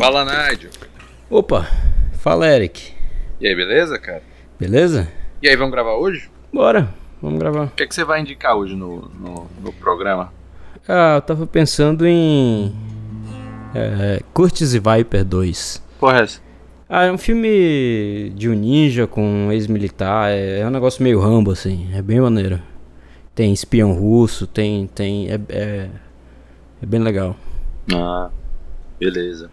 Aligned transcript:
Fala, 0.00 0.24
Nigel. 0.24 0.70
Opa, 1.28 1.68
fala 2.14 2.48
Eric. 2.48 2.94
E 3.38 3.46
aí, 3.46 3.54
beleza, 3.54 3.98
cara? 3.98 4.22
Beleza? 4.58 5.06
E 5.42 5.46
aí, 5.46 5.54
vamos 5.54 5.72
gravar 5.72 5.92
hoje? 5.92 6.30
Bora, 6.50 6.88
vamos 7.20 7.38
gravar. 7.38 7.64
O 7.64 7.70
que, 7.72 7.82
é 7.82 7.86
que 7.86 7.94
você 7.94 8.02
vai 8.02 8.22
indicar 8.22 8.56
hoje 8.56 8.74
no, 8.74 9.10
no, 9.20 9.46
no 9.62 9.72
programa? 9.74 10.32
Ah, 10.88 11.16
eu 11.16 11.20
tava 11.20 11.46
pensando 11.46 12.06
em. 12.06 12.74
É, 13.74 14.22
Curtis 14.32 14.72
e 14.72 14.78
Viper 14.80 15.22
2. 15.22 15.82
Porra, 16.00 16.20
é 16.20 16.22
essa? 16.22 16.40
Ah, 16.88 17.04
é 17.04 17.12
um 17.12 17.18
filme 17.18 18.32
de 18.34 18.48
um 18.48 18.54
ninja 18.54 19.06
com 19.06 19.22
um 19.22 19.52
ex-militar. 19.52 20.30
É, 20.30 20.60
é 20.60 20.66
um 20.66 20.70
negócio 20.70 21.02
meio 21.02 21.20
rambo, 21.20 21.50
assim. 21.50 21.90
É 21.92 22.00
bem 22.00 22.22
maneiro. 22.22 22.58
Tem 23.34 23.52
espião 23.52 23.92
russo, 23.92 24.46
tem. 24.46 24.86
tem 24.86 25.30
é, 25.30 25.38
é, 25.50 25.90
é 26.82 26.86
bem 26.86 27.00
legal. 27.00 27.36
Ah, 27.94 28.30
beleza. 28.98 29.50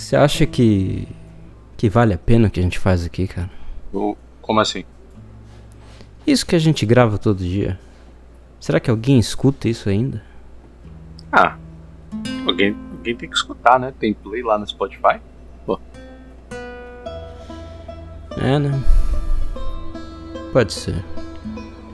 Você 0.00 0.16
acha 0.16 0.46
que. 0.46 1.06
que 1.76 1.90
vale 1.90 2.14
a 2.14 2.18
pena 2.18 2.48
o 2.48 2.50
que 2.50 2.58
a 2.58 2.62
gente 2.62 2.78
faz 2.78 3.04
aqui, 3.04 3.28
cara? 3.28 3.50
Como 4.40 4.58
assim? 4.58 4.82
Isso 6.26 6.46
que 6.46 6.56
a 6.56 6.58
gente 6.58 6.86
grava 6.86 7.18
todo 7.18 7.44
dia. 7.44 7.78
Será 8.58 8.80
que 8.80 8.90
alguém 8.90 9.18
escuta 9.18 9.68
isso 9.68 9.90
ainda? 9.90 10.22
Ah, 11.30 11.56
alguém, 12.46 12.74
alguém 12.90 13.14
tem 13.14 13.28
que 13.28 13.36
escutar, 13.36 13.78
né? 13.78 13.92
Tem 14.00 14.14
play 14.14 14.42
lá 14.42 14.58
no 14.58 14.66
Spotify. 14.66 15.20
É, 18.42 18.58
né? 18.58 18.82
Pode 20.50 20.72
ser. 20.72 21.04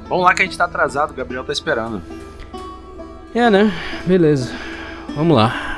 Vamos 0.09 0.25
lá 0.25 0.33
que 0.33 0.43
a 0.43 0.45
gente 0.45 0.57
tá 0.57 0.67
atrasado, 0.67 1.11
o 1.11 1.15
Gabriel 1.15 1.43
tá 1.43 1.53
esperando. 1.53 2.01
É, 3.35 3.51
né? 3.51 3.73
Beleza. 4.07 4.55
Vamos 5.17 5.37
lá. 5.37 5.76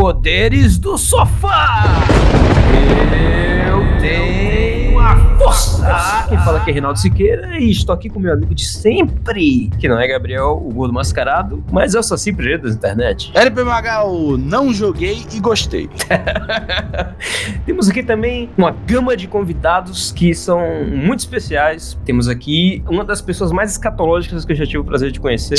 Poderes 0.00 0.78
do 0.78 0.96
sofá, 0.96 1.84
a 1.84 3.59
força. 5.38 6.26
Quem 6.28 6.38
fala 6.38 6.58
aqui 6.58 6.70
é 6.70 6.72
Reinaldo 6.72 6.98
Siqueira 6.98 7.58
e 7.58 7.70
estou 7.70 7.94
aqui 7.94 8.08
com 8.08 8.20
meu 8.20 8.32
amigo 8.32 8.54
de 8.54 8.64
sempre, 8.66 9.70
que 9.78 9.88
não 9.88 9.98
é 9.98 10.06
Gabriel, 10.06 10.60
o 10.64 10.72
gordo 10.72 10.92
mascarado, 10.94 11.62
mas 11.72 11.94
eu 11.94 12.02
sou 12.02 12.16
sempre 12.18 12.44
jeito 12.44 12.62
das 12.62 12.74
internet. 12.74 13.30
LP 13.34 13.64
Magal, 13.64 14.12
não 14.38 14.72
joguei 14.72 15.24
e 15.32 15.40
gostei. 15.40 15.88
Temos 17.66 17.88
aqui 17.88 18.02
também 18.02 18.50
uma 18.56 18.70
gama 18.70 19.16
de 19.16 19.26
convidados 19.26 20.12
que 20.12 20.34
são 20.34 20.60
muito 20.84 21.20
especiais. 21.20 21.98
Temos 22.04 22.28
aqui 22.28 22.82
uma 22.88 23.04
das 23.04 23.20
pessoas 23.20 23.52
mais 23.52 23.72
escatológicas 23.72 24.44
que 24.44 24.52
eu 24.52 24.56
já 24.56 24.64
tive 24.66 24.78
o 24.78 24.84
prazer 24.84 25.10
de 25.10 25.20
conhecer. 25.20 25.58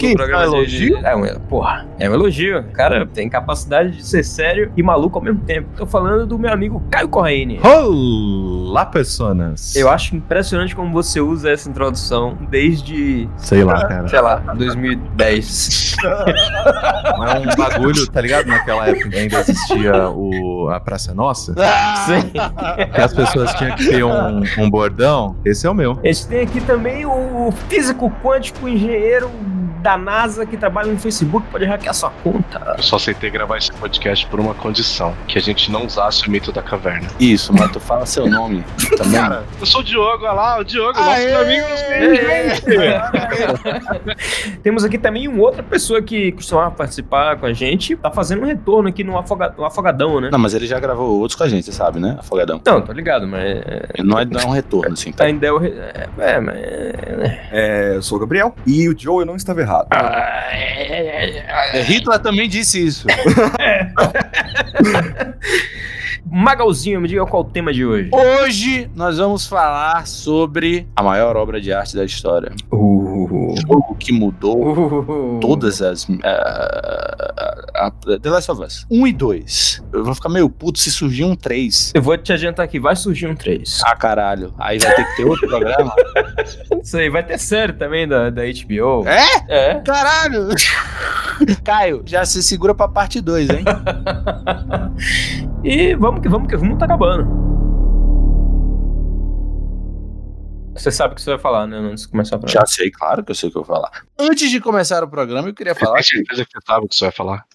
Quem, 0.00 0.14
programa 0.16 0.42
é 0.42 0.48
um 0.48 0.50
de- 0.50 0.56
elogio? 0.56 0.96
É 1.06 1.14
um, 1.14 1.40
porra, 1.48 1.86
é 2.00 2.10
um 2.10 2.14
elogio. 2.14 2.58
O 2.60 2.72
cara 2.72 3.06
tem 3.06 3.28
capacidade 3.28 3.92
de 3.92 4.04
ser 4.04 4.24
sério 4.24 4.72
e 4.76 4.82
maluco 4.82 5.18
ao 5.18 5.24
mesmo 5.24 5.40
tempo. 5.42 5.68
Tô 5.76 5.86
falando 5.86 6.26
do 6.26 6.36
meu 6.36 6.52
amigo 6.52 6.82
Caio 6.90 7.08
Corraine. 7.08 7.60
Olá, 8.54 8.84
personas! 8.84 9.74
Eu 9.74 9.88
acho 9.88 10.14
impressionante 10.14 10.76
como 10.76 10.92
você 10.92 11.22
usa 11.22 11.50
essa 11.50 11.70
introdução 11.70 12.36
desde, 12.50 13.26
Sei 13.38 13.64
lá, 13.64 13.86
cara. 13.86 14.06
sei 14.08 14.20
lá, 14.20 14.36
2010. 14.54 15.96
É 16.04 17.38
um 17.38 17.56
bagulho, 17.56 18.06
tá 18.10 18.20
ligado? 18.20 18.46
Naquela 18.46 18.88
época 18.88 19.08
que 19.08 19.16
ainda 19.16 19.40
existia 19.40 20.10
o, 20.10 20.68
a 20.68 20.78
Praça 20.78 21.14
Nossa, 21.14 21.54
Sim. 22.04 22.30
que 22.92 23.00
as 23.00 23.14
pessoas 23.14 23.54
tinham 23.54 23.74
que 23.74 23.88
ter 23.88 24.04
um, 24.04 24.42
um 24.58 24.68
bordão. 24.68 25.34
Esse 25.46 25.66
é 25.66 25.70
o 25.70 25.74
meu. 25.74 25.98
A 26.02 26.06
gente 26.06 26.26
tem 26.26 26.40
aqui 26.42 26.60
também 26.60 27.06
o 27.06 27.50
físico 27.70 28.12
quântico 28.22 28.68
engenheiro 28.68 29.30
da 29.82 29.96
NASA 29.98 30.46
que 30.46 30.56
trabalha 30.56 30.92
no 30.92 30.98
Facebook, 30.98 31.46
pode 31.50 31.64
hackear 31.64 31.94
sua 31.94 32.10
conta. 32.22 32.74
Eu 32.76 32.82
só 32.82 32.96
aceitei 32.96 33.30
gravar 33.30 33.58
esse 33.58 33.72
podcast 33.72 34.26
por 34.28 34.38
uma 34.40 34.54
condição: 34.54 35.14
que 35.26 35.38
a 35.38 35.40
gente 35.40 35.70
não 35.70 35.86
usasse 35.86 36.26
o 36.26 36.30
mito 36.30 36.52
da 36.52 36.62
caverna. 36.62 37.08
Isso, 37.18 37.52
mas 37.52 37.70
tu 37.72 37.80
fala 37.80 38.06
seu 38.06 38.28
nome 38.28 38.64
também. 38.96 39.20
Cara, 39.20 39.44
eu 39.60 39.66
sou 39.66 39.80
o 39.80 39.84
Diogo, 39.84 40.24
olha 40.24 40.32
lá, 40.32 40.58
o 40.60 40.64
Diogo, 40.64 40.98
Aê! 40.98 41.30
nosso 41.32 41.44
amigo 41.44 41.66
Temos 44.62 44.84
aqui 44.84 44.98
também 44.98 45.26
uma 45.28 45.42
outra 45.42 45.62
pessoa 45.62 46.00
que 46.02 46.32
costumava 46.32 46.70
participar 46.70 47.36
com 47.36 47.46
a 47.46 47.52
gente, 47.52 47.96
tá 47.96 48.10
fazendo 48.10 48.42
um 48.42 48.46
retorno 48.46 48.88
aqui 48.88 49.02
no, 49.02 49.16
afoga- 49.18 49.54
no 49.56 49.64
Afogadão, 49.64 50.20
né? 50.20 50.28
Não, 50.30 50.38
mas 50.38 50.54
ele 50.54 50.66
já 50.66 50.78
gravou 50.78 51.18
outros 51.18 51.36
com 51.36 51.44
a 51.44 51.48
gente, 51.48 51.64
você 51.64 51.72
sabe, 51.72 51.98
né? 51.98 52.16
Afogadão. 52.18 52.60
Não, 52.64 52.80
tô 52.80 52.92
ligado, 52.92 53.26
mas. 53.26 53.42
é, 53.42 54.02
não 54.02 54.18
é 54.18 54.24
dar 54.24 54.46
um 54.46 54.50
retorno, 54.50 54.92
assim. 54.92 55.12
Tá? 55.12 55.24
Ainda 55.24 55.46
é 55.46 55.52
o. 55.52 55.58
re- 55.58 55.74
É, 56.18 56.40
mas. 56.40 56.56
é, 57.50 57.92
eu 57.96 58.02
sou 58.02 58.18
o 58.18 58.20
Gabriel 58.20 58.54
e 58.66 58.88
o 58.88 58.98
Joe 58.98 59.24
não 59.24 59.36
estava 59.36 59.60
errado. 59.60 59.71
É, 61.72 61.82
Hitler 61.82 62.18
também 62.20 62.48
disse 62.48 62.84
isso. 62.84 63.06
Magalzinho, 66.24 67.00
me 67.00 67.08
diga 67.08 67.26
qual 67.26 67.42
o 67.42 67.44
tema 67.44 67.72
de 67.72 67.84
hoje. 67.84 68.08
Hoje 68.12 68.90
nós 68.94 69.18
vamos 69.18 69.46
falar 69.46 70.06
sobre 70.06 70.86
a 70.96 71.02
maior 71.02 71.36
obra 71.36 71.60
de 71.60 71.72
arte 71.72 71.94
da 71.96 72.04
história. 72.04 72.52
Uh, 72.70 73.52
O 73.52 73.54
jogo 73.56 73.94
que 73.96 74.12
mudou 74.12 75.36
uh, 75.36 75.40
todas 75.40 75.82
as. 75.82 76.06
a- 76.24 77.62
a- 77.74 77.92
The 78.18 78.30
Last 78.30 78.50
of 78.50 78.62
Us 78.62 78.86
1 78.90 79.06
e 79.06 79.12
2. 79.12 79.82
Eu 79.92 80.04
vou 80.04 80.14
ficar 80.14 80.28
meio 80.28 80.48
puto 80.48 80.78
se 80.78 80.90
surgir 80.90 81.24
um 81.24 81.34
3. 81.34 81.92
Eu 81.94 82.00
vou 82.02 82.16
te 82.16 82.32
adiantar 82.32 82.64
aqui, 82.64 82.78
vai 82.78 82.94
surgir 82.96 83.26
um 83.26 83.34
3. 83.34 83.80
Ah, 83.84 83.96
caralho. 83.96 84.54
Aí 84.58 84.78
vai 84.78 84.94
ter 84.94 85.04
que 85.04 85.16
ter 85.16 85.24
outro 85.24 85.46
programa. 85.48 85.92
Isso 86.82 86.96
aí, 86.96 87.10
vai 87.10 87.24
ter 87.24 87.38
série 87.38 87.72
também 87.74 88.06
da, 88.08 88.30
da 88.30 88.42
HBO. 88.42 89.06
É? 89.06 89.26
É. 89.48 89.74
Caralho! 89.80 90.48
Caio, 91.64 92.02
já 92.06 92.24
se 92.24 92.42
segura 92.42 92.74
pra 92.74 92.88
parte 92.88 93.20
2, 93.20 93.50
hein? 93.50 93.64
E 95.64 95.94
vamos 95.94 96.11
que 96.20 96.28
vamos 96.28 96.48
que 96.48 96.56
vamos 96.56 96.78
tá 96.78 96.84
acabando. 96.84 97.42
Você 100.74 100.90
sabe 100.90 101.12
o 101.12 101.16
que 101.16 101.22
você 101.22 101.30
vai 101.30 101.38
falar, 101.38 101.66
né? 101.66 101.76
Antes 101.76 102.04
de 102.04 102.08
começar 102.08 102.36
a 102.36 102.40
falar. 102.40 102.52
Já 102.52 102.66
sei, 102.66 102.90
claro 102.90 103.22
que 103.22 103.30
eu 103.30 103.34
sei 103.34 103.48
o 103.48 103.52
que 103.52 103.58
eu 103.58 103.62
vou 103.62 103.76
falar. 103.76 103.90
Antes 104.18 104.50
de 104.50 104.60
começar 104.60 105.04
o 105.04 105.08
programa, 105.08 105.48
eu 105.48 105.54
queria 105.54 105.74
falar 105.74 105.98
que 105.98 106.04
certeza 106.04 106.44
que 106.44 106.52
você 106.52 106.66
sabe 106.66 106.86
o 106.86 106.88
que 106.88 106.96
você 106.96 107.04
vai 107.04 107.12
falar? 107.12 107.46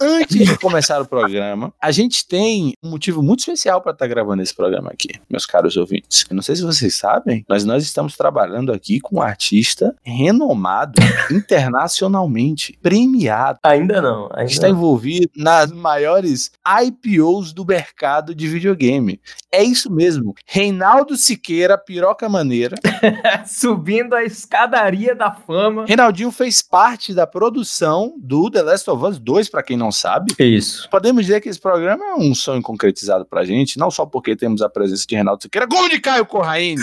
Antes 0.00 0.36
de 0.36 0.58
começar 0.58 1.00
o 1.00 1.06
programa, 1.06 1.72
a 1.80 1.92
gente 1.92 2.26
tem 2.26 2.74
um 2.82 2.90
motivo 2.90 3.22
muito 3.22 3.40
especial 3.40 3.80
para 3.80 3.92
estar 3.92 4.06
gravando 4.08 4.42
esse 4.42 4.54
programa 4.54 4.90
aqui, 4.90 5.08
meus 5.30 5.46
caros 5.46 5.76
ouvintes. 5.76 6.24
Eu 6.28 6.34
não 6.34 6.42
sei 6.42 6.56
se 6.56 6.62
vocês 6.62 6.96
sabem, 6.96 7.44
mas 7.48 7.64
nós 7.64 7.84
estamos 7.84 8.16
trabalhando 8.16 8.72
aqui 8.72 9.00
com 9.00 9.16
um 9.18 9.22
artista 9.22 9.94
renomado 10.02 11.00
internacionalmente, 11.30 12.76
premiado. 12.82 13.60
Ainda 13.62 14.02
não. 14.02 14.28
Ainda 14.32 14.50
está 14.50 14.68
não. 14.68 14.74
envolvido 14.74 15.30
nas 15.36 15.70
maiores 15.70 16.50
IPOs 16.66 17.52
do 17.52 17.64
mercado 17.64 18.34
de 18.34 18.48
videogame. 18.48 19.20
É 19.52 19.62
isso 19.62 19.92
mesmo. 19.92 20.34
Reinaldo 20.46 21.16
Siqueira, 21.16 21.78
piroca 21.78 22.28
maneira. 22.28 22.74
Subindo 23.46 24.14
a 24.14 24.24
escadaria 24.24 25.14
da 25.14 25.30
fama. 25.30 25.84
Reinaldinho 25.86 26.32
fez 26.32 26.60
parte 26.62 27.14
da 27.14 27.26
produção 27.26 28.14
do 28.18 28.31
The 28.50 28.62
Last 28.62 28.90
of 28.90 29.04
Us 29.04 29.18
2, 29.18 29.48
pra 29.48 29.62
quem 29.62 29.76
não 29.76 29.92
sabe. 29.92 30.34
Isso. 30.38 30.88
Podemos 30.90 31.26
dizer 31.26 31.40
que 31.40 31.48
esse 31.48 31.60
programa 31.60 32.04
é 32.04 32.14
um 32.14 32.34
sonho 32.34 32.62
concretizado 32.62 33.24
pra 33.26 33.44
gente, 33.44 33.78
não 33.78 33.90
só 33.90 34.06
porque 34.06 34.34
temos 34.36 34.62
a 34.62 34.68
presença 34.68 35.04
de 35.06 35.14
Reinaldo 35.14 35.42
Siqueira, 35.42 35.66
como 35.66 35.88
de 35.88 36.00
Caio 36.00 36.24
Corraine. 36.24 36.82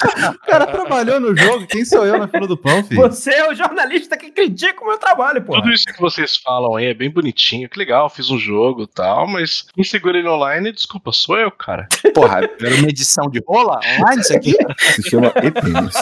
O 0.00 0.46
cara 0.46 0.64
trabalhou 0.66 1.18
no 1.18 1.36
jogo, 1.36 1.66
quem 1.66 1.84
sou 1.84 2.06
eu 2.06 2.16
na 2.18 2.28
fila 2.28 2.46
do 2.46 2.56
pão, 2.56 2.84
filho? 2.84 3.00
Você 3.00 3.32
é 3.32 3.50
o 3.50 3.54
jornalista 3.54 4.16
que 4.16 4.30
critica 4.30 4.80
o 4.80 4.86
meu 4.86 4.96
trabalho, 4.96 5.42
pô. 5.42 5.54
Tudo 5.54 5.72
isso 5.72 5.86
que 5.86 6.00
vocês 6.00 6.36
falam 6.36 6.76
aí 6.76 6.86
é 6.86 6.94
bem 6.94 7.10
bonitinho, 7.10 7.68
que 7.68 7.76
legal, 7.76 8.08
fiz 8.08 8.30
um 8.30 8.38
jogo 8.38 8.84
e 8.84 8.86
tal, 8.86 9.26
mas 9.26 9.66
quem 9.74 9.82
segura 9.82 10.16
ele 10.16 10.28
online, 10.28 10.70
desculpa, 10.70 11.10
sou 11.12 11.36
eu, 11.36 11.50
cara. 11.50 11.88
Porra, 12.14 12.48
era 12.60 12.74
uma 12.76 12.88
edição 12.88 13.28
de 13.28 13.42
rola 13.44 13.80
online 13.98 14.20
isso 14.20 14.36
aqui? 14.36 14.54
Se 14.94 15.02
chama 15.10 15.32
Epinos. 15.42 15.94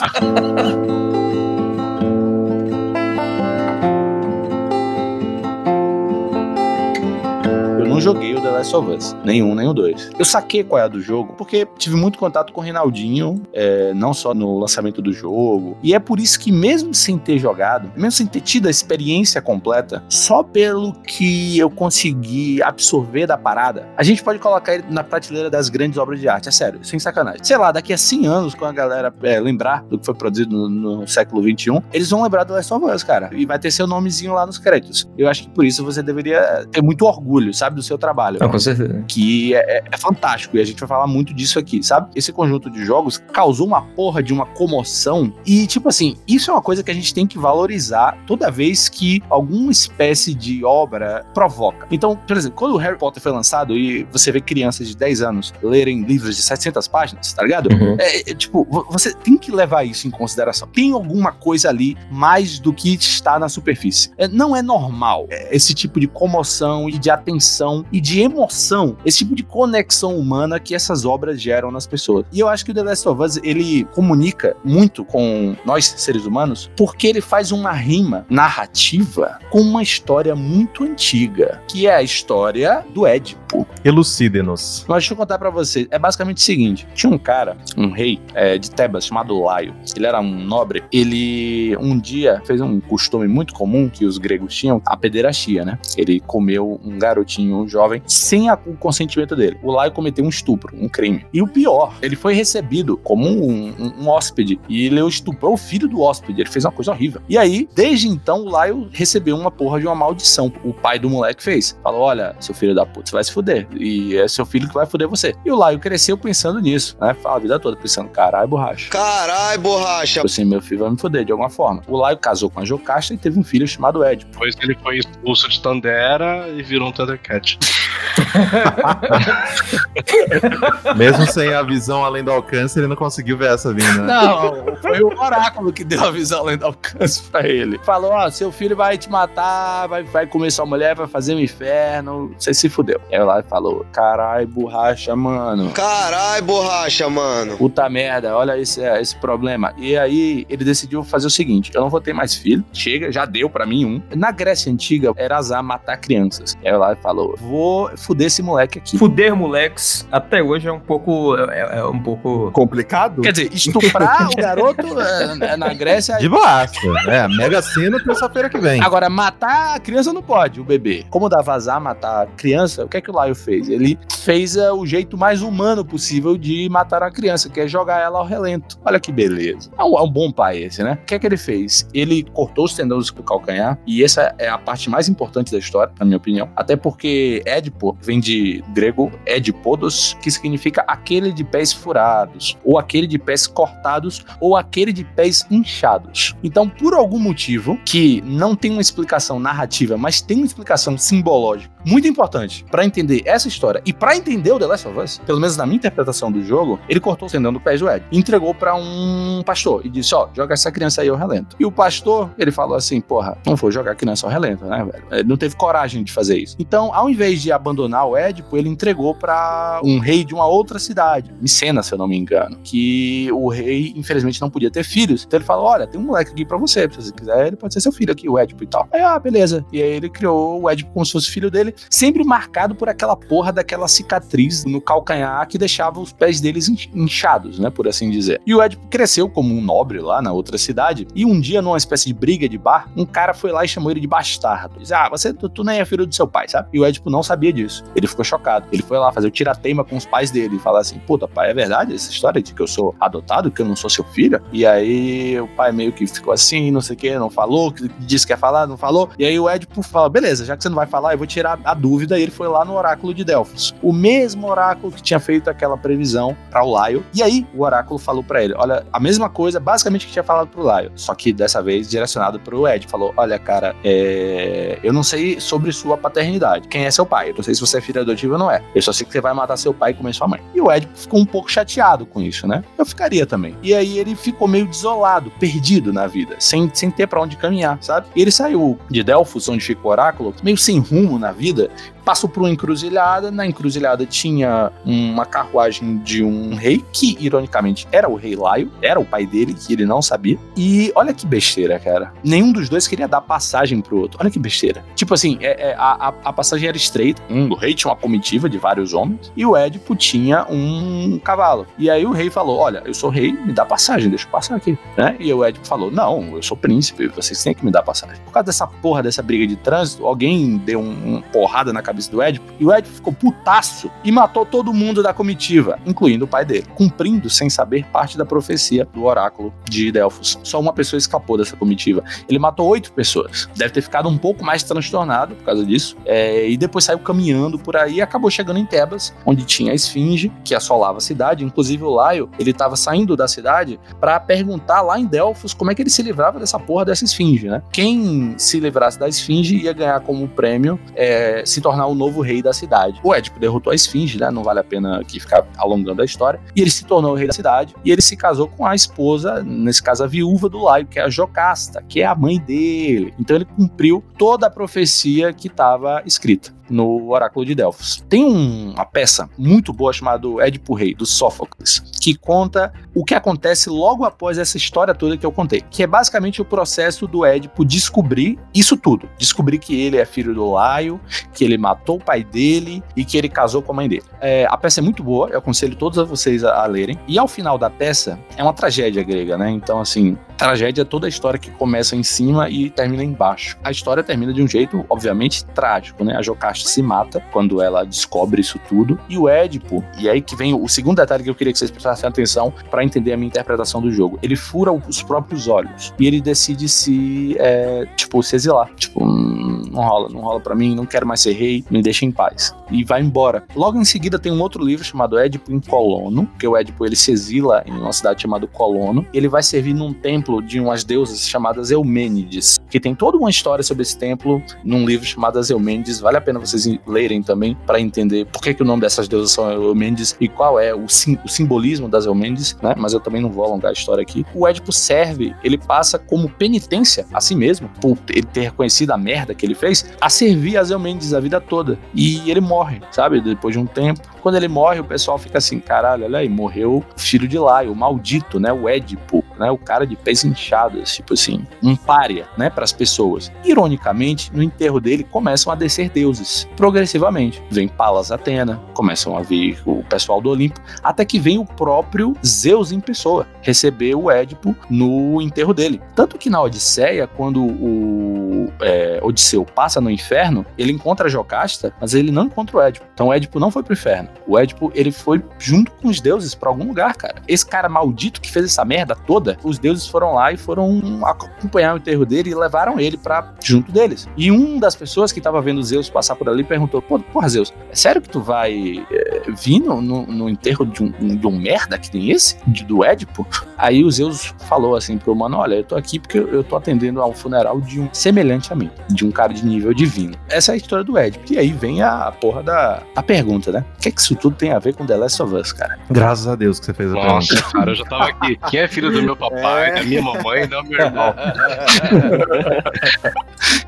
não 7.97 8.01
joguei 8.03 8.36
The 8.47 8.53
Last 8.53 8.77
of 8.77 8.91
Us. 8.91 9.17
Nenhum, 9.25 9.55
nem 9.57 9.67
o 9.67 9.75
dois. 9.75 10.09
Eu 10.17 10.25
saquei 10.25 10.63
qual 10.63 10.81
é 10.81 10.85
a 10.85 10.89
do 10.89 11.01
jogo, 11.01 11.35
porque 11.37 11.67
tive 11.77 11.97
muito 11.97 12.17
contato 12.17 12.53
com 12.53 12.61
o 12.61 12.65
Reinaldinho, 12.65 13.43
é, 13.53 13.93
não 13.93 14.15
só 14.15 14.33
no 14.33 14.59
lançamento 14.59 15.03
do 15.03 15.13
jogo. 15.13 15.77
E 15.83 15.93
é 15.93 15.99
por 15.99 16.21
isso 16.21 16.39
que, 16.39 16.53
mesmo 16.53 16.95
sem 16.95 17.19
ter 17.19 17.39
jogado, 17.39 17.91
mesmo 17.97 18.13
sem 18.13 18.27
ter 18.27 18.41
tido 18.41 18.69
a 18.69 18.71
experiência 18.71 19.43
completa, 19.43 20.03
só 20.09 20.45
pelo 20.45 20.93
que 20.93 21.59
eu 21.59 21.69
consegui 21.69 22.63
absorver 22.63 23.27
da 23.27 23.37
parada, 23.37 23.89
a 23.97 24.05
gente 24.05 24.23
pode 24.23 24.39
colocar 24.39 24.75
ele 24.75 24.85
na 24.89 25.03
prateleira 25.03 25.51
das 25.51 25.69
grandes 25.69 25.99
obras 25.99 26.21
de 26.21 26.29
arte. 26.29 26.49
É 26.49 26.53
sério, 26.53 26.79
sem 26.85 27.01
sacanagem. 27.01 27.43
Sei 27.43 27.57
lá, 27.57 27.73
daqui 27.73 27.93
a 27.93 27.99
100 27.99 28.27
anos, 28.27 28.55
quando 28.55 28.71
a 28.71 28.75
galera 28.75 29.15
é, 29.25 29.41
lembrar 29.41 29.83
do 29.85 29.99
que 29.99 30.07
foi 30.07 30.15
produzido 30.15 30.57
no, 30.57 31.01
no 31.01 31.09
século 31.09 31.43
XXI, 31.43 31.83
eles 31.93 32.11
vão 32.11 32.23
lembrar 32.23 32.45
do 32.45 32.53
Last 32.53 32.73
of 32.73 32.85
Us, 32.85 33.03
cara. 33.03 33.29
E 33.33 33.45
vai 33.45 33.59
ter 33.59 33.73
seu 33.73 33.89
nomezinho 33.89 34.33
lá 34.33 34.47
nos 34.47 34.59
créditos. 34.59 35.09
Eu 35.19 35.29
acho 35.29 35.43
que 35.43 35.51
por 35.51 35.65
isso 35.65 35.85
você 35.85 36.01
deveria 36.01 36.65
ter 36.71 36.81
muito 36.81 37.05
orgulho, 37.05 37.53
sabe, 37.53 37.75
do 37.75 37.83
seu 37.83 37.99
trabalho. 37.99 38.36
Não, 38.41 38.49
com 38.51 38.59
certeza. 38.59 39.05
Que 39.09 39.55
é, 39.55 39.79
é- 39.79 39.85
é 39.93 39.97
fantástico 39.97 40.57
e 40.57 40.61
a 40.61 40.65
gente 40.65 40.79
vai 40.81 40.89
falar 40.89 41.07
muito 41.07 41.33
disso 41.35 41.59
aqui, 41.59 41.83
sabe? 41.83 42.11
Esse 42.15 42.33
conjunto 42.33 42.71
de 42.71 42.85
jogos 42.85 43.19
causou 43.33 43.67
uma 43.67 43.83
porra 43.83 44.23
de 44.23 44.33
uma 44.33 44.47
comoção 44.47 45.33
e, 45.47 45.67
tipo 45.67 45.89
assim, 45.89 46.17
isso 46.27 46.51
é 46.51 46.55
uma 46.55 46.63
coisa 46.63 46.83
que 46.83 46.91
a 46.91 46.95
gente 46.95 47.13
tem 47.15 47.27
que 47.27 47.39
valorizar 47.39 48.19
toda 48.27 48.51
vez 48.51 48.89
que 48.89 49.23
alguma 49.31 49.73
espécie 49.73 50.35
de 50.35 50.65
obra 50.65 51.25
provoca. 51.35 51.87
Então, 51.91 52.17
por 52.17 52.37
exemplo, 52.37 52.57
quando 52.57 52.73
o 52.75 52.77
Harry 52.79 52.99
Potter 52.99 53.23
foi 53.23 53.33
lançado 53.33 53.77
e 53.77 54.05
você 54.13 54.31
vê 54.33 54.41
crianças 54.41 54.89
de 54.89 54.97
10 54.97 55.23
anos 55.23 55.53
lerem 55.63 56.03
livros 56.03 56.37
de 56.37 56.43
700 56.43 56.87
páginas, 56.89 57.33
tá 57.33 57.43
ligado? 57.43 57.69
Uhum. 57.73 57.97
É, 57.99 58.31
é, 58.31 58.35
tipo, 58.35 58.67
vo- 58.71 58.87
você 58.91 59.13
tem 59.15 59.37
que 59.39 59.51
levar 59.51 59.85
isso 59.85 60.07
em 60.07 60.11
consideração. 60.11 60.69
Tem 60.69 60.93
alguma 60.93 61.33
coisa 61.33 61.69
ali 61.69 61.97
mais 62.11 62.59
do 62.59 62.73
que 62.73 62.95
está 62.95 63.39
na 63.39 63.49
superfície. 63.49 64.11
É, 64.19 64.29
não 64.29 64.55
é 64.55 64.63
normal 64.63 65.27
é, 65.31 65.55
esse 65.55 65.75
tipo 65.75 65.99
de 66.01 66.07
comoção 66.07 66.89
e 66.89 66.99
de 66.99 67.11
atenção 67.11 67.85
e 67.93 68.01
de 68.01 68.16
emoção, 68.21 68.97
esse 69.05 69.19
tipo 69.19 69.35
de 69.35 69.43
conexão 69.43 70.17
humana 70.17 70.59
que 70.59 70.75
essas 70.75 71.05
obras 71.05 71.41
geram 71.41 71.71
nas 71.71 71.87
pessoas. 71.87 72.25
E 72.33 72.41
eu 72.41 72.49
acho 72.49 72.65
que 72.65 72.71
o 72.71 72.75
The 72.75 72.83
Last 72.83 73.09
of 73.09 73.23
Us, 73.23 73.37
ele 73.43 73.85
comunica 73.93 74.57
muito 74.65 75.05
com 75.05 75.57
nós, 75.65 75.95
seres 75.97 76.27
humanos, 76.27 76.71
porque 76.77 77.07
ele 77.07 77.21
faz 77.21 77.53
uma 77.53 77.73
rima 77.73 78.27
narrativa 78.29 79.39
com 79.51 79.61
uma 79.61 79.83
história 79.83 80.35
muito 80.35 80.85
antiga, 80.85 81.61
que 81.69 81.87
é 81.87 81.95
a 81.95 82.03
história 82.03 82.85
do 82.95 83.07
Édipo. 83.07 83.67
Elucide-nos. 83.85 84.85
Mas 84.89 84.99
deixa 84.99 85.13
eu 85.13 85.17
contar 85.17 85.39
pra 85.39 85.51
vocês. 85.51 85.87
É 85.91 85.99
basicamente 85.99 86.39
o 86.39 86.41
seguinte: 86.41 86.87
tinha 86.95 87.13
um 87.13 87.19
cara, 87.19 87.57
um 87.77 87.91
rei 87.91 88.21
é, 88.35 88.59
de 88.59 88.71
Tebas, 88.71 89.07
chamado 89.07 89.41
Laio. 89.41 89.75
Ele 89.95 90.07
era 90.07 90.21
um 90.21 90.45
nobre. 90.45 90.83
Ele 90.93 91.77
um 91.79 91.99
dia 91.99 92.43
fez 92.45 92.61
um 92.61 92.81
costume 92.81 93.29
muito 93.29 93.55
comum 93.55 93.89
que 93.89 94.05
os 94.05 94.19
gregos 94.19 94.55
tinham, 94.55 94.81
a 94.85 94.97
pederastia, 94.97 95.65
né? 95.65 95.79
Ele 95.97 96.21
comeu 96.21 96.81
um 96.85 96.99
garotinho, 96.99 97.59
um 97.59 97.69
jovem, 97.69 98.03
sem 98.07 98.49
a- 98.49 98.59
o 98.67 98.77
consentimento 98.77 99.35
dele. 99.37 99.59
O 99.63 99.71
Laio 99.73 99.93
cometeu 99.93 100.25
um 100.25 100.29
estupro, 100.29 100.75
um 100.77 100.89
crime. 100.89 101.27
E 101.33 101.43
o 101.43 101.47
pior, 101.47 101.95
ele 102.03 102.17
foi 102.17 102.35
recebido 102.35 102.97
como 102.97 103.27
um, 103.29 103.75
um- 103.79 103.95
um 104.05 104.09
hóspede. 104.09 104.59
E 104.69 104.87
ele 104.87 105.01
estuprou 105.07 105.55
o 105.55 105.57
filho 105.57 105.89
do 105.89 106.01
hóspede. 106.01 106.41
Ele 106.43 106.51
fez 106.51 106.65
uma 106.65 106.73
coisa 106.73 106.91
horrível. 106.93 107.21
E 107.29 107.37
aí, 107.39 107.69
desde 107.75 108.09
então, 108.09 108.43
o 108.43 108.49
Laio 108.51 108.89
recebeu 108.93 109.37
uma 109.37 109.51
porra 109.51 109.81
de 109.81 109.87
uma 109.87 109.95
maldição. 109.95 110.53
O 110.65 110.73
pai 110.73 110.99
do 110.99 111.09
moleque 111.11 111.43
fez. 111.43 111.79
Falou: 111.83 112.01
olha, 112.01 112.35
seu 112.41 112.55
filho 112.55 112.75
da 112.75 112.85
puta, 112.87 113.07
você 113.11 113.13
vai 113.13 113.25
se 113.25 113.33
fuder. 113.33 113.67
E 113.77 114.17
é 114.17 114.27
seu 114.29 114.45
filho 114.47 114.69
que 114.69 114.75
vai 114.75 114.87
fuder 114.87 115.09
você. 115.09 115.35
E 115.45 115.51
o 115.51 115.57
Laio 115.57 115.79
cresceu 115.79 116.17
pensando 116.17 116.61
nisso, 116.61 116.97
né? 117.01 117.15
Fala 117.15 117.37
a 117.37 117.39
vida 117.39 117.59
toda 117.59 117.77
pensando, 117.77 118.09
caralho, 118.11 118.49
borracha. 118.49 118.91
Carai, 118.91 119.59
borracha. 119.59 120.15
Tipo 120.15 120.27
assim, 120.27 120.45
meu 120.45 120.61
filho 120.63 120.81
vai 120.81 120.91
me 120.91 120.99
fuder 120.99 121.25
de 121.25 121.33
alguma 121.33 121.51
forma. 121.51 121.83
O 121.87 121.97
Laio 121.97 122.17
casou 122.19 122.51
com 122.51 122.61
a 122.61 122.65
Jocasta 122.65 123.15
e 123.15 123.19
teve 123.19 123.39
um 123.39 123.45
filho 123.45 123.67
chamado 123.67 124.05
Ed. 124.05 124.25
Depois 124.31 124.55
que 124.55 124.65
ele 124.65 124.77
foi 124.83 124.99
expulso 124.99 125.49
de 125.49 125.61
Tandera 125.61 126.49
e 126.49 126.63
virou 126.63 126.89
um 126.89 126.93
Thundercat. 126.93 127.59
Mesmo 130.97 131.27
sem 131.27 131.55
a 131.55 131.63
visão 131.63 132.05
além 132.05 132.23
do 132.23 132.31
alcance, 132.31 132.79
ele 132.79 132.87
não 132.87 132.97
conseguiu 132.97 133.37
ver 133.37 133.53
essa 133.53 133.73
vinda. 133.73 134.03
Não, 134.03 134.77
foi 134.81 135.03
o 135.03 135.09
oráculo 135.19 135.73
que 135.73 135.85
deu 135.85 136.05
a 136.05 136.11
visão 136.11 136.41
além 136.41 136.57
do 136.57 136.67
alcance 136.67 137.23
pra 137.23 137.47
ele. 137.47 137.79
Falou: 137.85 138.13
ó, 138.13 138.31
seu 138.31 138.53
filho 138.53 138.77
vai 138.77 138.99
te 138.99 139.11
matar, 139.11 139.87
vai, 139.87 140.03
vai 140.03 140.27
comer 140.27 140.51
sua 140.51 140.67
mulher, 140.67 140.95
vai 140.95 141.07
fazer 141.07 141.35
um 141.35 141.41
inferno. 141.41 142.35
Você 142.39 142.55
se 142.55 142.69
fudeu. 142.69 143.01
Aí 143.11 143.19
Laio 143.19 143.45
falou: 143.49 143.85
caralho, 143.93 144.47
borracha, 144.47 145.15
mano. 145.17 145.71
Carai, 145.73 146.41
borracha, 146.41 147.09
mano. 147.09 147.57
Puta 147.57 147.89
merda, 147.89 148.37
olha 148.37 148.59
esse, 148.59 148.83
esse 148.83 149.17
problema. 149.17 149.73
E 149.77 149.97
aí 149.97 150.47
ele 150.49 150.65
decidiu 150.65 151.03
fazer 151.03 151.27
o 151.27 151.31
seguinte: 151.31 151.71
eu 151.75 151.81
não 151.81 151.91
vou 151.91 152.01
ter 152.01 152.13
mais 152.13 152.35
filho. 152.35 152.65
Chega, 152.73 153.11
já 153.11 153.25
deu 153.25 153.49
pra 153.49 153.67
mim 153.67 153.85
um. 153.85 154.03
Na 154.15 154.31
Grécia 154.31 154.73
Antiga, 154.73 155.13
era 155.17 155.37
azar 155.37 155.63
matar 155.63 155.97
crianças. 155.97 156.57
Aí 156.65 156.73
lá 156.73 156.95
falou: 156.97 157.35
vou 157.37 157.86
fuder 157.97 158.27
esse 158.27 158.43
moleque 158.43 158.79
aqui. 158.79 158.99
Fuder 158.99 159.35
moleques 159.35 160.07
até 160.11 160.43
hoje 160.43 160.69
é 160.69 160.73
um 160.73 160.81
pouco. 160.81 161.37
É, 161.37 161.79
é 161.79 161.85
um 161.85 161.99
pouco. 161.99 162.51
Complicado? 162.53 163.23
Quer 163.23 163.33
dizer, 163.33 163.53
estuprar 163.53 164.31
o 164.31 164.37
garoto 164.37 165.01
é, 165.01 165.53
é 165.53 165.57
na 165.57 165.73
Grécia. 165.75 166.17
De 166.19 166.29
boaça. 166.29 166.77
É, 167.07 167.29
Mega 167.29 167.61
Sena 167.63 168.03
terça-feira 168.03 168.49
que 168.49 168.59
vem. 168.59 168.83
Agora, 168.83 169.09
matar 169.09 169.77
a 169.77 169.81
criança 169.81 170.13
não 170.13 170.23
pode, 170.23 170.61
o 170.61 170.65
bebê. 170.65 171.05
Como 171.11 171.29
dá 171.29 171.43
vazar 171.43 171.81
matar 171.81 172.25
a 172.25 172.27
criança, 172.27 172.85
o 172.85 172.89
que 172.89 172.97
é 172.97 173.01
que 173.01 173.11
o 173.11 173.15
Laio 173.15 173.35
fez? 173.35 173.69
Ele 173.69 173.99
fez 174.25 174.57
é, 174.57 174.73
o 174.73 174.85
jeito 174.87 175.17
mais 175.17 175.43
humano 175.43 175.85
possível 175.85 176.37
de 176.37 176.69
matar 176.71 177.03
a 177.03 177.11
criança, 177.11 177.49
que 177.49 177.61
é 177.61 177.69
jogar 177.69 178.01
ela 178.01 178.19
ao 178.19 178.27
relento. 178.27 178.79
Olha 178.85 178.99
que 178.99 179.13
beleza. 179.13 179.71
É 179.79 179.85
um, 179.85 179.99
é 179.99 180.03
um 180.03 180.11
bom 180.11 180.31
pai 180.33 180.63
esse, 180.63 180.83
né? 180.83 180.99
O 181.03 181.07
que 181.07 181.15
é 181.15 181.19
que 181.19 181.27
ele 181.27 181.37
fez? 181.37 181.89
Ele 181.93 182.25
cortou 182.33 182.65
os 182.65 182.75
tendões 182.75 183.11
do 183.11 183.23
calcanhar, 183.23 183.79
e 183.87 184.03
essa 184.03 184.35
é 184.39 184.49
a 184.49 184.59
parte 184.59 184.89
mais 184.91 185.09
importante 185.09 185.53
da 185.53 185.59
história, 185.59 185.93
na 185.99 186.05
minha 186.05 186.17
opinião. 186.17 186.49
Até 186.57 186.77
porque 186.77 187.43
Édipo 187.77 187.97
vem 188.01 188.19
de 188.19 188.65
grego 188.73 189.13
Edipodos, 189.27 190.17
que 190.23 190.31
significa 190.31 190.85
aquele 190.87 191.33
de 191.33 191.45
pés 191.45 191.73
furados, 191.73 192.57
ou 192.65 192.79
aquele 192.79 193.07
de 193.07 193.19
pés 193.19 193.47
cortados, 193.47 194.25
ou 194.41 194.57
aquele 194.57 194.93
de 194.93 195.05
pés 195.05 195.47
inchados. 195.51 196.35
Então, 196.43 196.69
por 196.69 196.95
algum 196.95 197.19
motivo 197.19 197.79
que 197.85 198.23
não 198.23 198.57
tem 198.57 198.73
uma 198.73 198.81
explicação 198.81 199.39
narrativa, 199.39 199.97
mas 199.97 200.21
tem 200.21 200.39
uma 200.39 200.47
explicação 200.47 200.97
simbológica 200.97 201.77
muito 201.87 202.09
importante 202.09 202.65
pra 202.69 202.85
entender 202.85 203.23
essa 203.25 203.47
história 203.47 203.81
e 203.87 203.93
pra 203.93 204.17
entender 204.17 204.51
o 204.51 204.59
The 204.59 204.67
Last 204.67 204.89
of 204.89 204.99
Us, 204.99 205.21
pelo 205.25 205.39
menos 205.39 205.57
na 205.57 205.65
minha 205.65 205.77
interpretação 205.77 206.33
do 206.33 206.43
jogo, 206.43 206.81
ele 206.89 206.99
cortou 206.99 207.29
o 207.29 207.31
tendão 207.31 207.53
do 207.53 207.61
pé 207.61 207.77
do 207.77 207.89
Ed 207.89 208.05
entregou 208.11 208.55
pra 208.55 208.75
um 208.75 209.43
pastor 209.45 209.85
e 209.85 209.89
disse: 209.89 210.15
Ó, 210.15 210.29
joga 210.35 210.55
essa 210.55 210.73
criança 210.73 211.03
aí 211.03 211.09
ao 211.09 211.17
relento. 211.17 211.57
E 211.61 211.65
o 211.65 211.71
pastor, 211.71 212.31
ele 212.39 212.51
falou 212.51 212.77
assim: 212.77 213.01
Porra, 213.01 213.39
não 213.47 213.55
vou 213.55 213.71
jogar 213.71 213.93
a 213.93 213.95
criança 213.95 214.27
ao 214.27 214.33
relento, 214.33 214.65
né, 214.65 214.85
velho? 214.85 215.05
Ele 215.11 215.29
não 215.29 215.37
teve 215.37 215.55
coragem 215.55 216.03
de 216.03 216.13
fazer 216.13 216.39
isso. 216.39 216.57
Então, 216.59 216.93
ao 216.95 217.09
invés 217.09 217.43
de 217.43 217.53
abandonar 217.67 218.07
o 218.07 218.17
Édipo, 218.17 218.57
ele 218.57 218.69
entregou 218.69 219.15
pra 219.15 219.81
um 219.85 219.99
rei 219.99 220.25
de 220.25 220.35
uma 220.35 220.47
outra 220.47 220.79
cidade, 220.79 221.33
Micena, 221.41 221.83
se 221.83 221.93
eu 221.93 221.99
não 221.99 222.07
me 222.07 222.17
engano, 222.17 222.59
que 222.63 223.29
o 223.33 223.49
rei, 223.49 223.93
infelizmente, 223.97 224.41
não 224.41 224.51
podia 224.51 224.71
ter 224.71 224.85
filhos. 224.85 225.25
Então 225.27 225.39
ele 225.39 225.45
falou: 225.45 225.67
Olha, 225.67 225.87
tem 225.87 226.01
um 226.01 226.05
moleque 226.05 226.31
aqui 226.33 226.45
pra 226.45 226.57
você, 226.57 226.89
se 226.91 226.97
você 226.97 227.13
quiser, 227.13 227.49
ele 227.49 227.57
pode 227.57 227.75
ser 227.75 227.81
seu 227.81 227.93
filho 227.93 228.13
aqui, 228.13 228.29
o 228.29 228.39
Édipo 228.39 228.63
e 228.63 228.67
tal. 228.67 228.89
Aí, 228.93 229.01
ah, 229.01 229.19
beleza. 229.19 229.65
E 229.73 229.83
aí 229.83 229.91
ele 229.91 230.09
criou 230.09 230.63
o 230.63 230.71
Édipo 230.71 230.91
como 230.93 231.05
se 231.05 231.13
fosse 231.13 231.31
filho 231.31 231.51
dele, 231.51 231.75
sempre 231.91 232.25
marcado 232.25 232.75
por 232.75 232.89
aquela 232.89 233.17
porra 233.17 233.53
daquela 233.53 233.89
cicatriz 233.89 234.65
no 234.65 234.81
calcanhar 234.81 235.47
que 235.49 235.59
deixava 235.59 236.01
os 236.01 236.13
pés 236.13 236.41
deles 236.41 236.69
in- 236.69 236.77
inchados, 236.95 237.59
né, 237.59 237.71
por 237.71 237.89
assim 237.89 238.11
dizer. 238.11 238.41
E 238.47 238.55
o 238.55 238.63
Édipo 238.63 238.87
cresceu 238.89 239.29
como 239.29 239.55
um 239.55 239.61
nobre 239.61 239.99
lá 240.01 240.21
na 240.23 240.33
outra 240.33 240.59
cidade, 240.59 241.07
e 241.15 241.25
um 241.25 241.41
dia, 241.41 241.61
numa 241.63 241.77
espécie 241.77 242.07
de 242.07 242.15
briga 242.15 242.49
de 242.49 242.59
bar, 242.59 242.89
um 242.97 243.05
cara 243.05 243.35
foi 243.35 243.51
lá 243.53 243.65
e 243.65 243.69
chamou 243.69 243.91
ele 243.91 244.01
de 244.01 244.07
bastardo. 244.07 244.79
Diz, 244.79 244.93
ah, 244.93 245.09
você, 245.09 245.33
tu, 245.33 245.49
tu 245.49 245.65
nem 245.65 245.81
é 245.81 245.85
filho 245.85 246.07
do 246.07 246.15
seu 246.15 246.27
pai, 246.27 246.49
sabe? 246.49 246.69
E 246.73 246.81
o 246.81 246.85
Édipo 246.85 247.11
não 247.11 247.23
sabia 247.23 247.46
disso. 247.53 247.85
Ele 247.95 248.07
ficou 248.07 248.25
chocado. 248.25 248.67
Ele 248.73 248.83
foi 248.83 248.99
lá 248.99 249.13
fazer 249.13 249.29
o 249.29 249.31
tirateima 249.31 249.85
com 249.85 249.97
os 249.97 250.07
pais 250.07 250.31
dele 250.31 250.57
e 250.57 250.59
falar 250.59 250.81
assim, 250.81 250.99
puta, 250.99 251.27
pai, 251.29 251.51
é 251.51 251.55
verdade 251.55 251.95
essa 251.95 252.11
história 252.11 252.41
de 252.43 252.53
que 252.53 252.63
eu 252.63 252.67
sou 252.67 252.95
adotado, 253.01 253.51
que 253.51 253.63
eu 253.63 253.67
não 253.67 253.77
sou 253.77 253.91
seu 253.91 254.05
filho? 254.05 254.41
E 254.53 254.65
aí 254.67 255.41
o 255.41 255.49
pai 255.49 255.73
meio 255.73 255.93
que 255.93 256.07
ficou 256.07 256.33
assim, 256.33 256.71
não 256.71 256.81
sei 256.81 256.95
o 256.95 256.99
que, 256.99 257.19
não 257.19 257.31
falou, 257.31 257.73
disse 257.99 258.27
que 258.27 258.33
ia 258.33 258.37
falar, 258.37 258.67
não 258.67 258.77
falou. 258.77 259.11
E 259.19 259.25
aí 259.25 259.39
o 259.39 259.49
Édipo 259.49 259.83
fala, 259.83 260.09
beleza, 260.09 260.45
já 260.45 260.57
que 260.57 260.63
você 260.63 260.69
não 260.69 260.77
vai 260.77 260.87
falar, 260.87 261.15
eu 261.15 261.19
vou 261.19 261.27
tirar 261.27 261.59
a 261.65 261.75
dúvida. 261.75 262.19
E 262.19 262.23
ele 262.23 262.31
foi 262.31 262.49
lá 262.49 262.65
no 262.65 262.75
oráculo 262.75 263.13
de 263.15 263.25
Delfos. 263.25 263.75
O 263.83 263.93
mesmo 263.93 264.49
oráculo 264.49 264.93
que 264.93 265.03
tinha 265.03 265.21
feito 265.21 265.49
aquela 265.49 265.77
previsão 265.77 266.37
para 266.51 266.63
o 266.63 266.71
Laio. 266.71 267.05
E 267.15 267.23
aí 267.23 267.47
o 267.55 267.63
oráculo 267.63 267.99
falou 267.99 268.23
para 268.23 268.43
ele, 268.43 268.55
olha, 268.57 268.87
a 268.93 269.01
mesma 269.01 269.29
coisa, 269.29 269.59
basicamente 269.61 270.07
que 270.07 270.13
tinha 270.13 270.25
falado 270.25 270.49
pro 270.49 270.63
Laio, 270.63 270.93
só 270.95 271.15
que 271.15 271.33
dessa 271.33 271.63
vez 271.63 271.89
direcionado 271.89 272.39
pro 272.41 272.67
Ed. 272.69 272.87
Falou, 272.87 273.13
olha, 273.17 273.39
cara, 273.39 273.75
é... 273.85 274.79
eu 274.83 274.93
não 274.93 275.03
sei 275.03 275.41
sobre 275.41 275.73
sua 275.73 275.97
paternidade. 275.97 276.69
Quem 276.69 276.85
é 276.85 276.91
seu 276.91 277.07
pai? 277.07 277.33
Não 277.37 277.45
sei 277.45 277.55
se 277.55 277.61
você 277.61 277.79
é 277.79 277.81
filho 277.81 278.01
adotivo 278.01 278.35
ou 278.35 278.39
não 278.39 278.51
é. 278.51 278.63
Eu 278.75 278.83
só 278.83 278.93
sei 278.93 279.07
que 279.07 279.13
você 279.13 279.21
vai 279.21 279.35
matar 279.35 279.57
seu 279.57 279.73
pai 279.73 279.93
e 279.93 279.95
comer 279.95 280.15
sua 280.15 280.29
mãe. 280.29 280.41
E 280.55 280.61
o 280.61 280.71
Ed 280.71 280.89
ficou 280.95 281.21
um 281.21 281.27
pouco 281.27 281.51
chateado 281.51 282.07
com 282.07 282.21
isso, 282.21 282.47
né? 282.47 282.63
Eu 282.77 282.87
ficaria 282.87 283.27
também. 283.27 283.57
E 283.63 283.75
aí 283.75 283.99
ele 283.99 284.15
ficou 284.15 284.49
meio 284.49 284.67
desolado, 284.67 285.31
perdido 285.39 285.93
na 285.93 286.07
vida, 286.07 286.37
sem, 286.39 286.71
sem 286.73 286.91
ter 286.91 287.07
para 287.07 287.21
onde 287.21 287.37
caminhar, 287.37 287.79
sabe? 287.81 288.07
E 288.15 288.23
ele 288.23 288.31
saiu 288.31 288.79
de 288.91 289.03
Delfos, 289.03 289.49
onde 289.49 289.65
fica 289.65 289.81
o 289.87 289.91
oráculo, 289.91 290.35
meio 290.43 290.57
sem 290.57 290.79
rumo 290.79 291.19
na 291.19 291.33
vida 291.33 291.71
passou 292.07 292.31
por 292.31 292.41
uma 292.41 292.49
encruzilhada. 292.49 293.33
Na 293.33 293.45
encruzilhada 293.45 294.07
tinha 294.07 294.71
uma 294.85 295.27
carruagem 295.27 295.99
de 295.99 296.23
um 296.23 296.55
rei, 296.55 296.83
que 296.93 297.17
ironicamente 297.19 297.89
era 297.91 298.09
o 298.09 298.15
rei 298.15 298.37
Laio, 298.37 298.71
era 298.81 299.01
o 299.01 299.05
pai 299.05 299.27
dele, 299.27 299.53
que 299.53 299.73
ele 299.73 299.85
não 299.85 300.01
sabia. 300.01 300.39
E 300.57 300.93
olha 300.95 301.13
que 301.13 301.27
besteira, 301.27 301.81
cara. 301.81 302.13
Nenhum 302.23 302.53
dos 302.53 302.69
dois 302.69 302.87
queria 302.87 303.09
dar 303.09 303.21
passagem 303.21 303.81
pro 303.81 303.99
outro. 303.99 304.19
Olha 304.21 304.31
que 304.31 304.39
besteira. 304.39 304.85
Tipo 304.95 305.15
assim, 305.15 305.37
é, 305.41 305.71
é, 305.71 305.75
a, 305.77 306.15
a 306.25 306.33
passagem 306.33 306.69
era 306.69 306.77
estreita. 306.77 307.21
Um, 307.29 307.51
o 307.51 307.55
rei 307.55 307.75
tinha 307.75 307.91
uma 307.91 307.97
comitiva 307.97 308.49
de 308.49 308.59
vários 308.59 308.95
homens, 308.95 309.33
e 309.37 309.45
o 309.45 309.57
Édipo 309.57 309.95
tinha 309.95 310.47
um 310.49 311.19
cavalo. 311.19 311.67
E 311.79 311.91
aí 311.91 312.07
o 312.07 312.13
rei 312.13 312.31
falou: 312.31 312.59
Olha, 312.59 312.83
eu 312.85 312.95
sou 312.95 313.11
rei, 313.11 313.33
me 313.33 313.53
dá 313.53 313.65
passagem, 313.65 314.09
deixa 314.09 314.27
eu 314.27 314.31
passar 314.31 314.57
aqui. 314.57 314.79
Né? 314.97 315.17
E 315.19 315.33
o 315.33 315.45
Édipo 315.45 315.67
falou: 315.67 315.91
Não, 315.91 316.37
eu 316.37 316.43
sou 316.43 316.57
príncipe, 316.57 317.09
vocês 317.09 317.43
têm 317.43 317.55
que 317.55 317.65
me 317.65 317.71
dar 317.71 317.83
passagem. 317.83 318.17
Por 318.25 318.33
causa 318.33 318.47
dessa 318.47 318.67
porra, 318.67 319.03
dessa 319.03 319.23
briga 319.23 319.47
de 319.47 319.57
trânsito, 319.57 320.07
alguém 320.07 320.57
deu 320.59 320.81
um, 320.81 321.15
uma 321.15 321.23
porrada 321.23 321.73
na 321.73 321.83
cabeça 321.83 322.11
do 322.11 322.23
Édipo, 322.23 322.47
e 322.59 322.65
o 322.65 322.73
Édipo 322.73 322.95
ficou 322.95 323.13
putaço 323.13 323.91
e 324.05 324.13
matou 324.13 324.47
todo 324.47 324.73
mundo 324.73 325.03
da 325.03 325.13
comitiva, 325.13 325.79
incluindo 325.85 326.25
o 326.25 326.29
pai 326.29 326.45
dele, 326.45 326.67
cumprindo 326.75 327.29
sem 327.29 327.51
saber 327.51 327.85
parte 327.87 328.17
da 328.17 328.25
profecia 328.25 328.87
do 328.93 329.05
oráculo 329.05 329.53
de 329.65 329.91
Delfos. 329.91 330.39
Só 330.43 330.61
uma 330.61 330.73
pessoa 330.73 330.99
escapou 330.99 331.37
dessa 331.37 331.57
comitiva. 331.57 332.03
Ele 332.29 332.39
matou 332.39 332.69
oito 332.69 332.93
pessoas. 332.93 333.49
Deve 333.57 333.73
ter 333.73 333.83
ficado 333.83 334.09
um 334.09 334.19
pouco 334.19 334.45
mais 334.45 334.63
transtornado 334.63 335.35
por 335.35 335.45
causa 335.45 335.65
disso. 335.65 335.97
É, 336.05 336.49
e 336.49 336.57
depois 336.57 336.85
saiu 336.85 336.99
caminhando 336.99 337.16
por 337.59 337.77
aí 337.77 337.97
e 337.97 338.03
acabou 338.03 338.31
chegando 338.31 338.59
em 338.59 338.67
Tebas, 338.67 339.15
onde 339.25 339.45
tinha 339.45 339.73
a 339.73 339.75
esfinge 339.75 340.33
que 340.45 340.55
assolava 340.55 340.99
a 340.99 341.01
cidade. 341.01 341.45
Inclusive 341.45 341.83
o 341.85 341.91
Laio, 341.91 342.29
ele 342.39 342.51
estava 342.51 342.77
saindo 342.77 343.17
da 343.17 343.29
cidade 343.29 343.79
para 344.01 344.19
perguntar 344.21 344.83
lá 344.83 344.99
em 344.99 345.07
Delfos 345.07 345.55
como 345.55 345.71
é 345.71 345.75
que 345.75 345.83
ele 345.83 345.91
se 345.91 346.03
livrava 346.03 346.39
dessa 346.39 346.59
porra 346.59 346.85
dessa 346.85 347.05
esfinge, 347.05 347.49
né? 347.49 347.63
Quem 347.73 348.35
se 348.37 348.61
livrasse 348.61 348.99
da 348.99 349.09
esfinge 349.09 349.57
ia 349.57 349.73
ganhar 349.73 350.01
como 350.01 350.29
prêmio 350.29 350.79
é, 350.95 351.43
se 351.45 351.61
tornar 351.61 351.87
o 351.87 351.95
novo 351.95 352.21
rei 352.21 352.43
da 352.43 352.53
cidade. 352.53 353.01
O 353.03 353.15
Édipo 353.15 353.39
derrotou 353.39 353.71
a 353.71 353.75
esfinge, 353.75 354.19
né? 354.19 354.31
Não 354.31 354.43
vale 354.43 354.61
a 354.61 354.65
pena 354.65 355.01
aqui 355.01 355.21
ficar 355.21 355.47
alongando 355.57 356.03
a 356.03 356.05
história. 356.05 356.41
E 356.55 356.61
ele 356.61 356.71
se 356.71 356.85
tornou 356.85 357.13
o 357.13 357.15
rei 357.15 357.27
da 357.27 357.33
cidade 357.33 357.75
e 357.85 357.91
ele 357.91 358.03
se 358.03 358.17
casou 358.17 358.49
com 358.49 358.67
a 358.67 358.75
esposa, 358.75 359.43
nesse 359.43 359.83
caso 359.83 360.05
a 360.05 360.07
viúva 360.07 360.49
do 360.49 360.63
Laio, 360.63 360.87
que 360.87 360.99
é 360.99 361.03
a 361.03 361.09
Jocasta, 361.09 361.83
que 361.89 362.01
é 362.01 362.07
a 362.07 362.15
mãe 362.15 362.39
dele. 362.39 363.15
Então 363.19 363.37
ele 363.37 363.45
cumpriu 363.45 364.05
toda 364.19 364.47
a 364.47 364.51
profecia 364.51 365.33
que 365.33 365.49
estava 365.49 366.03
escrita 366.05 366.56
no 366.69 367.11
Oráculo 367.11 367.45
de 367.45 367.55
Delfos. 367.55 368.05
Tem 368.09 368.25
um, 368.25 368.73
uma 368.73 368.85
peça 368.85 369.29
muito 369.39 369.73
boa 369.73 369.93
chamada 369.93 370.27
Édipo 370.41 370.75
Rei, 370.75 370.95
do 370.95 371.07
Sófocles, 371.07 371.81
que 372.01 372.15
conta 372.15 372.73
o 372.95 373.05
que 373.05 373.15
acontece 373.15 373.69
logo 373.69 374.05
após 374.05 374.39
essa 374.39 374.57
história 374.57 374.95
toda 374.95 375.17
que 375.17 375.27
eu 375.27 375.33
contei, 375.33 375.63
que 375.71 375.83
é 375.83 375.87
basicamente 375.87 376.41
o 376.41 376.45
processo 376.45 377.07
do 377.07 377.25
Édipo 377.25 377.65
descobrir 377.65 378.39
isso 378.55 378.77
tudo, 378.77 379.09
descobrir 379.19 379.59
que 379.59 379.79
ele 379.81 379.99
é 379.99 380.05
filho 380.05 380.35
do 380.35 380.51
Laio, 380.51 381.01
que 381.33 381.45
ele 381.45 381.59
matou 381.59 381.97
o 381.97 382.05
pai 382.05 382.25
dele 382.25 382.83
e 382.97 383.05
que 383.05 383.17
ele 383.17 383.29
casou 383.29 383.63
com 383.63 383.73
a 383.73 383.75
mãe 383.75 383.89
dele. 383.89 384.05
É, 384.21 384.47
a 384.49 384.57
peça 384.57 384.81
é 384.81 384.83
muito 384.83 385.03
boa, 385.03 385.29
eu 385.29 385.39
aconselho 385.39 385.77
todos 385.77 386.09
vocês 386.09 386.43
a, 386.43 386.63
a 386.63 386.67
lerem, 386.67 386.99
e 387.07 387.19
ao 387.19 387.29
final 387.29 387.59
da 387.59 387.69
peça 387.69 388.19
é 388.37 388.43
uma 388.43 388.53
tragédia 388.53 389.03
grega, 389.03 389.37
né? 389.37 389.51
Então, 389.51 389.81
assim, 389.81 390.17
tragédia 390.37 390.83
é 390.83 390.85
toda 390.85 391.07
a 391.07 391.09
história 391.09 391.39
que 391.39 391.51
começa 391.51 391.97
em 391.97 392.03
cima 392.03 392.49
e 392.49 392.71
termina 392.71 393.03
embaixo. 393.03 393.57
A 393.63 393.71
história 393.71 394.03
termina 394.03 394.33
de 394.33 394.43
um 394.43 394.49
jeito, 394.49 394.85
obviamente, 394.89 395.45
trágico, 395.47 396.05
né? 396.05 396.17
A 396.17 396.23
Jocasta 396.23 396.69
se 396.69 396.83
mata 396.83 397.23
quando 397.33 397.61
ela 397.61 397.85
descobre 397.85 398.41
isso 398.41 398.61
tudo. 398.69 398.99
E 399.09 399.17
o 399.17 399.29
Édipo, 399.29 399.85
e 399.99 400.09
aí 400.09 400.21
que 400.21 400.37
vem 400.37 400.55
o 400.55 400.69
segundo 400.69 400.97
detalhe 400.97 401.25
que 401.25 401.31
eu 401.31 401.35
queria 401.35 401.53
que 401.53 401.59
vocês 401.59 401.71
prestassem 401.71 402.09
atenção 402.09 402.53
para 402.71 402.85
entender 402.85 403.13
a 403.13 403.17
minha 403.17 403.29
interpretação 403.29 403.81
do 403.81 403.91
jogo. 403.91 404.19
Ele 404.23 404.37
fura 404.37 404.73
os 404.73 405.03
próprios 405.03 405.49
olhos 405.49 405.93
e 405.99 406.07
ele 406.07 406.21
decide 406.21 406.69
se, 406.69 407.37
é, 407.39 407.87
tipo, 407.97 408.23
se 408.23 408.37
exilar. 408.37 408.71
Tipo, 408.75 409.05
hum, 409.05 409.63
não 409.71 409.83
rola, 409.83 410.09
não 410.09 410.21
rola 410.21 410.41
para 410.41 410.55
mim, 410.55 410.75
não 410.75 410.87
quero 410.87 411.07
mais 411.07 411.21
ser 411.21 411.33
rei, 411.33 411.65
me 411.71 411.83
deixa 411.83 412.05
em 412.05 412.11
paz. 412.11 412.55
E 412.71 412.85
vai 412.85 413.01
embora. 413.01 413.45
Logo 413.55 413.79
em 413.79 413.85
seguida 413.85 414.19
tem 414.19 414.33
um 414.33 414.41
outro 414.41 414.65
livro 414.65 414.85
chamado 414.85 415.19
Édipo 415.19 415.53
em 415.53 415.61
Colono, 415.61 416.29
que 416.39 416.47
o 416.47 416.57
Édipo 416.57 416.85
ele 416.85 416.97
se 416.97 417.13
exila 417.13 417.63
em 417.67 417.73
uma 417.73 417.93
cidade 417.93 418.23
chamada 418.23 418.47
Colono. 418.47 419.07
Ele 419.13 419.29
vai 419.29 419.43
servir 419.43 419.75
num 419.75 419.93
templo 420.27 420.43
de 420.43 420.61
umas 420.61 420.83
deusas 420.85 421.29
chamadas 421.29 421.71
Eumênides, 421.71 422.59
que 422.69 422.81
tem 422.81 422.95
toda 422.95 423.17
uma 423.17 423.31
história 423.31 423.63
sobre 423.63 423.83
esse 423.83 423.97
templo 423.97 424.43
num 424.65 424.85
livro 424.85 425.07
chamado 425.07 425.39
As 425.39 425.51
Eumênides. 425.51 426.01
Vale 426.01 426.17
a 426.17 426.21
pena 426.21 426.39
vocês 426.39 426.67
lerem 426.87 427.23
também 427.23 427.57
para 427.67 427.81
entender 427.81 428.27
por 428.27 428.43
que, 428.43 428.53
que 428.53 428.63
o 428.63 428.65
nome 428.65 428.83
dessas 428.83 429.07
deusas 429.07 429.31
são 429.31 429.51
Eumênides 429.51 430.17
e 430.21 430.29
qual 430.29 430.59
é 430.59 430.75
o, 430.75 430.89
sim, 430.89 431.17
o 431.25 431.29
simbolismo 431.29 431.89
das 431.89 432.07
Eumênides, 432.07 432.57
né? 432.63 432.75
Mas 432.77 432.93
eu 432.93 433.01
também 433.01 433.23
não 433.23 433.31
vou 433.31 433.45
alongar 433.45 433.71
a 433.71 433.73
história 433.73 434.03
aqui. 434.03 434.27
O 434.35 434.47
Édipo 434.47 434.73
serve, 434.73 435.35
ele 435.45 435.59
passa 435.59 435.99
como 435.99 436.29
penitência 436.29 437.07
a 437.13 437.21
si 437.21 437.35
mesmo, 437.35 437.71
por 437.81 437.97
ele 438.11 438.27
ter 438.27 438.43
reconhecido 438.43 438.91
a 438.91 438.99
merda 438.99 439.35
que 439.35 439.47
ele 439.47 439.55
fez, 439.55 439.95
a 440.01 440.11
servir 440.11 440.57
as 440.57 440.71
Eumênides 440.71 441.15
a 441.15 441.21
vida 441.21 441.41
toda. 441.41 441.79
E 441.95 442.29
ele 442.29 442.41
morre, 442.41 442.81
sabe? 442.91 443.21
Depois 443.21 443.55
de 443.55 443.61
um 443.61 443.67
tempo. 443.67 444.16
Quando 444.27 444.35
ele 444.35 444.49
morre, 444.49 444.81
o 444.81 444.85
pessoal 444.85 445.19
fica 445.19 445.39
assim, 445.39 445.61
caralho, 445.61 446.05
olha 446.05 446.19
aí, 446.19 446.29
morreu 446.29 446.85
o 446.97 447.01
filho 447.01 447.29
de 447.29 447.39
Laio, 447.39 447.71
o 447.71 447.77
maldito, 447.77 448.41
né? 448.41 448.53
O 448.53 448.69
Édipo, 448.69 449.25
né? 449.39 449.53
O 449.53 449.57
cara 449.57 449.87
de 449.87 449.95
pés 449.95 450.25
inchados, 450.25 450.97
tipo 450.97 451.15
assim, 451.15 451.47
um 451.63 451.77
pária, 451.77 452.27
né? 452.37 452.51
Para 452.51 452.65
as 452.65 452.73
pessoas. 452.73 453.31
Ironicamente, 453.45 454.35
no 454.35 454.43
enterro 454.43 454.81
dele 454.81 455.05
começam 455.05 455.53
a 455.53 455.55
descer 455.55 455.91
deuses, 455.91 456.49
progressivamente. 456.57 457.41
Vem 457.53 457.69
Palas 457.69 458.11
Atena, 458.11 458.61
começam 458.75 459.17
a 459.17 459.23
vir 459.23 459.63
o 459.65 459.85
pessoal 459.85 460.21
do 460.21 460.29
Olimpo, 460.29 460.61
até 460.83 461.05
que 461.05 461.21
vem 461.21 461.39
o 461.39 461.45
próprio 461.45 462.13
Zeus 462.27 462.73
em 462.73 462.81
pessoa 462.81 463.29
receber 463.43 463.95
o 463.95 464.11
Édipo 464.11 464.57
no 464.69 465.23
enterro 465.23 465.55
dele. 465.55 465.81
Tanto 465.95 466.19
que 466.19 466.29
na 466.29 466.43
Odisseia, 466.43 467.07
quando 467.07 467.45
o 467.45 468.53
é, 468.61 468.99
Odisseu 469.05 469.45
passa 469.45 469.81
no 469.81 469.89
inferno, 469.89 470.45
ele 470.59 470.73
encontra 470.73 471.09
Jocasta, 471.09 471.73
mas 471.81 471.95
ele 471.95 472.11
não 472.11 472.25
encontra 472.25 472.57
o 472.57 472.61
Édipo. 472.61 472.87
Então 472.93 473.07
o 473.07 473.13
Édipo 473.15 473.39
não 473.39 473.53
foi 473.53 473.63
pro 473.63 473.73
inferno. 473.73 474.16
O 474.27 474.39
Édipo, 474.39 474.71
ele 474.75 474.91
foi 474.91 475.23
junto 475.39 475.71
com 475.73 475.89
os 475.89 476.01
deuses 476.01 476.35
para 476.35 476.49
algum 476.49 476.69
lugar, 476.69 476.95
cara. 476.97 477.23
Esse 477.27 477.47
cara 477.47 477.69
maldito 477.69 478.21
que 478.21 478.31
fez 478.31 478.47
essa 478.47 478.65
merda 478.65 478.95
toda, 478.95 479.37
os 479.43 479.59
deuses 479.59 479.87
foram 479.87 480.15
lá 480.15 480.33
e 480.33 480.37
foram 480.37 480.81
acompanhar 481.05 481.75
o 481.75 481.79
enterro 481.79 482.05
dele 482.05 482.31
e 482.31 482.35
levaram 482.35 482.79
ele 482.79 482.97
para 482.97 483.35
junto 483.43 483.71
deles. 483.73 484.09
E 484.17 484.31
um 484.31 484.59
das 484.59 484.75
pessoas 484.75 485.13
que 485.13 485.21
tava 485.21 485.41
vendo 485.41 485.63
Zeus 485.63 485.91
passar 485.91 486.17
por 486.17 486.29
ali 486.29 486.45
perguntou: 486.45 486.81
Pô, 486.81 486.99
porra, 486.99 487.29
Zeus, 487.29 487.53
é 487.71 487.75
sério 487.75 488.01
que 488.01 488.09
tu 488.09 488.21
vai 488.21 488.85
é, 488.91 489.23
vir 489.31 489.61
no, 489.61 489.81
no, 489.81 490.07
no, 490.07 490.29
enterro 490.29 490.65
de 490.65 490.83
um, 490.83 490.91
de 490.91 491.27
um 491.27 491.37
merda 491.37 491.79
que 491.79 491.91
tem 491.91 492.11
esse? 492.11 492.37
De, 492.47 492.65
do 492.65 492.85
Édipo? 492.85 493.27
Aí 493.57 493.85
o 493.85 493.91
Zeus 493.91 494.35
falou 494.49 494.77
assim 494.77 494.99
pro 494.99 495.13
humano: 495.13 495.39
Olha, 495.39 495.57
eu 495.57 495.65
tô 495.65 495.77
aqui 495.77 495.99
porque 495.99 496.19
eu 496.19 496.45
tô 496.45 496.57
atendendo 496.57 497.01
ao 497.01 497.13
funeral 497.13 497.61
de 497.61 497.81
um 497.81 497.89
semelhante 497.93 498.53
a 498.53 498.57
mim, 498.57 498.71
de 498.89 499.05
um 499.05 499.11
cara 499.11 499.33
de 499.33 499.45
nível 499.45 499.73
divino. 499.73 500.17
Essa 500.29 500.53
é 500.53 500.55
a 500.55 500.57
história 500.57 500.85
do 500.85 500.97
Édipo. 500.97 501.33
E 501.33 501.39
aí 501.39 501.53
vem 501.53 501.83
a 501.83 502.13
porra 502.13 502.43
da 502.43 502.83
a 502.95 503.03
pergunta, 503.03 503.53
né? 503.53 503.65
O 503.77 503.81
que 503.81 503.89
é 503.89 503.93
que 503.93 504.03
isso 504.07 504.15
tudo 504.15 504.37
tem 504.37 504.53
a 504.53 504.59
ver 504.59 504.75
com 504.75 504.87
The 504.87 504.97
Last 504.97 505.21
of 505.23 505.35
Us, 505.35 505.53
cara? 505.53 505.79
Graças 505.91 506.29
a 506.29 506.37
Deus 506.37 506.61
que 506.61 506.67
você 506.67 506.75
fez 506.75 506.91
a 506.93 506.95
Nossa, 506.95 507.35
pergunta. 507.35 507.53
cara, 507.53 507.71
eu 507.71 507.75
já 507.75 507.85
tava 507.85 508.05
aqui. 508.09 508.39
Quem 508.51 508.61
é 508.61 508.69
filho 508.69 508.93
do 508.93 509.03
meu 509.03 509.17
papai, 509.17 509.75
da 509.75 509.83
minha 509.83 510.03
mamãe, 510.03 510.47
não 510.47 510.63
meu 510.63 510.81
irmão. 510.81 511.15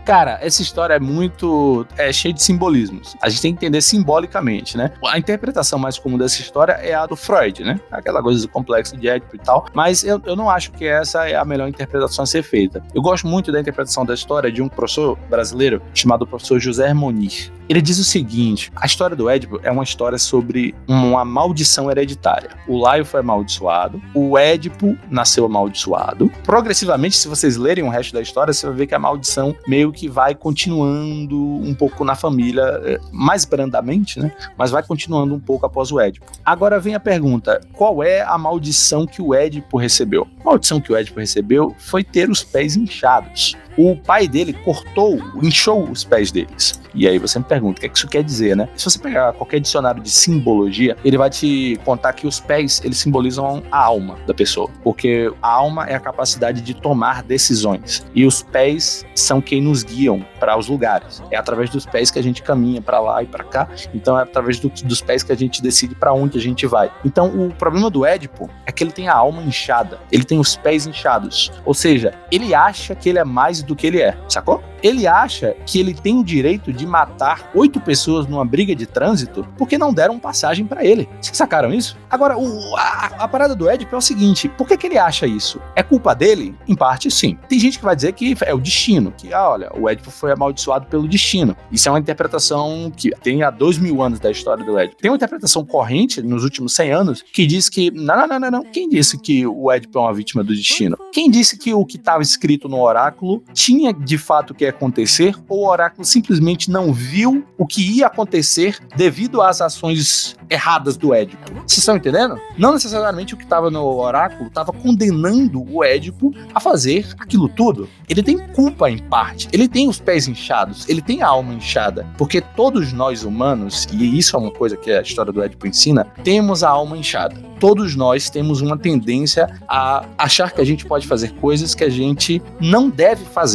Cara, 0.04 0.38
essa 0.40 0.62
história 0.62 0.95
é 0.95 0.99
muito. 0.99 1.87
é 1.97 2.11
cheia 2.12 2.33
de 2.33 2.42
simbolismos. 2.42 3.14
A 3.23 3.28
gente 3.28 3.42
tem 3.42 3.52
que 3.52 3.59
entender 3.59 3.83
simbolicamente, 3.83 4.76
né? 4.76 4.90
A 5.07 5.18
interpretação 5.18 5.78
mais 5.78 5.99
comum 5.99 6.16
dessa 6.16 6.40
história 6.40 6.73
é 6.73 6.95
a 6.95 7.04
do 7.04 7.14
Freud, 7.14 7.62
né? 7.62 7.78
Aquela 7.90 8.23
coisa 8.23 8.40
do 8.40 8.49
complexo 8.49 8.97
de 8.97 9.07
Édipo 9.07 9.37
e 9.37 9.38
tal. 9.38 9.66
Mas 9.75 10.04
eu, 10.04 10.21
eu 10.25 10.35
não 10.35 10.49
acho 10.49 10.73
que 10.73 10.87
essa 10.87 11.28
é 11.28 11.37
a 11.37 11.45
melhor 11.45 11.68
interpretação 11.68 12.23
a 12.23 12.26
ser 12.26 12.42
feita. 12.42 12.83
Eu 12.95 13.02
gosto 13.02 13.26
muito 13.26 13.52
da 13.52 13.61
interpretação 13.61 14.04
da 14.07 14.14
história 14.14 14.50
de 14.50 14.62
um 14.62 14.68
professor 14.68 15.18
brasileiro 15.28 15.83
chamado 15.92 16.26
professor 16.26 16.59
José 16.59 16.88
Hermonir. 16.88 17.52
Ele 17.68 17.82
diz 17.82 17.98
o 17.98 18.04
seguinte: 18.04 18.72
a 18.75 18.87
história 18.87 19.14
do 19.14 19.28
Édipo 19.28 19.60
é 19.62 19.70
uma 19.70 19.84
história 19.84 20.18
sobre 20.18 20.75
uma 20.88 21.25
maldição 21.25 21.90
hereditária. 21.90 22.50
O 22.66 22.78
Laio 22.78 23.04
foi 23.04 23.20
amaldiçoado, 23.20 24.00
o 24.14 24.38
Édipo 24.38 24.96
nasceu 25.10 25.44
amaldiçoado. 25.44 26.30
Progressivamente, 26.44 27.16
se 27.16 27.28
vocês 27.28 27.56
lerem 27.56 27.84
o 27.84 27.90
resto 27.90 28.14
da 28.14 28.22
história, 28.22 28.52
você 28.52 28.66
vai 28.66 28.76
ver 28.76 28.87
que 28.87 28.94
a 28.94 28.98
maldição 28.98 29.54
meio 29.66 29.92
que 29.92 30.08
vai 30.08 30.34
continuando 30.34 31.38
um 31.38 31.75
pouco 31.75 32.04
na 32.04 32.14
família, 32.14 32.62
eh, 32.84 32.98
mais 33.12 33.44
brandamente, 33.44 34.18
né? 34.18 34.32
Mas 34.56 34.70
vai 34.70 34.82
continuando 34.82 35.34
um 35.34 35.40
pouco 35.40 35.66
após 35.66 35.92
o 35.92 36.00
Édipo. 36.00 36.26
Agora 36.44 36.80
vem 36.80 36.94
a 36.94 37.00
pergunta: 37.00 37.60
qual 37.75 38.02
é 38.02 38.22
a 38.22 38.38
maldição 38.38 39.06
que 39.06 39.20
o 39.20 39.34
Édipo 39.34 39.76
recebeu? 39.76 40.26
A 40.40 40.44
maldição 40.44 40.80
que 40.80 40.92
o 40.92 40.96
Édipo 40.96 41.20
recebeu 41.20 41.75
foi 41.78 42.02
ter 42.02 42.30
os 42.30 42.42
pés 42.42 42.76
inchados. 42.76 43.56
O 43.78 43.94
pai 43.94 44.26
dele 44.26 44.52
cortou, 44.52 45.20
inchou 45.40 45.88
os 45.88 46.02
pés 46.02 46.32
deles. 46.32 46.80
E 46.94 47.06
aí 47.06 47.16
você 47.16 47.38
me 47.38 47.44
pergunta, 47.44 47.78
o 47.78 47.80
que, 47.80 47.87
é 47.87 47.88
que 47.88 47.97
isso 47.97 48.08
quer 48.08 48.25
dizer, 48.25 48.56
né? 48.56 48.68
Se 48.75 48.90
você 48.90 48.99
pegar 48.99 49.32
qualquer 49.35 49.61
dicionário 49.61 50.02
de 50.02 50.11
simbologia, 50.11 50.97
ele 51.04 51.16
vai 51.16 51.30
te 51.30 51.78
contar 51.85 52.12
que 52.12 52.26
os 52.26 52.40
pés, 52.40 52.80
eles 52.85 52.99
simbolizam 52.99 53.62
a 53.70 53.78
alma 53.78 54.18
da 54.26 54.35
pessoa. 54.35 54.68
Porque 54.82 55.32
a 55.40 55.49
alma 55.49 55.87
é 55.87 55.94
a 55.94 56.00
capacidade 56.00 56.61
de 56.61 56.75
tomar 56.75 57.23
decisões. 57.23 58.04
E 58.12 58.26
os 58.26 58.42
pés 58.42 59.06
são 59.14 59.40
quem 59.40 59.61
nos 59.61 59.85
guiam 59.85 60.25
para 60.40 60.58
os 60.58 60.66
lugares. 60.66 61.23
É 61.30 61.37
através 61.37 61.70
dos 61.70 61.87
pés 61.87 62.11
que 62.11 62.18
a 62.18 62.23
gente 62.23 62.42
caminha 62.42 62.82
para 62.82 62.99
lá 62.99 63.23
e 63.23 63.26
para 63.26 63.44
cá. 63.44 63.68
Então 63.94 64.18
é 64.18 64.23
através 64.23 64.58
do, 64.58 64.68
dos 64.68 65.00
pés 65.00 65.23
que 65.23 65.30
a 65.30 65.37
gente 65.37 65.62
decide 65.62 65.94
para 65.94 66.12
onde 66.12 66.37
a 66.37 66.40
gente 66.40 66.66
vai. 66.66 66.90
Então 67.04 67.28
o 67.28 67.54
problema 67.54 67.88
do 67.90 68.04
Édipo 68.04 68.50
é 68.66 68.73
que 68.73 68.82
ele 68.82 68.92
tem 68.92 69.08
a 69.08 69.14
alma 69.14 69.40
inchada. 69.42 70.00
Ele 70.11 70.25
tem 70.25 70.40
os 70.40 70.56
pés 70.56 70.85
inchados. 70.85 71.52
Ou 71.64 71.75
seja, 71.75 72.12
ele 72.32 72.54
acha 72.54 72.94
que 72.97 73.08
ele 73.08 73.20
é 73.20 73.25
mais 73.25 73.62
do 73.68 73.76
que 73.76 73.87
ele 73.87 74.00
é, 74.00 74.18
sacou? 74.28 74.62
Ele 74.82 75.06
acha 75.06 75.56
que 75.66 75.78
ele 75.78 75.92
tem 75.94 76.18
o 76.18 76.25
direito 76.25 76.72
de 76.72 76.87
matar 76.87 77.50
oito 77.54 77.80
pessoas 77.80 78.26
numa 78.26 78.44
briga 78.44 78.75
de 78.75 78.87
trânsito 78.87 79.46
porque 79.56 79.76
não 79.78 79.92
deram 79.92 80.18
passagem 80.18 80.64
pra 80.66 80.84
ele. 80.84 81.08
Vocês 81.20 81.37
sacaram 81.37 81.72
isso? 81.72 81.96
Agora, 82.10 82.37
o- 82.38 82.76
a, 82.76 83.06
a 83.25 83.28
parada 83.28 83.54
do 83.54 83.68
Édipo 83.68 83.94
é 83.94 83.98
o 83.98 84.00
seguinte: 84.00 84.48
por 84.48 84.66
que, 84.66 84.76
que 84.76 84.87
ele 84.87 84.98
acha 84.98 85.26
isso? 85.26 85.60
É 85.76 85.82
culpa 85.82 86.14
dele? 86.14 86.54
Em 86.66 86.75
parte, 86.75 87.10
sim. 87.10 87.37
Tem 87.48 87.58
gente 87.58 87.78
que 87.78 87.84
vai 87.84 87.94
dizer 87.96 88.12
que 88.12 88.37
é 88.42 88.54
o 88.54 88.58
destino, 88.58 89.12
que, 89.16 89.32
ah, 89.32 89.48
olha, 89.50 89.70
o 89.76 89.88
Édipo 89.88 90.10
foi 90.10 90.32
amaldiçoado 90.32 90.87
pelo 90.87 91.08
destino. 91.08 91.56
Isso 91.72 91.88
é 91.88 91.92
uma 91.92 91.98
interpretação 91.98 92.92
que 92.96 93.10
tem 93.22 93.42
há 93.42 93.50
dois 93.50 93.78
mil 93.78 94.00
anos 94.02 94.20
da 94.20 94.30
história 94.30 94.64
do 94.64 94.78
Édipo. 94.78 95.00
Tem 95.02 95.10
uma 95.10 95.16
interpretação 95.16 95.64
corrente 95.64 96.22
nos 96.22 96.44
últimos 96.44 96.75
100 96.75 96.90
anos 96.92 97.22
que 97.32 97.46
diz 97.46 97.68
que, 97.68 97.90
não, 97.90 98.16
não, 98.16 98.26
não, 98.28 98.38
não, 98.38 98.50
não. 98.50 98.62
Quem 98.64 98.88
disse 98.88 99.18
que 99.18 99.46
o 99.46 99.70
Édipo 99.72 99.98
é 99.98 100.02
uma 100.02 100.14
vítima 100.14 100.44
do 100.44 100.54
destino? 100.54 100.96
Quem 101.12 101.30
disse 101.30 101.58
que 101.58 101.75
o 101.75 101.84
que 101.84 101.96
estava 101.96 102.22
escrito 102.22 102.68
no 102.68 102.80
oráculo 102.80 103.42
tinha 103.59 103.93
de 103.93 104.17
fato 104.17 104.55
que 104.55 104.65
acontecer 104.65 105.35
ou 105.49 105.65
o 105.65 105.69
oráculo 105.69 106.05
simplesmente 106.05 106.71
não 106.71 106.93
viu 106.93 107.45
o 107.59 107.67
que 107.67 107.99
ia 107.99 108.07
acontecer 108.07 108.79
devido 108.97 109.43
às 109.43 109.61
ações 109.61 110.37
erradas 110.49 110.97
do 110.97 111.12
Édipo? 111.12 111.53
Vocês 111.67 111.79
estão 111.79 111.97
entendendo? 111.97 112.41
Não 112.57 112.73
necessariamente 112.73 113.35
o 113.35 113.37
que 113.37 113.43
estava 113.43 113.69
no 113.69 113.85
oráculo 113.85 114.47
estava 114.47 114.73
condenando 114.73 115.67
o 115.75 115.83
Édipo 115.83 116.33
a 116.55 116.61
fazer 116.61 117.09
aquilo 117.19 117.49
tudo. 117.49 117.88
Ele 118.09 118.23
tem 118.23 118.38
culpa 118.38 118.88
em 118.88 118.99
parte. 118.99 119.49
Ele 119.53 119.67
tem 119.67 119.88
os 119.88 119.99
pés 119.99 120.29
inchados, 120.29 120.88
ele 120.88 121.03
tem 121.03 121.23
a 121.23 121.27
alma 121.27 121.53
inchada, 121.53 122.07
porque 122.17 122.41
todos 122.41 122.93
nós 122.93 123.25
humanos, 123.25 123.88
e 123.93 124.17
isso 124.17 124.37
é 124.37 124.38
uma 124.38 124.53
coisa 124.53 124.77
que 124.77 124.93
a 124.93 125.03
história 125.03 125.33
do 125.33 125.43
Édipo 125.43 125.67
ensina, 125.67 126.05
temos 126.23 126.62
a 126.62 126.69
alma 126.69 126.97
inchada. 126.97 127.49
Todos 127.59 127.97
nós 127.97 128.31
temos 128.31 128.61
uma 128.61 128.79
tendência 128.79 129.49
a 129.69 130.07
achar 130.17 130.53
que 130.53 130.61
a 130.61 130.65
gente 130.65 130.87
pode 130.87 131.09
fazer 131.09 131.33
coisas 131.35 131.75
que 131.75 131.83
a 131.83 131.91
gente 131.91 132.41
não 132.61 132.88
deve 132.88 133.25
fazer, 133.25 133.48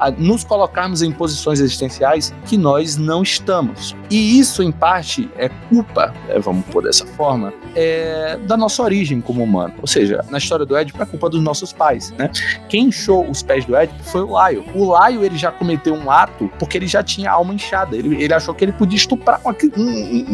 a 0.00 0.10
nos 0.10 0.44
colocarmos 0.44 1.02
em 1.02 1.10
posições 1.10 1.60
existenciais 1.60 2.32
que 2.46 2.56
nós 2.56 2.96
não 2.96 3.22
estamos. 3.22 3.96
E 4.10 4.38
isso, 4.38 4.62
em 4.62 4.70
parte, 4.72 5.28
é 5.36 5.48
culpa, 5.68 6.14
é, 6.28 6.38
vamos 6.38 6.64
pôr 6.66 6.84
dessa 6.84 7.04
forma, 7.06 7.52
é, 7.74 8.36
da 8.46 8.56
nossa 8.56 8.82
origem 8.82 9.20
como 9.20 9.42
humano. 9.42 9.74
Ou 9.80 9.86
seja, 9.86 10.24
na 10.30 10.38
história 10.38 10.64
do 10.64 10.76
Édipo 10.76 11.02
é 11.02 11.06
culpa 11.06 11.28
dos 11.28 11.42
nossos 11.42 11.72
pais, 11.72 12.10
né? 12.12 12.30
Quem 12.68 12.84
inchou 12.86 13.28
os 13.28 13.42
pés 13.42 13.64
do 13.64 13.74
Édipo 13.76 14.02
foi 14.04 14.22
o 14.22 14.30
Laio. 14.30 14.64
O 14.74 14.84
Laio, 14.90 15.24
ele 15.24 15.36
já 15.36 15.50
cometeu 15.50 15.94
um 15.94 16.10
ato 16.10 16.50
porque 16.58 16.78
ele 16.78 16.86
já 16.86 17.02
tinha 17.02 17.30
a 17.30 17.34
alma 17.34 17.52
inchada. 17.54 17.96
Ele, 17.96 18.22
ele 18.22 18.32
achou 18.32 18.54
que 18.54 18.64
ele 18.64 18.72
podia 18.72 18.96
estuprar 18.96 19.40
uma- 19.44 19.54
um, 19.76 19.82
um- 19.82 20.24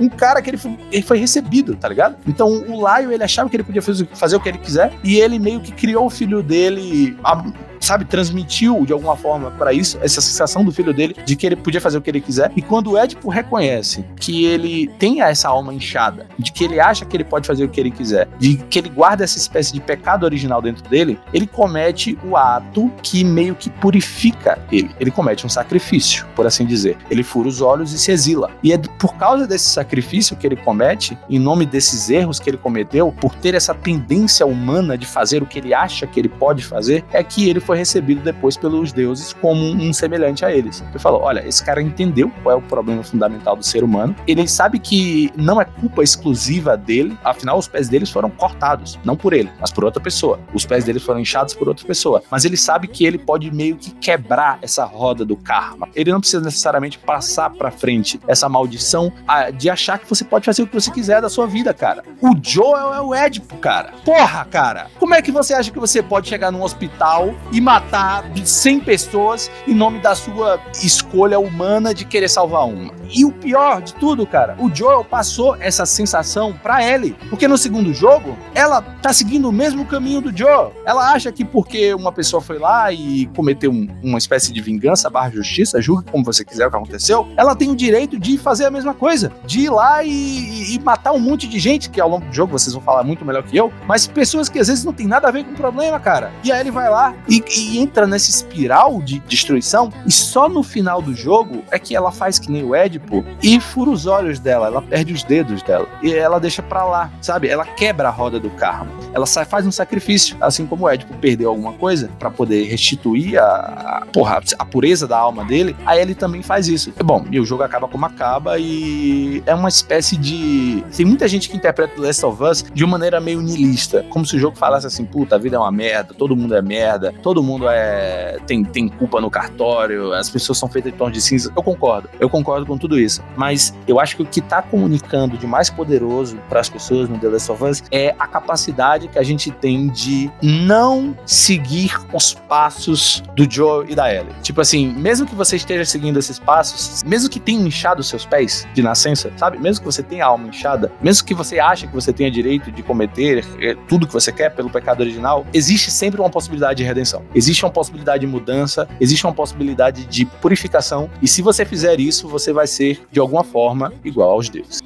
um- 0.00 0.04
um 0.06 0.08
cara 0.08 0.40
que 0.40 0.50
ele 0.50 0.56
foi, 0.56 0.76
ele 0.90 1.02
foi 1.02 1.18
recebido, 1.18 1.74
tá 1.76 1.88
ligado? 1.88 2.16
Então 2.26 2.48
o 2.48 2.80
Laio, 2.80 3.12
ele 3.12 3.22
achava 3.24 3.48
que 3.50 3.56
ele 3.56 3.64
podia 3.64 3.82
fazer, 3.82 4.08
fazer 4.14 4.36
o 4.36 4.40
que 4.40 4.48
ele 4.48 4.58
quiser 4.58 4.92
e 5.04 5.16
ele 5.20 5.38
meio 5.38 5.60
que 5.60 5.72
criou 5.72 6.06
o 6.06 6.10
filho 6.10 6.42
dele, 6.42 7.16
a- 7.24 7.44
sabe, 7.92 8.04
transmitiu 8.06 8.86
de 8.86 8.92
alguma 8.92 9.16
forma 9.16 9.50
pra 9.50 9.72
isso, 9.72 9.98
essa 10.00 10.20
sensação 10.20 10.64
do 10.64 10.72
filho 10.72 10.94
dele 10.94 11.14
de 11.26 11.36
que 11.36 11.44
ele 11.46 11.56
podia 11.56 11.80
fazer 11.80 11.98
o 11.98 12.00
que 12.00 12.08
ele 12.08 12.22
quiser. 12.22 12.50
E 12.56 12.62
quando 12.62 12.92
o 12.92 12.96
Édipo 12.96 13.28
reconhece 13.28 14.04
que 14.16 14.46
ele 14.46 14.88
tem 14.98 15.20
essa 15.20 15.48
alma 15.48 15.74
inchada, 15.74 16.26
de 16.38 16.50
que 16.50 16.64
ele 16.64 16.80
acha 16.80 17.04
que 17.04 17.14
ele 17.14 17.24
pode 17.24 17.46
fazer 17.46 17.64
o 17.64 17.68
que 17.68 17.78
ele 17.78 17.90
quiser, 17.90 18.28
de 18.38 18.56
que 18.56 18.78
ele 18.78 18.88
guarda 18.88 19.24
essa 19.24 19.36
espécie 19.36 19.74
de 19.74 19.80
pecado 19.80 20.24
original 20.24 20.62
dentro 20.62 20.88
dele, 20.88 21.18
ele 21.34 21.46
comete 21.46 22.18
o 22.24 22.34
ato 22.36 22.90
que 23.02 23.22
meio 23.24 23.54
que 23.54 23.68
purifica 23.68 24.58
ele. 24.70 24.90
Ele 24.98 25.10
comete 25.10 25.44
um 25.44 25.50
sacrifício, 25.50 26.26
por 26.34 26.46
assim 26.46 26.64
dizer. 26.64 26.96
Ele 27.10 27.22
fura 27.22 27.48
os 27.48 27.60
olhos 27.60 27.92
e 27.92 27.98
se 27.98 28.10
exila. 28.10 28.50
E 28.62 28.72
é 28.72 28.78
por 28.78 29.16
causa 29.16 29.46
desse 29.46 29.68
sacrifício 29.68 30.34
que 30.34 30.46
ele 30.46 30.56
comete, 30.56 31.18
em 31.28 31.38
nome 31.38 31.66
desses 31.66 32.08
erros 32.08 32.40
que 32.40 32.48
ele 32.48 32.56
cometeu, 32.56 33.12
por 33.20 33.34
ter 33.34 33.54
essa 33.54 33.74
tendência 33.74 34.46
humana 34.46 34.96
de 34.96 35.04
fazer 35.04 35.42
o 35.42 35.46
que 35.46 35.58
ele 35.58 35.74
acha 35.74 36.06
que 36.06 36.18
ele 36.18 36.30
pode 36.30 36.64
fazer, 36.64 37.04
é 37.12 37.22
que 37.22 37.50
ele 37.50 37.60
foi 37.60 37.81
recebido 37.82 38.22
depois 38.22 38.56
pelos 38.56 38.92
deuses 38.92 39.32
como 39.32 39.60
um 39.60 39.92
semelhante 39.92 40.44
a 40.44 40.54
eles. 40.54 40.82
Ele 40.90 40.98
falou: 40.98 41.22
olha, 41.22 41.46
esse 41.46 41.64
cara 41.64 41.82
entendeu 41.82 42.30
qual 42.42 42.54
é 42.54 42.58
o 42.58 42.62
problema 42.62 43.02
fundamental 43.02 43.56
do 43.56 43.64
ser 43.64 43.84
humano, 43.84 44.14
ele 44.26 44.46
sabe 44.48 44.78
que 44.78 45.30
não 45.36 45.60
é 45.60 45.64
culpa 45.64 46.02
exclusiva 46.02 46.76
dele, 46.76 47.16
afinal, 47.24 47.58
os 47.58 47.68
pés 47.68 47.88
deles 47.88 48.10
foram 48.10 48.30
cortados, 48.30 48.98
não 49.04 49.16
por 49.16 49.32
ele, 49.32 49.50
mas 49.60 49.70
por 49.70 49.84
outra 49.84 50.02
pessoa. 50.02 50.40
Os 50.54 50.64
pés 50.64 50.84
deles 50.84 51.02
foram 51.02 51.20
inchados 51.20 51.54
por 51.54 51.68
outra 51.68 51.86
pessoa. 51.86 52.22
Mas 52.30 52.44
ele 52.44 52.56
sabe 52.56 52.88
que 52.88 53.04
ele 53.04 53.18
pode 53.18 53.50
meio 53.50 53.76
que 53.76 53.90
quebrar 53.92 54.58
essa 54.62 54.84
roda 54.84 55.24
do 55.24 55.36
karma. 55.36 55.88
Ele 55.94 56.10
não 56.10 56.20
precisa 56.20 56.42
necessariamente 56.42 56.98
passar 56.98 57.50
pra 57.50 57.70
frente 57.70 58.20
essa 58.26 58.48
maldição 58.48 59.12
de 59.56 59.68
achar 59.70 59.98
que 59.98 60.08
você 60.08 60.24
pode 60.24 60.44
fazer 60.44 60.62
o 60.62 60.66
que 60.66 60.74
você 60.74 60.90
quiser 60.90 61.20
da 61.20 61.28
sua 61.28 61.46
vida, 61.46 61.72
cara. 61.74 62.02
O 62.20 62.34
Joel 62.42 62.94
é 62.94 63.00
o 63.00 63.14
Édipo, 63.14 63.56
cara. 63.58 63.92
Porra, 64.04 64.44
cara. 64.44 64.86
Como 64.98 65.14
é 65.14 65.22
que 65.22 65.32
você 65.32 65.54
acha 65.54 65.70
que 65.70 65.78
você 65.78 66.02
pode 66.02 66.28
chegar 66.28 66.50
num 66.50 66.62
hospital 66.62 67.34
e 67.50 67.60
matar 67.62 68.24
100 68.44 68.80
pessoas 68.80 69.50
em 69.66 69.74
nome 69.74 70.00
da 70.00 70.14
sua 70.14 70.60
escolha 70.82 71.38
humana 71.38 71.94
de 71.94 72.04
querer 72.04 72.28
salvar 72.28 72.66
uma? 72.66 72.92
E 73.14 73.24
o 73.24 73.32
pior 73.32 73.80
de 73.82 73.94
tudo, 73.94 74.26
cara, 74.26 74.56
o 74.58 74.74
Joel 74.74 75.04
passou 75.04 75.56
essa 75.60 75.86
sensação 75.86 76.52
pra 76.62 76.82
Ellie. 76.86 77.16
Porque 77.30 77.46
no 77.46 77.56
segundo 77.56 77.92
jogo, 77.94 78.36
ela 78.54 78.80
tá 78.82 79.12
seguindo 79.12 79.48
o 79.48 79.52
mesmo 79.52 79.84
caminho 79.86 80.20
do 80.20 80.36
Joel. 80.36 80.72
Ela 80.84 81.12
acha 81.12 81.30
que 81.30 81.44
porque 81.44 81.94
uma 81.94 82.10
pessoa 82.12 82.40
foi 82.40 82.58
lá 82.58 82.92
e 82.92 83.26
cometeu 83.36 83.70
um- 83.70 83.86
uma 84.02 84.18
espécie 84.18 84.52
de 84.52 84.60
vingança 84.60 85.08
barra 85.10 85.30
justiça, 85.30 85.80
julgue 85.80 86.10
como 86.10 86.24
você 86.24 86.44
quiser 86.44 86.66
o 86.66 86.70
que 86.70 86.76
aconteceu, 86.76 87.28
ela 87.36 87.54
tem 87.54 87.70
o 87.70 87.76
direito 87.76 88.18
de 88.18 88.36
fazer 88.38 88.64
a 88.64 88.70
mesma 88.70 88.94
coisa. 88.94 89.30
De 89.44 89.60
ir 89.60 89.70
lá 89.70 90.02
e, 90.02 90.74
e 90.74 90.78
matar 90.80 91.12
um 91.12 91.18
monte 91.20 91.46
de 91.46 91.58
gente, 91.58 91.90
que 91.90 92.00
ao 92.00 92.08
longo 92.08 92.26
do 92.26 92.32
jogo 92.34 92.52
vocês 92.58 92.72
vão 92.74 92.82
falar 92.82 93.02
muito 93.04 93.24
melhor 93.24 93.42
que 93.42 93.56
eu, 93.56 93.72
mas 93.86 94.06
pessoas 94.06 94.48
que 94.48 94.58
às 94.58 94.68
vezes 94.68 94.84
não 94.84 94.92
tem 94.92 95.06
nada 95.06 95.28
a 95.28 95.30
ver 95.30 95.44
com 95.44 95.52
o 95.52 95.54
problema, 95.56 96.00
cara. 96.00 96.32
E 96.42 96.50
aí 96.50 96.60
ele 96.60 96.70
vai 96.70 96.88
lá 96.88 97.14
e, 97.28 97.42
e 97.56 97.78
entra 97.78 98.06
nessa 98.06 98.30
espiral 98.30 99.00
de 99.02 99.18
destruição, 99.20 99.92
e 100.06 100.10
só 100.10 100.48
no 100.48 100.62
final 100.62 101.02
do 101.02 101.14
jogo 101.14 101.62
é 101.70 101.78
que 101.78 101.94
ela 101.94 102.10
faz 102.10 102.38
que 102.38 102.50
nem 102.50 102.64
o 102.64 102.74
Édipo 102.74 103.24
e 103.42 103.60
fura 103.60 103.90
os 103.90 104.06
olhos 104.06 104.38
dela, 104.38 104.66
ela 104.66 104.82
perde 104.82 105.12
os 105.12 105.22
dedos 105.22 105.62
dela. 105.62 105.88
E 106.02 106.12
ela 106.12 106.38
deixa 106.38 106.62
pra 106.62 106.84
lá, 106.84 107.10
sabe? 107.20 107.48
Ela 107.48 107.64
quebra 107.64 108.08
a 108.08 108.10
roda 108.10 108.40
do 108.40 108.50
karma. 108.50 108.90
Ela 109.12 109.26
sai, 109.26 109.44
faz 109.44 109.66
um 109.66 109.72
sacrifício, 109.72 110.36
assim 110.40 110.66
como 110.66 110.84
o 110.84 110.88
Édipo 110.88 111.14
perdeu 111.18 111.50
alguma 111.50 111.72
coisa 111.74 112.10
pra 112.18 112.30
poder 112.30 112.64
restituir 112.64 113.38
a, 113.38 113.44
a, 113.44 114.06
porra, 114.12 114.40
a 114.58 114.64
pureza 114.64 115.06
da 115.06 115.18
alma 115.18 115.44
dele, 115.44 115.76
aí 115.84 116.00
ele 116.00 116.14
também 116.14 116.42
faz 116.42 116.68
isso. 116.68 116.92
Bom, 117.04 117.24
e 117.30 117.38
o 117.38 117.44
jogo 117.44 117.62
acaba 117.62 117.88
como 117.88 118.06
acaba 118.06 118.58
e 118.58 119.42
é 119.46 119.54
uma 119.54 119.68
espécie 119.68 120.16
de. 120.16 120.82
Tem 120.96 121.04
muita 121.04 121.28
gente 121.28 121.48
que 121.48 121.56
interpreta 121.56 121.94
The 121.94 122.00
Last 122.00 122.26
of 122.26 122.42
Us 122.42 122.64
de 122.72 122.84
uma 122.84 122.92
maneira 122.92 123.20
meio 123.20 123.40
niilista, 123.40 124.04
como 124.10 124.24
se 124.24 124.36
o 124.36 124.38
jogo 124.38 124.56
falasse 124.56 124.86
assim: 124.86 125.04
puta, 125.04 125.34
a 125.34 125.38
vida 125.38 125.56
é 125.56 125.58
uma 125.58 125.72
merda, 125.72 126.14
todo 126.14 126.36
mundo 126.36 126.54
é 126.54 126.62
merda, 126.62 127.12
todo 127.22 127.41
mundo 127.42 127.66
é 127.68 128.38
tem, 128.46 128.64
tem 128.64 128.88
culpa 128.88 129.20
no 129.20 129.30
cartório, 129.30 130.12
as 130.12 130.28
pessoas 130.28 130.58
são 130.58 130.68
feitas 130.68 130.92
de 130.92 130.98
tons 130.98 131.12
de 131.12 131.20
cinza. 131.20 131.52
Eu 131.54 131.62
concordo, 131.62 132.08
eu 132.20 132.28
concordo 132.28 132.66
com 132.66 132.76
tudo 132.76 132.98
isso, 132.98 133.22
mas 133.36 133.74
eu 133.86 134.00
acho 134.00 134.16
que 134.16 134.22
o 134.22 134.26
que 134.26 134.40
tá 134.40 134.62
comunicando 134.62 135.36
de 135.36 135.46
mais 135.46 135.70
poderoso 135.70 136.36
para 136.48 136.60
as 136.60 136.68
pessoas 136.68 137.08
no 137.08 137.18
The 137.18 137.28
Last 137.28 137.52
of 137.52 137.64
Us 137.64 137.82
é 137.90 138.14
a 138.18 138.26
capacidade 138.26 139.08
que 139.08 139.18
a 139.18 139.22
gente 139.22 139.50
tem 139.50 139.88
de 139.88 140.30
não 140.42 141.16
seguir 141.26 141.92
os 142.12 142.34
passos 142.34 143.22
do 143.34 143.50
Joe 143.50 143.86
e 143.88 143.94
da 143.94 144.12
Ellie. 144.12 144.32
Tipo 144.42 144.60
assim, 144.60 144.92
mesmo 144.92 145.26
que 145.26 145.34
você 145.34 145.56
esteja 145.56 145.84
seguindo 145.84 146.18
esses 146.18 146.38
passos, 146.38 147.02
mesmo 147.04 147.28
que 147.28 147.40
tenha 147.40 147.60
inchado 147.60 148.02
seus 148.02 148.24
pés 148.24 148.66
de 148.74 148.82
nascença, 148.82 149.32
sabe? 149.36 149.58
Mesmo 149.58 149.80
que 149.80 149.86
você 149.86 150.02
tenha 150.02 150.24
a 150.24 150.28
alma 150.28 150.48
inchada, 150.48 150.92
mesmo 151.02 151.26
que 151.26 151.34
você 151.34 151.58
ache 151.58 151.86
que 151.86 151.94
você 151.94 152.12
tenha 152.12 152.30
direito 152.30 152.70
de 152.70 152.82
cometer 152.82 153.44
eh, 153.60 153.76
tudo 153.88 154.06
que 154.06 154.12
você 154.12 154.32
quer 154.32 154.50
pelo 154.54 154.70
pecado 154.70 155.00
original, 155.00 155.46
existe 155.52 155.90
sempre 155.90 156.20
uma 156.20 156.30
possibilidade 156.30 156.78
de 156.78 156.84
redenção. 156.84 157.22
Existe 157.34 157.64
uma 157.64 157.70
possibilidade 157.70 158.20
de 158.20 158.26
mudança, 158.26 158.88
existe 159.00 159.26
uma 159.26 159.32
possibilidade 159.32 160.04
de 160.04 160.26
purificação, 160.26 161.10
e 161.20 161.28
se 161.28 161.40
você 161.40 161.64
fizer 161.64 161.98
isso, 161.98 162.28
você 162.28 162.52
vai 162.52 162.66
ser 162.66 163.00
de 163.10 163.18
alguma 163.18 163.42
forma 163.42 163.92
igual 164.04 164.30
aos 164.30 164.48
deuses. 164.48 164.80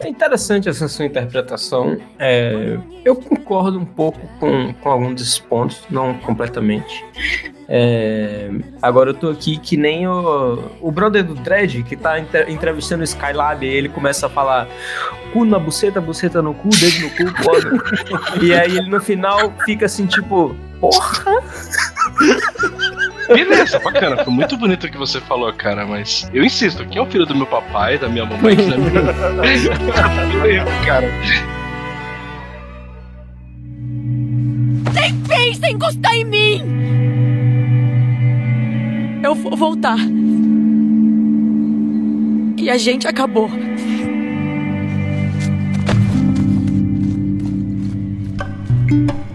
É 0.00 0.08
interessante 0.08 0.68
essa 0.68 0.86
sua 0.88 1.04
interpretação. 1.06 1.98
É, 2.18 2.78
eu 3.04 3.16
concordo 3.16 3.78
um 3.78 3.84
pouco 3.84 4.20
com, 4.38 4.72
com 4.74 4.88
alguns 4.88 5.14
desses 5.16 5.38
pontos, 5.38 5.82
não 5.90 6.14
completamente. 6.14 7.04
É, 7.68 8.48
agora 8.80 9.10
eu 9.10 9.14
tô 9.14 9.28
aqui 9.28 9.58
que 9.58 9.76
nem 9.76 10.06
o, 10.08 10.70
o 10.80 10.90
brother 10.90 11.22
do 11.24 11.34
Dredd, 11.34 11.82
que 11.82 11.96
tá 11.96 12.18
entre- 12.18 12.50
entrevistando 12.50 13.02
o 13.02 13.04
Skylab, 13.04 13.64
e 13.64 13.68
ele 13.68 13.88
começa 13.88 14.26
a 14.26 14.30
falar 14.30 14.66
cu 15.32 15.44
na 15.44 15.58
buceta, 15.58 16.00
buceta 16.00 16.40
no 16.40 16.54
cu, 16.54 16.68
dedo 16.68 17.00
no 17.00 17.10
cu, 17.10 17.42
foda. 17.42 17.70
e 18.40 18.54
aí 18.54 18.78
ele 18.78 18.88
no 18.88 19.00
final 19.00 19.52
fica 19.66 19.84
assim, 19.86 20.06
tipo, 20.06 20.56
porra! 20.80 21.42
Beleza, 23.28 23.78
bacana. 23.78 24.24
Foi 24.24 24.32
muito 24.32 24.56
bonito 24.56 24.86
o 24.86 24.90
que 24.90 24.98
você 24.98 25.20
falou, 25.20 25.52
cara, 25.52 25.86
mas 25.86 26.28
eu 26.32 26.42
insisto, 26.44 26.84
quem 26.86 26.98
é 26.98 27.02
o 27.02 27.06
filho 27.06 27.26
do 27.26 27.34
meu 27.34 27.46
papai, 27.46 27.98
da 27.98 28.08
minha 28.08 28.24
mamãe, 28.24 28.56
da 28.56 28.76
minha... 28.76 30.64
Cara. 30.84 31.08
Pensa 35.28 35.66
em 35.68 35.74
encostar 35.74 36.14
em 36.14 36.24
mim! 36.24 36.62
Eu 39.22 39.34
vou 39.34 39.56
voltar. 39.56 39.98
E 42.56 42.70
a 42.70 42.78
gente 42.78 43.06
acabou. 43.06 43.50
Vamos 48.90 49.27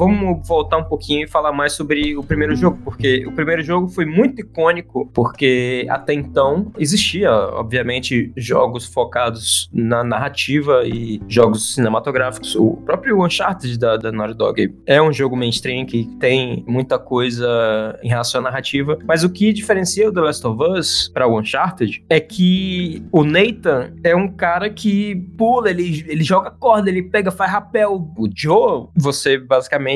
vamos 0.00 0.48
voltar 0.48 0.78
um 0.78 0.84
pouquinho 0.84 1.24
e 1.24 1.28
falar 1.28 1.52
mais 1.52 1.74
sobre 1.74 2.16
o 2.16 2.22
primeiro 2.22 2.56
jogo, 2.56 2.78
porque 2.82 3.26
o 3.26 3.32
primeiro 3.32 3.62
jogo 3.62 3.86
foi 3.86 4.06
muito 4.06 4.40
icônico, 4.40 5.10
porque 5.12 5.86
até 5.90 6.14
então 6.14 6.72
existia, 6.78 7.30
obviamente, 7.30 8.32
jogos 8.34 8.86
focados 8.86 9.68
na 9.70 10.02
narrativa 10.02 10.84
e 10.86 11.20
jogos 11.28 11.74
cinematográficos. 11.74 12.56
O 12.56 12.78
próprio 12.78 13.22
Uncharted 13.22 13.78
da, 13.78 13.98
da 13.98 14.10
Naughty 14.10 14.34
Dog 14.34 14.74
é 14.86 15.02
um 15.02 15.12
jogo 15.12 15.36
mainstream 15.36 15.84
que 15.84 16.06
tem 16.18 16.64
muita 16.66 16.98
coisa 16.98 17.98
em 18.02 18.08
relação 18.08 18.40
à 18.40 18.44
narrativa, 18.44 18.98
mas 19.04 19.22
o 19.22 19.28
que 19.28 19.52
diferencia 19.52 20.08
o 20.08 20.12
The 20.14 20.20
Last 20.22 20.46
of 20.46 20.62
Us 20.62 21.10
para 21.12 21.26
o 21.26 21.38
Uncharted 21.38 22.02
é 22.08 22.18
que 22.18 23.04
o 23.12 23.22
Nathan 23.22 23.92
é 24.02 24.16
um 24.16 24.28
cara 24.28 24.70
que 24.70 25.16
pula, 25.36 25.68
ele, 25.68 26.06
ele 26.08 26.24
joga 26.24 26.50
corda, 26.50 26.88
ele 26.88 27.02
pega, 27.02 27.30
faz 27.30 27.52
rapel. 27.52 28.10
O 28.16 28.28
Joe, 28.34 28.86
você 28.96 29.36
basicamente 29.36 29.89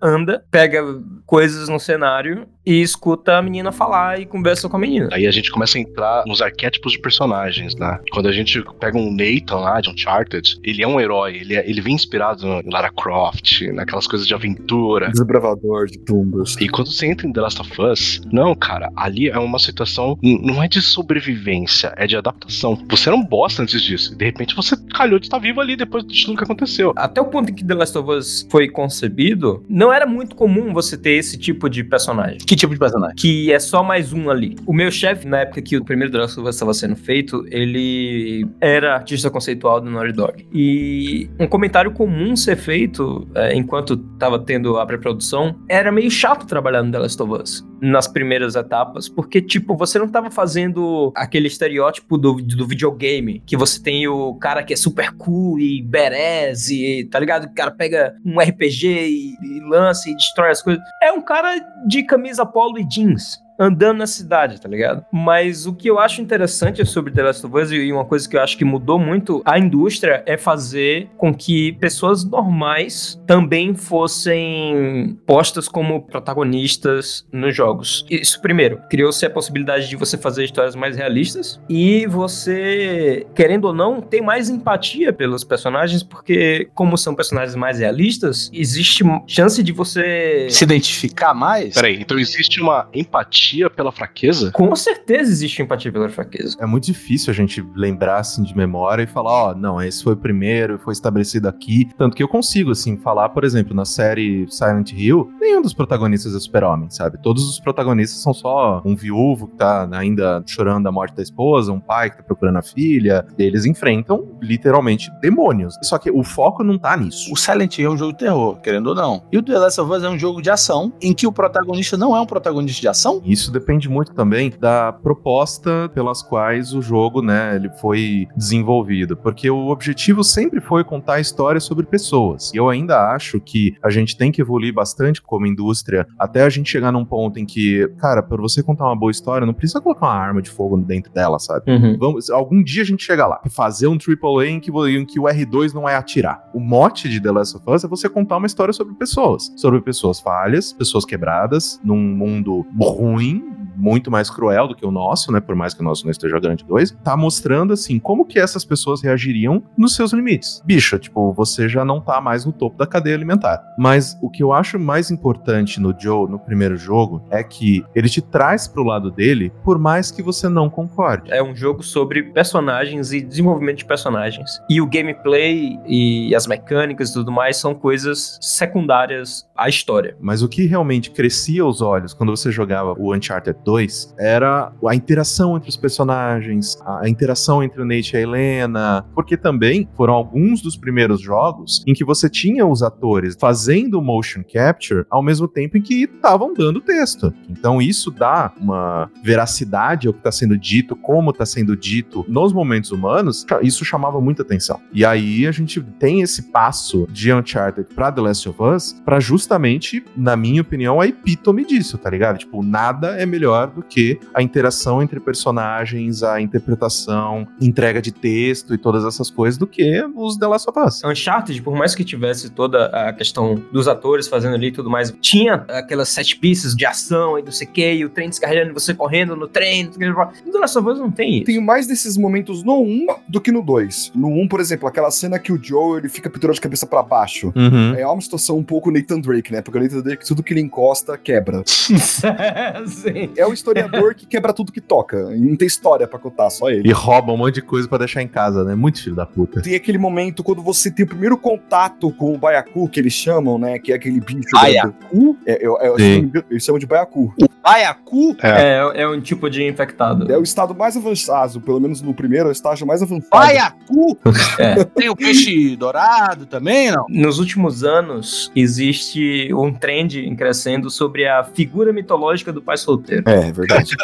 anda, 0.00 0.44
pega 0.50 0.82
coisas 1.26 1.68
no 1.68 1.78
cenário 1.78 2.48
e 2.66 2.82
escuta 2.82 3.38
a 3.38 3.42
menina 3.42 3.70
falar 3.70 4.20
e 4.20 4.26
conversa 4.26 4.68
com 4.68 4.76
a 4.76 4.80
menina. 4.80 5.08
Aí 5.12 5.26
a 5.26 5.30
gente 5.30 5.50
começa 5.50 5.78
a 5.78 5.80
entrar 5.80 6.24
nos 6.26 6.42
arquétipos 6.42 6.92
de 6.92 6.98
personagens, 6.98 7.76
né? 7.76 8.00
Quando 8.10 8.28
a 8.28 8.32
gente 8.32 8.62
pega 8.80 8.98
um 8.98 9.14
Nathan 9.14 9.56
lá 9.56 9.80
de 9.80 9.88
Uncharted, 9.88 10.58
ele 10.64 10.82
é 10.82 10.88
um 10.88 11.00
herói, 11.00 11.36
ele, 11.36 11.54
é, 11.54 11.68
ele 11.68 11.80
vem 11.80 11.94
inspirado 11.94 12.44
em 12.44 12.70
Lara 12.70 12.90
Croft, 12.90 13.62
naquelas 13.72 14.08
coisas 14.08 14.26
de 14.26 14.34
aventura. 14.34 15.10
Desbravador 15.10 15.86
de 15.86 15.98
tumbas. 15.98 16.56
E 16.60 16.68
quando 16.68 16.90
você 16.90 17.06
entra 17.06 17.26
em 17.26 17.32
The 17.32 17.40
Last 17.40 17.60
of 17.60 17.80
Us, 17.80 18.20
não, 18.32 18.54
cara, 18.54 18.90
ali 18.96 19.28
é 19.28 19.38
uma 19.38 19.58
situação, 19.58 20.18
não 20.22 20.62
é 20.62 20.66
de 20.66 20.82
sobrevivência, 20.82 21.94
é 21.96 22.06
de 22.06 22.16
adaptação. 22.16 22.82
Você 22.88 23.08
era 23.08 23.16
um 23.16 23.24
bosta 23.24 23.62
antes 23.62 23.80
disso, 23.80 24.12
e 24.12 24.16
de 24.16 24.24
repente 24.24 24.56
você 24.56 24.76
calhou 24.92 25.20
de 25.20 25.26
estar 25.26 25.38
vivo 25.38 25.60
ali 25.60 25.76
depois 25.76 26.04
de 26.04 26.24
tudo 26.24 26.36
que 26.36 26.44
aconteceu. 26.44 26.92
Até 26.96 27.20
o 27.20 27.26
ponto 27.26 27.50
em 27.50 27.54
que 27.54 27.64
The 27.64 27.74
Last 27.74 27.96
of 27.96 28.10
Us 28.10 28.46
foi 28.50 28.68
concebido, 28.68 29.64
não 29.68 29.92
era 29.92 30.06
muito 30.06 30.34
comum 30.34 30.72
você 30.72 30.96
ter 30.96 31.12
esse 31.12 31.38
tipo 31.38 31.68
de 31.70 31.84
personagem. 31.84 32.38
Que 32.38 32.55
tipo 32.56 32.72
de 32.72 32.78
personagem? 32.78 33.16
que 33.16 33.52
é 33.52 33.58
só 33.58 33.82
mais 33.82 34.12
um 34.12 34.30
ali. 34.30 34.56
O 34.66 34.72
meu 34.72 34.90
chefe, 34.90 35.26
na 35.26 35.40
época 35.40 35.62
que 35.62 35.76
o 35.76 35.84
primeiro 35.84 36.16
of 36.22 36.40
Us 36.40 36.54
estava 36.54 36.74
sendo 36.74 36.96
feito, 36.96 37.44
ele 37.50 38.46
era 38.60 38.94
artista 38.94 39.30
conceitual 39.30 39.80
do 39.80 39.90
Naughty 39.90 40.12
Dog. 40.12 40.46
E 40.52 41.28
um 41.38 41.46
comentário 41.46 41.90
comum 41.90 42.36
ser 42.36 42.56
feito 42.56 43.26
é, 43.34 43.54
enquanto 43.54 43.94
estava 44.14 44.38
tendo 44.38 44.78
a 44.78 44.86
pré-produção 44.86 45.56
era 45.68 45.90
meio 45.90 46.10
chato 46.10 46.46
trabalhar 46.46 46.82
no 46.82 46.92
The 46.92 46.98
Last 46.98 47.22
of 47.22 47.32
Us 47.32 47.66
nas 47.80 48.08
primeiras 48.08 48.54
etapas, 48.54 49.08
porque, 49.08 49.42
tipo, 49.42 49.76
você 49.76 49.98
não 49.98 50.08
tava 50.08 50.30
fazendo 50.30 51.12
aquele 51.14 51.46
estereótipo 51.46 52.16
do, 52.16 52.34
do 52.34 52.66
videogame, 52.66 53.42
que 53.44 53.56
você 53.56 53.82
tem 53.82 54.08
o 54.08 54.34
cara 54.36 54.62
que 54.62 54.72
é 54.72 54.76
super 54.76 55.12
cool 55.12 55.58
e 55.58 55.82
badass 55.82 56.70
e, 56.70 57.04
tá 57.10 57.18
ligado? 57.18 57.44
O 57.44 57.54
cara 57.54 57.70
pega 57.70 58.14
um 58.24 58.40
RPG 58.40 58.86
e, 58.86 59.34
e 59.42 59.60
lança 59.68 60.08
e 60.08 60.14
destrói 60.14 60.50
as 60.50 60.62
coisas. 60.62 60.82
É 61.02 61.12
um 61.12 61.20
cara 61.20 61.58
de 61.86 62.02
camisa 62.02 62.45
polo 62.46 62.78
e 62.78 62.84
jeans. 62.84 63.42
Andando 63.58 63.98
na 63.98 64.06
cidade, 64.06 64.60
tá 64.60 64.68
ligado? 64.68 65.04
Mas 65.12 65.66
o 65.66 65.74
que 65.74 65.88
eu 65.88 65.98
acho 65.98 66.20
interessante 66.20 66.84
sobre 66.84 67.12
The 67.12 67.22
Last 67.22 67.46
of 67.46 67.56
Us 67.56 67.70
e 67.72 67.92
uma 67.92 68.04
coisa 68.04 68.28
que 68.28 68.36
eu 68.36 68.40
acho 68.40 68.56
que 68.56 68.64
mudou 68.64 68.98
muito 68.98 69.42
a 69.44 69.58
indústria 69.58 70.22
é 70.26 70.36
fazer 70.36 71.08
com 71.16 71.34
que 71.34 71.72
pessoas 71.74 72.24
normais 72.24 73.20
também 73.26 73.74
fossem 73.74 75.18
postas 75.26 75.68
como 75.68 76.02
protagonistas 76.02 77.26
nos 77.32 77.56
jogos. 77.56 78.04
Isso 78.10 78.40
primeiro, 78.40 78.80
criou-se 78.90 79.24
a 79.24 79.30
possibilidade 79.30 79.88
de 79.88 79.96
você 79.96 80.18
fazer 80.18 80.44
histórias 80.44 80.76
mais 80.76 80.96
realistas 80.96 81.60
e 81.68 82.06
você, 82.06 83.26
querendo 83.34 83.66
ou 83.66 83.74
não, 83.74 84.00
tem 84.00 84.20
mais 84.20 84.50
empatia 84.50 85.12
pelos 85.12 85.44
personagens 85.44 86.02
porque 86.02 86.68
como 86.74 86.98
são 86.98 87.14
personagens 87.14 87.54
mais 87.54 87.78
realistas, 87.78 88.50
existe 88.52 89.02
chance 89.26 89.62
de 89.62 89.72
você 89.72 90.46
Se 90.50 90.64
identificar 90.64 91.32
mais? 91.32 91.74
Peraí, 91.74 92.00
então 92.00 92.18
existe 92.18 92.60
uma 92.60 92.88
empatia 92.92 93.45
pela 93.74 93.92
fraqueza? 93.92 94.50
Com 94.52 94.74
certeza 94.74 95.30
existe 95.30 95.62
empatia 95.62 95.92
pela 95.92 96.08
fraqueza. 96.08 96.56
É 96.60 96.66
muito 96.66 96.84
difícil 96.84 97.30
a 97.30 97.34
gente 97.34 97.64
lembrar 97.74 98.18
assim 98.18 98.42
de 98.42 98.56
memória 98.56 99.02
e 99.02 99.06
falar, 99.06 99.50
ó, 99.50 99.54
não, 99.54 99.82
esse 99.82 100.02
foi 100.02 100.14
o 100.14 100.16
primeiro, 100.16 100.78
foi 100.78 100.92
estabelecido 100.92 101.48
aqui. 101.48 101.88
Tanto 101.96 102.16
que 102.16 102.22
eu 102.22 102.28
consigo, 102.28 102.70
assim, 102.70 102.96
falar, 102.96 103.28
por 103.30 103.44
exemplo, 103.44 103.74
na 103.74 103.84
série 103.84 104.46
Silent 104.48 104.92
Hill, 104.92 105.30
nenhum 105.40 105.62
dos 105.62 105.74
protagonistas 105.74 106.34
é 106.34 106.40
super-homem, 106.40 106.90
sabe? 106.90 107.18
Todos 107.22 107.48
os 107.48 107.60
protagonistas 107.60 108.22
são 108.22 108.32
só 108.32 108.82
um 108.84 108.96
viúvo 108.96 109.48
que 109.48 109.56
tá 109.56 109.88
ainda 109.92 110.42
chorando 110.46 110.86
a 110.86 110.92
morte 110.92 111.14
da 111.14 111.22
esposa, 111.22 111.72
um 111.72 111.80
pai 111.80 112.10
que 112.10 112.18
tá 112.18 112.22
procurando 112.22 112.56
a 112.56 112.62
filha. 112.62 113.26
E 113.38 113.42
eles 113.42 113.64
enfrentam, 113.64 114.28
literalmente, 114.40 115.10
demônios. 115.20 115.76
Só 115.82 115.98
que 115.98 116.10
o 116.10 116.22
foco 116.22 116.64
não 116.64 116.78
tá 116.78 116.96
nisso. 116.96 117.32
O 117.32 117.36
Silent 117.36 117.78
Hill 117.78 117.90
é 117.90 117.94
um 117.94 117.98
jogo 117.98 118.12
de 118.12 118.18
terror, 118.18 118.60
querendo 118.60 118.88
ou 118.88 118.94
não. 118.94 119.22
E 119.30 119.38
o 119.38 119.42
The 119.42 119.58
Last 119.58 119.80
of 119.80 119.92
Us 119.92 120.02
é 120.02 120.08
um 120.08 120.18
jogo 120.18 120.40
de 120.40 120.50
ação, 120.50 120.92
em 121.00 121.12
que 121.12 121.26
o 121.26 121.32
protagonista 121.32 121.96
não 121.96 122.16
é 122.16 122.20
um 122.20 122.26
protagonista 122.26 122.80
de 122.80 122.88
ação. 122.88 123.20
Isso 123.24 123.35
depende 123.50 123.88
muito 123.88 124.12
também 124.12 124.52
da 124.58 124.92
proposta 124.92 125.90
pelas 125.94 126.22
quais 126.22 126.72
o 126.72 126.82
jogo, 126.82 127.22
né, 127.22 127.56
ele 127.56 127.70
foi 127.80 128.26
desenvolvido, 128.36 129.16
porque 129.16 129.50
o 129.50 129.68
objetivo 129.68 130.22
sempre 130.22 130.60
foi 130.60 130.84
contar 130.84 131.14
a 131.14 131.20
história 131.20 131.60
sobre 131.60 131.86
pessoas. 131.86 132.52
E 132.52 132.56
eu 132.56 132.68
ainda 132.68 133.10
acho 133.12 133.40
que 133.40 133.74
a 133.82 133.90
gente 133.90 134.16
tem 134.16 134.32
que 134.32 134.40
evoluir 134.40 134.72
bastante 134.72 135.20
como 135.22 135.46
indústria 135.46 136.06
até 136.18 136.42
a 136.42 136.48
gente 136.48 136.70
chegar 136.70 136.92
num 136.92 137.04
ponto 137.04 137.38
em 137.38 137.44
que, 137.44 137.88
cara, 137.98 138.22
para 138.22 138.40
você 138.40 138.62
contar 138.62 138.86
uma 138.86 138.96
boa 138.96 139.10
história, 139.10 139.46
não 139.46 139.54
precisa 139.54 139.80
colocar 139.80 140.06
uma 140.06 140.14
arma 140.14 140.42
de 140.42 140.50
fogo 140.50 140.76
dentro 140.76 141.12
dela, 141.12 141.38
sabe? 141.38 141.70
Uhum. 141.70 141.96
Vamos, 141.98 142.30
algum 142.30 142.62
dia 142.62 142.82
a 142.82 142.86
gente 142.86 143.04
chega 143.04 143.26
lá. 143.26 143.40
Fazer 143.50 143.86
um 143.86 143.96
AAA 143.96 144.46
em 144.48 144.60
que, 144.60 144.70
em 144.70 145.04
que 145.04 145.18
o 145.20 145.24
R2 145.24 145.72
não 145.72 145.88
é 145.88 145.94
atirar. 145.96 146.48
O 146.54 146.60
mote 146.60 147.08
de 147.08 147.20
The 147.20 147.30
Last 147.30 147.56
of 147.56 147.70
Us 147.70 147.84
é 147.84 147.88
você 147.88 148.08
contar 148.08 148.36
uma 148.36 148.46
história 148.46 148.72
sobre 148.72 148.94
pessoas. 148.94 149.52
Sobre 149.56 149.80
pessoas 149.80 150.20
falhas, 150.20 150.72
pessoas 150.72 151.04
quebradas, 151.04 151.80
num 151.84 151.98
mundo 151.98 152.64
ruim, 152.78 153.25
ruim 153.26 153.65
muito 153.76 154.10
mais 154.10 154.30
cruel 154.30 154.68
do 154.68 154.74
que 154.74 154.86
o 154.86 154.90
nosso, 154.90 155.30
né? 155.30 155.40
Por 155.40 155.54
mais 155.54 155.74
que 155.74 155.80
o 155.80 155.84
nosso 155.84 156.04
não 156.04 156.10
esteja 156.10 156.40
grande 156.40 156.64
dois, 156.64 156.96
tá 157.04 157.16
mostrando 157.16 157.72
assim 157.72 157.98
como 157.98 158.24
que 158.24 158.38
essas 158.38 158.64
pessoas 158.64 159.02
reagiriam 159.02 159.62
nos 159.76 159.94
seus 159.94 160.12
limites. 160.12 160.62
Bicho, 160.64 160.98
tipo, 160.98 161.32
você 161.32 161.68
já 161.68 161.84
não 161.84 162.00
tá 162.00 162.20
mais 162.20 162.44
no 162.44 162.52
topo 162.52 162.76
da 162.76 162.86
cadeia 162.86 163.14
alimentar. 163.14 163.62
Mas 163.78 164.18
o 164.22 164.30
que 164.30 164.42
eu 164.42 164.52
acho 164.52 164.78
mais 164.78 165.10
importante 165.10 165.80
no 165.80 165.94
Joe, 165.98 166.28
no 166.30 166.38
primeiro 166.38 166.76
jogo, 166.76 167.22
é 167.30 167.42
que 167.42 167.84
ele 167.94 168.08
te 168.08 168.20
traz 168.20 168.66
pro 168.66 168.82
lado 168.82 169.10
dele, 169.10 169.52
por 169.64 169.78
mais 169.78 170.10
que 170.10 170.22
você 170.22 170.48
não 170.48 170.70
concorde. 170.70 171.30
É 171.30 171.42
um 171.42 171.54
jogo 171.54 171.82
sobre 171.82 172.22
personagens 172.22 173.12
e 173.12 173.20
desenvolvimento 173.20 173.78
de 173.78 173.84
personagens. 173.84 174.60
E 174.68 174.80
o 174.80 174.86
gameplay 174.86 175.78
e 175.86 176.34
as 176.34 176.46
mecânicas 176.46 177.10
e 177.10 177.14
tudo 177.14 177.30
mais 177.32 177.56
são 177.56 177.74
coisas 177.74 178.38
secundárias 178.40 179.46
à 179.56 179.68
história. 179.68 180.16
Mas 180.20 180.42
o 180.42 180.48
que 180.48 180.66
realmente 180.66 181.10
crescia 181.10 181.64
os 181.64 181.80
olhos 181.80 182.14
quando 182.14 182.34
você 182.34 182.50
jogava 182.50 182.94
o 182.98 183.14
Uncharted 183.14 183.58
2 183.66 184.14
era 184.18 184.72
a 184.86 184.94
interação 184.94 185.56
entre 185.56 185.68
os 185.68 185.76
personagens, 185.76 186.78
a 186.86 187.08
interação 187.08 187.62
entre 187.64 187.82
o 187.82 187.84
Nate 187.84 188.14
e 188.14 188.16
a 188.16 188.20
Helena, 188.20 189.04
porque 189.12 189.36
também 189.36 189.88
foram 189.96 190.14
alguns 190.14 190.62
dos 190.62 190.76
primeiros 190.76 191.20
jogos 191.20 191.82
em 191.86 191.92
que 191.92 192.04
você 192.04 192.30
tinha 192.30 192.64
os 192.64 192.82
atores 192.82 193.36
fazendo 193.38 194.00
motion 194.00 194.44
capture 194.44 195.04
ao 195.10 195.22
mesmo 195.22 195.48
tempo 195.48 195.76
em 195.76 195.82
que 195.82 196.04
estavam 196.04 196.54
dando 196.54 196.80
texto. 196.80 197.34
Então 197.50 197.82
isso 197.82 198.10
dá 198.12 198.52
uma 198.60 199.10
veracidade 199.22 200.06
ao 200.06 200.12
que 200.12 200.20
está 200.20 200.30
sendo 200.30 200.56
dito, 200.56 200.94
como 200.94 201.30
está 201.30 201.44
sendo 201.44 201.76
dito 201.76 202.24
nos 202.28 202.52
momentos 202.52 202.92
humanos, 202.92 203.44
isso 203.62 203.84
chamava 203.84 204.20
muita 204.20 204.42
atenção. 204.42 204.80
E 204.92 205.04
aí 205.04 205.46
a 205.46 205.52
gente 205.52 205.80
tem 205.98 206.20
esse 206.20 206.50
passo 206.52 207.06
de 207.10 207.32
Uncharted 207.32 207.92
para 207.94 208.12
The 208.12 208.20
Last 208.20 208.48
of 208.48 208.62
Us 208.62 208.92
para 209.04 209.18
justamente, 209.18 210.04
na 210.16 210.36
minha 210.36 210.62
opinião, 210.62 211.00
a 211.00 211.06
epítome 211.06 211.64
disso, 211.64 211.98
tá 211.98 212.08
ligado? 212.08 212.38
Tipo, 212.38 212.62
nada 212.62 213.20
é 213.20 213.26
melhor 213.26 213.55
do 213.64 213.82
que 213.82 214.20
a 214.34 214.42
interação 214.42 215.02
entre 215.02 215.18
personagens, 215.18 216.22
a 216.22 216.40
interpretação, 216.40 217.48
entrega 217.60 218.02
de 218.02 218.12
texto 218.12 218.74
e 218.74 218.78
todas 218.78 219.04
essas 219.04 219.30
coisas 219.30 219.56
do 219.56 219.66
que 219.66 220.04
os 220.14 220.36
The 220.36 220.46
Last 220.46 220.68
of 220.68 220.78
Us. 220.78 221.02
Uncharted, 221.04 221.62
por 221.62 221.74
mais 221.74 221.94
que 221.94 222.04
tivesse 222.04 222.50
toda 222.50 222.86
a 222.86 223.12
questão 223.12 223.54
dos 223.72 223.88
atores 223.88 224.28
fazendo 224.28 224.54
ali 224.54 224.68
e 224.68 224.72
tudo 224.72 224.90
mais, 224.90 225.14
tinha 225.20 225.64
aquelas 225.68 226.08
sete 226.08 226.36
pistas 226.36 226.74
de 226.74 226.84
ação 226.84 227.38
e 227.38 227.42
não 227.42 227.52
sei 227.52 227.66
o 227.66 227.70
que, 227.70 227.94
e 227.94 228.04
o 228.04 228.10
trem 228.10 228.28
descarregando 228.28 228.70
e 228.70 228.74
você 228.74 228.92
correndo 228.92 229.36
no 229.36 229.48
trem. 229.48 229.84
No 229.84 230.52
The 230.52 230.58
Last 230.58 230.78
of 230.78 230.88
Us 230.88 230.98
não 230.98 231.10
tem 231.10 231.38
isso. 231.38 231.46
Tem 231.46 231.60
mais 231.60 231.86
desses 231.86 232.16
momentos 232.16 232.62
no 232.62 232.82
1 232.82 233.06
do 233.28 233.40
que 233.40 233.52
no 233.52 233.62
2. 233.62 234.12
No 234.14 234.28
1, 234.28 234.48
por 234.48 234.60
exemplo, 234.60 234.88
aquela 234.88 235.10
cena 235.10 235.38
que 235.38 235.52
o 235.52 235.62
Joe 235.62 235.98
ele 235.98 236.08
fica 236.08 236.28
pendurado 236.28 236.54
de 236.54 236.60
cabeça 236.60 236.86
pra 236.86 237.02
baixo. 237.02 237.52
Uhum. 237.54 237.94
É 237.94 238.06
uma 238.06 238.20
situação 238.20 238.58
um 238.58 238.64
pouco 238.64 238.90
Nathan 238.90 239.20
Drake, 239.20 239.52
né? 239.52 239.62
Porque 239.62 239.78
o 239.78 239.82
Nathan 239.82 240.00
Drake, 240.00 240.26
tudo 240.26 240.42
que 240.42 240.52
ele 240.52 240.60
encosta, 240.60 241.16
quebra. 241.16 241.62
Sim. 241.66 241.96
É 243.36 243.45
é 243.46 243.50
o 243.50 243.54
historiador 243.54 244.14
que 244.14 244.26
quebra 244.26 244.52
tudo 244.52 244.72
que 244.72 244.80
toca. 244.80 245.34
E 245.34 245.40
não 245.40 245.56
tem 245.56 245.66
história 245.66 246.06
pra 246.06 246.18
contar, 246.18 246.50
só 246.50 246.68
ele. 246.68 246.88
E 246.88 246.92
rouba 246.92 247.32
um 247.32 247.36
monte 247.36 247.54
de 247.56 247.62
coisa 247.62 247.88
pra 247.88 247.98
deixar 247.98 248.22
em 248.22 248.28
casa, 248.28 248.64
né? 248.64 248.74
Muito 248.74 249.02
filho 249.02 249.16
da 249.16 249.24
puta. 249.24 249.62
Tem 249.62 249.74
aquele 249.74 249.98
momento 249.98 250.42
quando 250.42 250.62
você 250.62 250.90
tem 250.90 251.04
o 251.04 251.08
primeiro 251.08 251.36
contato 251.36 252.10
com 252.12 252.34
o 252.34 252.38
Baiacu, 252.38 252.88
que 252.88 253.00
eles 253.00 253.12
chamam, 253.12 253.58
né? 253.58 253.78
Que 253.78 253.92
é 253.92 253.96
aquele 253.96 254.20
bicho. 254.20 254.50
Baiacu? 254.52 255.36
É, 255.46 255.58
eu, 255.60 255.78
eu, 255.78 255.98
Sim. 255.98 256.30
eles 256.50 256.64
chamam 256.64 256.78
de 256.78 256.86
Baiacu. 256.86 257.32
Baiacu? 257.62 258.36
É, 258.42 259.02
é 259.02 259.08
um 259.08 259.20
tipo 259.20 259.50
de 259.50 259.64
infectado. 259.64 260.30
É 260.30 260.38
o 260.38 260.42
estado 260.42 260.74
mais 260.74 260.96
avançado, 260.96 261.60
pelo 261.60 261.80
menos 261.80 262.00
no 262.00 262.14
primeiro, 262.14 262.46
é 262.46 262.50
o 262.50 262.52
estágio 262.52 262.86
mais 262.86 263.02
avançado. 263.02 263.30
Baiacu? 263.30 264.18
É. 264.58 264.84
Tem 264.84 265.08
o 265.08 265.16
peixe 265.16 265.76
dourado 265.76 266.46
também, 266.46 266.90
não? 266.90 267.04
Nos 267.08 267.38
últimos 267.38 267.84
anos, 267.84 268.50
existe 268.56 269.52
um 269.52 269.72
trend 269.72 270.20
em 270.20 270.34
crescendo 270.34 270.88
sobre 270.88 271.26
a 271.26 271.44
figura 271.44 271.92
mitológica 271.92 272.52
do 272.52 272.62
pai 272.62 272.76
solteiro. 272.76 273.22
É, 273.26 273.35
é 273.38 273.52
verdade. 273.52 273.96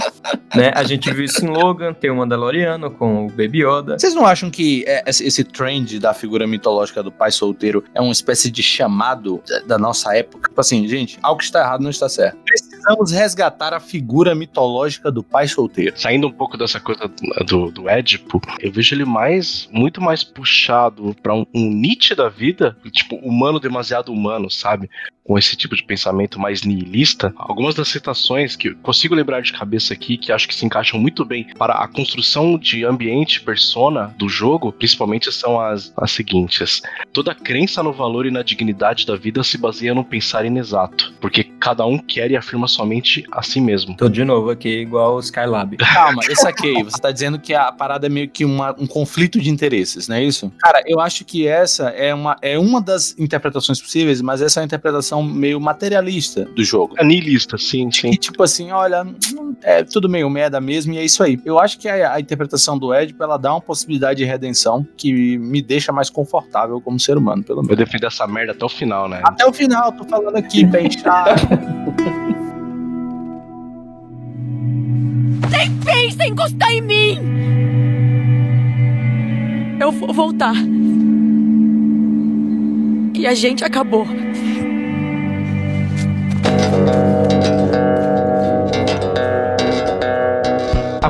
né? 0.54 0.72
A 0.74 0.82
gente 0.84 1.12
viu 1.12 1.24
isso 1.24 1.44
em 1.44 1.48
Logan, 1.48 1.92
tem 1.92 2.10
o 2.10 2.16
Mandaloriano 2.16 2.90
com 2.90 3.26
o 3.26 3.30
Baby 3.30 3.64
Yoda. 3.64 3.98
Vocês 3.98 4.14
não 4.14 4.26
acham 4.26 4.50
que 4.50 4.84
é, 4.86 5.02
esse 5.06 5.44
trend 5.44 5.98
da 5.98 6.14
figura 6.14 6.46
mitológica 6.46 7.02
do 7.02 7.12
pai 7.12 7.30
solteiro 7.30 7.84
é 7.94 8.00
uma 8.00 8.12
espécie 8.12 8.50
de 8.50 8.62
chamado 8.62 9.42
da- 9.66 9.78
nossa 9.78 10.16
época? 10.16 10.48
Tipo 10.48 10.60
assim, 10.60 10.86
gente, 10.88 11.18
algo 11.22 11.38
que 11.38 11.44
está 11.44 11.60
errado 11.60 11.82
não 11.82 11.90
está 11.90 12.08
certo. 12.08 12.38
Precisamos 12.44 13.12
resgatar 13.12 13.74
a 13.74 13.80
figura 13.80 14.34
mitológica 14.34 15.10
do 15.10 15.22
pai 15.22 15.46
solteiro. 15.46 15.98
Saindo 15.98 16.26
um 16.26 16.32
pouco 16.32 16.56
dessa 16.56 16.80
coisa 16.80 17.10
do, 17.46 17.70
do 17.70 17.88
Édipo, 17.88 18.40
eu 18.60 18.72
vejo 18.72 18.94
ele 18.94 19.04
mais, 19.04 19.68
muito 19.70 20.00
mais 20.00 20.24
puxado 20.24 21.14
pra 21.22 21.34
um, 21.34 21.44
um 21.54 21.70
Nietzsche 21.70 22.14
da 22.14 22.28
vida, 22.28 22.76
tipo, 22.90 23.16
humano 23.16 23.60
demasiado 23.60 24.12
humano, 24.12 24.50
sabe? 24.50 24.88
Com 25.28 25.36
esse 25.38 25.54
tipo 25.54 25.76
de 25.76 25.82
pensamento 25.84 26.40
mais 26.40 26.62
nihilista. 26.62 27.34
Algumas 27.36 27.74
das 27.74 27.88
citações 27.88 28.56
que 28.56 28.68
eu 28.68 28.76
consigo 28.76 29.14
lembrar 29.14 29.42
de 29.42 29.52
cabeça 29.52 29.92
aqui, 29.92 30.16
que 30.16 30.32
acho 30.32 30.48
que 30.48 30.54
se 30.54 30.64
encaixam 30.64 30.98
muito 30.98 31.22
bem 31.22 31.46
para 31.58 31.74
a 31.74 31.86
construção 31.86 32.58
de 32.58 32.82
ambiente 32.82 33.42
persona 33.42 34.14
do 34.16 34.26
jogo, 34.26 34.72
principalmente 34.72 35.30
são 35.30 35.60
as, 35.60 35.92
as 35.98 36.12
seguintes. 36.12 36.80
Toda 37.12 37.34
crença 37.34 37.82
no 37.82 37.92
valor 37.92 38.24
e 38.24 38.30
na 38.30 38.42
dignidade 38.42 39.04
da 39.04 39.16
vida 39.16 39.44
se 39.44 39.58
baseia 39.58 39.94
no 39.94 40.02
pensar 40.02 40.46
inexato, 40.46 41.12
porque 41.20 41.44
cada 41.44 41.84
um 41.84 41.98
quer 41.98 42.30
e 42.30 42.36
afirma 42.36 42.66
somente 42.66 43.22
a 43.30 43.42
si 43.42 43.60
mesmo. 43.60 43.94
Tô 43.98 44.08
de 44.08 44.24
novo 44.24 44.48
aqui, 44.48 44.80
igual 44.80 45.16
o 45.16 45.20
Skylab. 45.20 45.76
Calma, 45.76 46.22
eu 46.26 46.36
saquei. 46.36 46.72
Você 46.84 46.98
tá 46.98 47.10
dizendo 47.12 47.38
que 47.38 47.52
a 47.52 47.70
parada 47.70 48.06
é 48.06 48.08
meio 48.08 48.30
que 48.30 48.46
uma- 48.46 48.74
um 48.78 48.86
conflito 48.86 49.38
de 49.38 49.50
interesses, 49.50 50.08
não 50.08 50.16
é 50.16 50.24
isso? 50.24 50.50
Cara, 50.58 50.82
eu 50.86 50.98
acho 51.00 51.22
que 51.26 51.46
essa 51.46 51.90
é 51.90 52.14
uma, 52.14 52.34
é 52.40 52.58
uma 52.58 52.80
das 52.80 53.14
interpretações 53.18 53.78
possíveis, 53.78 54.22
mas 54.22 54.40
essa 54.40 54.60
é 54.60 54.62
uma 54.62 54.66
interpretação 54.66 55.17
meio 55.22 55.60
materialista 55.60 56.44
do 56.44 56.64
jogo. 56.64 56.94
Nihilista, 57.02 57.56
sim, 57.58 57.90
sim. 57.90 58.10
E 58.10 58.16
tipo 58.16 58.42
assim, 58.42 58.70
olha, 58.70 59.06
é 59.62 59.82
tudo 59.84 60.08
meio 60.08 60.28
merda 60.30 60.60
mesmo, 60.60 60.92
e 60.92 60.98
é 60.98 61.04
isso 61.04 61.22
aí. 61.22 61.40
Eu 61.44 61.58
acho 61.58 61.78
que 61.78 61.88
a, 61.88 62.14
a 62.14 62.20
interpretação 62.20 62.78
do 62.78 62.94
Edipo, 62.94 63.22
ela 63.22 63.36
dá 63.36 63.52
uma 63.54 63.60
possibilidade 63.60 64.18
de 64.18 64.24
redenção 64.24 64.86
que 64.96 65.38
me 65.38 65.60
deixa 65.62 65.92
mais 65.92 66.10
confortável 66.10 66.80
como 66.80 66.98
ser 66.98 67.16
humano, 67.16 67.42
pelo 67.42 67.60
Eu 67.60 67.62
menos. 67.64 67.76
defendo 67.78 68.04
essa 68.06 68.26
merda 68.26 68.52
até 68.52 68.64
o 68.64 68.68
final, 68.68 69.08
né? 69.08 69.20
Até 69.24 69.46
o 69.46 69.52
final, 69.52 69.92
tô 69.92 70.04
falando 70.04 70.36
aqui, 70.36 70.64
bem 70.64 70.90
chato. 70.90 71.46
Pensa 75.84 76.24
em 76.24 76.30
encostar 76.30 76.70
em 76.72 76.80
mim! 76.80 77.18
Eu 79.80 79.90
vou 79.92 80.12
voltar. 80.12 80.54
E 83.14 83.26
a 83.26 83.34
gente 83.34 83.64
acabou. 83.64 84.06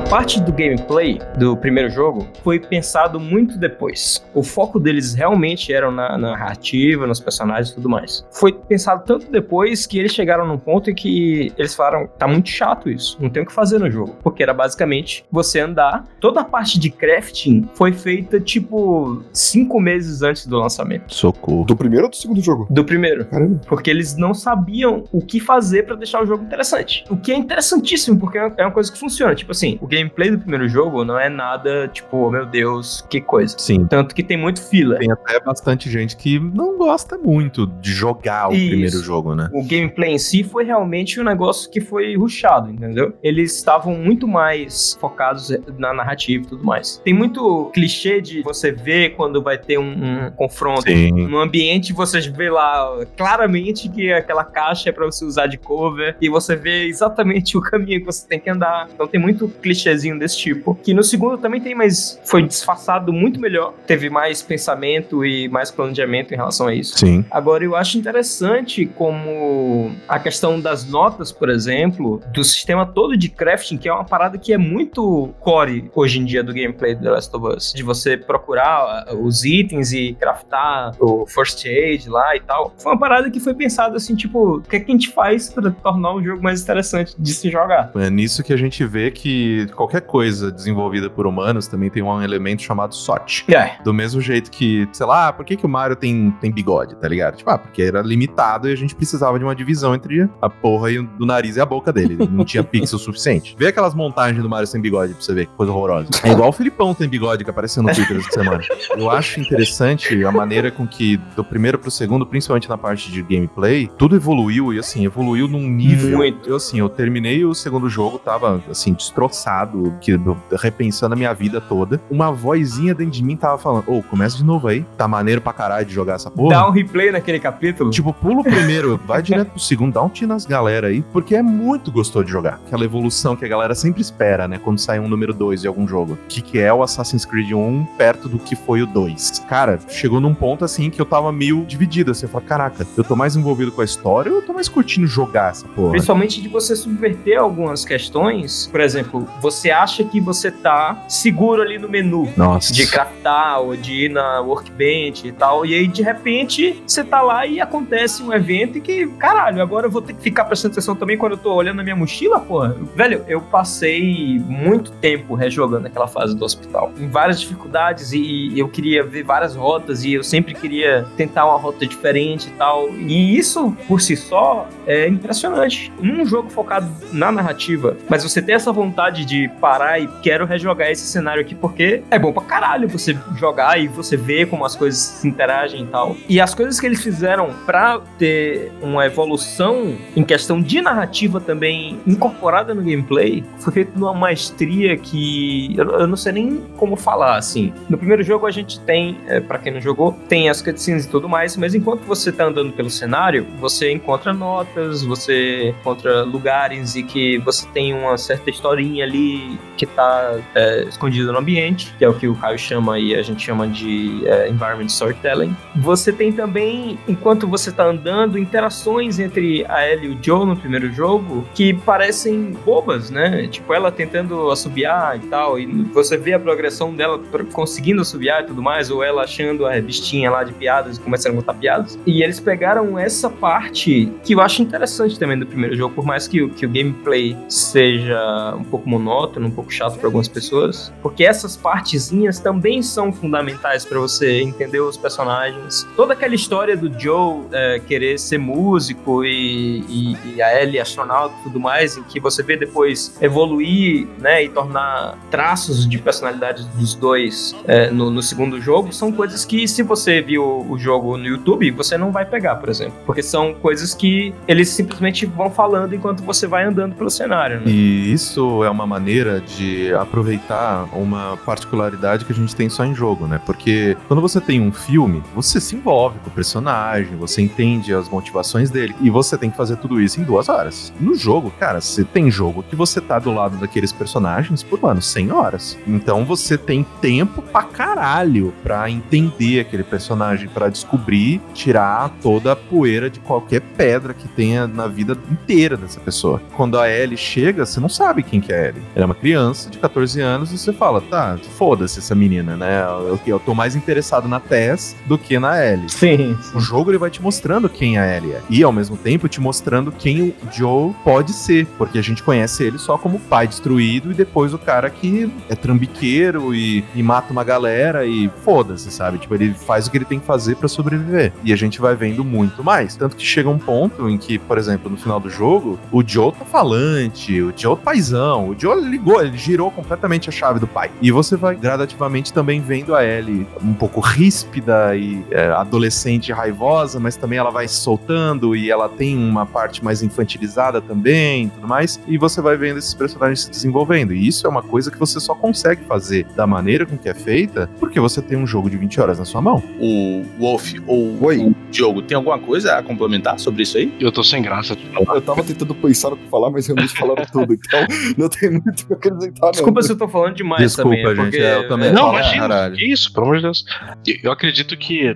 Parte 0.09 0.40
do 0.40 0.51
gameplay 0.51 1.18
do 1.37 1.55
primeiro 1.55 1.90
jogo 1.90 2.27
foi 2.42 2.59
pensado 2.59 3.21
muito 3.21 3.59
depois. 3.59 4.25
O 4.33 4.42
foco 4.42 4.81
deles 4.81 5.12
realmente 5.12 5.71
era 5.71 5.90
na, 5.90 6.16
na 6.16 6.31
narrativa, 6.31 7.07
nos 7.07 7.21
personagens 7.21 7.71
e 7.71 7.75
tudo 7.75 7.90
mais. 7.90 8.27
Foi 8.31 8.53
pensado 8.53 9.05
tanto 9.05 9.31
depois 9.31 9.87
que 9.87 9.99
eles 9.99 10.12
chegaram 10.12 10.47
num 10.47 10.57
ponto 10.57 10.90
em 10.90 10.94
que 10.94 11.53
eles 11.59 11.75
falaram: 11.75 12.09
tá 12.18 12.27
muito 12.27 12.49
chato 12.49 12.88
isso, 12.88 13.18
não 13.21 13.29
tem 13.29 13.42
o 13.42 13.47
que 13.47 13.53
fazer 13.53 13.79
no 13.79 13.90
jogo. 13.90 14.16
Porque 14.23 14.42
era 14.42 14.55
basicamente 14.55 15.27
você 15.31 15.61
andar. 15.61 16.07
Toda 16.21 16.40
a 16.40 16.44
parte 16.44 16.79
de 16.79 16.88
crafting 16.88 17.68
foi 17.75 17.92
feita 17.92 18.40
tipo 18.40 19.23
cinco 19.31 19.79
meses 19.79 20.23
antes 20.23 20.47
do 20.47 20.59
lançamento. 20.59 21.14
Socorro. 21.14 21.66
Do 21.66 21.77
primeiro 21.77 22.07
ou 22.07 22.11
do 22.11 22.16
segundo 22.16 22.40
jogo? 22.40 22.66
Do 22.71 22.83
primeiro. 22.83 23.27
Caramba. 23.27 23.61
Porque 23.66 23.90
eles 23.90 24.16
não 24.16 24.33
sabiam 24.33 25.05
o 25.12 25.21
que 25.21 25.38
fazer 25.38 25.85
pra 25.85 25.97
deixar 25.97 26.23
o 26.23 26.27
jogo 26.27 26.44
interessante. 26.44 27.05
O 27.11 27.16
que 27.16 27.31
é 27.31 27.37
interessantíssimo, 27.37 28.18
porque 28.18 28.38
é 28.38 28.62
uma 28.62 28.71
coisa 28.71 28.90
que 28.90 28.99
funciona. 28.99 29.35
Tipo 29.35 29.53
assim, 29.53 29.79
o 29.83 29.97
gameplay 29.98 30.30
do 30.30 30.38
primeiro 30.38 30.68
jogo 30.68 31.04
não 31.04 31.18
é 31.18 31.28
nada, 31.28 31.88
tipo, 31.88 32.16
oh, 32.16 32.30
meu 32.30 32.46
Deus, 32.46 33.04
que 33.08 33.20
coisa. 33.20 33.56
Sim. 33.58 33.87
Tanto 33.87 34.14
que 34.14 34.22
tem 34.22 34.37
muito 34.37 34.62
filler. 34.62 34.98
Tem 34.98 35.11
até 35.11 35.40
bastante 35.40 35.90
gente 35.90 36.16
que 36.16 36.38
não 36.38 36.76
gosta 36.76 37.18
muito 37.18 37.66
de 37.66 37.92
jogar 37.92 38.50
o 38.50 38.54
Isso. 38.54 38.68
primeiro 38.68 38.98
jogo, 39.02 39.34
né? 39.34 39.48
O 39.52 39.62
gameplay 39.62 40.12
em 40.12 40.18
si 40.18 40.42
foi 40.42 40.64
realmente 40.64 41.20
um 41.20 41.24
negócio 41.24 41.70
que 41.70 41.80
foi 41.80 42.16
rushado, 42.16 42.70
entendeu? 42.70 43.14
Eles 43.22 43.54
estavam 43.54 43.94
muito 43.94 44.26
mais 44.26 44.96
focados 45.00 45.50
na 45.78 45.92
narrativa 45.92 46.44
e 46.44 46.46
tudo 46.46 46.64
mais. 46.64 47.00
Tem 47.04 47.14
muito 47.14 47.70
clichê 47.74 48.20
de 48.20 48.42
você 48.42 48.70
ver 48.72 49.11
quando 49.11 49.42
vai 49.42 49.58
ter 49.58 49.78
um, 49.78 50.26
um 50.26 50.30
confronto. 50.30 50.82
Sim. 50.82 51.26
No 51.28 51.38
ambiente, 51.38 51.92
você 51.92 52.20
vê 52.20 52.50
lá 52.50 53.04
claramente 53.16 53.88
que 53.88 54.12
aquela 54.12 54.44
caixa 54.44 54.90
é 54.90 54.92
pra 54.92 55.06
você 55.06 55.24
usar 55.24 55.46
de 55.46 55.58
cover 55.58 56.16
e 56.20 56.28
você 56.28 56.56
vê 56.56 56.87
exatamente 56.87 57.56
o 57.58 57.61
caminho 57.61 58.00
que 58.00 58.06
você 58.06 58.26
tem 58.26 58.38
que 58.38 58.50
andar. 58.50 58.88
Então 58.92 59.06
tem 59.06 59.20
muito 59.20 59.48
clichêzinho 59.88 60.18
desse 60.18 60.37
tipo. 60.37 60.74
Que 60.74 60.92
no 60.92 61.03
segundo 61.03 61.38
também 61.38 61.61
tem, 61.61 61.74
mas 61.74 62.20
foi 62.24 62.42
disfarçado 62.42 63.12
muito 63.12 63.40
melhor. 63.40 63.74
Teve 63.87 64.11
mais 64.11 64.42
pensamento 64.42 65.24
e 65.24 65.48
mais 65.48 65.70
planejamento 65.70 66.33
em 66.33 66.37
relação 66.37 66.66
a 66.66 66.74
isso. 66.74 66.98
Sim. 66.98 67.24
Agora, 67.31 67.64
eu 67.64 67.74
acho 67.74 67.98
interessante 67.98 68.87
como 68.87 69.92
a 70.07 70.18
questão 70.18 70.61
das 70.61 70.85
notas, 70.85 71.33
por 71.33 71.48
exemplo, 71.48 72.20
do 72.33 72.44
sistema 72.44 72.85
todo 72.85 73.16
de 73.16 73.29
crafting, 73.29 73.79
que 73.79 73.88
é 73.88 73.92
uma 73.92 74.05
parada 74.05 74.38
que 74.38 74.53
é 74.53 74.59
muito 74.59 75.31
core 75.40 75.90
hoje 75.94 76.20
em 76.20 76.24
dia 76.24 76.42
do 76.42 76.53
gameplay 76.53 76.94
do 76.94 77.03
The 77.03 77.11
Last 77.11 77.37
of 77.37 77.57
Us. 77.57 77.72
De 77.74 77.83
você 77.83 78.16
procurar 78.16 79.07
uh, 79.09 79.24
os 79.24 79.44
itens 79.44 79.92
e 79.92 80.14
craftar 80.18 80.94
o 81.01 81.27
first 81.27 81.64
aid 81.66 82.09
lá 82.09 82.37
e 82.37 82.40
tal. 82.40 82.74
Foi 82.79 82.92
uma 82.92 82.98
parada 82.98 83.31
que 83.31 83.40
foi 83.40 83.55
pensada 83.55 83.96
assim, 83.96 84.14
tipo, 84.14 84.57
o 84.57 84.61
que, 84.61 84.77
é 84.77 84.81
que 84.81 84.90
a 84.90 84.94
gente 84.94 85.11
faz 85.11 85.48
para 85.48 85.70
tornar 85.70 86.14
o 86.14 86.22
jogo 86.22 86.42
mais 86.42 86.62
interessante 86.62 87.14
de 87.18 87.33
se 87.33 87.51
jogar? 87.51 87.90
É 87.96 88.11
nisso 88.11 88.42
que 88.42 88.53
a 88.53 88.57
gente 88.57 88.85
vê 88.85 89.11
que 89.11 89.66
qualquer 89.78 90.00
coisa 90.02 90.50
desenvolvida 90.50 91.08
por 91.08 91.26
humanos 91.26 91.68
também 91.68 91.88
tem 91.88 92.02
um 92.02 92.20
elemento 92.20 92.62
chamado 92.62 92.94
sorte. 92.94 93.44
É. 93.54 93.80
Do 93.84 93.94
mesmo 93.94 94.20
jeito 94.20 94.50
que, 94.50 94.88
sei 94.92 95.06
lá, 95.06 95.32
por 95.32 95.44
que, 95.44 95.56
que 95.56 95.64
o 95.64 95.68
Mario 95.68 95.94
tem, 95.96 96.30
tem 96.40 96.50
bigode, 96.50 96.96
tá 96.96 97.06
ligado? 97.08 97.36
Tipo, 97.36 97.50
ah, 97.50 97.58
porque 97.58 97.82
era 97.82 98.02
limitado 98.02 98.68
e 98.68 98.72
a 98.72 98.76
gente 98.76 98.94
precisava 98.94 99.38
de 99.38 99.44
uma 99.44 99.54
divisão 99.54 99.94
entre 99.94 100.28
a 100.42 100.50
porra 100.50 100.90
e 100.90 100.98
o- 100.98 101.04
do 101.18 101.24
nariz 101.24 101.56
e 101.56 101.60
a 101.60 101.66
boca 101.66 101.92
dele. 101.92 102.18
Não 102.30 102.44
tinha 102.44 102.62
pixel 102.64 102.98
suficiente. 102.98 103.54
Vê 103.58 103.68
aquelas 103.68 103.94
montagens 103.94 104.42
do 104.42 104.48
Mario 104.48 104.66
sem 104.66 104.80
bigode 104.80 105.14
pra 105.14 105.22
você 105.22 105.32
ver 105.32 105.46
que 105.46 105.52
coisa 105.54 105.72
horrorosa. 105.72 106.08
É 106.24 106.32
igual 106.32 106.48
o 106.48 106.52
Filipão 106.52 106.92
tem 106.94 107.08
bigode 107.08 107.44
que 107.44 107.50
apareceu 107.50 107.82
no 107.82 107.92
Twitter 107.94 108.16
essa 108.18 108.30
semana. 108.32 108.60
Eu 108.96 109.08
acho 109.10 109.40
interessante 109.40 110.24
a 110.24 110.32
maneira 110.32 110.70
com 110.70 110.86
que 110.86 111.16
do 111.36 111.44
primeiro 111.44 111.78
pro 111.78 111.90
segundo, 111.90 112.26
principalmente 112.26 112.68
na 112.68 112.76
parte 112.76 113.12
de 113.12 113.22
gameplay, 113.22 113.88
tudo 113.96 114.16
evoluiu 114.16 114.72
e 114.74 114.78
assim, 114.78 115.04
evoluiu 115.04 115.46
num 115.46 115.68
nível. 115.68 116.18
Muito. 116.18 116.48
Eu 116.48 116.56
assim, 116.56 116.78
eu 116.80 116.88
terminei 116.88 117.44
o 117.44 117.54
segundo 117.54 117.88
jogo, 117.88 118.18
tava 118.18 118.62
assim, 118.70 118.92
destroçado, 118.92 119.67
que, 120.00 120.18
repensando 120.61 121.14
a 121.14 121.16
minha 121.16 121.33
vida 121.33 121.61
toda. 121.61 122.00
Uma 122.11 122.31
vozinha 122.31 122.94
dentro 122.94 123.12
de 123.12 123.24
mim 123.24 123.37
tava 123.37 123.59
falando: 123.59 123.85
Ô, 123.87 124.02
começa 124.02 124.37
de 124.37 124.44
novo 124.44 124.68
aí. 124.68 124.85
Tá 124.96 125.07
maneiro 125.07 125.40
pra 125.40 125.52
caralho 125.52 125.87
de 125.87 125.94
jogar 125.94 126.14
essa 126.14 126.31
porra. 126.31 126.57
Dá 126.57 126.68
um 126.68 126.72
replay 126.72 127.11
naquele 127.11 127.38
capítulo. 127.38 127.90
Tipo, 127.90 128.12
pula 128.12 128.40
o 128.40 128.44
primeiro, 128.44 129.00
vai 129.07 129.22
direto 129.22 129.50
pro 129.50 129.61
segundo, 129.61 129.94
dá 129.94 130.02
um 130.02 130.09
tiro 130.09 130.28
nas 130.28 130.46
galera 130.46 130.88
aí, 130.88 131.02
porque 131.12 131.35
é 131.35 131.42
muito 131.42 131.90
gostoso 131.90 132.24
de 132.24 132.33
jogar. 132.33 132.61
Aquela 132.66 132.85
evolução 132.85 133.37
que 133.37 133.44
a 133.44 133.48
galera 133.48 133.74
sempre 133.74 134.00
espera, 134.00 134.48
né? 134.48 134.59
Quando 134.59 134.78
sai 134.78 134.98
um 134.98 135.09
número 135.09 135.35
2 135.35 135.62
de 135.62 135.68
algum 135.68 135.87
jogo. 135.87 136.14
O 136.14 136.18
que, 136.28 136.40
que 136.40 136.59
é 136.59 136.72
o 136.72 136.83
Assassin's 136.83 137.24
Creed 137.24 137.52
1 137.52 137.85
perto 137.96 138.28
do 138.28 138.38
que 138.38 138.54
foi 138.57 138.83
o 138.83 138.87
2. 138.87 139.44
Cara, 139.48 139.78
chegou 139.88 140.20
num 140.20 140.35
ponto 140.35 140.64
assim 140.64 140.90
que 140.90 141.00
eu 141.00 141.07
tava 141.07 141.33
meio 141.33 141.64
dividido. 141.64 142.11
Assim, 142.11 142.26
eu 142.26 142.31
falei, 142.31 142.46
caraca, 142.46 142.87
eu 142.96 143.04
tô 143.04 143.16
mais 143.16 143.37
envolvido 143.37 143.72
com 143.72 143.81
a 143.81 143.85
história 143.85 144.31
ou 144.31 144.38
eu 144.38 144.42
tô 144.42 144.52
mais 144.52 144.68
curtindo 144.68 145.07
jogar 145.07 145.50
essa 145.50 145.66
porra? 145.68 145.90
Principalmente 145.90 146.40
de 146.40 146.48
você 146.48 146.76
subverter 146.76 147.38
algumas 147.38 147.85
questões. 147.85 148.68
Por 148.70 148.81
exemplo, 148.81 149.28
você 149.40 149.58
você 149.59 149.71
acha 149.71 150.05
que 150.05 150.21
você 150.21 150.51
tá 150.51 151.05
seguro 151.09 151.62
ali 151.62 151.79
no 151.79 151.88
menu. 151.88 152.33
Nossa. 152.37 152.73
De 152.73 152.87
craftar 152.87 153.61
ou 153.61 153.77
de 153.77 154.05
ir 154.05 154.09
na 154.09 154.40
workbench 154.40 155.27
e 155.27 155.33
tal. 155.33 155.66
E 155.66 155.75
aí, 155.75 155.88
de 155.88 156.03
repente, 156.03 156.83
você 156.87 157.03
tá 157.03 157.21
lá 157.21 157.47
e 157.47 157.61
acontece 157.61 158.23
um 158.23 158.33
evento 158.33 158.79
e 158.79 158.81
que, 158.81 159.07
caralho, 159.18 159.61
agora 159.61 159.87
eu 159.87 159.90
vou 159.90 160.01
ter 160.01 160.14
que 160.14 160.23
ficar 160.23 160.44
prestando 160.44 160.73
atenção 160.73 160.94
também 160.94 161.18
quando 161.18 161.33
eu 161.33 161.38
tô 161.38 161.55
olhando 161.55 161.77
na 161.77 161.83
minha 161.83 161.97
mochila, 161.97 162.40
porra. 162.40 162.77
Velho, 162.94 163.25
eu 163.27 163.40
passei 163.40 164.38
muito 164.47 164.92
tempo 164.92 165.35
rejogando 165.35 165.87
aquela 165.87 166.07
fase 166.07 166.37
do 166.37 166.44
hospital. 166.44 166.92
Em 166.99 167.09
várias 167.09 167.40
dificuldades 167.40 168.12
e 168.12 168.53
eu 168.57 168.68
queria 168.68 169.05
ver 169.05 169.23
várias 169.23 169.57
rotas 169.57 170.05
e 170.05 170.14
eu 170.14 170.23
sempre 170.23 170.55
queria 170.55 171.07
tentar 171.16 171.47
uma 171.47 171.59
rota 171.59 171.87
diferente 171.87 172.49
e 172.49 172.53
tal. 172.53 172.88
E 172.90 173.37
isso, 173.37 173.77
por 173.87 174.01
si 174.01 174.16
só, 174.16 174.68
é 174.87 175.09
impressionante. 175.09 175.92
Num 176.01 176.25
jogo 176.25 176.51
focado 176.51 176.88
na 177.12 177.33
narrativa, 177.33 177.97
mas 178.09 178.23
você 178.23 178.40
tem 178.40 178.55
essa 178.55 178.73
vontade 178.73 179.25
de 179.25 179.38
parar 179.61 180.01
e 180.01 180.09
quero 180.22 180.46
rejogar 180.46 180.90
esse 180.90 181.07
cenário 181.07 181.42
aqui 181.42 181.55
porque 181.55 182.03
é 182.11 182.18
bom 182.18 182.33
pra 182.33 182.42
caralho 182.42 182.88
você 182.88 183.16
jogar 183.37 183.79
e 183.81 183.87
você 183.87 184.16
ver 184.16 184.48
como 184.48 184.64
as 184.64 184.74
coisas 184.74 184.98
se 184.98 185.29
interagem 185.29 185.83
e 185.83 185.87
tal. 185.87 186.16
E 186.29 186.40
as 186.40 186.55
coisas 186.55 186.81
que 186.81 186.87
eles 186.87 187.03
fizeram 187.03 187.55
pra 187.66 188.01
ter 188.18 188.72
uma 188.81 189.07
evolução 189.07 189.94
em 190.16 190.24
questão 190.24 190.61
de 190.61 190.81
narrativa 190.81 191.40
também 191.40 192.01
incorporada 192.07 192.74
no 192.74 192.83
gameplay 192.83 193.44
foi 193.59 193.72
feito 193.72 193.98
numa 193.98 194.14
maestria 194.14 194.96
que 194.96 195.74
eu, 195.77 195.85
eu 196.01 196.07
não 196.07 196.16
sei 196.16 196.33
nem 196.33 196.62
como 196.77 196.96
falar 196.96 197.37
assim. 197.37 197.72
No 197.88 197.98
primeiro 197.98 198.22
jogo 198.22 198.46
a 198.46 198.51
gente 198.51 198.81
tem, 198.81 199.18
é, 199.27 199.40
para 199.40 199.59
quem 199.59 199.72
não 199.72 199.81
jogou, 199.81 200.12
tem 200.29 200.48
as 200.48 200.62
cutscenes 200.62 201.05
e 201.05 201.09
tudo 201.11 201.29
mais, 201.29 201.57
mas 201.57 201.74
enquanto 201.74 202.03
você 202.03 202.33
tá 202.33 202.44
andando 202.44 202.72
pelo 202.72 202.90
cenário, 202.90 203.46
você 203.61 203.92
encontra 203.92 204.33
notas, 204.33 205.03
você 205.03 205.74
encontra 205.81 206.22
lugares 206.22 206.94
e 206.96 207.03
que 207.03 207.38
você 207.38 207.66
tem 207.68 207.92
uma 207.92 208.16
certa 208.16 208.51
historinha 208.51 209.05
ali 209.05 209.27
que 209.76 209.86
tá 209.86 210.36
é, 210.54 210.84
escondida 210.84 211.32
no 211.32 211.38
ambiente, 211.38 211.94
que 211.98 212.04
é 212.04 212.08
o 212.08 212.14
que 212.14 212.26
o 212.26 212.34
Caio 212.34 212.58
chama 212.58 212.98
e 212.98 213.14
a 213.14 213.22
gente 213.22 213.44
chama 213.44 213.66
de 213.66 214.26
é, 214.26 214.48
environment 214.48 214.86
storytelling. 214.86 215.56
Você 215.76 216.12
tem 216.12 216.32
também, 216.32 216.98
enquanto 217.06 217.46
você 217.46 217.70
tá 217.70 217.84
andando, 217.84 218.38
interações 218.38 219.18
entre 219.18 219.64
a 219.68 219.88
Ellie 219.88 220.10
e 220.10 220.14
o 220.14 220.18
Joe 220.20 220.46
no 220.46 220.56
primeiro 220.56 220.92
jogo 220.92 221.46
que 221.54 221.72
parecem 221.72 222.56
bobas, 222.64 223.10
né? 223.10 223.46
Tipo, 223.48 223.72
ela 223.72 223.90
tentando 223.90 224.50
assobiar 224.50 225.16
e 225.16 225.20
tal, 225.28 225.58
e 225.58 225.66
você 225.92 226.16
vê 226.16 226.34
a 226.34 226.40
progressão 226.40 226.94
dela 226.94 227.20
conseguindo 227.52 228.02
assobiar 228.02 228.42
e 228.42 228.46
tudo 228.46 228.62
mais, 228.62 228.90
ou 228.90 229.02
ela 229.02 229.22
achando 229.22 229.66
a 229.66 229.72
revistinha 229.72 230.30
lá 230.30 230.42
de 230.44 230.52
piadas 230.52 230.96
e 230.96 231.00
começando 231.00 231.34
a 231.34 231.36
contar 231.36 231.54
piadas. 231.54 231.98
E 232.06 232.22
eles 232.22 232.40
pegaram 232.40 232.98
essa 232.98 233.30
parte 233.30 234.12
que 234.24 234.32
eu 234.32 234.40
acho 234.40 234.62
interessante 234.62 235.18
também 235.18 235.38
do 235.38 235.46
primeiro 235.46 235.76
jogo, 235.76 235.94
por 235.94 236.04
mais 236.04 236.26
que, 236.26 236.48
que 236.50 236.66
o 236.66 236.68
gameplay 236.68 237.36
seja 237.48 238.54
um 238.56 238.64
pouco 238.64 238.88
monótono, 238.88 239.17
um 239.46 239.50
pouco 239.50 239.70
chato 239.70 239.96
para 239.98 240.07
algumas 240.07 240.28
pessoas, 240.28 240.92
porque 241.02 241.24
essas 241.24 241.57
partezinhas 241.57 242.38
também 242.38 242.83
são 242.83 243.12
fundamentais 243.12 243.85
para 243.85 243.98
você 243.98 244.40
entender 244.40 244.81
os 244.81 244.96
personagens. 244.96 245.87
Toda 245.96 246.12
aquela 246.12 246.35
história 246.35 246.76
do 246.76 246.92
Joe 246.98 247.44
é, 247.52 247.81
querer 247.81 248.18
ser 248.18 248.38
músico 248.38 249.24
e, 249.24 249.81
e, 249.88 250.16
e 250.37 250.42
a 250.42 250.62
Ellie 250.62 250.78
astronauta 250.78 251.35
e 251.40 251.42
tudo 251.44 251.61
mais, 251.61 251.96
em 251.96 252.02
que 252.02 252.20
você 252.20 252.42
vê 252.42 252.57
depois 252.57 253.16
evoluir, 253.20 254.07
né, 254.18 254.44
e 254.44 254.48
tornar 254.48 255.18
traços 255.31 255.88
de 255.88 255.98
personalidade 255.98 256.64
dos 256.76 256.94
dois 256.94 257.54
é, 257.66 257.90
no, 257.90 258.11
no 258.11 258.22
segundo 258.22 258.61
jogo, 258.61 258.92
são 258.92 259.11
coisas 259.12 259.44
que 259.44 259.66
se 259.66 259.83
você 259.83 260.20
viu 260.20 260.66
o 260.68 260.78
jogo 260.78 261.16
no 261.16 261.26
YouTube, 261.26 261.70
você 261.70 261.96
não 261.96 262.12
vai 262.12 262.24
pegar, 262.24 262.57
por 262.57 262.68
exemplo, 262.68 262.94
porque 263.07 263.22
são 263.22 263.54
coisas 263.54 263.94
que 263.94 264.35
eles 264.46 264.68
simplesmente 264.68 265.26
vão 265.26 265.50
falando 265.50 265.94
enquanto 265.94 266.22
você 266.22 266.46
vai 266.46 266.64
andando 266.64 266.94
pelo 266.94 267.11
cenário, 267.11 267.61
né? 267.61 267.64
E 267.66 268.12
isso 268.12 268.62
é 268.64 268.70
uma 268.70 268.87
maneira 268.87 269.08
de 269.47 269.92
aproveitar 269.94 270.88
uma 270.92 271.37
particularidade 271.38 272.25
que 272.25 272.33
a 272.33 272.35
gente 272.35 272.55
tem 272.55 272.68
só 272.68 272.85
em 272.85 272.94
jogo, 272.94 273.27
né? 273.27 273.40
Porque 273.44 273.97
quando 274.07 274.21
você 274.21 274.40
tem 274.40 274.61
um 274.61 274.73
filme, 274.73 275.23
você 275.35 275.61
se 275.61 275.75
envolve 275.75 276.18
com 276.18 276.29
o 276.29 276.33
personagem, 276.33 277.16
você 277.16 277.40
entende 277.40 277.94
as 277.94 278.09
motivações 278.09 278.71
dele, 278.71 278.94
e 279.01 279.11
você 279.11 279.38
tem 279.38 279.51
que 279.51 279.57
fazer 279.57 279.77
tudo 279.77 280.01
isso 280.01 280.21
em 280.21 280.25
duas 280.25 280.49
horas. 280.49 280.92
No 281.01 281.14
jogo, 281.14 281.51
cara, 281.59 281.81
você 281.81 282.05
tem 282.05 282.31
jogo 282.31 282.62
que 282.62 282.77
você 282.77 283.01
tá 283.01 283.18
do 283.18 283.33
lado 283.33 283.57
daqueles 283.57 283.92
personagens 283.92 284.62
por, 284.62 284.81
mano, 284.81 285.01
100 285.01 285.33
horas. 285.33 285.79
Então 285.87 286.25
você 286.25 286.59
tem 286.59 286.85
tempo 287.01 287.40
pra 287.42 287.62
caralho 287.62 288.53
pra 288.62 288.90
entender 288.90 289.61
aquele 289.61 289.83
personagem, 289.83 290.49
pra 290.49 290.68
descobrir, 290.68 291.40
tirar 291.55 292.11
toda 292.21 292.53
a 292.53 292.57
poeira 292.57 293.09
de 293.09 293.21
qualquer 293.21 293.61
pedra 293.61 294.12
que 294.12 294.29
tenha 294.29 294.66
na 294.66 294.87
vida 294.87 295.16
inteira 295.31 295.77
dessa 295.77 296.01
pessoa. 296.01 296.40
Quando 296.57 296.79
a 296.79 296.90
Ellie 296.90 297.16
chega, 297.16 297.64
você 297.64 297.81
não 297.81 297.88
sabe 297.88 298.23
quem 298.23 298.40
que 298.40 298.53
é 298.53 298.57
a 298.57 298.68
Ellie. 298.68 298.83
Ela 298.98 299.04
é 299.04 299.06
uma 299.06 299.14
criança 299.14 299.70
de 299.70 299.78
14 299.78 300.20
anos 300.20 300.52
e 300.52 300.58
você 300.58 300.72
fala, 300.72 301.00
tá, 301.00 301.38
foda-se 301.56 302.00
essa 302.00 302.16
menina, 302.16 302.56
né? 302.56 302.82
Eu, 302.82 303.20
eu 303.24 303.38
tô 303.38 303.54
mais 303.54 303.76
interessado 303.76 304.26
na 304.26 304.40
Tess 304.40 304.96
do 305.06 305.16
que 305.16 305.38
na 305.38 305.64
Ellie. 305.64 305.88
Sim. 305.88 306.37
O 306.52 306.58
jogo 306.58 306.90
ele 306.90 306.98
vai 306.98 307.08
te 307.08 307.22
mostrando 307.22 307.68
quem 307.68 307.96
a 307.96 308.16
Ellie 308.16 308.32
é. 308.32 308.42
E 308.50 308.61
ao 308.64 308.72
mesmo 308.72 308.96
tempo 308.96 309.28
te 309.28 309.40
mostrando 309.40 309.92
quem 309.92 310.22
o 310.22 310.34
Joe 310.50 310.92
pode 311.04 311.32
ser. 311.32 311.64
Porque 311.78 311.96
a 311.96 312.02
gente 312.02 312.24
conhece 312.24 312.64
ele 312.64 312.76
só 312.76 312.98
como 312.98 313.20
pai 313.20 313.46
destruído 313.46 314.11
e 314.11 314.14
depois 314.14 314.52
o 314.52 314.58
cara 314.58 314.90
que 314.90 315.30
é 315.48 315.54
trambiqueiro 315.54 316.52
e, 316.52 316.84
e 316.92 317.00
mata 317.00 317.32
uma 317.32 317.44
galera 317.44 318.04
e 318.04 318.28
foda-se, 318.42 318.90
sabe? 318.90 319.18
Tipo, 319.18 319.37
ele 319.37 319.54
faz 319.54 319.87
o 319.87 319.92
que 319.92 319.98
ele 319.98 320.06
tem 320.06 320.18
que 320.18 320.26
fazer 320.26 320.56
pra 320.56 320.66
sobreviver. 320.66 321.32
E 321.44 321.52
a 321.52 321.56
gente 321.56 321.80
vai 321.80 321.94
vendo 321.94 322.24
muito 322.24 322.64
mais. 322.64 322.96
Tanto 322.96 323.14
que 323.14 323.24
chega 323.24 323.48
um 323.48 323.58
ponto 323.58 324.08
em 324.08 324.18
que, 324.18 324.40
por 324.40 324.58
exemplo, 324.58 324.90
no 324.90 324.96
final 324.96 325.20
do 325.20 325.30
jogo, 325.30 325.78
o 325.92 326.02
Joe 326.04 326.32
tá 326.32 326.44
falante, 326.44 327.40
o 327.40 327.54
Joe 327.56 327.76
paizão, 327.76 328.48
o 328.48 328.58
Joe 328.58 328.88
ligou, 328.88 329.22
ele 329.22 329.37
girou 329.37 329.70
completamente 329.70 330.29
a 330.29 330.33
chave 330.33 330.59
do 330.59 330.66
pai. 330.66 330.90
E 331.01 331.11
você 331.11 331.37
vai 331.37 331.55
gradativamente 331.55 332.33
também 332.33 332.61
vendo 332.61 332.94
a 332.94 333.05
Ellie 333.05 333.46
um 333.62 333.74
pouco 333.74 334.01
ríspida 334.01 334.96
e 334.96 335.24
é, 335.31 335.46
adolescente 335.48 336.33
raivosa, 336.33 336.98
mas 336.98 337.16
também 337.16 337.38
ela 337.38 337.51
vai 337.51 337.68
se 337.68 337.74
soltando 337.74 338.57
e 338.57 338.70
ela 338.70 338.88
tem 338.88 339.16
uma 339.16 339.46
parte 339.46 339.85
mais 339.85 340.03
infantilizada 340.03 340.81
também 340.81 341.46
e 341.46 341.48
tudo 341.51 341.68
mais. 341.68 342.01
E 342.07 342.18
você 342.18 342.40
vai 342.40 342.57
vendo 342.57 342.79
esses 342.79 342.94
personagens 342.94 343.42
se 343.42 343.51
desenvolvendo. 343.51 344.12
E 344.12 344.27
isso 344.27 344.46
é 344.46 344.51
uma 344.51 344.62
coisa 344.62 344.90
que 344.90 344.98
você 344.98 345.20
só 345.20 345.35
consegue 345.35 345.85
fazer 345.85 346.27
da 346.35 346.46
maneira 346.46 346.87
com 346.87 346.96
que 346.96 347.09
é 347.09 347.14
feita 347.14 347.68
porque 347.79 348.01
você 348.01 348.20
tem 348.22 348.37
um 348.37 348.46
jogo 348.46 348.70
de 348.70 348.77
20 348.77 349.01
horas 349.01 349.18
na 349.18 349.24
sua 349.24 349.40
mão. 349.40 349.62
O 349.79 350.24
Wolf 350.38 350.74
ou 350.87 351.24
Oi. 351.24 351.38
o 351.38 351.55
Diogo, 351.70 352.03
tem 352.03 352.16
alguma 352.16 352.38
coisa 352.38 352.77
a 352.77 352.83
complementar 352.83 353.38
sobre 353.38 353.62
isso 353.62 353.77
aí? 353.77 353.92
Eu 354.01 354.11
tô 354.11 354.22
sem 354.22 354.42
graça. 354.42 354.77
Eu 354.94 355.20
tava 355.22 355.42
tentando 355.44 355.74
pensar 355.74 356.11
no 356.11 356.16
que 356.16 356.29
falar, 356.29 356.51
mas 356.51 356.66
realmente 356.66 356.94
falaram 356.94 357.24
tudo. 357.27 357.53
Então, 357.55 357.81
não 358.16 358.29
tem 358.29 358.51
muito 358.51 358.77
o 358.90 358.96
que 358.96 359.08
acrescentar, 359.08 359.40
não. 359.42 359.50
Desculpa 359.50 359.82
se 359.82 359.92
eu 359.92 359.98
tô 359.98 360.08
falando 360.08 360.34
demais 360.36 360.62
Desculpa, 360.62 360.90
também. 360.90 361.04
é 361.04 361.08
gente, 361.16 361.24
porque- 361.24 361.36
é, 361.38 361.56
eu 361.56 361.68
também. 361.68 361.92
Não, 361.92 362.06
fala, 362.06 362.20
imagina. 362.20 362.40
caralho. 362.48 362.76
Que 362.76 362.92
isso, 362.92 363.12
pelo 363.12 363.26
amor 363.26 363.36
de 363.36 363.42
Deus. 363.42 363.64
Eu- 364.06 364.16
Eu 364.24 364.32
acredito 364.32 364.76
que. 364.76 365.14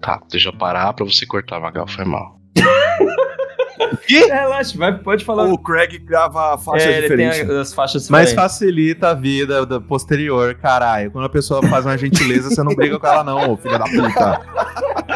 Tá, 0.00 0.20
deixa 0.30 0.48
eu 0.48 0.52
parar 0.56 0.92
pra 0.92 1.04
você 1.04 1.24
cortar, 1.26 1.60
Magal, 1.60 1.86
foi 1.86 2.04
mal. 2.04 2.40
Relaxa, 4.08 4.76
vai, 4.76 4.98
pode 4.98 5.24
falar. 5.24 5.44
O 5.44 5.58
Craig 5.58 5.98
grava 5.98 6.56
faixas 6.58 6.88
é, 6.88 6.98
ele 6.98 7.08
tem 7.08 7.30
diferentes. 7.30 7.56
as 7.56 7.74
faixas 7.74 8.08
Mas 8.08 8.32
facilita 8.32 9.10
a 9.10 9.14
vida 9.14 9.64
da 9.66 9.80
posterior, 9.80 10.54
caralho. 10.54 11.10
Quando 11.10 11.24
a 11.24 11.28
pessoa 11.28 11.62
faz 11.68 11.84
uma 11.84 11.96
gentileza, 11.96 12.50
você 12.50 12.62
não 12.62 12.74
briga 12.74 12.98
com 12.98 13.06
ela, 13.06 13.24
não, 13.24 13.52
ô 13.52 13.56
filha 13.56 13.78
da 13.78 13.84
puta. 13.84 14.40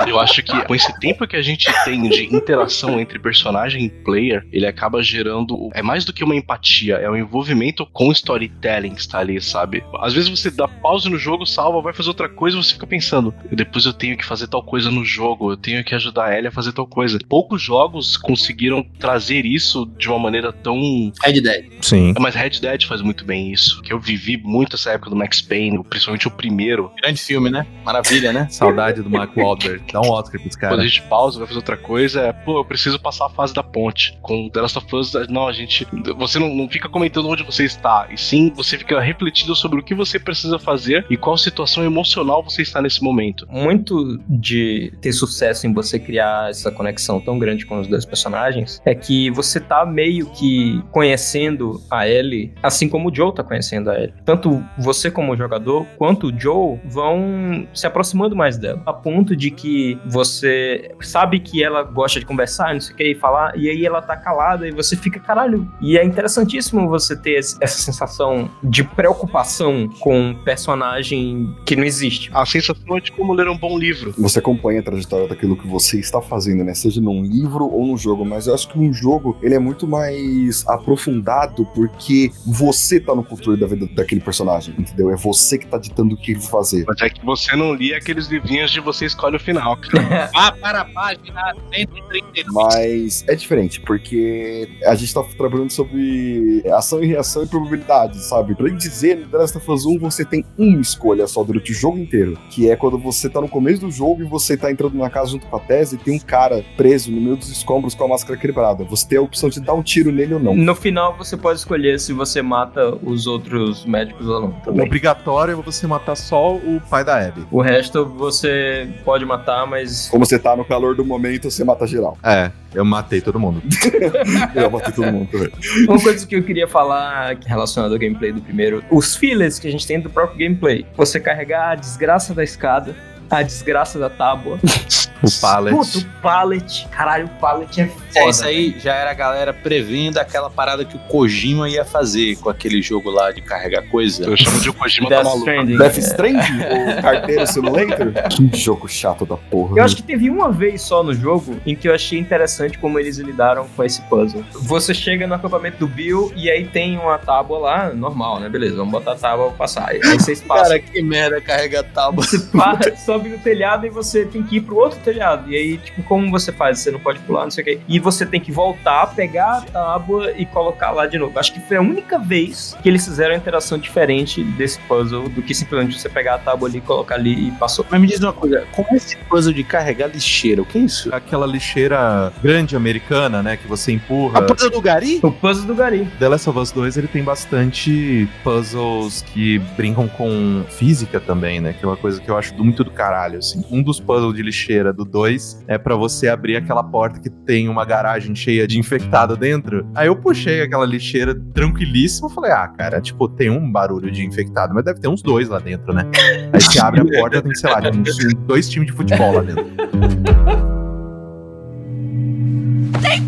Eu 0.07 0.21
acho 0.21 0.43
que 0.43 0.65
com 0.65 0.75
esse 0.75 0.93
tempo 1.01 1.27
que 1.27 1.37
a 1.37 1.43
gente 1.43 1.73
tem 1.85 2.09
de 2.09 2.35
interação 2.35 3.01
entre 3.01 3.19
personagem 3.19 3.85
e 3.85 3.91
player, 3.91 4.47
ele 4.53 4.67
acaba 4.67 5.03
gerando. 5.03 5.71
É 5.75 5.83
mais 5.83 6.05
do 6.05 6.12
que 6.12 6.25
uma 6.25 6.35
empatia, 6.35 6.97
é 6.97 7.11
um 7.11 7.17
envolvimento 7.17 7.87
com 7.93 8.12
storytelling 8.12 8.95
que 8.95 9.01
está 9.01 9.19
ali, 9.19 9.41
sabe? 9.41 9.85
Às 10.01 10.12
vezes 10.12 10.29
você 10.29 10.51
dá 10.51 10.69
pause 10.69 11.09
no 11.09 11.19
jogo, 11.19 11.47
salva, 11.47 11.81
vai 11.81 11.93
fazer 11.93 12.09
outra 12.09 12.29
coisa 12.29 12.57
e 12.57 12.62
você 12.62 12.75
fica 12.75 12.87
pensando, 12.87 13.35
depois 13.51 13.87
eu 13.87 13.93
tenho 13.93 14.17
que 14.17 14.25
fazer 14.25 14.49
tal 14.49 14.62
coisa 14.62 14.91
no 14.91 15.05
jogo, 15.05 15.53
eu 15.53 15.57
tenho 15.57 15.85
que 15.85 15.95
ajudar 15.95 16.27
a 16.27 16.37
Ellie 16.37 16.49
a 16.49 16.53
fazer 16.53 16.73
tal 16.73 16.87
coisa. 16.87 17.19
Poucos 17.29 17.62
jogos 17.62 18.17
conseguiram 18.17 18.65
trazer 18.98 19.44
isso 19.44 19.87
de 19.98 20.09
uma 20.09 20.18
maneira 20.18 20.52
tão 20.52 21.12
Red 21.22 21.40
Dead. 21.40 21.66
Sim. 21.83 22.14
Mas 22.18 22.35
Red 22.35 22.61
Dead 22.61 22.85
faz 22.85 23.02
muito 23.02 23.24
bem 23.24 23.52
isso. 23.52 23.83
Que 23.83 23.92
eu 23.92 24.00
vivi 24.00 24.37
muito 24.37 24.76
essa 24.76 24.90
época 24.90 25.11
do 25.11 25.16
Max 25.16 25.40
Payne, 25.40 25.83
principalmente 25.85 26.29
o 26.29 26.31
primeiro. 26.31 26.90
Grande 27.00 27.20
filme, 27.20 27.50
né? 27.50 27.66
Maravilha, 27.85 28.33
né? 28.33 28.46
Saudade 28.50 29.02
do 29.02 29.11
Mark 29.11 29.37
Wahlberg. 29.37 29.85
Dá 29.92 30.00
um 30.00 30.11
Oscar 30.11 30.40
pros 30.40 30.57
Quando 30.57 30.81
a 30.81 30.87
gente 30.87 31.02
pausa, 31.02 31.38
vai 31.38 31.46
fazer 31.46 31.59
outra 31.59 31.76
coisa, 31.76 32.20
é, 32.20 32.33
pô, 32.33 32.61
eu 32.61 32.64
preciso 32.64 32.98
passar 32.98 33.26
a 33.26 33.31
fase 33.31 33.55
da 33.55 33.62
ponte. 33.62 34.16
Com 34.22 34.48
The 34.48 34.61
Last 34.61 34.79
of 34.79 34.96
Us, 34.96 35.12
não, 35.29 35.48
a 35.48 35.52
gente. 35.52 35.87
Você 36.16 36.38
não, 36.38 36.55
não 36.55 36.68
fica 36.68 36.88
comentando 36.88 37.29
onde 37.29 37.42
você 37.42 37.64
está, 37.64 38.09
e 38.11 38.18
sim 38.18 38.52
você 38.55 38.79
fica 38.79 39.00
refletindo 39.00 39.55
sobre 39.55 39.81
o 39.81 39.83
que 39.83 39.94
você 39.94 40.18
precisa 40.18 40.59
fazer 40.59 41.07
e 41.11 41.16
qual 41.16 41.37
situação 41.37 41.85
emocional 41.85 42.42
você 42.42 42.62
está 42.62 42.81
nesse 42.81 43.02
momento. 43.02 43.46
muito 43.50 44.18
de 44.29 44.92
ter 45.00 45.12
sucesso 45.12 45.66
em 45.66 45.72
você 45.72 45.98
criar 45.98 46.50
essa 46.50 46.70
conexão 46.70 47.20
tão 47.20 47.38
grande 47.38 47.66
com 47.66 47.81
os 47.81 47.87
dois 47.87 48.05
personagens 48.05 48.56
é 48.85 48.95
que 48.95 49.31
você 49.31 49.61
tá 49.61 49.85
meio 49.85 50.27
que 50.27 50.83
conhecendo 50.90 51.81
a 51.90 52.09
Ellie, 52.09 52.53
assim 52.62 52.88
como 52.88 53.11
o 53.11 53.14
Joe 53.14 53.35
tá 53.35 53.42
conhecendo 53.42 53.90
a 53.90 53.97
Ellie. 53.97 54.14
Tanto 54.25 54.62
você 54.79 55.11
como 55.11 55.37
jogador, 55.37 55.87
quanto 55.97 56.29
o 56.29 56.40
Joe 56.40 56.79
vão 56.85 57.66
se 57.75 57.87
aproximando 57.87 58.37
mais 58.37 58.57
dela, 58.57 58.83
a 58.87 58.92
ponto 58.92 59.37
de 59.37 59.51
que 59.51 59.99
você 60.07 60.90
sabe 61.01 61.40
que 61.40 61.62
ela 61.62 61.83
gosta 61.83 62.21
de 62.21 62.27
conversar, 62.27 62.73
não 62.73 62.81
sei 62.81 62.95
o 62.95 62.97
que, 62.97 63.05
e 63.05 63.14
falar, 63.14 63.57
e 63.59 63.69
aí 63.69 63.85
ela 63.85 64.03
tá 64.03 64.16
calada 64.16 64.66
e 64.66 64.73
você 64.73 64.97
fica, 64.97 65.21
caralho. 65.21 65.69
E 65.81 65.99
é 65.99 66.05
interessantíssimo 66.05 66.88
você 66.88 67.16
ter 67.16 67.38
essa 67.38 67.69
sensação 67.69 68.51
de 68.62 68.85
preocupação 68.85 69.88
com 70.01 70.31
um 70.31 70.35
personagem 70.35 71.55
que 71.64 71.77
não 71.77 71.85
existe. 71.85 72.31
A 72.33 72.45
sensação 72.45 72.97
é 72.97 73.01
de 73.01 73.12
como 73.12 73.33
ler 73.33 73.49
um 73.49 73.57
bom 73.57 73.78
livro. 73.78 74.14
Você 74.18 74.39
acompanha 74.39 74.80
a 74.80 74.83
trajetória 74.83 75.28
daquilo 75.28 75.57
que 75.57 75.66
você 75.66 75.99
está 75.99 76.20
fazendo, 76.20 76.64
né? 76.64 76.74
Seja 76.74 77.01
num 77.01 77.22
livro 77.22 77.66
ou 77.66 77.87
num 77.87 77.97
jogo. 77.97 78.24
Mas 78.24 78.45
eu 78.47 78.55
acho 78.55 78.68
que 78.68 78.78
um 78.78 78.92
jogo, 78.92 79.36
ele 79.42 79.55
é 79.55 79.59
muito 79.59 79.86
mais 79.86 80.66
aprofundado 80.68 81.66
porque 81.74 82.30
você 82.47 83.01
tá 83.01 83.14
no 83.14 83.24
controle 83.24 83.59
da 83.59 83.66
vida 83.66 83.86
daquele 83.94 84.20
personagem, 84.20 84.74
entendeu? 84.78 85.11
É 85.11 85.16
você 85.16 85.59
que 85.59 85.66
tá 85.66 85.78
ditando 85.78 86.14
o 86.14 86.18
que 86.18 86.32
ele 86.32 86.40
vai 86.40 86.51
fazer. 86.51 86.84
Mas 86.86 87.01
é 87.01 87.11
que 87.11 87.24
você 87.24 87.55
não 87.57 87.74
lia 87.74 87.97
aqueles 87.97 88.26
livrinhos 88.28 88.70
de 88.70 88.80
você 88.80 89.07
escolhe 89.07 89.36
o 89.36 89.40
final. 89.40 89.76
cara. 89.76 90.30
Ah, 90.36 90.53
para 90.53 90.80
a 90.80 90.84
página 90.84 91.55
132. 91.74 92.47
Mas 92.53 93.24
é 93.26 93.34
diferente, 93.34 93.80
porque 93.80 94.68
a 94.84 94.94
gente 94.94 95.12
tá 95.12 95.22
trabalhando 95.36 95.70
sobre 95.70 96.62
ação 96.70 97.03
e 97.03 97.07
reação 97.07 97.42
e 97.42 97.47
probabilidades, 97.47 98.24
sabe? 98.24 98.55
Pra 98.55 98.66
ele 98.66 98.76
dizer, 98.76 99.16
no 99.16 99.26
The 99.26 99.38
Last 99.38 99.57
of 99.57 99.70
Us 99.70 99.86
1, 99.86 99.99
você 99.99 100.24
tem 100.24 100.44
uma 100.59 100.80
escolha 100.80 101.26
só 101.26 101.42
durante 101.42 101.72
o 101.72 101.74
jogo 101.74 101.99
inteiro, 101.99 102.38
que 102.51 102.68
é 102.70 102.76
quando 102.76 102.99
você 102.99 103.28
tá 103.28 103.40
no 103.40 103.49
começo 103.49 103.80
do 103.80 103.90
jogo 103.90 104.22
e 104.22 104.26
você 104.26 104.57
tá 104.57 104.70
entrando 104.70 104.97
na 104.97 105.09
casa 105.09 105.30
junto 105.30 105.47
com 105.47 105.57
a 105.57 105.61
Tese 105.61 105.97
e 105.97 105.99
tem 105.99 106.16
um 106.16 106.20
cara 106.20 106.64
preso 106.76 107.11
no 107.11 107.20
meio 107.20 107.36
dos 107.36 107.51
escombros 107.51 107.94
com 107.94 108.05
a 108.05 108.09
máscara 108.09 108.26
quebrada. 108.35 108.83
Você 108.85 109.07
tem 109.07 109.18
a 109.18 109.20
opção 109.20 109.51
de 109.51 109.61
dar 109.61 109.74
um 109.74 109.83
tiro 109.83 110.11
nele 110.11 110.33
ou 110.35 110.41
não. 110.41 110.55
No 110.55 110.74
final, 110.74 111.14
você 111.16 111.37
pode 111.37 111.59
escolher 111.59 112.01
se 112.01 112.14
você 112.14 112.41
mata 112.41 112.97
os 113.03 113.27
outros 113.27 113.85
médicos 113.85 114.27
ou 114.27 114.41
não. 114.41 114.51
Também. 114.53 114.87
obrigatório 114.87 115.53
é 115.53 115.62
você 115.62 115.87
matar 115.87 116.16
só 116.16 116.55
o 116.55 116.81
pai 116.89 117.05
da 117.05 117.18
Abby. 117.18 117.47
O 117.51 117.61
resto 117.61 118.07
você 118.07 118.89
pode 119.05 119.27
matar, 119.27 119.66
mas 119.66 120.09
Como 120.09 120.24
você 120.24 120.39
tá 120.39 120.57
no 120.57 120.64
calor 120.64 120.95
do 120.95 121.05
momento, 121.05 121.51
você 121.51 121.62
mata 121.62 121.87
geral. 121.87 122.16
É, 122.22 122.51
eu 122.74 122.85
matei 122.85 123.20
todo 123.20 123.39
mundo. 123.39 123.62
Eu 124.55 124.70
matei 124.70 124.93
todo 124.93 125.12
mundo 125.12 125.29
também. 125.31 125.51
Uma 125.89 126.01
coisa 126.01 126.27
que 126.27 126.35
eu 126.35 126.43
queria 126.43 126.66
falar 126.66 127.37
relacionada 127.45 127.95
ao 127.95 127.99
gameplay 127.99 128.33
do 128.33 128.41
primeiro, 128.41 128.83
os 128.91 129.14
fillers 129.16 129.59
que 129.59 129.68
a 129.68 129.70
gente 129.70 129.87
tem 129.87 130.01
do 130.01 130.09
próprio 130.09 130.39
gameplay. 130.39 130.87
Você 130.97 131.20
carregar 131.20 131.72
a 131.72 131.74
desgraça 131.74 132.35
da 132.35 132.43
escada, 132.43 132.95
a 133.31 133.43
desgraça 133.43 133.99
da 133.99 134.09
tábua. 134.11 134.59
O 135.22 135.41
pallet. 135.41 135.74
Puta, 135.74 135.99
o 135.99 136.20
pallet. 136.20 136.87
Caralho, 136.91 137.24
o 137.24 137.41
pallet 137.41 137.81
é 137.81 137.85
É, 137.85 137.89
foda. 137.89 138.31
isso 138.31 138.45
aí 138.45 138.77
já 138.79 138.95
era 138.95 139.11
a 139.11 139.14
galera 139.14 139.53
prevendo 139.55 140.18
aquela 140.18 140.51
parada 140.51 140.85
que 140.85 140.95
o 140.95 140.99
Kojima 141.01 141.70
ia 141.70 141.87
fazer 141.87 142.37
com 142.37 142.51
aquele 142.51 142.83
jogo 142.83 143.09
lá 143.11 143.33
de 143.33 143.41
carregar 143.41 143.83
coisa. 143.89 144.24
Eu 144.24 144.37
chamo 144.37 144.61
de 144.61 144.70
Kojima 144.70 145.09
tá 145.09 145.16
Death 145.16 145.24
maluco. 145.24 145.49
Stranding. 145.49 145.79
Death 145.79 145.97
Stranding? 145.97 146.59
o 146.99 147.03
Carteiro 147.03 147.47
Simulator? 147.47 148.12
Que 148.53 148.57
jogo 148.59 148.87
chato 148.87 149.24
da 149.24 149.39
porra. 149.39 149.79
Eu 149.79 149.85
acho 149.85 149.97
que 149.97 150.03
teve 150.03 150.29
uma 150.29 150.53
vez 150.53 150.83
só 150.83 151.03
no 151.03 151.14
jogo 151.14 151.57
em 151.64 151.74
que 151.74 151.89
eu 151.89 151.95
achei 151.95 152.18
interessante 152.18 152.79
como 152.79 152.99
eles 152.99 153.16
lidaram 153.16 153.66
com 153.74 153.83
esse 153.83 154.03
puzzle. 154.03 154.45
Você 154.53 154.93
chega 154.93 155.27
no 155.27 155.33
acampamento 155.35 155.79
do 155.79 155.87
Bill 155.89 156.31
e 156.37 156.51
aí 156.51 156.66
tem 156.68 156.99
uma 156.99 157.16
tábua 157.18 157.59
lá, 157.59 157.89
normal, 157.89 158.39
né? 158.39 158.51
Beleza, 158.51 158.77
vamos 158.77 158.93
botar 158.93 159.12
a 159.12 159.16
tábua 159.16 159.47
pra 159.49 159.57
passar. 159.57 159.89
Aí 159.89 159.99
vocês 160.18 160.43
passam. 160.43 160.64
Cara, 160.64 160.79
que 160.79 161.01
merda 161.03 161.41
carregar 161.41 161.83
tábua. 161.85 162.22
Pa- 162.53 162.79
sobe 163.17 163.31
no 163.31 163.39
telhado 163.39 163.87
e 163.87 163.91
você 163.91 164.27
tem 164.27 164.43
que 164.43 164.57
ir 164.57 164.61
pro 164.61 164.77
outro 164.77 164.99
telhado. 165.01 165.51
E 165.51 165.57
aí, 165.57 165.79
tipo, 165.79 166.03
como 166.03 166.31
você 166.31 166.53
faz? 166.53 166.81
Você 166.81 166.91
não 166.91 167.01
pode 167.01 167.19
pular, 167.21 167.45
não 167.45 167.51
sei 167.51 167.62
o 167.62 167.64
quê. 167.64 167.81
E 167.89 167.99
você 167.99 168.27
tem 168.27 168.41
que 168.41 168.53
voltar, 168.53 169.14
pegar 169.14 169.59
a 169.59 169.61
tábua 169.62 170.33
e 170.37 170.45
colocar 170.45 170.91
lá 170.91 171.07
de 171.07 171.19
novo. 171.19 171.39
Acho 171.39 171.55
que 171.55 171.61
foi 171.61 171.79
a 171.79 171.81
única 171.81 172.19
vez 172.19 172.77
que 172.83 172.89
eles 172.89 173.05
fizeram 173.05 173.35
a 173.35 173.39
interação 173.39 173.79
diferente 173.79 174.45
desse 174.45 174.79
puzzle 174.81 175.29
do 175.31 175.43
que 175.43 175.55
simplesmente 175.55 175.99
você 175.99 176.09
pegar 176.09 176.35
a 176.35 176.39
tábua 176.39 176.69
ali, 176.69 176.81
colocar 176.81 177.14
ali 177.14 177.49
e 177.49 177.51
passou. 177.53 177.87
Mas 177.91 178.01
me 178.01 178.07
diz 178.07 178.21
uma 178.21 178.33
coisa, 178.33 178.67
como 178.73 178.89
é 178.93 178.97
esse 178.97 179.17
puzzle 179.17 179.53
de 179.53 179.64
carregar 179.64 180.09
lixeira? 180.09 180.61
O 180.61 180.67
que 180.67 180.79
é 180.79 180.83
isso? 180.83 181.14
Aquela 181.14 181.47
lixeira 181.47 182.33
grande 182.43 182.77
americana, 182.77 183.43
né? 183.43 183.57
Que 183.57 183.67
você 183.67 183.93
empurra. 183.93 184.41
A 184.41 184.43
puzzle 184.43 184.71
do 184.71 184.81
Gari? 184.81 185.21
O 185.23 185.33
puzzle 185.33 185.67
do 185.67 185.75
Gari. 185.75 186.07
The 186.19 186.29
Last 186.29 186.51
of 186.51 186.59
Us 186.59 186.71
2 186.71 186.99
ele 186.99 187.09
tem 187.09 187.25
bastante 187.25 188.29
puzzles 188.45 189.23
que 189.33 189.59
brincam 189.77 190.07
com 190.07 190.64
física 190.69 191.19
também, 191.19 191.61
né? 191.61 191.73
Que 191.73 191.85
é 191.85 191.89
uma 191.89 191.97
coisa 191.97 192.21
que 192.21 192.31
eu 192.31 192.37
acho 192.37 192.55
muito 192.55 192.85
do 192.85 192.91
caralho, 193.07 193.38
assim. 193.38 193.64
Um 193.70 193.82
dos 193.82 194.00
puzzles 194.00 194.34
de 194.34 194.42
lixeira 194.42 194.92
do 194.92 195.04
2 195.04 195.64
é 195.68 195.78
pra 195.78 195.94
você 195.94 196.28
abrir 196.28 196.57
aquela 196.57 196.82
porta 196.82 197.20
que 197.20 197.30
tem 197.30 197.68
uma 197.68 197.84
garagem 197.84 198.34
cheia 198.34 198.66
de 198.66 198.78
infectado 198.78 199.36
dentro. 199.36 199.86
Aí 199.94 200.09
eu 200.09 200.16
puxei 200.16 200.62
aquela 200.62 200.84
lixeira 200.84 201.34
tranquilíssimo, 201.54 202.28
falei: 202.28 202.50
"Ah, 202.50 202.66
cara, 202.66 203.00
tipo, 203.00 203.28
tem 203.28 203.48
um 203.48 203.70
barulho 203.70 204.11
de 204.11 204.24
infectado, 204.24 204.74
mas 204.74 204.84
deve 204.84 205.00
ter 205.00 205.09
uns 205.09 205.22
dois 205.22 205.48
lá 205.48 205.61
dentro, 205.61 205.92
né?" 205.94 206.04
Aí 206.52 206.61
você 206.61 206.80
abre 206.80 207.00
a 207.00 207.20
porta, 207.20 207.40
tem, 207.40 207.54
sei 207.54 207.70
lá, 207.70 207.80
tem 207.80 208.02
dois 208.46 208.68
times 208.68 208.88
de 208.88 208.92
futebol 208.92 209.34
lá 209.34 209.42
dentro. 209.42 209.64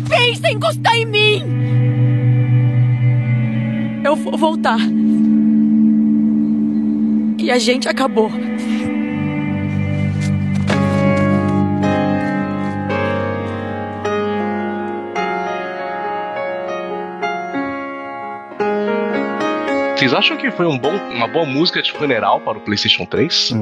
Pensa 0.09 0.49
em 0.49 0.55
encostar 0.55 0.95
em 0.95 1.05
mim! 1.05 1.43
Eu 4.03 4.15
vou 4.15 4.37
voltar. 4.37 4.79
E 7.37 7.51
a 7.51 7.57
gente 7.57 7.87
acabou. 7.87 8.29
Vocês 19.99 20.13
acham 20.13 20.37
que 20.37 20.49
foi 20.49 20.65
um 20.65 20.77
bom, 20.77 20.95
uma 21.13 21.27
boa 21.27 21.45
música 21.45 21.81
de 21.81 21.91
funeral 21.91 22.39
para 22.39 22.57
o 22.57 22.61
PlayStation 22.61 23.03
3? 23.05 23.53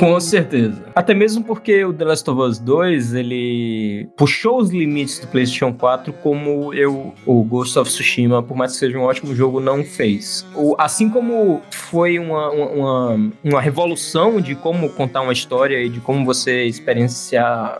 Com 0.00 0.18
certeza. 0.18 0.86
Até 0.92 1.14
mesmo 1.14 1.44
porque 1.44 1.84
o 1.84 1.92
The 1.92 2.04
Last 2.04 2.28
of 2.28 2.40
Us 2.40 2.58
2, 2.58 3.14
ele 3.14 4.08
puxou 4.16 4.58
os 4.58 4.70
limites 4.70 5.20
do 5.20 5.28
PlayStation 5.28 5.72
4 5.72 6.12
como 6.14 6.74
eu, 6.74 7.14
o 7.24 7.44
Ghost 7.44 7.78
of 7.78 7.88
Tsushima, 7.88 8.42
por 8.42 8.56
mais 8.56 8.72
que 8.72 8.78
seja 8.78 8.98
um 8.98 9.02
ótimo 9.02 9.36
jogo, 9.36 9.60
não 9.60 9.84
fez. 9.84 10.44
O, 10.56 10.74
assim 10.80 11.08
como 11.08 11.62
foi 11.70 12.18
uma, 12.18 12.50
uma, 12.50 13.30
uma, 13.44 13.60
revolução 13.60 14.40
de 14.40 14.56
como 14.56 14.90
contar 14.90 15.20
uma 15.20 15.32
história 15.32 15.80
e 15.80 15.88
de 15.88 16.00
como 16.00 16.24
você 16.24 16.64
experienciar 16.64 17.78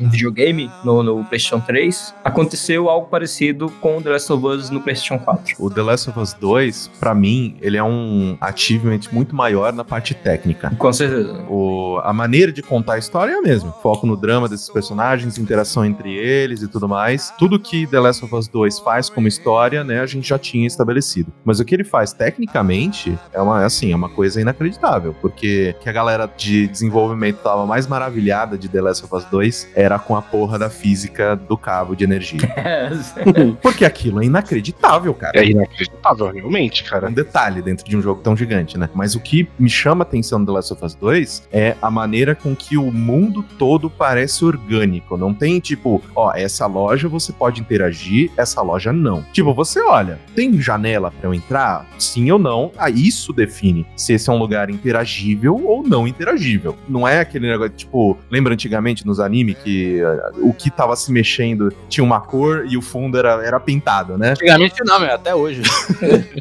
um 0.00 0.10
videogame 0.10 0.68
no, 0.84 1.00
no 1.04 1.24
PlayStation 1.26 1.60
3, 1.60 2.12
aconteceu 2.24 2.88
algo 2.88 3.06
parecido 3.06 3.70
com 3.80 3.98
o 3.98 4.02
The 4.02 4.10
Last 4.10 4.32
of 4.32 4.46
Us 4.46 4.68
no 4.68 4.80
PlayStation 4.80 5.20
4. 5.20 5.54
O 5.60 5.70
The 5.70 5.82
Last 5.82 6.10
of 6.10 6.18
Us 6.18 6.34
2, 6.34 6.90
pra 6.98 7.14
mim, 7.14 7.51
ele 7.60 7.76
é 7.76 7.84
um 7.84 8.36
achievement 8.40 9.00
muito 9.10 9.34
maior 9.34 9.72
na 9.72 9.84
parte 9.84 10.14
técnica. 10.14 10.70
Com 10.78 10.92
certeza. 10.92 11.44
O, 11.48 12.00
a 12.02 12.12
maneira 12.12 12.52
de 12.52 12.62
contar 12.62 12.94
a 12.94 12.98
história 12.98 13.32
é 13.32 13.34
a 13.36 13.42
mesma. 13.42 13.72
Foco 13.72 14.06
no 14.06 14.16
drama 14.16 14.48
desses 14.48 14.68
personagens, 14.70 15.38
interação 15.38 15.84
entre 15.84 16.14
eles 16.14 16.62
e 16.62 16.68
tudo 16.68 16.88
mais. 16.88 17.32
Tudo 17.38 17.58
que 17.58 17.86
The 17.86 18.00
Last 18.00 18.24
of 18.24 18.34
Us 18.34 18.48
2 18.48 18.78
faz 18.80 19.08
como 19.08 19.28
história, 19.28 19.84
né, 19.84 20.00
a 20.00 20.06
gente 20.06 20.28
já 20.28 20.38
tinha 20.38 20.66
estabelecido. 20.66 21.32
Mas 21.44 21.60
o 21.60 21.64
que 21.64 21.74
ele 21.74 21.84
faz 21.84 22.12
tecnicamente 22.12 23.18
é 23.32 23.40
uma, 23.40 23.64
assim, 23.64 23.92
é 23.92 23.96
uma 23.96 24.08
coisa 24.08 24.40
inacreditável. 24.40 25.14
Porque 25.20 25.74
que 25.80 25.88
a 25.88 25.92
galera 25.92 26.30
de 26.36 26.66
desenvolvimento 26.68 27.38
tava 27.38 27.66
mais 27.66 27.86
maravilhada 27.86 28.56
de 28.56 28.68
The 28.68 28.80
Last 28.80 29.04
of 29.04 29.14
Us 29.14 29.24
2 29.26 29.68
era 29.74 29.98
com 29.98 30.16
a 30.16 30.22
porra 30.22 30.58
da 30.58 30.70
física 30.70 31.36
do 31.36 31.56
cabo 31.56 31.94
de 31.94 32.04
energia. 32.04 32.40
Porque 33.60 33.84
aquilo 33.84 34.22
é 34.22 34.26
inacreditável, 34.26 35.14
cara. 35.14 35.38
É 35.38 35.44
inacreditável, 35.44 36.30
realmente, 36.30 36.84
cara. 36.84 37.08
um 37.08 37.12
detalhe 37.12 37.41
dentro 37.50 37.88
de 37.88 37.96
um 37.96 38.02
jogo 38.02 38.20
tão 38.22 38.36
gigante, 38.36 38.78
né? 38.78 38.88
Mas 38.94 39.14
o 39.14 39.20
que 39.20 39.48
me 39.58 39.68
chama 39.68 40.04
a 40.04 40.06
atenção 40.06 40.40
do 40.40 40.46
The 40.46 40.52
Last 40.52 40.72
of 40.72 40.84
Us 40.84 40.94
2 40.94 41.48
é 41.52 41.76
a 41.82 41.90
maneira 41.90 42.34
com 42.34 42.54
que 42.54 42.76
o 42.76 42.92
mundo 42.92 43.44
todo 43.58 43.90
parece 43.90 44.44
orgânico. 44.44 45.16
Não 45.16 45.34
tem 45.34 45.58
tipo, 45.58 46.02
ó, 46.14 46.32
essa 46.34 46.66
loja 46.66 47.08
você 47.08 47.32
pode 47.32 47.60
interagir, 47.60 48.30
essa 48.36 48.62
loja 48.62 48.92
não. 48.92 49.24
Tipo, 49.32 49.54
você 49.54 49.80
olha, 49.80 50.18
tem 50.34 50.60
janela 50.60 51.10
pra 51.10 51.28
eu 51.28 51.34
entrar? 51.34 51.86
Sim 51.98 52.30
ou 52.30 52.38
não? 52.38 52.70
Ah, 52.76 52.90
isso 52.90 53.32
define 53.32 53.86
se 53.96 54.12
esse 54.12 54.28
é 54.28 54.32
um 54.32 54.38
lugar 54.38 54.70
interagível 54.70 55.60
ou 55.64 55.82
não 55.82 56.06
interagível. 56.06 56.76
Não 56.88 57.06
é 57.06 57.20
aquele 57.20 57.48
negócio, 57.48 57.72
tipo, 57.72 58.18
lembra 58.30 58.52
antigamente 58.52 59.06
nos 59.06 59.18
anime 59.18 59.54
que 59.54 60.00
eh, 60.00 60.30
o 60.38 60.52
que 60.52 60.70
tava 60.70 60.94
se 60.96 61.10
mexendo 61.10 61.72
tinha 61.88 62.04
uma 62.04 62.20
cor 62.20 62.66
e 62.68 62.76
o 62.76 62.82
fundo 62.82 63.18
era, 63.18 63.44
era 63.44 63.60
pintado, 63.60 64.16
né? 64.18 64.30
Antigamente 64.30 64.76
não, 64.84 65.00
meu, 65.00 65.14
até 65.14 65.34
hoje. 65.34 65.62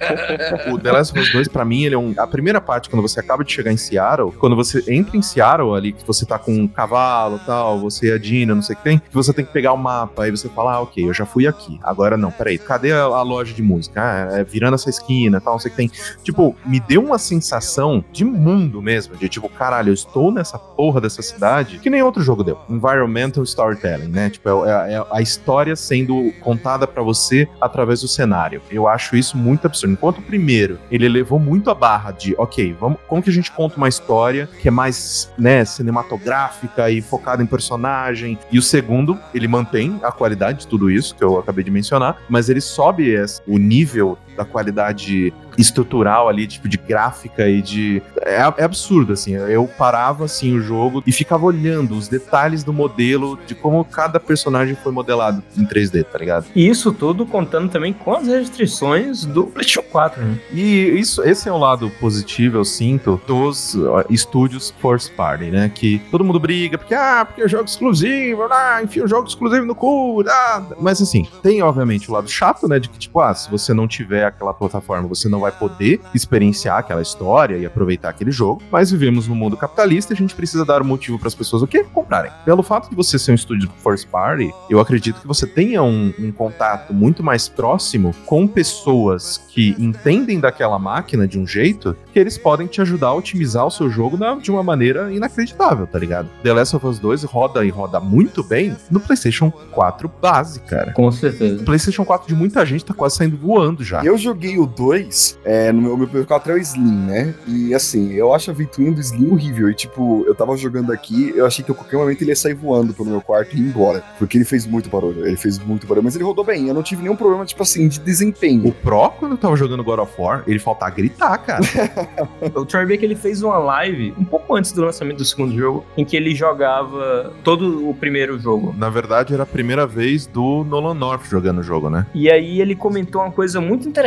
O 0.71 0.77
The 0.91 0.97
Last 0.97 1.11
of 1.13 1.21
Us 1.21 1.31
2, 1.31 1.47
pra 1.47 1.65
mim, 1.65 1.83
ele 1.83 1.95
é 1.95 1.97
um. 1.97 2.13
A 2.17 2.27
primeira 2.27 2.59
parte, 2.59 2.89
quando 2.89 3.01
você 3.01 3.19
acaba 3.19 3.43
de 3.43 3.51
chegar 3.51 3.71
em 3.71 3.77
Seattle, 3.77 4.31
quando 4.33 4.55
você 4.55 4.83
entra 4.87 5.17
em 5.17 5.21
Seattle 5.21 5.73
ali, 5.73 5.93
que 5.93 6.05
você 6.05 6.25
tá 6.25 6.37
com 6.37 6.53
um 6.53 6.67
cavalo 6.67 7.39
e 7.41 7.45
tal, 7.45 7.79
você 7.79 8.09
e 8.09 8.11
a 8.11 8.17
Dina, 8.17 8.53
não 8.53 8.61
sei 8.61 8.75
o 8.75 8.77
que 8.77 8.83
tem, 8.83 8.99
que 8.99 9.13
você 9.13 9.33
tem 9.33 9.45
que 9.45 9.51
pegar 9.51 9.73
o 9.73 9.77
mapa, 9.77 10.23
aí 10.23 10.31
você 10.31 10.49
fala, 10.49 10.73
ah, 10.73 10.81
ok, 10.81 11.07
eu 11.07 11.13
já 11.13 11.25
fui 11.25 11.47
aqui. 11.47 11.79
Agora 11.83 12.17
não, 12.17 12.31
peraí, 12.31 12.57
cadê 12.57 12.91
a, 12.91 13.03
a 13.03 13.21
loja 13.21 13.53
de 13.53 13.61
música? 13.61 14.01
Ah, 14.01 14.39
é 14.39 14.43
virando 14.43 14.75
essa 14.75 14.89
esquina 14.89 15.37
e 15.37 15.41
tal, 15.41 15.53
não 15.53 15.59
sei 15.59 15.69
o 15.69 15.75
que 15.75 15.77
tem. 15.77 15.91
Tipo, 16.23 16.55
me 16.65 16.79
deu 16.79 17.03
uma 17.03 17.17
sensação 17.17 18.03
de 18.11 18.25
mundo 18.25 18.81
mesmo, 18.81 19.15
de 19.15 19.29
tipo, 19.29 19.49
caralho, 19.49 19.89
eu 19.89 19.93
estou 19.93 20.31
nessa 20.31 20.57
porra 20.57 20.99
dessa 20.99 21.21
cidade, 21.21 21.79
que 21.79 21.89
nem 21.89 22.01
outro 22.01 22.21
jogo 22.21 22.43
deu. 22.43 22.59
Environmental 22.69 23.43
storytelling, 23.43 24.07
né? 24.07 24.29
Tipo, 24.29 24.65
é, 24.65 24.93
é 24.93 25.05
a 25.11 25.21
história 25.21 25.75
sendo 25.75 26.31
contada 26.41 26.87
pra 26.87 27.01
você 27.03 27.47
através 27.59 28.01
do 28.01 28.07
cenário. 28.07 28.61
Eu 28.69 28.87
acho 28.87 29.15
isso 29.15 29.37
muito 29.37 29.65
absurdo. 29.65 29.93
Enquanto 29.93 30.19
o 30.19 30.21
primeiro, 30.21 30.79
ele 30.89 31.07
levou 31.09 31.39
muito 31.39 31.69
a 31.69 31.75
barra 31.75 32.11
de, 32.11 32.35
ok, 32.37 32.75
vamos, 32.79 32.97
como 33.07 33.21
que 33.21 33.29
a 33.29 33.33
gente 33.33 33.51
conta 33.51 33.77
uma 33.77 33.87
história 33.89 34.47
que 34.61 34.67
é 34.67 34.71
mais, 34.71 35.31
né, 35.37 35.63
cinematográfica 35.65 36.89
e 36.89 37.01
focada 37.01 37.41
em 37.43 37.45
personagem. 37.45 38.37
E 38.51 38.57
o 38.57 38.61
segundo, 38.61 39.17
ele 39.33 39.47
mantém 39.47 39.99
a 40.03 40.11
qualidade 40.11 40.59
de 40.59 40.67
tudo 40.67 40.89
isso 40.89 41.15
que 41.15 41.23
eu 41.23 41.37
acabei 41.39 41.63
de 41.63 41.71
mencionar, 41.71 42.17
mas 42.29 42.49
ele 42.49 42.61
sobe 42.61 43.09
esse- 43.09 43.41
o 43.47 43.57
nível 43.57 44.17
da 44.35 44.45
qualidade 44.45 45.33
estrutural 45.57 46.29
ali, 46.29 46.47
tipo, 46.47 46.67
de 46.67 46.77
gráfica 46.77 47.47
e 47.47 47.61
de. 47.61 48.01
É, 48.21 48.35
é 48.57 48.63
absurdo, 48.63 49.13
assim. 49.13 49.33
Eu 49.33 49.67
parava, 49.67 50.25
assim, 50.25 50.55
o 50.55 50.61
jogo 50.61 51.03
e 51.05 51.11
ficava 51.11 51.45
olhando 51.45 51.95
os 51.95 52.07
detalhes 52.07 52.63
do 52.63 52.73
modelo, 52.73 53.37
de 53.45 53.55
como 53.55 53.83
cada 53.83 54.19
personagem 54.19 54.75
foi 54.75 54.91
modelado 54.91 55.43
em 55.57 55.65
3D, 55.65 56.05
tá 56.05 56.17
ligado? 56.17 56.45
E 56.55 56.67
isso 56.67 56.91
tudo 56.91 57.25
contando 57.25 57.69
também 57.69 57.93
com 57.93 58.13
as 58.13 58.27
restrições 58.27 59.25
do 59.25 59.45
PlayStation 59.45 59.83
4, 59.91 60.23
né? 60.23 60.39
E 60.51 60.99
isso, 60.99 61.23
esse 61.23 61.47
é 61.47 61.51
o 61.51 61.57
lado 61.57 61.89
positivo, 61.99 62.57
eu 62.57 62.65
sinto, 62.65 63.19
dos 63.27 63.77
estúdios 64.09 64.73
First 64.81 65.13
Party, 65.13 65.45
né? 65.45 65.71
Que 65.73 65.99
todo 66.11 66.23
mundo 66.23 66.39
briga, 66.39 66.77
porque, 66.77 66.93
ah, 66.93 67.25
porque 67.25 67.41
é 67.41 67.47
jogo 67.47 67.65
exclusivo, 67.65 68.43
ah, 68.51 68.81
enfia 68.83 69.03
o 69.03 69.07
jogo 69.07 69.27
exclusivo 69.27 69.65
no 69.65 69.75
cu, 69.75 70.23
ah. 70.27 70.63
Mas 70.79 71.01
assim, 71.01 71.27
tem 71.41 71.61
obviamente 71.61 72.09
o 72.09 72.13
lado 72.13 72.29
chato, 72.29 72.67
né? 72.67 72.79
De 72.79 72.89
que, 72.89 72.97
tipo, 72.97 73.19
ah, 73.19 73.33
se 73.33 73.49
você 73.49 73.73
não 73.73 73.87
tiver 73.87 74.20
aquela 74.23 74.53
plataforma, 74.53 75.07
você 75.07 75.27
não 75.29 75.39
vai 75.39 75.51
poder 75.51 75.99
experienciar 76.13 76.77
aquela 76.77 77.01
história 77.01 77.57
e 77.57 77.65
aproveitar 77.65 78.09
aquele 78.09 78.31
jogo. 78.31 78.61
Mas 78.71 78.91
vivemos 78.91 79.27
num 79.27 79.35
mundo 79.35 79.57
capitalista 79.57 80.13
e 80.13 80.15
a 80.15 80.17
gente 80.17 80.35
precisa 80.35 80.65
dar 80.65 80.81
um 80.81 80.85
motivo 80.85 81.17
para 81.19 81.27
as 81.27 81.35
pessoas 81.35 81.61
o 81.61 81.67
quê? 81.67 81.83
Comprarem. 81.93 82.31
Pelo 82.45 82.63
fato 82.63 82.89
de 82.89 82.95
você 82.95 83.17
ser 83.19 83.31
um 83.31 83.35
estúdio 83.35 83.69
First 83.83 84.07
Party, 84.07 84.51
eu 84.69 84.79
acredito 84.79 85.19
que 85.21 85.27
você 85.27 85.45
tenha 85.47 85.81
um, 85.83 86.13
um 86.19 86.31
contato 86.31 86.93
muito 86.93 87.23
mais 87.23 87.47
próximo 87.49 88.13
com 88.25 88.47
pessoas 88.47 89.37
que 89.49 89.75
entendem 89.77 90.39
daquela 90.39 90.79
máquina 90.79 91.27
de 91.27 91.37
um 91.39 91.45
jeito 91.45 91.95
que 92.13 92.19
eles 92.19 92.37
podem 92.37 92.67
te 92.67 92.81
ajudar 92.81 93.07
a 93.07 93.13
otimizar 93.13 93.65
o 93.65 93.71
seu 93.71 93.89
jogo 93.89 94.17
na- 94.17 94.35
de 94.35 94.49
uma 94.51 94.63
maneira 94.63 95.11
inacreditável, 95.13 95.85
tá 95.87 95.99
ligado? 95.99 96.29
The 96.43 96.53
Last 96.53 96.75
of 96.75 96.85
Us 96.87 96.99
2 96.99 97.23
roda 97.23 97.65
e 97.65 97.69
roda 97.69 97.99
muito 97.99 98.43
bem 98.43 98.75
no 98.89 98.99
PlayStation 98.99 99.51
4 99.71 100.09
base, 100.21 100.59
cara. 100.61 100.93
Com 100.93 101.11
certeza. 101.11 101.61
O 101.61 101.65
PlayStation 101.65 102.05
4 102.05 102.27
de 102.27 102.33
muita 102.35 102.65
gente 102.65 102.85
tá 102.85 102.93
quase 102.93 103.15
saindo 103.17 103.37
voando 103.37 103.83
já. 103.83 104.03
Eu 104.03 104.10
joguei 104.17 104.57
o 104.57 104.65
2, 104.65 105.39
é, 105.43 105.71
no 105.71 105.81
meu, 105.81 105.97
meu 105.97 106.07
PS4 106.07 106.47
é 106.47 106.53
o 106.53 106.57
Slim, 106.57 107.05
né? 107.05 107.35
E 107.47 107.73
assim, 107.73 108.13
eu 108.13 108.33
acho 108.33 108.51
a 108.51 108.53
ventoinha 108.53 108.91
do 108.91 108.99
Slim 108.99 109.31
horrível. 109.31 109.69
E 109.69 109.73
tipo, 109.73 110.23
eu 110.25 110.35
tava 110.35 110.55
jogando 110.57 110.91
aqui, 110.91 111.33
eu 111.35 111.45
achei 111.45 111.63
que 111.63 111.71
a 111.71 111.75
qualquer 111.75 111.97
momento 111.97 112.21
ele 112.21 112.31
ia 112.31 112.35
sair 112.35 112.53
voando 112.53 112.93
pelo 112.93 113.09
meu 113.09 113.21
quarto 113.21 113.55
e 113.55 113.59
ir 113.59 113.63
embora. 113.63 114.03
Porque 114.17 114.37
ele 114.37 114.45
fez 114.45 114.65
muito 114.65 114.89
barulho, 114.89 115.25
ele 115.25 115.37
fez 115.37 115.57
muito 115.59 115.87
barulho. 115.87 116.03
Mas 116.03 116.15
ele 116.15 116.23
rodou 116.23 116.43
bem, 116.43 116.67
eu 116.67 116.73
não 116.73 116.83
tive 116.83 117.03
nenhum 117.03 117.15
problema, 117.15 117.45
tipo 117.45 117.63
assim, 117.63 117.87
de 117.87 117.99
desempenho. 117.99 118.67
O 118.67 118.71
Pro, 118.71 119.09
quando 119.11 119.33
eu 119.33 119.37
tava 119.37 119.55
jogando 119.55 119.83
God 119.83 119.99
of 119.99 120.13
War, 120.17 120.43
ele 120.47 120.59
faltava 120.59 120.91
gritar, 120.91 121.37
cara. 121.39 121.61
O 122.55 122.65
Troy 122.65 122.85
Baker 122.85 123.03
ele 123.03 123.15
fez 123.15 123.41
uma 123.41 123.57
live 123.57 124.13
um 124.17 124.23
pouco 124.23 124.55
antes 124.55 124.71
do 124.71 124.83
lançamento 124.83 125.17
do 125.17 125.25
segundo 125.25 125.55
jogo, 125.55 125.85
em 125.97 126.03
que 126.03 126.15
ele 126.15 126.35
jogava 126.35 127.33
todo 127.43 127.89
o 127.89 127.93
primeiro 127.93 128.39
jogo. 128.39 128.73
Na 128.77 128.89
verdade, 128.89 129.33
era 129.33 129.43
a 129.43 129.45
primeira 129.45 129.85
vez 129.85 130.25
do 130.25 130.63
Nolan 130.63 130.93
North 130.93 131.25
jogando 131.29 131.59
o 131.59 131.63
jogo, 131.63 131.89
né? 131.89 132.05
E 132.13 132.29
aí 132.29 132.61
ele 132.61 132.75
comentou 132.75 133.21
uma 133.21 133.31
coisa 133.31 133.61
muito 133.61 133.87
interessante, 133.87 134.00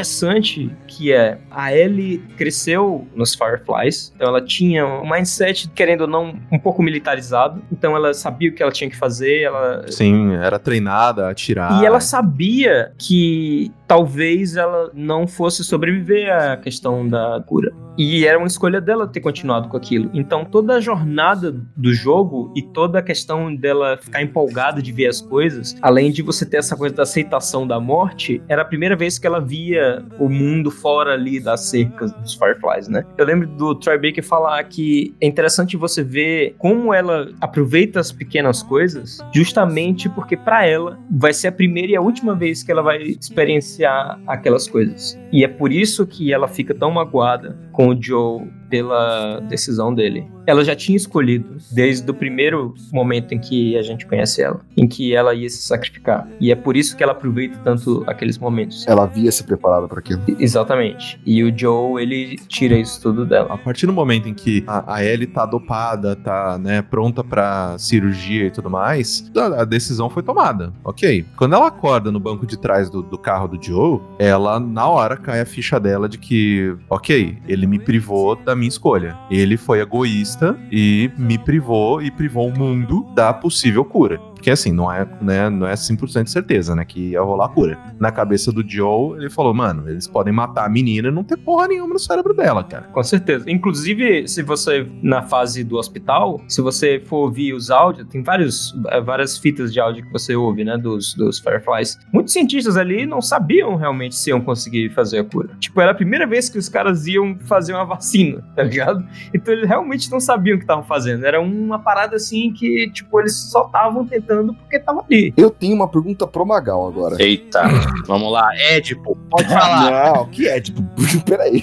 que 0.87 1.13
é 1.13 1.39
a 1.51 1.75
Ellie 1.75 2.19
cresceu 2.37 3.07
nos 3.15 3.35
Fireflies, 3.35 4.13
então 4.15 4.29
ela 4.29 4.41
tinha 4.41 4.87
um 4.87 5.09
mindset, 5.09 5.69
querendo 5.71 6.03
ou 6.03 6.07
não, 6.07 6.35
um 6.51 6.59
pouco 6.59 6.83
militarizado, 6.83 7.63
então 7.71 7.95
ela 7.97 8.15
sabia 8.15 8.51
o 8.51 8.53
que 8.53 8.63
ela 8.63 8.73
tinha 8.73 8.89
que 8.89 8.97
fazer, 8.97 9.43
ela 9.43 9.85
Sim, 9.89 10.35
era 10.35 10.59
treinada 10.59 11.27
a 11.27 11.31
atirar. 11.31 11.81
E 11.81 11.87
ela 11.87 12.01
sabia 12.01 12.93
que 12.99 13.73
talvez 13.95 14.57
ela 14.57 14.91
não 14.93 15.25
fosse 15.25 15.63
sobreviver 15.63 16.29
à 16.29 16.57
questão 16.57 17.09
da 17.09 17.41
cura. 17.47 17.73
E 17.97 18.27
era 18.27 18.37
uma 18.37 18.49
escolha 18.49 18.81
dela 18.81 19.07
ter 19.07 19.21
continuado 19.21 19.69
com 19.69 19.77
aquilo. 19.77 20.11
Então 20.13 20.45
toda 20.45 20.75
a 20.75 20.81
jornada 20.81 21.55
do 21.77 21.95
jogo 21.95 22.53
e 22.57 22.61
toda 22.61 22.99
a 22.99 23.03
questão 23.03 23.55
dela 23.55 23.97
ficar 23.97 24.21
empolgada 24.21 24.83
de 24.83 24.91
ver 24.91 25.07
as 25.07 25.21
coisas, 25.21 25.77
além 25.81 26.11
de 26.11 26.21
você 26.21 26.45
ter 26.45 26.57
essa 26.57 26.77
coisa 26.77 26.93
da 26.93 27.05
aceitação 27.05 27.65
da 27.65 27.79
morte, 27.79 28.43
era 28.49 28.63
a 28.63 28.65
primeira 28.65 28.97
vez 28.97 29.17
que 29.17 29.29
ela 29.29 29.41
via 29.41 30.05
o 30.19 30.29
mundo 30.29 30.73
fora 30.73 31.13
ali 31.13 31.39
das 31.39 31.61
cercas 31.61 32.13
dos 32.15 32.35
Fireflies, 32.35 32.89
né? 32.89 33.05
Eu 33.17 33.25
lembro 33.25 33.47
do 33.47 33.77
Troy 33.77 33.97
Baker 33.97 34.25
falar 34.25 34.65
que 34.65 35.15
é 35.21 35.27
interessante 35.29 35.77
você 35.77 36.03
ver 36.03 36.57
como 36.59 36.93
ela 36.93 37.29
aproveita 37.41 38.01
as 38.01 38.11
pequenas 38.11 38.61
coisas, 38.61 39.19
justamente 39.33 40.09
porque 40.09 40.37
pra 40.37 40.67
ela 40.67 40.99
vai 41.09 41.33
ser 41.33 41.47
a 41.47 41.53
primeira 41.53 41.93
e 41.93 41.97
a 41.97 42.01
última 42.01 42.35
vez 42.35 42.65
que 42.65 42.73
ela 42.73 42.83
vai 42.83 43.01
experienciar 43.03 43.84
aquelas 43.85 44.69
coisas. 44.69 45.19
E 45.33 45.45
é 45.45 45.49
por 45.49 45.73
isso 45.73 46.07
que 46.07 46.33
ela 46.33 46.49
fica 46.49 46.75
tão 46.75 46.91
magoada 46.91 47.59
com 47.73 47.89
o 47.89 48.01
Joe 48.01 48.47
pela 48.75 49.41
decisão 49.41 49.95
dele. 49.95 50.27
Ela 50.47 50.65
já 50.65 50.75
tinha 50.75 50.97
escolhido 50.97 51.57
desde 51.73 52.11
o 52.11 52.15
primeiro 52.15 52.75
momento 52.93 53.33
em 53.33 53.39
que 53.39 53.79
a 53.79 53.83
gente 53.83 54.05
conhece 54.05 54.43
ela, 54.43 54.61
em 54.77 54.87
que 54.87 55.15
ela 55.15 55.33
ia 55.33 55.49
se 55.49 55.63
sacrificar. 55.63 56.29
E 56.41 56.51
é 56.51 56.55
por 56.55 56.77
isso 56.77 56.97
que 56.97 57.03
ela 57.03 57.13
aproveita 57.13 57.59
tanto 57.65 58.05
aqueles 58.07 58.37
momentos. 58.37 58.87
Ela 58.87 59.05
havia 59.05 59.31
se 59.33 59.45
preparado 59.45 59.89
para 59.89 60.01
aquilo. 60.01 60.21
Exatamente. 60.39 61.21
E 61.25 61.43
o 61.43 61.57
Joe, 61.57 62.03
ele 62.03 62.37
tira 62.49 62.77
isso 62.77 63.01
tudo 63.01 63.25
dela. 63.25 63.55
A 63.55 63.59
partir 63.59 63.87
do 63.87 63.93
momento 63.93 64.29
em 64.29 64.35
que 64.35 64.65
a, 64.67 64.97
a 64.97 65.05
Ellie 65.05 65.27
tá 65.27 65.47
dopada, 65.47 66.17
tá, 66.17 66.59
né, 66.59 66.83
pronta 66.83 67.25
pra 67.25 67.77
cirurgia 67.79 68.47
e 68.47 68.51
tudo 68.51 68.69
mais, 68.69 69.31
a, 69.37 69.63
a 69.63 69.65
decisão 69.65 70.11
foi 70.11 70.23
tomada. 70.23 70.73
Ok. 70.85 71.25
Quando 71.37 71.55
ela 71.55 71.69
acorda 71.69 72.11
no 72.11 72.21
banco 72.21 72.47
de 72.47 72.59
trás 72.59 72.91
do, 72.91 73.03
do 73.03 73.17
carro 73.17 73.49
do 73.49 73.59
Joe, 73.65 74.01
ela, 74.19 74.61
na 74.61 74.87
hora, 74.87 75.17
cai 75.17 75.41
a 75.41 75.47
ficha 75.47 75.81
dela 75.81 76.09
de 76.09 76.19
que, 76.19 76.77
ok, 76.91 77.39
ele 77.49 77.67
me 77.67 77.79
privou 77.79 78.37
da 78.37 78.55
minha 78.55 78.69
escolha. 78.69 79.17
Ele 79.31 79.57
foi 79.57 79.81
egoísta 79.81 80.59
e 80.71 81.11
me 81.17 81.39
privou 81.39 82.03
e 82.03 82.11
privou 82.11 82.49
o 82.49 82.59
mundo 82.59 83.07
da 83.15 83.33
possível 83.33 83.85
cura. 83.85 84.21
Porque 84.45 84.51
assim, 84.51 84.73
não 84.73 84.93
é, 84.93 85.09
né, 85.23 85.49
não 85.49 85.67
é 85.67 85.73
100% 85.73 86.25
de 86.25 86.31
certeza, 86.31 86.77
né, 86.77 86.85
que 86.85 87.13
ia 87.13 87.23
rolar 87.23 87.47
a 87.47 87.49
cura. 87.49 87.79
Na 87.99 88.13
cabeça 88.13 88.53
do 88.53 88.63
Joe, 88.63 89.17
ele 89.17 89.31
falou, 89.31 89.55
mano, 89.55 89.89
eles 89.89 90.07
podem 90.07 90.35
matar 90.35 90.67
a 90.67 90.69
menina 90.69 91.09
e 91.09 91.11
não 91.11 91.25
ter 91.25 91.39
porra 91.39 91.67
nenhuma 91.67 91.95
no 91.95 91.99
cérebro 91.99 92.35
dela, 92.35 92.63
cara. 92.63 92.83
Com 92.89 93.03
certeza. 93.03 93.51
Inclusive, 93.51 94.29
se 94.29 94.43
você, 94.43 94.87
na 95.03 95.23
fase 95.23 95.65
do 95.65 95.79
hospital, 95.79 96.43
se 96.47 96.61
você 96.61 97.01
for 97.01 97.25
ouvir 97.25 97.55
os 97.55 97.71
áudios, 97.71 98.07
tem 98.09 98.23
vários, 98.23 98.75
eh, 98.89 99.01
várias 99.01 99.39
fitas 99.39 99.73
de 99.73 99.81
áudio 99.81 100.05
que 100.05 100.13
você 100.13 100.37
ouve, 100.37 100.63
né, 100.63 100.77
dos, 100.77 101.15
dos 101.15 101.39
Fireflies. 101.39 101.99
Muitos 102.13 102.35
cientistas 102.35 102.77
ali 102.77 103.07
não 103.07 103.23
sabiam 103.23 103.77
realmente 103.77 104.15
se 104.15 104.29
iam 104.29 104.43
conseguir 104.43 104.91
fazer 104.91 105.21
a 105.21 105.25
cura. 105.25 105.57
Tipo, 105.59 105.81
era 105.81 105.93
a 105.93 105.95
primeira 105.95 106.27
vez 106.27 106.51
que 106.51 106.59
os 106.59 106.69
caras 106.69 107.07
iam 107.07 107.39
fazer 107.47 107.73
uma 107.73 107.87
vacina, 107.87 108.45
tá 108.55 108.63
ligado? 108.63 109.03
Então 109.33 109.55
eles 109.55 109.67
realmente 109.67 110.11
não 110.11 110.21
sabiam 110.21 110.57
o 110.57 110.59
que 110.59 110.65
estavam 110.65 110.85
fazendo. 110.85 111.25
Era 111.25 111.41
uma 111.41 111.79
parada 111.79 112.17
assim 112.17 112.53
que, 112.53 112.91
tipo, 112.91 113.19
eles 113.19 113.35
só 113.35 113.65
estavam 113.65 114.05
tentando 114.05 114.34
porque 114.43 114.79
tava 114.81 115.05
ali. 115.09 115.33
Eu 115.37 115.51
tenho 115.51 115.75
uma 115.75 115.87
pergunta 115.87 116.27
pro 116.27 116.45
Magal 116.45 116.87
agora. 116.89 117.17
Eita, 117.23 117.63
vamos 118.07 118.33
lá. 118.33 118.49
Édipo, 118.71 119.17
pode 119.31 119.49
falar. 119.49 120.13
Não, 120.15 120.23
o 120.23 120.29
que 120.29 120.49
é? 120.49 120.61
Tipo, 120.61 120.83
peraí. 121.25 121.63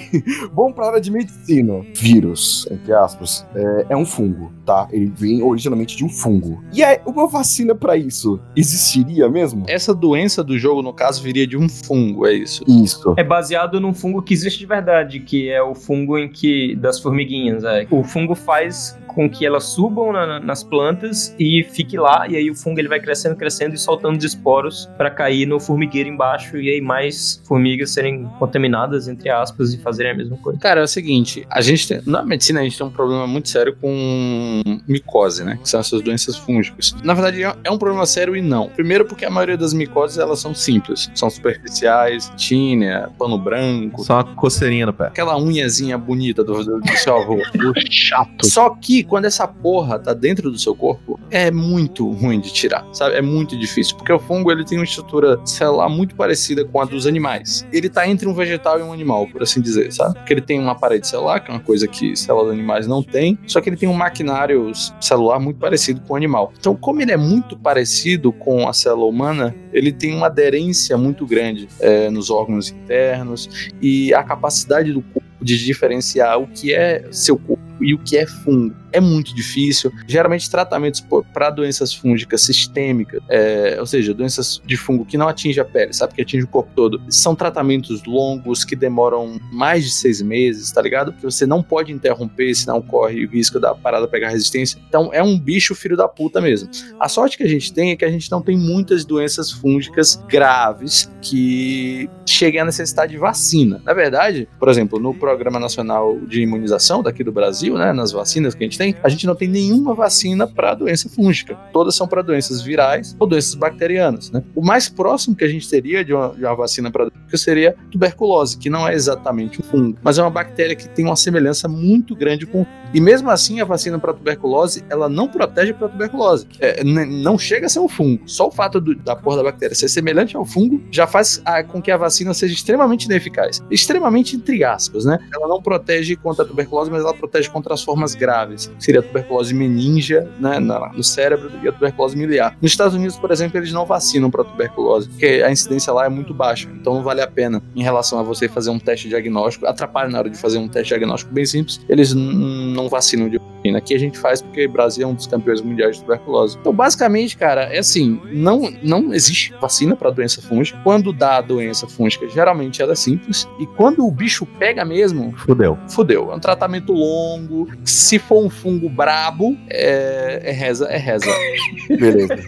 Vamos 0.54 0.74
pra 0.74 0.86
área 0.88 1.00
de 1.00 1.10
medicina. 1.10 1.80
Vírus, 1.94 2.66
entre 2.70 2.92
aspas, 2.92 3.46
é, 3.54 3.86
é 3.90 3.96
um 3.96 4.06
fungo, 4.06 4.52
tá? 4.64 4.88
Ele 4.90 5.12
vem 5.14 5.42
originalmente 5.42 5.96
de 5.96 6.04
um 6.04 6.08
fungo. 6.08 6.62
E 6.72 6.82
é 6.82 7.02
uma 7.06 7.26
vacina 7.26 7.74
pra 7.74 7.96
isso 7.96 8.40
existiria 8.56 9.28
mesmo? 9.28 9.64
Essa 9.68 9.94
doença 9.94 10.42
do 10.42 10.58
jogo, 10.58 10.82
no 10.82 10.92
caso, 10.92 11.22
viria 11.22 11.46
de 11.46 11.56
um 11.56 11.68
fungo, 11.68 12.26
é 12.26 12.32
isso. 12.32 12.62
Isso. 12.66 13.14
É 13.16 13.24
baseado 13.24 13.80
num 13.80 13.92
fungo 13.92 14.22
que 14.22 14.32
existe 14.32 14.58
de 14.60 14.66
verdade, 14.66 15.20
que 15.20 15.48
é 15.50 15.62
o 15.62 15.74
fungo 15.74 16.16
em 16.18 16.28
que 16.28 16.76
das 16.76 17.00
formiguinhas. 17.00 17.64
É. 17.64 17.86
O 17.90 18.02
fungo 18.04 18.34
faz 18.34 18.98
com 19.08 19.28
que 19.28 19.44
elas 19.44 19.64
subam 19.64 20.10
na- 20.12 20.40
nas 20.40 20.62
plantas 20.64 21.34
e 21.38 21.62
fique 21.70 21.98
lá, 21.98 22.26
e 22.28 22.36
aí 22.36 22.51
o 22.52 22.54
fungo 22.54 22.78
ele 22.80 22.88
vai 22.88 23.00
crescendo, 23.00 23.34
crescendo 23.36 23.74
e 23.74 23.78
soltando 23.78 24.16
os 24.18 24.24
esporos 24.24 24.88
para 24.96 25.10
cair 25.10 25.46
no 25.46 25.58
formigueiro 25.58 26.08
embaixo 26.08 26.56
e 26.56 26.70
aí 26.70 26.80
mais 26.80 27.42
formigas 27.44 27.90
serem 27.90 28.24
contaminadas 28.38 29.08
entre 29.08 29.28
aspas 29.30 29.72
e 29.74 29.78
fazerem 29.78 30.12
a 30.12 30.14
mesma 30.14 30.36
coisa. 30.36 30.58
Cara, 30.58 30.80
é 30.80 30.84
o 30.84 30.88
seguinte, 30.88 31.46
a 31.50 31.60
gente 31.60 31.88
tem, 31.88 32.00
na 32.06 32.22
medicina 32.22 32.60
a 32.60 32.62
gente 32.64 32.76
tem 32.78 32.86
um 32.86 32.90
problema 32.90 33.26
muito 33.26 33.48
sério 33.48 33.76
com 33.80 34.62
micose, 34.86 35.44
né? 35.44 35.58
Que 35.62 35.68
são 35.68 35.80
essas 35.80 36.00
doenças 36.02 36.36
fúngicas. 36.36 36.94
Na 37.02 37.14
verdade, 37.14 37.42
é- 37.42 37.54
é 37.64 37.70
um 37.70 37.78
problema 37.78 38.06
sério 38.06 38.36
e 38.36 38.42
não. 38.42 38.68
Primeiro 38.68 39.04
porque 39.04 39.24
a 39.24 39.30
maioria 39.30 39.56
das 39.56 39.72
micoses, 39.72 40.18
elas 40.18 40.38
são 40.40 40.54
simples. 40.54 41.10
São 41.14 41.28
superficiais, 41.30 42.30
tínia, 42.36 43.08
pano 43.18 43.38
branco, 43.38 44.02
Só 44.04 44.14
uma 44.16 44.24
coceirinha 44.24 44.86
no 44.86 44.92
pé. 44.92 45.06
aquela 45.06 45.36
unhazinha 45.36 45.96
bonita 45.98 46.42
do, 46.44 46.62
do, 46.64 46.80
do 46.80 46.96
seu 46.98 47.16
avô. 47.16 47.38
Chato. 47.90 48.46
Só 48.46 48.70
que 48.70 49.02
quando 49.04 49.24
essa 49.26 49.46
porra 49.46 49.98
tá 49.98 50.12
dentro 50.14 50.50
do 50.50 50.58
seu 50.58 50.74
corpo, 50.74 51.18
é 51.30 51.50
muito 51.50 52.08
ruim 52.10 52.40
de 52.42 52.52
tirar, 52.52 52.86
sabe? 52.92 53.16
É 53.16 53.22
muito 53.22 53.56
difícil, 53.56 53.96
porque 53.96 54.12
o 54.12 54.18
fungo 54.18 54.50
ele 54.50 54.64
tem 54.64 54.78
uma 54.78 54.84
estrutura 54.84 55.40
celular 55.44 55.88
muito 55.88 56.14
parecida 56.14 56.64
com 56.64 56.80
a 56.80 56.84
dos 56.84 57.06
animais. 57.06 57.66
ele 57.72 57.88
tá 57.88 58.06
entre 58.06 58.28
um 58.28 58.34
vegetal 58.34 58.78
e 58.78 58.82
um 58.82 58.92
animal, 58.92 59.26
por 59.28 59.42
assim 59.42 59.60
dizer, 59.60 59.92
sabe? 59.92 60.14
Porque 60.14 60.32
ele 60.32 60.40
tem 60.40 60.60
um 60.60 60.68
aparelho 60.68 61.04
celular, 61.04 61.40
que 61.40 61.50
é 61.50 61.54
uma 61.54 61.60
coisa 61.60 61.86
que 61.86 62.16
células 62.16 62.52
animais 62.52 62.86
não 62.86 63.02
tem, 63.02 63.38
só 63.46 63.60
que 63.60 63.68
ele 63.68 63.76
tem 63.76 63.88
um 63.88 63.94
maquinário 63.94 64.72
celular 65.00 65.38
muito 65.38 65.58
parecido 65.58 66.00
com 66.02 66.14
o 66.14 66.16
animal. 66.16 66.52
Então, 66.58 66.74
como 66.74 67.00
ele 67.00 67.12
é 67.12 67.16
muito 67.16 67.56
parecido 67.56 68.32
com 68.32 68.68
a 68.68 68.72
célula 68.72 69.06
humana, 69.06 69.54
ele 69.72 69.92
tem 69.92 70.14
uma 70.14 70.26
aderência 70.26 70.96
muito 70.98 71.26
grande 71.26 71.68
é, 71.80 72.10
nos 72.10 72.30
órgãos 72.30 72.70
internos 72.70 73.72
e 73.80 74.12
a 74.12 74.22
capacidade 74.22 74.92
do 74.92 75.02
corpo 75.02 75.31
de 75.42 75.58
diferenciar 75.64 76.40
o 76.40 76.46
que 76.46 76.72
é 76.72 77.06
seu 77.10 77.36
corpo 77.38 77.62
e 77.80 77.94
o 77.94 77.98
que 77.98 78.16
é 78.16 78.26
fungo 78.26 78.82
é 78.92 79.00
muito 79.00 79.34
difícil. 79.34 79.90
Geralmente, 80.06 80.48
tratamentos 80.50 81.04
para 81.32 81.50
doenças 81.50 81.92
fúngicas 81.92 82.42
sistêmicas, 82.42 83.20
é, 83.28 83.76
ou 83.80 83.86
seja, 83.86 84.12
doenças 84.14 84.60
de 84.64 84.76
fungo 84.76 85.04
que 85.04 85.16
não 85.16 85.28
atingem 85.28 85.60
a 85.62 85.64
pele, 85.64 85.92
sabe, 85.92 86.14
que 86.14 86.22
atinge 86.22 86.44
o 86.44 86.48
corpo 86.48 86.70
todo, 86.76 87.00
são 87.08 87.34
tratamentos 87.34 88.04
longos 88.04 88.64
que 88.64 88.76
demoram 88.76 89.40
mais 89.50 89.84
de 89.84 89.90
seis 89.90 90.20
meses, 90.20 90.70
tá 90.70 90.82
ligado? 90.82 91.12
Que 91.12 91.22
você 91.22 91.46
não 91.46 91.62
pode 91.62 91.90
interromper, 91.90 92.54
senão 92.54 92.82
corre 92.82 93.24
o 93.24 93.28
risco 93.28 93.58
da 93.58 93.74
parada 93.74 94.06
pegar 94.06 94.28
resistência. 94.28 94.78
Então, 94.88 95.10
é 95.12 95.22
um 95.22 95.38
bicho 95.38 95.74
filho 95.74 95.96
da 95.96 96.06
puta 96.06 96.40
mesmo. 96.40 96.70
A 97.00 97.08
sorte 97.08 97.36
que 97.36 97.42
a 97.42 97.48
gente 97.48 97.72
tem 97.72 97.90
é 97.90 97.96
que 97.96 98.04
a 98.04 98.10
gente 98.10 98.30
não 98.30 98.42
tem 98.42 98.56
muitas 98.56 99.04
doenças 99.04 99.50
fúngicas 99.50 100.22
graves 100.28 101.10
que 101.22 102.10
cheguem 102.26 102.60
a 102.60 102.64
necessidade 102.64 103.12
de 103.12 103.18
vacina. 103.18 103.80
Na 103.84 103.94
verdade, 103.94 104.48
por 104.58 104.68
exemplo, 104.68 104.98
no 104.98 105.14
Programa 105.32 105.58
Nacional 105.58 106.20
de 106.20 106.42
Imunização 106.42 107.02
daqui 107.02 107.24
do 107.24 107.32
Brasil, 107.32 107.78
né, 107.78 107.90
nas 107.90 108.12
vacinas 108.12 108.54
que 108.54 108.62
a 108.62 108.66
gente 108.66 108.76
tem, 108.76 108.94
a 109.02 109.08
gente 109.08 109.26
não 109.26 109.34
tem 109.34 109.48
nenhuma 109.48 109.94
vacina 109.94 110.46
para 110.46 110.74
doença 110.74 111.08
fúngica. 111.08 111.56
Todas 111.72 111.94
são 111.94 112.06
para 112.06 112.20
doenças 112.20 112.60
virais 112.60 113.16
ou 113.18 113.26
doenças 113.26 113.54
bacterianas. 113.54 114.30
Né? 114.30 114.42
O 114.54 114.62
mais 114.62 114.90
próximo 114.90 115.34
que 115.34 115.42
a 115.42 115.48
gente 115.48 115.68
teria 115.68 116.04
de 116.04 116.12
uma, 116.12 116.34
de 116.34 116.44
uma 116.44 116.54
vacina 116.54 116.90
para 116.90 117.04
doença 117.04 117.36
seria 117.36 117.74
tuberculose, 117.90 118.58
que 118.58 118.68
não 118.68 118.86
é 118.86 118.94
exatamente 118.94 119.58
um 119.58 119.64
fungo, 119.64 119.96
mas 120.02 120.18
é 120.18 120.22
uma 120.22 120.30
bactéria 120.30 120.76
que 120.76 120.86
tem 120.86 121.06
uma 121.06 121.16
semelhança 121.16 121.66
muito 121.66 122.14
grande 122.14 122.44
com 122.44 122.66
e 122.94 123.00
mesmo 123.00 123.30
assim, 123.30 123.60
a 123.60 123.64
vacina 123.64 123.98
para 123.98 124.12
tuberculose, 124.12 124.84
ela 124.90 125.08
não 125.08 125.26
protege 125.26 125.72
para 125.72 125.88
tuberculose. 125.88 126.46
É, 126.60 126.84
não 126.84 127.38
chega 127.38 127.66
a 127.66 127.68
ser 127.68 127.80
um 127.80 127.88
fungo. 127.88 128.22
Só 128.26 128.48
o 128.48 128.50
fato 128.50 128.80
do, 128.80 128.94
da 128.94 129.16
porra 129.16 129.38
da 129.38 129.44
bactéria 129.44 129.74
ser 129.74 129.88
semelhante 129.88 130.36
ao 130.36 130.44
fungo 130.44 130.82
já 130.90 131.06
faz 131.06 131.40
a, 131.44 131.62
com 131.62 131.80
que 131.80 131.90
a 131.90 131.96
vacina 131.96 132.34
seja 132.34 132.52
extremamente 132.52 133.06
ineficaz. 133.06 133.62
Extremamente 133.70 134.36
entre 134.36 134.62
aspas, 134.62 135.06
né? 135.06 135.18
Ela 135.34 135.48
não 135.48 135.62
protege 135.62 136.16
contra 136.16 136.44
a 136.44 136.46
tuberculose, 136.46 136.90
mas 136.90 137.02
ela 137.02 137.14
protege 137.14 137.48
contra 137.50 137.74
as 137.74 137.82
formas 137.82 138.14
graves. 138.14 138.70
Seria 138.78 139.00
a 139.00 139.02
tuberculose 139.02 139.54
meningia, 139.54 140.28
né, 140.38 140.58
no 140.58 141.02
cérebro 141.02 141.50
e 141.62 141.68
a 141.68 141.72
tuberculose 141.72 142.16
miliar. 142.16 142.56
Nos 142.60 142.72
Estados 142.72 142.94
Unidos, 142.94 143.16
por 143.16 143.30
exemplo, 143.30 143.58
eles 143.58 143.72
não 143.72 143.86
vacinam 143.86 144.30
para 144.30 144.44
tuberculose, 144.44 145.08
porque 145.08 145.42
a 145.44 145.50
incidência 145.50 145.92
lá 145.92 146.06
é 146.06 146.08
muito 146.08 146.32
baixa. 146.32 146.68
Então 146.74 146.94
não 146.94 147.02
vale 147.02 147.20
a 147.20 147.26
pena 147.26 147.62
em 147.74 147.82
relação 147.82 148.18
a 148.18 148.22
você 148.22 148.48
fazer 148.48 148.70
um 148.70 148.78
teste 148.78 149.08
diagnóstico. 149.08 149.66
Atrapalha 149.66 150.08
na 150.08 150.18
hora 150.18 150.30
de 150.30 150.38
fazer 150.38 150.58
um 150.58 150.68
teste 150.68 150.88
diagnóstico 150.88 151.32
bem 151.32 151.44
simples. 151.46 151.80
Eles 151.88 152.14
não 152.14 152.88
vacinam 152.88 153.28
de 153.28 153.38
vacina. 153.38 153.78
Aqui 153.78 153.94
a 153.94 153.98
gente 153.98 154.18
faz 154.18 154.40
porque 154.42 154.66
o 154.66 154.70
Brasil 154.70 155.06
é 155.06 155.10
um 155.10 155.14
dos 155.14 155.26
campeões 155.26 155.60
mundiais 155.60 155.96
de 155.96 156.02
tuberculose. 156.02 156.56
Então, 156.60 156.72
basicamente, 156.72 157.36
cara, 157.36 157.62
é 157.64 157.78
assim: 157.78 158.20
não, 158.32 158.72
não 158.82 159.12
existe 159.12 159.54
vacina 159.60 159.96
para 159.96 160.10
doença 160.10 160.40
fúngica. 160.42 160.78
Quando 160.82 161.12
dá 161.12 161.38
a 161.38 161.40
doença 161.40 161.86
fúngica, 161.86 162.28
geralmente 162.28 162.82
ela 162.82 162.92
é 162.92 162.96
simples. 162.96 163.48
E 163.58 163.66
quando 163.66 164.06
o 164.06 164.10
bicho 164.10 164.46
pega 164.58 164.84
mesmo, 164.84 165.11
fudeu. 165.36 165.78
Fudeu. 165.88 166.32
É 166.32 166.36
um 166.36 166.40
tratamento 166.40 166.92
longo. 166.92 167.68
Se 167.84 168.18
for 168.18 168.44
um 168.44 168.50
fungo 168.50 168.88
brabo, 168.88 169.56
é, 169.68 170.42
é 170.44 170.52
reza, 170.52 170.86
é 170.86 170.96
reza. 170.96 171.26
Beleza. 171.88 172.38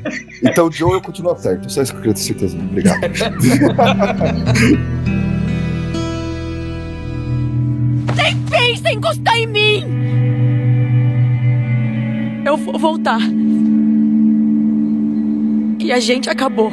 Então, 0.43 0.71
Joe, 0.71 0.93
eu 0.93 1.01
continuo 1.01 1.37
certo. 1.37 1.71
Só 1.71 1.83
isso 1.83 1.93
que 1.93 1.99
eu 1.99 2.03
queria 2.03 2.15
ter 2.15 2.21
certeza. 2.21 2.57
Obrigado. 2.57 3.01
Nem 8.17 8.37
pensa 8.51 8.91
em 8.91 8.97
encostar 8.97 9.37
em 9.37 9.47
mim! 9.47 9.85
Eu 12.45 12.57
vou 12.57 12.79
voltar. 12.79 13.21
E 15.81 15.93
a 15.93 15.99
gente 15.99 16.31
acabou. 16.31 16.71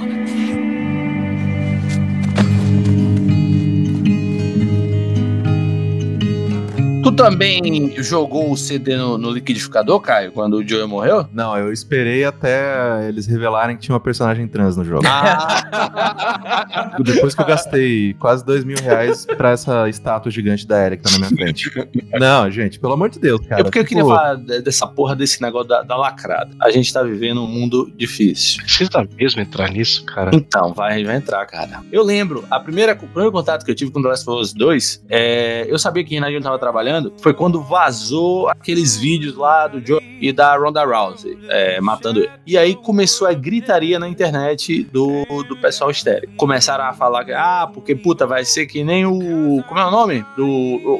Tu 7.03 7.11
também 7.11 7.93
jogou 7.97 8.51
o 8.51 8.57
CD 8.57 8.95
no, 8.95 9.17
no, 9.17 9.31
liquidificador, 9.31 9.99
Caio, 9.99 10.31
quando 10.31 10.55
o 10.55 10.67
Joey 10.67 10.87
morreu? 10.87 11.25
Não, 11.33 11.57
eu 11.57 11.73
esperei 11.73 12.23
até 12.23 13.07
eles 13.07 13.25
revelarem 13.27 13.75
que 13.75 13.83
tinha 13.83 13.93
uma 13.93 13.99
personagem 13.99 14.47
trans 14.47 14.77
no 14.77 14.85
jogo. 14.85 15.03
Ah. 15.05 16.97
Depois 17.03 17.33
que 17.33 17.41
eu 17.41 17.45
gastei 17.45 18.13
quase 18.15 18.45
dois 18.45 18.63
mil 18.63 18.77
reais 18.77 19.25
pra 19.25 19.51
essa 19.51 19.89
estátua 19.89 20.31
gigante 20.31 20.67
da 20.67 20.85
Eric 20.85 21.03
que 21.03 21.11
tá 21.11 21.17
na 21.17 21.27
minha 21.27 21.37
frente. 21.37 21.71
Não, 22.19 22.49
gente, 22.51 22.79
pelo 22.79 22.93
amor 22.93 23.09
de 23.09 23.19
Deus, 23.19 23.41
cara. 23.47 23.61
É 23.61 23.63
porque 23.63 23.83
tipo... 23.83 23.99
eu 23.99 24.03
queria 24.03 24.15
falar 24.15 24.35
dessa 24.35 24.85
porra 24.87 25.15
desse 25.15 25.41
negócio 25.41 25.67
da, 25.67 25.81
da, 25.81 25.95
lacrada. 25.95 26.51
A 26.61 26.69
gente 26.69 26.91
tá 26.93 27.01
vivendo 27.03 27.41
um 27.43 27.47
mundo 27.47 27.91
difícil. 27.95 28.61
Precisa 28.63 29.07
mesmo 29.17 29.41
entrar 29.41 29.71
nisso, 29.71 30.03
cara? 30.05 30.31
Então, 30.33 30.73
vai, 30.73 31.03
vai 31.03 31.15
entrar, 31.15 31.45
cara. 31.45 31.81
Eu 31.91 32.03
lembro, 32.03 32.45
a 32.49 32.59
primeira, 32.59 32.93
o 32.93 33.07
primeiro 33.07 33.31
contato 33.31 33.65
que 33.65 33.71
eu 33.71 33.75
tive 33.75 33.91
com 33.91 34.01
The 34.01 34.09
Last 34.09 34.29
of 34.29 34.41
Us 34.41 34.53
2, 34.53 35.05
é, 35.09 35.65
eu 35.67 35.79
sabia 35.79 36.03
que 36.03 36.17
o 36.17 36.21
Renato 36.21 36.41
tava 36.41 36.59
trabalhando 36.59 36.90
trabalhando 36.91 37.13
foi 37.17 37.33
quando 37.33 37.61
vazou 37.61 38.49
aqueles 38.49 38.97
vídeos 38.97 39.35
lá 39.35 39.67
do 39.67 39.85
Joe 39.85 40.01
e 40.19 40.31
da 40.31 40.55
Ronda 40.55 40.83
Rousey 40.83 41.37
é, 41.49 41.79
matando 41.79 42.19
ele. 42.19 42.31
E 42.45 42.57
aí 42.57 42.75
começou 42.75 43.27
a 43.27 43.33
gritaria 43.33 43.97
na 43.97 44.07
internet 44.07 44.83
do, 44.83 45.23
do 45.47 45.57
pessoal 45.57 45.89
estéreo. 45.89 46.29
Começaram 46.37 46.83
a 46.83 46.93
falar 46.93 47.23
que, 47.25 47.31
ah, 47.31 47.69
porque 47.73 47.95
puta, 47.95 48.27
vai 48.27 48.43
ser 48.45 48.65
que 48.67 48.83
nem 48.83 49.05
o. 49.05 49.63
Como 49.67 49.79
é 49.79 49.85
o 49.85 49.91
nome? 49.91 50.25
Do, 50.35 50.47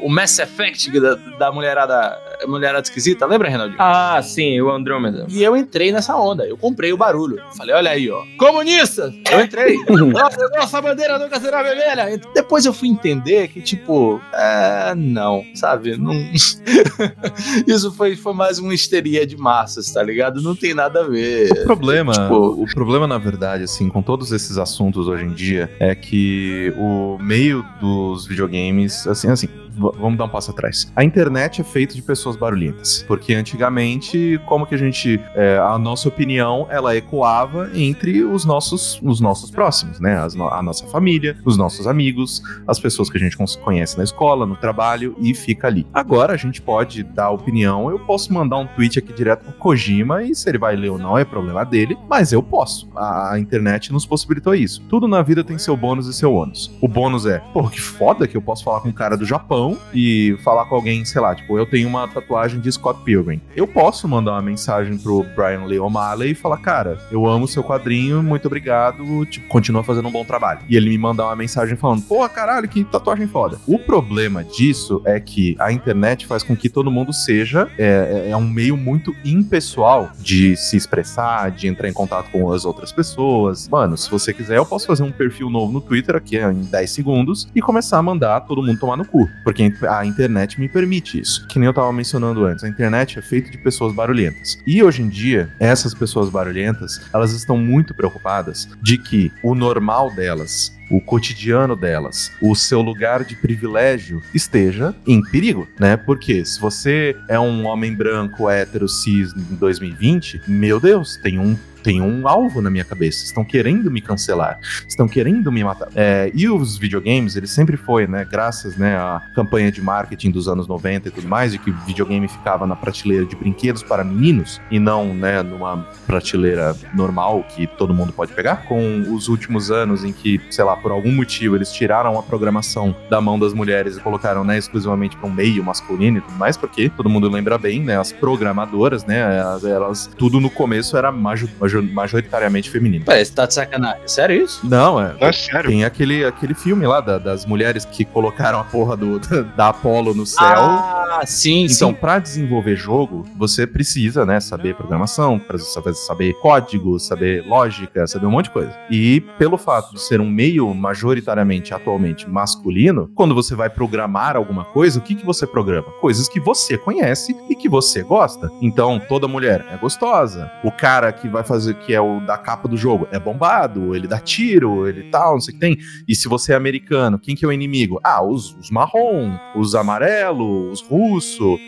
o 0.02 0.08
Mass 0.08 0.38
Effect 0.38 0.90
da, 0.98 1.14
da 1.14 1.52
mulherada, 1.52 2.18
mulherada 2.46 2.82
esquisita. 2.82 3.26
Lembra, 3.26 3.48
Reinaldo? 3.48 3.74
Ah, 3.78 4.20
sim, 4.22 4.60
o 4.60 4.70
Andrômeda. 4.70 5.26
E 5.28 5.42
eu 5.42 5.56
entrei 5.56 5.92
nessa 5.92 6.16
onda. 6.16 6.46
Eu 6.46 6.56
comprei 6.56 6.92
o 6.92 6.96
barulho. 6.96 7.42
Falei, 7.56 7.74
olha 7.74 7.90
aí, 7.90 8.10
ó. 8.10 8.22
Comunista! 8.38 9.12
Eu 9.30 9.40
entrei. 9.40 9.76
nossa, 10.12 10.48
nossa 10.48 10.80
bandeira 10.80 11.18
nunca 11.18 11.40
será 11.40 11.62
vermelha. 11.62 12.20
Depois 12.34 12.64
eu 12.64 12.72
fui 12.72 12.88
entender 12.88 13.48
que, 13.48 13.60
tipo, 13.60 14.20
é, 14.32 14.94
não, 14.94 15.44
sabe? 15.54 15.72
sabe? 15.72 15.96
Não... 15.96 16.12
Isso 17.66 17.92
foi, 17.92 18.16
foi 18.16 18.32
mais 18.32 18.58
uma 18.58 18.72
histeria 18.72 19.26
de 19.26 19.36
massas, 19.36 19.90
tá 19.90 20.02
ligado? 20.02 20.40
Não 20.40 20.54
tem 20.54 20.74
nada 20.74 21.00
a 21.00 21.08
ver. 21.08 21.50
O 21.50 21.64
problema, 21.64 22.12
tipo... 22.12 22.62
o 22.62 22.66
problema, 22.74 23.06
na 23.06 23.18
verdade, 23.18 23.64
assim, 23.64 23.88
com 23.88 24.02
todos 24.02 24.32
esses 24.32 24.58
assuntos 24.58 25.08
hoje 25.08 25.24
em 25.24 25.32
dia, 25.32 25.70
é 25.80 25.94
que 25.94 26.72
o 26.76 27.18
meio 27.18 27.64
dos 27.80 28.26
videogames, 28.26 29.06
assim, 29.06 29.28
assim, 29.28 29.48
vamos 29.72 30.18
dar 30.18 30.24
um 30.24 30.28
passo 30.28 30.50
atrás. 30.50 30.90
A 30.94 31.04
internet 31.04 31.60
é 31.60 31.64
feita 31.64 31.94
de 31.94 32.02
pessoas 32.02 32.36
barulhentas, 32.36 33.04
porque 33.06 33.34
antigamente, 33.34 34.40
como 34.46 34.66
que 34.66 34.74
a 34.74 34.78
gente, 34.78 35.20
é, 35.34 35.58
a 35.58 35.78
nossa 35.78 36.08
opinião, 36.08 36.66
ela 36.70 36.96
ecoava 36.96 37.70
entre 37.74 38.24
os 38.24 38.44
nossos, 38.44 39.00
os 39.02 39.20
nossos 39.20 39.50
próximos, 39.50 40.00
né? 40.00 40.16
As, 40.16 40.34
a 40.36 40.62
nossa 40.62 40.86
família, 40.86 41.36
os 41.44 41.56
nossos 41.56 41.86
amigos, 41.86 42.42
as 42.66 42.78
pessoas 42.78 43.10
que 43.10 43.16
a 43.16 43.20
gente 43.20 43.36
conhece 43.62 43.96
na 43.96 44.04
escola, 44.04 44.46
no 44.46 44.56
trabalho 44.56 45.16
e 45.18 45.34
fica 45.34 45.66
ali. 45.66 45.86
Agora 45.92 46.34
a 46.34 46.36
gente 46.36 46.60
pode 46.60 47.02
dar 47.02 47.30
opinião, 47.30 47.90
eu 47.90 47.98
posso 47.98 48.32
mandar 48.32 48.58
um 48.58 48.66
tweet 48.66 48.98
aqui 48.98 49.12
direto 49.12 49.44
pro 49.44 49.52
Kojima 49.54 50.22
e 50.22 50.34
se 50.34 50.48
ele 50.48 50.58
vai 50.58 50.76
ler 50.76 50.90
ou 50.90 50.98
não 50.98 51.16
é 51.16 51.24
problema 51.24 51.64
dele, 51.64 51.96
mas 52.08 52.32
eu 52.32 52.42
posso. 52.42 52.88
A, 52.94 53.32
a 53.32 53.38
internet 53.38 53.92
nos 53.92 54.06
possibilitou 54.06 54.54
isso. 54.54 54.82
Tudo 54.88 55.08
na 55.08 55.22
vida 55.22 55.42
tem 55.44 55.58
seu 55.58 55.76
bônus 55.76 56.06
e 56.06 56.12
seu 56.12 56.32
ônus. 56.34 56.70
O 56.80 56.88
bônus 56.88 57.26
é, 57.26 57.38
pô, 57.52 57.68
que 57.68 57.80
foda 57.80 58.26
que 58.26 58.36
eu 58.36 58.42
posso 58.42 58.64
falar 58.64 58.80
com 58.80 58.88
um 58.88 58.92
cara 58.92 59.16
do 59.16 59.24
Japão 59.24 59.61
E 59.94 60.36
falar 60.42 60.64
com 60.66 60.74
alguém, 60.74 61.04
sei 61.04 61.20
lá, 61.20 61.34
tipo, 61.34 61.58
eu 61.58 61.66
tenho 61.66 61.88
uma 61.88 62.08
tatuagem 62.08 62.60
de 62.60 62.70
Scott 62.72 63.02
Pilgrim. 63.02 63.40
Eu 63.54 63.66
posso 63.66 64.08
mandar 64.08 64.32
uma 64.32 64.42
mensagem 64.42 64.96
pro 64.98 65.24
Brian 65.36 65.64
Lee 65.64 65.78
O'Malley 65.78 66.32
e 66.32 66.34
falar, 66.34 66.58
cara, 66.58 66.98
eu 67.10 67.26
amo 67.26 67.46
seu 67.46 67.62
quadrinho, 67.62 68.22
muito 68.22 68.46
obrigado, 68.46 69.24
tipo, 69.26 69.48
continua 69.48 69.82
fazendo 69.82 70.08
um 70.08 70.12
bom 70.12 70.24
trabalho. 70.24 70.60
E 70.68 70.76
ele 70.76 70.90
me 70.90 70.98
mandar 70.98 71.26
uma 71.26 71.36
mensagem 71.36 71.76
falando, 71.76 72.02
porra, 72.02 72.28
caralho, 72.28 72.68
que 72.68 72.84
tatuagem 72.84 73.26
foda. 73.26 73.58
O 73.66 73.78
problema 73.78 74.44
disso 74.44 75.02
é 75.04 75.20
que 75.20 75.56
a 75.58 75.72
internet 75.72 76.26
faz 76.26 76.42
com 76.42 76.56
que 76.56 76.68
todo 76.68 76.90
mundo 76.90 77.12
seja, 77.12 77.70
é, 77.78 78.26
é, 78.26 78.30
é 78.30 78.36
um 78.36 78.48
meio 78.48 78.76
muito 78.76 79.14
impessoal 79.24 80.10
de 80.18 80.56
se 80.56 80.76
expressar, 80.76 81.50
de 81.50 81.68
entrar 81.68 81.88
em 81.88 81.92
contato 81.92 82.30
com 82.30 82.52
as 82.52 82.64
outras 82.64 82.92
pessoas. 82.92 83.68
Mano, 83.68 83.96
se 83.96 84.10
você 84.10 84.32
quiser, 84.32 84.56
eu 84.56 84.66
posso 84.66 84.86
fazer 84.86 85.02
um 85.02 85.12
perfil 85.12 85.50
novo 85.50 85.72
no 85.72 85.80
Twitter 85.80 86.16
aqui 86.16 86.38
em 86.38 86.62
10 86.62 86.90
segundos 86.90 87.48
e 87.54 87.60
começar 87.60 87.98
a 87.98 88.02
mandar 88.02 88.40
todo 88.40 88.62
mundo 88.62 88.78
tomar 88.78 88.96
no 88.96 89.04
cu. 89.04 89.28
Porque 89.52 89.86
a 89.86 90.06
internet 90.06 90.58
me 90.58 90.66
permite 90.66 91.20
isso. 91.20 91.46
Que 91.46 91.58
nem 91.58 91.66
eu 91.66 91.74
tava 91.74 91.92
mencionando 91.92 92.46
antes, 92.46 92.64
a 92.64 92.68
internet 92.68 93.18
é 93.18 93.22
feita 93.22 93.50
de 93.50 93.58
pessoas 93.58 93.94
barulhentas. 93.94 94.58
E 94.66 94.82
hoje 94.82 95.02
em 95.02 95.10
dia, 95.10 95.50
essas 95.60 95.92
pessoas 95.92 96.30
barulhentas, 96.30 97.02
elas 97.12 97.32
estão 97.32 97.58
muito 97.58 97.92
preocupadas 97.92 98.66
de 98.80 98.96
que 98.96 99.30
o 99.42 99.54
normal 99.54 100.10
delas 100.10 100.72
o 100.92 101.00
cotidiano 101.00 101.74
delas, 101.74 102.30
o 102.40 102.54
seu 102.54 102.82
lugar 102.82 103.24
de 103.24 103.34
privilégio 103.34 104.22
esteja 104.34 104.94
em 105.06 105.22
perigo, 105.22 105.66
né? 105.80 105.96
Porque 105.96 106.44
se 106.44 106.60
você 106.60 107.16
é 107.28 107.40
um 107.40 107.66
homem 107.66 107.94
branco, 107.94 108.48
hétero, 108.48 108.86
cis 108.86 109.32
em 109.34 109.54
2020, 109.56 110.42
meu 110.46 110.78
Deus, 110.78 111.16
tem 111.16 111.38
um 111.38 111.56
tem 111.82 112.00
um 112.00 112.26
alvo 112.28 112.62
na 112.62 112.70
minha 112.70 112.84
cabeça. 112.84 113.24
Estão 113.24 113.44
querendo 113.44 113.90
me 113.90 114.00
cancelar. 114.00 114.58
Estão 114.88 115.08
querendo 115.08 115.50
me 115.50 115.64
matar. 115.64 115.88
É, 115.94 116.30
e 116.34 116.48
os 116.48 116.78
videogames, 116.78 117.36
ele 117.36 117.46
sempre 117.46 117.76
foi, 117.76 118.06
né? 118.06 118.24
Graças 118.24 118.76
né, 118.76 118.96
à 118.96 119.20
campanha 119.34 119.70
de 119.70 119.82
marketing 119.82 120.30
dos 120.30 120.48
anos 120.48 120.66
90 120.66 121.08
e 121.08 121.10
tudo 121.10 121.28
mais, 121.28 121.52
de 121.52 121.58
que 121.58 121.70
o 121.70 121.74
videogame 121.86 122.28
ficava 122.28 122.66
na 122.66 122.76
prateleira 122.76 123.26
de 123.26 123.36
brinquedos 123.36 123.82
para 123.82 124.04
meninos 124.04 124.60
e 124.70 124.78
não, 124.78 125.12
né, 125.12 125.42
numa 125.42 125.88
prateleira 126.06 126.76
normal 126.94 127.44
que 127.44 127.66
todo 127.66 127.92
mundo 127.92 128.12
pode 128.12 128.32
pegar. 128.32 128.64
Com 128.64 129.00
os 129.12 129.28
últimos 129.28 129.70
anos 129.70 130.04
em 130.04 130.12
que, 130.12 130.40
sei 130.50 130.64
lá, 130.64 130.76
por 130.82 130.90
algum 130.90 131.12
motivo 131.12 131.56
eles 131.56 131.72
tiraram 131.72 132.18
a 132.18 132.22
programação 132.22 132.94
da 133.08 133.20
mão 133.20 133.38
das 133.38 133.52
mulheres 133.54 133.96
e 133.96 134.00
colocaram, 134.00 134.42
né, 134.44 134.58
exclusivamente 134.58 135.16
para 135.16 135.28
um 135.28 135.32
meio 135.32 135.62
masculino 135.64 136.18
e 136.18 136.20
tudo 136.20 136.36
mais, 136.36 136.56
porque 136.56 136.88
todo 136.90 137.08
mundo 137.08 137.28
lembra 137.30 137.56
bem, 137.56 137.80
né, 137.80 137.98
as 137.98 138.12
programadoras, 138.12 139.04
né, 139.04 139.38
elas, 139.38 139.64
elas 139.64 140.10
tudo 140.18 140.40
no 140.40 140.50
começo 140.50 140.96
era 140.96 141.12
major, 141.12 141.48
majoritariamente 141.92 142.70
feminino. 142.70 143.04
Parece 143.04 143.32
tá 143.32 143.46
de 143.46 143.54
sacanagem. 143.54 144.02
Sério 144.06 144.44
isso? 144.44 144.66
Não, 144.66 145.00
é. 145.00 145.14
Não 145.20 145.28
é 145.28 145.32
sério. 145.32 145.70
Tem 145.70 145.84
aquele, 145.84 146.24
aquele 146.24 146.54
filme 146.54 146.86
lá 146.86 147.00
da- 147.00 147.18
das 147.18 147.46
mulheres 147.46 147.84
que 147.84 148.04
colocaram 148.04 148.58
a 148.60 148.64
porra 148.64 148.96
do, 148.96 149.18
da 149.56 149.68
Apollo 149.68 150.14
no 150.14 150.26
céu. 150.26 150.42
Ah, 150.46 151.01
sim, 151.26 151.64
Então, 151.64 151.90
sim. 151.90 151.94
pra 151.94 152.18
desenvolver 152.18 152.76
jogo, 152.76 153.26
você 153.36 153.66
precisa, 153.66 154.24
né, 154.26 154.40
saber 154.40 154.74
programação, 154.74 155.40
saber, 155.58 155.94
saber 155.94 156.32
código, 156.34 156.98
saber 156.98 157.46
lógica, 157.46 158.06
saber 158.06 158.26
um 158.26 158.30
monte 158.30 158.46
de 158.46 158.50
coisa. 158.52 158.74
E 158.90 159.20
pelo 159.38 159.56
fato 159.56 159.94
de 159.94 160.00
ser 160.00 160.20
um 160.20 160.28
meio 160.28 160.72
majoritariamente 160.74 161.74
atualmente 161.74 162.28
masculino, 162.28 163.10
quando 163.14 163.34
você 163.34 163.54
vai 163.54 163.70
programar 163.70 164.36
alguma 164.36 164.64
coisa, 164.64 164.98
o 164.98 165.02
que 165.02 165.14
que 165.14 165.24
você 165.26 165.46
programa? 165.46 165.90
Coisas 166.00 166.28
que 166.28 166.40
você 166.40 166.76
conhece 166.76 167.34
e 167.48 167.54
que 167.54 167.68
você 167.68 168.02
gosta. 168.02 168.50
Então, 168.60 169.00
toda 169.08 169.28
mulher 169.28 169.66
é 169.70 169.76
gostosa. 169.76 170.50
O 170.64 170.70
cara 170.70 171.12
que 171.12 171.28
vai 171.28 171.42
fazer 171.44 171.74
que 171.74 171.94
é 171.94 172.00
o 172.00 172.20
da 172.20 172.36
capa 172.38 172.68
do 172.68 172.76
jogo 172.76 173.06
é 173.10 173.18
bombado, 173.18 173.94
ele 173.94 174.06
dá 174.06 174.18
tiro, 174.18 174.88
ele 174.88 175.04
tal, 175.04 175.34
não 175.34 175.40
sei 175.40 175.52
o 175.52 175.54
que 175.54 175.60
tem. 175.60 175.78
E 176.08 176.14
se 176.14 176.28
você 176.28 176.52
é 176.52 176.56
americano, 176.56 177.18
quem 177.18 177.34
que 177.34 177.44
é 177.44 177.48
o 177.48 177.52
inimigo? 177.52 178.00
Ah, 178.02 178.22
os, 178.24 178.54
os 178.56 178.70
marrom, 178.70 179.36
os 179.54 179.74
amarelo, 179.74 180.70
os 180.70 180.80
russo. 180.82 181.11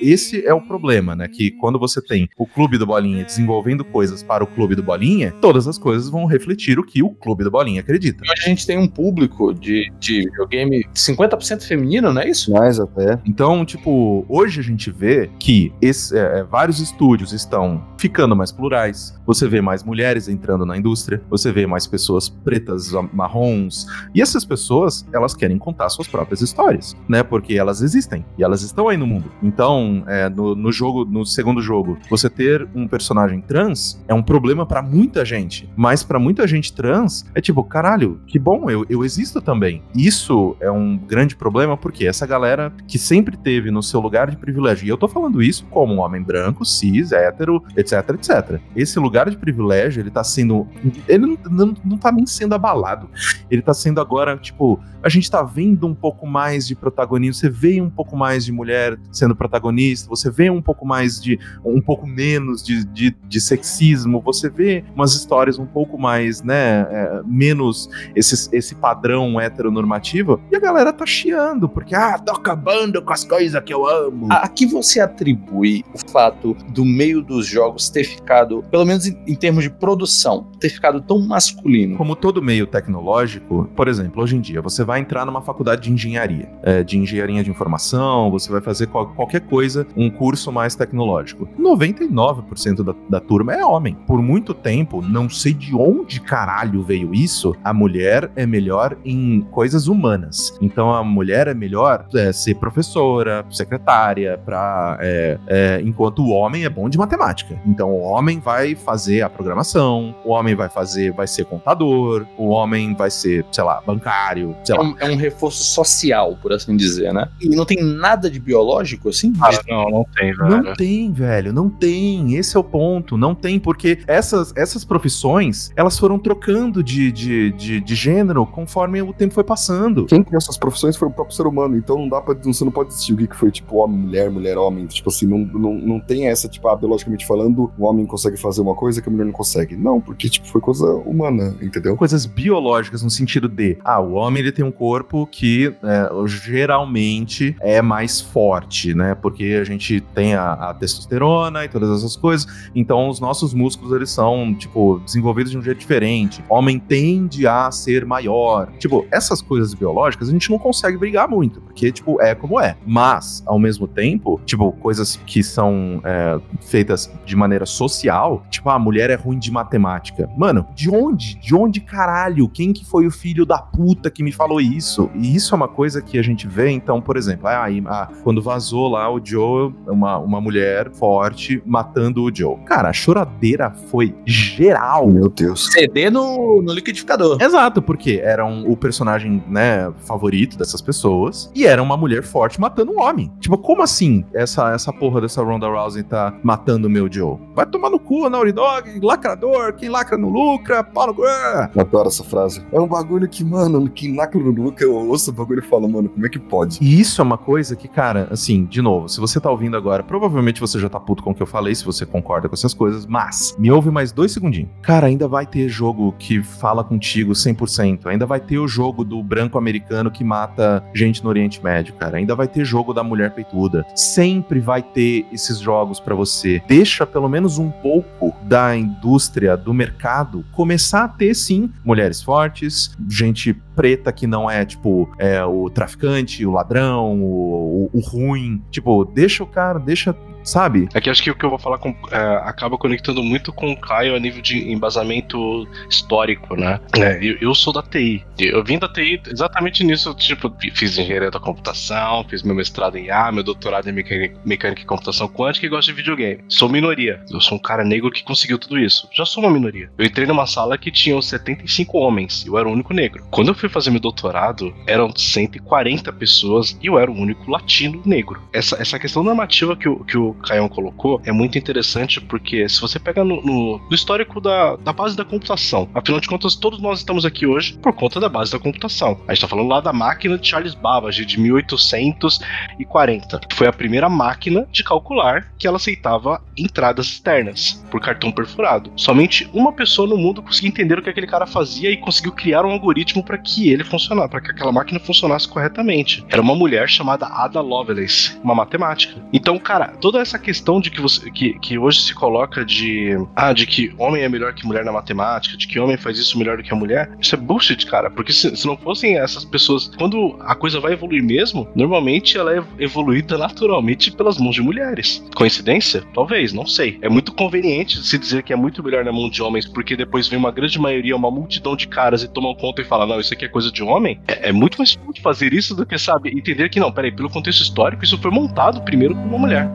Esse 0.00 0.44
é 0.46 0.52
o 0.54 0.60
problema, 0.60 1.14
né? 1.14 1.28
Que 1.28 1.50
quando 1.52 1.78
você 1.78 2.00
tem 2.00 2.28
o 2.36 2.46
clube 2.46 2.78
do 2.78 2.86
Bolinha 2.86 3.24
desenvolvendo 3.24 3.84
coisas 3.84 4.22
para 4.22 4.42
o 4.44 4.46
clube 4.46 4.74
do 4.74 4.82
Bolinha, 4.82 5.32
todas 5.40 5.66
as 5.68 5.78
coisas 5.78 6.08
vão 6.08 6.24
refletir 6.26 6.78
o 6.78 6.84
que 6.84 7.02
o 7.02 7.10
clube 7.10 7.44
do 7.44 7.50
Bolinha 7.50 7.80
acredita. 7.80 8.22
Hoje 8.24 8.42
a 8.44 8.48
gente 8.48 8.66
tem 8.66 8.78
um 8.78 8.88
público 8.88 9.52
de, 9.54 9.90
de 9.98 10.22
videogame 10.24 10.84
50% 10.94 11.62
feminino, 11.62 12.12
não 12.12 12.22
é 12.22 12.28
isso? 12.28 12.52
Mais 12.52 12.78
até. 12.80 13.18
Então, 13.26 13.64
tipo, 13.64 14.24
hoje 14.28 14.60
a 14.60 14.62
gente 14.62 14.90
vê 14.90 15.30
que 15.38 15.72
esse- 15.80 16.16
é, 16.16 16.40
é, 16.40 16.42
vários 16.44 16.80
estúdios 16.80 17.32
estão 17.32 17.84
ficando 17.98 18.34
mais 18.36 18.50
plurais. 18.52 19.14
Você 19.26 19.48
vê 19.48 19.60
mais 19.60 19.82
mulheres 19.82 20.28
entrando 20.28 20.66
na 20.66 20.76
indústria, 20.76 21.22
você 21.30 21.50
vê 21.52 21.66
mais 21.66 21.86
pessoas 21.86 22.28
pretas, 22.28 22.92
marrons. 23.12 23.86
E 24.14 24.20
essas 24.20 24.44
pessoas, 24.44 25.06
elas 25.12 25.34
querem 25.34 25.58
contar 25.58 25.88
suas 25.88 26.06
próprias 26.08 26.40
histórias, 26.40 26.94
né? 27.08 27.22
Porque 27.22 27.54
elas 27.54 27.80
existem 27.80 28.24
e 28.38 28.42
elas 28.44 28.62
estão 28.62 28.88
aí 28.88 28.96
no 28.96 29.06
mundo. 29.06 29.23
Então, 29.42 30.04
é, 30.06 30.28
no, 30.28 30.54
no 30.54 30.72
jogo, 30.72 31.04
no 31.04 31.24
segundo 31.24 31.60
jogo, 31.60 31.98
você 32.08 32.28
ter 32.28 32.66
um 32.74 32.86
personagem 32.86 33.40
trans 33.40 34.02
é 34.08 34.14
um 34.14 34.22
problema 34.22 34.66
pra 34.66 34.82
muita 34.82 35.24
gente. 35.24 35.68
Mas 35.76 36.02
pra 36.02 36.18
muita 36.18 36.46
gente 36.46 36.72
trans, 36.72 37.24
é 37.34 37.40
tipo, 37.40 37.62
caralho, 37.64 38.20
que 38.26 38.38
bom, 38.38 38.70
eu, 38.70 38.86
eu 38.88 39.04
existo 39.04 39.40
também. 39.40 39.82
Isso 39.94 40.56
é 40.60 40.70
um 40.70 40.96
grande 40.96 41.36
problema 41.36 41.76
porque 41.76 42.06
essa 42.06 42.26
galera 42.26 42.72
que 42.86 42.98
sempre 42.98 43.36
teve 43.36 43.70
no 43.70 43.82
seu 43.82 44.00
lugar 44.00 44.30
de 44.30 44.36
privilégio, 44.36 44.86
e 44.86 44.88
eu 44.88 44.96
tô 44.96 45.08
falando 45.08 45.42
isso 45.42 45.66
como 45.70 45.94
um 45.94 46.00
homem 46.00 46.22
branco, 46.22 46.64
cis, 46.64 47.12
hétero, 47.12 47.62
etc, 47.76 48.10
etc. 48.10 48.60
Esse 48.74 48.98
lugar 48.98 49.30
de 49.30 49.36
privilégio, 49.36 50.00
ele 50.00 50.10
tá 50.10 50.24
sendo. 50.24 50.66
Ele 51.08 51.26
não, 51.26 51.38
não, 51.50 51.74
não 51.84 51.98
tá 51.98 52.10
nem 52.10 52.26
sendo 52.26 52.54
abalado. 52.54 53.08
Ele 53.50 53.62
tá 53.62 53.74
sendo 53.74 54.00
agora, 54.00 54.36
tipo, 54.36 54.80
a 55.02 55.08
gente 55.08 55.30
tá 55.30 55.42
vendo 55.42 55.86
um 55.86 55.94
pouco 55.94 56.26
mais 56.26 56.66
de 56.66 56.74
protagonismo, 56.74 57.34
você 57.34 57.50
vê 57.50 57.80
um 57.80 57.90
pouco 57.90 58.16
mais 58.16 58.44
de 58.44 58.52
mulher 58.52 58.98
sendo 59.14 59.34
protagonista, 59.36 60.08
você 60.08 60.30
vê 60.30 60.50
um 60.50 60.60
pouco 60.62 60.86
mais 60.86 61.20
de. 61.20 61.38
um 61.64 61.80
pouco 61.80 62.06
menos 62.06 62.62
de, 62.62 62.84
de, 62.84 63.16
de 63.26 63.40
sexismo, 63.40 64.20
você 64.20 64.48
vê 64.48 64.84
umas 64.94 65.14
histórias 65.14 65.58
um 65.58 65.66
pouco 65.66 65.98
mais, 65.98 66.42
né, 66.42 66.86
é, 66.90 67.22
menos 67.24 67.88
esse, 68.14 68.48
esse 68.54 68.74
padrão 68.74 69.40
heteronormativo, 69.40 70.40
e 70.50 70.56
a 70.56 70.60
galera 70.60 70.92
tá 70.92 71.06
chiando, 71.06 71.68
porque, 71.68 71.94
ah, 71.94 72.18
tô 72.18 72.32
acabando 72.32 73.00
com 73.02 73.12
as 73.12 73.24
coisas 73.24 73.62
que 73.62 73.72
eu 73.72 73.86
amo. 73.86 74.28
A, 74.30 74.44
a 74.44 74.48
que 74.48 74.66
você 74.66 75.00
atribui 75.00 75.84
o 75.94 76.10
fato 76.10 76.56
do 76.70 76.84
meio 76.84 77.22
dos 77.22 77.46
jogos 77.46 77.88
ter 77.88 78.04
ficado, 78.04 78.62
pelo 78.70 78.84
menos 78.84 79.06
em, 79.06 79.16
em 79.26 79.34
termos 79.34 79.64
de 79.64 79.70
produção, 79.70 80.46
ter 80.60 80.68
ficado 80.68 81.00
tão 81.00 81.20
masculino? 81.20 81.96
Como 81.96 82.14
todo 82.16 82.42
meio 82.42 82.66
tecnológico, 82.66 83.68
por 83.76 83.88
exemplo, 83.88 84.22
hoje 84.22 84.36
em 84.36 84.40
dia, 84.40 84.60
você 84.60 84.84
vai 84.84 85.00
entrar 85.00 85.24
numa 85.24 85.40
faculdade 85.42 85.82
de 85.82 85.92
engenharia, 85.92 86.48
é, 86.62 86.82
de 86.82 86.98
engenharia 86.98 87.42
de 87.42 87.50
informação, 87.50 88.30
você 88.30 88.50
vai 88.50 88.60
fazer 88.60 88.86
qual- 88.86 89.03
qualquer 89.06 89.40
coisa, 89.42 89.86
um 89.96 90.10
curso 90.10 90.50
mais 90.52 90.74
tecnológico. 90.74 91.48
99% 91.58 92.82
da, 92.82 92.94
da 93.08 93.20
turma 93.20 93.54
é 93.54 93.64
homem. 93.64 93.94
Por 94.06 94.20
muito 94.22 94.54
tempo, 94.54 95.02
não 95.02 95.28
sei 95.28 95.52
de 95.52 95.74
onde 95.74 96.20
caralho 96.20 96.82
veio 96.82 97.14
isso, 97.14 97.54
a 97.62 97.72
mulher 97.72 98.30
é 98.36 98.46
melhor 98.46 98.96
em 99.04 99.40
coisas 99.50 99.86
humanas. 99.86 100.56
Então 100.60 100.92
a 100.92 101.02
mulher 101.02 101.48
é 101.48 101.54
melhor 101.54 102.06
é, 102.14 102.32
ser 102.32 102.54
professora, 102.56 103.44
secretária, 103.50 104.38
pra, 104.44 104.98
é, 105.00 105.38
é, 105.46 105.80
enquanto 105.84 106.20
o 106.20 106.30
homem 106.30 106.64
é 106.64 106.68
bom 106.68 106.88
de 106.88 106.98
matemática. 106.98 107.58
Então 107.66 107.90
o 107.90 108.00
homem 108.02 108.38
vai 108.40 108.74
fazer 108.74 109.22
a 109.22 109.28
programação, 109.30 110.14
o 110.24 110.30
homem 110.30 110.54
vai 110.54 110.68
fazer, 110.68 111.12
vai 111.12 111.26
ser 111.26 111.44
contador, 111.44 112.26
o 112.36 112.48
homem 112.48 112.94
vai 112.94 113.10
ser, 113.10 113.44
sei 113.52 113.64
lá, 113.64 113.80
bancário, 113.86 114.54
sei 114.64 114.74
É 114.76 114.78
lá. 114.78 114.84
um, 114.84 114.96
é 114.98 115.10
um 115.10 115.16
reforço 115.16 115.64
social, 115.64 116.36
por 116.40 116.52
assim 116.52 116.76
dizer, 116.76 117.12
né? 117.12 117.28
E 117.40 117.48
não 117.54 117.64
tem 117.64 117.82
nada 117.82 118.30
de 118.30 118.38
biológico, 118.40 118.93
assim? 119.08 119.32
Cara, 119.32 119.60
não, 119.68 119.90
não 119.90 120.06
tem, 120.14 120.32
velho. 120.32 120.62
Não 120.62 120.74
tem, 120.74 121.12
velho, 121.12 121.52
não 121.52 121.70
tem. 121.70 122.34
Esse 122.36 122.56
é 122.56 122.60
o 122.60 122.64
ponto. 122.64 123.16
Não 123.16 123.34
tem, 123.34 123.58
porque 123.58 123.98
essas, 124.06 124.52
essas 124.56 124.84
profissões, 124.84 125.72
elas 125.76 125.98
foram 125.98 126.18
trocando 126.18 126.82
de, 126.82 127.12
de, 127.12 127.52
de, 127.52 127.80
de 127.80 127.94
gênero 127.94 128.46
conforme 128.46 129.02
o 129.02 129.12
tempo 129.12 129.34
foi 129.34 129.44
passando. 129.44 130.06
Quem 130.06 130.22
criou 130.22 130.38
essas 130.38 130.56
profissões 130.56 130.96
foi 130.96 131.08
o 131.08 131.10
próprio 131.10 131.36
ser 131.36 131.46
humano, 131.46 131.76
então 131.76 131.98
não 131.98 132.08
dá 132.08 132.20
pra. 132.20 132.34
Você 132.34 132.64
não 132.64 132.72
pode 132.72 132.90
decidir 132.90 133.14
o 133.14 133.16
que 133.16 133.28
que 133.28 133.36
foi, 133.36 133.50
tipo, 133.50 133.76
homem, 133.76 133.98
mulher, 133.98 134.30
mulher, 134.30 134.58
homem. 134.58 134.86
Tipo 134.86 135.10
assim, 135.10 135.26
não, 135.26 135.38
não, 135.38 135.74
não 135.74 136.00
tem 136.00 136.28
essa, 136.28 136.48
tipo, 136.48 136.68
ah, 136.68 136.76
biologicamente 136.76 137.26
falando, 137.26 137.72
o 137.78 137.84
homem 137.84 138.06
consegue 138.06 138.36
fazer 138.36 138.60
uma 138.60 138.74
coisa 138.74 139.02
que 139.02 139.08
a 139.08 139.12
mulher 139.12 139.24
não 139.24 139.32
consegue. 139.32 139.76
Não, 139.76 140.00
porque, 140.00 140.28
tipo, 140.28 140.46
foi 140.46 140.60
coisa 140.60 140.86
humana, 140.86 141.56
entendeu? 141.60 141.96
Coisas 141.96 142.26
biológicas 142.26 143.02
no 143.02 143.10
sentido 143.10 143.48
de, 143.48 143.78
ah, 143.84 144.00
o 144.00 144.14
homem 144.14 144.42
ele 144.42 144.52
tem 144.52 144.64
um 144.64 144.72
corpo 144.72 145.26
que 145.26 145.74
é, 145.82 146.26
geralmente 146.26 147.56
é 147.60 147.82
mais 147.82 148.20
forte, 148.20 148.83
né? 148.92 149.14
Porque 149.14 149.58
a 149.60 149.64
gente 149.64 150.00
tem 150.14 150.34
a, 150.34 150.52
a 150.52 150.74
testosterona 150.74 151.64
e 151.64 151.68
todas 151.68 151.90
essas 151.90 152.16
coisas, 152.16 152.46
então 152.74 153.08
os 153.08 153.20
nossos 153.20 153.54
músculos 153.54 153.94
eles 153.94 154.10
são, 154.10 154.54
tipo, 154.54 155.00
desenvolvidos 155.04 155.52
de 155.52 155.58
um 155.58 155.62
jeito 155.62 155.78
diferente. 155.78 156.44
Homem 156.48 156.78
tende 156.78 157.46
a 157.46 157.70
ser 157.70 158.04
maior. 158.04 158.70
Tipo, 158.78 159.06
essas 159.10 159.40
coisas 159.40 159.72
biológicas 159.72 160.28
a 160.28 160.32
gente 160.32 160.50
não 160.50 160.58
consegue 160.58 160.98
brigar 160.98 161.28
muito, 161.28 161.60
porque, 161.60 161.92
tipo, 161.92 162.20
é 162.20 162.34
como 162.34 162.60
é. 162.60 162.76
Mas, 162.84 163.42
ao 163.46 163.58
mesmo 163.58 163.86
tempo, 163.86 164.40
tipo, 164.44 164.72
coisas 164.72 165.16
que 165.24 165.42
são 165.42 166.00
é, 166.04 166.40
feitas 166.60 167.10
de 167.24 167.36
maneira 167.36 167.64
social, 167.64 168.44
tipo, 168.50 168.68
a 168.70 168.78
mulher 168.78 169.10
é 169.10 169.14
ruim 169.14 169.38
de 169.38 169.50
matemática. 169.50 170.28
Mano, 170.36 170.66
de 170.74 170.90
onde? 170.90 171.36
De 171.36 171.54
onde 171.54 171.80
caralho? 171.80 172.48
Quem 172.48 172.72
que 172.72 172.84
foi 172.84 173.06
o 173.06 173.10
filho 173.10 173.46
da 173.46 173.58
puta 173.58 174.10
que 174.10 174.22
me 174.22 174.32
falou 174.32 174.60
isso? 174.60 175.10
E 175.14 175.34
isso 175.34 175.54
é 175.54 175.56
uma 175.56 175.68
coisa 175.68 176.02
que 176.02 176.18
a 176.18 176.22
gente 176.22 176.46
vê, 176.46 176.70
então, 176.70 177.00
por 177.00 177.16
exemplo, 177.16 177.46
ah, 177.46 177.66
ah, 177.86 178.08
quando 178.22 178.42
vazou 178.42 178.73
lá 178.82 179.10
o 179.12 179.20
Joe, 179.24 179.72
uma, 179.86 180.18
uma 180.18 180.40
mulher 180.40 180.90
forte 180.92 181.62
matando 181.64 182.22
o 182.24 182.34
Joe. 182.34 182.56
Cara, 182.66 182.88
a 182.90 182.92
choradeira 182.92 183.70
foi 183.90 184.14
geral. 184.24 185.06
Meu 185.08 185.28
Deus. 185.28 185.66
CD 185.72 186.10
no, 186.10 186.62
no 186.62 186.72
liquidificador. 186.72 187.38
Exato, 187.40 187.80
porque 187.82 188.20
era 188.22 188.44
um- 188.44 188.70
o 188.70 188.76
personagem, 188.76 189.42
né, 189.48 189.92
favorito 189.98 190.56
dessas 190.58 190.80
pessoas 190.80 191.50
e 191.54 191.66
era 191.66 191.82
uma 191.82 191.96
mulher 191.96 192.22
forte 192.22 192.60
matando 192.60 192.92
um 192.92 193.00
homem. 193.00 193.30
Tipo, 193.40 193.56
como 193.58 193.82
assim 193.82 194.24
essa, 194.34 194.72
essa 194.72 194.92
porra 194.92 195.20
dessa 195.20 195.42
Ronda 195.42 195.66
Rousey 195.68 196.02
tá 196.02 196.34
matando 196.42 196.86
o 196.88 196.90
meu 196.90 197.10
Joe? 197.10 197.38
Vai 197.54 197.66
tomar 197.66 197.90
no 197.90 197.98
cu, 197.98 198.28
Naughty 198.28 198.52
Dog, 198.52 199.00
lacrador, 199.02 199.72
quem 199.74 199.88
lacra 199.88 200.16
não 200.18 200.28
lucra, 200.28 200.82
Paulo... 200.82 201.16
Ah! 201.24 201.70
Adoro 201.76 202.08
essa 202.08 202.24
frase. 202.24 202.62
É 202.72 202.80
um 202.80 202.86
bagulho 202.86 203.28
que, 203.28 203.44
mano, 203.44 203.88
quem 203.88 204.16
lacra 204.16 204.40
no 204.40 204.50
Luca, 204.50 204.84
eu 204.84 204.94
ouço 204.94 205.30
o 205.30 205.34
bagulho 205.34 205.60
e 205.60 205.62
falo, 205.62 205.88
mano, 205.88 206.08
como 206.08 206.24
é 206.26 206.28
que 206.28 206.38
pode? 206.38 206.78
E 206.80 207.00
isso 207.00 207.20
é 207.20 207.24
uma 207.24 207.38
coisa 207.38 207.74
que, 207.76 207.88
cara, 207.88 208.28
assim, 208.30 208.63
de 208.64 208.80
novo, 208.80 209.08
se 209.08 209.20
você 209.20 209.40
tá 209.40 209.50
ouvindo 209.50 209.76
agora, 209.76 210.02
provavelmente 210.02 210.60
você 210.60 210.78
já 210.78 210.88
tá 210.88 211.00
puto 211.00 211.22
com 211.22 211.30
o 211.30 211.34
que 211.34 211.42
eu 211.42 211.46
falei, 211.46 211.74
se 211.74 211.84
você 211.84 212.06
concorda 212.06 212.48
com 212.48 212.54
essas 212.54 212.72
coisas, 212.72 213.06
mas 213.06 213.56
me 213.58 213.70
ouve 213.70 213.90
mais 213.90 214.12
dois 214.12 214.32
segundinhos. 214.32 214.70
Cara, 214.82 215.08
ainda 215.08 215.26
vai 215.26 215.46
ter 215.46 215.68
jogo 215.68 216.14
que 216.18 216.42
fala 216.42 216.84
contigo 216.84 217.32
100%, 217.32 218.04
muito. 218.04 218.08
Ainda 218.08 218.26
vai 218.26 218.40
ter 218.40 218.58
o 218.58 218.68
jogo 218.68 219.04
do 219.04 219.22
branco 219.22 219.58
americano 219.58 220.10
que 220.10 220.22
mata 220.22 220.84
gente 220.94 221.22
no 221.22 221.30
Oriente 221.30 221.62
Médio, 221.62 221.94
cara. 221.94 222.18
Ainda 222.18 222.34
vai 222.34 222.46
ter 222.46 222.64
jogo 222.64 222.92
da 222.92 223.02
mulher 223.02 223.32
peituda. 223.34 223.84
Sempre 223.94 224.60
vai 224.60 224.82
ter 224.82 225.26
esses 225.32 225.58
jogos 225.58 225.98
para 225.98 226.14
você. 226.14 226.62
Deixa 226.68 227.06
pelo 227.06 227.28
menos 227.28 227.58
um 227.58 227.70
pouco 227.70 228.34
da 228.42 228.76
indústria, 228.76 229.56
do 229.56 229.72
mercado, 229.72 230.44
começar 230.52 231.04
a 231.04 231.08
ter 231.08 231.34
sim 231.34 231.70
mulheres 231.84 232.22
fortes, 232.22 232.94
gente 233.08 233.56
preta 233.74 234.12
que 234.12 234.26
não 234.26 234.50
é, 234.50 234.64
tipo, 234.64 235.08
é, 235.18 235.44
o 235.44 235.68
traficante, 235.70 236.44
o 236.46 236.52
ladrão, 236.52 237.20
o, 237.20 237.90
o, 237.92 237.98
o 237.98 238.00
ruim. 238.00 238.62
Tipo, 238.70 239.04
deixa 239.04 239.42
o 239.42 239.46
cara, 239.46 239.78
deixa 239.78 240.16
sabe? 240.44 240.88
É 240.94 241.00
que 241.00 241.10
acho 241.10 241.22
que 241.22 241.30
o 241.30 241.34
que 241.34 241.44
eu 241.44 241.50
vou 241.50 241.58
falar 241.58 241.78
com, 241.78 241.94
é, 242.10 242.18
acaba 242.44 242.78
conectando 242.78 243.22
muito 243.22 243.52
com 243.52 243.72
o 243.72 243.76
Caio 243.76 244.14
a 244.14 244.20
nível 244.20 244.42
de 244.42 244.70
embasamento 244.70 245.66
histórico, 245.88 246.54
né? 246.54 246.80
É, 246.96 247.18
eu, 247.22 247.38
eu, 247.40 247.54
sou 247.54 247.72
da 247.72 247.82
TI. 247.82 248.24
Eu 248.38 248.62
vim 248.62 248.78
da 248.78 248.88
TI 248.88 249.20
exatamente 249.26 249.82
nisso. 249.82 250.14
Tipo, 250.14 250.52
fiz 250.74 250.98
engenharia 250.98 251.30
da 251.30 251.40
computação, 251.40 252.24
fiz 252.28 252.42
meu 252.42 252.54
mestrado 252.54 252.96
em 252.96 253.10
A, 253.10 253.32
meu 253.32 253.42
doutorado 253.42 253.88
em 253.88 253.92
mecânica, 253.92 254.38
mecânica 254.44 254.82
e 254.82 254.84
computação 254.84 255.28
quântica 255.28 255.66
e 255.66 255.68
gosto 255.68 255.88
de 255.88 255.94
videogame. 255.94 256.44
Sou 256.48 256.68
minoria. 256.68 257.22
Eu 257.30 257.40
sou 257.40 257.58
um 257.58 257.60
cara 257.60 257.84
negro 257.84 258.10
que 258.10 258.22
conseguiu 258.22 258.58
tudo 258.58 258.78
isso. 258.78 259.08
Já 259.12 259.24
sou 259.24 259.42
uma 259.42 259.52
minoria. 259.52 259.90
Eu 259.96 260.04
entrei 260.04 260.26
numa 260.26 260.46
sala 260.46 260.78
que 260.78 260.90
tinha 260.90 261.20
75 261.20 261.98
homens 261.98 262.44
eu 262.46 262.58
era 262.58 262.68
o 262.68 262.72
único 262.72 262.92
negro. 262.92 263.24
Quando 263.30 263.48
eu 263.48 263.54
fui 263.54 263.68
fazer 263.68 263.90
meu 263.90 264.00
doutorado, 264.00 264.74
eram 264.86 265.14
140 265.14 266.12
pessoas 266.12 266.76
e 266.82 266.86
eu 266.86 266.98
era 266.98 267.10
o 267.10 267.14
único 267.14 267.50
latino 267.50 268.02
negro. 268.04 268.42
Essa, 268.52 268.80
essa 268.80 268.98
questão 268.98 269.22
normativa 269.22 269.76
que 269.76 269.88
o, 269.88 270.04
que 270.04 270.16
o 270.16 270.33
Caião 270.42 270.68
colocou 270.68 271.20
é 271.24 271.32
muito 271.32 271.58
interessante 271.58 272.20
porque 272.20 272.68
se 272.68 272.80
você 272.80 272.98
pega 272.98 273.24
no, 273.24 273.42
no, 273.42 273.78
no, 273.78 273.94
histórico 273.94 274.40
da, 274.40 274.76
da 274.76 274.92
base 274.92 275.16
da 275.16 275.24
computação, 275.24 275.88
afinal 275.94 276.20
de 276.20 276.28
contas, 276.28 276.54
todos 276.54 276.80
nós 276.80 277.00
estamos 277.00 277.24
aqui 277.24 277.46
hoje 277.46 277.78
por 277.78 277.92
conta 277.92 278.20
da 278.20 278.28
base 278.28 278.52
da 278.52 278.58
computação. 278.58 279.20
A 279.26 279.32
gente 279.32 279.38
está 279.38 279.48
falando 279.48 279.68
lá 279.68 279.80
da 279.80 279.92
máquina 279.92 280.38
de 280.38 280.46
Charles 280.46 280.74
Babbage 280.74 281.24
de 281.24 281.40
1840. 281.40 283.40
Foi 283.52 283.66
a 283.66 283.72
primeira 283.72 284.08
máquina 284.08 284.66
de 284.70 284.84
calcular 284.84 285.52
que 285.58 285.66
ela 285.66 285.76
aceitava 285.76 286.42
entradas 286.56 287.06
externas 287.06 287.84
por 287.90 288.00
cartão 288.00 288.30
perfurado. 288.30 288.92
Somente 288.96 289.48
uma 289.52 289.72
pessoa 289.72 290.08
no 290.08 290.16
mundo 290.16 290.42
conseguiu 290.42 290.68
entender 290.68 290.98
o 290.98 291.02
que 291.02 291.10
aquele 291.10 291.26
cara 291.26 291.46
fazia 291.46 291.90
e 291.90 291.96
conseguiu 291.96 292.32
criar 292.32 292.64
um 292.64 292.70
algoritmo 292.70 293.22
para 293.22 293.38
que 293.38 293.68
ele 293.68 293.84
funcionasse, 293.84 294.30
para 294.30 294.40
que 294.40 294.50
aquela 294.50 294.72
máquina 294.72 295.00
funcionasse 295.00 295.48
corretamente. 295.48 296.24
Era 296.28 296.42
uma 296.42 296.54
mulher 296.54 296.88
chamada 296.88 297.26
Ada 297.26 297.60
Lovelace, 297.60 298.38
uma 298.42 298.54
matemática. 298.54 299.22
Então, 299.32 299.58
cara, 299.58 299.88
toda 300.00 300.20
essa 300.24 300.38
questão 300.38 300.80
de 300.80 300.90
que 300.90 301.00
você 301.00 301.30
que, 301.30 301.58
que 301.58 301.78
hoje 301.78 302.00
se 302.00 302.14
coloca 302.14 302.64
de 302.64 303.16
ah, 303.36 303.52
de 303.52 303.66
que 303.66 303.94
homem 303.98 304.22
é 304.22 304.28
melhor 304.28 304.52
que 304.54 304.66
mulher 304.66 304.84
na 304.84 304.92
matemática, 304.92 305.56
de 305.56 305.68
que 305.68 305.78
homem 305.78 305.96
faz 305.96 306.18
isso 306.18 306.38
melhor 306.38 306.56
do 306.56 306.62
que 306.62 306.72
a 306.72 306.76
mulher, 306.76 307.10
isso 307.20 307.34
é 307.34 307.38
bullshit, 307.38 307.86
cara, 307.86 308.10
porque 308.10 308.32
se, 308.32 308.56
se 308.56 308.66
não 308.66 308.76
fossem 308.76 309.18
essas 309.18 309.44
pessoas, 309.44 309.90
quando 309.96 310.36
a 310.40 310.54
coisa 310.54 310.80
vai 310.80 310.92
evoluir 310.92 311.22
mesmo, 311.22 311.68
normalmente 311.74 312.36
ela 312.36 312.56
é 312.56 312.62
evoluída 312.78 313.38
naturalmente 313.38 314.10
pelas 314.10 314.38
mãos 314.38 314.54
de 314.54 314.62
mulheres. 314.62 315.24
Coincidência? 315.34 316.02
Talvez, 316.14 316.52
não 316.52 316.66
sei. 316.66 316.98
É 317.02 317.08
muito 317.08 317.32
conveniente 317.32 318.02
se 318.04 318.18
dizer 318.18 318.42
que 318.42 318.52
é 318.52 318.56
muito 318.56 318.82
melhor 318.82 319.04
na 319.04 319.12
mão 319.12 319.28
de 319.28 319.42
homens, 319.42 319.66
porque 319.66 319.96
depois 319.96 320.28
vem 320.28 320.38
uma 320.38 320.50
grande 320.50 320.78
maioria, 320.78 321.16
uma 321.16 321.30
multidão 321.30 321.76
de 321.76 321.86
caras 321.86 322.22
e 322.22 322.28
tomam 322.28 322.54
conta 322.54 322.80
e 322.80 322.84
falam, 322.84 323.06
não, 323.06 323.20
isso 323.20 323.34
aqui 323.34 323.44
é 323.44 323.48
coisa 323.48 323.70
de 323.70 323.82
homem. 323.82 324.20
É, 324.26 324.48
é 324.48 324.52
muito 324.52 324.78
mais 324.78 324.92
fácil 324.94 325.22
fazer 325.22 325.52
isso 325.52 325.74
do 325.74 325.84
que, 325.84 325.98
sabe, 325.98 326.30
entender 326.30 326.68
que 326.68 326.80
não, 326.80 326.92
peraí, 326.92 327.12
pelo 327.12 327.30
contexto 327.30 327.62
histórico, 327.62 328.04
isso 328.04 328.18
foi 328.18 328.30
montado 328.30 328.82
primeiro 328.82 329.14
por 329.14 329.24
uma 329.24 329.38
mulher. 329.38 329.68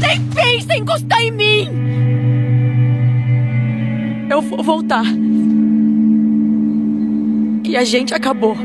Nem 0.00 0.20
pensa 0.34 0.74
em 0.74 0.80
encostar 0.80 1.22
em 1.22 1.30
mim! 1.30 1.68
Eu 4.30 4.42
vou 4.42 4.62
voltar. 4.62 5.04
E 7.64 7.76
a 7.76 7.84
gente 7.84 8.14
acabou. 8.14 8.56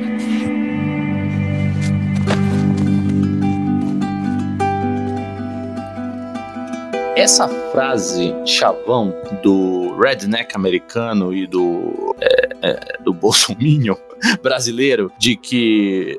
Essa 7.16 7.48
frase 7.72 8.34
chavão 8.46 9.14
do 9.42 9.96
redneck 9.98 10.56
americano 10.56 11.34
e 11.34 11.46
do, 11.48 12.16
é, 12.20 12.50
é, 12.62 12.98
do 13.04 13.14
bolsominion 13.14 13.96
brasileiro 14.42 15.12
de 15.18 15.36
que 15.36 16.18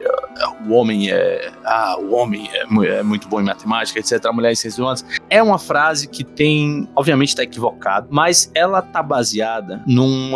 o 0.67 0.73
homem 0.73 1.11
é. 1.11 1.53
Ah, 1.65 1.97
o 1.99 2.13
homem 2.13 2.49
é, 2.53 2.99
é, 2.99 3.03
muito 3.03 3.29
bom 3.29 3.41
em 3.41 3.45
matemática, 3.45 3.99
etc. 3.99 4.25
A 4.27 4.33
mulher 4.33 4.53
em 4.53 4.55
ciências 4.55 4.79
humanas. 4.79 5.05
É 5.31 5.43
uma 5.43 5.59
frase 5.59 6.09
que 6.09 6.25
tem. 6.25 6.89
Obviamente 6.95 7.31
está 7.31 7.43
equivocado, 7.43 8.09
mas 8.11 8.51
ela 8.55 8.83
tá 8.83 9.03
baseada 9.03 9.83
num, 9.87 10.33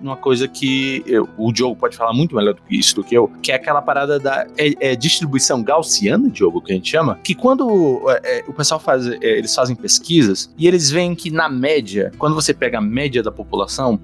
numa 0.00 0.16
coisa 0.16 0.46
que 0.48 1.02
eu, 1.06 1.28
o 1.36 1.52
Diogo 1.52 1.76
pode 1.76 1.96
falar 1.96 2.12
muito 2.12 2.34
melhor 2.34 2.54
do 2.54 2.62
que 2.62 2.78
isso 2.78 2.94
do 2.94 3.04
que 3.04 3.14
eu, 3.14 3.28
que 3.42 3.52
é 3.52 3.54
aquela 3.54 3.82
parada 3.82 4.18
da 4.18 4.46
é, 4.56 4.92
é 4.92 4.96
distribuição 4.96 5.62
gaussiana, 5.62 6.30
Diogo, 6.30 6.60
que 6.60 6.72
a 6.72 6.74
gente 6.74 6.90
chama, 6.90 7.18
que 7.22 7.34
quando 7.34 8.02
é, 8.08 8.38
é, 8.38 8.44
o 8.46 8.52
pessoal 8.52 8.80
faz. 8.80 9.06
É, 9.06 9.18
eles 9.22 9.54
fazem 9.54 9.74
pesquisas 9.74 10.52
e 10.56 10.66
eles 10.66 10.90
veem 10.90 11.14
que, 11.14 11.30
na 11.30 11.48
média, 11.48 12.12
quando 12.18 12.34
você 12.34 12.52
pega 12.52 12.78
a 12.78 12.80
média 12.80 13.22
da 13.22 13.32
população, 13.32 14.00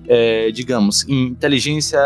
digamos, 0.52 1.06
em 1.08 1.26
inteligência 1.26 1.98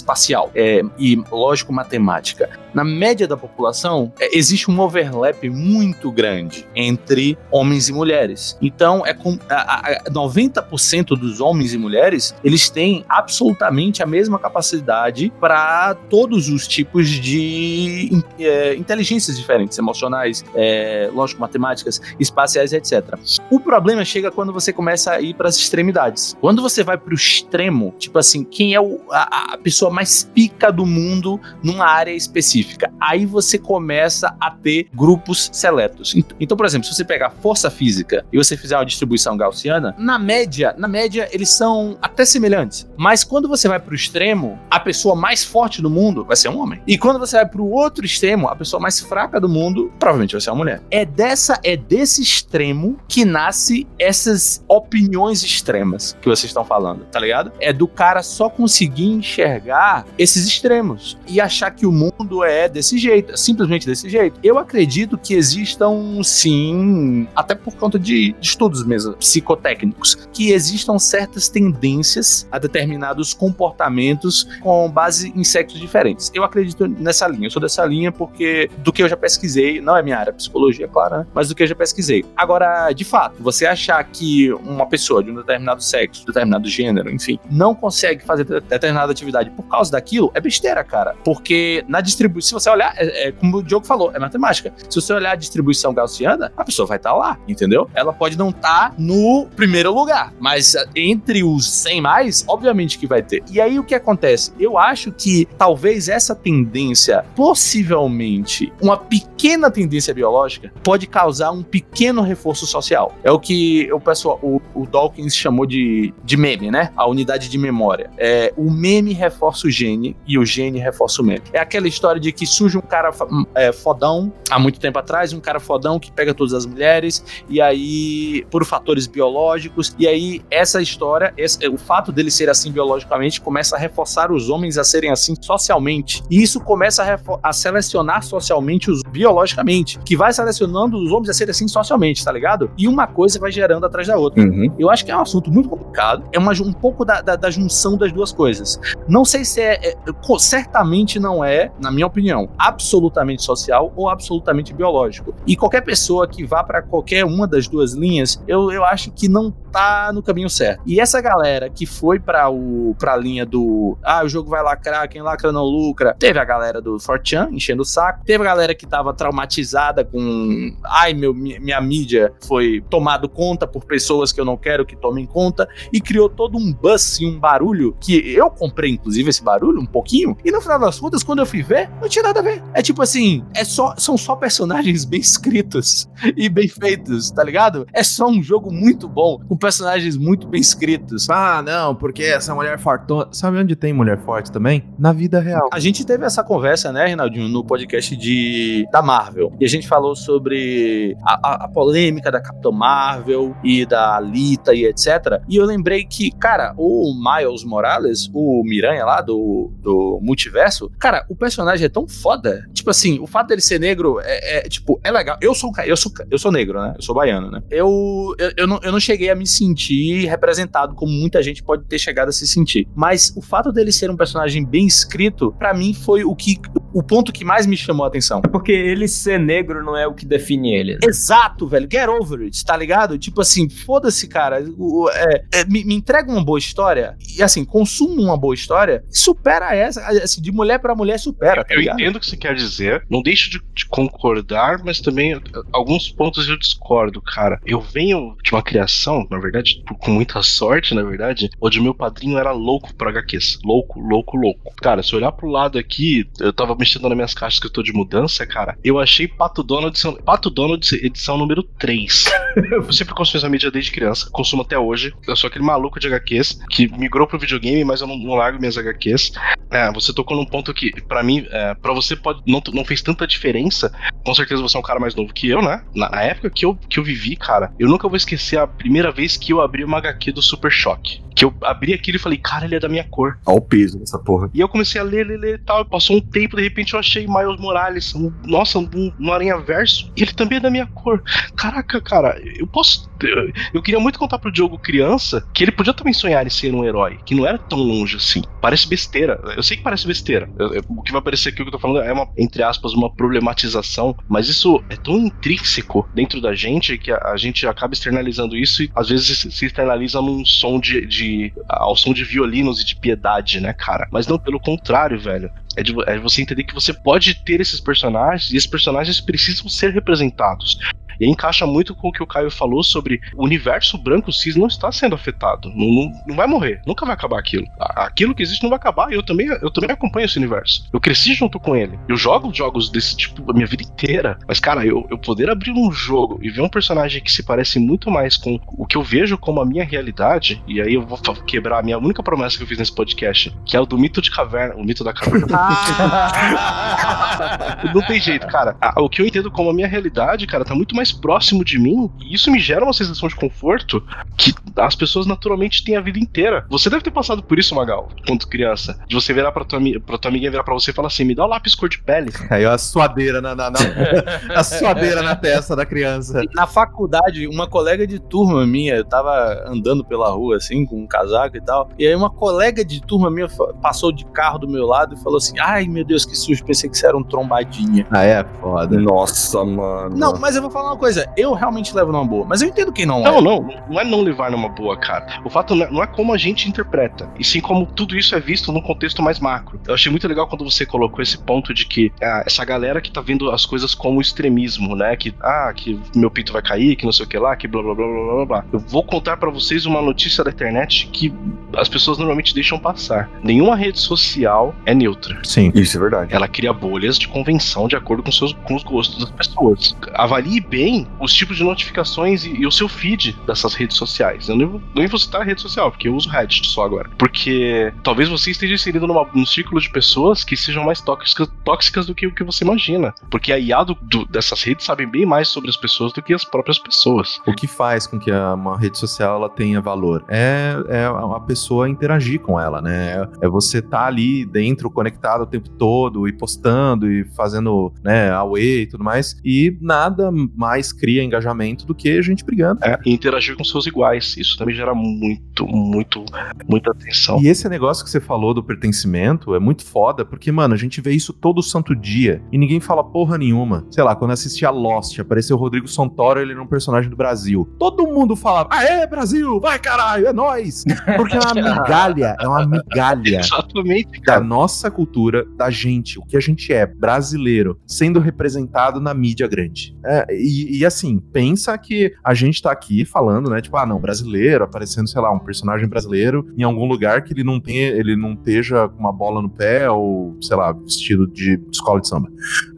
espacial. 0.00 0.50
E 0.54 1.22
lógico-matemática, 1.30 2.50
na 2.74 2.84
média 2.84 3.26
da 3.26 3.36
população, 3.36 4.12
é, 4.18 4.36
existe 4.36 4.70
um 4.70 4.78
overlap 4.80 5.48
muito 5.48 6.10
grande 6.10 6.66
entre 6.74 7.36
homens 7.50 7.88
e 7.88 7.92
mulheres. 7.92 8.56
Então, 8.60 9.04
é 9.04 9.12
com 9.12 9.38
a, 9.48 9.90
a 9.90 10.04
90% 10.10 11.16
dos 11.18 11.40
homens 11.40 11.74
e 11.74 11.78
mulheres, 11.78 12.34
eles 12.44 12.68
têm 12.70 13.04
absolutamente 13.08 14.02
a 14.02 14.06
mesma 14.06 14.38
capacidade 14.38 15.32
para 15.40 15.94
todos 16.08 16.48
os 16.48 16.66
tipos 16.66 17.08
de 17.08 18.22
é, 18.38 18.74
inteligências 18.74 19.36
diferentes, 19.36 19.78
emocionais, 19.78 20.44
é, 20.54 21.10
lógico, 21.12 21.40
matemáticas, 21.40 22.00
espaciais, 22.18 22.72
etc. 22.72 23.18
O 23.50 23.58
problema 23.60 24.04
chega 24.04 24.30
quando 24.30 24.52
você 24.52 24.72
começa 24.72 25.12
a 25.12 25.20
ir 25.20 25.34
para 25.34 25.48
as 25.48 25.56
extremidades. 25.56 26.36
Quando 26.40 26.62
você 26.62 26.82
vai 26.82 26.96
para 26.96 27.12
o 27.12 27.14
extremo, 27.14 27.94
tipo 27.98 28.18
assim, 28.18 28.44
quem 28.44 28.74
é 28.74 28.80
o, 28.80 29.00
a, 29.10 29.54
a 29.54 29.58
pessoa 29.58 29.90
mais 29.90 30.24
pica 30.34 30.70
do 30.70 30.86
mundo 30.86 31.40
numa 31.62 31.86
área 31.86 32.12
específica? 32.12 32.59
Específica. 32.60 32.92
Aí 33.00 33.26
você 33.26 33.58
começa 33.58 34.34
a 34.40 34.50
ter 34.50 34.88
grupos 34.94 35.50
seletos. 35.52 36.14
Então, 36.38 36.56
por 36.56 36.66
exemplo, 36.66 36.86
se 36.86 36.94
você 36.94 37.04
pegar 37.04 37.30
força 37.30 37.70
física 37.70 38.24
e 38.32 38.36
você 38.36 38.56
fizer 38.56 38.76
uma 38.76 38.84
distribuição 38.84 39.36
gaussiana, 39.36 39.94
na 39.98 40.18
média, 40.18 40.74
na 40.76 40.86
média 40.86 41.28
eles 41.32 41.50
são 41.50 41.96
até 42.00 42.24
semelhantes. 42.24 42.88
Mas 42.96 43.24
quando 43.24 43.48
você 43.48 43.68
vai 43.68 43.78
para 43.78 43.92
o 43.92 43.94
extremo, 43.94 44.58
a 44.70 44.78
pessoa 44.78 45.14
mais 45.14 45.44
forte 45.44 45.80
do 45.80 45.90
mundo 45.90 46.24
vai 46.24 46.36
ser 46.36 46.48
um 46.48 46.60
homem. 46.60 46.82
E 46.86 46.98
quando 46.98 47.18
você 47.18 47.36
vai 47.36 47.46
para 47.46 47.62
o 47.62 47.70
outro 47.70 48.04
extremo, 48.04 48.48
a 48.48 48.56
pessoa 48.56 48.80
mais 48.80 49.00
fraca 49.00 49.40
do 49.40 49.48
mundo 49.48 49.92
provavelmente 49.98 50.32
vai 50.32 50.40
ser 50.40 50.50
uma 50.50 50.56
mulher. 50.56 50.82
É 50.90 51.04
dessa, 51.04 51.58
é 51.64 51.76
desse 51.76 52.22
extremo 52.22 52.98
que 53.08 53.24
nasce 53.24 53.86
essas 53.98 54.62
opiniões 54.68 55.42
extremas 55.42 56.16
que 56.20 56.28
vocês 56.28 56.50
estão 56.50 56.64
falando, 56.64 57.04
tá 57.06 57.18
ligado? 57.18 57.52
É 57.60 57.72
do 57.72 57.88
cara 57.88 58.22
só 58.22 58.48
conseguir 58.48 59.06
enxergar 59.06 60.04
esses 60.18 60.46
extremos 60.46 61.18
e 61.26 61.40
achar 61.40 61.70
que 61.70 61.86
o 61.86 61.92
mundo 61.92 62.44
é 62.44 62.49
é 62.50 62.68
desse 62.68 62.98
jeito, 62.98 63.36
simplesmente 63.36 63.86
desse 63.86 64.08
jeito. 64.08 64.38
Eu 64.42 64.58
acredito 64.58 65.16
que 65.16 65.34
existam, 65.34 66.22
sim, 66.22 67.26
até 67.34 67.54
por 67.54 67.74
conta 67.76 67.98
de, 67.98 68.34
estudos 68.40 68.84
mesmo, 68.84 69.14
psicotécnicos, 69.14 70.14
que 70.32 70.52
existam 70.52 70.98
certas 70.98 71.48
tendências 71.48 72.46
a 72.50 72.58
determinados 72.58 73.32
comportamentos 73.34 74.46
com 74.60 74.90
base 74.90 75.32
em 75.34 75.44
sexos 75.44 75.80
diferentes. 75.80 76.30
Eu 76.34 76.44
acredito 76.44 76.86
nessa 76.86 77.26
linha, 77.28 77.46
eu 77.46 77.50
sou 77.50 77.62
dessa 77.62 77.84
linha 77.84 78.12
porque 78.12 78.70
do 78.78 78.92
que 78.92 79.02
eu 79.02 79.08
já 79.08 79.16
pesquisei, 79.16 79.80
não 79.80 79.96
é 79.96 80.02
minha 80.02 80.18
área, 80.18 80.32
psicologia, 80.32 80.88
claro, 80.88 81.18
né? 81.18 81.26
mas 81.34 81.48
do 81.48 81.54
que 81.54 81.62
eu 81.62 81.66
já 81.66 81.74
pesquisei. 81.74 82.24
Agora, 82.36 82.92
de 82.92 83.04
fato, 83.04 83.42
você 83.42 83.66
achar 83.66 84.02
que 84.04 84.52
uma 84.52 84.86
pessoa 84.86 85.22
de 85.22 85.30
um 85.30 85.36
determinado 85.36 85.82
sexo, 85.82 86.26
determinado 86.26 86.68
gênero, 86.68 87.10
enfim, 87.10 87.38
não 87.50 87.74
consegue 87.74 88.24
fazer 88.24 88.44
determinada 88.44 89.12
atividade 89.12 89.50
por 89.50 89.64
causa 89.64 89.92
daquilo, 89.92 90.30
é 90.34 90.40
besteira, 90.40 90.82
cara. 90.84 91.14
Porque 91.24 91.84
na 91.88 92.00
distribuição 92.00 92.39
se 92.40 92.52
você 92.52 92.70
olhar, 92.70 92.94
é, 92.96 93.28
é, 93.28 93.32
como 93.32 93.58
o 93.58 93.62
Diogo 93.62 93.86
falou, 93.86 94.12
é 94.14 94.18
matemática. 94.18 94.72
Se 94.88 95.00
você 95.00 95.12
olhar 95.12 95.32
a 95.32 95.36
distribuição 95.36 95.92
gaussiana, 95.92 96.52
a 96.56 96.64
pessoa 96.64 96.86
vai 96.86 96.96
estar 96.96 97.10
tá 97.10 97.16
lá, 97.16 97.38
entendeu? 97.48 97.88
Ela 97.94 98.12
pode 98.12 98.36
não 98.36 98.50
estar 98.50 98.90
tá 98.90 98.94
no 98.98 99.46
primeiro 99.56 99.92
lugar, 99.92 100.32
mas 100.38 100.76
ah, 100.76 100.86
entre 100.94 101.42
os 101.42 101.70
100 101.70 102.00
mais, 102.00 102.44
obviamente 102.48 102.98
que 102.98 103.06
vai 103.06 103.22
ter. 103.22 103.42
E 103.50 103.60
aí 103.60 103.78
o 103.78 103.84
que 103.84 103.94
acontece? 103.94 104.52
Eu 104.58 104.78
acho 104.78 105.12
que 105.12 105.46
talvez 105.58 106.08
essa 106.08 106.34
tendência, 106.34 107.24
possivelmente, 107.34 108.72
uma 108.80 108.96
pequena 108.96 109.70
tendência 109.70 110.12
biológica, 110.14 110.72
pode 110.82 111.06
causar 111.06 111.50
um 111.50 111.62
pequeno 111.62 112.22
reforço 112.22 112.66
social. 112.66 113.14
É 113.22 113.30
o 113.30 113.38
que 113.38 113.90
o 113.92 114.00
pessoal, 114.00 114.38
o, 114.42 114.60
o 114.74 114.86
Dawkins 114.86 115.34
chamou 115.34 115.66
de, 115.66 116.12
de 116.24 116.36
meme, 116.36 116.70
né? 116.70 116.90
A 116.96 117.06
unidade 117.06 117.48
de 117.48 117.58
memória. 117.58 118.10
É, 118.18 118.52
o 118.56 118.70
meme 118.70 119.12
reforça 119.12 119.66
o 119.66 119.70
gene 119.70 120.16
e 120.26 120.38
o 120.38 120.44
gene 120.44 120.78
reforça 120.78 121.22
o 121.22 121.24
meme. 121.24 121.42
É 121.52 121.58
aquela 121.58 121.88
história 121.88 122.20
de 122.20 122.29
de 122.30 122.32
que 122.32 122.46
surge 122.46 122.78
um 122.78 122.80
cara 122.80 123.10
é, 123.54 123.72
fodão 123.72 124.32
há 124.48 124.58
muito 124.58 124.80
tempo 124.80 124.98
atrás, 124.98 125.32
um 125.32 125.40
cara 125.40 125.60
fodão 125.60 125.98
que 125.98 126.10
pega 126.10 126.32
todas 126.32 126.54
as 126.54 126.64
mulheres, 126.64 127.24
e 127.48 127.60
aí, 127.60 128.46
por 128.50 128.64
fatores 128.64 129.06
biológicos, 129.06 129.94
e 129.98 130.06
aí 130.06 130.40
essa 130.50 130.80
história, 130.80 131.34
esse, 131.36 131.66
o 131.68 131.76
fato 131.76 132.12
dele 132.12 132.30
ser 132.30 132.48
assim 132.48 132.70
biologicamente, 132.70 133.40
começa 133.40 133.76
a 133.76 133.78
reforçar 133.78 134.32
os 134.32 134.48
homens 134.48 134.78
a 134.78 134.84
serem 134.84 135.10
assim 135.10 135.34
socialmente. 135.40 136.22
E 136.30 136.42
isso 136.42 136.60
começa 136.60 137.02
a, 137.02 137.48
a 137.48 137.52
selecionar 137.52 138.22
socialmente 138.22 138.90
os 138.90 139.02
biologicamente, 139.02 139.98
que 140.00 140.16
vai 140.16 140.32
selecionando 140.32 140.96
os 140.96 141.10
homens 141.10 141.30
a 141.30 141.34
serem 141.34 141.50
assim 141.50 141.68
socialmente, 141.68 142.24
tá 142.24 142.32
ligado? 142.32 142.70
E 142.78 142.86
uma 142.86 143.06
coisa 143.06 143.38
vai 143.38 143.50
gerando 143.50 143.84
atrás 143.84 144.06
da 144.06 144.16
outra. 144.16 144.42
Uhum. 144.42 144.72
Eu 144.78 144.90
acho 144.90 145.04
que 145.04 145.10
é 145.10 145.16
um 145.16 145.20
assunto 145.20 145.50
muito 145.50 145.68
complicado, 145.68 146.24
é 146.32 146.38
uma, 146.38 146.52
um 146.52 146.72
pouco 146.72 147.04
da, 147.04 147.20
da, 147.20 147.36
da 147.36 147.50
junção 147.50 147.96
das 147.96 148.12
duas 148.12 148.32
coisas. 148.32 148.78
Não 149.08 149.24
sei 149.24 149.44
se 149.44 149.60
é, 149.60 149.90
é, 149.90 149.96
certamente 150.38 151.18
não 151.18 151.44
é, 151.44 151.72
na 151.80 151.90
minha 151.90 152.06
opinião, 152.06 152.19
absolutamente 152.58 153.42
social 153.42 153.92
ou 153.96 154.08
absolutamente 154.08 154.72
biológico. 154.74 155.34
E 155.46 155.56
qualquer 155.56 155.82
pessoa 155.82 156.28
que 156.28 156.44
vá 156.44 156.62
para 156.62 156.82
qualquer 156.82 157.24
uma 157.24 157.46
das 157.46 157.66
duas 157.66 157.92
linhas, 157.92 158.42
eu, 158.46 158.70
eu 158.70 158.84
acho 158.84 159.10
que 159.10 159.28
não 159.28 159.50
tá 159.70 160.12
no 160.12 160.22
caminho 160.22 160.50
certo. 160.50 160.82
E 160.86 161.00
essa 161.00 161.20
galera 161.20 161.68
que 161.70 161.86
foi 161.86 162.18
para 162.18 162.48
o 162.50 162.94
pra 162.98 163.16
linha 163.16 163.46
do 163.46 163.96
ah, 164.02 164.24
o 164.24 164.28
jogo 164.28 164.50
vai 164.50 164.62
lacrar, 164.62 165.08
quem 165.08 165.22
lacra 165.22 165.52
não 165.52 165.64
lucra. 165.64 166.14
Teve 166.18 166.38
a 166.38 166.44
galera 166.44 166.80
do 166.80 166.98
Fortran 166.98 167.48
enchendo 167.52 167.82
o 167.82 167.84
saco, 167.84 168.24
teve 168.24 168.42
a 168.42 168.46
galera 168.46 168.74
que 168.74 168.86
tava 168.86 169.12
traumatizada 169.14 170.04
com 170.04 170.74
ai, 170.84 171.14
meu 171.14 171.34
minha 171.34 171.80
mídia 171.80 172.32
foi 172.46 172.82
tomado 172.90 173.28
conta 173.28 173.66
por 173.66 173.84
pessoas 173.84 174.32
que 174.32 174.40
eu 174.40 174.44
não 174.44 174.56
quero 174.56 174.84
que 174.84 174.96
tomem 174.96 175.26
conta 175.26 175.68
e 175.92 176.00
criou 176.00 176.28
todo 176.28 176.58
um 176.58 176.72
buzz 176.72 177.20
e 177.20 177.26
um 177.26 177.38
barulho 177.38 177.96
que 178.00 178.34
eu 178.34 178.50
comprei 178.50 178.90
inclusive 178.90 179.30
esse 179.30 179.42
barulho 179.42 179.80
um 179.80 179.86
pouquinho 179.86 180.36
e 180.44 180.50
no 180.50 180.60
final 180.60 180.78
das 180.78 180.98
contas 180.98 181.22
quando 181.22 181.40
eu 181.40 181.46
fui 181.46 181.62
ver, 181.62 181.90
não 182.00 182.08
tinha 182.08 182.22
nada 182.22 182.40
a 182.40 182.42
ver. 182.42 182.62
É 182.74 182.82
tipo 182.82 183.02
assim, 183.02 183.44
é 183.54 183.64
só 183.64 183.94
são 183.96 184.16
só 184.16 184.34
personagens 184.36 185.04
bem 185.06 185.20
escritos 185.20 186.08
e 186.36 186.48
bem 186.48 186.68
feitos, 186.68 187.30
tá 187.30 187.44
ligado? 187.44 187.86
É 187.92 188.02
só 188.02 188.28
um 188.28 188.42
jogo 188.42 188.70
muito 188.70 189.08
bom, 189.08 189.38
com 189.48 189.56
personagens 189.60 190.16
muito 190.16 190.48
bem 190.48 190.60
escritos. 190.60 191.28
Ah, 191.30 191.62
não, 191.62 191.94
porque 191.94 192.24
essa 192.24 192.54
mulher 192.54 192.78
fortona. 192.78 193.28
Sabe 193.32 193.58
onde 193.58 193.76
tem 193.76 193.92
mulher 193.92 194.18
forte 194.18 194.50
também? 194.50 194.84
Na 194.98 195.12
vida 195.12 195.38
real. 195.38 195.68
A 195.72 195.78
gente 195.78 196.04
teve 196.04 196.24
essa 196.24 196.42
conversa, 196.42 196.90
né, 196.90 197.06
Rinaldinho, 197.06 197.48
no 197.48 197.64
podcast 197.64 198.16
de 198.16 198.86
da 198.90 199.02
Marvel. 199.02 199.52
E 199.60 199.64
a 199.64 199.68
gente 199.68 199.86
falou 199.86 200.16
sobre 200.16 201.16
a, 201.24 201.48
a, 201.48 201.64
a 201.64 201.68
polêmica 201.68 202.30
da 202.30 202.40
Capitã 202.40 202.70
Marvel 202.70 203.54
e 203.62 203.84
da 203.84 204.16
Alita 204.16 204.74
e 204.74 204.86
etc. 204.86 205.40
E 205.48 205.56
eu 205.56 205.64
lembrei 205.64 206.04
que, 206.04 206.30
cara, 206.30 206.74
o 206.76 207.12
Miles 207.14 207.62
Morales, 207.62 208.30
o 208.32 208.62
Miranha 208.64 209.04
lá 209.04 209.20
do, 209.20 209.70
do 209.78 210.18
multiverso, 210.22 210.90
cara, 210.98 211.26
o 211.28 211.36
personagem 211.36 211.84
é 211.84 211.88
tão 211.88 212.08
foda. 212.08 212.66
Tipo 212.72 212.90
assim, 212.90 213.18
o 213.20 213.26
fato 213.26 213.48
dele 213.48 213.60
ser 213.60 213.78
negro 213.78 214.18
é, 214.22 214.58
é 214.58 214.68
tipo, 214.68 214.98
é 215.04 215.10
legal. 215.10 215.36
Eu 215.40 215.54
sou, 215.54 215.70
eu 215.84 215.96
sou, 215.96 216.12
eu 216.30 216.38
sou 216.38 216.50
negro, 216.50 216.80
né? 216.80 216.94
Eu 216.96 217.02
sou 217.02 217.14
baiano, 217.14 217.50
né? 217.50 217.62
Eu, 217.70 218.34
eu, 218.38 218.52
eu, 218.56 218.66
não, 218.66 218.80
eu 218.82 218.92
não 218.92 219.00
cheguei 219.00 219.30
a 219.30 219.34
me 219.34 219.46
sentir 219.50 220.26
representado 220.26 220.94
como 220.94 221.12
muita 221.12 221.42
gente 221.42 221.62
pode 221.62 221.84
ter 221.84 221.98
chegado 221.98 222.28
a 222.28 222.32
se 222.32 222.46
sentir. 222.46 222.86
Mas 222.94 223.32
o 223.36 223.42
fato 223.42 223.72
dele 223.72 223.92
ser 223.92 224.10
um 224.10 224.16
personagem 224.16 224.64
bem 224.64 224.86
escrito, 224.86 225.54
para 225.58 225.74
mim 225.74 225.94
foi 225.94 226.24
o 226.24 226.34
que 226.34 226.60
o 226.92 227.02
ponto 227.02 227.32
que 227.32 227.44
mais 227.44 227.66
me 227.66 227.76
chamou 227.76 228.04
a 228.04 228.08
atenção. 228.08 228.40
É 228.44 228.48
porque 228.48 228.72
ele 228.72 229.06
ser 229.06 229.38
negro 229.38 229.84
não 229.84 229.96
é 229.96 230.06
o 230.06 230.14
que 230.14 230.26
define 230.26 230.74
ele. 230.74 230.94
Né? 230.94 231.00
Exato, 231.04 231.66
velho. 231.66 231.88
Get 231.90 232.08
over 232.08 232.40
it, 232.40 232.64
tá 232.64 232.76
ligado? 232.76 233.18
Tipo 233.18 233.40
assim, 233.40 233.68
foda-se, 233.68 234.26
cara. 234.28 234.64
O, 234.76 235.08
é, 235.10 235.44
é, 235.52 235.64
me, 235.64 235.84
me, 235.84 235.94
entrega 235.94 236.30
uma 236.30 236.44
boa 236.44 236.58
história 236.58 237.16
e 237.36 237.42
assim, 237.42 237.64
consumo 237.64 238.20
uma 238.22 238.36
boa 238.36 238.54
história 238.54 239.04
e 239.10 239.16
supera 239.16 239.74
essa. 239.74 240.00
Assim, 240.22 240.40
de 240.40 240.52
mulher 240.52 240.78
para 240.78 240.94
mulher 240.94 241.18
supera, 241.18 241.64
tá 241.64 241.74
Eu 241.74 241.80
ligado? 241.80 242.00
entendo 242.00 242.16
o 242.16 242.20
que 242.20 242.26
você 242.26 242.36
quer 242.36 242.54
dizer. 242.54 243.04
Não 243.08 243.22
deixo 243.22 243.50
de, 243.50 243.60
de 243.74 243.86
concordar, 243.86 244.82
mas 244.84 245.00
também 245.00 245.40
alguns 245.72 246.08
pontos 246.10 246.48
eu 246.48 246.58
discordo, 246.58 247.22
cara. 247.22 247.60
Eu 247.64 247.80
venho 247.80 248.36
de 248.42 248.52
uma 248.52 248.62
criação, 248.62 249.26
na 249.30 249.38
verdade, 249.40 249.82
com 249.98 250.10
muita 250.10 250.42
sorte, 250.42 250.94
na 250.94 251.02
verdade, 251.02 251.50
onde 251.60 251.80
meu 251.80 251.94
padrinho 251.94 252.38
era 252.38 252.52
louco 252.52 252.94
pra 252.94 253.10
HQs. 253.10 253.58
Louco, 253.64 254.00
louco, 254.00 254.36
louco. 254.36 254.74
Cara, 254.80 255.02
se 255.02 255.14
olhar 255.14 255.32
pro 255.32 255.48
lado 255.48 255.78
aqui, 255.78 256.28
eu 256.38 256.52
tava 256.52 256.74
mexendo 256.74 257.08
nas 257.08 257.16
minhas 257.16 257.34
caixas 257.34 257.60
que 257.60 257.66
eu 257.66 257.72
tô 257.72 257.82
de 257.82 257.92
mudança, 257.92 258.46
cara, 258.46 258.76
eu 258.82 258.98
achei 258.98 259.26
Pato 259.26 259.62
Donald 259.62 259.90
edição, 259.90 260.14
Pato 260.14 260.50
Donald 260.50 260.86
edição 260.94 261.36
número 261.36 261.62
3. 261.62 262.24
eu 262.72 262.92
sempre 262.92 263.14
consumo 263.14 263.38
essa 263.38 263.48
mídia 263.48 263.70
desde 263.70 263.90
criança, 263.90 264.28
consumo 264.30 264.62
até 264.62 264.78
hoje. 264.78 265.12
Eu 265.26 265.36
sou 265.36 265.48
aquele 265.48 265.64
maluco 265.64 266.00
de 266.00 266.06
HQs 266.06 266.60
que 266.70 266.88
migrou 266.96 267.26
pro 267.26 267.38
videogame, 267.38 267.84
mas 267.84 268.00
eu 268.00 268.06
não, 268.06 268.16
não 268.16 268.34
largo 268.34 268.58
minhas 268.58 268.78
HQs. 268.78 269.32
É, 269.70 269.92
você 269.92 270.12
tocou 270.12 270.36
num 270.36 270.46
ponto 270.46 270.72
que, 270.74 270.90
para 271.02 271.22
mim, 271.22 271.46
é, 271.50 271.74
para 271.74 271.92
você 271.92 272.16
pode 272.16 272.42
não, 272.46 272.62
não 272.72 272.84
fez 272.84 273.02
tanta 273.02 273.26
diferença. 273.26 273.92
Com 274.24 274.34
certeza 274.34 274.62
você 274.62 274.76
é 274.76 274.80
um 274.80 274.82
cara 274.82 275.00
mais 275.00 275.14
novo 275.14 275.32
que 275.32 275.48
eu, 275.48 275.62
né? 275.62 275.84
Na, 275.94 276.10
na 276.10 276.22
época 276.22 276.50
que 276.50 276.64
eu, 276.64 276.76
que 276.88 276.98
eu 276.98 277.04
vivi, 277.04 277.36
cara, 277.36 277.72
eu 277.78 277.88
nunca 277.88 278.08
vou 278.08 278.16
esquecer 278.16 278.58
a 278.58 278.66
primeira 278.66 279.10
vez 279.10 279.29
que 279.36 279.52
eu 279.52 279.60
abri 279.60 279.84
uma 279.84 279.98
HQ 279.98 280.32
do 280.32 280.42
Super 280.42 280.70
Choque. 280.70 281.20
Que 281.40 281.46
eu 281.46 281.54
abri 281.62 281.94
aquilo 281.94 282.16
e 282.16 282.20
falei, 282.20 282.36
cara, 282.36 282.66
ele 282.66 282.74
é 282.74 282.78
da 282.78 282.86
minha 282.86 283.02
cor. 283.02 283.38
Olha 283.46 283.56
o 283.56 283.62
peso 283.62 283.98
dessa 283.98 284.18
porra. 284.18 284.50
E 284.52 284.60
eu 284.60 284.68
comecei 284.68 285.00
a 285.00 285.04
ler, 285.04 285.26
ler, 285.26 285.38
ler 285.38 285.54
e 285.54 285.58
tal. 285.64 285.86
Passou 285.86 286.16
um 286.16 286.20
tempo, 286.20 286.54
de 286.54 286.62
repente 286.62 286.92
eu 286.92 287.00
achei 287.00 287.26
Miles 287.26 287.58
Morales. 287.58 288.14
Um, 288.14 288.30
nossa, 288.44 288.78
um, 288.78 289.10
um 289.18 289.32
Aranha 289.32 289.56
Verso. 289.56 290.12
E 290.14 290.22
ele 290.22 290.34
também 290.34 290.58
é 290.58 290.60
da 290.60 290.70
minha 290.70 290.84
cor. 290.84 291.22
Caraca, 291.56 291.98
cara, 291.98 292.38
eu 292.44 292.66
posso. 292.66 293.10
Eu, 293.22 293.50
eu 293.72 293.80
queria 293.80 293.98
muito 293.98 294.18
contar 294.18 294.38
pro 294.38 294.52
Diogo 294.52 294.78
criança 294.78 295.42
que 295.54 295.64
ele 295.64 295.72
podia 295.72 295.94
também 295.94 296.12
sonhar 296.12 296.46
em 296.46 296.50
ser 296.50 296.74
um 296.74 296.84
herói. 296.84 297.18
Que 297.24 297.34
não 297.34 297.46
era 297.46 297.56
tão 297.56 297.78
longe 297.78 298.16
assim. 298.16 298.42
Parece 298.60 298.86
besteira. 298.86 299.40
Eu 299.56 299.62
sei 299.62 299.78
que 299.78 299.82
parece 299.82 300.06
besteira. 300.06 300.46
Eu, 300.58 300.74
eu, 300.74 300.84
o 300.90 301.02
que 301.02 301.10
vai 301.10 301.22
parecer 301.22 301.48
aqui 301.48 301.62
o 301.62 301.64
que 301.64 301.68
eu 301.68 301.72
tô 301.72 301.78
falando 301.78 302.04
é 302.04 302.12
uma, 302.12 302.28
entre 302.36 302.62
aspas, 302.62 302.92
uma 302.92 303.10
problematização. 303.10 304.14
Mas 304.28 304.46
isso 304.46 304.84
é 304.90 304.96
tão 304.96 305.16
intrínseco 305.16 306.06
dentro 306.14 306.38
da 306.38 306.54
gente 306.54 306.98
que 306.98 307.10
a, 307.10 307.32
a 307.32 307.36
gente 307.38 307.66
acaba 307.66 307.94
externalizando 307.94 308.56
isso 308.56 308.82
e 308.82 308.90
às 308.94 309.08
vezes 309.08 309.38
se, 309.38 309.50
se 309.50 309.64
externaliza 309.64 310.20
num 310.20 310.44
som 310.44 310.78
de, 310.78 311.06
de. 311.06 311.29
Ao 311.68 311.96
som 311.96 312.12
de 312.12 312.24
violinos 312.24 312.80
e 312.80 312.84
de 312.84 312.96
piedade, 312.96 313.60
né, 313.60 313.72
cara? 313.72 314.08
Mas 314.10 314.26
não 314.26 314.38
pelo 314.38 314.60
contrário, 314.60 315.18
velho. 315.18 315.50
É, 315.76 315.82
de, 315.82 315.94
é 316.06 316.18
você 316.18 316.42
entender 316.42 316.64
que 316.64 316.74
você 316.74 316.92
pode 316.92 317.34
ter 317.44 317.60
esses 317.60 317.80
personagens 317.80 318.50
e 318.50 318.56
esses 318.56 318.68
personagens 318.68 319.20
precisam 319.20 319.68
ser 319.68 319.92
representados. 319.92 320.78
E 321.20 321.28
encaixa 321.28 321.66
muito 321.66 321.94
com 321.94 322.08
o 322.08 322.12
que 322.12 322.22
o 322.22 322.26
Caio 322.26 322.50
falou 322.50 322.82
sobre 322.82 323.20
o 323.34 323.44
universo 323.44 323.98
branco 323.98 324.32
cis 324.32 324.56
não 324.56 324.66
está 324.66 324.90
sendo 324.90 325.14
afetado. 325.14 325.70
Não, 325.74 325.86
não, 325.86 326.12
não 326.26 326.36
vai 326.36 326.46
morrer. 326.46 326.80
Nunca 326.86 327.04
vai 327.04 327.14
acabar 327.14 327.38
aquilo. 327.38 327.66
Aquilo 327.78 328.34
que 328.34 328.42
existe 328.42 328.62
não 328.62 328.70
vai 328.70 328.78
acabar. 328.78 329.12
Eu 329.12 329.22
também, 329.22 329.46
eu 329.46 329.70
também 329.70 329.90
acompanho 329.90 330.24
esse 330.24 330.38
universo. 330.38 330.88
Eu 330.92 331.00
cresci 331.00 331.34
junto 331.34 331.60
com 331.60 331.76
ele. 331.76 331.98
Eu 332.08 332.16
jogo 332.16 332.52
jogos 332.54 332.90
desse 332.90 333.16
tipo 333.16 333.50
a 333.50 333.54
minha 333.54 333.66
vida 333.66 333.82
inteira. 333.82 334.38
Mas, 334.48 334.58
cara, 334.58 334.86
eu, 334.86 335.06
eu 335.10 335.18
poder 335.18 335.50
abrir 335.50 335.72
um 335.72 335.92
jogo 335.92 336.38
e 336.42 336.50
ver 336.50 336.62
um 336.62 336.68
personagem 336.68 337.22
que 337.22 337.30
se 337.30 337.42
parece 337.42 337.78
muito 337.78 338.10
mais 338.10 338.36
com 338.36 338.58
o 338.66 338.86
que 338.86 338.96
eu 338.96 339.02
vejo 339.02 339.36
como 339.36 339.60
a 339.60 339.66
minha 339.66 339.84
realidade, 339.84 340.62
e 340.66 340.80
aí 340.80 340.94
eu 340.94 341.02
vou 341.02 341.18
quebrar 341.46 341.80
a 341.80 341.82
minha 341.82 341.98
única 341.98 342.22
promessa 342.22 342.56
que 342.56 342.62
eu 342.62 342.66
fiz 342.66 342.78
nesse 342.78 342.94
podcast, 342.94 343.54
que 343.64 343.76
é 343.76 343.80
o 343.80 343.86
do 343.86 343.98
mito 343.98 344.22
de 344.22 344.30
caverna, 344.30 344.74
o 344.74 344.84
mito 344.84 345.04
da 345.04 345.12
caverna. 345.12 345.46
não 347.94 348.02
tem 348.06 348.20
jeito, 348.20 348.46
cara. 348.46 348.76
O 348.96 349.08
que 349.08 349.20
eu 349.20 349.26
entendo 349.26 349.50
como 349.50 349.70
a 349.70 349.74
minha 349.74 349.88
realidade, 349.88 350.46
cara, 350.46 350.64
tá 350.64 350.74
muito 350.74 350.94
mais 350.94 351.09
mais 351.10 351.12
próximo 351.12 351.64
de 351.64 351.78
mim, 351.78 352.10
e 352.20 352.34
isso 352.34 352.50
me 352.50 352.58
gera 352.58 352.84
uma 352.84 352.92
sensação 352.92 353.28
de 353.28 353.34
conforto 353.34 354.02
que 354.36 354.54
as 354.76 354.94
pessoas 354.94 355.26
naturalmente 355.26 355.84
têm 355.84 355.96
a 355.96 356.00
vida 356.00 356.18
inteira. 356.18 356.64
Você 356.70 356.88
deve 356.88 357.02
ter 357.02 357.10
passado 357.10 357.42
por 357.42 357.58
isso, 357.58 357.74
Magal, 357.74 358.08
quando 358.26 358.46
criança. 358.46 358.98
De 359.08 359.14
você 359.14 359.32
virar 359.32 359.52
pra 359.52 359.64
tua, 359.64 359.80
pra 360.04 360.18
tua 360.18 360.30
amiga 360.30 360.50
virar 360.50 360.64
pra 360.64 360.74
você 360.74 360.90
e 360.90 360.94
falar 360.94 361.08
assim: 361.08 361.24
me 361.24 361.34
dá 361.34 361.42
o 361.44 361.46
um 361.46 361.50
lápis 361.50 361.74
cor 361.74 361.88
de 361.88 362.00
pele. 362.00 362.30
Aí 362.50 362.64
a 362.64 362.78
suadeira 362.78 363.40
na, 363.40 363.54
na, 363.54 363.70
na 363.70 363.78
a 364.54 364.64
suadeira 364.64 365.22
na 365.22 365.36
testa 365.36 365.74
da 365.74 365.84
criança. 365.84 366.42
Na 366.54 366.66
faculdade, 366.66 367.46
uma 367.46 367.66
colega 367.66 368.06
de 368.06 368.18
turma 368.18 368.66
minha, 368.66 368.94
eu 368.96 369.04
tava 369.04 369.64
andando 369.66 370.04
pela 370.04 370.30
rua 370.30 370.56
assim, 370.56 370.84
com 370.84 371.02
um 371.02 371.06
casaco 371.06 371.56
e 371.56 371.60
tal, 371.60 371.90
e 371.98 372.06
aí 372.06 372.14
uma 372.14 372.30
colega 372.30 372.84
de 372.84 373.00
turma 373.00 373.30
minha 373.30 373.48
passou 373.82 374.12
de 374.12 374.24
carro 374.26 374.58
do 374.58 374.68
meu 374.68 374.86
lado 374.86 375.14
e 375.14 375.18
falou 375.18 375.38
assim: 375.38 375.58
ai 375.58 375.86
meu 375.86 376.04
Deus, 376.04 376.24
que 376.24 376.36
sujo, 376.36 376.64
pensei 376.64 376.88
que 376.88 376.96
você 376.96 377.06
era 377.06 377.16
um 377.16 377.22
trombadinha. 377.22 378.06
Ah, 378.10 378.24
é? 378.24 378.44
Foda. 378.60 378.98
Nossa, 378.98 379.64
mano. 379.64 380.16
Não, 380.16 380.38
mas 380.38 380.56
eu 380.56 380.62
vou 380.62 380.70
falar 380.70 380.90
uma 380.90 380.96
coisa, 381.00 381.26
eu 381.36 381.54
realmente 381.54 381.94
levo 381.94 382.12
numa 382.12 382.24
boa, 382.24 382.44
mas 382.46 382.62
eu 382.62 382.68
entendo 382.68 382.92
quem 382.92 383.06
não 383.06 383.22
Não, 383.22 383.40
leva. 383.40 383.40
não, 383.40 383.68
não 383.90 384.00
é 384.00 384.04
não 384.04 384.20
levar 384.20 384.50
numa 384.50 384.68
boa, 384.68 384.96
cara. 384.96 385.40
O 385.44 385.50
fato 385.50 385.74
não 385.74 386.02
é 386.02 386.06
como 386.06 386.32
a 386.32 386.38
gente 386.38 386.68
interpreta, 386.68 387.28
e 387.38 387.44
sim 387.44 387.60
como 387.60 387.86
tudo 387.86 388.16
isso 388.16 388.34
é 388.34 388.40
visto 388.40 388.70
num 388.70 388.80
contexto 388.80 389.22
mais 389.22 389.40
macro. 389.40 389.80
Eu 389.86 389.94
achei 389.94 390.10
muito 390.10 390.28
legal 390.28 390.46
quando 390.46 390.64
você 390.64 390.84
colocou 390.86 391.22
esse 391.22 391.38
ponto 391.38 391.72
de 391.74 391.86
que 391.86 392.12
ah, 392.22 392.42
essa 392.46 392.64
galera 392.64 393.00
que 393.00 393.10
tá 393.10 393.20
vendo 393.20 393.50
as 393.50 393.64
coisas 393.64 393.94
como 393.94 394.20
extremismo, 394.20 394.94
né? 394.94 395.16
Que, 395.16 395.34
ah, 395.40 395.72
que 395.74 395.98
meu 396.14 396.30
pinto 396.30 396.52
vai 396.52 396.62
cair, 396.62 396.96
que 396.96 397.04
não 397.04 397.12
sei 397.12 397.24
o 397.24 397.28
que 397.28 397.38
lá, 397.38 397.56
que 397.56 397.66
blá 397.66 397.82
blá 397.82 397.94
blá 397.94 398.06
blá 398.06 398.34
blá 398.34 398.46
blá. 398.46 398.64
Eu 398.72 398.78
vou 398.78 399.02
contar 399.02 399.36
para 399.38 399.50
vocês 399.50 399.86
uma 399.86 400.02
notícia 400.02 400.44
da 400.44 400.50
internet 400.50 401.08
que 401.12 401.32
as 401.76 401.88
pessoas 401.88 402.18
normalmente 402.18 402.54
deixam 402.54 402.78
passar. 402.78 403.30
Nenhuma 403.42 403.74
rede 403.76 403.98
social 403.98 404.74
é 404.84 404.94
neutra. 404.94 405.38
Sim. 405.44 405.72
Isso 405.74 405.96
é 405.96 406.00
verdade. 406.00 406.34
Ela 406.34 406.46
cria 406.48 406.72
bolhas 406.72 407.18
de 407.18 407.26
convenção 407.28 407.88
de 407.88 407.96
acordo 407.96 408.22
com, 408.22 408.30
seus, 408.32 408.52
com 408.64 408.74
os 408.74 408.82
gostos 408.82 409.18
das 409.20 409.30
pessoas. 409.30 409.96
Avalie 410.14 410.60
bem 410.60 410.79
também 410.80 411.06
os 411.20 411.32
tipos 411.32 411.56
de 411.58 411.64
notificações 411.64 412.44
e, 412.44 412.50
e 412.56 412.66
o 412.66 412.70
seu 412.70 412.88
feed 412.88 413.36
dessas 413.46 413.74
redes 413.74 413.96
sociais. 413.96 414.48
Eu 414.48 414.56
nem, 414.56 414.66
vou- 414.66 414.80
nem 414.94 415.06
vou 415.06 415.18
citar 415.18 415.42
a 415.42 415.44
rede 415.44 415.60
social, 415.60 415.90
porque 415.90 416.08
eu 416.08 416.14
uso 416.14 416.28
Reddit 416.28 416.66
só 416.68 416.84
agora. 416.84 417.10
Porque 417.18 417.92
talvez 418.02 418.28
você 418.28 418.50
esteja 418.50 418.74
inserido 418.74 419.06
numa, 419.06 419.26
num 419.34 419.44
círculo 419.44 419.80
de 419.80 419.90
pessoas 419.90 420.42
que 420.42 420.56
sejam 420.56 420.84
mais 420.84 421.00
tóxicas, 421.00 421.48
tóxicas 421.64 422.06
do 422.06 422.14
que 422.14 422.26
o 422.26 422.34
que 422.34 422.42
você 422.42 422.64
imagina. 422.64 423.12
Porque 423.30 423.52
a 423.52 423.58
IA 423.58 423.84
do- 423.84 423.98
do- 424.02 424.24
dessas 424.26 424.62
redes 424.62 424.86
sabem 424.86 425.08
bem 425.08 425.26
mais 425.26 425.48
sobre 425.48 425.68
as 425.68 425.76
pessoas 425.76 426.12
do 426.12 426.22
que 426.22 426.32
as 426.32 426.44
próprias 426.44 426.78
pessoas. 426.78 427.40
O 427.46 427.52
que 427.54 427.66
faz 427.66 428.06
com 428.06 428.18
que 428.18 428.30
a- 428.30 428.54
uma 428.54 428.78
rede 428.78 428.98
social 428.98 429.36
ela 429.36 429.50
tenha 429.50 429.80
valor? 429.80 430.24
É, 430.28 430.74
é 430.88 431.04
a 431.04 431.40
pessoa 431.40 431.88
interagir 431.88 432.40
com 432.40 432.58
ela, 432.58 432.80
né? 432.80 433.28
É 433.42 433.48
você 433.48 433.78
estar 433.78 434.06
ali 434.06 434.44
dentro, 434.46 434.90
conectado 434.90 435.42
o 435.42 435.46
tempo 435.46 435.68
todo 435.70 436.26
e 436.28 436.32
postando 436.32 437.10
e 437.10 437.24
fazendo, 437.36 437.92
né, 438.02 438.30
away 438.30 438.82
e 438.82 438.86
tudo 438.86 439.04
mais. 439.04 439.36
E 439.44 439.76
nada 439.80 440.30
mais 440.56 440.69
cria 440.92 441.22
engajamento 441.22 441.86
do 441.86 441.94
que 441.94 442.20
gente 442.22 442.44
brigando. 442.44 442.80
É, 442.84 442.98
e 443.04 443.12
interagir 443.12 443.56
com 443.56 443.64
seus 443.64 443.86
iguais. 443.86 444.36
Isso 444.36 444.56
também 444.56 444.74
gera 444.74 444.94
muito, 444.94 445.66
muito, 445.66 446.24
muita 446.68 446.90
atenção. 446.90 447.40
E 447.40 447.48
esse 447.48 447.68
negócio 447.68 448.04
que 448.04 448.10
você 448.10 448.20
falou 448.20 448.54
do 448.54 448.62
pertencimento 448.62 449.54
é 449.54 449.58
muito 449.58 449.84
foda, 449.84 450.24
porque, 450.24 450.50
mano, 450.52 450.74
a 450.74 450.76
gente 450.76 451.00
vê 451.00 451.12
isso 451.12 451.32
todo 451.32 451.62
santo 451.62 451.94
dia 451.94 452.42
e 452.52 452.58
ninguém 452.58 452.80
fala 452.80 453.02
porra 453.02 453.38
nenhuma. 453.38 453.86
Sei 453.90 454.02
lá, 454.02 454.14
quando 454.14 454.32
assisti 454.32 454.64
a 454.64 454.70
Lost, 454.70 455.18
apareceu 455.18 455.56
o 455.56 455.58
Rodrigo 455.58 455.88
Santoro, 455.88 456.40
ele 456.40 456.52
era 456.52 456.62
um 456.62 456.66
personagem 456.66 457.10
do 457.10 457.16
Brasil. 457.16 457.68
Todo 457.78 458.06
mundo 458.06 458.36
falava, 458.36 458.68
aê, 458.72 459.06
Brasil, 459.06 459.60
vai 459.60 459.78
caralho, 459.78 460.26
é 460.26 460.32
nóis! 460.32 460.84
Porque 461.16 461.36
é 461.36 461.40
uma 461.40 461.54
migalha, 461.80 462.36
é 462.40 462.48
uma 462.48 462.66
migalha 462.66 463.40
Exatamente, 463.40 464.20
da 464.20 464.34
cara. 464.34 464.44
nossa 464.44 464.90
cultura, 464.90 465.44
da 465.56 465.70
gente, 465.70 466.18
o 466.18 466.22
que 466.22 466.36
a 466.36 466.40
gente 466.40 466.72
é, 466.72 466.86
brasileiro, 466.86 467.78
sendo 467.86 468.20
representado 468.20 469.00
na 469.00 469.14
mídia 469.14 469.46
grande. 469.48 469.96
É, 470.04 470.26
e, 470.30 470.59
e, 470.68 470.84
assim, 470.84 471.18
pensa 471.18 471.76
que 471.78 472.14
a 472.24 472.34
gente 472.34 472.60
tá 472.62 472.70
aqui 472.70 473.04
falando, 473.04 473.50
né? 473.50 473.60
Tipo, 473.60 473.76
ah, 473.76 473.86
não, 473.86 474.00
brasileiro, 474.00 474.64
aparecendo, 474.64 475.08
sei 475.08 475.20
lá, 475.20 475.32
um 475.32 475.38
personagem 475.38 475.88
brasileiro 475.88 476.46
em 476.56 476.62
algum 476.62 476.86
lugar 476.86 477.22
que 477.22 477.32
ele 477.32 477.44
não 477.44 477.60
tenha, 477.60 477.88
ele 477.88 478.16
não 478.16 478.32
esteja 478.34 478.88
com 478.88 478.98
uma 478.98 479.12
bola 479.12 479.42
no 479.42 479.48
pé 479.48 479.90
ou, 479.90 480.36
sei 480.40 480.56
lá, 480.56 480.72
vestido 480.72 481.26
de 481.26 481.60
escola 481.72 482.00
de 482.00 482.08
samba. 482.08 482.28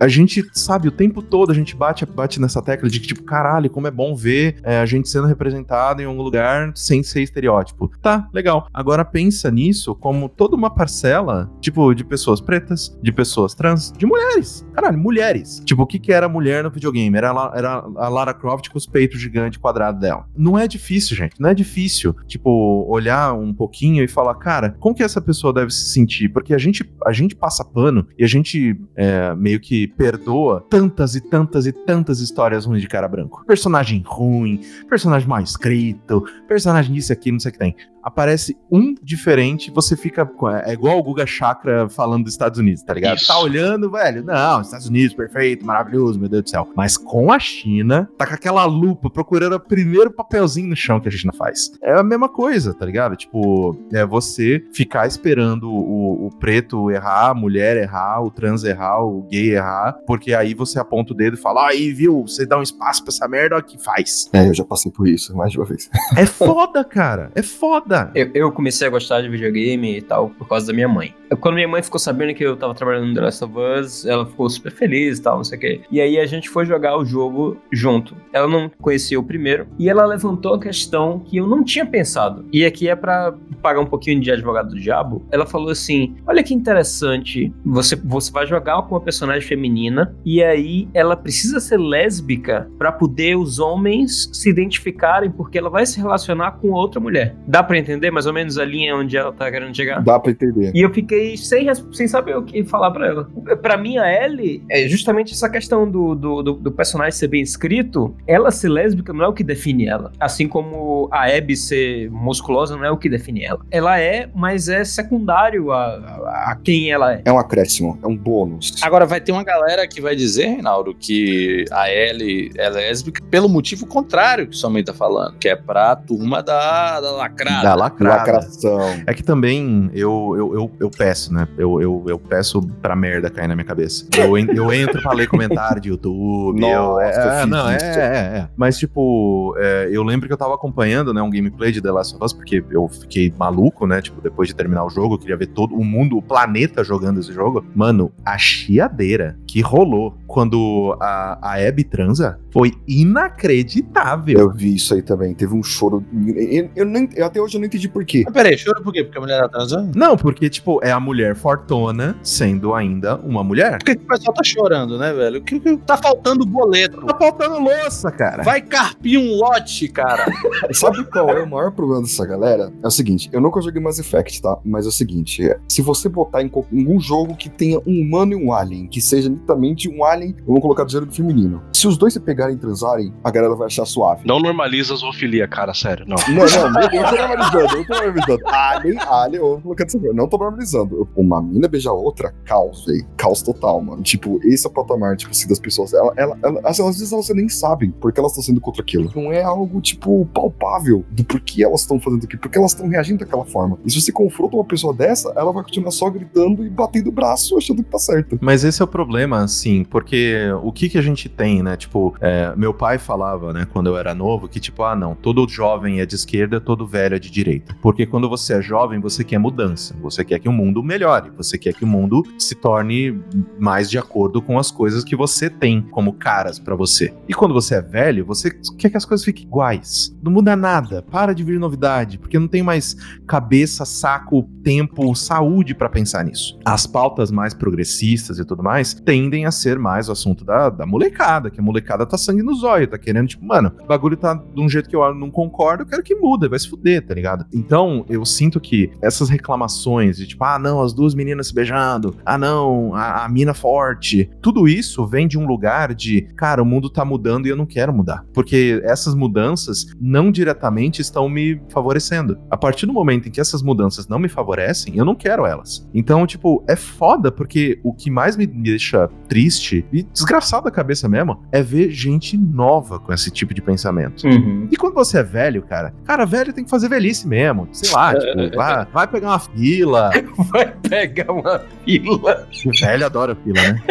A 0.01 0.09
gente, 0.09 0.45
sabe, 0.53 0.89
o 0.89 0.93
tempo 0.93 1.23
todo 1.23 1.51
a 1.51 1.55
gente 1.55 1.75
bate, 1.77 2.05
bate 2.05 2.41
nessa 2.41 2.63
tecla 2.63 2.89
de 2.89 3.01
que, 3.01 3.09
tipo, 3.09 3.23
caralho, 3.23 3.71
como 3.71 3.87
é 3.87 3.91
bom 3.91 4.15
ver 4.15 4.57
é, 4.63 4.79
a 4.79 4.87
gente 4.87 5.09
sendo 5.09 5.27
representado 5.27 6.03
em 6.03 6.05
algum 6.05 6.23
lugar 6.23 6.73
sem 6.75 7.03
ser 7.03 7.23
estereótipo. 7.23 7.91
Tá, 8.01 8.29
legal. 8.33 8.67
Agora 8.73 9.05
pensa 9.05 9.51
nisso 9.51 9.95
como 9.95 10.29
toda 10.29 10.57
uma 10.57 10.71
parcela, 10.71 11.51
tipo, 11.61 11.95
de 11.95 12.05
pessoas 12.05 12.41
pretas, 12.41 12.97
de 13.03 13.13
pessoas 13.13 13.55
trans, 13.55 13.93
de 13.97 14.07
mulheres. 14.07 14.67
Caralho, 14.73 14.99
mulheres. 14.99 15.63
Tipo, 15.65 15.83
o 15.83 15.87
que 15.87 15.99
que 15.99 16.13
era 16.13 16.29
mulher 16.29 16.65
no 16.65 16.71
videogame? 16.71 17.17
Era, 17.17 17.53
era 17.55 17.72
a 17.73 18.09
Lara 18.09 18.35
Croft 18.35 18.69
com 18.69 18.79
os 18.79 18.87
peitos 18.87 19.21
gigantes 19.21 19.59
quadrados 19.59 20.01
dela. 20.01 20.27
Não 20.37 20.59
é 20.59 20.67
difícil, 20.67 21.17
gente. 21.17 21.41
Não 21.41 21.51
é 21.51 21.55
difícil, 21.55 22.15
tipo, 22.27 22.87
olhar 22.89 23.33
um 23.35 23.53
pouquinho 23.53 24.03
e 24.03 24.09
falar, 24.09 24.35
cara, 24.37 24.77
como 24.79 24.95
que 24.95 25.03
essa 25.03 25.21
pessoa 25.21 25.53
deve 25.53 25.71
se 25.71 25.93
sentir? 25.93 26.29
Porque 26.29 26.55
a 26.55 26.59
gente, 26.59 26.91
a 27.07 27.13
gente 27.13 27.35
passa 27.35 27.65
pano 27.65 28.07
e 28.19 28.25
a 28.25 28.29
gente 28.29 28.79
é, 28.97 29.35
meio 29.35 29.61
que 29.61 29.89
perdoa 29.89 30.65
tantas 30.69 31.15
e 31.15 31.21
tantas 31.21 31.67
e 31.67 31.73
tantas 31.73 32.21
histórias 32.21 32.65
ruins 32.65 32.83
de 32.83 32.89
cara 32.89 33.09
branco. 33.09 33.45
Personagem 33.47 34.03
ruim, 34.07 34.61
personagem 34.89 35.29
mal 35.29 35.41
escrito, 35.41 36.25
personagem 36.49 36.95
disso 36.95 37.13
aqui, 37.13 37.33
não 37.33 37.41
sei 37.41 37.51
o 37.51 37.53
que 37.53 37.59
tem. 37.59 37.77
Aparece 38.03 38.57
um 38.71 38.95
diferente, 39.03 39.71
você 39.71 39.97
fica. 39.97 40.25
com- 40.27 40.49
É 40.51 40.73
igual 40.73 40.99
o 40.99 41.03
Guga 41.03 41.27
Chakra 41.27 41.89
falando 41.89 42.25
dos 42.25 42.33
Estados 42.33 42.59
Unidos, 42.59 42.83
tá 42.83 42.93
ligado? 42.95 43.17
Isso. 43.17 43.27
Tá 43.29 43.39
olhando, 43.39 43.91
velho. 43.91 44.25
Não, 44.25 44.61
Estados 44.61 44.87
Unidos, 44.89 45.15
perfeito, 45.15 45.65
maravilhoso, 45.65 46.19
meu 46.19 46.29
Deus 46.29 46.43
do 46.45 46.51
céu. 46.51 46.69
Mas 46.77 46.97
com 46.97 47.33
a 47.33 47.39
China, 47.39 48.09
tá 48.19 48.27
com 48.27 48.35
aquela 48.35 48.65
lupa 48.65 49.09
procurando 49.11 49.55
o 49.55 49.61
primeiro 49.61 50.11
papelzinho 50.11 50.69
no 50.69 50.77
chão 50.77 51.01
que 51.01 51.09
a 51.09 51.11
China 51.11 51.33
faz. 51.33 51.71
É 51.83 51.93
a 51.99 52.03
mesma 52.03 52.29
coisa, 52.29 52.75
tá 52.75 52.85
ligado? 52.85 53.17
Tipo, 53.17 53.77
é 53.93 54.05
você 54.05 54.65
ficar 54.73 55.07
esperando 55.07 55.71
o, 55.71 56.27
o 56.27 56.31
preto 56.39 56.91
errar, 56.91 57.31
a 57.31 57.35
mulher 57.35 57.77
errar, 57.77 58.23
o 58.23 58.31
trans 58.31 58.65
errar, 58.65 59.03
o 59.05 59.23
gay 59.31 59.55
errar, 59.55 59.97
porque 60.07 60.35
aí 60.35 60.55
você 60.55 60.79
aponta 60.79 61.13
o 61.13 61.17
dedo 61.17 61.35
e 61.37 61.41
fala, 61.41 61.69
aí, 61.69 61.93
viu, 61.93 62.23
você 62.27 62.45
dá 62.47 62.59
um 62.59 62.63
espaço 62.63 63.03
pra 63.05 63.13
essa 63.13 63.29
merda, 63.29 63.55
olha 63.57 63.65
o 63.65 63.67
que 63.67 63.79
faz. 63.83 64.29
É, 64.33 64.49
eu 64.49 64.55
já 64.55 64.65
passei 64.65 64.91
por 64.91 65.07
isso 65.07 65.37
mais 65.37 65.53
de 65.53 65.59
uma 65.59 65.67
vez. 65.67 65.89
É 66.17 66.27
foda, 66.27 66.83
cara. 66.85 67.31
É 67.35 67.43
foda. 67.43 67.92
Eu, 68.15 68.31
eu 68.35 68.53
comecei 68.53 68.87
a 68.87 68.91
gostar 68.91 69.23
de 69.23 69.29
videogame 69.29 69.99
e 69.99 70.03
tal 70.03 70.31
por 70.31 70.49
causa 70.49 70.67
da 70.67 70.73
minha 70.73 70.89
mãe. 70.89 71.15
Quando 71.41 71.55
minha 71.55 71.69
mãe 71.69 71.83
ficou 71.83 71.99
sabendo 71.99 72.35
que 72.35 72.45
eu 72.45 72.57
tava 72.57 72.75
trabalhando 72.75 73.09
no 73.09 73.15
The 73.15 73.21
Last 73.21 73.45
of 73.45 73.55
Us, 73.59 74.07
ela 74.07 74.27
ficou 74.27 74.49
super 74.51 74.71
feliz 74.71 75.19
e 75.19 75.23
tal, 75.23 75.37
não 75.37 75.45
sei 75.45 75.59
o 75.59 75.61
quê. 75.61 75.81
E 75.91 76.01
aí 76.01 76.19
a 76.19 76.27
gente 76.27 76.49
foi 76.49 76.67
jogar 76.67 76.97
o 76.97 77.05
jogo 77.05 77.57
junto. 77.73 78.15
Ela 78.33 78.47
não 78.47 78.71
conhecia 78.81 79.19
o 79.19 79.23
primeiro 79.23 79.67
e 79.79 79.89
ela 79.89 80.05
levantou 80.05 80.55
a 80.55 80.61
questão 80.61 81.21
que 81.21 81.39
eu 81.39 81.47
não 81.47 81.65
tinha 81.65 81.87
pensado. 81.87 82.45
E 82.53 82.65
aqui 82.65 82.89
é 82.89 82.95
pra 82.95 83.35
pagar 83.63 83.81
um 83.81 83.87
pouquinho 83.87 84.21
de 84.21 84.31
advogado 84.31 84.71
do 84.71 84.81
diabo. 84.81 85.25
Ela 85.31 85.47
falou 85.47 85.71
assim: 85.71 86.17
Olha 86.27 86.43
que 86.43 86.53
interessante, 86.53 87.53
você, 87.65 87.97
você 87.97 88.31
vai 88.31 88.47
jogar 88.47 88.83
com 88.83 88.95
uma 88.95 89.01
personagem 89.01 89.47
feminina 89.47 90.15
e 90.25 90.43
aí 90.43 90.89
ela 90.93 91.17
precisa 91.17 91.61
ser 91.61 91.79
lésbica 91.79 92.69
pra 92.79 92.93
poder 92.93 93.37
os 93.37 93.59
homens 93.59 94.29
se 94.33 94.51
identificarem 94.51 95.31
porque 95.31 95.59
ela 95.59 95.71
vai 95.71 95.87
se 95.87 95.99
relacionar 95.99 96.53
com 96.53 96.71
outra 96.71 97.01
mulher. 97.01 97.35
Dá 97.47 97.63
pra 97.63 97.79
entender 97.83 98.11
mais 98.11 98.27
ou 98.27 98.33
menos 98.33 98.59
a 98.59 98.65
linha 98.65 98.97
onde 98.97 99.17
ela 99.17 99.33
tá 99.33 99.51
querendo 99.51 99.75
chegar? 99.75 100.03
Dá 100.03 100.19
pra 100.19 100.31
entender. 100.31 100.73
E 100.75 100.81
eu 100.81 100.93
fiquei 100.93 101.37
sem, 101.37 101.67
sem 101.93 102.07
saber 102.09 102.37
o 102.37 102.43
que 102.43 102.65
falar 102.65 102.91
pra 102.91 103.07
ela. 103.07 103.29
Pra 103.61 103.77
mim, 103.77 103.99
a 103.99 104.25
Ellie, 104.25 104.63
é 104.71 104.87
justamente 104.89 105.33
essa 105.35 105.49
questão 105.49 105.91
do, 105.91 106.15
do, 106.15 106.43
do- 106.43 106.53
do 106.55 106.73
personagem 106.73 107.13
ser 107.13 107.29
bem 107.29 107.43
escrito. 107.43 108.15
Ela 108.27 108.51
ser 108.51 108.69
lésbica 108.69 109.13
não 109.13 109.25
é 109.25 109.29
o 109.29 109.33
que 109.33 109.45
define 109.45 109.87
ela. 109.87 110.13
Assim 110.19 110.49
como 110.49 111.09
a 111.13 111.27
Abby 111.27 111.57
ser 111.57 112.11
musculosa 112.11 112.77
não 112.77 112.85
é 112.85 112.91
o 112.91 112.97
que 112.97 113.09
define 113.09 113.45
ela. 113.45 113.61
Ela 113.71 113.99
é, 114.01 114.29
mas 114.35 114.69
é 114.69 114.85
secundário 114.85 115.71
a, 115.73 115.85
a, 115.85 116.53
a 116.53 116.57
quem 116.63 116.91
ela 116.91 117.13
é. 117.15 117.23
É 117.25 117.33
um 117.33 117.39
acréscimo, 117.39 117.99
é 118.03 118.07
um 118.07 118.17
bônus. 118.17 118.75
Agora 118.83 119.05
vai 119.05 119.21
ter 119.21 119.33
uma 119.33 119.45
galera 119.45 119.87
que 119.87 120.01
vai 120.01 120.15
dizer, 120.17 120.47
Reinaldo, 120.47 120.95
que 120.95 121.65
a 121.71 121.91
Ellie 121.91 122.51
é 122.57 122.69
lésbica 122.69 123.23
pelo 123.31 123.49
motivo 123.49 123.87
contrário 123.87 124.47
que 124.47 124.57
sua 124.57 124.71
mãe 124.71 124.83
tá 124.85 124.93
falando, 124.95 125.37
que 125.39 125.49
é 125.49 125.57
pra 125.57 125.97
turma 125.97 126.43
da, 126.43 127.01
da 127.01 127.11
lacrada. 127.13 127.63
Da 127.63 127.72
lacrada. 127.75 128.17
Lacração. 128.33 128.81
É 129.07 129.15
que 129.15 129.23
também 129.23 129.91
eu, 129.95 130.35
eu, 130.37 130.55
eu, 130.55 130.71
eu 130.81 130.91
peço, 130.91 131.33
né? 131.33 131.47
Eu, 131.57 131.81
eu, 131.81 132.05
eu 132.09 132.19
peço 132.19 132.61
pra 132.81 132.95
merda 132.97 133.31
cair 133.31 133.49
na 133.49 133.55
minha 133.55 133.65
cabeça. 133.65 134.07
Eu, 134.17 134.37
eu 134.37 134.73
entro 134.73 135.01
pra 135.03 135.13
ler 135.13 135.27
comentário 135.29 135.81
de 135.81 135.89
YouTube. 135.89 136.61
eu, 136.63 136.69
Nossa, 136.83 137.03
é, 137.05 137.41
fiz 137.41 137.51
não, 137.51 137.69
é, 137.69 137.77
é, 137.77 138.39
é. 138.39 138.49
Mas, 138.57 138.79
tipo, 138.79 139.55
é, 139.59 139.89
eu 139.91 140.03
lembro 140.03 140.27
que 140.27 140.33
eu 140.33 140.37
tava 140.37 140.55
acompanhando, 140.55 141.13
né, 141.15 141.23
um 141.23 141.31
gameplay 141.31 141.73
de 141.73 141.81
The 141.81 141.91
Last 141.91 142.15
of 142.17 142.25
Us, 142.25 142.33
porque 142.33 142.65
eu 142.71 142.89
fiquei 142.89 143.33
maluco, 143.39 143.87
né? 143.87 144.01
Tipo, 144.01 144.21
depois 144.21 144.49
de 144.49 144.55
terminar 144.55 144.85
o 144.85 144.91
jogo, 144.91 145.15
eu 145.15 145.19
queria 145.19 145.37
ver 145.37 145.47
todo 145.49 145.75
o 145.75 145.85
mundo, 145.85 146.17
o 146.17 146.23
planeta 146.23 146.83
jogando 146.85 147.21
esse 147.21 147.33
jogo. 147.33 147.65
Mano, 147.75 148.13
a 148.25 148.37
chiadeira 148.39 149.37
que 149.47 149.61
rolou 149.61 150.15
quando 150.27 150.97
a, 151.01 151.39
a 151.43 151.69
Abby 151.69 151.85
transa 151.85 152.39
foi 152.51 152.73
inacreditável. 152.89 154.39
Eu 154.39 154.51
vi 154.51 154.75
isso 154.75 154.95
aí 154.95 155.03
também. 155.03 155.35
Teve 155.35 155.55
um 155.55 155.63
choro. 155.63 156.05
Eu, 156.37 156.71
eu 156.75 156.85
nem- 156.87 157.09
eu 157.15 157.27
até 157.27 157.41
hoje 157.41 157.59
não 157.63 157.67
entendi 157.67 157.89
por 157.89 158.05
quê. 158.05 158.23
Mas 158.25 158.35
peraí, 158.35 158.57
chora 158.63 158.81
por 158.83 158.93
quê? 158.93 159.05
Porque 159.05 159.19
a 159.19 159.21
mulher 159.21 159.41
tá 159.43 159.49
transando? 159.49 159.97
Não, 159.97 160.17
porque, 160.17 160.51
tipo, 160.51 160.81
é 160.83 160.91
a 160.91 161.01
mulher 161.01 161.35
fortona 161.35 162.17
sendo 162.23 162.75
ainda 162.75 163.17
uma 163.17 163.43
mulher. 163.43 163.79
Por 163.79 163.87
que, 163.87 163.97
que 163.97 164.05
o 164.05 164.07
pessoal 164.07 164.35
tá 164.35 164.43
chorando, 164.43 164.99
né, 164.99 165.13
velho? 165.13 165.39
O 165.39 165.43
que, 165.43 165.59
que 165.59 165.77
tá 165.79 165.97
faltando 165.97 166.45
boleto? 166.45 167.07
Tá 167.07 167.17
faltando 167.17 167.59
louça, 167.61 168.11
cara. 168.11 168.43
Vai 168.43 168.61
carpir 168.61 169.19
um 169.19 169.37
lote, 169.37 169.89
cara. 169.89 170.27
Sabe 170.73 171.05
qual 171.05 171.31
é 171.31 171.43
o 171.43 171.49
maior 171.49 171.71
problema 171.73 172.03
dessa 172.03 172.27
galera? 172.27 172.73
É 172.83 172.87
o 172.87 172.91
seguinte, 172.91 173.31
eu 173.33 173.41
nunca 173.41 173.61
joguei 173.61 173.81
Mass 173.81 173.99
Effect, 173.99 174.43
tá? 174.43 174.59
Mas 174.65 174.85
é 174.85 174.89
o 174.89 174.93
seguinte, 174.93 175.49
é, 175.49 175.59
se 175.69 175.81
você 175.83 176.09
botar 176.09 176.43
em 176.43 176.51
algum 176.53 176.99
jogo 177.01 177.37
que 177.37 177.49
tenha 177.49 177.79
um 177.87 178.01
humano 178.01 178.33
e 178.33 178.37
um 178.37 178.53
alien, 178.53 178.89
que 178.89 179.01
seja 179.01 179.29
nitidamente 179.29 179.89
um 179.89 180.05
alien, 180.05 180.35
vamos 180.47 180.61
colocar 180.61 180.85
do 180.85 180.91
gênero 180.91 181.13
feminino. 181.13 181.63
Se 181.73 181.87
os 181.87 181.97
dois 181.97 182.13
se 182.13 182.21
pegarem 182.21 182.57
e 182.57 182.59
transarem, 182.59 183.13
a 183.23 183.31
galera 183.31 183.55
vai 183.55 183.67
achar 183.67 183.85
suave. 183.85 184.27
Não 184.27 184.41
normaliza 184.41 184.95
a 184.95 184.97
zoofilia, 184.97 185.47
cara, 185.47 185.73
sério, 185.75 186.05
não. 186.07 186.17
Não, 186.29 186.47
não, 186.73 186.83
eu 186.83 187.51
tô 187.51 187.52
normalizando, 187.53 187.79
eu 187.79 187.87
tô 187.87 187.95
normalizando. 187.95 188.43
Alien, 188.49 188.99
alien, 189.01 189.61
colocar 189.61 189.85
dessa 189.85 189.99
forma. 189.99 190.15
Não 190.15 190.29
tô 190.29 190.39
normalizando. 190.39 191.09
Uma 191.17 191.43
mina 191.43 191.69
beija 191.69 191.93
outra, 191.93 192.35
caos, 192.45 192.85
velho. 192.87 193.07
Caos 193.17 193.43
total, 193.43 193.81
mano. 193.83 194.03
Tipo, 194.03 194.41
esse 194.45 194.67
é 194.67 194.71
o 194.71 194.73
patamar, 194.73 195.17
tipo 195.17 195.31
assim, 195.31 195.49
das 195.49 195.59
pessoas. 195.59 195.93
Ela, 195.93 196.13
ela, 196.17 196.39
ela- 196.43 196.61
às 196.65 196.77
vezes 196.79 197.13
elas 197.13 197.29
nem 197.31 197.49
sabem 197.49 197.91
porque 198.01 198.19
elas 198.19 198.33
estão 198.33 198.43
sendo 198.43 198.61
contra 198.61 198.83
aquilo. 198.83 199.11
Não 199.15 199.33
é 199.33 199.43
algo, 199.43 199.81
tipo, 199.81 200.27
palpável 200.35 201.05
do 201.11 201.25
porquê 201.25 201.65
elas 201.65 201.81
estão 201.83 202.01
fazendo 202.01 202.25
aquilo, 202.25 202.41
porque 202.41 202.59
elas 202.59 202.73
estão 202.73 202.89
reagindo 202.89 203.25
daquela 203.25 203.45
forma. 203.45 203.79
E 203.85 203.91
se 203.91 204.01
você 204.01 204.13
confronta 204.13 204.57
uma 204.57 204.65
pessoa 204.65 204.93
dessa, 204.95 205.33
ela 205.37 205.53
vai 205.53 205.63
continuar 205.63 205.91
só 205.91 206.09
gritando 206.11 206.65
e 206.65 206.71
batendo 206.71 207.09
o 207.09 207.13
braço 207.13 207.57
achando 207.57 207.83
que 207.83 207.91
tá 207.91 207.99
certo. 207.99 208.39
Mas 208.41 208.65
esse 208.65 208.81
é 208.81 208.85
o 208.85 208.89
problema, 208.89 209.43
assim, 209.43 209.85
porque 209.85 210.37
o 210.63 210.73
que 210.73 210.89
que 210.89 210.99
a 210.99 211.03
gente 211.03 211.29
tem, 211.29 211.63
né? 211.63 211.77
Tipo, 211.77 212.15
é, 212.21 212.53
meu 212.57 212.73
pai 212.75 212.99
falava, 212.99 213.53
né, 213.53 213.67
quando 213.73 213.89
eu 213.89 213.97
era 213.97 214.15
novo, 214.15 214.49
que 214.49 214.61
tipo, 214.61 214.83
ah, 214.83 214.95
não, 214.97 215.15
todo 215.15 215.47
jovem 215.49 216.01
é 216.01 216.07
de 216.07 216.15
esquerda, 216.15 216.61
todo 216.61 216.87
velho 216.87 217.17
é 217.17 217.19
de 217.19 217.31
direita. 217.31 217.42
Porque 217.81 218.07
quando 218.07 218.29
você 218.29 218.55
é 218.55 218.63
jovem, 218.63 219.01
você 219.01 219.25
quer 219.25 219.39
mudança, 219.39 219.97
você 220.01 220.25
quer 220.25 220.39
que 220.39 220.49
o 220.49 220.53
mundo 220.53 220.83
melhore, 220.83 221.31
você 221.37 221.59
quer 221.59 221.73
que 221.73 221.85
o 221.85 221.87
mundo 221.87 222.23
se 222.39 222.55
torne 222.55 223.21
mais 223.59 223.91
de 223.91 223.99
acordo 223.99 224.41
com 224.41 224.59
as 224.59 224.71
coisas 224.71 225.05
que 225.05 225.17
você 225.17 225.49
tem 225.49 225.83
como 225.83 226.13
caras 226.13 226.59
pra 226.59 226.75
você. 226.75 227.13
E 227.29 227.35
quando 227.35 227.55
você 227.55 227.77
é 227.77 227.83
velho, 227.83 228.25
você 228.25 228.51
quer 228.79 228.91
que 228.91 228.97
as 228.97 229.05
coisas 229.05 229.25
fiquem 229.25 229.45
iguais. 229.45 230.17
Não 230.23 230.33
muda 230.33 230.55
nada, 230.57 231.03
para 231.03 231.33
de 231.33 231.43
vir 231.43 231.59
novidade, 231.59 232.19
porque 232.19 232.39
não 232.39 232.49
tem 232.49 232.63
mais 232.63 232.97
cabeça, 233.27 233.85
saco, 233.85 234.49
tempo, 234.63 235.15
saúde 235.15 235.75
pra 235.75 235.89
pensar 235.89 236.25
nisso. 236.25 236.59
As 236.65 236.87
pautas 236.87 237.31
mais 237.31 237.55
progressistas 237.55 238.39
e 238.39 238.45
tudo 238.45 238.63
mais 238.63 238.95
tendem 238.95 239.47
a 239.47 239.51
ser 239.51 239.79
mais 239.79 240.09
o 240.09 240.13
assunto 240.13 240.45
da, 240.45 240.71
da 240.71 240.87
molecada, 240.87 241.51
que 241.51 241.61
a 241.61 241.63
molecada 241.63 242.07
tá 242.07 242.17
sangue 242.17 242.43
no 242.43 242.55
zóio, 242.55 242.87
tá 242.89 242.99
querendo, 242.99 243.29
tipo, 243.29 243.45
mano, 243.45 243.73
o 243.83 243.87
bagulho 243.87 244.17
tá 244.17 244.35
de 244.35 244.61
um 244.61 244.69
jeito 244.69 244.89
que 244.89 244.97
eu 244.97 245.15
não 245.15 245.31
concordo, 245.31 245.83
eu 245.83 245.87
quero 245.87 246.03
que 246.03 246.15
muda, 246.15 246.49
vai 246.49 246.59
se 246.59 246.69
fuder, 246.69 247.05
tá 247.07 247.15
ligado? 247.15 247.22
Então, 247.53 248.05
eu 248.09 248.25
sinto 248.25 248.61
que 248.61 248.91
essas 249.01 249.29
reclamações 249.29 250.17
de 250.17 250.27
tipo, 250.27 250.45
ah, 250.45 250.59
não, 250.59 250.83
as 250.83 250.93
duas 250.93 251.15
meninas 251.15 251.49
se 251.49 251.55
beijando, 251.55 252.17
ah, 252.25 252.39
não, 252.39 252.95
a, 252.95 253.25
a 253.25 253.29
mina 253.29 253.55
forte, 253.55 254.31
tudo 254.41 254.69
isso 254.69 255.07
vem 255.07 255.27
de 255.27 255.39
um 255.39 255.47
lugar 255.47 255.95
de, 255.95 256.23
cara, 256.37 256.63
o 256.63 256.67
mundo 256.67 256.91
tá 256.91 257.05
mudando 257.05 257.47
e 257.47 257.49
eu 257.51 257.57
não 257.57 257.67
quero 257.67 257.93
mudar. 257.93 258.25
Porque 258.33 258.81
essas 258.85 259.15
mudanças 259.15 259.87
não 260.01 260.31
diretamente 260.31 261.01
estão 261.01 261.29
me 261.29 261.61
favorecendo. 261.69 262.39
A 262.51 262.57
partir 262.57 262.87
do 262.87 262.93
momento 262.93 263.29
em 263.29 263.31
que 263.31 263.41
essas 263.41 263.63
mudanças 263.63 264.09
não 264.09 264.19
me 264.19 264.29
favorecem, 264.29 264.97
eu 264.97 265.05
não 265.05 265.15
quero 265.15 265.47
elas. 265.47 265.89
Então, 265.95 266.27
tipo, 266.27 266.65
é 266.69 266.77
foda 266.77 267.31
porque 267.31 267.79
o 267.83 267.93
que 267.93 268.11
mais 268.11 268.37
me 268.37 268.47
deixa 268.47 269.09
triste 269.29 269.85
e 269.93 270.03
desgraçado 270.03 270.65
da 270.65 270.71
cabeça 270.71 271.09
mesmo 271.09 271.43
é 271.51 271.63
ver 271.63 271.91
gente 271.91 272.37
nova 272.37 272.99
com 272.99 273.13
esse 273.13 273.31
tipo 273.31 273.55
de 273.55 273.63
pensamento. 273.63 274.27
Uhum. 274.27 274.69
E 274.71 274.77
quando 274.77 274.95
você 274.95 275.19
é 275.19 275.23
velho, 275.23 275.63
cara, 275.63 275.95
cara, 276.05 276.25
velho 276.25 276.53
tem 276.53 276.65
que 276.65 276.71
fazer 276.71 276.89
velhice 276.89 277.12
mesmo. 277.25 277.69
Sei 277.73 277.91
lá, 277.93 278.15
tipo, 278.15 278.57
vai, 278.57 278.87
vai 278.87 279.07
pegar 279.07 279.29
uma 279.29 279.39
fila. 279.39 280.11
Vai 280.53 280.73
pegar 280.89 281.33
uma 281.33 281.61
fila. 281.85 282.47
Velho 282.81 283.07
adora 283.07 283.35
fila, 283.37 283.61
né? 283.63 283.83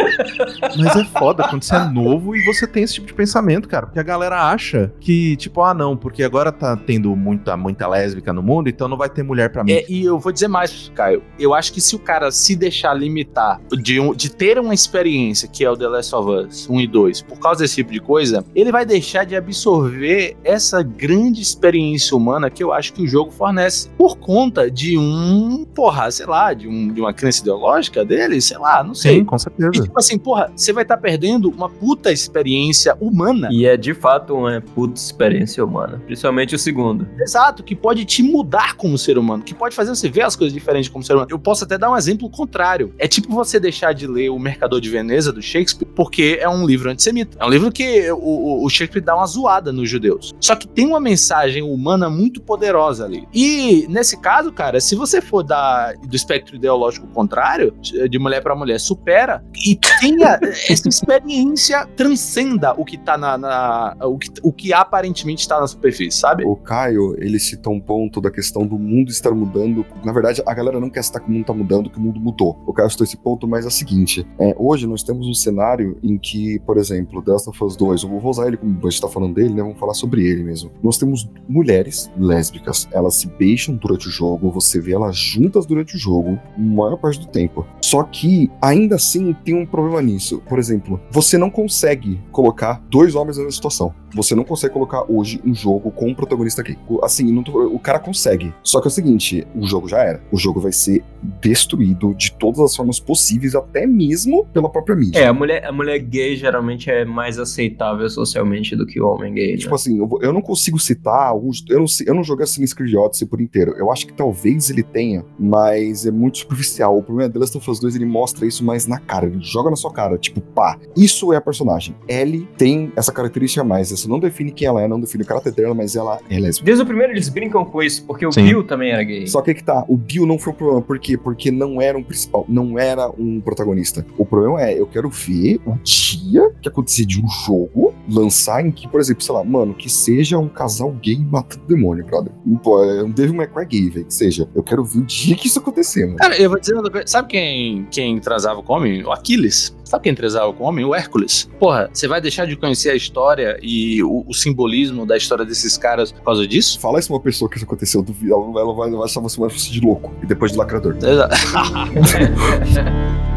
Mas 0.76 0.96
é 0.96 1.04
foda 1.04 1.46
quando 1.48 1.62
você 1.62 1.74
é 1.74 1.84
novo 1.88 2.36
e 2.36 2.44
você 2.44 2.66
tem 2.66 2.82
esse 2.82 2.94
tipo 2.94 3.06
de 3.06 3.14
pensamento, 3.14 3.68
cara. 3.68 3.86
Porque 3.86 3.98
a 3.98 4.02
galera 4.02 4.48
acha 4.50 4.92
que, 5.00 5.36
tipo, 5.36 5.62
ah, 5.62 5.74
não, 5.74 5.96
porque 5.96 6.22
agora 6.22 6.52
tá 6.52 6.76
tendo 6.76 7.14
muita, 7.16 7.56
muita 7.56 7.86
lésbica 7.88 8.32
no 8.32 8.42
mundo, 8.42 8.68
então 8.68 8.86
não 8.88 8.96
vai 8.96 9.08
ter 9.08 9.22
mulher 9.22 9.50
pra 9.50 9.64
mim. 9.64 9.72
É, 9.72 9.84
e 9.88 10.04
eu 10.04 10.18
vou 10.18 10.32
dizer 10.32 10.48
mais, 10.48 10.90
Caio. 10.94 11.22
Eu 11.38 11.54
acho 11.54 11.72
que 11.72 11.80
se 11.80 11.96
o 11.96 11.98
cara 11.98 12.30
se 12.30 12.54
deixar 12.54 12.94
limitar 12.94 13.60
de, 13.82 13.98
um- 13.98 14.14
de 14.14 14.30
ter 14.30 14.58
uma 14.58 14.74
experiência 14.74 15.48
que 15.48 15.64
é 15.64 15.70
o 15.70 15.76
The 15.76 15.88
Last 15.88 16.14
of 16.14 16.30
Us 16.30 16.68
1 16.68 16.80
e 16.80 16.86
2, 16.86 17.22
por 17.22 17.38
causa 17.38 17.60
desse 17.60 17.76
tipo 17.76 17.92
de 17.92 18.00
coisa, 18.00 18.44
ele 18.54 18.70
vai 18.70 18.84
deixar 18.86 19.24
de 19.24 19.34
absorver 19.36 20.36
essa 20.44 20.82
grande 20.82 21.40
experiência 21.40 22.16
humana 22.16 22.50
que 22.50 22.62
eu 22.62 22.72
acho 22.72 22.92
que 22.92 23.02
o 23.02 23.08
jogo 23.12 23.30
fornece 23.30 23.88
por 23.96 24.16
conta 24.16 24.70
de 24.70 24.96
um, 24.98 25.64
porra, 25.74 26.10
sei 26.10 26.26
lá, 26.26 26.52
de, 26.54 26.66
um, 26.66 26.92
de 26.92 27.00
uma 27.00 27.12
crença 27.12 27.40
ideológica 27.42 28.04
dele, 28.04 28.40
sei 28.40 28.58
lá, 28.58 28.82
não 28.82 28.94
sei. 28.94 29.16
Sim, 29.18 29.24
com 29.24 29.38
certeza. 29.38 29.70
E 29.74 29.82
tipo 29.82 29.98
assim, 29.98 30.18
porra, 30.18 30.50
você 30.56 30.72
vai 30.72 30.82
estar 30.82 30.96
perdendo 30.96 31.48
uma 31.50 31.68
puta 31.68 32.10
experiência 32.10 32.96
humana. 33.00 33.48
E 33.52 33.66
é 33.66 33.76
de 33.76 33.94
fato 33.94 34.34
uma 34.34 34.60
puta 34.74 34.98
experiência 34.98 35.64
humana. 35.64 36.00
Principalmente 36.06 36.54
o 36.54 36.58
segundo. 36.58 37.06
Exato, 37.20 37.62
que 37.62 37.76
pode 37.76 38.04
te 38.04 38.22
mudar 38.22 38.74
como 38.76 38.96
ser 38.98 39.18
humano, 39.18 39.42
que 39.42 39.54
pode 39.54 39.74
fazer 39.74 39.90
você 39.94 40.08
ver 40.08 40.22
as 40.22 40.34
coisas 40.34 40.52
diferentes 40.52 40.88
como 40.88 41.04
ser 41.04 41.12
humano. 41.14 41.28
Eu 41.30 41.38
posso 41.38 41.64
até 41.64 41.76
dar 41.78 41.90
um 41.90 41.96
exemplo 41.96 42.28
contrário. 42.30 42.94
É 42.98 43.06
tipo 43.06 43.32
você 43.32 43.60
deixar 43.60 43.92
de 43.92 44.06
ler 44.06 44.30
O 44.30 44.38
Mercador 44.38 44.80
de 44.80 44.88
Veneza, 44.88 45.32
do 45.32 45.42
Shakespeare, 45.42 45.86
porque 45.94 46.38
é 46.40 46.48
um 46.48 46.64
livro 46.66 46.90
antissemita. 46.90 47.36
É 47.40 47.44
um 47.44 47.50
livro 47.50 47.70
que 47.70 48.10
o, 48.10 48.16
o- 48.16 48.64
o 48.64 48.68
Shakespeare 48.70 49.02
dá 49.04 49.14
uma 49.16 49.26
zoada 49.26 49.72
nos 49.72 49.88
judeus. 49.88 50.32
Só 50.40 50.56
que 50.56 50.66
tem 50.66 50.86
uma 50.86 51.00
mensagem 51.00 51.62
humana 51.62 52.08
muito 52.08 52.40
poderosa 52.40 53.01
ali. 53.02 53.26
E 53.32 53.86
nesse 53.88 54.16
caso, 54.18 54.52
cara, 54.52 54.80
se 54.80 54.94
você 54.94 55.20
for 55.20 55.42
da, 55.42 55.92
do 55.92 56.14
espectro 56.16 56.56
ideológico 56.56 57.06
contrário, 57.08 57.74
de 58.08 58.18
mulher 58.18 58.42
pra 58.42 58.54
mulher, 58.54 58.78
supera 58.80 59.44
e 59.66 59.76
tenha 60.00 60.38
essa 60.68 60.88
experiência, 60.88 61.86
transcenda 61.96 62.72
o 62.78 62.84
que 62.84 62.98
tá 62.98 63.16
na. 63.16 63.36
na- 63.38 63.96
o, 64.02 64.18
que, 64.18 64.28
o 64.42 64.52
que 64.52 64.72
aparentemente 64.72 65.46
tá 65.46 65.60
na 65.60 65.66
superfície, 65.66 66.18
sabe? 66.18 66.44
O 66.44 66.56
Caio, 66.56 67.14
ele 67.18 67.38
citou 67.38 67.72
um 67.72 67.80
ponto 67.80 68.20
da 68.20 68.30
questão 68.30 68.66
do 68.66 68.78
mundo 68.78 69.10
estar 69.10 69.30
mudando. 69.32 69.84
Na 70.04 70.12
verdade, 70.12 70.42
a 70.46 70.54
galera 70.54 70.80
não 70.80 70.90
quer 70.90 71.02
citar 71.02 71.22
que 71.22 71.28
o 71.28 71.32
mundo 71.32 71.44
tá 71.46 71.52
mudando, 71.54 71.90
que 71.90 71.98
o 71.98 72.00
mundo 72.00 72.20
mudou. 72.20 72.58
O 72.66 72.72
Caio 72.72 72.90
citou 72.90 73.04
esse 73.04 73.16
ponto, 73.16 73.46
mas 73.48 73.64
é 73.64 73.68
o 73.68 73.70
seguinte: 73.70 74.26
é, 74.38 74.54
hoje 74.58 74.86
nós 74.86 75.02
temos 75.02 75.26
um 75.26 75.34
cenário 75.34 75.98
em 76.02 76.18
que, 76.18 76.58
por 76.60 76.76
exemplo, 76.78 77.22
The 77.22 77.32
Last 77.32 77.48
of 77.50 77.64
Us 77.64 77.76
2, 77.76 78.02
eu 78.02 78.08
vou 78.08 78.30
usar 78.30 78.48
ele 78.48 78.56
como 78.56 78.78
a 78.86 78.90
gente 78.90 79.00
tá 79.00 79.08
falando 79.08 79.34
dele, 79.34 79.54
né? 79.54 79.62
Vamos 79.62 79.78
falar 79.78 79.94
sobre 79.94 80.26
ele 80.26 80.42
mesmo. 80.42 80.70
Nós 80.82 80.98
temos 80.98 81.28
mulheres 81.48 82.10
lésbicas, 82.16 82.88
elas 82.94 83.16
se 83.16 83.26
beijam 83.28 83.74
durante 83.76 84.08
o 84.08 84.10
jogo, 84.10 84.50
você 84.50 84.80
vê 84.80 84.92
elas 84.92 85.16
juntas 85.16 85.66
durante 85.66 85.96
o 85.96 85.98
jogo, 85.98 86.38
a 86.56 86.60
maior 86.60 86.96
parte 86.96 87.20
do 87.20 87.26
tempo. 87.26 87.66
Só 87.82 88.02
que, 88.02 88.50
ainda 88.60 88.96
assim, 88.96 89.34
tem 89.44 89.54
um 89.54 89.66
problema 89.66 90.00
nisso. 90.02 90.42
Por 90.48 90.58
exemplo, 90.58 91.00
você 91.10 91.36
não 91.38 91.50
consegue 91.50 92.20
colocar 92.30 92.82
dois 92.90 93.14
homens 93.14 93.36
na 93.36 93.44
mesma 93.44 93.54
situação. 93.56 93.94
Você 94.14 94.34
não 94.34 94.44
consegue 94.44 94.74
colocar 94.74 95.04
hoje 95.10 95.40
um 95.44 95.54
jogo 95.54 95.90
com 95.90 96.08
um 96.10 96.14
protagonista 96.14 96.62
gay. 96.62 96.76
Assim, 97.02 97.42
tô- 97.42 97.66
o 97.66 97.78
cara 97.78 97.98
consegue. 97.98 98.52
Só 98.62 98.80
que 98.80 98.86
é 98.86 98.90
o 98.90 98.92
seguinte, 98.92 99.46
o 99.54 99.66
jogo 99.66 99.88
já 99.88 99.98
era. 100.02 100.22
O 100.30 100.36
jogo 100.36 100.60
vai 100.60 100.70
ser 100.72 101.02
destruído 101.40 102.14
de 102.14 102.32
todas 102.32 102.60
as 102.60 102.74
formas 102.76 102.98
possíveis, 103.00 103.54
até 103.54 103.86
mesmo 103.86 104.44
pela 104.46 104.68
própria 104.70 104.94
mídia. 104.96 105.18
É, 105.18 105.26
a 105.26 105.32
mulher, 105.32 105.64
a 105.64 105.72
mulher 105.72 105.98
gay 105.98 106.36
geralmente 106.36 106.90
é 106.90 107.04
mais 107.04 107.38
aceitável 107.38 108.08
socialmente 108.08 108.76
do 108.76 108.86
que 108.86 109.00
o 109.00 109.06
homem 109.06 109.32
gay, 109.34 109.52
né? 109.52 109.56
Tipo 109.58 109.74
assim, 109.74 109.98
eu, 109.98 110.08
eu 110.22 110.32
não 110.32 110.40
consigo 110.42 110.78
citar 110.78 111.26
alguns. 111.28 111.64
Eu 111.68 111.78
não, 111.80 111.86
eu 112.06 112.14
não 112.14 112.22
joguei 112.24 112.44
Assassin's 112.44 112.74
Creed 112.82 112.94
Odyssey 112.94 113.26
por 113.26 113.40
inteiro. 113.40 113.74
Eu 113.76 113.90
acho 113.90 114.06
que 114.06 114.12
talvez 114.12 114.70
ele 114.70 114.82
tenha, 114.82 115.24
mas 115.38 116.04
é 116.04 116.10
muito 116.10 116.38
superficial. 116.38 116.98
O 116.98 117.02
problema 117.02 117.30
é 117.30 117.32
The 117.32 117.38
Last 117.38 117.56
of 117.56 117.70
Us 117.70 117.80
2 117.80 117.96
ele 117.96 118.04
mostra 118.04 118.46
isso 118.46 118.64
mais 118.64 118.86
na 118.86 118.98
cara. 118.98 119.26
Ele 119.26 119.38
joga 119.40 119.70
na 119.70 119.76
sua 119.76 119.92
cara. 119.92 120.18
Tipo, 120.18 120.40
pá, 120.40 120.78
isso 120.96 121.32
é 121.32 121.36
a 121.36 121.40
personagem. 121.40 121.94
Ellie 122.08 122.48
tem 122.56 122.92
essa 122.96 123.12
característica 123.12 123.62
a 123.62 123.64
mais. 123.64 123.90
Isso 123.90 124.08
não 124.08 124.18
define 124.18 124.50
quem 124.50 124.66
ela 124.66 124.82
é, 124.82 124.88
não 124.88 125.00
define 125.00 125.22
o 125.22 125.26
caráter 125.26 125.52
dela, 125.52 125.74
mas 125.74 125.96
ela 125.96 126.20
é 126.28 126.38
lésbica. 126.38 126.66
Desde 126.66 126.82
o 126.82 126.86
primeiro 126.86 127.12
eles 127.12 127.28
brincam 127.28 127.64
com 127.64 127.82
isso, 127.82 128.04
porque 128.04 128.26
o 128.26 128.32
Sim. 128.32 128.44
Bill 128.44 128.64
também 128.64 128.90
era 128.90 129.02
gay. 129.02 129.26
Só 129.26 129.40
que 129.40 129.50
aí 129.50 129.54
que 129.54 129.64
tá, 129.64 129.84
o 129.88 129.96
Bill 129.96 130.26
não 130.26 130.38
foi 130.38 130.52
o 130.52 130.56
problema. 130.56 130.82
Por 130.82 130.98
quê? 130.98 131.16
Porque 131.16 131.50
não 131.50 131.80
era 131.80 131.96
um 131.96 132.02
principal, 132.02 132.44
não 132.48 132.78
era 132.78 133.08
um 133.18 133.40
protagonista. 133.40 134.04
O 134.18 134.24
problema 134.24 134.62
é, 134.62 134.78
eu 134.78 134.86
quero 134.86 135.08
ver 135.08 135.60
o 135.66 135.76
dia 135.82 136.50
que 136.60 136.68
acontecer 136.68 137.04
de 137.04 137.22
um 137.22 137.28
jogo 137.28 137.94
lançar 138.08 138.64
em 138.64 138.70
que, 138.70 138.88
por 138.88 139.00
exemplo, 139.00 139.22
sei 139.22 139.34
lá, 139.34 139.44
mano, 139.44 139.74
que 139.74 139.88
seja 139.90 140.38
um 140.38 140.48
casal 140.48 140.90
gay 141.02 141.18
matando 141.18 141.62
demônio, 141.66 142.04
brother. 142.04 142.32
Pô, 142.72 142.82
é 142.82 143.02
um 143.02 143.10
Cry 143.48 143.66
gay, 143.66 143.90
velho, 143.90 144.06
que 144.06 144.14
seja. 144.14 144.48
Eu 144.54 144.62
quero 144.62 144.82
ver 144.82 145.00
o 145.00 145.02
dia 145.02 145.36
que 145.36 145.46
isso 145.46 145.58
acontecer, 145.58 146.06
mano. 146.06 146.16
Cara, 146.16 146.40
eu 146.40 146.48
vou 146.48 146.58
dizer 146.58 146.74
outra 146.74 146.90
coisa. 146.90 147.06
Sabe 147.06 147.28
quem, 147.28 147.86
quem 147.90 148.18
transava 148.18 148.62
com 148.62 148.72
homem? 148.72 149.04
O 149.04 149.12
Aquiles. 149.12 149.76
Sabe 149.84 150.04
quem 150.04 150.14
transava 150.14 150.50
com 150.54 150.64
homem? 150.64 150.82
O 150.82 150.94
Hércules. 150.94 151.50
Porra, 151.58 151.90
você 151.92 152.08
vai 152.08 152.18
deixar 152.18 152.46
de 152.46 152.56
conhecer 152.56 152.88
a 152.88 152.94
história 152.94 153.58
e 153.60 154.02
o, 154.02 154.24
o 154.26 154.32
simbolismo 154.32 155.04
da 155.04 155.18
história 155.18 155.44
desses 155.44 155.76
caras 155.76 156.10
por 156.10 156.22
causa 156.22 156.48
disso? 156.48 156.80
Fala 156.80 156.98
isso 156.98 157.08
pra 157.08 157.16
uma 157.18 157.22
pessoa 157.22 157.50
que 157.50 157.56
isso 157.56 157.66
aconteceu, 157.66 158.02
ela, 158.22 158.60
ela 158.60 158.72
vai, 158.72 158.88
ela 158.88 159.00
vai 159.00 159.08
você 159.08 159.38
uma 159.38 159.48
espécie 159.48 159.70
de 159.70 159.80
louco. 159.80 160.10
E 160.22 160.26
depois 160.26 160.52
de 160.52 160.56
lacrador. 160.56 160.96
Exato. 160.96 161.36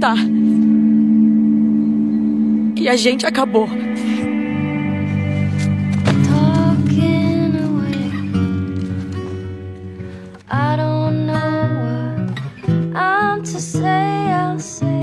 Voltar. 0.00 0.16
E 2.74 2.88
a 2.88 2.96
gente 2.96 3.26
acabou. 3.26 3.68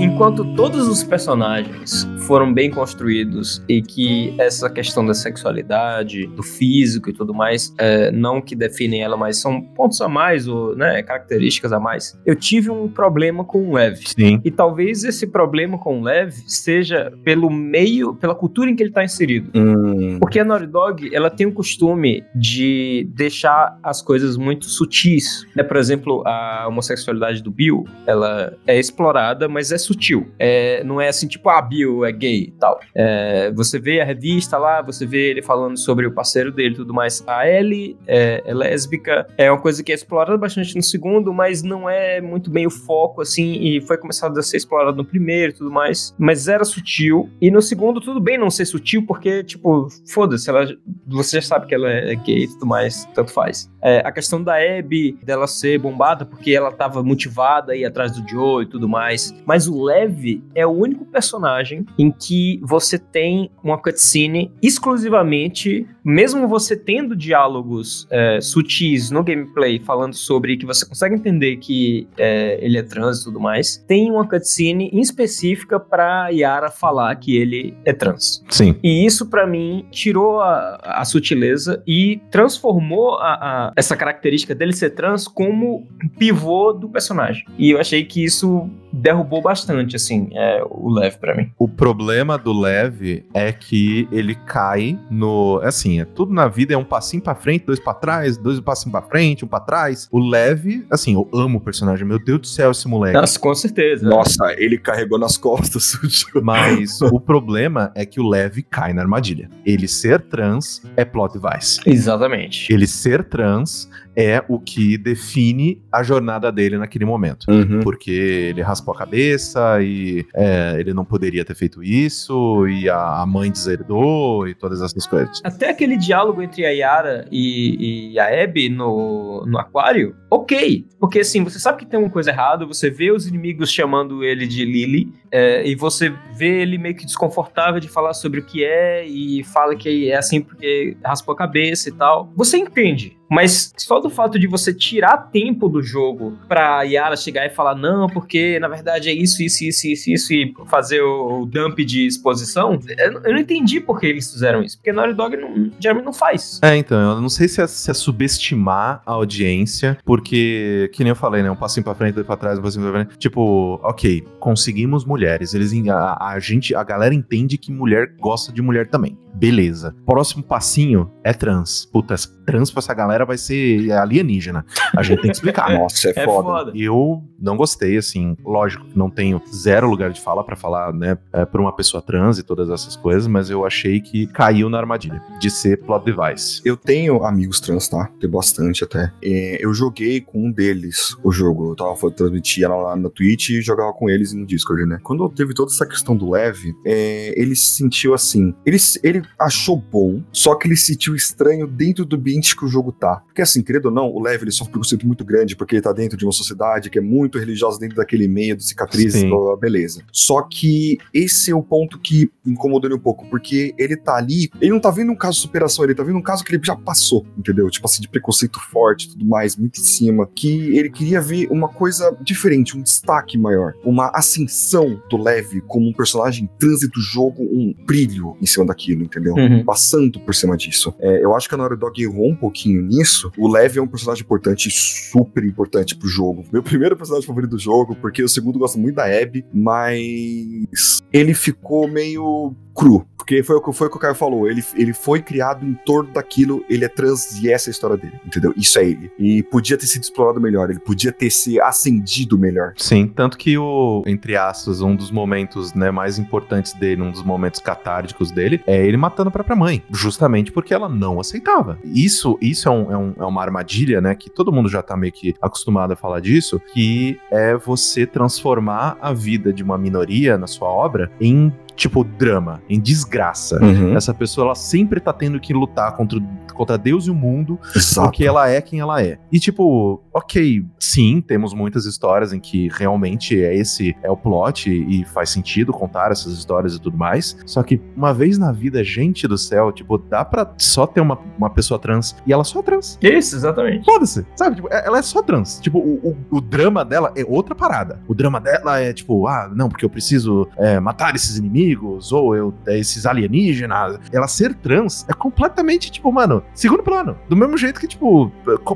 Enquanto 0.00 0.56
todos 0.56 0.88
os 0.88 1.04
personagens 1.04 2.04
foram 2.28 2.52
bem 2.52 2.70
construídos 2.70 3.64
e 3.66 3.80
que 3.80 4.34
essa 4.38 4.68
questão 4.68 5.04
da 5.04 5.14
sexualidade, 5.14 6.26
do 6.26 6.42
físico 6.42 7.08
e 7.08 7.12
tudo 7.14 7.32
mais, 7.32 7.74
é, 7.78 8.10
não 8.10 8.38
que 8.38 8.54
definem 8.54 9.02
ela, 9.02 9.16
mas 9.16 9.38
são 9.38 9.62
pontos 9.62 9.98
a 10.02 10.08
mais, 10.08 10.46
ou 10.46 10.76
né, 10.76 11.02
características 11.02 11.72
a 11.72 11.80
mais, 11.80 12.20
eu 12.26 12.36
tive 12.36 12.70
um 12.70 12.86
problema 12.86 13.46
com 13.46 13.70
o 13.70 13.74
Lev. 13.74 13.96
Sim. 14.04 14.42
E 14.44 14.50
talvez 14.50 15.04
esse 15.04 15.26
problema 15.26 15.78
com 15.78 16.00
o 16.00 16.02
Lev 16.02 16.34
seja 16.46 17.10
pelo 17.24 17.48
meio, 17.48 18.14
pela 18.14 18.34
cultura 18.34 18.68
em 18.70 18.76
que 18.76 18.82
ele 18.82 18.90
está 18.90 19.02
inserido. 19.02 19.50
Hum, 19.54 20.18
Porque 20.20 20.38
a 20.38 20.44
Naughty 20.44 20.66
Dog, 20.66 21.14
ela 21.14 21.30
tem 21.30 21.46
o 21.46 21.52
costume 21.52 22.22
de 22.34 23.08
deixar 23.14 23.78
as 23.82 24.02
coisas 24.02 24.36
muito 24.36 24.66
sutis. 24.66 25.46
Né? 25.56 25.62
Por 25.62 25.78
exemplo, 25.78 26.22
a 26.26 26.66
homossexualidade 26.68 27.42
do 27.42 27.50
Bill, 27.50 27.86
ela 28.06 28.52
é 28.66 28.78
explorada, 28.78 29.48
mas 29.48 29.72
é 29.72 29.78
sutil. 29.78 30.26
É, 30.38 30.84
não 30.84 31.00
é 31.00 31.08
assim, 31.08 31.26
tipo, 31.26 31.48
ah, 31.48 31.62
Bill 31.62 32.04
é 32.04 32.17
gay 32.18 32.44
e 32.48 32.50
tal. 32.52 32.80
É, 32.94 33.50
você 33.52 33.78
vê 33.78 34.00
a 34.00 34.04
revista 34.04 34.58
lá, 34.58 34.82
você 34.82 35.06
vê 35.06 35.30
ele 35.30 35.42
falando 35.42 35.78
sobre 35.78 36.06
o 36.06 36.12
parceiro 36.12 36.52
dele 36.52 36.74
e 36.74 36.76
tudo 36.76 36.92
mais. 36.92 37.22
A 37.26 37.48
Ellie 37.48 37.96
é, 38.06 38.42
é 38.44 38.54
lésbica, 38.54 39.26
é 39.36 39.50
uma 39.50 39.60
coisa 39.60 39.82
que 39.82 39.92
é 39.92 39.94
explorada 39.94 40.36
bastante 40.36 40.74
no 40.74 40.82
segundo, 40.82 41.32
mas 41.32 41.62
não 41.62 41.88
é 41.88 42.20
muito 42.20 42.50
bem 42.50 42.66
o 42.66 42.70
foco, 42.70 43.22
assim, 43.22 43.52
e 43.62 43.80
foi 43.80 43.96
começado 43.96 44.38
a 44.38 44.42
ser 44.42 44.56
explorado 44.56 44.96
no 44.96 45.04
primeiro 45.04 45.52
e 45.52 45.56
tudo 45.56 45.70
mais. 45.70 46.14
Mas 46.18 46.48
era 46.48 46.64
sutil. 46.64 47.30
E 47.40 47.50
no 47.50 47.62
segundo, 47.62 48.00
tudo 48.00 48.20
bem 48.20 48.38
não 48.38 48.50
ser 48.50 48.66
sutil, 48.66 49.04
porque, 49.06 49.44
tipo, 49.44 49.88
foda-se, 50.12 50.48
ela, 50.48 50.66
você 51.06 51.40
já 51.40 51.46
sabe 51.48 51.66
que 51.66 51.74
ela 51.74 51.88
é 51.88 52.14
gay 52.14 52.44
e 52.44 52.48
tudo 52.48 52.66
mais, 52.66 53.04
tanto 53.14 53.32
faz. 53.32 53.70
É, 53.82 53.98
a 54.04 54.12
questão 54.12 54.42
da 54.42 54.56
Abby, 54.56 55.18
dela 55.22 55.46
ser 55.46 55.78
bombada 55.78 56.24
porque 56.24 56.52
ela 56.52 56.72
tava 56.72 57.02
motivada 57.02 57.76
ir 57.76 57.84
atrás 57.84 58.12
do 58.12 58.28
Joe 58.28 58.64
e 58.64 58.66
tudo 58.66 58.88
mais. 58.88 59.34
Mas 59.46 59.66
o 59.66 59.82
Lev 59.82 60.42
é 60.54 60.66
o 60.66 60.70
único 60.70 61.04
personagem 61.04 61.86
em 61.98 62.07
que 62.12 62.60
você 62.62 62.98
tem 62.98 63.50
uma 63.62 63.80
cutscene 63.80 64.52
exclusivamente, 64.62 65.86
mesmo 66.10 66.48
você 66.48 66.76
tendo 66.76 67.14
diálogos 67.14 68.06
é, 68.10 68.40
sutis 68.40 69.10
no 69.10 69.22
gameplay 69.22 69.78
falando 69.78 70.14
sobre 70.14 70.56
que 70.56 70.66
você 70.66 70.86
consegue 70.86 71.14
entender 71.14 71.56
que 71.56 72.08
é, 72.16 72.58
ele 72.64 72.78
é 72.78 72.82
trans 72.82 73.20
e 73.20 73.24
tudo 73.24 73.40
mais, 73.40 73.76
tem 73.86 74.10
uma 74.10 74.26
cutscene 74.26 74.88
em 74.92 75.00
específica 75.00 75.78
pra 75.78 76.28
Yara 76.28 76.70
falar 76.70 77.14
que 77.16 77.36
ele 77.36 77.74
é 77.84 77.92
trans. 77.92 78.44
Sim. 78.48 78.74
E 78.82 79.04
isso, 79.06 79.26
pra 79.28 79.46
mim, 79.46 79.84
tirou 79.90 80.40
a, 80.40 80.76
a 80.82 81.04
sutileza 81.04 81.82
e 81.86 82.20
transformou 82.30 83.14
a, 83.16 83.34
a- 83.34 83.72
essa 83.76 83.96
característica 83.96 84.54
dele 84.54 84.72
ser 84.72 84.90
trans 84.90 85.26
como 85.28 85.86
pivô 86.18 86.72
do 86.72 86.88
personagem. 86.88 87.44
E 87.58 87.70
eu 87.70 87.80
achei 87.80 88.04
que 88.04 88.24
isso 88.24 88.68
derrubou 88.92 89.42
bastante, 89.42 89.96
assim, 89.96 90.28
é, 90.32 90.62
o 90.68 90.88
Lev 90.90 91.16
pra 91.16 91.36
mim. 91.36 91.50
O 91.58 91.68
problema 91.68 92.38
do 92.38 92.58
Lev 92.58 93.24
é 93.34 93.52
que 93.52 94.08
ele 94.10 94.34
cai 94.34 94.98
no. 95.10 95.60
Assim, 95.62 95.97
é, 96.00 96.04
tudo 96.04 96.32
na 96.32 96.48
vida 96.48 96.74
é 96.74 96.76
um 96.76 96.84
passinho 96.84 97.22
pra 97.22 97.34
frente, 97.34 97.66
dois 97.66 97.80
pra 97.80 97.94
trás, 97.94 98.36
dois 98.36 98.60
passinhos 98.60 98.92
pra 98.92 99.02
frente, 99.02 99.44
um 99.44 99.48
pra 99.48 99.60
trás. 99.60 100.08
O 100.10 100.18
Lev, 100.18 100.84
assim, 100.90 101.14
eu 101.14 101.28
amo 101.32 101.58
o 101.58 101.60
personagem. 101.60 102.06
Meu 102.06 102.18
Deus 102.18 102.40
do 102.40 102.46
céu, 102.46 102.70
esse 102.70 102.86
moleque. 102.88 103.16
Nossa, 103.16 103.38
com 103.38 103.54
certeza. 103.54 104.08
Nossa, 104.08 104.54
ele 104.58 104.78
carregou 104.78 105.18
nas 105.18 105.36
costas. 105.36 105.98
Mas 106.42 107.00
o 107.00 107.20
problema 107.20 107.92
é 107.94 108.04
que 108.04 108.20
o 108.20 108.28
Lev 108.28 108.58
cai 108.70 108.92
na 108.92 109.02
armadilha. 109.02 109.50
Ele 109.64 109.88
ser 109.88 110.20
trans 110.22 110.82
é 110.96 111.04
plot 111.04 111.38
device. 111.38 111.80
Exatamente. 111.86 112.72
Ele 112.72 112.86
ser 112.86 113.24
trans 113.24 113.88
é 114.18 114.44
o 114.48 114.58
que 114.58 114.98
define 114.98 115.80
a 115.92 116.02
jornada 116.02 116.50
dele 116.50 116.76
naquele 116.76 117.04
momento. 117.04 117.46
Uhum. 117.48 117.78
Porque 117.84 118.10
ele 118.10 118.60
raspou 118.60 118.92
a 118.92 118.98
cabeça 118.98 119.80
e 119.80 120.26
é, 120.34 120.74
ele 120.76 120.92
não 120.92 121.04
poderia 121.04 121.44
ter 121.44 121.54
feito 121.54 121.84
isso, 121.84 122.66
e 122.66 122.88
a, 122.88 123.20
a 123.20 123.24
mãe 123.24 123.48
deserdou 123.48 124.48
e 124.48 124.54
todas 124.54 124.82
essas 124.82 125.06
coisas. 125.06 125.40
Até 125.44 125.70
aquele 125.70 125.87
diálogo 125.96 126.42
entre 126.42 126.64
a 126.64 126.70
Yara 126.70 127.26
e, 127.30 128.12
e 128.12 128.18
a 128.18 128.44
Abby 128.44 128.68
no, 128.68 129.44
no 129.46 129.58
aquário, 129.58 130.16
ok. 130.30 130.86
Porque 131.00 131.20
assim, 131.20 131.42
você 131.42 131.58
sabe 131.58 131.78
que 131.78 131.86
tem 131.86 131.98
uma 131.98 132.10
coisa 132.10 132.30
errada, 132.30 132.66
você 132.66 132.90
vê 132.90 133.10
os 133.10 133.26
inimigos 133.26 133.72
chamando 133.72 134.24
ele 134.24 134.46
de 134.46 134.64
Lily, 134.64 135.12
é, 135.30 135.66
e 135.66 135.74
você 135.74 136.12
vê 136.34 136.62
ele 136.62 136.78
meio 136.78 136.94
que 136.94 137.04
desconfortável 137.04 137.80
de 137.80 137.88
falar 137.88 138.14
sobre 138.14 138.40
o 138.40 138.44
que 138.44 138.64
é, 138.64 139.06
e 139.06 139.42
fala 139.44 139.74
que 139.76 140.10
é 140.10 140.16
assim 140.16 140.40
porque 140.40 140.96
raspou 141.04 141.34
a 141.34 141.38
cabeça 141.38 141.88
e 141.88 141.92
tal. 141.92 142.32
Você 142.36 142.56
entende. 142.56 143.17
Mas 143.28 143.72
só 143.76 144.00
do 144.00 144.08
fato 144.08 144.38
de 144.38 144.46
você 144.46 144.72
tirar 144.72 145.16
tempo 145.30 145.68
do 145.68 145.82
jogo 145.82 146.38
pra 146.48 146.82
Yara 146.82 147.16
chegar 147.16 147.46
e 147.46 147.50
falar, 147.50 147.74
não, 147.74 148.08
porque 148.08 148.58
na 148.58 148.68
verdade 148.68 149.08
é 149.08 149.12
isso, 149.12 149.42
isso, 149.42 149.64
isso, 149.64 149.86
isso, 149.86 150.10
isso, 150.10 150.32
e 150.32 150.54
fazer 150.66 151.00
o, 151.02 151.44
dump 151.44 151.78
de 151.84 152.06
exposição, 152.06 152.78
eu, 152.98 153.12
eu 153.24 153.32
não 153.32 153.38
entendi 153.38 153.80
por 153.80 154.00
que 154.00 154.06
eles 154.06 154.30
fizeram 154.30 154.62
isso. 154.62 154.78
Porque 154.78 154.92
Naughty 154.92 155.14
Dog 155.14 155.36
não, 155.36 155.70
geralmente 155.78 156.04
não 156.04 156.12
faz. 156.12 156.60
É, 156.62 156.76
então, 156.76 156.98
eu 157.16 157.20
não 157.20 157.28
sei 157.28 157.48
se 157.48 157.60
é, 157.60 157.66
se 157.66 157.90
é 157.90 157.94
subestimar 157.94 159.02
a 159.04 159.12
audiência, 159.12 159.98
porque, 160.04 160.90
que 160.92 161.02
nem 161.02 161.10
eu 161.10 161.16
falei, 161.16 161.42
né? 161.42 161.50
Um 161.50 161.56
passinho 161.56 161.84
pra 161.84 161.94
frente, 161.94 162.14
dois 162.14 162.26
pra 162.26 162.36
trás, 162.36 162.58
um 162.58 162.62
passinho 162.62 162.90
pra 162.90 163.04
frente. 163.04 163.18
Tipo, 163.18 163.80
ok, 163.82 164.24
conseguimos 164.38 165.04
mulheres. 165.04 165.54
Eles, 165.54 165.72
a, 165.88 166.32
a 166.32 166.38
gente, 166.38 166.74
a 166.74 166.82
galera 166.82 167.14
entende 167.14 167.58
que 167.58 167.72
mulher 167.72 168.14
gosta 168.18 168.52
de 168.52 168.62
mulher 168.62 168.86
também. 168.86 169.18
Beleza. 169.38 169.94
Próximo 170.04 170.42
passinho 170.42 171.10
é 171.22 171.32
trans. 171.32 171.86
Puta, 171.86 172.14
trans 172.44 172.70
pra 172.70 172.80
essa 172.80 172.92
galera 172.92 173.24
vai 173.24 173.38
ser 173.38 173.90
alienígena. 173.92 174.64
A 174.96 175.02
gente 175.02 175.20
tem 175.20 175.30
que 175.30 175.36
explicar. 175.36 175.70
Nossa, 175.78 176.08
é, 176.08 176.12
É 176.16 176.24
foda. 176.24 176.48
foda. 176.48 176.72
Eu 176.74 177.22
não 177.38 177.56
gostei, 177.56 177.96
assim, 177.96 178.36
lógico 178.44 178.84
que 178.86 178.98
não 178.98 179.08
tenho 179.08 179.40
zero 179.54 179.88
lugar 179.88 180.10
de 180.10 180.20
fala 180.20 180.42
pra 180.42 180.56
falar, 180.56 180.92
né, 180.92 181.16
é, 181.32 181.44
por 181.44 181.60
uma 181.60 181.74
pessoa 181.74 182.02
trans 182.02 182.38
e 182.38 182.42
todas 182.42 182.68
essas 182.68 182.96
coisas, 182.96 183.28
mas 183.28 183.48
eu 183.48 183.64
achei 183.64 184.00
que 184.00 184.26
caiu 184.26 184.68
na 184.68 184.78
armadilha 184.78 185.22
de 185.38 185.50
ser 185.50 185.76
plot 185.82 186.04
device. 186.04 186.60
Eu 186.64 186.76
tenho 186.76 187.22
amigos 187.24 187.60
trans, 187.60 187.88
tá? 187.88 188.10
Tem 188.20 188.28
bastante 188.28 188.82
até. 188.82 189.12
É, 189.22 189.64
eu 189.64 189.72
joguei 189.72 190.20
com 190.20 190.46
um 190.46 190.50
deles 190.50 191.16
o 191.22 191.30
jogo. 191.30 191.70
Eu 191.70 191.76
tava 191.76 191.94
foi, 191.94 192.10
transmitia 192.10 192.68
lá 192.68 192.96
na 192.96 193.08
Twitch 193.08 193.50
e 193.50 193.62
jogava 193.62 193.92
com 193.92 194.10
eles 194.10 194.32
no 194.32 194.44
Discord, 194.44 194.84
né? 194.86 194.98
Quando 195.04 195.28
teve 195.28 195.54
toda 195.54 195.70
essa 195.70 195.86
questão 195.86 196.16
do 196.16 196.30
Lev, 196.30 196.56
é, 196.84 197.40
ele 197.40 197.54
se 197.54 197.76
sentiu 197.76 198.14
assim. 198.14 198.52
Ele, 198.66 198.78
ele 199.04 199.22
achou 199.38 199.76
bom, 199.76 200.22
só 200.32 200.54
que 200.54 200.68
ele 200.68 200.76
se 200.76 200.86
sentiu 200.86 201.14
estranho 201.14 201.66
dentro 201.66 202.04
do 202.04 202.16
ambiente 202.16 202.56
que 202.56 202.64
o 202.64 202.68
jogo 202.68 202.92
tá. 202.92 203.22
Porque 203.26 203.42
assim, 203.42 203.62
querido 203.62 203.88
ou 203.88 203.94
não, 203.94 204.10
o 204.10 204.20
Lev 204.20 204.42
ele 204.42 204.50
sofre 204.50 204.70
um 204.70 204.72
preconceito 204.72 205.06
muito 205.06 205.24
grande 205.24 205.56
porque 205.56 205.76
ele 205.76 205.82
tá 205.82 205.92
dentro 205.92 206.16
de 206.16 206.24
uma 206.24 206.32
sociedade 206.32 206.90
que 206.90 206.98
é 206.98 207.02
muito 207.02 207.38
religiosa 207.38 207.78
dentro 207.78 207.96
daquele 207.96 208.28
meio 208.28 208.56
de 208.56 208.64
cicatrizes, 208.64 209.20
Sim. 209.20 209.28
blá, 209.28 209.38
blá, 209.38 209.56
beleza. 209.56 210.02
Só 210.12 210.42
que 210.42 210.98
esse 211.12 211.50
é 211.50 211.54
o 211.54 211.62
ponto 211.62 211.98
que 211.98 212.30
incomodou 212.46 212.88
ele 212.88 212.96
um 212.96 213.02
pouco, 213.02 213.28
porque 213.28 213.74
ele 213.78 213.96
tá 213.96 214.16
ali, 214.16 214.50
ele 214.60 214.70
não 214.70 214.80
tá 214.80 214.90
vendo 214.90 215.12
um 215.12 215.16
caso 215.16 215.36
de 215.36 215.42
superação, 215.42 215.84
ele 215.84 215.94
tá 215.94 216.02
vendo 216.02 216.18
um 216.18 216.22
caso 216.22 216.44
que 216.44 216.54
ele 216.54 216.62
já 216.64 216.76
passou, 216.76 217.26
entendeu? 217.36 217.68
Tipo 217.70 217.86
assim, 217.86 218.02
de 218.02 218.08
preconceito 218.08 218.58
forte 218.70 219.06
e 219.06 219.10
tudo 219.10 219.24
mais, 219.24 219.56
muito 219.56 219.80
em 219.80 219.84
cima, 219.84 220.28
que 220.34 220.76
ele 220.76 220.90
queria 220.90 221.20
ver 221.20 221.48
uma 221.50 221.68
coisa 221.68 222.16
diferente, 222.20 222.76
um 222.76 222.82
destaque 222.82 223.36
maior, 223.36 223.74
uma 223.84 224.10
ascensão 224.14 225.00
do 225.10 225.16
Lev 225.16 225.60
como 225.66 225.88
um 225.88 225.92
personagem 225.92 226.48
trans 226.58 226.80
do 226.88 227.00
jogo, 227.00 227.42
um 227.42 227.74
brilho 227.86 228.36
em 228.40 228.46
cima 228.46 228.66
daquilo, 228.66 229.04
entendeu? 229.08 229.34
Uhum. 229.34 229.64
Passando 229.64 230.20
por 230.20 230.34
cima 230.34 230.56
disso. 230.56 230.94
É, 231.00 231.24
eu 231.24 231.34
acho 231.34 231.48
que 231.48 231.54
a 231.54 231.58
Naughty 231.58 231.76
Dog 231.76 232.02
errou 232.02 232.30
um 232.30 232.36
pouquinho 232.36 232.82
nisso. 232.82 233.32
O 233.36 233.48
Lev 233.48 233.76
é 233.76 233.82
um 233.82 233.86
personagem 233.86 234.22
importante, 234.22 234.70
super 234.70 235.44
importante 235.44 235.96
pro 235.96 236.08
jogo. 236.08 236.44
Meu 236.52 236.62
primeiro 236.62 236.96
personagem 236.96 237.26
favorito 237.26 237.50
do 237.50 237.58
jogo, 237.58 237.96
porque 237.96 238.22
o 238.22 238.28
segundo 238.28 238.58
gosta 238.58 238.78
muito 238.78 238.96
da 238.96 239.04
Abby, 239.04 239.44
mas 239.52 241.02
ele 241.12 241.34
ficou 241.34 241.88
meio 241.88 242.54
cru. 242.78 243.04
Porque 243.16 243.42
foi 243.42 243.56
o 243.56 243.60
que, 243.60 243.72
foi 243.74 243.86
o, 243.88 243.90
que 243.90 243.96
o 243.98 244.00
Caio 244.00 244.14
falou. 244.14 244.48
Ele, 244.48 244.64
ele 244.74 244.94
foi 244.94 245.20
criado 245.20 245.66
em 245.66 245.74
torno 245.74 246.10
daquilo, 246.10 246.64
ele 246.66 246.86
é 246.86 246.88
trans 246.88 247.38
e 247.42 247.50
essa 247.52 247.68
é 247.68 247.70
a 247.70 247.72
história 247.72 247.96
dele, 247.98 248.14
entendeu? 248.24 248.54
Isso 248.56 248.78
é 248.78 248.84
ele. 248.86 249.10
E 249.18 249.42
podia 249.42 249.76
ter 249.76 249.84
sido 249.86 250.02
explorado 250.02 250.40
melhor, 250.40 250.70
ele 250.70 250.78
podia 250.78 251.12
ter 251.12 251.28
se 251.28 251.60
acendido 251.60 252.38
melhor. 252.38 252.72
Sim, 252.78 253.06
tanto 253.06 253.36
que 253.36 253.58
o, 253.58 254.02
entre 254.06 254.34
aspas, 254.34 254.80
um 254.80 254.96
dos 254.96 255.10
momentos 255.10 255.74
né, 255.74 255.90
mais 255.90 256.18
importantes 256.18 256.72
dele, 256.72 257.02
um 257.02 257.10
dos 257.12 257.22
momentos 257.22 257.60
catárticos 257.60 258.30
dele, 258.30 258.62
é 258.66 258.82
ele 258.86 258.96
matando 258.96 259.28
a 259.28 259.32
própria 259.32 259.54
mãe, 259.56 259.82
justamente 259.90 260.50
porque 260.50 260.72
ela 260.72 260.88
não 260.88 261.20
aceitava. 261.20 261.78
Isso, 261.84 262.38
isso 262.40 262.66
é, 262.66 262.72
um- 262.72 262.92
é 262.92 262.96
um- 262.96 263.14
é 263.18 263.24
uma 263.26 263.42
armadilha, 263.42 264.00
né, 264.00 264.14
que 264.14 264.30
todo 264.30 264.50
mundo 264.50 264.70
já 264.70 264.80
tá 264.82 264.96
meio 264.96 265.12
que 265.12 265.34
acostumado 265.42 265.92
a 265.92 265.96
falar 265.96 266.20
disso, 266.20 266.58
que 266.72 267.20
é 267.30 267.54
você 267.54 268.06
transformar 268.06 268.96
a 269.02 269.12
vida 269.12 269.52
de 269.52 269.62
uma 269.62 269.76
minoria 269.76 270.38
na 270.38 270.46
sua 270.46 270.68
obra 270.68 271.10
em 271.20 271.52
tipo 271.78 272.02
drama, 272.02 272.60
em 272.68 272.78
desgraça. 272.80 273.62
Uhum. 273.62 273.96
Essa 273.96 274.12
pessoa 274.12 274.46
ela 274.48 274.54
sempre 274.56 274.98
tá 274.98 275.12
tendo 275.12 275.38
que 275.38 275.54
lutar 275.54 275.94
contra, 275.96 276.20
contra 276.52 276.76
Deus 276.76 277.06
e 277.06 277.10
o 277.10 277.14
mundo 277.14 277.58
Exato. 277.74 278.08
porque 278.08 278.26
ela 278.26 278.48
é 278.50 278.60
quem 278.60 278.80
ela 278.80 279.00
é. 279.00 279.16
E 279.30 279.38
tipo, 279.38 280.02
ok, 280.12 280.66
sim, 280.78 281.20
temos 281.24 281.54
muitas 281.54 281.86
histórias 281.86 282.32
em 282.32 282.40
que 282.40 282.68
realmente 282.68 283.40
é 283.40 283.54
esse 283.54 283.96
é 284.02 284.10
o 284.10 284.16
plot 284.16 284.68
e 284.68 285.04
faz 285.04 285.30
sentido 285.30 285.72
contar 285.72 286.10
essas 286.10 286.32
histórias 286.32 286.74
e 286.74 286.80
tudo 286.80 286.98
mais. 286.98 287.36
Só 287.46 287.62
que 287.62 287.80
uma 287.96 288.12
vez 288.12 288.36
na 288.36 288.50
vida, 288.50 288.82
gente 288.82 289.28
do 289.28 289.38
céu, 289.38 289.70
tipo, 289.70 289.96
dá 289.98 290.24
pra 290.24 290.52
só 290.58 290.84
ter 290.84 291.00
uma, 291.00 291.16
uma 291.38 291.48
pessoa 291.48 291.78
trans 291.78 292.16
e 292.26 292.32
ela 292.32 292.42
só 292.42 292.58
é 292.58 292.62
trans. 292.62 292.98
Isso, 293.00 293.36
exatamente. 293.36 293.84
Foda-se, 293.84 294.26
sabe? 294.34 294.56
Tipo, 294.56 294.68
é- 294.68 294.84
ela 294.84 294.98
é 294.98 295.02
só 295.02 295.22
trans. 295.22 295.60
Tipo, 295.60 295.78
o, 295.78 296.08
o, 296.30 296.38
o 296.38 296.40
drama 296.40 296.84
dela 296.84 297.12
é 297.16 297.24
outra 297.24 297.54
parada. 297.54 298.00
O 298.08 298.14
drama 298.14 298.40
dela 298.40 298.80
é 298.80 298.92
tipo, 298.92 299.28
ah, 299.28 299.48
não, 299.54 299.68
porque 299.68 299.84
eu 299.84 299.90
preciso 299.90 300.48
é, 300.56 300.80
matar 300.80 301.14
esses 301.14 301.36
inimigos 301.38 301.67
ou 301.76 302.36
eu, 302.36 302.54
esses 302.66 303.06
alienígenas. 303.06 303.98
Ela 304.12 304.28
ser 304.28 304.54
trans 304.54 305.06
é 305.08 305.12
completamente, 305.12 305.90
tipo, 305.90 306.12
mano, 306.12 306.42
segundo 306.54 306.82
plano. 306.82 307.16
Do 307.28 307.36
mesmo 307.36 307.56
jeito 307.56 307.80
que, 307.80 307.86
tipo, 307.86 308.30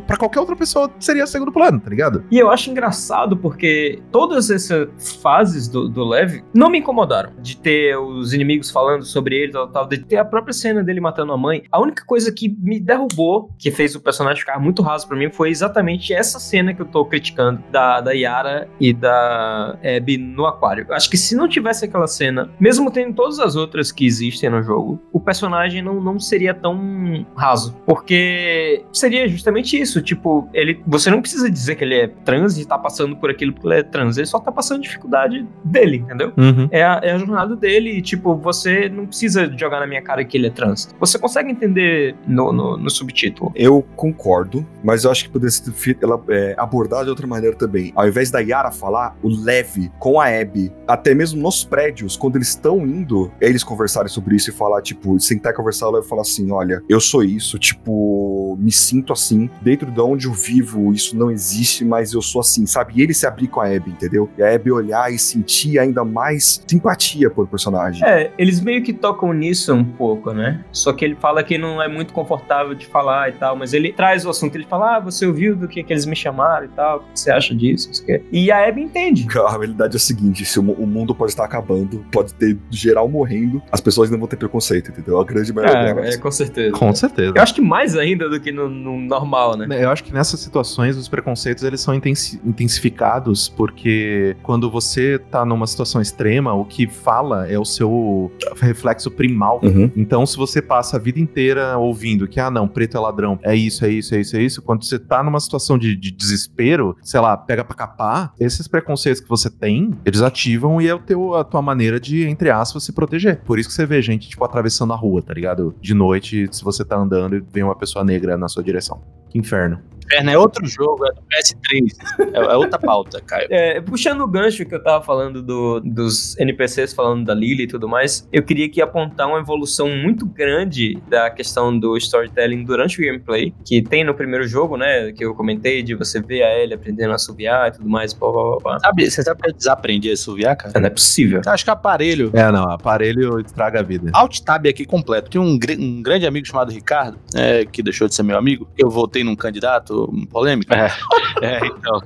pra 0.07 0.17
qualquer 0.17 0.41
outra 0.41 0.57
pessoa 0.57 0.91
seria 0.99 1.27
segundo 1.27 1.53
plano, 1.53 1.81
tá 1.81 1.91
ligado? 1.91 2.25
E 2.31 2.39
eu 2.39 2.51
acho 2.51 2.71
engraçado 2.71 3.37
porque 3.37 4.01
todas 4.11 4.51
essas 4.51 4.89
fases 5.23 5.69
do, 5.69 5.89
do 5.89 6.05
Lev 6.05 6.43
não 6.55 6.71
me 6.71 6.79
incomodaram. 6.79 7.33
De 7.41 7.57
ter 7.57 7.97
os 7.97 8.33
inimigos 8.33 8.71
falando 8.71 9.05
sobre 9.05 9.37
ele, 9.37 9.53
tal, 9.53 9.69
tal, 9.69 9.87
de 9.87 9.99
ter 9.99 10.17
a 10.17 10.25
própria 10.25 10.53
cena 10.53 10.83
dele 10.83 11.01
matando 11.01 11.33
a 11.33 11.37
mãe. 11.37 11.63
A 11.71 11.81
única 11.81 12.05
coisa 12.05 12.33
que 12.33 12.49
me 12.49 12.81
derrubou, 12.81 13.51
que 13.59 13.71
fez 13.71 13.95
o 13.95 14.01
personagem 14.01 14.41
ficar 14.41 14.59
muito 14.59 14.83
raso 14.83 15.07
pra 15.07 15.17
mim, 15.17 15.31
foi 15.31 15.51
exatamente 15.51 16.13
essa 16.13 16.39
cena 16.39 16.75
que 16.75 16.83
eu 16.83 16.87
tô 16.87 17.05
criticando 17.05 17.63
da, 17.71 18.01
da 18.01 18.13
Yara 18.13 18.69
e 18.81 18.93
da 18.93 19.79
Abby 19.97 20.19
no 20.19 20.47
aquário. 20.47 20.87
Acho 20.91 21.11
que 21.11 21.17
se 21.17 21.35
não 21.35 21.49
tivesse 21.49 21.85
aquela 21.85 22.07
cena, 22.07 22.51
mesmo 22.59 22.82
tendo 22.91 23.15
todas 23.15 23.39
as 23.39 23.57
outras 23.57 23.93
que 23.93 24.07
existem 24.07 24.51
no 24.51 24.63
jogo, 24.63 25.01
o 25.13 25.21
personagem 25.21 25.83
não, 25.83 26.01
não 26.01 26.19
seria 26.19 26.55
tão 26.55 27.27
raso. 27.37 27.77
Porque 27.87 28.85
seria 28.93 29.29
justamente 29.29 29.81
isso. 29.81 30.01
Tipo, 30.03 30.49
ele. 30.53 30.83
Você 30.87 31.11
não 31.11 31.21
precisa 31.21 31.51
dizer 31.51 31.77
que 31.77 31.85
ele 31.85 31.95
é 31.95 32.09
trans 32.09 32.59
e 32.59 32.67
tá 32.67 32.79
passando 32.79 33.17
por 33.17 33.31
aquilo 33.31 33.53
porque 33.53 33.67
ele 33.67 33.81
é 33.81 33.83
trans. 33.83 34.17
Ele 34.17 34.27
só 34.27 34.39
tá 34.39 34.51
passando 34.51 34.83
dificuldade 34.83 35.47
dele, 35.65 35.99
entendeu? 35.99 36.33
Uhum. 36.37 36.69
É 36.71 36.83
a, 36.83 37.01
é 37.03 37.13
a 37.13 37.19
jornada 37.19 37.57
dele, 37.57 37.91
e, 37.91 38.03
tipo, 38.03 38.35
você 38.37 38.89
não 38.89 39.07
precisa 39.07 39.51
jogar 39.57 39.81
na 39.81 39.87
minha 39.87 40.03
cara 40.03 40.25
que 40.25 40.37
ele 40.37 40.47
é 40.47 40.51
trans. 40.51 40.95
Você 40.99 41.19
consegue 41.19 41.51
entender 41.51 42.15
no, 42.27 42.53
no, 42.53 42.77
no 42.77 42.91
subtítulo. 42.91 43.53
Eu 43.55 43.85
concordo, 43.97 44.67
mas 44.83 45.05
eu 45.05 45.11
acho 45.11 45.25
que 45.25 45.31
poderia 45.31 45.51
ser 45.51 45.99
ela, 46.03 46.23
é, 46.29 46.55
abordado 46.59 47.05
de 47.05 47.11
outra 47.11 47.27
maneira 47.27 47.57
também. 47.57 47.93
Ao 47.95 48.07
invés 48.07 48.31
da 48.31 48.41
Yara 48.41 48.71
falar, 48.71 49.17
o 49.23 49.29
Lev 49.29 49.91
com 49.99 50.21
a 50.21 50.27
Abby, 50.27 50.73
até 50.87 51.15
mesmo 51.15 51.41
nos 51.41 51.65
prédios, 51.65 52.17
quando 52.17 52.37
eles 52.37 52.49
estão 52.49 52.72
indo, 52.79 53.31
eles 53.41 53.63
conversarem 53.63 54.09
sobre 54.09 54.37
isso 54.37 54.51
e 54.51 54.53
falar, 54.53 54.83
tipo, 54.83 55.19
sentar 55.21 55.53
e 55.53 55.57
conversar, 55.57 55.89
Lev 55.91 56.05
falar 56.05 56.23
assim: 56.23 56.51
olha, 56.51 56.83
eu 56.89 57.01
sou 57.01 57.23
isso, 57.23 57.59
tipo, 57.59 58.57
me 58.59 58.73
sinto 58.73 59.13
assim, 59.13 59.51
dentro 59.61 59.91
de 59.91 60.01
onde 60.01 60.27
eu 60.27 60.33
vivo, 60.33 60.93
isso 60.93 61.17
não 61.17 61.31
existe, 61.31 61.85
mas 61.85 62.13
eu 62.13 62.23
sou 62.23 62.41
assim, 62.41 62.67
sabe? 62.67 62.95
E 62.97 63.03
ele 63.03 63.15
se 63.15 63.27
abrir 63.27 63.49
com 63.49 63.61
a 63.61 63.67
Abby, 63.67 63.91
entendeu? 63.91 64.29
E 64.37 64.43
a 64.43 64.55
Abby 64.55 64.71
olhar 64.71 65.13
e 65.13 65.19
sentir 65.19 65.79
ainda 65.79 66.05
mais 66.05 66.63
simpatia 66.67 67.31
por 67.31 67.47
personagem. 67.47 68.07
É, 68.07 68.31
eles 68.39 68.61
meio 68.61 68.83
que 68.83 68.93
tocam 68.93 69.33
nisso 69.33 69.73
um 69.73 69.85
pouco, 69.85 70.33
né? 70.33 70.65
Só 70.73 70.93
que 70.93 71.05
ele 71.05 71.15
fala 71.15 71.43
que 71.43 71.59
não 71.59 71.83
é 71.83 71.89
muito 71.89 72.13
confortável 72.13 72.75
de 72.75 72.87
falar 72.87 73.31
e 73.31 73.33
tal, 73.33 73.57
mas 73.57 73.73
ele 73.73 73.93
traz 73.93 74.25
o 74.25 74.31
assunto. 74.31 74.55
Ele 74.57 74.67
fala, 74.67 74.97
ah, 74.97 75.01
você 75.01 75.27
ouviu 75.27 75.57
do 75.57 75.69
que, 75.69 75.83
que 75.83 75.93
eles 75.93 76.07
me 76.07 76.17
chamaram 76.17 76.67
e 76.67 76.69
tal, 76.69 76.99
o 76.99 77.01
que 77.01 77.21
você 77.21 77.31
acha 77.31 77.55
disso? 77.55 77.91
E 78.31 78.51
a 78.51 78.69
Abby 78.69 78.83
entende. 78.83 79.27
A 79.43 79.51
realidade 79.51 79.97
é 79.97 79.99
a 79.99 80.01
seguinte: 80.01 80.45
se 80.45 80.59
o 80.59 80.63
mundo 80.63 81.15
pode 81.15 81.33
estar 81.33 81.45
acabando, 81.45 82.05
pode 82.13 82.33
ter 82.35 82.57
geral 82.71 83.09
morrendo, 83.09 83.63
as 83.71 83.81
pessoas 83.81 84.09
ainda 84.09 84.19
vão 84.19 84.29
ter 84.29 84.37
preconceito, 84.37 84.91
entendeu? 84.91 85.21
A 85.21 85.25
grande 85.25 85.53
maioria 85.53 85.95
delas. 85.95 86.07
É, 86.07 86.15
é, 86.15 86.17
com 86.19 86.31
certeza. 86.31 86.73
Com 86.73 86.95
certeza. 86.95 87.33
Eu 87.35 87.43
acho 87.43 87.55
que 87.55 87.61
mais 87.61 87.97
ainda 87.97 88.29
do 88.29 88.41
que 88.41 88.51
no, 88.53 88.69
no 88.69 88.99
normal, 89.01 89.57
né? 89.57 89.85
Eu 89.85 89.91
acho 89.91 90.05
que 90.05 90.13
nessas 90.13 90.41
situações 90.41 90.97
os 90.97 91.09
preconceitos 91.09 91.65
eles 91.65 91.81
são 91.81 91.95
intensi- 91.95 92.41
intensificados 92.45 93.49
porque 93.49 94.37
quando 94.43 94.71
você 94.71 95.19
tá 95.31 95.45
numa 95.45 95.67
situação 95.67 96.01
extrema, 96.01 96.53
o 96.55 96.65
que 96.65 96.87
fala 96.87 97.47
é 97.49 97.59
o 97.59 97.65
seu 97.65 98.31
reflexo 98.61 99.11
primal. 99.11 99.61
Uhum. 99.63 99.91
Então, 99.97 100.25
se 100.27 100.37
você 100.37 100.61
passa 100.63 100.97
a 100.97 101.01
vida 101.01 101.21
inteira 101.21 101.77
ouvindo 101.79 102.27
que, 102.27 102.41
ah, 102.41 102.51
não, 102.51 102.67
preto 102.67 102.97
é 102.97 103.01
ladrão, 103.01 103.39
é 103.43 103.55
isso, 103.55 103.85
é 103.85 103.91
isso, 103.91 104.15
é 104.15 104.21
isso, 104.21 104.37
é 104.37 104.43
isso, 104.43 104.63
quando 104.63 104.85
você 104.85 104.99
tá 104.99 105.23
numa 105.23 105.41
situação 105.41 105.79
de, 105.79 105.95
de 105.97 106.11
desespero, 106.11 106.97
sei 107.03 107.21
lá, 107.21 107.37
pega 107.37 107.65
pra 107.65 107.77
capar, 107.77 108.33
esses 108.39 108.67
preconceitos 108.67 109.21
que 109.21 109.29
você 109.29 109.51
tem, 109.51 109.93
eles 110.05 110.23
ativam 110.23 110.81
e 110.81 110.89
é 110.89 110.95
o 110.95 110.99
teu, 110.99 111.35
a 111.35 111.45
tua 111.45 111.63
maneira 111.63 111.99
de, 112.01 112.27
entre 112.27 112.42
aspas, 112.51 112.85
se 112.85 112.93
proteger. 112.93 113.41
Por 113.45 113.59
isso 113.59 113.69
que 113.69 113.75
você 113.75 113.87
vê 113.87 114.01
gente, 114.03 114.29
tipo, 114.29 114.45
atravessando 114.45 114.93
a 114.93 114.97
rua, 114.97 115.23
tá 115.23 115.33
ligado? 115.33 115.75
De 115.81 115.95
noite, 115.95 116.49
se 116.51 116.63
você 116.63 116.85
tá 116.85 116.97
andando 116.97 117.37
e 117.37 117.41
vem 117.41 117.63
uma 117.63 117.77
pessoa 117.77 118.05
negra 118.05 118.37
na 118.37 118.49
sua 118.49 118.63
direção. 118.63 119.01
Que 119.33 119.39
inferno. 119.39 119.81
Inferno 120.05 120.31
é 120.31 120.37
outro 120.37 120.67
jogo, 120.67 121.07
é 121.07 121.11
do 121.15 121.23
PS3. 121.23 122.35
É, 122.35 122.39
é 122.53 122.57
outra 122.57 122.79
pauta, 122.79 123.19
Caio. 123.23 123.47
É, 123.49 123.81
puxando 123.81 124.21
o 124.21 124.27
gancho 124.29 124.63
que 124.67 124.75
eu 124.75 124.83
tava 124.83 125.03
falando 125.03 125.41
do- 125.41 125.81
dos 125.81 126.37
NPCs, 126.39 126.93
falando 126.93 127.25
da 127.25 127.33
Lily 127.33 127.63
e 127.63 127.67
tudo 127.67 127.89
mais, 127.89 128.29
eu 128.31 128.43
queria 128.43 128.67
aqui 128.67 128.83
apontar 128.83 129.27
uma 129.27 129.39
evolução 129.39 129.89
muito 129.89 130.27
grande 130.27 130.99
da 131.09 131.31
questão 131.31 131.79
do 131.79 131.97
storytelling 131.97 132.63
durante 132.65 133.01
o 133.01 133.07
gameplay, 133.07 133.55
que 133.65 133.81
tem 133.81 134.05
no 134.05 134.13
primeiro 134.13 134.47
jogo, 134.47 134.77
né, 134.77 135.13
que 135.13 135.25
eu 135.25 135.35
comentei, 135.35 135.83
de 135.83 135.95
você 135.95 136.21
ver 136.21 136.43
a 136.43 136.59
Ellie 136.59 136.75
aprendendo 136.75 137.13
a 137.13 137.15
assobiar 137.15 137.69
e 137.69 137.73
tudo 137.73 137.89
mais, 137.89 138.13
pá, 138.13 138.27
pá, 138.27 138.33
pá, 138.43 138.57
pá. 138.63 138.79
Sabe, 138.81 139.11
você 139.11 139.23
sabe 139.23 139.41
que 139.41 139.49
eu 139.49 139.55
desaprendi 139.55 140.11
a 140.11 140.13
assoviar, 140.13 140.57
cara? 140.57 140.79
Não 140.79 140.87
é 140.89 140.91
possível. 140.91 141.41
Eu 141.47 141.53
acho 141.53 141.65
que 141.65 141.71
aparelho. 141.71 142.31
É, 142.35 142.51
não, 142.53 142.65
aparelho 142.71 143.41
estraga 143.41 143.81
a 143.81 143.83
vida. 143.83 144.11
Alt 144.13 144.41
Tab 144.41 144.67
aqui 144.67 144.85
completo. 144.85 145.31
Tinha 145.31 145.41
um, 145.41 145.59
um 145.79 146.03
grande 146.03 146.27
amigo 146.27 146.47
chamado 146.47 146.71
Ricardo, 146.71 147.19
é, 147.35 147.65
que 147.65 147.83
deixou 147.83 148.09
de 148.09 148.15
ser 148.15 148.25
meu 148.25 148.37
amigo. 148.37 148.69
Eu 148.77 148.91
votei 149.23 149.25
num 149.25 149.37
candidato 149.37 150.11
um 150.13 150.27
polêmico. 150.27 150.73
É, 150.75 150.91
é, 151.41 151.67
então. 151.67 152.01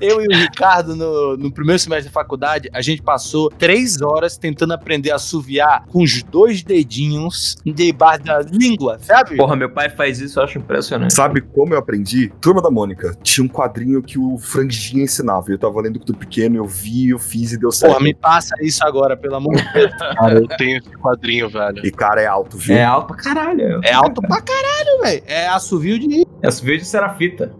Eu 0.00 0.20
e 0.20 0.26
o 0.26 0.36
Ricardo, 0.36 0.94
no, 0.94 1.36
no 1.36 1.50
primeiro 1.50 1.78
semestre 1.78 2.06
da 2.06 2.12
faculdade, 2.12 2.68
a 2.72 2.82
gente 2.82 3.02
passou 3.02 3.48
três 3.50 4.02
horas 4.02 4.36
tentando 4.36 4.72
aprender 4.72 5.12
a 5.12 5.16
assoviar 5.16 5.84
com 5.86 6.02
os 6.02 6.22
dois 6.22 6.62
dedinhos 6.62 7.56
debaixo 7.64 8.24
da 8.24 8.40
língua, 8.40 8.98
sabe? 9.00 9.36
Porra, 9.36 9.56
meu 9.56 9.70
pai 9.70 9.88
faz 9.88 10.20
isso, 10.20 10.38
eu 10.38 10.44
acho 10.44 10.58
impressionante. 10.58 11.14
Sabe 11.14 11.40
como 11.40 11.74
eu 11.74 11.78
aprendi? 11.78 12.32
Turma 12.40 12.60
da 12.60 12.70
Mônica. 12.70 13.16
Tinha 13.22 13.44
um 13.44 13.48
quadrinho 13.48 14.02
que 14.02 14.18
o 14.18 14.38
Franjinha 14.38 15.04
ensinava. 15.04 15.50
Eu 15.50 15.58
tava 15.58 15.80
lendo 15.80 15.98
quando 15.98 16.14
pequeno, 16.14 16.56
eu 16.56 16.66
vi, 16.66 17.10
eu 17.10 17.18
fiz 17.18 17.52
e 17.52 17.58
deu 17.58 17.70
certo. 17.70 17.92
Porra, 17.92 18.04
me 18.04 18.14
passa 18.14 18.54
isso 18.60 18.84
agora, 18.84 19.16
pelo 19.16 19.36
amor 19.36 19.56
de 19.56 19.72
Deus. 19.72 19.90
Cara, 20.20 20.34
eu 20.34 20.48
tenho 20.48 20.78
esse 20.78 20.90
quadrinho, 20.96 21.48
velho. 21.48 21.84
E 21.84 21.90
cara, 21.90 22.20
é 22.20 22.26
alto, 22.26 22.56
viu? 22.56 22.76
É 22.76 22.84
alto 22.84 23.08
pra 23.08 23.16
caralho. 23.16 23.80
É 23.84 23.92
alto 23.92 24.20
pra 24.20 24.40
caralho, 24.40 25.00
velho. 25.02 25.22
É 25.26 25.48
assovio 25.48 25.98
de. 25.98 26.26
Esse 26.42 26.64
vídeo 26.64 26.84
será 26.84 27.14
fita. 27.14 27.52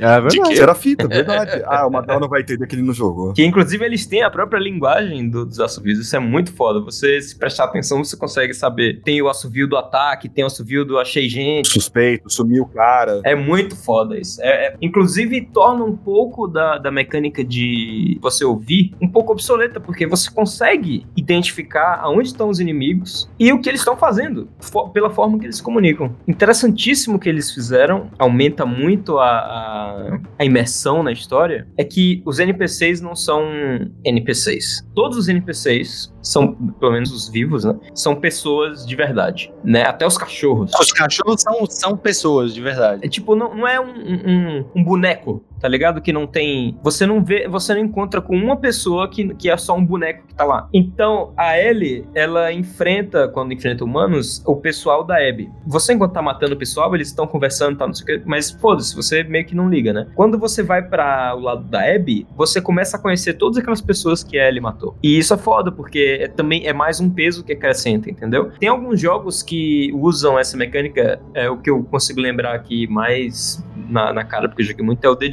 É 0.00 0.20
verdade. 0.20 0.60
Era 0.60 0.74
fita, 0.74 1.06
verdade. 1.08 1.62
ah, 1.66 1.86
o 1.86 1.90
Madal 1.90 2.18
não 2.20 2.28
vai 2.28 2.40
entender 2.42 2.66
que 2.66 2.74
ele 2.74 2.82
não 2.82 2.92
jogou. 2.94 3.32
Que 3.32 3.44
inclusive 3.44 3.84
eles 3.84 4.06
têm 4.06 4.22
a 4.22 4.30
própria 4.30 4.58
linguagem 4.58 5.28
do- 5.28 5.44
dos 5.46 5.60
assovios. 5.60 5.98
Isso 5.98 6.14
é 6.16 6.18
muito 6.18 6.52
foda. 6.52 6.80
Você, 6.80 7.20
se 7.20 7.36
prestar 7.38 7.64
atenção, 7.64 8.02
você 8.02 8.16
consegue 8.16 8.52
saber. 8.54 9.00
Tem 9.04 9.20
o 9.22 9.28
assovio 9.28 9.68
do 9.68 9.76
ataque, 9.76 10.28
tem 10.28 10.44
o 10.44 10.46
assovio 10.46 10.84
do 10.84 10.98
achei 10.98 11.28
gente. 11.28 11.68
Suspeito, 11.68 12.28
sumiu 12.30 12.64
o 12.64 12.66
cara. 12.68 13.20
É 13.24 13.34
muito 13.34 13.76
foda 13.76 14.18
isso. 14.18 14.40
É, 14.42 14.68
é- 14.68 14.76
inclusive, 14.80 15.40
torna 15.52 15.84
um 15.84 15.96
pouco 15.96 16.46
da, 16.48 16.78
da 16.78 16.90
mecânica 16.90 17.44
de 17.44 18.18
você 18.20 18.44
ouvir 18.44 18.92
um 19.00 19.08
pouco 19.08 19.32
obsoleta, 19.32 19.78
porque 19.80 20.06
você 20.06 20.30
consegue 20.30 21.06
identificar 21.16 22.00
aonde 22.02 22.28
estão 22.28 22.48
os 22.48 22.60
inimigos 22.60 23.28
e 23.38 23.52
o 23.52 23.60
que 23.60 23.68
eles 23.68 23.80
estão 23.80 23.96
fazendo, 23.96 24.48
fo- 24.60 24.88
pela 24.90 25.10
forma 25.10 25.38
que 25.38 25.46
eles 25.46 25.56
se 25.56 25.62
comunicam. 25.62 26.14
Interessantíssimo 26.26 27.18
que 27.18 27.28
eles 27.28 27.50
fizeram, 27.52 28.05
aumenta 28.18 28.64
muito 28.64 29.18
a, 29.18 29.30
a, 29.30 30.20
a 30.38 30.44
imersão 30.44 31.02
na 31.02 31.12
história, 31.12 31.66
é 31.76 31.84
que 31.84 32.22
os 32.24 32.38
NPCs 32.38 33.00
não 33.00 33.14
são 33.14 33.42
NPCs. 34.04 34.86
Todos 34.94 35.16
os 35.16 35.28
NPCs 35.28 36.14
são, 36.22 36.54
pelo 36.54 36.92
menos 36.92 37.12
os 37.12 37.28
vivos, 37.28 37.64
né? 37.64 37.78
São 37.94 38.16
pessoas 38.16 38.84
de 38.84 38.96
verdade, 38.96 39.52
né? 39.62 39.84
Até 39.84 40.06
os 40.06 40.18
cachorros. 40.18 40.72
Os 40.78 40.92
cachorros 40.92 41.42
são, 41.42 41.66
são 41.66 41.96
pessoas, 41.96 42.52
de 42.52 42.60
verdade. 42.60 43.04
É 43.04 43.08
tipo, 43.08 43.34
não, 43.36 43.54
não 43.54 43.68
é 43.68 43.80
um, 43.80 43.86
um, 43.86 44.64
um 44.74 44.84
boneco, 44.84 45.44
tá 45.60 45.68
ligado? 45.68 46.00
Que 46.00 46.12
não 46.12 46.26
tem. 46.26 46.78
Você 46.82 47.06
não 47.06 47.22
vê, 47.22 47.48
você 47.48 47.74
não 47.74 47.80
encontra 47.80 48.20
com 48.20 48.36
uma 48.36 48.56
pessoa 48.56 49.08
que, 49.08 49.34
que 49.34 49.50
é 49.50 49.56
só 49.56 49.76
um 49.76 49.84
boneco 49.84 50.26
que 50.26 50.34
tá 50.34 50.44
lá. 50.44 50.68
Então, 50.72 51.32
a 51.36 51.58
Ellie, 51.58 52.06
ela 52.14 52.52
enfrenta, 52.52 53.28
quando 53.28 53.52
enfrenta 53.52 53.84
humanos, 53.84 54.42
o 54.46 54.56
pessoal 54.56 55.04
da 55.04 55.16
Abby. 55.16 55.50
Você, 55.66 55.92
enquanto 55.92 56.12
tá 56.12 56.22
matando 56.22 56.54
o 56.54 56.58
pessoal, 56.58 56.94
eles 56.94 57.08
estão 57.08 57.26
conversando 57.26 57.74
e 57.74 57.78
tal, 57.78 57.88
não 57.88 57.94
sei 57.94 58.02
o 58.02 58.06
quê, 58.06 58.22
mas 58.26 58.50
foda-se, 58.50 58.94
você 58.94 59.22
meio 59.22 59.44
que 59.44 59.54
não 59.54 59.68
liga, 59.68 59.92
né? 59.92 60.06
Quando 60.14 60.38
você 60.38 60.62
vai 60.62 60.82
para 60.82 61.34
o 61.34 61.40
lado 61.40 61.64
da 61.64 61.82
Abby, 61.94 62.26
você 62.36 62.60
começa 62.60 62.96
a 62.96 63.00
conhecer 63.00 63.34
todas 63.34 63.58
aquelas 63.58 63.80
pessoas 63.80 64.22
que 64.22 64.38
a 64.38 64.48
Ellie 64.48 64.60
matou. 64.60 64.96
E 65.02 65.18
isso 65.18 65.34
é 65.34 65.36
foda, 65.36 65.70
porque 65.70 66.18
é, 66.20 66.28
também 66.28 66.66
é 66.66 66.72
mais 66.72 67.00
um 67.00 67.10
peso 67.10 67.44
que 67.44 67.52
acrescenta, 67.52 68.10
entendeu? 68.10 68.50
Tem 68.58 68.68
alguns 68.68 69.00
jogos 69.00 69.42
que 69.42 69.90
usam 69.94 70.38
essa 70.38 70.56
mecânica, 70.56 71.20
é 71.34 71.48
o 71.48 71.58
que 71.58 71.70
eu 71.70 71.82
consigo 71.84 72.20
lembrar 72.20 72.54
aqui 72.54 72.86
mais 72.86 73.64
na, 73.88 74.12
na 74.12 74.24
cara, 74.24 74.48
porque 74.48 74.62
eu 74.62 74.66
joguei 74.66 74.84
muito, 74.84 75.04
é 75.04 75.08
o 75.08 75.16
The 75.16 75.28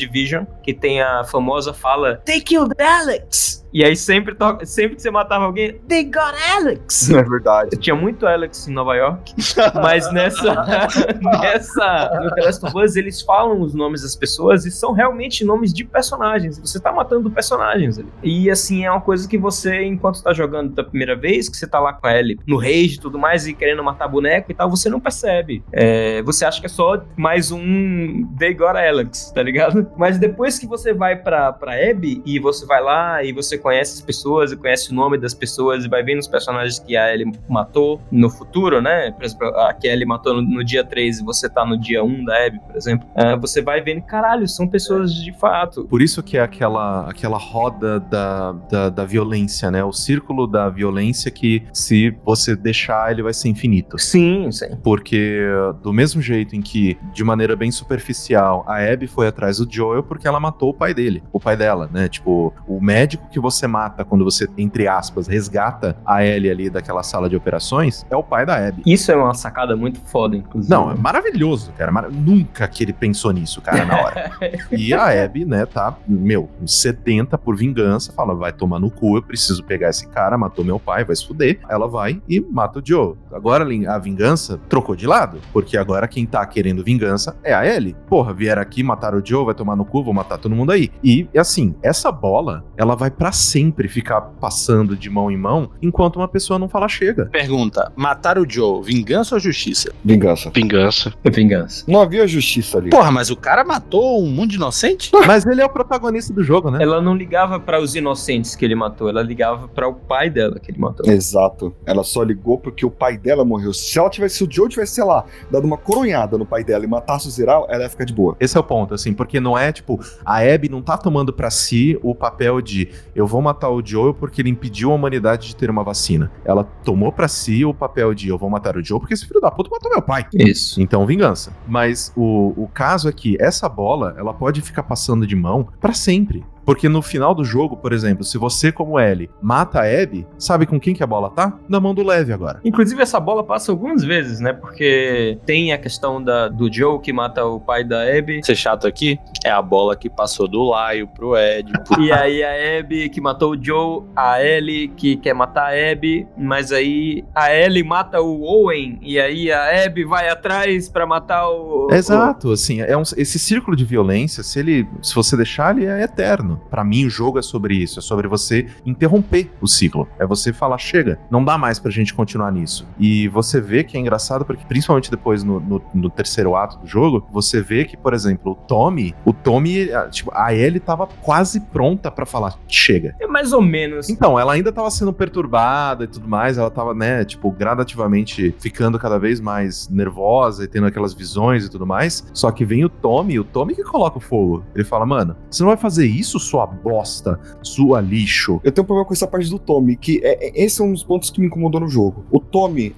Que 0.61 0.73
tem 0.73 1.01
a 1.01 1.23
famosa 1.23 1.73
fala 1.73 2.21
They 2.25 2.39
killed 2.39 2.73
Alex! 2.79 3.62
E 3.73 3.83
aí 3.83 3.95
sempre, 3.95 4.35
sempre 4.65 4.95
que 4.95 5.01
você 5.01 5.09
matava 5.09 5.45
alguém, 5.45 5.79
They 5.87 6.03
got 6.03 6.35
Alex! 6.55 7.09
É 7.23 7.23
verdade. 7.23 7.77
Tinha 7.77 7.95
muito 7.95 8.27
Alex 8.27 8.67
em 8.67 8.73
Nova 8.73 8.95
York, 8.95 9.33
mas 9.81 10.11
nessa, 10.11 10.53
nessa, 11.21 12.19
no 12.21 12.35
The 12.35 12.41
Last 12.41 12.65
of 12.65 12.77
Us, 12.77 12.95
eles 12.95 13.21
falam 13.21 13.61
os 13.61 13.73
nomes 13.73 14.01
das 14.01 14.15
pessoas 14.15 14.65
e 14.65 14.71
são 14.71 14.91
realmente 14.91 15.45
nomes 15.45 15.73
de 15.73 15.83
personagens. 15.83 16.59
Você 16.59 16.79
tá 16.79 16.91
matando 16.91 17.31
personagens 17.31 17.97
ali. 17.97 18.09
E 18.21 18.51
assim, 18.51 18.83
é 18.83 18.91
uma 18.91 19.01
coisa 19.01 19.27
que 19.27 19.37
você, 19.37 19.83
enquanto 19.83 20.21
tá 20.21 20.33
jogando 20.33 20.73
da 20.73 20.83
primeira 20.83 21.15
vez, 21.15 21.47
que 21.49 21.55
você 21.55 21.65
tá 21.65 21.79
lá 21.79 21.93
com 21.93 22.05
a 22.05 22.17
Ellie 22.17 22.39
no 22.45 22.57
rage 22.57 22.95
e 22.95 22.99
tudo 22.99 23.17
mais, 23.17 23.47
e 23.47 23.53
querendo 23.53 23.83
matar 23.83 24.07
boneco 24.07 24.51
e 24.51 24.55
tal, 24.55 24.69
você 24.69 24.89
não 24.89 24.99
percebe. 24.99 25.63
É, 25.71 26.21
você 26.23 26.45
acha 26.45 26.59
que 26.59 26.65
é 26.65 26.69
só 26.69 27.03
mais 27.15 27.51
um 27.51 28.27
They 28.37 28.53
Got 28.53 28.77
Alex, 28.77 29.31
tá 29.33 29.41
ligado? 29.41 29.89
Mas 29.97 30.17
depois 30.17 30.59
que 30.59 30.67
você 30.67 30.93
vai 30.93 31.15
pra, 31.15 31.53
pra 31.53 31.73
Abby 31.73 32.21
e 32.25 32.39
você 32.39 32.65
vai 32.65 32.81
lá 32.81 33.23
e 33.23 33.31
você 33.31 33.57
conhece 33.63 33.93
as 33.93 34.01
pessoas 34.01 34.51
e 34.51 34.57
conhece 34.57 34.91
o 34.91 34.93
nome 34.93 35.17
das 35.17 35.33
pessoas 35.33 35.85
e 35.85 35.87
vai 35.87 36.03
vendo 36.03 36.19
os 36.19 36.27
personagens 36.27 36.77
que 36.77 36.97
a 36.97 37.13
Ellie 37.13 37.31
matou 37.49 38.01
no 38.11 38.29
futuro, 38.29 38.81
né? 38.81 39.11
Por 39.11 39.23
exemplo, 39.23 39.47
a 39.47 39.73
que 39.73 39.87
a 39.87 39.93
Ellie 39.93 40.05
matou 40.05 40.35
no, 40.35 40.41
no 40.41 40.63
dia 40.63 40.83
3 40.83 41.19
e 41.19 41.23
você 41.23 41.49
tá 41.49 41.65
no 41.65 41.79
dia 41.79 42.03
1 42.03 42.25
da 42.25 42.45
Abby, 42.45 42.59
por 42.59 42.75
exemplo. 42.75 43.07
É, 43.15 43.35
você 43.37 43.61
vai 43.61 43.81
vendo, 43.81 44.01
caralho, 44.01 44.47
são 44.47 44.67
pessoas 44.67 45.13
de 45.13 45.31
fato. 45.39 45.85
Por 45.85 46.01
isso 46.01 46.21
que 46.21 46.37
é 46.37 46.41
aquela, 46.41 47.09
aquela 47.09 47.37
roda 47.37 47.99
da, 47.99 48.51
da, 48.69 48.89
da 48.89 49.05
violência, 49.05 49.71
né? 49.71 49.83
O 49.83 49.93
círculo 49.93 50.45
da 50.45 50.69
violência 50.69 51.31
que 51.31 51.63
se 51.71 52.15
você 52.25 52.55
deixar, 52.55 53.11
ele 53.11 53.23
vai 53.23 53.33
ser 53.33 53.47
infinito. 53.47 53.97
Sim, 53.97 54.51
sim. 54.51 54.75
Porque 54.83 55.39
do 55.81 55.93
mesmo 55.93 56.21
jeito 56.21 56.55
em 56.55 56.61
que, 56.61 56.97
de 57.13 57.23
maneira 57.23 57.55
bem 57.55 57.71
superficial, 57.71 58.65
a 58.67 58.79
Abby 58.79 59.07
foi 59.07 59.27
atrás 59.27 59.57
do 59.57 59.71
Joel 59.71 60.03
porque 60.03 60.27
ela 60.27 60.39
matou 60.39 60.69
o 60.69 60.73
pai 60.73 60.93
dele, 60.93 61.23
o 61.31 61.39
pai 61.39 61.55
dela, 61.55 61.89
né? 61.91 62.09
Tipo, 62.09 62.53
o 62.67 62.81
médico 62.81 63.29
que 63.29 63.39
você 63.39 63.52
mata 63.67 64.03
quando 64.03 64.23
você, 64.23 64.47
entre 64.57 64.87
aspas, 64.87 65.27
resgata 65.27 65.95
a 66.05 66.23
Ellie 66.25 66.49
ali 66.51 66.69
daquela 66.69 67.03
sala 67.03 67.29
de 67.29 67.35
operações 67.35 68.05
é 68.09 68.15
o 68.15 68.23
pai 68.23 68.45
da 68.45 68.55
Abby. 68.67 68.81
Isso 68.85 69.11
é 69.11 69.15
uma 69.15 69.33
sacada 69.33 69.75
muito 69.75 69.99
foda, 70.05 70.35
inclusive. 70.35 70.73
Não, 70.73 70.91
é 70.91 70.95
maravilhoso, 70.95 71.71
cara. 71.77 71.91
Mar- 71.91 72.09
Nunca 72.11 72.67
que 72.67 72.83
ele 72.83 72.93
pensou 72.93 73.31
nisso, 73.31 73.61
cara, 73.61 73.85
na 73.85 73.95
hora. 74.01 74.31
e 74.71 74.93
a 74.93 75.23
Abby, 75.23 75.45
né, 75.45 75.65
tá, 75.65 75.95
meu, 76.07 76.49
sedenta 76.65 77.37
por 77.37 77.55
vingança, 77.55 78.11
fala, 78.13 78.33
vai 78.35 78.51
tomar 78.51 78.79
no 78.79 78.89
cu, 78.89 79.17
eu 79.17 79.23
preciso 79.23 79.63
pegar 79.63 79.89
esse 79.89 80.07
cara, 80.07 80.37
matou 80.37 80.63
meu 80.65 80.79
pai, 80.79 81.03
vai 81.05 81.15
se 81.15 81.25
fuder. 81.25 81.59
Ela 81.69 81.87
vai 81.87 82.21
e 82.27 82.39
mata 82.41 82.79
o 82.79 82.81
Joe. 82.85 83.15
Agora 83.31 83.63
a 83.87 83.97
vingança 83.99 84.59
trocou 84.69 84.95
de 84.95 85.05
lado, 85.07 85.39
porque 85.51 85.77
agora 85.77 86.07
quem 86.07 86.25
tá 86.25 86.45
querendo 86.45 86.83
vingança 86.83 87.35
é 87.43 87.53
a 87.53 87.65
Ellie. 87.65 87.95
Porra, 88.07 88.33
vieram 88.33 88.61
aqui, 88.61 88.83
mataram 88.83 89.19
o 89.19 89.25
Joe, 89.25 89.45
vai 89.45 89.55
tomar 89.55 89.75
no 89.75 89.85
cu, 89.85 90.03
vou 90.03 90.13
matar 90.13 90.37
todo 90.37 90.55
mundo 90.55 90.71
aí. 90.71 90.91
E, 91.03 91.27
assim, 91.37 91.75
essa 91.81 92.11
bola, 92.11 92.63
ela 92.77 92.95
vai 92.95 93.09
pra 93.11 93.31
sempre 93.43 93.87
ficar 93.87 94.21
passando 94.21 94.95
de 94.95 95.09
mão 95.09 95.29
em 95.29 95.37
mão, 95.37 95.71
enquanto 95.81 96.17
uma 96.17 96.27
pessoa 96.27 96.57
não 96.57 96.69
fala 96.69 96.87
chega. 96.87 97.25
Pergunta: 97.25 97.91
matar 97.95 98.37
o 98.37 98.49
Joe, 98.49 98.81
vingança 98.83 99.35
ou 99.35 99.39
justiça? 99.39 99.91
Vingança. 100.03 100.51
Vingança. 100.53 101.13
Vingança. 101.23 101.85
Não 101.87 102.01
havia 102.01 102.27
justiça 102.27 102.77
ali. 102.77 102.89
Porra, 102.89 103.11
mas 103.11 103.29
o 103.29 103.35
cara 103.35 103.63
matou 103.63 104.23
um 104.23 104.27
mundo 104.27 104.51
de 104.51 104.55
inocente? 104.55 105.11
Mas 105.25 105.45
ele 105.45 105.61
é 105.61 105.65
o 105.65 105.69
protagonista 105.69 106.33
do 106.33 106.43
jogo, 106.43 106.69
né? 106.69 106.83
Ela 106.83 107.01
não 107.01 107.15
ligava 107.15 107.59
para 107.59 107.79
os 107.79 107.95
inocentes 107.95 108.55
que 108.55 108.65
ele 108.65 108.75
matou, 108.75 109.09
ela 109.09 109.23
ligava 109.23 109.67
para 109.67 109.87
o 109.87 109.93
pai 109.93 110.29
dela 110.29 110.59
que 110.59 110.69
ele 110.69 110.79
matou. 110.79 111.09
Exato. 111.09 111.73
Ela 111.85 112.03
só 112.03 112.21
ligou 112.21 112.57
porque 112.57 112.85
o 112.85 112.91
pai 112.91 113.17
dela 113.17 113.45
morreu. 113.45 113.73
Se 113.73 113.97
ela 113.97 114.09
tivesse, 114.09 114.37
se 114.37 114.43
o 114.43 114.47
Joe 114.49 114.69
tivesse, 114.69 114.95
sei 114.95 115.03
lá, 115.03 115.25
dado 115.49 115.65
uma 115.65 115.77
coronhada 115.77 116.37
no 116.37 116.45
pai 116.45 116.63
dela 116.63 116.83
e 116.83 116.87
matasse 116.87 117.27
o 117.27 117.31
Zeral, 117.31 117.65
ela 117.69 117.83
ia 117.83 117.89
ficar 117.89 118.05
de 118.05 118.13
boa. 118.13 118.35
Esse 118.39 118.57
é 118.57 118.59
o 118.59 118.63
ponto, 118.63 118.93
assim, 118.93 119.13
porque 119.13 119.39
não 119.39 119.57
é 119.57 119.71
tipo, 119.71 119.99
a 120.25 120.39
Abby 120.39 120.69
não 120.69 120.81
tá 120.81 120.97
tomando 120.97 121.31
pra 121.33 121.49
si 121.49 121.97
o 122.03 122.13
papel 122.13 122.61
de 122.61 122.89
eu 123.15 123.22
vou 123.27 123.41
matar 123.41 123.69
o 123.69 123.85
Joel 123.85 124.13
porque 124.13 124.41
ele 124.41 124.49
impediu 124.49 124.91
a 124.91 124.95
humanidade 124.95 125.47
de 125.47 125.55
ter 125.55 125.69
uma 125.69 125.83
vacina. 125.83 126.31
Ela 126.45 126.63
tomou 126.63 127.11
pra 127.11 127.27
si 127.27 127.65
o 127.65 127.73
papel 127.73 128.13
de 128.13 128.29
eu 128.29 128.37
vou 128.37 128.49
matar 128.49 128.77
o 128.77 128.83
Joe 128.83 128.99
porque 128.99 129.13
esse 129.13 129.25
filho 129.27 129.41
da 129.41 129.51
puta 129.51 129.69
matou 129.69 129.91
meu 129.91 130.01
pai. 130.01 130.25
Isso. 130.33 130.81
Então, 130.81 131.05
vingança. 131.05 131.55
Mas 131.67 132.11
o, 132.15 132.53
o 132.55 132.67
caso 132.73 133.09
é 133.09 133.11
que 133.11 133.37
essa 133.39 133.67
bola, 133.67 134.15
ela 134.17 134.33
pode 134.33 134.61
ficar 134.61 134.83
passando 134.83 135.25
de 135.27 135.35
mão 135.35 135.67
pra 135.79 135.93
sempre. 135.93 136.43
Porque 136.65 136.87
no 136.87 137.01
final 137.01 137.33
do 137.35 137.43
jogo, 137.43 137.75
por 137.77 137.91
exemplo, 137.93 138.23
se 138.23 138.37
você, 138.37 138.71
como 138.71 138.99
Ellie, 138.99 139.29
mata 139.41 139.81
a 139.81 139.83
Abby, 140.03 140.25
sabe 140.37 140.65
com 140.65 140.79
quem 140.79 140.93
que 140.93 141.03
a 141.03 141.07
bola 141.07 141.29
tá? 141.29 141.57
Na 141.67 141.79
mão 141.79 141.93
do 141.93 142.03
Leve 142.03 142.31
agora. 142.33 142.59
Inclusive, 142.63 143.01
essa 143.01 143.19
bola 143.19 143.43
passa 143.43 143.71
algumas 143.71 144.03
vezes, 144.03 144.39
né? 144.39 144.53
Porque 144.53 145.37
tem 145.45 145.73
a 145.73 145.77
questão 145.77 146.23
da, 146.23 146.47
do 146.47 146.71
Joe 146.71 146.99
que 146.99 147.11
mata 147.11 147.43
o 147.45 147.59
pai 147.59 147.83
da 147.83 148.01
Abby. 148.03 148.41
Ser 148.45 148.55
chato 148.55 148.87
aqui 148.87 149.19
é 149.43 149.49
a 149.51 149.61
bola 149.61 149.95
que 149.95 150.09
passou 150.09 150.47
do 150.47 150.63
Laio 150.63 151.07
pro 151.07 151.35
Ed. 151.37 151.71
Pro... 151.87 152.01
E 152.03 152.11
aí 152.11 152.43
a 152.43 152.79
Abby 152.79 153.09
que 153.09 153.21
matou 153.21 153.51
o 153.53 153.61
Joe, 153.63 154.03
a 154.15 154.41
Ellie 154.43 154.87
que 154.89 155.15
quer 155.17 155.33
matar 155.33 155.71
a 155.73 155.91
Abby, 155.91 156.27
mas 156.37 156.71
aí 156.71 157.23
a 157.35 157.53
Ellie 157.53 157.83
mata 157.83 158.21
o 158.21 158.41
Owen 158.43 158.99
e 159.01 159.19
aí 159.19 159.51
a 159.51 159.85
Abby 159.85 160.03
vai 160.03 160.29
atrás 160.29 160.89
pra 160.89 161.05
matar 161.05 161.47
o... 161.49 161.87
Exato, 161.91 162.51
assim, 162.51 162.81
é 162.81 162.97
um- 162.97 163.03
esse 163.17 163.37
círculo 163.39 163.75
de 163.75 163.85
violência, 163.85 164.43
se 164.43 164.59
ele, 164.59 164.87
se 165.01 165.13
você 165.15 165.35
deixar, 165.37 165.75
ele 165.77 165.85
é 165.85 166.03
eterno. 166.03 166.52
Pra 166.69 166.83
mim, 166.83 167.05
o 167.05 167.09
jogo 167.09 167.39
é 167.39 167.41
sobre 167.41 167.75
isso, 167.75 167.99
é 167.99 168.01
sobre 168.01 168.27
você 168.27 168.67
interromper 168.85 169.49
o 169.61 169.67
ciclo. 169.67 170.07
É 170.19 170.25
você 170.25 170.51
falar, 170.53 170.77
chega, 170.77 171.19
não 171.29 171.43
dá 171.43 171.57
mais 171.57 171.79
pra 171.79 171.91
gente 171.91 172.13
continuar 172.13 172.51
nisso. 172.51 172.87
E 172.99 173.27
você 173.29 173.59
vê 173.61 173.83
que 173.83 173.97
é 173.97 173.99
engraçado 173.99 174.45
porque, 174.45 174.63
principalmente 174.65 175.09
depois 175.11 175.43
no, 175.43 175.59
no- 175.59 175.81
no 175.93 176.09
terceiro 176.09 176.55
ato 176.55 176.77
do 176.79 176.87
jogo, 176.87 177.27
você 177.31 177.61
vê 177.61 177.85
que, 177.85 177.95
por 177.97 178.13
exemplo, 178.13 178.51
o 178.51 178.55
Tommy, 178.55 179.13
o 179.25 179.33
Tommy, 179.33 179.87
tipo, 180.11 180.31
a 180.33 180.53
Ellie 180.53 180.79
tava 180.79 181.07
quase 181.21 181.59
pronta 181.59 182.09
pra 182.11 182.25
falar, 182.25 182.55
chega. 182.67 183.15
É 183.19 183.27
mais 183.27 183.53
ou 183.53 183.61
menos. 183.61 184.09
Então, 184.09 184.39
ela 184.39 184.53
ainda 184.53 184.71
tava 184.71 184.89
sendo 184.91 185.11
perturbada 185.13 186.03
e 186.03 186.07
tudo 186.07 186.27
mais, 186.27 186.57
ela 186.57 186.69
tava, 186.69 186.93
né, 186.93 187.23
tipo, 187.25 187.51
gradativamente 187.51 188.53
ficando 188.59 188.97
cada 188.97 189.17
vez 189.19 189.39
mais 189.39 189.87
nervosa 189.89 190.63
e 190.63 190.67
tendo 190.67 190.87
aquelas 190.87 191.13
visões 191.13 191.65
e 191.65 191.69
tudo 191.69 191.85
mais. 191.85 192.25
Só 192.33 192.51
que 192.51 192.63
vem 192.65 192.83
o 192.85 192.89
Tommy, 192.89 193.39
o 193.39 193.43
Tommy 193.43 193.75
que 193.75 193.83
coloca 193.83 194.17
o 194.17 194.21
fogo. 194.21 194.63
Ele 194.75 194.83
fala, 194.83 195.05
mano, 195.05 195.35
você 195.49 195.63
não 195.63 195.69
vai 195.69 195.77
fazer 195.77 196.05
isso, 196.05 196.39
sua 196.43 196.65
bosta, 196.67 197.39
sua 197.61 198.01
lixo. 198.01 198.59
Eu 198.63 198.71
tenho 198.71 198.83
um 198.83 198.87
problema 198.87 199.07
com 199.07 199.13
essa 199.13 199.27
parte 199.27 199.49
do 199.49 199.57
Tommy, 199.59 199.95
que 199.95 200.19
é, 200.23 200.47
é- 200.47 200.63
esse 200.63 200.81
é 200.81 200.83
um 200.83 200.91
dos 200.93 201.03
pontos 201.03 201.29
que 201.29 201.39
me 201.39 201.47
incomodou 201.47 201.81
no 201.81 201.87
jogo. 201.87 202.25
O 202.31 202.39
Tommy, 202.39 202.95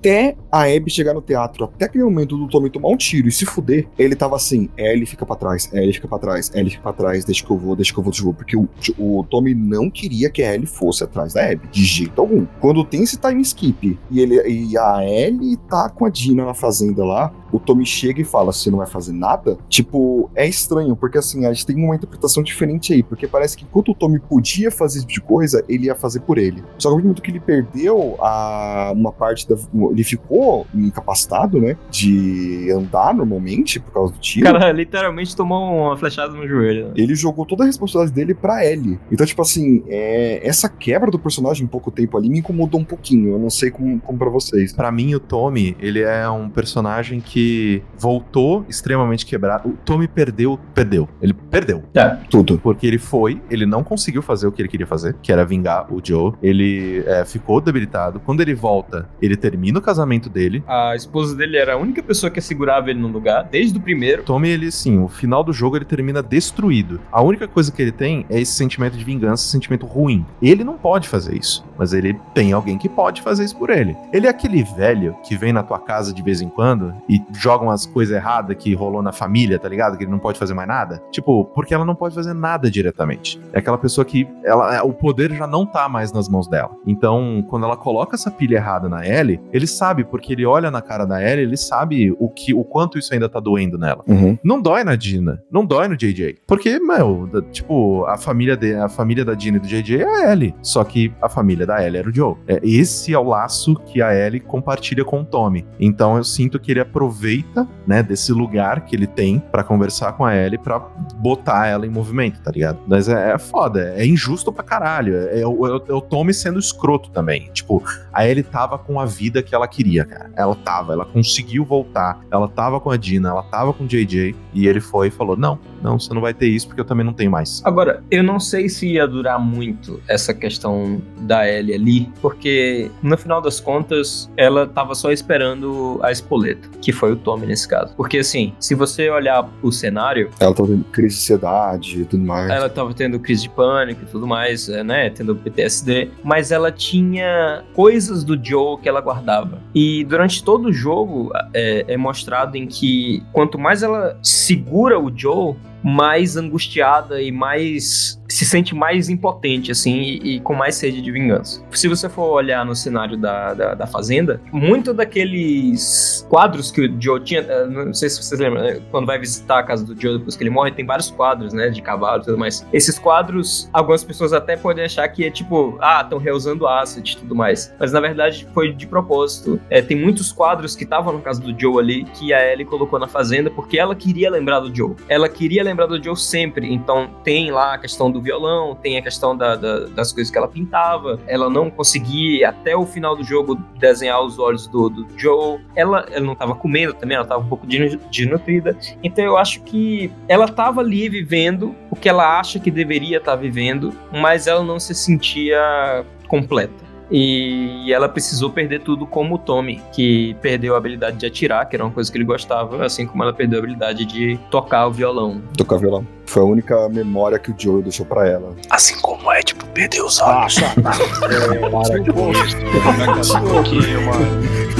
até 0.00 0.34
a 0.50 0.62
Abby 0.62 0.90
chegar 0.90 1.12
no 1.12 1.20
teatro, 1.20 1.64
até 1.64 1.84
aquele 1.84 2.02
momento 2.04 2.36
do 2.36 2.48
Tommy 2.48 2.70
tomar 2.70 2.88
um 2.88 2.96
tiro 2.96 3.28
e 3.28 3.32
se 3.32 3.44
fuder, 3.44 3.86
ele 3.98 4.16
tava 4.16 4.34
assim, 4.34 4.68
Ellie 4.76 5.06
fica 5.06 5.26
pra 5.26 5.36
trás, 5.36 5.70
Ellie 5.72 5.92
fica 5.92 6.08
pra 6.08 6.18
trás, 6.18 6.50
Ellie 6.54 6.70
fica 6.70 6.82
pra 6.82 6.92
trás, 6.92 7.24
deixa 7.24 7.44
que 7.44 7.50
eu 7.50 7.58
vou, 7.58 7.76
deixa 7.76 7.92
que 7.92 7.98
eu 7.98 8.02
vou, 8.02 8.10
deixa 8.10 8.22
que 8.24 8.28
eu 8.28 8.32
vou. 8.32 8.34
Porque 8.34 8.56
o, 8.56 9.18
o 9.20 9.24
Tommy 9.24 9.54
não 9.54 9.90
queria 9.90 10.30
que 10.30 10.42
a 10.42 10.54
Ellie 10.54 10.66
fosse 10.66 11.04
atrás 11.04 11.34
da 11.34 11.44
Abby, 11.44 11.68
de 11.70 11.84
jeito 11.84 12.20
algum. 12.20 12.46
Quando 12.60 12.84
tem 12.84 13.02
esse 13.02 13.18
time 13.18 13.42
skip 13.42 13.98
e, 14.10 14.20
ele, 14.20 14.40
e 14.48 14.78
a 14.78 15.04
Ellie 15.04 15.56
tá 15.68 15.90
com 15.90 16.06
a 16.06 16.08
Dina 16.08 16.46
na 16.46 16.54
fazenda 16.54 17.04
lá, 17.04 17.32
o 17.52 17.58
Tommy 17.58 17.84
chega 17.84 18.20
e 18.20 18.24
fala, 18.24 18.52
você 18.52 18.70
não 18.70 18.78
vai 18.78 18.86
fazer 18.86 19.12
nada? 19.12 19.58
Tipo, 19.68 20.30
é 20.34 20.46
estranho, 20.46 20.96
porque 20.96 21.18
assim, 21.18 21.46
a 21.46 21.52
gente 21.52 21.66
tem 21.66 21.76
uma 21.76 21.94
interpretação 21.94 22.42
diferente 22.42 22.92
aí, 22.92 23.02
porque 23.02 23.26
parece 23.26 23.56
que 23.56 23.64
enquanto 23.64 23.92
o 23.92 23.94
Tommy 23.94 24.18
podia 24.18 24.70
fazer 24.70 24.98
esse 24.98 25.06
tipo 25.06 25.20
de 25.20 25.28
coisa, 25.28 25.64
ele 25.68 25.86
ia 25.86 25.94
fazer 25.94 26.20
por 26.20 26.38
ele. 26.38 26.62
Só 26.78 26.90
que 26.90 26.96
no 26.96 27.02
momento 27.02 27.22
que 27.22 27.30
ele 27.30 27.40
perdeu 27.40 28.16
a, 28.20 28.92
uma 28.94 29.12
parte 29.12 29.48
da. 29.48 29.56
Ele 29.90 30.04
ficou 30.04 30.66
incapacitado, 30.74 31.60
né? 31.60 31.76
De 31.90 32.70
andar 32.72 33.14
normalmente 33.14 33.78
por 33.80 33.92
causa 33.92 34.12
do 34.12 34.16
O 34.16 34.20
tiro. 34.20 34.46
cara 34.52 34.72
literalmente 34.72 35.34
tomou 35.36 35.86
uma 35.86 35.96
flechada 35.96 36.32
no 36.32 36.46
joelho. 36.46 36.88
né? 36.88 36.92
Ele 36.96 37.14
jogou 37.14 37.44
toda 37.46 37.64
a 37.64 37.66
responsabilidade 37.66 38.14
dele 38.14 38.34
pra 38.34 38.64
Ellie. 38.64 38.98
Então, 39.10 39.26
tipo 39.26 39.42
assim, 39.42 39.82
é, 39.88 40.40
essa 40.46 40.68
quebra 40.68 41.10
do 41.10 41.18
personagem 41.18 41.64
em 41.64 41.68
pouco 41.68 41.90
tempo 41.90 42.16
ali 42.16 42.28
me 42.28 42.38
incomodou 42.38 42.80
um 42.80 42.84
pouquinho. 42.84 43.32
Eu 43.32 43.38
não 43.38 43.50
sei 43.50 43.70
como, 43.70 43.98
como 44.00 44.18
pra 44.18 44.28
vocês. 44.28 44.72
Pra 44.72 44.90
mim, 44.92 45.14
o 45.14 45.20
Tommy, 45.20 45.76
ele 45.80 46.00
é 46.00 46.28
um 46.28 46.48
personagem 46.48 47.20
que 47.20 47.82
voltou 47.98 48.64
extremamente 48.68 49.24
quebrado. 49.26 49.68
O 49.68 49.72
Tommy 49.84 50.06
perdeu, 50.08 50.58
perdeu. 50.74 51.08
Ele 51.20 51.32
perdeu. 51.32 51.82
Tudo. 52.28 52.58
Porque 52.58 52.86
ele 52.86 52.98
foi, 52.98 53.40
ele 53.50 53.66
não 53.66 53.82
conseguiu 53.82 54.22
fazer 54.22 54.46
o 54.46 54.52
que 54.52 54.62
ele 54.62 54.68
queria 54.68 54.86
fazer, 54.86 55.14
que 55.22 55.32
era 55.32 55.44
vingar 55.44 55.92
o 55.92 56.00
Joe. 56.02 56.32
Ele 56.42 57.02
é, 57.06 57.24
ficou 57.24 57.60
debilitado. 57.60 58.20
Quando 58.20 58.40
ele 58.40 58.54
volta, 58.54 59.08
ele 59.20 59.36
termina 59.36 59.79
o 59.80 59.82
casamento 59.82 60.28
dele. 60.28 60.62
A 60.66 60.94
esposa 60.94 61.34
dele 61.34 61.56
era 61.56 61.74
a 61.74 61.76
única 61.76 62.02
pessoa 62.02 62.30
que 62.30 62.40
segurava 62.40 62.90
ele 62.90 63.00
no 63.00 63.08
lugar, 63.08 63.44
desde 63.44 63.78
o 63.78 63.80
primeiro. 63.80 64.22
Tommy, 64.22 64.48
ele, 64.48 64.70
sim, 64.70 64.98
o 64.98 65.08
final 65.08 65.42
do 65.42 65.52
jogo 65.52 65.76
ele 65.76 65.84
termina 65.84 66.22
destruído. 66.22 67.00
A 67.10 67.22
única 67.22 67.48
coisa 67.48 67.72
que 67.72 67.80
ele 67.80 67.92
tem 67.92 68.24
é 68.28 68.40
esse 68.40 68.52
sentimento 68.52 68.96
de 68.96 69.04
vingança, 69.04 69.42
esse 69.42 69.52
sentimento 69.52 69.86
ruim. 69.86 70.24
Ele 70.40 70.64
não 70.64 70.76
pode 70.76 71.08
fazer 71.08 71.36
isso, 71.36 71.64
mas 71.78 71.92
ele 71.92 72.18
tem 72.34 72.52
alguém 72.52 72.78
que 72.78 72.88
pode 72.88 73.22
fazer 73.22 73.44
isso 73.44 73.56
por 73.56 73.70
ele. 73.70 73.96
Ele 74.12 74.26
é 74.26 74.30
aquele 74.30 74.62
velho 74.62 75.16
que 75.24 75.36
vem 75.36 75.52
na 75.52 75.62
tua 75.62 75.78
casa 75.78 76.12
de 76.12 76.22
vez 76.22 76.40
em 76.40 76.48
quando 76.48 76.94
e 77.08 77.20
joga 77.32 77.64
umas 77.64 77.86
coisas 77.86 78.14
erradas 78.14 78.56
que 78.56 78.74
rolou 78.74 79.02
na 79.02 79.12
família, 79.12 79.58
tá 79.58 79.68
ligado? 79.68 79.96
Que 79.96 80.04
ele 80.04 80.10
não 80.10 80.18
pode 80.18 80.38
fazer 80.38 80.54
mais 80.54 80.68
nada. 80.68 81.02
Tipo, 81.10 81.44
porque 81.46 81.74
ela 81.74 81.84
não 81.84 81.94
pode 81.94 82.14
fazer 82.14 82.34
nada 82.34 82.70
diretamente. 82.70 83.40
É 83.52 83.58
aquela 83.58 83.78
pessoa 83.78 84.04
que 84.04 84.28
ela, 84.44 84.76
é, 84.76 84.82
o 84.82 84.92
poder 84.92 85.32
já 85.32 85.46
não 85.46 85.64
tá 85.66 85.88
mais 85.88 86.12
nas 86.12 86.28
mãos 86.28 86.48
dela. 86.48 86.70
Então, 86.86 87.44
quando 87.48 87.64
ela 87.64 87.76
coloca 87.76 88.16
essa 88.16 88.30
pilha 88.30 88.56
errada 88.56 88.88
na 88.88 89.06
Ellie, 89.06 89.40
ele 89.52 89.66
sabe, 89.70 90.04
porque 90.04 90.32
ele 90.32 90.44
olha 90.44 90.70
na 90.70 90.82
cara 90.82 91.04
da 91.04 91.22
Ellie, 91.22 91.44
ele 91.44 91.56
sabe 91.56 92.14
o 92.18 92.28
que 92.28 92.52
o 92.52 92.64
quanto 92.64 92.98
isso 92.98 93.12
ainda 93.14 93.28
tá 93.28 93.40
doendo 93.40 93.78
nela. 93.78 94.02
Uhum. 94.06 94.38
Não 94.44 94.60
dói 94.60 94.84
na 94.84 94.96
Dina, 94.96 95.42
não 95.50 95.64
dói 95.64 95.88
no 95.88 95.96
JJ. 95.96 96.38
Porque, 96.46 96.78
meu, 96.78 97.26
da- 97.32 97.42
tipo, 97.42 98.04
a 98.06 98.16
família, 98.18 98.56
de, 98.56 98.74
a 98.74 98.88
família 98.88 99.24
da 99.24 99.34
Dina 99.34 99.56
e 99.56 99.60
do 99.60 99.66
JJ 99.68 100.02
é 100.02 100.04
a 100.04 100.32
Ellie. 100.32 100.54
Só 100.62 100.82
que 100.84 101.12
a 101.22 101.28
família 101.28 101.66
da 101.66 101.84
Ellie 101.84 101.98
era 101.98 102.08
o 102.08 102.14
Joe. 102.14 102.34
É, 102.46 102.60
esse 102.62 103.12
é 103.14 103.18
o 103.18 103.22
laço 103.24 103.74
que 103.86 104.02
a 104.02 104.14
Ellie 104.14 104.40
compartilha 104.40 105.04
com 105.04 105.20
o 105.20 105.24
Tommy. 105.24 105.64
Então 105.78 106.16
eu 106.16 106.24
sinto 106.24 106.58
que 106.58 106.70
ele 106.72 106.80
aproveita, 106.80 107.66
né, 107.86 108.02
desse 108.02 108.32
lugar 108.32 108.84
que 108.84 108.94
ele 108.94 109.06
tem 109.06 109.38
pra 109.50 109.62
conversar 109.64 110.12
com 110.12 110.24
a 110.24 110.34
Ellie 110.36 110.58
pra 110.58 110.78
botar 111.16 111.66
ela 111.66 111.86
em 111.86 111.90
movimento, 111.90 112.40
tá 112.40 112.50
ligado? 112.50 112.78
Mas 112.86 113.08
é, 113.08 113.32
é 113.32 113.38
foda, 113.38 113.92
é 113.96 114.04
injusto 114.06 114.52
pra 114.52 114.62
caralho. 114.64 115.14
É, 115.16 115.40
é 115.40 115.46
o- 115.46 115.66
é 115.66 115.80
é 115.90 115.92
o 115.94 116.00
Tommy 116.00 116.32
sendo 116.34 116.58
escroto 116.58 117.10
também. 117.10 117.50
Tipo, 117.52 117.82
a 118.12 118.26
Ellie 118.26 118.42
tava 118.42 118.78
com 118.78 118.98
a 119.00 119.06
vida 119.06 119.42
que 119.42 119.54
ela 119.54 119.59
ela 119.60 119.68
queria, 119.68 120.04
cara. 120.04 120.30
Ela 120.36 120.54
tava, 120.54 120.92
ela 120.92 121.04
conseguiu 121.04 121.64
voltar. 121.64 122.20
Ela 122.30 122.48
tava 122.48 122.80
com 122.80 122.90
a 122.90 122.96
Dina, 122.96 123.28
ela 123.30 123.42
tava 123.42 123.72
com 123.72 123.84
o 123.84 123.86
JJ. 123.86 124.34
E 124.54 124.66
ele 124.66 124.80
foi 124.80 125.08
e 125.08 125.10
falou: 125.10 125.36
Não, 125.36 125.58
não, 125.82 125.98
você 125.98 126.12
não 126.12 126.20
vai 126.20 126.34
ter 126.34 126.48
isso 126.48 126.66
porque 126.66 126.80
eu 126.80 126.84
também 126.84 127.04
não 127.04 127.12
tenho 127.12 127.30
mais. 127.30 127.62
Agora, 127.64 128.02
eu 128.10 128.22
não 128.22 128.40
sei 128.40 128.68
se 128.68 128.86
ia 128.88 129.06
durar 129.06 129.38
muito 129.38 130.00
essa 130.08 130.32
questão 130.34 131.00
da 131.20 131.48
Ellie 131.48 131.74
ali, 131.74 132.12
porque 132.20 132.90
no 133.02 133.16
final 133.16 133.40
das 133.40 133.60
contas 133.60 134.30
ela 134.36 134.66
tava 134.66 134.94
só 134.94 135.10
esperando 135.12 135.98
a 136.02 136.10
espoleta, 136.10 136.68
que 136.80 136.92
foi 136.92 137.12
o 137.12 137.16
Tommy 137.16 137.46
nesse 137.46 137.68
caso. 137.68 137.94
Porque 137.96 138.18
assim, 138.18 138.52
se 138.58 138.74
você 138.74 139.10
olhar 139.10 139.48
o 139.62 139.70
cenário, 139.70 140.30
Ela 140.40 140.54
tá 140.54 140.64
tendo 140.64 140.84
crise 140.84 141.16
de 141.16 141.20
ansiedade 141.22 142.00
e 142.02 142.04
tudo 142.04 142.24
mais. 142.24 142.50
ela 142.50 142.68
tava 142.68 142.92
tendo 142.94 143.18
crise 143.18 143.42
de 143.42 143.50
pânico 143.50 144.02
e 144.02 144.06
tudo 144.06 144.26
mais, 144.26 144.68
é, 144.68 144.82
né? 144.82 145.10
Tendo 145.10 145.34
PTSD, 145.36 146.10
mas 146.22 146.50
ela 146.50 146.70
tinha 146.72 147.62
coisas 147.74 148.24
do 148.24 148.38
Joe 148.42 148.78
que 148.80 148.88
ela 148.88 149.00
guardava. 149.00 149.49
E 149.74 150.04
durante 150.04 150.42
todo 150.42 150.66
o 150.66 150.72
jogo 150.72 151.30
é, 151.54 151.84
é 151.88 151.96
mostrado 151.96 152.56
em 152.56 152.66
que 152.66 153.22
quanto 153.32 153.58
mais 153.58 153.82
ela 153.82 154.18
segura 154.22 154.98
o 154.98 155.12
Joe, 155.14 155.54
mais 155.82 156.36
angustiada 156.36 157.20
e 157.22 157.30
mais 157.32 158.20
se 158.30 158.46
sente 158.46 158.74
mais 158.74 159.08
impotente, 159.08 159.72
assim, 159.72 160.00
e, 160.00 160.36
e 160.36 160.40
com 160.40 160.54
mais 160.54 160.76
sede 160.76 161.02
de 161.02 161.10
vingança. 161.10 161.62
Se 161.72 161.88
você 161.88 162.08
for 162.08 162.30
olhar 162.30 162.64
no 162.64 162.74
cenário 162.74 163.16
da, 163.16 163.52
da, 163.52 163.74
da 163.74 163.86
Fazenda, 163.86 164.40
muito 164.52 164.94
daqueles 164.94 166.26
quadros 166.28 166.70
que 166.70 166.82
o 166.82 167.00
Joe 167.00 167.20
tinha, 167.20 167.40
eh, 167.40 167.66
não 167.66 167.92
sei 167.92 168.08
se 168.08 168.22
vocês 168.22 168.40
lembram, 168.40 168.62
né? 168.62 168.80
quando 168.90 169.06
vai 169.06 169.18
visitar 169.18 169.58
a 169.58 169.62
casa 169.62 169.84
do 169.84 170.00
Joe 170.00 170.18
depois 170.18 170.36
que 170.36 170.42
ele 170.42 170.50
morre, 170.50 170.70
tem 170.70 170.86
vários 170.86 171.10
quadros, 171.10 171.52
né, 171.52 171.68
de 171.68 171.82
cavalo 171.82 172.22
e 172.22 172.24
tudo 172.24 172.38
mais. 172.38 172.66
Esses 172.72 172.98
quadros, 172.98 173.68
algumas 173.72 174.04
pessoas 174.04 174.32
até 174.32 174.56
podem 174.56 174.84
achar 174.84 175.08
que 175.08 175.24
é 175.24 175.30
tipo, 175.30 175.76
ah, 175.80 176.00
estão 176.02 176.18
reusando 176.18 176.66
acid 176.66 177.12
e 177.12 177.16
tudo 177.16 177.34
mais. 177.34 177.74
Mas 177.78 177.92
na 177.92 178.00
verdade 178.00 178.46
foi 178.54 178.72
de 178.72 178.86
propósito. 178.86 179.60
É, 179.68 179.82
tem 179.82 179.96
muitos 179.96 180.32
quadros 180.32 180.76
que 180.76 180.84
estavam 180.84 181.14
na 181.14 181.20
casa 181.20 181.40
do 181.40 181.58
Joe 181.58 181.78
ali 181.78 182.04
que 182.04 182.32
a 182.32 182.52
Ellie 182.52 182.64
colocou 182.64 182.98
na 182.98 183.08
Fazenda 183.08 183.50
porque 183.50 183.78
ela 183.78 183.94
queria 183.94 184.30
lembrar 184.30 184.60
do 184.60 184.74
Joe. 184.74 184.94
Ela 185.08 185.28
queria 185.28 185.62
lembrar 185.70 185.86
do 185.86 186.02
Joe 186.02 186.16
sempre. 186.16 186.72
Então 186.72 187.10
tem 187.24 187.50
lá 187.50 187.74
a 187.74 187.78
questão 187.78 188.10
do 188.10 188.20
violão, 188.20 188.74
tem 188.74 188.98
a 188.98 189.02
questão 189.02 189.36
da- 189.36 189.56
da- 189.56 189.86
das 189.86 190.12
coisas 190.12 190.30
que 190.30 190.36
ela 190.38 190.48
pintava. 190.48 191.18
Ela 191.26 191.48
não 191.48 191.70
conseguia 191.70 192.48
até 192.50 192.76
o 192.76 192.84
final 192.86 193.16
do 193.16 193.24
jogo 193.24 193.54
desenhar 193.78 194.22
os 194.22 194.38
olhos 194.38 194.66
do, 194.66 194.88
do 194.88 195.06
Joe. 195.16 195.60
Ela, 195.74 196.06
ela 196.10 196.20
não 196.24 196.32
estava 196.34 196.54
comendo 196.54 196.92
também, 196.94 197.14
ela 197.14 197.24
estava 197.24 197.42
um 197.42 197.48
pouco 197.48 197.66
desnu- 197.66 198.00
desnutrida. 198.10 198.76
Então 199.02 199.24
eu 199.24 199.36
acho 199.36 199.62
que 199.62 200.12
ela 200.28 200.44
estava 200.44 200.80
ali 200.80 201.08
vivendo 201.08 201.74
o 201.90 201.96
que 201.96 202.08
ela 202.08 202.38
acha 202.38 202.58
que 202.58 202.70
deveria 202.70 203.18
estar 203.18 203.36
vivendo, 203.36 203.92
mas 204.12 204.46
ela 204.46 204.62
não 204.62 204.78
se 204.80 204.94
sentia 204.94 206.04
completa. 206.28 206.89
E 207.10 207.92
ela 207.92 208.08
precisou 208.08 208.50
perder 208.50 208.82
tudo 208.82 209.04
como 209.04 209.34
o 209.34 209.38
Tommy, 209.38 209.82
que 209.92 210.36
perdeu 210.40 210.74
a 210.74 210.78
habilidade 210.78 211.16
de 211.16 211.26
atirar, 211.26 211.68
que 211.68 211.74
era 211.74 211.84
uma 211.84 211.90
coisa 211.90 212.10
que 212.10 212.16
ele 212.16 212.24
gostava, 212.24 212.84
assim 212.84 213.04
como 213.04 213.22
ela 213.22 213.32
perdeu 213.32 213.58
a 213.58 213.62
habilidade 213.62 214.04
de 214.04 214.38
tocar 214.50 214.86
o 214.86 214.92
violão. 214.92 215.42
Tocar 215.56 215.78
violão. 215.78 216.06
Foi 216.26 216.42
a 216.42 216.44
única 216.44 216.88
memória 216.88 217.38
que 217.38 217.50
o 217.50 217.54
Joe 217.58 217.82
deixou 217.82 218.06
pra 218.06 218.28
ela. 218.28 218.54
Assim 218.70 218.96
como 219.00 219.32
é, 219.32 219.42
tipo, 219.42 219.66
perdeu 219.66 220.06
os 220.06 220.20
olhos. 220.20 220.60
Para 220.60 222.12
com 222.12 222.30
isso. 222.30 222.56
Daqui 222.96 223.36
a 223.36 223.40
pouquinho, 223.40 224.06
mano. 224.06 224.70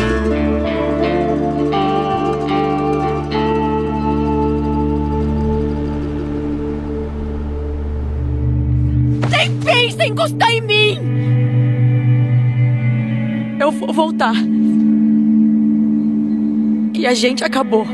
Nem 9.28 9.60
pensa 9.60 10.04
em 10.04 10.10
encostar 10.10 10.50
em 10.52 10.60
mim! 10.60 11.39
Eu 13.60 13.70
vou 13.70 13.92
voltar. 13.92 14.32
E 16.94 17.06
a 17.06 17.12
gente 17.12 17.44
acabou. 17.44 17.86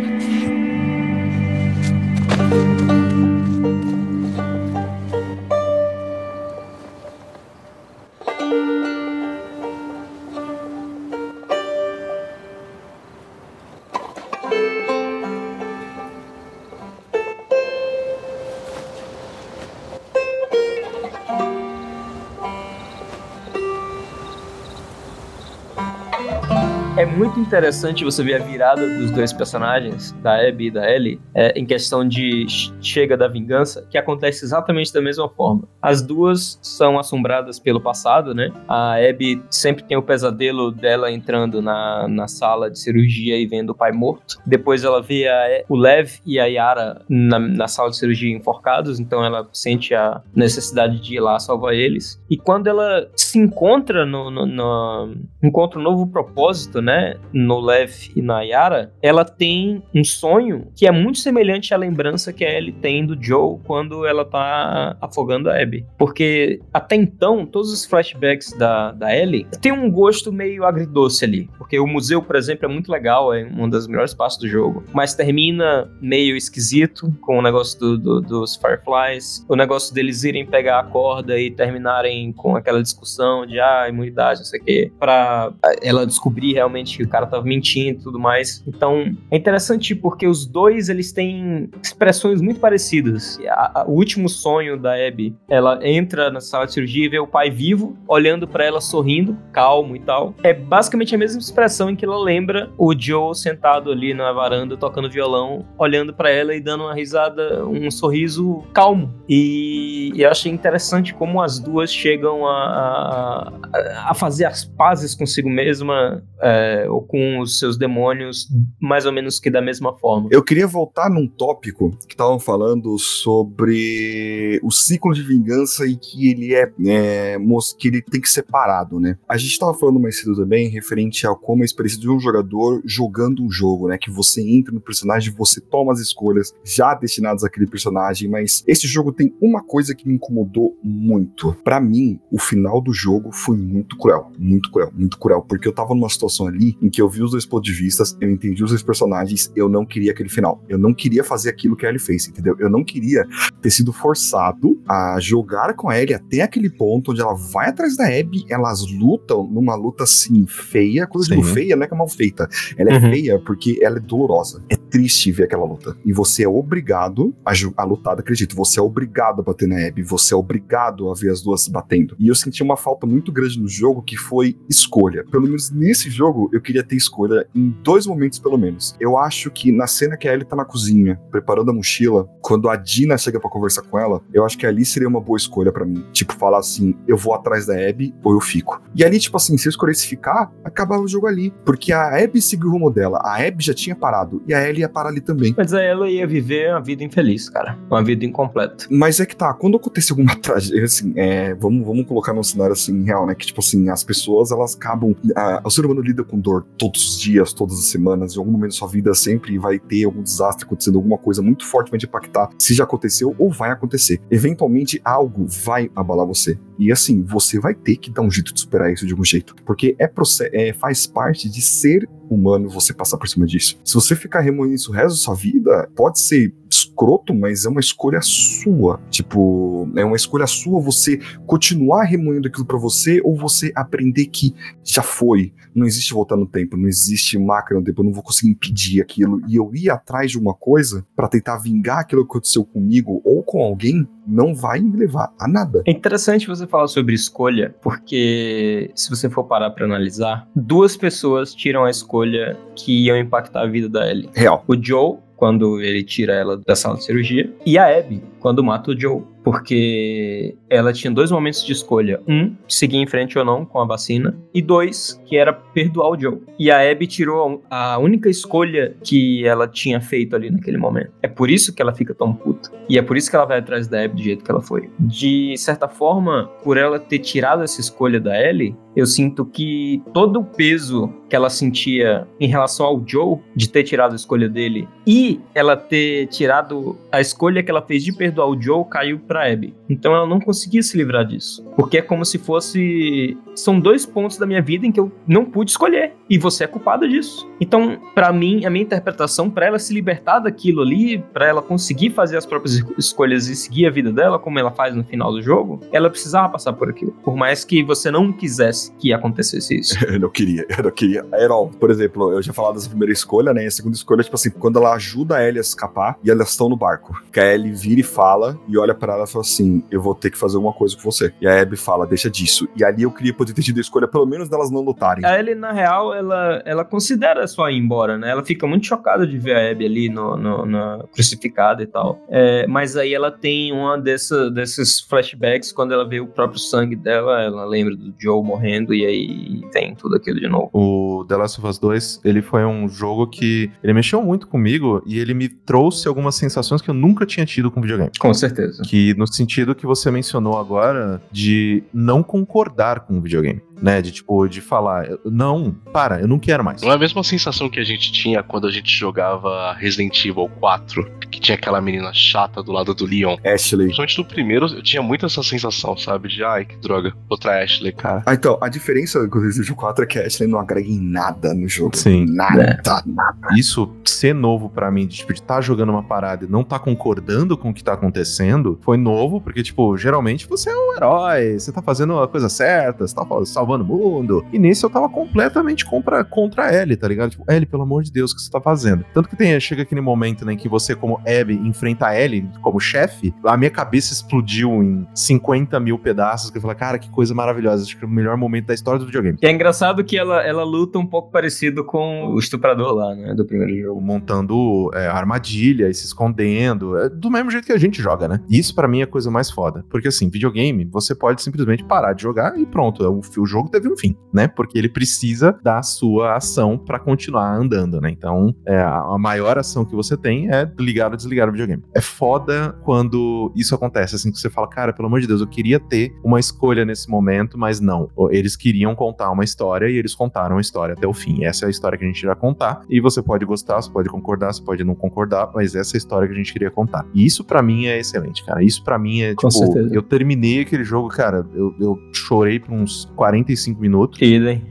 É 27.06 27.18
muito 27.18 27.38
interessante 27.38 28.04
você 28.04 28.22
ver 28.22 28.34
a 28.34 28.44
virada 28.44 28.86
dos 28.98 29.10
dois 29.10 29.32
personagens, 29.32 30.12
da 30.22 30.34
Abby 30.48 30.66
e 30.66 30.70
da 30.70 30.90
Ellie, 30.90 31.20
é, 31.34 31.58
em 31.58 31.64
questão 31.64 32.06
de 32.06 32.46
ch- 32.48 32.72
chega 32.80 33.16
da 33.16 33.28
vingança, 33.28 33.86
que 33.88 33.96
acontece 33.96 34.44
exatamente 34.44 34.92
da 34.92 35.00
mesma 35.00 35.28
forma. 35.28 35.62
As 35.80 36.02
duas 36.02 36.58
são 36.60 36.98
assombradas 36.98 37.58
pelo 37.60 37.80
passado, 37.80 38.34
né? 38.34 38.50
A 38.68 38.96
Abby 38.96 39.40
sempre 39.50 39.84
tem 39.84 39.96
o 39.96 40.02
pesadelo 40.02 40.70
dela 40.72 41.10
entrando 41.10 41.62
na, 41.62 42.06
na 42.08 42.26
sala 42.28 42.70
de 42.70 42.78
cirurgia 42.78 43.38
e 43.38 43.46
vendo 43.46 43.70
o 43.70 43.74
pai 43.74 43.92
morto. 43.92 44.38
Depois 44.44 44.82
ela 44.84 45.00
vê 45.00 45.28
a- 45.28 45.62
o 45.68 45.76
Lev 45.76 46.18
e 46.26 46.38
a 46.40 46.44
Yara 46.46 47.02
na, 47.08 47.38
na 47.38 47.68
sala 47.68 47.88
de 47.90 47.96
cirurgia 47.98 48.36
enforcados, 48.36 48.98
então 49.00 49.24
ela 49.24 49.48
sente 49.52 49.94
a 49.94 50.20
necessidade 50.34 51.00
de 51.00 51.14
ir 51.14 51.20
lá 51.20 51.38
salvar 51.38 51.72
eles. 51.74 52.20
E 52.28 52.36
quando 52.36 52.66
ela 52.66 53.08
se 53.16 53.38
encontra 53.38 54.04
no, 54.04 54.30
no, 54.30 54.44
no- 54.44 55.14
encontra 55.42 55.78
um 55.78 55.82
novo 55.82 56.06
propósito, 56.08 56.82
né, 56.82 56.95
no 57.32 57.60
Lev 57.60 57.90
e 58.14 58.23
na 58.23 58.43
Yara, 58.43 58.93
ela 59.02 59.24
tem 59.24 59.82
um 59.94 60.05
sonho 60.05 60.68
que 60.77 60.86
é 60.86 60.90
muito 60.90 61.18
semelhante 61.18 61.73
à 61.74 61.77
lembrança 61.77 62.32
que 62.32 62.44
a 62.44 62.52
Ellie 62.52 62.73
tem 62.73 63.05
do 63.06 63.16
Joe 63.20 63.59
quando 63.64 64.06
ela 64.06 64.24
tá 64.24 64.97
afogando 65.01 65.51
a 65.51 65.60
Abby. 65.60 65.85
Porque 65.98 66.60
até 66.73 66.97
então, 66.97 67.44
todos 67.47 67.73
os 67.73 67.85
flashbacks 67.85 68.52
da, 68.59 68.93
da 68.93 69.14
Ellie 69.16 69.47
tem 69.60 69.73
um 69.73 69.90
gosto 69.90 70.32
meio 70.32 70.64
agridoce 70.64 71.24
ali. 71.24 71.48
Porque 71.59 71.78
o 71.78 71.86
museu, 71.86 72.23
por 72.23 72.36
exemplo, 72.36 72.66
é 72.66 72.68
muito 72.68 72.90
legal, 72.90 73.32
é 73.35 73.44
uma 73.44 73.68
das 73.68 73.86
melhores 73.86 74.14
partes 74.14 74.39
do 74.39 74.47
jogo. 74.48 74.85
Mas 74.93 75.14
termina 75.14 75.90
meio 76.01 76.36
esquisito 76.36 77.12
com 77.20 77.39
o 77.39 77.43
negócio 77.43 77.78
do- 77.78 77.98
do- 77.98 78.20
dos 78.20 78.56
Fireflies, 78.56 79.44
o 79.48 79.56
negócio 79.56 79.94
deles 79.94 80.23
irem 80.24 80.47
pegar 80.47 80.81
a 80.81 80.85
corda 80.85 81.39
e 81.39 81.51
terminarem 81.51 82.32
com 82.32 82.56
aquela 82.56 82.82
discussão 82.82 83.47
de 83.47 83.59
ah, 83.60 83.89
imunidade, 83.89 84.40
não 84.40 84.47
sei 84.47 84.60
o 84.60 84.64
quê, 84.64 84.93
pra 84.98 85.52
ela 85.82 86.06
descobrir 86.06 86.52
realmente 86.55 86.76
que 86.85 87.03
o 87.03 87.09
cara 87.09 87.27
tava 87.27 87.44
mentindo 87.44 88.01
e 88.01 88.03
tudo 88.03 88.19
mais. 88.19 88.62
Então, 88.66 89.15
é 89.31 89.36
interessante 89.36 89.94
porque 89.94 90.27
os 90.27 90.44
dois, 90.47 90.89
eles 90.89 91.12
têm 91.12 91.70
expressões 91.82 92.40
muito 92.40 92.61
parecidas. 92.61 93.39
A- 93.48 93.81
a- 93.81 93.85
o 93.86 93.93
último 93.93 94.28
sonho 94.28 94.77
da 94.78 94.93
Abby, 94.94 95.35
ela 95.48 95.78
entra 95.86 96.31
na 96.31 96.40
sala 96.40 96.66
de 96.66 96.73
cirurgia 96.73 97.07
e 97.07 97.09
vê 97.09 97.19
o 97.19 97.27
pai 97.27 97.51
vivo, 97.51 97.97
olhando 98.09 98.47
pra 98.48 98.65
ela 98.65 98.81
sorrindo, 98.81 99.36
calmo 99.53 99.97
e 99.97 100.01
tal. 100.01 100.35
É 100.43 100.53
basicamente 100.53 101.15
a 101.15 101.19
mesma 101.19 101.40
expressão 101.40 101.90
em 101.90 101.97
que 101.97 102.05
ela 102.05 102.19
lembra 102.23 102.70
o 102.77 102.93
Joe 102.98 103.35
sentado 103.35 103.90
ali 103.90 104.12
na 104.15 104.32
varanda, 104.32 104.77
tocando 104.77 105.11
violão, 105.11 105.65
olhando 105.78 106.12
pra 106.15 106.31
ela 106.31 106.55
e 106.55 106.61
dando 106.61 106.85
uma 106.85 106.94
risada, 106.94 107.65
um 107.66 107.90
sorriso 107.90 108.62
calmo. 108.73 109.12
E, 109.28 110.11
e 110.15 110.23
eu 110.23 110.31
achei 110.31 110.51
interessante 110.53 111.15
como 111.15 111.40
as 111.43 111.59
duas 111.59 111.93
chegam 111.93 112.47
a, 112.47 113.53
a, 113.73 114.11
a 114.11 114.15
fazer 114.15 114.44
as 114.44 114.65
pazes 114.65 115.15
consigo 115.15 115.48
mesma 115.48 116.23
é, 116.40 116.65
ou 116.88 117.02
com 117.02 117.40
os 117.40 117.59
seus 117.59 117.76
demônios, 117.76 118.48
mais 118.80 119.06
ou 119.06 119.12
menos 119.12 119.40
que 119.40 119.51
da 119.51 119.60
mesma 119.60 119.97
forma. 119.97 120.28
Eu 120.30 120.43
queria 120.43 120.66
voltar 120.66 121.10
num 121.10 121.26
tópico 121.26 121.90
que 122.06 122.14
estavam 122.14 122.38
falando 122.38 122.98
sobre 122.98 124.60
o 124.62 124.70
ciclo 124.70 125.12
de 125.12 125.22
vingança 125.22 125.86
e 125.86 125.97
que 125.97 126.30
ele 126.30 126.55
é, 126.55 126.70
é, 126.86 127.36
que 127.78 127.88
ele 127.88 128.02
tem 128.02 128.20
que 128.20 128.28
ser 128.28 128.43
parado, 128.43 129.01
né? 129.01 129.18
A 129.28 129.36
gente 129.36 129.51
estava 129.51 129.74
falando 129.74 130.01
mais 130.01 130.18
cedo 130.18 130.36
também 130.36 130.68
referente 130.68 131.26
a 131.26 131.34
como 131.34 131.62
a 131.62 131.64
experiência 131.64 132.01
de 132.01 132.10
um 132.10 132.18
jogador 132.18 132.80
jogando 132.84 133.43
um 133.43 133.51
jogo, 133.51 133.88
né? 133.88 133.98
Que 133.98 134.10
você 134.10 134.40
entra 134.43 134.72
no 134.72 134.80
personagem, 134.80 135.32
você 135.32 135.60
toma 135.60 135.93
as 135.93 136.01
escolhas 136.01 136.52
já 136.64 136.94
destinadas 136.94 137.44
àquele 137.44 137.66
personagem, 137.66 138.28
mas 138.28 138.64
esse 138.66 138.86
jogo 138.86 139.12
tem 139.12 139.34
uma 139.40 139.62
coisa 139.62 139.94
que 139.94 140.06
me 140.06 140.14
incomodou 140.14 140.76
muito. 140.82 141.55
Pra 141.64 141.80
mim, 141.80 142.18
o 142.30 142.38
final 142.38 142.80
do 142.80 142.93
jogo 142.93 143.30
foi 143.32 143.56
muito 143.56 143.97
cruel, 143.97 144.30
muito 144.38 144.70
cruel, 144.70 144.90
muito 144.94 145.18
cruel, 145.18 145.43
porque 145.43 145.68
eu 145.68 145.72
tava 145.72 145.94
numa 145.94 146.09
situação 146.09 146.47
ali 146.47 146.55
em 146.80 146.88
que 146.88 147.00
eu 147.02 147.08
vi 147.08 147.22
os 147.22 147.30
dois 147.32 147.44
pontos 147.46 147.72
de 147.72 147.78
vista, 147.78 148.02
eu 148.20 148.30
entendi 148.30 148.62
os 148.62 148.70
dois 148.70 148.82
personagens, 148.82 149.50
eu 149.56 149.68
não 149.68 149.84
queria 149.84 150.12
aquele 150.12 150.28
final. 150.28 150.62
Eu 150.68 150.78
não 150.78 150.94
queria 150.94 151.22
fazer 151.24 151.50
aquilo 151.50 151.76
que 151.76 151.84
a 151.84 151.88
Ellie 151.88 152.00
fez, 152.00 152.28
entendeu? 152.28 152.56
Eu 152.58 152.70
não 152.70 152.84
queria 152.84 153.24
ter 153.60 153.70
sido 153.70 153.92
forçado 153.92 154.80
a 154.88 155.18
jogar 155.20 155.74
com 155.74 155.88
a 155.88 156.00
Ellie 156.00 156.14
até 156.14 156.40
aquele 156.42 156.70
ponto 156.70 157.10
onde 157.12 157.20
ela 157.20 157.34
vai 157.34 157.68
atrás 157.68 157.96
da 157.96 158.06
Abby, 158.06 158.44
elas 158.48 158.80
lutam 158.90 159.46
numa 159.46 159.74
luta 159.74 160.04
assim 160.04 160.46
feia. 160.46 161.06
Quando 161.06 161.24
eu 161.24 161.30
digo 161.30 161.42
feia, 161.42 161.76
não 161.76 161.84
é 161.84 161.86
que 161.88 161.94
é 161.94 161.96
mal 161.96 162.08
feita. 162.08 162.48
Ela 162.76 162.90
é 162.90 162.94
Uhum. 162.96 163.10
feia 163.10 163.38
porque 163.38 163.78
ela 163.82 163.98
é 163.98 164.00
dolorosa. 164.00 164.62
É 164.70 164.76
triste 164.76 165.30
ver 165.32 165.44
aquela 165.44 165.64
luta. 165.66 165.96
E 166.04 166.12
você 166.12 166.44
é 166.44 166.48
obrigado 166.48 167.34
a, 167.44 167.52
a 167.76 167.84
lutar 167.84 168.16
jeito. 168.34 168.56
Você 168.56 168.78
é 168.78 168.82
obrigado 168.82 169.40
a 169.40 169.42
bater 169.42 169.68
na 169.68 169.86
Abby. 169.86 170.02
Você 170.02 170.32
é 170.32 170.36
obrigado 170.36 171.10
a 171.10 171.14
ver 171.14 171.30
as 171.30 171.42
duas 171.42 171.62
se 171.62 171.70
batendo. 171.70 172.16
E 172.18 172.28
eu 172.28 172.34
senti 172.34 172.62
uma 172.62 172.76
falta 172.76 173.06
muito 173.06 173.30
grande 173.32 173.60
no 173.60 173.68
jogo 173.68 174.02
que 174.02 174.16
foi 174.16 174.56
escolha. 174.68 175.24
Pelo 175.30 175.44
menos 175.44 175.70
nesse 175.70 176.10
jogo, 176.10 176.45
eu 176.52 176.60
queria 176.60 176.82
ter 176.82 176.97
escolha 176.97 177.47
em 177.55 177.70
dois 177.82 178.06
momentos, 178.06 178.39
pelo 178.39 178.56
menos. 178.56 178.94
Eu 179.01 179.16
acho 179.16 179.51
que 179.51 179.73
na 179.73 179.86
cena 179.86 180.16
que 180.16 180.28
a 180.28 180.32
Ellie 180.32 180.44
tá 180.44 180.56
na 180.56 180.64
cozinha, 180.64 181.20
preparando 181.31 181.70
a 181.70 181.74
mochila, 181.74 182.28
quando 182.40 182.68
a 182.68 182.77
Dina 182.77 183.16
chega 183.18 183.40
pra 183.40 183.51
conversar 183.51 183.82
com 183.82 183.98
ela, 183.98 184.23
eu 184.32 184.44
acho 184.44 184.59
que 184.59 184.66
ali 184.66 184.85
seria 184.85 185.09
uma 185.09 185.20
boa 185.20 185.36
escolha 185.36 185.73
pra 185.73 185.85
mim. 185.85 186.05
Tipo, 186.12 186.35
falar 186.35 186.59
assim, 186.59 186.94
eu 187.06 187.16
vou 187.16 187.35
atrás 187.35 187.66
da 187.66 187.74
Abby 187.74 188.14
ou 188.23 188.32
eu 188.32 188.40
fico. 188.40 188.81
E 188.94 189.05
ali, 189.05 189.18
tipo 189.18 189.36
assim, 189.36 189.56
se 189.56 189.68
eu 189.68 189.70
escolhesse 189.70 190.06
ficar, 190.06 190.52
acabava 190.64 191.02
o 191.02 191.09
jogo 191.09 191.27
ali. 191.27 191.52
Porque 191.64 191.93
a 191.93 192.23
Abby 192.23 192.40
seguiu 192.40 192.68
o 192.68 192.73
rumo 192.73 192.90
dela, 192.90 193.18
a 193.23 193.36
Abby 193.36 193.64
já 193.64 193.74
tinha 193.74 193.94
parado, 193.94 194.43
e 194.47 194.55
a 194.55 194.68
Ellie 194.68 194.81
ia 194.81 194.89
parar 194.89 195.10
ali 195.10 195.20
também. 195.20 195.55
Mas 195.56 195.73
aí 195.73 195.86
ela 195.86 196.09
ia 196.09 196.27
viver 196.27 196.70
uma 196.70 196.81
vida 196.81 197.05
infeliz, 197.05 197.48
cara. 197.48 197.78
Uma 197.90 198.02
vida 198.02 198.24
incompleta. 198.24 198.86
Mas 198.90 199.20
é 199.20 199.27
que 199.27 199.36
tá, 199.36 199.52
quando 199.52 199.77
acontece 199.77 200.12
alguma 200.12 200.35
tragédia, 200.40 200.85
assim, 200.85 201.12
é, 201.16 201.55
vamos, 201.55 201.85
vamos 201.86 202.06
colocar 202.06 202.32
num 202.32 202.43
cenário 202.43 202.73
assim, 202.73 203.05
real, 203.05 203.27
né? 203.27 203.35
Que, 203.35 203.47
tipo 203.47 203.60
assim, 203.60 203.89
as 203.89 204.05
pessoas, 204.05 204.51
elas 204.51 204.74
acabam. 204.74 205.14
A, 205.35 205.62
o 205.64 205.70
ser 205.70 205.85
humano 205.85 206.01
lida 206.01 206.24
com 206.24 206.35
dor 206.40 206.66
todos 206.78 207.08
os 207.10 207.20
dias, 207.20 207.52
todas 207.52 207.78
as 207.78 207.86
semanas, 207.86 208.34
em 208.34 208.38
algum 208.38 208.50
momento 208.50 208.72
da 208.72 208.76
sua 208.76 208.88
vida 208.88 209.14
sempre 209.14 209.58
vai 209.58 209.78
ter 209.78 210.04
algum 210.04 210.22
desastre 210.22 210.64
acontecendo, 210.64 210.96
alguma 210.96 211.18
coisa 211.18 211.42
muito 211.42 211.64
fortemente 211.66 212.06
impactar, 212.06 212.50
se 212.58 212.74
já 212.74 212.84
aconteceu 212.84 213.34
ou 213.38 213.50
vai 213.50 213.70
acontecer. 213.70 214.20
Eventualmente, 214.30 215.00
algo 215.04 215.46
vai 215.46 215.90
abalar 215.94 216.26
você. 216.26 216.58
E 216.78 216.92
assim, 216.92 217.22
você 217.22 217.58
vai 217.58 217.74
ter 217.74 217.96
que 217.96 218.10
dar 218.10 218.22
um 218.22 218.30
jeito 218.30 218.52
de 218.52 218.60
superar 218.60 218.92
isso 218.92 219.06
de 219.06 219.12
algum 219.12 219.24
jeito. 219.24 219.54
Porque 219.64 219.96
é, 219.98 220.10
é 220.52 220.72
faz 220.72 221.06
parte 221.06 221.48
de 221.48 221.62
ser 221.62 222.08
humano 222.28 222.69
você 222.69 222.93
passar 222.93 223.19
por 223.19 223.28
cima 223.28 223.47
disso. 223.47 223.78
Se 223.85 223.94
você 223.94 224.15
ficar 224.15 224.40
remoendo 224.40 224.74
isso 224.74 224.90
o 224.90 224.94
resto 224.94 225.11
da 225.11 225.15
sua 225.16 225.35
vida, 225.35 225.90
pode 225.94 226.20
ser 226.20 226.55
escroto, 226.69 227.35
mas 227.35 227.65
é 227.65 227.69
uma 227.69 227.81
escolha 227.81 228.20
sua. 228.23 229.01
Tipo, 229.11 229.89
é 229.97 230.05
uma 230.05 230.16
escolha 230.16 230.47
sua 230.47 230.81
você 230.81 231.19
continuar 231.47 232.05
remoendo 232.05 232.48
aquilo 232.48 232.65
pra 232.65 232.78
você 232.78 233.20
ou 233.23 233.36
você 233.36 233.73
aprender 233.74 234.27
que 234.27 234.55
já 234.85 235.03
foi. 235.03 235.53
Não 235.74 235.86
existe 235.86 236.12
voltar 236.12 236.36
no 236.36 236.47
tempo, 236.47 236.77
não 236.77 236.89
existe 236.89 237.39
máquina 237.39 237.81
no 237.81 237.85
tempo, 237.85 238.01
eu 238.01 238.05
não 238.07 238.12
vou 238.12 238.23
conseguir 238.23 238.51
impedir 238.51 239.01
aquilo. 239.01 239.40
E 239.48 239.57
eu 239.57 239.70
ir 239.74 239.90
atrás 239.90 240.31
de 240.31 240.39
uma 240.39 240.55
coisa 240.55 241.07
pra 241.15 241.28
tentar 241.28 241.59
vingar 241.59 242.01
aquilo 242.01 242.24
que 242.24 242.31
aconteceu 242.31 242.65
comigo 242.65 243.20
ou 243.24 243.43
com 243.43 243.62
alguém, 243.62 244.07
não 244.27 244.55
vai 244.55 244.81
me 244.81 244.97
levar 244.97 245.32
a 245.39 245.47
nada. 245.47 245.82
É 245.86 245.90
interessante 245.90 246.47
você 246.47 246.66
falar 246.66 246.89
sobre 246.89 247.15
escolha, 247.15 247.74
porque 247.81 248.90
se 248.94 249.09
você 249.09 249.31
for 249.31 249.44
parar 249.44 249.70
pra 249.70 249.85
analisar, 249.85 250.48
duas 250.55 250.97
pessoas 250.97 251.55
tiram 251.55 251.85
a 251.85 251.90
escolha 251.90 252.59
que 252.74 253.07
iam 253.07 253.16
impactar 253.16 253.62
a 253.62 253.66
vida 253.66 253.89
da 253.89 254.11
Ellie. 254.11 254.28
Real. 254.35 254.65
O 254.66 254.77
Joe, 254.81 255.19
quando 255.36 255.81
ele 255.81 256.03
tira 256.03 256.32
ela 256.32 256.57
da 256.57 256.74
sala 256.74 256.97
de 256.97 257.05
cirurgia, 257.05 257.53
e 257.65 257.78
a 257.78 257.98
Abby, 257.98 258.23
quando 258.47 258.62
mata 258.62 258.93
o 258.93 259.01
Joe. 259.01 259.24
Porque 259.43 260.56
ela 260.70 260.93
tinha 260.93 261.12
dois 261.12 261.32
momentos 261.32 261.64
de 261.64 261.73
escolha. 261.73 262.20
Um, 262.28 262.55
seguir 262.68 262.98
em 262.98 263.06
frente 263.06 263.36
ou 263.36 263.44
não 263.44 263.64
com 263.64 263.81
a 263.81 263.85
vacina. 263.85 264.39
E 264.55 264.62
dois, 264.62 265.20
que 265.27 265.36
era 265.36 265.52
perdoar 265.52 266.10
o 266.10 266.20
Joe. 266.20 266.39
E 266.56 266.70
a 266.70 266.89
Abby 266.89 267.09
tirou 267.09 267.64
a 267.68 267.98
única 267.98 268.28
escolha 268.28 268.97
que 269.02 269.44
ela 269.44 269.66
tinha 269.66 270.01
feito 270.01 270.36
ali 270.36 270.48
naquele 270.48 270.78
momento. 270.78 271.10
É 271.20 271.27
por 271.27 271.51
isso 271.51 271.74
que 271.74 271.82
ela 271.82 271.93
fica 271.93 272.14
tão 272.14 272.32
puta. 272.32 272.70
E 272.89 272.97
é 272.98 273.02
por 273.02 273.16
isso 273.16 273.28
que 273.28 273.35
ela 273.35 273.44
vai 273.44 273.59
atrás 273.59 273.89
da 273.89 274.05
Abby 274.05 274.14
do 274.14 274.23
jeito 274.23 274.44
que 274.44 274.51
ela 274.51 274.62
foi. 274.62 274.90
De 274.98 275.56
certa 275.56 275.89
forma, 275.89 276.48
por 276.62 276.77
ela 276.77 277.01
ter 277.01 277.18
tirado 277.18 277.64
essa 277.64 277.81
escolha 277.81 278.20
da 278.20 278.40
Ellie, 278.40 278.77
eu 278.97 279.06
sinto 279.06 279.44
que 279.44 280.02
todo 280.14 280.40
o 280.40 280.44
peso 280.44 281.12
que 281.28 281.36
ela 281.36 281.51
sentia 281.51 282.27
em 282.40 282.48
relação 282.48 282.86
ao 282.86 283.02
Joe, 283.06 283.39
de 283.55 283.68
ter 283.68 283.82
tirado 283.82 284.12
a 284.12 284.16
escolha 284.16 284.48
dele, 284.48 284.89
e 285.06 285.40
ela 285.55 285.77
ter 285.77 286.28
tirado 286.28 286.97
a 287.12 287.20
escolha 287.20 287.62
que 287.62 287.70
ela 287.70 287.82
fez 287.82 288.02
de 288.02 288.12
perdoar 288.12 288.35
o 288.44 288.60
Joe, 288.60 288.84
caiu 288.90 289.18
pra 289.18 289.50
Abby. 289.50 289.74
Então 289.88 290.14
ela 290.14 290.26
não 290.26 290.40
conseguia 290.40 290.82
se 290.82 290.96
livrar 290.96 291.24
disso. 291.24 291.64
Porque 291.76 291.98
é 291.98 292.02
como 292.02 292.24
se 292.24 292.38
fosse. 292.38 293.36
São 293.54 293.80
dois 293.80 294.04
pontos 294.04 294.36
da 294.36 294.46
minha 294.46 294.60
vida 294.60 294.86
em 294.86 294.92
que 294.92 295.00
eu 295.00 295.10
não 295.26 295.44
pude 295.44 295.70
escolher. 295.70 296.12
E 296.28 296.38
você 296.38 296.64
é 296.64 296.66
culpada 296.66 297.08
disso. 297.08 297.48
Então, 297.60 297.98
pra 298.14 298.32
mim, 298.32 298.66
a 298.66 298.70
minha 298.70 298.84
interpretação, 298.84 299.48
pra 299.48 299.66
ela 299.66 299.78
se 299.78 299.94
libertar 299.94 300.40
daquilo 300.40 300.82
ali, 300.82 301.18
pra 301.32 301.46
ela 301.46 301.62
conseguir 301.62 302.10
fazer 302.10 302.36
as 302.36 302.44
próprias 302.44 302.82
escolhas 302.98 303.48
e 303.48 303.56
seguir 303.56 303.86
a 303.86 303.90
vida 303.90 304.12
dela, 304.12 304.38
como 304.38 304.58
ela 304.58 304.72
faz 304.72 304.94
no 304.94 305.04
final 305.04 305.30
do 305.30 305.40
jogo, 305.40 305.80
ela 305.92 306.10
precisava 306.10 306.48
passar 306.48 306.72
por 306.72 306.90
aquilo. 306.90 307.12
Por 307.24 307.36
mais 307.36 307.64
que 307.64 307.82
você 307.82 308.10
não 308.10 308.32
quisesse 308.32 308.92
que 308.96 309.12
acontecesse 309.12 309.78
isso. 309.78 309.96
Eu 310.06 310.20
não 310.20 310.30
queria, 310.30 310.64
eu 310.76 310.84
não 310.84 310.90
queria. 310.90 311.26
All. 311.50 311.68
Por 311.68 311.90
exemplo, 311.90 312.32
eu 312.32 312.42
já 312.42 312.52
falado 312.52 312.74
dessa 312.74 312.88
primeira 312.88 313.12
escolha, 313.12 313.52
né? 313.52 313.64
E 313.64 313.66
a 313.66 313.70
segunda 313.70 313.96
escolha, 313.96 314.22
tipo 314.22 314.34
assim, 314.34 314.50
quando 314.50 314.78
ela 314.78 314.94
ajuda 314.94 315.36
a 315.36 315.46
Ellie 315.46 315.58
a 315.58 315.60
escapar 315.60 316.18
e 316.24 316.30
elas 316.30 316.50
estão 316.50 316.68
no 316.68 316.76
barco. 316.76 317.20
Que 317.32 317.40
a 317.40 317.54
Ellie 317.54 317.72
vira 317.72 318.00
e 318.00 318.04
fala 318.04 318.26
e 318.69 318.77
olha 318.78 318.94
pra 318.94 319.15
ela 319.15 319.24
e 319.24 319.27
fala 319.27 319.43
assim: 319.44 319.82
Eu 319.90 320.01
vou 320.03 320.15
ter 320.15 320.31
que 320.31 320.39
fazer 320.39 320.57
uma 320.59 320.73
coisa 320.73 320.97
com 320.97 321.03
você. 321.03 321.32
E 321.40 321.47
a 321.47 321.61
Abby 321.61 321.77
fala: 321.77 322.07
Deixa 322.07 322.28
disso. 322.31 322.66
E 322.77 322.85
ali 322.85 323.03
eu 323.05 323.11
queria 323.11 323.32
poder 323.35 323.53
ter 323.53 323.62
tido 323.62 323.78
a 323.78 323.81
escolha, 323.81 324.09
pelo 324.09 324.27
menos 324.27 324.48
delas 324.48 324.70
não 324.70 324.81
lutarem. 324.81 325.24
A 325.24 325.39
Ellie, 325.39 325.55
na 325.55 325.73
real, 325.73 326.12
ela, 326.15 326.62
ela 326.65 326.85
considera 326.85 327.47
só 327.47 327.69
ir 327.70 327.77
embora, 327.78 328.16
né? 328.19 328.31
Ela 328.31 328.44
fica 328.44 328.66
muito 328.66 328.86
chocada 328.86 329.27
de 329.27 329.39
ver 329.39 329.57
a 329.57 329.70
Abby 329.70 329.86
ali 329.86 330.09
no, 330.09 330.36
no- 330.36 330.66
na 330.66 331.05
crucificada 331.12 331.82
e 331.82 331.86
tal. 331.86 332.20
É, 332.28 332.66
mas 332.66 332.97
aí 332.97 333.15
ela 333.15 333.31
tem 333.31 333.73
uma 333.73 333.98
dessa, 333.98 334.51
desses 334.51 335.01
flashbacks, 335.01 335.73
quando 335.73 335.93
ela 335.93 336.07
vê 336.09 336.20
o 336.20 336.27
próprio 336.27 336.59
sangue 336.59 336.97
dela, 336.97 337.43
ela 337.43 337.65
lembra 337.65 337.94
do 337.97 338.12
Joe 338.19 338.43
morrendo 338.43 338.94
e 338.94 339.05
aí 339.05 339.61
vem 339.73 339.94
tudo 339.94 340.16
aquilo 340.16 340.40
de 340.40 340.48
novo. 340.48 340.70
O 340.73 341.24
The 341.28 341.36
Last 341.36 341.61
of 341.61 341.69
Us 341.69 341.78
2, 341.78 342.20
ele 342.24 342.43
foi 342.43 342.65
um 342.65 342.89
jogo 342.89 343.27
que 343.27 343.70
ele 343.82 343.93
mexeu 343.93 344.23
muito 344.23 344.47
comigo 344.47 345.03
e 345.07 345.19
ele 345.19 345.35
me 345.35 345.48
trouxe 345.48 346.09
algumas 346.09 346.35
sensações 346.35 346.81
que 346.82 346.90
eu 346.90 346.94
nunca 346.94 347.24
tinha 347.27 347.44
tido 347.47 347.70
com 347.70 347.81
videogame. 347.81 348.11
Com 348.18 348.34
certeza. 348.34 348.82
Que 348.82 349.14
no 349.14 349.26
sentido 349.26 349.74
que 349.74 349.86
você 349.86 350.10
mencionou 350.10 350.59
agora 350.59 351.20
de 351.30 351.82
não 351.93 352.22
concordar 352.22 353.01
com 353.01 353.18
o 353.18 353.20
videogame, 353.20 353.60
né? 353.81 354.01
De 354.01 354.12
tipo, 354.12 354.47
de 354.48 354.61
falar, 354.61 355.09
não, 355.24 355.73
para, 355.93 356.20
eu 356.20 356.28
não 356.28 356.39
quero 356.39 356.65
mais. 356.65 356.82
Não 356.82 356.90
é 356.90 356.94
a 356.94 356.98
mesma 356.98 357.23
sensação 357.23 357.69
que 357.69 357.81
a 357.81 357.85
gente 357.85 358.12
tinha 358.12 358.43
quando 358.43 358.66
a 358.66 358.70
gente 358.70 358.90
jogava 358.90 359.73
Resident 359.74 360.24
Evil 360.24 360.51
4, 360.61 361.05
que 361.31 361.40
tinha 361.40 361.57
aquela 361.57 361.81
menina 361.81 362.12
chata 362.12 362.62
do 362.62 362.73
lado 362.73 362.94
do 362.94 363.07
Leon. 363.07 363.36
Ashley. 363.44 363.86
Principalmente 363.86 364.19
no 364.19 364.24
primeiro, 364.24 364.66
eu 364.66 364.82
tinha 364.82 365.03
muito 365.03 365.27
essa 365.27 365.43
sensação, 365.43 365.97
sabe? 365.97 366.28
De, 366.28 366.43
ai, 366.43 366.65
que 366.65 366.77
droga, 366.77 367.12
outra 367.28 367.62
Ashley, 367.62 367.93
cara. 367.93 368.23
Ah, 368.27 368.35
então, 368.35 368.59
a 368.61 368.69
diferença 368.69 369.27
com 369.28 369.39
o 369.39 369.43
Resident 369.43 369.66
Evil 369.66 369.77
4 369.77 370.05
é 370.05 370.07
que 370.07 370.19
a 370.19 370.27
Ashley 370.27 370.48
não 370.48 370.59
agrega 370.59 370.89
em 370.89 371.01
nada 371.01 371.55
no 371.55 371.69
jogo. 371.69 371.97
Sim. 371.97 372.27
Nada, 372.28 372.81
nada. 373.07 373.55
Isso 373.57 373.94
ser 374.05 374.35
novo 374.35 374.69
pra 374.69 374.90
mim, 374.90 375.07
de 375.07 375.16
tipo, 375.16 375.32
de 375.32 375.40
estar 375.40 375.61
jogando 375.61 375.90
uma 375.90 376.03
parada 376.03 376.44
e 376.44 376.48
não 376.48 376.65
tá 376.65 376.78
concordando 376.78 377.57
com 377.57 377.70
o 377.70 377.74
que 377.74 377.85
tá 377.85 377.93
acontecendo, 377.93 378.78
foi 378.82 378.97
novo, 378.97 379.40
porque, 379.40 379.62
tipo, 379.62 379.97
geralmente 379.97 380.47
você 380.47 380.70
é 380.70 380.77
um 380.77 380.94
herói, 380.94 381.59
você 381.59 381.73
tá 381.73 381.82
fazendo 381.82 382.19
a 382.19 382.28
coisa 382.28 382.48
certa, 382.48 383.07
você 383.07 383.15
tá 383.15 383.24
salvando 383.44 383.65
o 383.74 383.86
mundo. 383.86 384.44
E 384.52 384.59
nisso 384.59 384.86
eu 384.86 384.90
tava 384.90 385.09
completamente 385.09 385.84
contra, 385.84 386.24
contra 386.24 386.66
a 386.66 386.74
Ellie, 386.74 386.97
tá 386.97 387.09
ligado? 387.09 387.30
Tipo, 387.30 387.44
Ellie, 387.51 387.66
pelo 387.66 387.82
amor 387.82 388.02
de 388.02 388.12
Deus, 388.12 388.32
o 388.32 388.36
que 388.36 388.43
você 388.43 388.51
tá 388.51 388.60
fazendo? 388.60 389.05
Tanto 389.12 389.28
que 389.28 389.36
tem, 389.36 389.59
chega 389.60 389.82
aquele 389.82 390.01
momento, 390.01 390.44
né, 390.44 390.52
em 390.52 390.56
que 390.56 390.68
você, 390.68 390.94
como 390.94 391.20
Abby, 391.20 391.55
enfrenta 391.55 392.06
a 392.06 392.20
Ellie 392.20 392.48
como 392.60 392.80
chefe, 392.80 393.34
a 393.44 393.56
minha 393.56 393.70
cabeça 393.70 394.12
explodiu 394.12 394.82
em 394.82 395.06
50 395.14 395.78
mil 395.80 395.98
pedaços, 395.98 396.51
que 396.51 396.59
eu 396.59 396.62
falei, 396.62 396.76
cara, 396.76 396.98
que 396.98 397.10
coisa 397.10 397.34
maravilhosa, 397.34 397.84
acho 397.84 397.97
que 397.97 398.05
é 398.05 398.06
o 398.06 398.10
melhor 398.10 398.36
momento 398.36 398.66
da 398.66 398.74
história 398.74 398.98
do 398.98 399.06
videogame. 399.06 399.38
E 399.43 399.47
é 399.47 399.51
engraçado 399.51 400.05
que 400.05 400.18
ela, 400.18 400.43
ela 400.43 400.64
luta 400.64 400.98
um 400.98 401.06
pouco 401.06 401.30
parecido 401.30 401.84
com 401.84 402.28
o 402.28 402.38
estuprador 402.38 402.94
lá, 402.94 403.14
né? 403.14 403.34
Do 403.34 403.44
primeiro 403.44 403.76
jogo. 403.80 404.01
montando 404.01 404.90
é, 404.94 405.06
armadilha 405.06 405.88
e 405.88 405.94
se 405.94 406.06
escondendo, 406.06 406.97
é, 406.98 407.09
do 407.09 407.30
mesmo 407.30 407.51
jeito 407.51 407.66
que 407.66 407.72
a 407.72 407.78
gente 407.78 408.01
joga, 408.01 408.28
né? 408.28 408.40
Isso 408.48 408.74
pra 408.74 408.88
mim 408.88 409.01
é 409.01 409.05
a 409.05 409.06
coisa 409.06 409.30
mais 409.30 409.51
foda, 409.51 409.84
porque 409.88 410.09
assim, 410.09 410.28
videogame, 410.28 410.84
você 410.84 411.14
pode 411.14 411.43
simplesmente 411.43 411.84
parar 411.84 412.12
de 412.12 412.22
jogar 412.22 412.59
e 412.59 412.66
pronto, 412.66 413.02
o, 413.05 413.20
o 413.40 413.47
jogo 413.47 413.55
teve 413.64 413.88
um 413.88 413.96
fim, 413.96 414.16
né? 414.32 414.46
Porque 414.48 414.78
ele 414.78 414.88
precisa 414.88 415.58
da 415.62 415.82
sua 415.82 416.36
ação 416.36 416.78
pra 416.78 416.98
continuar 416.98 417.54
andando, 417.54 418.00
né? 418.00 418.10
Então, 418.10 418.54
é, 418.66 418.78
a, 418.78 419.16
maior 419.18 419.58
ação 419.58 419.84
que 419.84 419.94
você 419.94 420.16
tem 420.16 420.50
é 420.50 420.70
ligar 420.78 421.10
ou 421.10 421.16
desligar 421.16 421.48
o 421.48 421.52
videogame. 421.52 421.82
É 421.94 422.00
foda 422.00 422.78
quando 422.82 423.52
isso 423.56 423.74
acontece, 423.74 424.14
assim, 424.14 424.30
que 424.30 424.38
você 424.38 424.50
fala, 424.50 424.68
cara, 424.68 424.92
pelo 424.92 425.08
amor 425.08 425.20
de 425.20 425.26
Deus, 425.26 425.40
eu 425.40 425.46
queria 425.46 425.80
ter 425.80 426.14
uma 426.22 426.38
escolha 426.38 426.84
nesse 426.84 427.08
momento, 427.10 427.58
mas 427.58 427.80
não. 427.80 428.10
Eles 428.30 428.56
queriam 428.56 428.94
contar 428.94 429.30
uma 429.30 429.44
história 429.44 429.88
e 429.88 429.96
eles 429.96 430.14
contaram 430.14 430.58
a 430.58 430.60
história 430.60 430.94
até 430.94 431.06
o 431.06 431.12
fim. 431.12 431.44
Essa 431.44 431.64
é 431.64 431.68
a 431.68 431.70
história 431.70 431.98
que 431.98 432.04
a 432.04 432.06
gente 432.06 432.22
irá 432.22 432.34
contar. 432.34 432.82
E 432.88 433.00
você 433.00 433.22
pode 433.22 433.44
gostar, 433.44 433.80
você 433.80 433.90
pode 433.90 434.08
concordar, 434.08 434.52
você 434.52 434.62
pode 434.62 434.84
não 434.84 434.94
concordar, 434.94 435.50
mas 435.54 435.74
essa 435.74 435.94
é 435.94 435.96
a 435.96 435.98
história 435.98 436.28
que 436.28 436.34
a 436.34 436.36
gente 436.36 436.52
queria 436.52 436.70
contar. 436.70 437.06
E 437.14 437.24
isso 437.24 437.44
pra 437.44 437.62
mim 437.62 437.86
é 437.86 437.98
excelente, 437.98 438.44
cara. 438.44 438.62
Isso 438.62 438.82
pra 438.84 438.98
mim 438.98 439.22
é 439.22 439.34
Com 439.34 439.48
tipo, 439.48 439.64
certeza. 439.64 439.94
eu 439.94 440.02
terminei 440.02 440.60
aquele 440.60 440.84
jogo, 440.84 441.08
cara, 441.08 441.46
eu, 441.54 441.74
eu 441.80 441.98
chorei 442.12 442.58
por 442.58 442.72
uns 442.72 443.06
45 443.47 443.81
minutos. 443.81 444.20
E 444.20 444.24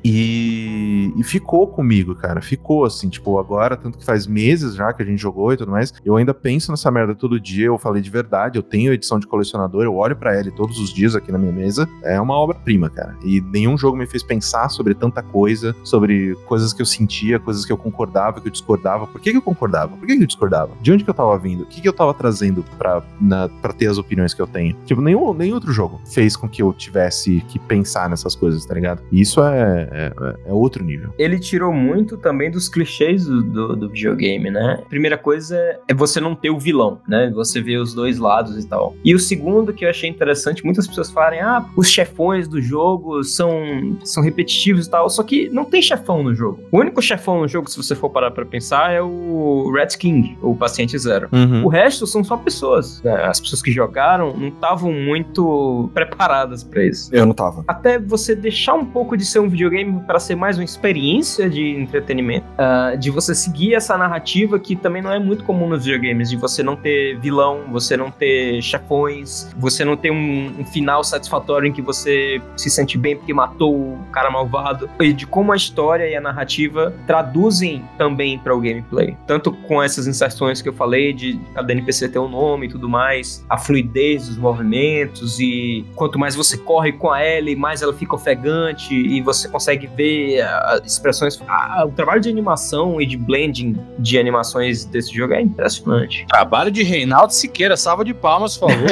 E, 0.03 1.13
e 1.15 1.23
ficou 1.23 1.67
comigo, 1.67 2.13
cara. 2.15 2.41
Ficou 2.41 2.85
assim, 2.85 3.07
tipo, 3.09 3.39
agora, 3.39 3.77
tanto 3.77 3.97
que 3.97 4.05
faz 4.05 4.27
meses 4.27 4.75
já 4.75 4.91
que 4.91 5.01
a 5.01 5.05
gente 5.05 5.19
jogou 5.19 5.53
e 5.53 5.57
tudo 5.57 5.71
mais. 5.71 5.93
Eu 6.03 6.15
ainda 6.17 6.33
penso 6.33 6.71
nessa 6.71 6.91
merda 6.91 7.15
todo 7.15 7.39
dia. 7.39 7.67
Eu 7.67 7.77
falei 7.77 8.01
de 8.01 8.09
verdade. 8.09 8.59
Eu 8.59 8.63
tenho 8.63 8.91
edição 8.91 9.17
de 9.19 9.25
colecionador, 9.25 9.83
eu 9.83 9.95
olho 9.95 10.15
para 10.15 10.37
ele 10.37 10.51
todos 10.51 10.79
os 10.79 10.93
dias 10.93 11.15
aqui 11.15 11.31
na 11.31 11.37
minha 11.37 11.51
mesa. 11.51 11.87
É 12.03 12.19
uma 12.19 12.35
obra-prima, 12.35 12.89
cara. 12.89 13.15
E 13.23 13.41
nenhum 13.41 13.77
jogo 13.77 13.97
me 13.97 14.05
fez 14.05 14.23
pensar 14.23 14.69
sobre 14.69 14.93
tanta 14.93 15.23
coisa, 15.23 15.75
sobre 15.83 16.35
coisas 16.45 16.73
que 16.73 16.81
eu 16.81 16.85
sentia, 16.85 17.39
coisas 17.39 17.65
que 17.65 17.71
eu 17.71 17.77
concordava, 17.77 18.41
que 18.41 18.47
eu 18.47 18.51
discordava. 18.51 19.07
Por 19.07 19.21
que, 19.21 19.31
que 19.31 19.37
eu 19.37 19.41
concordava? 19.41 19.95
Por 19.95 20.05
que, 20.05 20.17
que 20.17 20.23
eu 20.23 20.27
discordava? 20.27 20.71
De 20.81 20.91
onde 20.91 21.03
que 21.03 21.09
eu 21.09 21.13
tava 21.13 21.37
vindo? 21.37 21.63
O 21.63 21.65
que, 21.65 21.81
que 21.81 21.87
eu 21.87 21.93
tava 21.93 22.13
trazendo 22.13 22.63
pra, 22.77 23.01
na, 23.21 23.47
pra 23.47 23.71
ter 23.71 23.87
as 23.87 23.97
opiniões 23.97 24.33
que 24.33 24.41
eu 24.41 24.47
tenho? 24.47 24.75
Tipo, 24.85 25.01
nenhum, 25.01 25.33
nenhum 25.33 25.55
outro 25.55 25.71
jogo 25.71 26.01
fez 26.05 26.35
com 26.35 26.47
que 26.49 26.61
eu 26.61 26.73
tivesse 26.73 27.41
que 27.47 27.59
pensar 27.59 28.09
nessas 28.09 28.35
coisas, 28.35 28.64
tá 28.65 28.73
ligado? 28.73 29.01
E 29.11 29.21
isso 29.21 29.41
é, 29.41 29.87
é, 29.91 30.13
é 30.47 30.53
outro 30.53 30.83
nível. 30.83 31.09
Ele 31.17 31.39
tirou 31.39 31.71
muito 31.73 32.17
também 32.17 32.49
dos 32.51 32.67
clichês 32.67 33.25
do, 33.25 33.41
do, 33.43 33.75
do 33.75 33.89
videogame, 33.89 34.49
né? 34.49 34.79
A 34.81 34.89
primeira 34.89 35.17
coisa 35.17 35.57
é 35.87 35.93
você 35.93 36.19
não 36.19 36.35
ter 36.35 36.49
o 36.49 36.59
vilão, 36.59 36.99
né? 37.07 37.31
Você 37.33 37.61
vê 37.61 37.77
os 37.77 37.93
dois 37.93 38.17
lados 38.17 38.57
e 38.63 38.67
tal. 38.67 38.95
E 39.03 39.13
o 39.13 39.19
segundo 39.19 39.73
que 39.73 39.85
eu 39.85 39.89
achei 39.89 40.09
interessante, 40.09 40.63
muitas 40.63 40.87
pessoas 40.87 41.11
falam, 41.11 41.39
ah, 41.41 41.69
os 41.75 41.89
chefões 41.89 42.47
do 42.47 42.61
jogo 42.61 43.23
são, 43.23 43.97
são 44.03 44.23
repetitivos 44.23 44.87
e 44.87 44.89
tal, 44.89 45.09
só 45.09 45.23
que 45.23 45.49
não 45.49 45.65
tem 45.65 45.81
chefão 45.81 46.23
no 46.23 46.33
jogo. 46.33 46.59
O 46.71 46.79
único 46.79 47.01
chefão 47.01 47.41
no 47.41 47.47
jogo, 47.47 47.69
se 47.69 47.77
você 47.77 47.95
for 47.95 48.09
parar 48.09 48.31
pra 48.31 48.45
pensar, 48.45 48.91
é 48.91 49.01
o 49.01 49.71
Red 49.73 49.97
King, 49.97 50.37
o 50.41 50.55
Paciente 50.55 50.97
Zero. 50.97 51.29
Uhum. 51.31 51.65
O 51.65 51.67
resto 51.67 52.05
são 52.07 52.23
só 52.23 52.37
pessoas. 52.37 53.01
né? 53.03 53.13
As 53.25 53.39
pessoas 53.39 53.61
que 53.61 53.71
jogaram 53.71 54.35
não 54.35 54.47
estavam 54.49 54.91
muito 54.91 55.89
preparadas 55.93 56.63
pra 56.63 56.83
isso. 56.83 57.09
Eu 57.13 57.25
não 57.25 57.33
tava. 57.33 57.63
Até 57.67 57.99
você 57.99 58.35
deixar 58.35 58.54
um 58.73 58.85
pouco 58.85 59.17
de 59.17 59.25
ser 59.25 59.39
um 59.39 59.49
videogame 59.49 60.01
para 60.01 60.19
ser 60.19 60.35
mais 60.35 60.57
uma 60.57 60.63
experiência 60.63 61.49
de 61.49 61.69
entretenimento, 61.71 62.45
ah, 62.57 62.95
de 62.95 63.09
você 63.09 63.35
seguir 63.35 63.73
essa 63.73 63.97
narrativa 63.97 64.59
que 64.59 64.75
também 64.75 65.01
não 65.01 65.11
é 65.11 65.19
muito 65.19 65.43
comum 65.43 65.67
nos 65.67 65.85
videogames, 65.85 66.29
de 66.29 66.35
você 66.35 66.63
não 66.63 66.75
ter 66.75 67.19
vilão, 67.19 67.63
você 67.71 67.97
não 67.97 68.09
ter 68.09 68.61
chefões, 68.61 69.49
você 69.57 69.83
não 69.83 69.97
ter 69.97 70.11
um, 70.11 70.53
um 70.59 70.65
final 70.65 71.03
satisfatório 71.03 71.67
em 71.67 71.71
que 71.71 71.81
você 71.81 72.41
se 72.55 72.69
sente 72.69 72.97
bem 72.97 73.15
porque 73.15 73.33
matou 73.33 73.75
o 73.75 73.99
cara 74.11 74.29
malvado, 74.29 74.89
e 74.99 75.13
de 75.13 75.27
como 75.27 75.51
a 75.51 75.55
história 75.55 76.07
e 76.07 76.15
a 76.15 76.21
narrativa 76.21 76.93
traduzem 77.05 77.83
também 77.97 78.39
para 78.39 78.55
o 78.55 78.59
gameplay. 78.59 79.17
Tanto 79.27 79.51
com 79.51 79.81
essas 79.81 80.07
inserções 80.07 80.61
que 80.61 80.69
eu 80.69 80.73
falei, 80.73 81.13
de 81.13 81.39
cada 81.53 81.71
NPC 81.71 82.09
ter 82.09 82.19
um 82.19 82.29
nome 82.29 82.67
e 82.67 82.69
tudo 82.69 82.87
mais, 82.87 83.45
a 83.49 83.57
fluidez 83.57 84.27
dos 84.27 84.37
movimentos, 84.37 85.39
e 85.39 85.85
quanto 85.95 86.17
mais 86.17 86.35
você 86.35 86.57
corre 86.57 86.91
com 86.91 87.11
a 87.11 87.25
Ellie, 87.25 87.55
mais 87.55 87.81
ela 87.81 87.93
fica 87.93 88.15
ofegante, 88.15 88.44
e 88.91 89.21
você 89.21 89.47
consegue 89.47 89.87
ver 89.87 90.41
ah, 90.41 90.81
expressões. 90.85 91.41
ah, 91.47 91.85
o 91.85 91.91
trabalho 91.91 92.21
de 92.21 92.29
animação 92.29 93.01
e 93.01 93.05
de 93.05 93.17
blending 93.17 93.77
de 93.99 94.17
animações 94.17 94.85
desse 94.85 95.13
jogo 95.13 95.33
é 95.33 95.41
impressionante. 95.41 96.25
Trabalho 96.27 96.71
de 96.71 96.83
Reinaldo 96.83 97.33
Siqueira, 97.33 97.75
salva 97.77 98.03
de 98.05 98.13
palmas, 98.13 98.57
por 98.57 98.69
favor. 98.69 98.87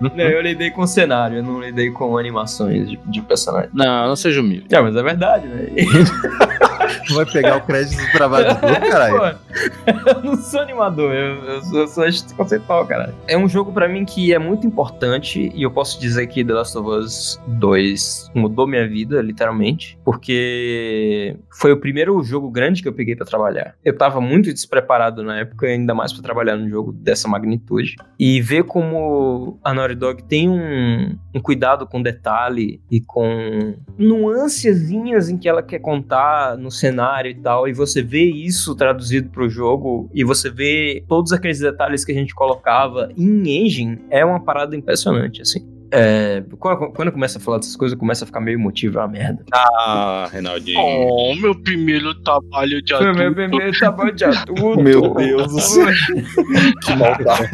Não, 0.14 0.24
eu 0.24 0.40
lidei 0.40 0.70
com 0.70 0.86
cenário, 0.86 1.38
eu 1.38 1.42
não 1.42 1.60
lidei 1.60 1.90
com 1.90 2.16
animações 2.16 2.88
de, 2.88 2.96
de 3.06 3.20
personagem. 3.22 3.70
não, 3.72 4.08
não 4.08 4.16
seja 4.16 4.40
humilde. 4.40 4.66
É, 4.70 4.80
mas 4.80 4.94
é 4.94 5.02
verdade, 5.02 5.46
né? 5.46 5.66
Vai 7.14 7.26
pegar 7.26 7.56
o 7.56 7.60
crédito 7.62 8.00
do 8.00 8.12
trabalho 8.12 8.54
do 8.54 8.60
caralho. 8.60 9.38
Eu 9.86 10.22
não 10.22 10.36
sou 10.36 10.60
animador, 10.60 11.12
eu, 11.12 11.44
eu 11.44 11.86
sou, 11.86 12.04
eu 12.04 12.12
conceitual, 12.36 12.86
caralho. 12.86 13.14
É 13.26 13.36
um 13.36 13.48
jogo 13.48 13.72
pra 13.72 13.88
mim 13.88 14.04
que 14.04 14.32
é 14.32 14.38
muito 14.38 14.66
importante 14.66 15.52
e 15.54 15.62
eu 15.62 15.70
posso 15.70 16.00
dizer 16.00 16.26
que 16.26 16.44
The 16.44 16.52
Last 16.52 16.76
of 16.76 16.88
Us 16.88 17.40
2 17.46 18.32
mudou 18.34 18.66
minha 18.66 18.86
vida, 18.88 19.20
literalmente, 19.20 19.98
porque 20.04 21.36
foi 21.50 21.72
o 21.72 21.76
primeiro 21.76 22.22
jogo 22.22 22.50
grande 22.50 22.82
que 22.82 22.88
eu 22.88 22.92
peguei 22.92 23.16
pra 23.16 23.26
trabalhar. 23.26 23.74
Eu 23.84 23.96
tava 23.96 24.20
muito 24.20 24.52
despreparado 24.52 25.22
na 25.22 25.38
época, 25.40 25.66
ainda 25.66 25.94
mais 25.94 26.12
pra 26.12 26.22
trabalhar 26.22 26.56
num 26.56 26.68
jogo 26.68 26.92
dessa 26.92 27.28
magnitude. 27.28 27.96
E 28.18 28.40
ver 28.40 28.64
como 28.64 29.58
a 29.62 29.72
Naughty 29.72 29.94
Dog 29.94 30.22
tem 30.24 30.48
um, 30.48 31.16
um 31.34 31.40
cuidado 31.40 31.86
com 31.86 32.02
detalhe 32.02 32.80
e 32.90 33.00
com 33.00 33.74
nuancezinhas 33.98 35.28
em 35.28 35.38
que 35.38 35.48
ela 35.48 35.62
quer 35.62 35.78
contar 35.78 36.56
no 36.56 36.70
cenário 36.74 37.30
e 37.30 37.34
tal, 37.34 37.68
e 37.68 37.72
você 37.72 38.02
vê 38.02 38.24
isso 38.24 38.74
traduzido 38.74 39.30
pro 39.30 39.48
jogo, 39.48 40.10
e 40.12 40.24
você 40.24 40.50
vê 40.50 41.04
todos 41.08 41.32
aqueles 41.32 41.58
detalhes 41.60 42.04
que 42.04 42.12
a 42.12 42.14
gente 42.14 42.34
colocava 42.34 43.10
em 43.16 43.64
engine, 43.64 44.04
é 44.10 44.24
uma 44.24 44.40
parada 44.40 44.76
impressionante, 44.76 45.40
assim. 45.40 45.73
É, 45.96 46.42
quando, 46.58 47.12
começa 47.12 47.38
a 47.38 47.40
falar 47.40 47.58
dessas 47.58 47.76
coisas, 47.76 47.96
começa 47.98 48.24
a 48.24 48.26
ficar 48.26 48.40
meio 48.40 48.56
emotivo, 48.58 48.98
é 48.98 49.02
uma 49.02 49.08
merda. 49.08 49.44
Ah, 49.52 50.28
Reinaldinho. 50.32 50.78
Oh, 50.80 51.34
meu 51.36 51.54
primeiro 51.54 52.14
trabalho 52.22 52.82
de 52.82 52.92
adulto. 52.94 53.18
meu 53.18 53.34
primeiro 53.34 53.78
trabalho 53.78 54.12
de 54.14 54.24
adulto. 54.24 54.82
Meu 54.82 55.14
Deus 55.14 55.52
do 55.52 55.60
céu. 55.60 55.86
que 56.84 56.96
maldade. 56.96 57.48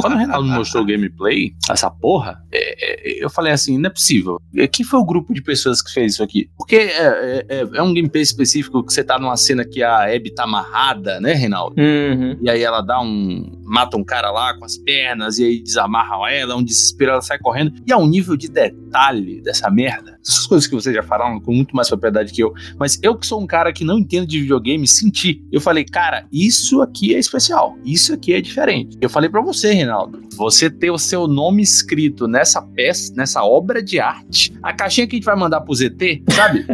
Quando 0.00 0.14
o 0.14 0.18
Reinaldo 0.18 0.48
mostrou 0.48 0.82
o 0.82 0.86
gameplay, 0.86 1.52
essa 1.70 1.90
porra, 1.90 2.42
é, 2.52 3.20
é, 3.20 3.24
eu 3.24 3.30
falei 3.30 3.52
assim, 3.52 3.78
não 3.78 3.88
é 3.88 3.90
possível. 3.92 4.38
E 4.54 4.68
Quem 4.68 4.84
foi 4.84 5.00
o 5.00 5.04
grupo 5.04 5.32
de 5.32 5.42
pessoas 5.42 5.80
que 5.80 5.92
fez 5.92 6.14
isso 6.14 6.22
aqui? 6.22 6.50
Porque 6.58 6.76
é, 6.76 7.44
é- 7.48 7.68
é 7.74 7.82
um 7.82 7.94
gameplay 7.94 8.22
específico 8.22 8.84
que 8.84 8.92
você 8.92 9.02
tá 9.02 9.18
numa 9.18 9.36
cena 9.36 9.64
que 9.64 9.82
a 9.82 10.04
Abby 10.14 10.34
tá 10.34 10.44
amarrada, 10.44 11.20
né, 11.20 11.32
Reinaldo? 11.32 11.76
Uhum. 11.80 12.36
E 12.42 12.50
aí 12.50 12.62
ela 12.62 12.80
dá 12.82 13.00
um. 13.00 13.60
mata 13.64 13.96
um 13.96 14.04
cara 14.04 14.30
lá 14.30 14.54
com 14.58 14.64
as 14.64 14.76
pernas, 14.76 15.38
e 15.38 15.44
aí 15.44 15.62
desamarram 15.62 16.26
ela, 16.26 16.52
é 16.52 16.56
um 16.56 16.62
desespero, 16.62 17.12
ela 17.12 17.22
sai 17.22 17.38
correndo. 17.38 17.61
E 17.86 17.92
há 17.92 17.98
um 17.98 18.06
nível 18.06 18.36
de 18.36 18.48
detalhe 18.48 19.40
dessa 19.42 19.70
merda. 19.70 20.18
Essas 20.22 20.46
coisas 20.46 20.66
que 20.68 20.74
vocês 20.74 20.94
já 20.94 21.02
falaram 21.02 21.40
com 21.40 21.52
muito 21.52 21.74
mais 21.74 21.88
propriedade 21.88 22.32
que 22.32 22.42
eu. 22.42 22.52
Mas 22.78 22.98
eu 23.02 23.16
que 23.16 23.26
sou 23.26 23.40
um 23.42 23.46
cara 23.46 23.72
que 23.72 23.84
não 23.84 23.98
entendo 23.98 24.26
de 24.26 24.40
videogame, 24.40 24.86
senti. 24.86 25.42
Eu 25.50 25.60
falei, 25.60 25.84
cara, 25.84 26.26
isso 26.32 26.80
aqui 26.80 27.14
é 27.14 27.18
especial. 27.18 27.76
Isso 27.84 28.12
aqui 28.14 28.32
é 28.32 28.40
diferente. 28.40 28.96
Eu 29.00 29.10
falei 29.10 29.28
pra 29.28 29.40
você, 29.42 29.72
Reinaldo. 29.72 30.22
Você 30.36 30.70
ter 30.70 30.90
o 30.90 30.98
seu 30.98 31.26
nome 31.26 31.62
escrito 31.62 32.26
nessa 32.28 32.62
peça, 32.62 33.12
nessa 33.16 33.44
obra 33.44 33.82
de 33.82 33.98
arte, 34.00 34.52
a 34.62 34.72
caixinha 34.72 35.06
que 35.06 35.16
a 35.16 35.18
gente 35.18 35.24
vai 35.24 35.36
mandar 35.36 35.60
pro 35.60 35.74
ZT, 35.74 36.22
sabe? 36.30 36.64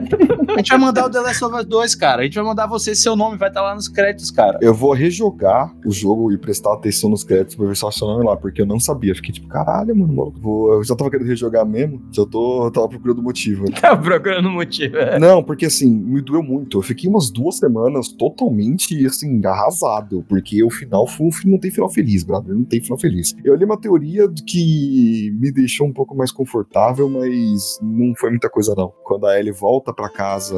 a 0.54 0.56
gente 0.58 0.68
vai 0.70 0.78
mandar 0.78 1.06
o 1.06 1.10
The 1.10 1.20
Last 1.20 1.44
of 1.44 1.56
Us 1.56 1.64
2, 1.66 1.94
cara. 1.94 2.22
A 2.22 2.24
gente 2.24 2.34
vai 2.34 2.44
mandar 2.44 2.66
você, 2.66 2.94
seu 2.94 3.16
nome 3.16 3.36
vai 3.36 3.48
estar 3.48 3.62
lá 3.62 3.74
nos 3.74 3.88
créditos, 3.88 4.30
cara. 4.30 4.58
Eu 4.62 4.74
vou 4.74 4.92
rejogar 4.92 5.74
o 5.84 5.90
jogo 5.90 6.30
e 6.32 6.38
prestar 6.38 6.74
atenção 6.74 7.10
nos 7.10 7.24
créditos 7.24 7.56
pra 7.56 7.66
ver 7.66 7.76
se 7.76 7.84
eu 7.84 8.06
lá, 8.22 8.36
porque 8.36 8.62
eu 8.62 8.66
não 8.66 8.78
sabia. 8.78 9.14
Fiquei 9.14 9.32
tipo, 9.32 9.48
caralho, 9.48 9.94
mano, 9.96 10.32
vou- 10.36 10.67
eu 10.74 10.84
já 10.84 10.96
tava 10.96 11.10
querendo 11.10 11.28
rejogar 11.28 11.64
mesmo, 11.66 12.02
já 12.12 12.24
tô, 12.26 12.70
tava 12.70 12.88
procurando 12.88 13.22
motivo. 13.22 13.66
Tá 13.80 13.96
procurando 13.96 14.50
motivo. 14.50 14.96
é. 14.96 15.18
Não, 15.18 15.42
porque 15.42 15.66
assim, 15.66 15.88
me 15.88 16.20
doeu 16.20 16.42
muito. 16.42 16.78
Eu 16.78 16.82
fiquei 16.82 17.08
umas 17.08 17.30
duas 17.30 17.56
semanas 17.56 18.08
totalmente, 18.08 19.06
assim, 19.06 19.40
arrasado. 19.44 20.24
Porque 20.28 20.62
o 20.64 20.70
final 20.70 21.06
foi 21.06 21.28
não 21.44 21.58
tem 21.58 21.70
final 21.70 21.88
feliz, 21.88 22.24
brother. 22.24 22.54
Não 22.54 22.64
tem 22.64 22.80
final 22.80 22.98
feliz. 22.98 23.34
Eu 23.44 23.54
li 23.54 23.64
uma 23.64 23.78
teoria 23.80 24.28
que 24.46 25.32
me 25.38 25.52
deixou 25.52 25.86
um 25.86 25.92
pouco 25.92 26.16
mais 26.16 26.32
confortável, 26.32 27.08
mas 27.08 27.78
não 27.82 28.14
foi 28.16 28.30
muita 28.30 28.48
coisa, 28.48 28.74
não. 28.76 28.92
Quando 29.04 29.26
a 29.26 29.38
Ellie 29.38 29.52
volta 29.52 29.92
pra 29.92 30.08
casa 30.08 30.54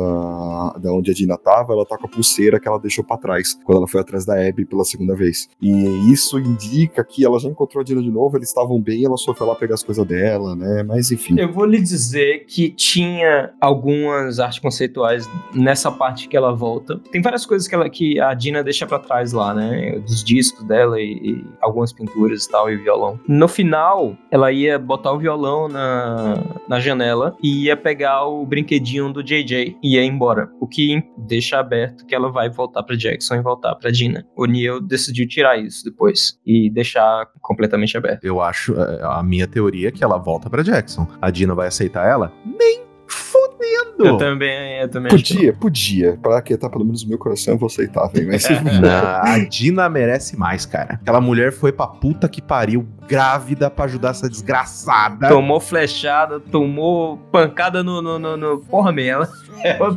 da 0.81 0.93
onde 0.93 1.11
a 1.11 1.15
Dina 1.15 1.37
tava, 1.37 1.73
ela 1.73 1.85
tá 1.87 1.97
com 1.97 2.07
a 2.07 2.11
pulseira 2.11 2.61
que 2.61 2.69
ela 2.69 2.79
deixou 2.79 3.05
pra 3.05 3.17
trás. 3.17 3.59
Quando 3.65 3.79
ela 3.79 3.89
foi 3.89 4.01
atrás 4.01 4.25
da 4.25 4.35
Abby 4.35 4.65
pela 4.65 4.85
segunda 4.85 5.15
vez. 5.15 5.49
E 5.61 6.13
isso 6.13 6.39
indica 6.39 7.05
que 7.05 7.25
ela 7.25 7.39
já 7.39 7.49
encontrou 7.49 7.81
a 7.81 7.85
Dina 7.85 8.03
de 8.03 8.11
novo, 8.11 8.37
eles 8.37 8.49
estavam 8.49 8.81
bem, 8.81 9.05
ela 9.05 9.17
só 9.17 9.35
foi 9.35 9.47
lá 9.47 9.55
pegar 9.55 9.75
as 9.75 9.83
coisas 9.83 10.00
dela, 10.05 10.55
né? 10.55 10.83
Mas 10.83 11.11
enfim. 11.11 11.39
Eu 11.39 11.53
vou 11.53 11.65
lhe 11.65 11.81
dizer 11.81 12.45
que 12.47 12.71
tinha 12.71 13.53
algumas 13.61 14.39
artes 14.39 14.59
conceituais 14.59 15.29
nessa 15.55 15.91
parte 15.91 16.29
que 16.29 16.37
ela 16.37 16.53
volta. 16.53 16.99
Tem 17.11 17.21
várias 17.21 17.47
coisas 17.47 17.67
que, 17.67 17.75
ela, 17.75 17.89
que 17.89 18.21
a 18.21 18.35
Dina 18.35 18.63
deixa 18.63 18.87
pra 18.87 18.99
trás 18.99 19.33
lá, 19.33 19.55
né? 19.55 19.99
Dos 20.01 20.23
discos 20.25 20.65
dela 20.65 21.01
e, 21.01 21.13
e 21.13 21.45
algumas 21.61 21.93
pinturas 21.93 22.45
e 22.45 22.51
tal, 22.51 22.71
e 22.71 22.77
violão. 22.77 23.19
No 23.27 23.49
final, 23.49 24.17
ela 24.31 24.53
ia 24.53 24.79
botar 24.79 25.13
o 25.13 25.19
violão 25.19 25.69
na, 25.69 26.35
na 26.69 26.81
janela 26.81 27.37
e 27.43 27.65
ia 27.65 27.77
pegar 27.77 28.27
o 28.27 28.45
brinquedinho 28.45 29.13
do 29.13 29.23
JJ 29.23 29.77
e 29.83 29.95
ia 29.95 30.05
embora. 30.05 30.51
O 30.61 30.67
que 30.67 31.03
deixa 31.17 31.59
aberto 31.59 32.07
que 32.07 32.15
ela 32.15 32.31
vai 32.31 32.49
voltar 32.49 32.83
pra 32.83 32.97
Jackson 32.97 33.37
e 33.37 33.43
voltar 33.43 33.75
pra 33.75 33.91
Dina. 33.91 34.27
O 34.37 34.47
Neil 34.47 34.81
decidiu 34.81 35.27
tirar 35.27 35.59
isso 35.59 35.85
depois 35.85 36.39
e 36.47 36.71
deixar 36.71 37.27
completamente 37.41 37.97
aberto. 37.97 38.25
Eu 38.25 38.41
acho, 38.41 38.75
é, 38.75 39.01
a 39.03 39.23
minha 39.23 39.47
teoria 39.47 39.90
é 39.91 39.93
que 39.93 40.03
ela 40.03 40.17
volta 40.19 40.49
pra 40.49 40.63
Jackson. 40.63 41.07
A 41.21 41.31
Dina 41.31 41.55
vai 41.55 41.69
aceitar 41.69 42.07
ela? 42.09 42.33
Nem 42.45 42.83
fudendo! 43.07 44.07
Eu 44.07 44.17
também, 44.17 44.81
eu 44.81 44.89
também 44.89 45.13
acho 45.13 45.25
que 45.25 45.35
Podia, 45.35 45.53
podia. 45.53 46.19
Pra 46.23 46.39
aquietar 46.39 46.71
pelo 46.71 46.85
menos 46.85 47.03
o 47.03 47.09
meu 47.09 47.19
coração, 47.19 47.55
eu 47.55 47.59
vou 47.59 47.67
aceitar, 47.67 48.07
velho. 48.09 48.29
Mas 48.29 48.49
Não, 48.81 48.89
a 49.23 49.39
Dina 49.49 49.89
merece 49.89 50.37
mais, 50.39 50.65
cara. 50.65 50.95
Aquela 50.95 51.21
mulher 51.21 51.53
foi 51.53 51.73
pra 51.73 51.87
puta 51.87 52.29
que 52.29 52.41
pariu, 52.41 52.87
grávida, 53.09 53.69
pra 53.69 53.85
ajudar 53.87 54.11
essa 54.11 54.29
desgraçada. 54.29 55.29
Tomou 55.29 55.61
flechada, 55.61 56.41
tomou 56.41 57.19
pancada 57.33 57.83
no. 57.83 58.01
no, 58.01 58.19
no, 58.19 58.37
no- 58.37 58.59
Porra, 58.61 58.93
man, 58.93 59.03
ela, 59.03 59.29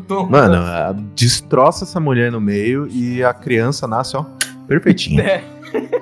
tomou. 0.08 0.30
Mano, 0.30 0.56
a- 0.56 0.96
destroça 1.16 1.84
essa 1.86 2.00
mulher 2.00 2.32
no 2.32 2.42
meio 2.42 2.88
e 2.90 3.24
a 3.24 3.34
criança 3.34 3.88
nasce, 3.88 4.18
ó, 4.18 4.26
perfeitinha. 4.68 5.24
É. 5.24 5.53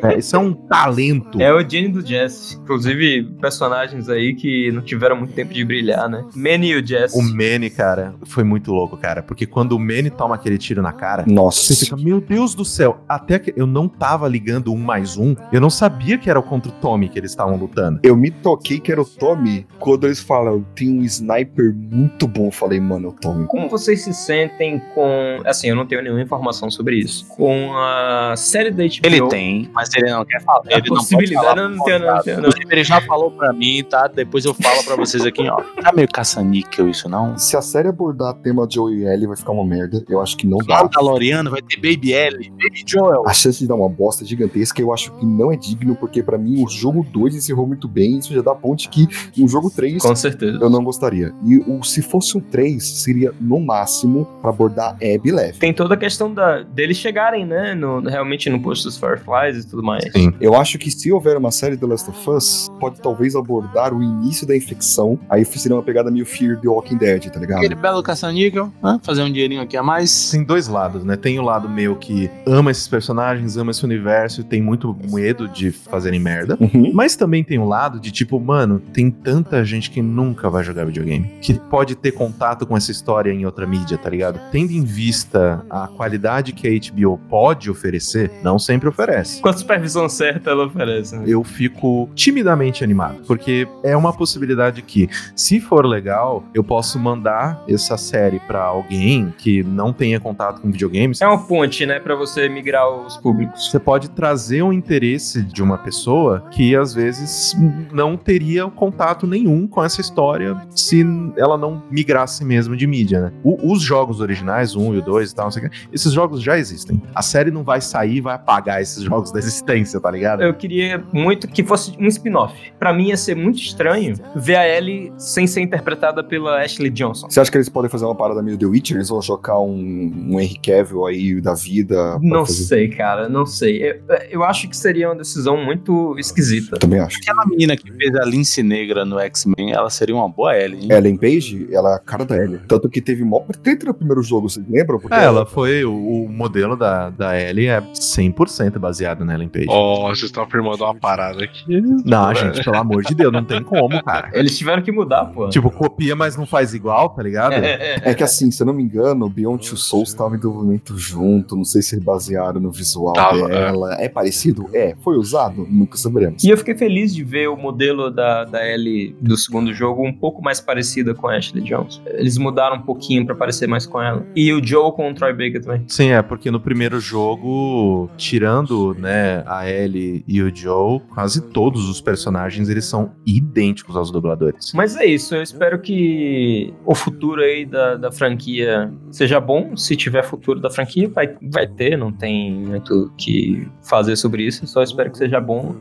É, 0.02 0.18
isso 0.18 0.36
é 0.36 0.40
um 0.40 0.54
talento. 0.54 1.42
É 1.42 1.54
o 1.54 1.68
Jenny 1.68 1.90
do 1.90 2.06
Jesse. 2.06 2.56
Inclusive, 2.56 3.24
personagens 3.40 4.10
aí 4.10 4.34
que 4.34 4.72
não 4.72 4.82
tiveram 4.82 5.16
muito 5.16 5.34
tempo 5.34 5.54
de 5.54 5.64
brilhar, 5.64 6.10
né? 6.10 6.26
Manny 6.36 6.72
e 6.72 6.76
o 6.76 6.86
Jesse. 6.86 7.18
O 7.18 7.22
Manny, 7.22 7.70
cara, 7.70 8.16
foi 8.26 8.44
muito 8.44 8.72
louco, 8.72 8.98
cara. 8.98 9.22
Porque 9.22 9.46
quando 9.46 9.74
o 9.74 9.80
Manny 9.80 10.10
toma 10.10 10.36
aquele 10.36 10.58
tiro 10.58 10.82
na 10.82 10.92
cara, 10.92 11.24
Nossa. 11.28 11.74
você 11.74 11.86
fica, 11.86 11.96
meu 11.98 12.20
Deus 12.20 12.56
do 12.56 12.66
céu. 12.66 13.04
Até 13.08 13.40
que 13.40 13.54
eu 13.56 13.68
não 13.68 13.88
tava 13.88 14.28
ligando 14.28 14.74
um 14.74 14.78
mais 14.78 15.18
um. 15.18 15.36
Eu 15.52 15.62
não 15.62 15.70
sabia 15.70 16.18
que 16.18 16.30
era 16.30 16.42
contra 16.42 16.72
o 16.72 16.76
Tommy 16.76 17.10
que 17.10 17.20
eles 17.20 17.32
estavam 17.32 17.56
lutando. 17.56 18.00
Eu 18.04 18.16
me 18.16 18.32
toquei 18.32 18.80
que 18.80 18.92
era 18.92 19.02
o 19.02 19.06
Tommy 19.06 19.68
quando 19.80 20.06
eles 20.06 20.20
falam, 20.20 20.66
tem 20.76 20.90
um 20.90 21.04
sniper 21.04 21.74
muito 21.76 22.28
bom. 22.28 22.48
Eu 22.48 22.52
falei, 22.52 22.80
mano, 22.80 23.08
é 23.08 23.10
o 23.10 23.14
Tommy. 23.14 23.48
Como 23.48 23.70
vocês 23.70 24.04
se 24.04 24.14
sentem 24.14 24.82
com. 24.94 25.42
Assim, 25.46 25.70
eu 25.70 25.76
não 25.76 25.86
tenho 25.86 26.02
nenhuma 26.02 26.22
informação 26.22 26.70
sobre 26.70 26.98
isso. 26.98 27.28
Com 27.28 27.74
a 27.76 28.34
série 28.36 28.72
da 28.72 28.84
HBO. 28.84 29.00
Ele 29.04 29.28
tem, 29.28 29.61
mas 29.74 29.94
ele 29.96 30.10
não 30.10 30.26
quer 30.26 30.42
falar. 30.42 30.62
Ele 30.68 30.90
não 30.90 31.04
pode 31.06 31.34
falar 31.34 31.56
não, 31.56 31.70
não 31.70 31.86
não, 31.86 32.42
não. 32.42 32.50
Ele 32.70 32.84
já 32.84 33.02
falou 33.02 33.32
pra 33.32 33.54
mim, 33.54 33.84
tá? 33.84 34.08
Depois 34.08 34.46
eu 34.46 34.54
falo 34.54 34.84
pra 34.84 34.96
vocês 34.96 35.26
aqui, 35.26 35.48
ó. 35.50 35.62
Tá 35.82 35.92
meio 35.94 36.08
caça-níquel 36.08 36.90
isso, 36.90 37.10
não? 37.10 37.38
Se 37.38 37.56
a 37.58 37.62
série 37.62 37.88
abordar 37.88 38.34
tema 38.36 38.68
de 38.68 38.76
Joey 38.76 39.00
e 39.00 39.06
Ellie, 39.06 39.28
vai 39.28 39.36
ficar 39.36 39.52
uma 39.52 39.66
merda. 39.66 40.04
Eu 40.10 40.22
acho 40.22 40.38
que 40.38 40.48
não 40.48 40.58
dá. 40.60 40.84
Mandaloriano 40.84 41.50
vai 41.50 41.62
ter 41.62 41.76
Baby 41.76 42.14
Ellie, 42.14 42.50
Baby 42.50 42.84
Joel. 42.86 43.24
A 43.28 43.34
chance 43.34 43.60
de 43.60 43.68
dar 43.68 43.76
uma 43.76 43.90
bosta 43.90 44.26
gigantesca 44.26 44.82
eu 44.82 44.94
acho 44.94 45.12
que 45.14 45.26
não 45.26 45.52
é 45.52 45.58
digno, 45.58 45.96
porque 45.96 46.24
pra 46.24 46.38
mim 46.38 46.64
o 46.64 46.70
jogo 46.70 47.06
2 47.12 47.36
encerrou 47.36 47.68
muito 47.68 47.88
bem. 47.88 48.18
Isso 48.18 48.34
já 48.34 48.42
dá 48.42 48.56
ponte 48.56 48.90
que 48.90 49.08
no 49.38 49.48
jogo 49.48 49.70
3 49.70 50.02
Com 50.02 50.16
certeza. 50.16 50.58
eu 50.62 50.70
não 50.70 50.84
gostaria. 50.84 51.34
E 51.46 51.58
o, 51.58 51.84
se 51.84 52.02
fosse 52.02 52.38
um 52.38 52.42
3, 52.42 52.84
seria 52.84 53.34
no 53.40 53.60
máximo 53.60 54.26
pra 54.42 54.50
abordar 54.50 54.96
Abby 54.96 55.32
leve. 55.32 55.60
Tem 55.60 55.74
toda 55.74 55.96
a 55.96 55.98
questão 55.98 56.34
da, 56.34 56.62
deles 56.64 56.98
chegarem, 56.98 57.46
né? 57.46 57.74
No, 57.74 58.02
realmente 58.02 58.50
no 58.50 58.60
posto 58.62 58.86
dos 58.86 58.98
Fireflies 58.98 59.51
e 59.58 59.68
tudo 59.68 59.84
mais. 59.84 60.04
Sim. 60.12 60.34
Eu 60.40 60.56
acho 60.56 60.78
que 60.78 60.90
se 60.92 61.12
houver 61.12 61.38
uma 61.38 61.52
série 61.52 61.78
The 61.78 61.86
Last 61.86 62.10
of 62.10 62.30
Us, 62.30 62.72
pode 62.80 63.02
talvez 63.02 63.36
abordar 63.36 63.94
o 63.94 64.02
início 64.02 64.48
da 64.48 64.56
infecção. 64.56 65.20
Aí 65.30 65.46
seria 65.46 65.76
uma 65.76 65.84
pegada 65.84 66.10
meio 66.10 66.26
Fear 66.26 66.60
the 66.60 66.68
Walking 66.68 66.98
Dead, 66.98 67.30
tá 67.30 67.40
ligado? 67.40 67.60
Aquele 67.60 67.76
belo 67.76 68.02
caça-níquel, 68.02 68.72
né? 68.84 69.00
fazer 69.04 69.24
um 69.24 69.32
dinheirinho 69.32 69.62
aqui 69.62 69.78
a 69.78 69.84
mais. 69.84 70.32
Tem 70.32 70.44
dois 70.44 70.68
lados, 70.68 71.04
né? 71.04 71.16
Tem 71.16 71.40
o 71.40 71.44
lado 71.44 71.70
meu 71.70 71.96
que 71.96 72.30
ama 72.46 72.72
esses 72.72 72.88
personagens, 72.88 73.58
ama 73.58 73.72
esse 73.72 73.84
universo 73.84 74.42
e 74.42 74.44
tem 74.44 74.62
muito 74.62 74.96
medo 75.12 75.48
de 75.48 75.72
fazerem 75.72 76.20
merda. 76.20 76.58
Uhum. 76.60 76.92
Mas 76.94 77.16
também 77.16 77.44
tem 77.44 77.60
o 77.60 77.66
lado 77.66 78.00
de 78.00 78.12
tipo, 78.12 78.40
mano, 78.40 78.80
tem 78.94 79.10
tanta 79.10 79.64
gente 79.64 79.90
que 79.90 80.02
nunca 80.02 80.50
vai 80.50 80.64
jogar 80.64 80.86
videogame, 80.86 81.28
que 81.42 81.54
pode 81.54 81.96
ter 81.96 82.12
contato 82.12 82.66
com 82.66 82.76
essa 82.76 82.92
história 82.92 83.32
em 83.32 83.46
outra 83.46 83.66
mídia, 83.66 83.98
tá 83.98 84.10
ligado? 84.10 84.40
Tendo 84.52 84.72
em 84.72 84.84
vista 84.84 85.66
a 85.70 85.88
qualidade 85.88 86.54
que 86.54 86.68
a 86.68 86.72
HBO 86.72 87.18
pode 87.30 87.70
oferecer, 87.70 88.32
não 88.44 88.58
sempre 88.58 88.90
oferece. 88.90 89.31
Com 89.40 89.50
a 89.50 89.54
supervisão 89.54 90.08
certa, 90.10 90.50
ela 90.52 90.66
oferece. 90.66 91.16
né? 91.16 91.24
Eu 91.28 91.44
fico 91.44 92.10
timidamente 92.16 92.84
animado, 92.84 93.22
porque 93.28 93.68
é 93.84 93.96
uma 93.96 94.12
possibilidade 94.14 94.82
que, 94.82 95.10
se 95.36 95.60
for 95.60 95.86
legal, 95.86 96.44
eu 96.54 96.64
posso 96.64 97.00
mandar 97.00 97.64
essa 97.68 97.98
série 97.98 98.40
pra 98.40 98.62
alguém 98.64 99.34
que 99.38 99.64
não 99.64 99.94
tenha 99.94 100.20
contato 100.20 100.62
com 100.62 100.72
videogames 100.72 101.22
É 101.22 101.28
uma 101.28 101.38
ponte, 101.46 101.86
né? 101.86 102.00
Pra 102.00 102.16
você 102.16 102.50
migrar 102.50 102.90
os 102.90 103.18
públicos. 103.18 103.70
você 103.70 103.80
pode 103.80 104.10
trazer 104.10 104.62
o 104.64 104.74
interesse 104.74 105.42
de 105.44 105.62
uma 105.62 105.78
pessoa 105.78 106.44
que 106.52 106.76
às 106.76 106.94
vezes 106.94 107.56
não 107.92 108.18
teria 108.18 108.66
contato 108.68 109.28
nenhum 109.28 109.68
com 109.68 109.84
essa 109.84 110.02
história 110.02 110.58
se 110.76 111.06
ela 111.38 111.58
não 111.58 111.84
migrasse 111.92 112.44
mesmo 112.44 112.76
de 112.76 112.88
mídia, 112.88 113.22
né? 113.22 113.32
O- 113.44 113.72
os 113.74 113.82
jogos 113.82 114.20
originais, 114.20 114.76
o 114.76 114.80
1 114.82 114.96
e 114.96 114.98
o 115.00 115.02
2 115.02 115.32
e 115.32 115.36
tal, 115.36 115.46
não 115.46 115.52
sei 115.52 115.66
o 115.66 115.70
que, 115.70 115.78
esses 115.94 116.12
jogos 116.12 116.42
já 116.42 116.58
existem. 116.58 117.02
A 117.14 117.22
série 117.22 117.52
não 117.52 117.64
vai 117.64 117.82
sair 117.82 118.16
e 118.18 118.22
vai 118.22 118.36
apagar 118.36 118.82
esses 118.82 119.04
jogos 119.04 119.21
da 119.30 119.40
existência, 119.40 120.00
tá 120.00 120.10
ligado? 120.10 120.42
Eu 120.42 120.54
queria 120.54 121.04
muito 121.12 121.48
que 121.50 121.64
fosse 121.64 121.94
um 122.00 122.08
spin-off. 122.08 122.56
Pra 122.80 122.94
mim 122.94 123.10
ia 123.10 123.18
ser 123.18 123.36
muito 123.36 123.60
estranho 123.60 124.16
ver 124.36 124.56
a 124.56 124.66
Ellie 124.78 125.12
sem 125.18 125.46
ser 125.46 125.60
interpretada 125.62 126.24
pela 126.24 126.62
Ashley 126.64 126.90
Johnson. 126.90 127.30
Você 127.30 127.42
acha 127.42 127.52
que 127.52 127.58
eles 127.58 127.68
podem 127.68 127.90
fazer 127.90 128.06
uma 128.06 128.16
parada 128.16 128.42
meio 128.42 128.58
The 128.58 128.66
Witcher? 128.66 128.96
Eles 128.98 129.10
vão 129.10 129.22
jogar 129.22 129.60
um, 129.60 130.30
um 130.30 130.40
Henry 130.40 130.58
Cavill 130.60 131.06
aí 131.06 131.42
da 131.42 131.54
vida? 131.54 132.18
Não 132.22 132.46
fazer- 132.46 132.64
sei, 132.64 132.88
cara, 132.88 133.28
não 133.28 133.46
sei. 133.46 133.84
Eu, 133.84 133.96
eu 134.30 134.44
acho 134.44 134.70
que 134.70 134.78
seria 134.78 135.10
uma 135.10 135.16
decisão 135.16 135.58
muito 135.58 136.16
esquisita. 136.18 136.78
Também 136.78 137.00
acho. 137.00 137.18
Aquela 137.22 137.46
menina 137.46 137.76
que 137.76 137.92
fez 137.92 138.16
a 138.16 138.24
Lince 138.24 138.64
Negra 138.64 139.04
no 139.04 139.20
X-Men, 139.20 139.74
ela 139.74 139.90
seria 139.90 140.16
uma 140.16 140.30
boa 140.30 140.56
Ellie, 140.58 140.84
hein? 140.86 140.92
Ellen 140.92 141.18
Page, 141.18 141.68
ela 141.72 141.92
é 141.94 141.96
a 141.96 142.00
cara 142.00 142.24
da 142.24 142.38
Ellie. 142.38 142.60
Tanto 142.68 142.88
que 142.90 143.02
teve 143.02 143.24
mó 143.24 143.42
treta 143.62 143.86
no 143.88 143.94
primeiro 143.94 144.22
jogo, 144.24 144.48
vocês 144.50 144.66
lembram? 144.70 145.00
Porque 145.00 145.16
É, 145.16 145.24
ela 145.24 145.46
foi. 145.46 145.84
O, 145.84 145.92
o 146.26 146.30
modelo 146.30 146.76
da, 146.78 147.10
da 147.10 147.40
Ellie 147.40 147.68
é 147.68 147.82
100% 147.82 148.78
baseado 148.80 149.11
na 149.20 149.34
Ellen 149.34 149.50
Page. 149.50 149.68
Ó, 149.70 150.08
vocês 150.08 150.24
estão 150.24 150.44
afirmando 150.44 150.84
uma 150.84 150.96
parada 150.96 151.44
aqui. 151.44 151.82
Não, 152.06 152.34
gente, 152.34 152.64
pelo 152.64 152.78
amor 152.78 153.04
de 153.04 153.14
Deus, 153.14 153.32
não 153.32 153.44
tem 153.44 153.64
como, 153.64 154.02
cara. 154.04 154.30
Eles 154.34 154.58
tiveram 154.58 154.82
que 154.82 154.92
mudar, 154.92 155.26
pô. 155.26 155.50
Tipo, 155.50 155.70
copia, 155.70 156.16
mas 156.16 156.36
não 156.36 156.46
faz 156.46 156.74
igual, 156.74 157.10
tá 157.10 157.22
ligado? 157.24 157.54
É 157.54 158.14
que 158.14 158.24
assim, 158.24 158.52
se 158.52 158.62
eu 158.62 158.68
não 158.68 158.74
me 158.74 158.84
engano, 158.84 159.26
o 159.26 159.30
Beyond 159.30 159.68
Two 159.68 159.78
Souls 159.78 160.10
estava 160.10 160.36
em 160.36 160.38
desenvolvimento 160.38 160.98
junto. 160.98 161.56
Não 161.56 161.66
sei 161.66 161.82
se 161.82 161.96
eles 161.96 162.06
basearam 162.06 162.60
no 162.60 162.72
visual 162.72 163.14
Tava, 163.14 163.48
dela. 163.48 163.96
É. 164.00 164.10
parecido? 164.10 164.70
É. 164.74 164.96
Foi 165.04 165.18
usado? 165.18 165.68
Nunca 165.70 165.98
saberemos. 165.98 166.44
E 166.44 166.50
eu 166.50 166.58
fiquei 166.58 166.76
feliz 166.76 167.14
de 167.14 167.24
ver 167.24 167.48
o 167.48 167.56
modelo 167.56 168.10
da, 168.10 168.44
da 168.44 168.68
Ellie 168.68 169.16
do 169.20 169.38
segundo 169.38 169.74
jogo 169.74 170.06
um 170.06 170.14
pouco 170.14 170.42
mais 170.42 170.60
parecida 170.60 171.14
com 171.14 171.28
a 171.28 171.36
Ashley 171.36 171.64
Johnson. 171.64 172.02
Eles 172.06 172.38
mudaram 172.38 172.78
um 172.78 172.82
pouquinho 172.82 173.26
pra 173.26 173.36
parecer 173.36 173.68
mais 173.68 173.86
com 173.86 174.02
ela. 174.02 174.26
E 174.36 174.54
o 174.54 174.66
Joe 174.66 174.92
com 174.92 175.10
o 175.10 175.14
Troy 175.14 175.32
Baker 175.32 175.62
também. 175.62 175.84
Sim, 175.88 176.10
é, 176.10 176.22
porque 176.22 176.52
no 176.52 176.60
primeiro 176.60 177.00
jogo, 177.00 178.10
tirando, 178.18 178.96
né, 179.02 179.44
a 179.46 179.70
Ellie 179.70 180.24
e 180.28 180.42
o 180.42 180.56
Joe, 180.56 181.00
quase 181.14 181.42
todos 181.50 181.90
os 181.90 182.00
personagens, 182.00 182.70
eles 182.70 182.86
são 182.86 183.12
idênticos 183.26 183.96
aos 183.96 184.12
dubladores. 184.12 184.72
Mas 184.74 184.96
é 184.96 185.06
isso, 185.06 185.36
eu 185.36 185.42
espero 185.42 185.80
que 185.80 186.74
o 186.86 186.94
futuro 186.96 187.42
aí 187.42 187.66
da, 187.66 187.96
da 187.96 188.12
franquia 188.12 188.92
seja 189.10 189.40
bom. 189.40 189.76
Se 189.76 189.96
tiver 189.96 190.24
futuro 190.24 190.60
da 190.60 190.70
franquia, 190.70 191.10
vai, 191.10 191.36
vai 191.52 191.68
ter, 191.68 191.98
não 191.98 192.12
tem 192.12 192.52
muito 192.54 193.12
que 193.18 193.68
fazer 193.82 194.16
sobre 194.16 194.44
isso. 194.44 194.66
Só 194.68 194.84
espero 194.84 195.12
que 195.12 195.18
seja 195.18 195.40
bom. 195.42 195.76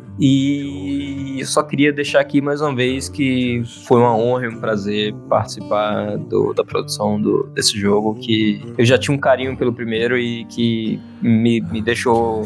E 0.55 1.37
eu 1.41 1.47
só 1.47 1.63
queria 1.63 1.93
deixar 1.93 2.21
aqui 2.21 2.41
mais 2.41 2.61
uma 2.61 2.75
vez 2.75 3.09
que 3.09 3.63
foi 3.87 4.01
uma 4.01 4.15
honra 4.17 4.45
e 4.45 4.49
um 4.49 4.61
prazer 4.61 5.15
participar 5.29 6.17
do- 6.17 6.53
da 6.55 6.65
produção 6.65 7.21
do- 7.21 7.49
desse 7.55 7.79
jogo. 7.79 8.15
Que 8.15 8.61
eu 8.79 8.85
já 8.85 8.99
tinha 8.99 9.15
um 9.17 9.21
carinho 9.21 9.57
pelo 9.57 9.73
primeiro 9.73 10.19
e 10.19 10.45
que 10.47 11.01
me, 11.23 11.61
me 11.61 11.83
deixou 11.83 12.45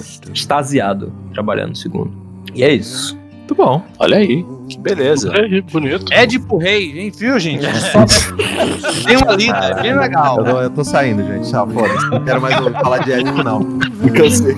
extasiado 0.65 1.13
trabalhando 1.33 1.71
no 1.71 1.77
segundo. 1.77 2.11
E 2.55 2.65
é 2.65 2.73
isso. 2.73 3.19
Muito 3.33 3.55
bom. 3.55 3.83
Olha 3.99 4.17
aí, 4.17 4.45
que 4.69 4.79
beleza. 4.79 5.31
É, 5.35 5.61
bonito. 5.61 6.11
Ed 6.13 6.39
pro 6.41 6.57
rei, 6.57 6.99
hein, 6.99 7.13
viu, 7.15 7.39
gente? 7.39 7.67
Só... 7.67 8.07
Tem 9.07 9.19
uma 9.19 9.37
lida, 9.37 9.83
bem 9.83 9.95
legal. 9.95 10.39
Eu 10.39 10.45
tô, 10.45 10.61
eu 10.63 10.71
tô 10.71 10.83
saindo, 10.85 11.23
gente. 11.23 11.51
Tchau, 11.51 11.69
foda-se. 11.69 12.09
Não 12.09 12.25
quero 12.25 12.41
mais 12.41 12.59
ouvir 12.59 12.73
falar 12.81 12.99
de 12.99 13.13
ético, 13.13 13.43
não. 13.43 13.79
Cansei. 14.15 14.55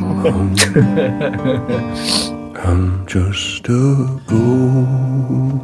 I'm 2.64 3.04
just 3.06 3.68
a 3.68 4.20
golden 4.26 5.56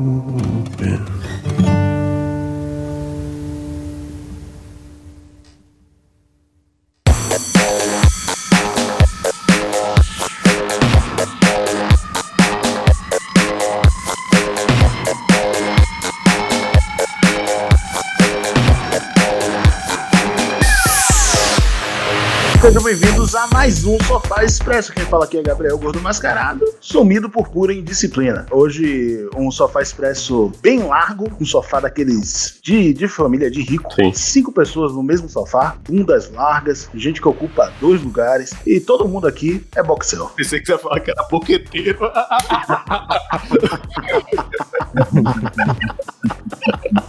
bem-vindos 23.32 23.34
a 23.34 23.46
mais 23.48 23.84
um 23.84 23.98
Sofá 24.04 24.44
Expresso. 24.44 24.92
Quem 24.92 25.04
fala 25.04 25.24
aqui 25.24 25.38
é 25.38 25.42
Gabriel 25.42 25.78
Gordo 25.78 26.00
Mascarado, 26.00 26.64
sumido 26.80 27.30
por 27.30 27.48
pura 27.48 27.72
indisciplina. 27.72 28.46
Hoje, 28.50 29.28
um 29.34 29.50
Sofá 29.50 29.80
Expresso 29.80 30.52
bem 30.60 30.80
largo, 30.80 31.30
um 31.40 31.44
sofá 31.44 31.80
daqueles 31.80 32.58
de, 32.62 32.92
de 32.92 33.08
família 33.08 33.50
de 33.50 33.62
rico. 33.62 33.92
Sim. 33.94 34.12
Cinco 34.12 34.52
pessoas 34.52 34.92
no 34.92 35.02
mesmo 35.02 35.28
sofá, 35.28 35.76
bundas 35.88 36.30
largas, 36.30 36.88
gente 36.94 37.20
que 37.20 37.28
ocupa 37.28 37.72
dois 37.80 38.02
lugares 38.02 38.52
e 38.66 38.80
todo 38.80 39.08
mundo 39.08 39.26
aqui 39.26 39.64
é 39.74 39.82
boxel. 39.82 40.26
Pensei 40.36 40.60
que 40.60 40.66
você 40.66 40.72
ia 40.72 40.78
falar 40.78 41.00
que 41.00 41.10
era 41.10 41.22
boqueteiro. 41.24 42.00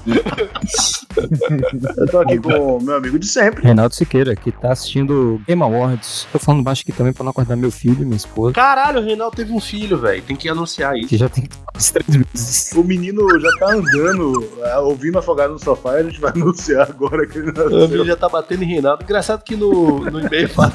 Eu 1.97 2.07
tô 2.07 2.19
aqui 2.19 2.39
com 2.39 2.77
o 2.77 2.81
meu 2.81 2.95
amigo 2.95 3.17
de 3.19 3.27
sempre. 3.27 3.63
Reinaldo 3.63 3.93
Siqueira, 3.95 4.35
que 4.35 4.51
tá 4.51 4.71
assistindo 4.71 5.41
Game 5.47 5.61
Awards. 5.61 6.27
Tô 6.31 6.39
falando 6.39 6.63
baixo 6.63 6.81
aqui 6.81 6.91
também 6.91 7.13
pra 7.13 7.23
não 7.23 7.31
acordar 7.31 7.55
meu 7.55 7.71
filho 7.71 8.01
e 8.01 8.05
minha 8.05 8.17
esposa, 8.17 8.53
Caralho, 8.53 8.99
o 8.99 9.03
Reinaldo 9.03 9.35
teve 9.35 9.51
um 9.53 9.59
filho, 9.59 9.97
velho. 9.97 10.21
Tem 10.23 10.35
que 10.35 10.49
anunciar 10.49 10.97
isso. 10.97 11.07
que 11.07 11.17
já 11.17 11.30
tem 11.30 11.47
uns 11.75 11.91
três 11.91 12.07
meses. 12.09 12.71
O 12.75 12.84
menino 12.84 13.27
já 13.39 13.49
tá 13.59 13.73
andando, 13.73 14.49
é, 14.63 14.77
ouvindo 14.80 15.19
afogado 15.19 15.53
no 15.53 15.59
sofá 15.59 15.97
e 15.97 16.01
a 16.01 16.03
gente 16.03 16.19
vai 16.19 16.31
anunciar 16.31 16.89
agora 16.89 17.25
que 17.27 17.38
ele 17.38 17.51
O 17.51 17.53
menino 17.53 17.80
nasceu. 17.88 18.05
já 18.05 18.15
tá 18.15 18.30
batendo 18.30 18.63
em 18.63 18.67
Reinaldo. 18.67 19.03
Engraçado 19.03 19.43
que 19.43 19.55
no, 19.55 19.99
no 20.09 20.19
e-mail 20.19 20.49
sabe? 20.49 20.73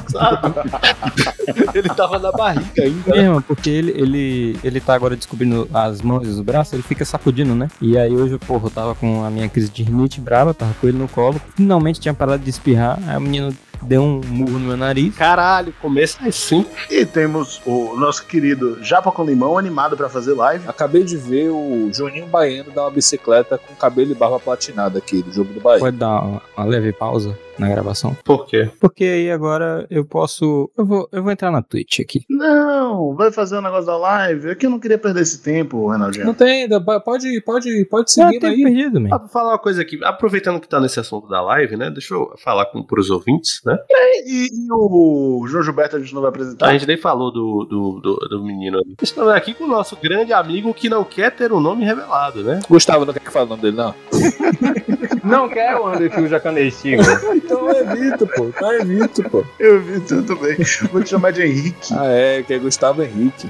Ele 1.75 1.89
tava 1.89 2.19
na 2.19 2.31
barriga 2.31 2.83
ainda. 2.83 3.17
É, 3.17 3.29
mano, 3.29 3.43
porque 3.43 3.71
ele, 3.71 3.91
ele, 3.93 4.59
ele 4.63 4.81
tá 4.81 4.95
agora 4.95 5.17
descobrindo 5.17 5.69
as 5.73 6.03
mãos 6.03 6.27
e 6.27 6.31
os 6.31 6.41
braços, 6.41 6.75
ele 6.75 6.83
fica 6.83 7.05
sacudindo, 7.05 7.55
né? 7.55 7.69
E 7.81 7.97
aí 7.97 8.15
hoje, 8.15 8.39
porra, 8.39 8.67
eu 8.67 8.71
tava 8.71 8.95
com 8.95 9.18
a 9.25 9.31
minha 9.31 9.49
crise 9.49 9.69
de 9.69 9.83
rinite 9.83 10.21
brava, 10.21 10.55
tava 10.55 10.75
com 10.81 10.87
ele 10.89 10.99
no 10.99 11.09
colo, 11.09 11.41
finalmente 11.55 12.01
tinha 12.01 12.15
parado 12.15 12.43
de 12.43 12.51
espirrar, 12.51 12.99
aí 13.07 13.17
o 13.17 13.21
menino 13.21 13.57
deu 13.83 14.03
um 14.03 14.21
murro 14.27 14.59
no 14.59 14.61
meu 14.61 14.77
nariz. 14.77 15.15
Caralho, 15.17 15.73
começa 15.81 16.19
assim. 16.27 16.65
E 16.91 17.05
temos 17.05 17.61
o 17.67 17.97
nosso 17.97 18.27
querido 18.27 18.83
Japa 18.83 19.11
com 19.13 19.25
Limão 19.25 19.59
animado 19.59 19.97
pra 19.97 20.09
fazer 20.09 20.35
live. 20.35 20.69
Acabei 20.69 21.05
de 21.05 21.17
ver 21.17 21.51
o 21.51 21.91
Juninho 21.93 22.27
Baiano 22.27 22.71
dar 22.71 22.83
uma 22.83 22.91
bicicleta 22.91 23.59
com 23.59 23.75
cabelo 23.75 24.13
e 24.13 24.15
barba 24.15 24.39
platinada 24.39 24.99
aqui 24.99 25.23
do 25.23 25.33
jogo 25.33 25.53
do 25.53 25.61
Bahia. 25.61 25.81
Pode 25.81 25.97
dar 25.97 26.23
uma, 26.23 26.43
uma 26.57 26.67
leve 26.67 26.93
pausa 26.93 27.37
na 27.59 27.69
gravação? 27.69 28.17
Por 28.25 28.47
quê? 28.47 28.71
Porque 28.81 29.05
aí 29.05 29.31
agora 29.31 29.87
eu 29.91 30.05
posso. 30.05 30.71
Eu 30.77 30.87
vou, 30.87 31.09
eu 31.13 31.23
vou 31.23 31.33
entrar 31.33 31.51
na 31.51 31.63
Twitch 31.63 32.01
aqui. 32.01 32.25
Não, 32.31 33.15
vai 33.15 33.33
fazer 33.33 33.57
o 33.57 33.63
negócio 33.63 33.87
da 33.87 33.97
live. 33.97 34.51
É 34.51 34.55
que 34.55 34.67
eu 34.67 34.71
não 34.71 34.79
queria 34.79 34.99
perder 34.99 35.23
esse 35.23 35.43
tempo, 35.43 35.89
Renaldinho. 35.89 36.27
Não 36.27 36.35
tem, 36.35 36.69
pode, 37.05 37.41
pode, 37.43 37.85
pode 37.87 38.13
seguir 38.13 38.45
aí. 38.45 38.63
perdido, 38.63 39.01
man. 39.01 39.09
Ah, 39.13 39.19
pra 39.19 39.29
falar 39.29 39.51
uma 39.51 39.59
coisa 39.59 39.83
aqui, 39.83 39.99
aproveitando 40.05 40.61
que 40.61 40.69
tá 40.69 40.81
nesse 40.81 41.01
assunto 41.01 41.29
da 41.29 41.41
live, 41.43 41.77
né? 41.77 41.91
Deixa 41.91 42.15
eu 42.15 42.33
falar 42.39 42.67
com, 42.67 42.83
pros 42.83 43.11
ouvintes, 43.11 43.61
né? 43.69 43.79
E, 44.25 44.49
e 44.53 44.73
o 44.73 45.47
João 45.47 45.63
Gilberto 45.63 45.97
a 45.97 46.01
gente 46.01 46.15
não 46.15 46.23
vai 46.23 46.31
apresentar? 46.31 46.69
A 46.69 46.73
gente 46.73 46.87
nem 46.87 46.97
falou 46.97 47.31
do, 47.31 47.65
do, 47.65 48.01
do, 48.01 48.17
do 48.29 48.45
menino 48.45 48.79
ali. 48.79 48.95
Estamos 49.01 49.33
aqui 49.33 49.55
com 49.55 49.65
o 49.65 49.69
nosso 49.69 49.97
grande 49.97 50.33
amigo 50.33 50.73
que 50.73 50.89
não 50.89 51.05
quer 51.05 51.31
ter 51.31 51.53
o 51.53 51.61
nome 51.61 51.85
revelado, 51.85 52.43
né? 52.43 52.61
Gustavo 52.69 53.05
não 53.05 53.13
quer 53.13 53.21
que 53.21 53.31
fale 53.31 53.47
o 53.47 53.49
nome 53.51 53.63
dele, 53.63 53.77
não. 53.77 53.95
Não 55.25 55.47
quero 55.47 55.83
o 55.83 55.87
André 55.89 56.09
Fio 56.09 56.27
Jacanestigo. 56.27 57.03
Então 57.35 57.69
eu 57.69 57.93
evito, 57.93 58.27
pô. 58.27 58.49
Então 58.49 58.73
eu 58.73 58.81
evito, 58.81 59.23
pô. 59.29 59.45
Eu 59.59 59.83
vi 59.83 60.01
tudo 60.01 60.37
bem. 60.37 60.57
Vou 60.91 61.03
te 61.03 61.11
chamar 61.11 61.33
de 61.33 61.43
Henrique. 61.43 61.93
Ah, 61.93 62.07
é, 62.07 62.43
que 62.43 62.55
é 62.55 62.59
Gustavo 62.59 63.03
Henrique. 63.03 63.47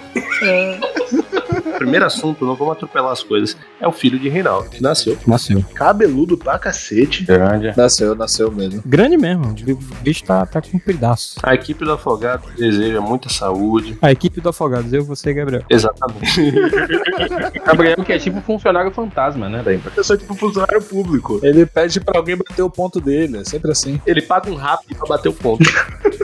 Primeiro 1.77 2.07
assunto, 2.07 2.45
não 2.45 2.55
vamos 2.55 2.73
atropelar 2.73 3.13
as 3.13 3.23
coisas. 3.23 3.57
É 3.81 3.87
o 3.87 3.93
filho 3.93 4.19
de 4.19 4.29
Reinaldo, 4.29 4.71
que 4.71 4.83
nasceu. 4.83 5.17
Nasceu. 5.27 5.65
Cabeludo 5.75 6.37
pra 6.37 6.59
cacete. 6.59 7.25
Grande. 7.25 7.73
Nasceu, 7.77 8.15
nasceu 8.15 8.51
mesmo. 8.51 8.83
Grande 8.85 9.17
mesmo. 9.17 9.49
O 9.49 10.03
bicho 10.03 10.25
tá, 10.25 10.45
tá 10.47 10.61
com 10.61 10.77
um 10.77 10.81
pedaço. 10.81 11.39
A 11.43 11.55
equipe 11.55 11.85
do 11.85 11.93
Afogado 11.93 12.49
deseja 12.57 13.01
muita 13.01 13.29
saúde. 13.29 13.99
A 14.01 14.11
equipe 14.11 14.41
do 14.41 14.49
Afogados, 14.49 14.93
eu, 14.93 15.05
você 15.05 15.31
e 15.31 15.35
Gabriel. 15.35 15.63
Exatamente. 15.69 16.53
Gabriel, 17.65 18.05
que 18.05 18.13
é 18.13 18.19
tipo 18.19 18.41
funcionário 18.41 18.91
fantasma, 18.91 19.49
né? 19.49 19.63
Da 19.63 19.75
empresa. 19.75 20.01
Eu 20.01 20.05
sou 20.05 20.17
tipo 20.17 20.35
funcionário 20.35 20.83
público. 20.83 21.41
Ele 21.43 21.67
pede 21.67 22.01
pra 22.01 22.19
alguém 22.19 22.37
bater 22.37 22.63
o 22.63 22.71
ponto 22.71 23.01
dele, 23.01 23.39
é 23.39 23.45
sempre 23.45 23.71
assim. 23.71 24.01
Ele 24.07 24.23
paga 24.23 24.51
um 24.51 24.55
rápido 24.55 24.97
pra 24.97 25.09
bater 25.09 25.29
o 25.29 25.33
ponto. 25.33 25.65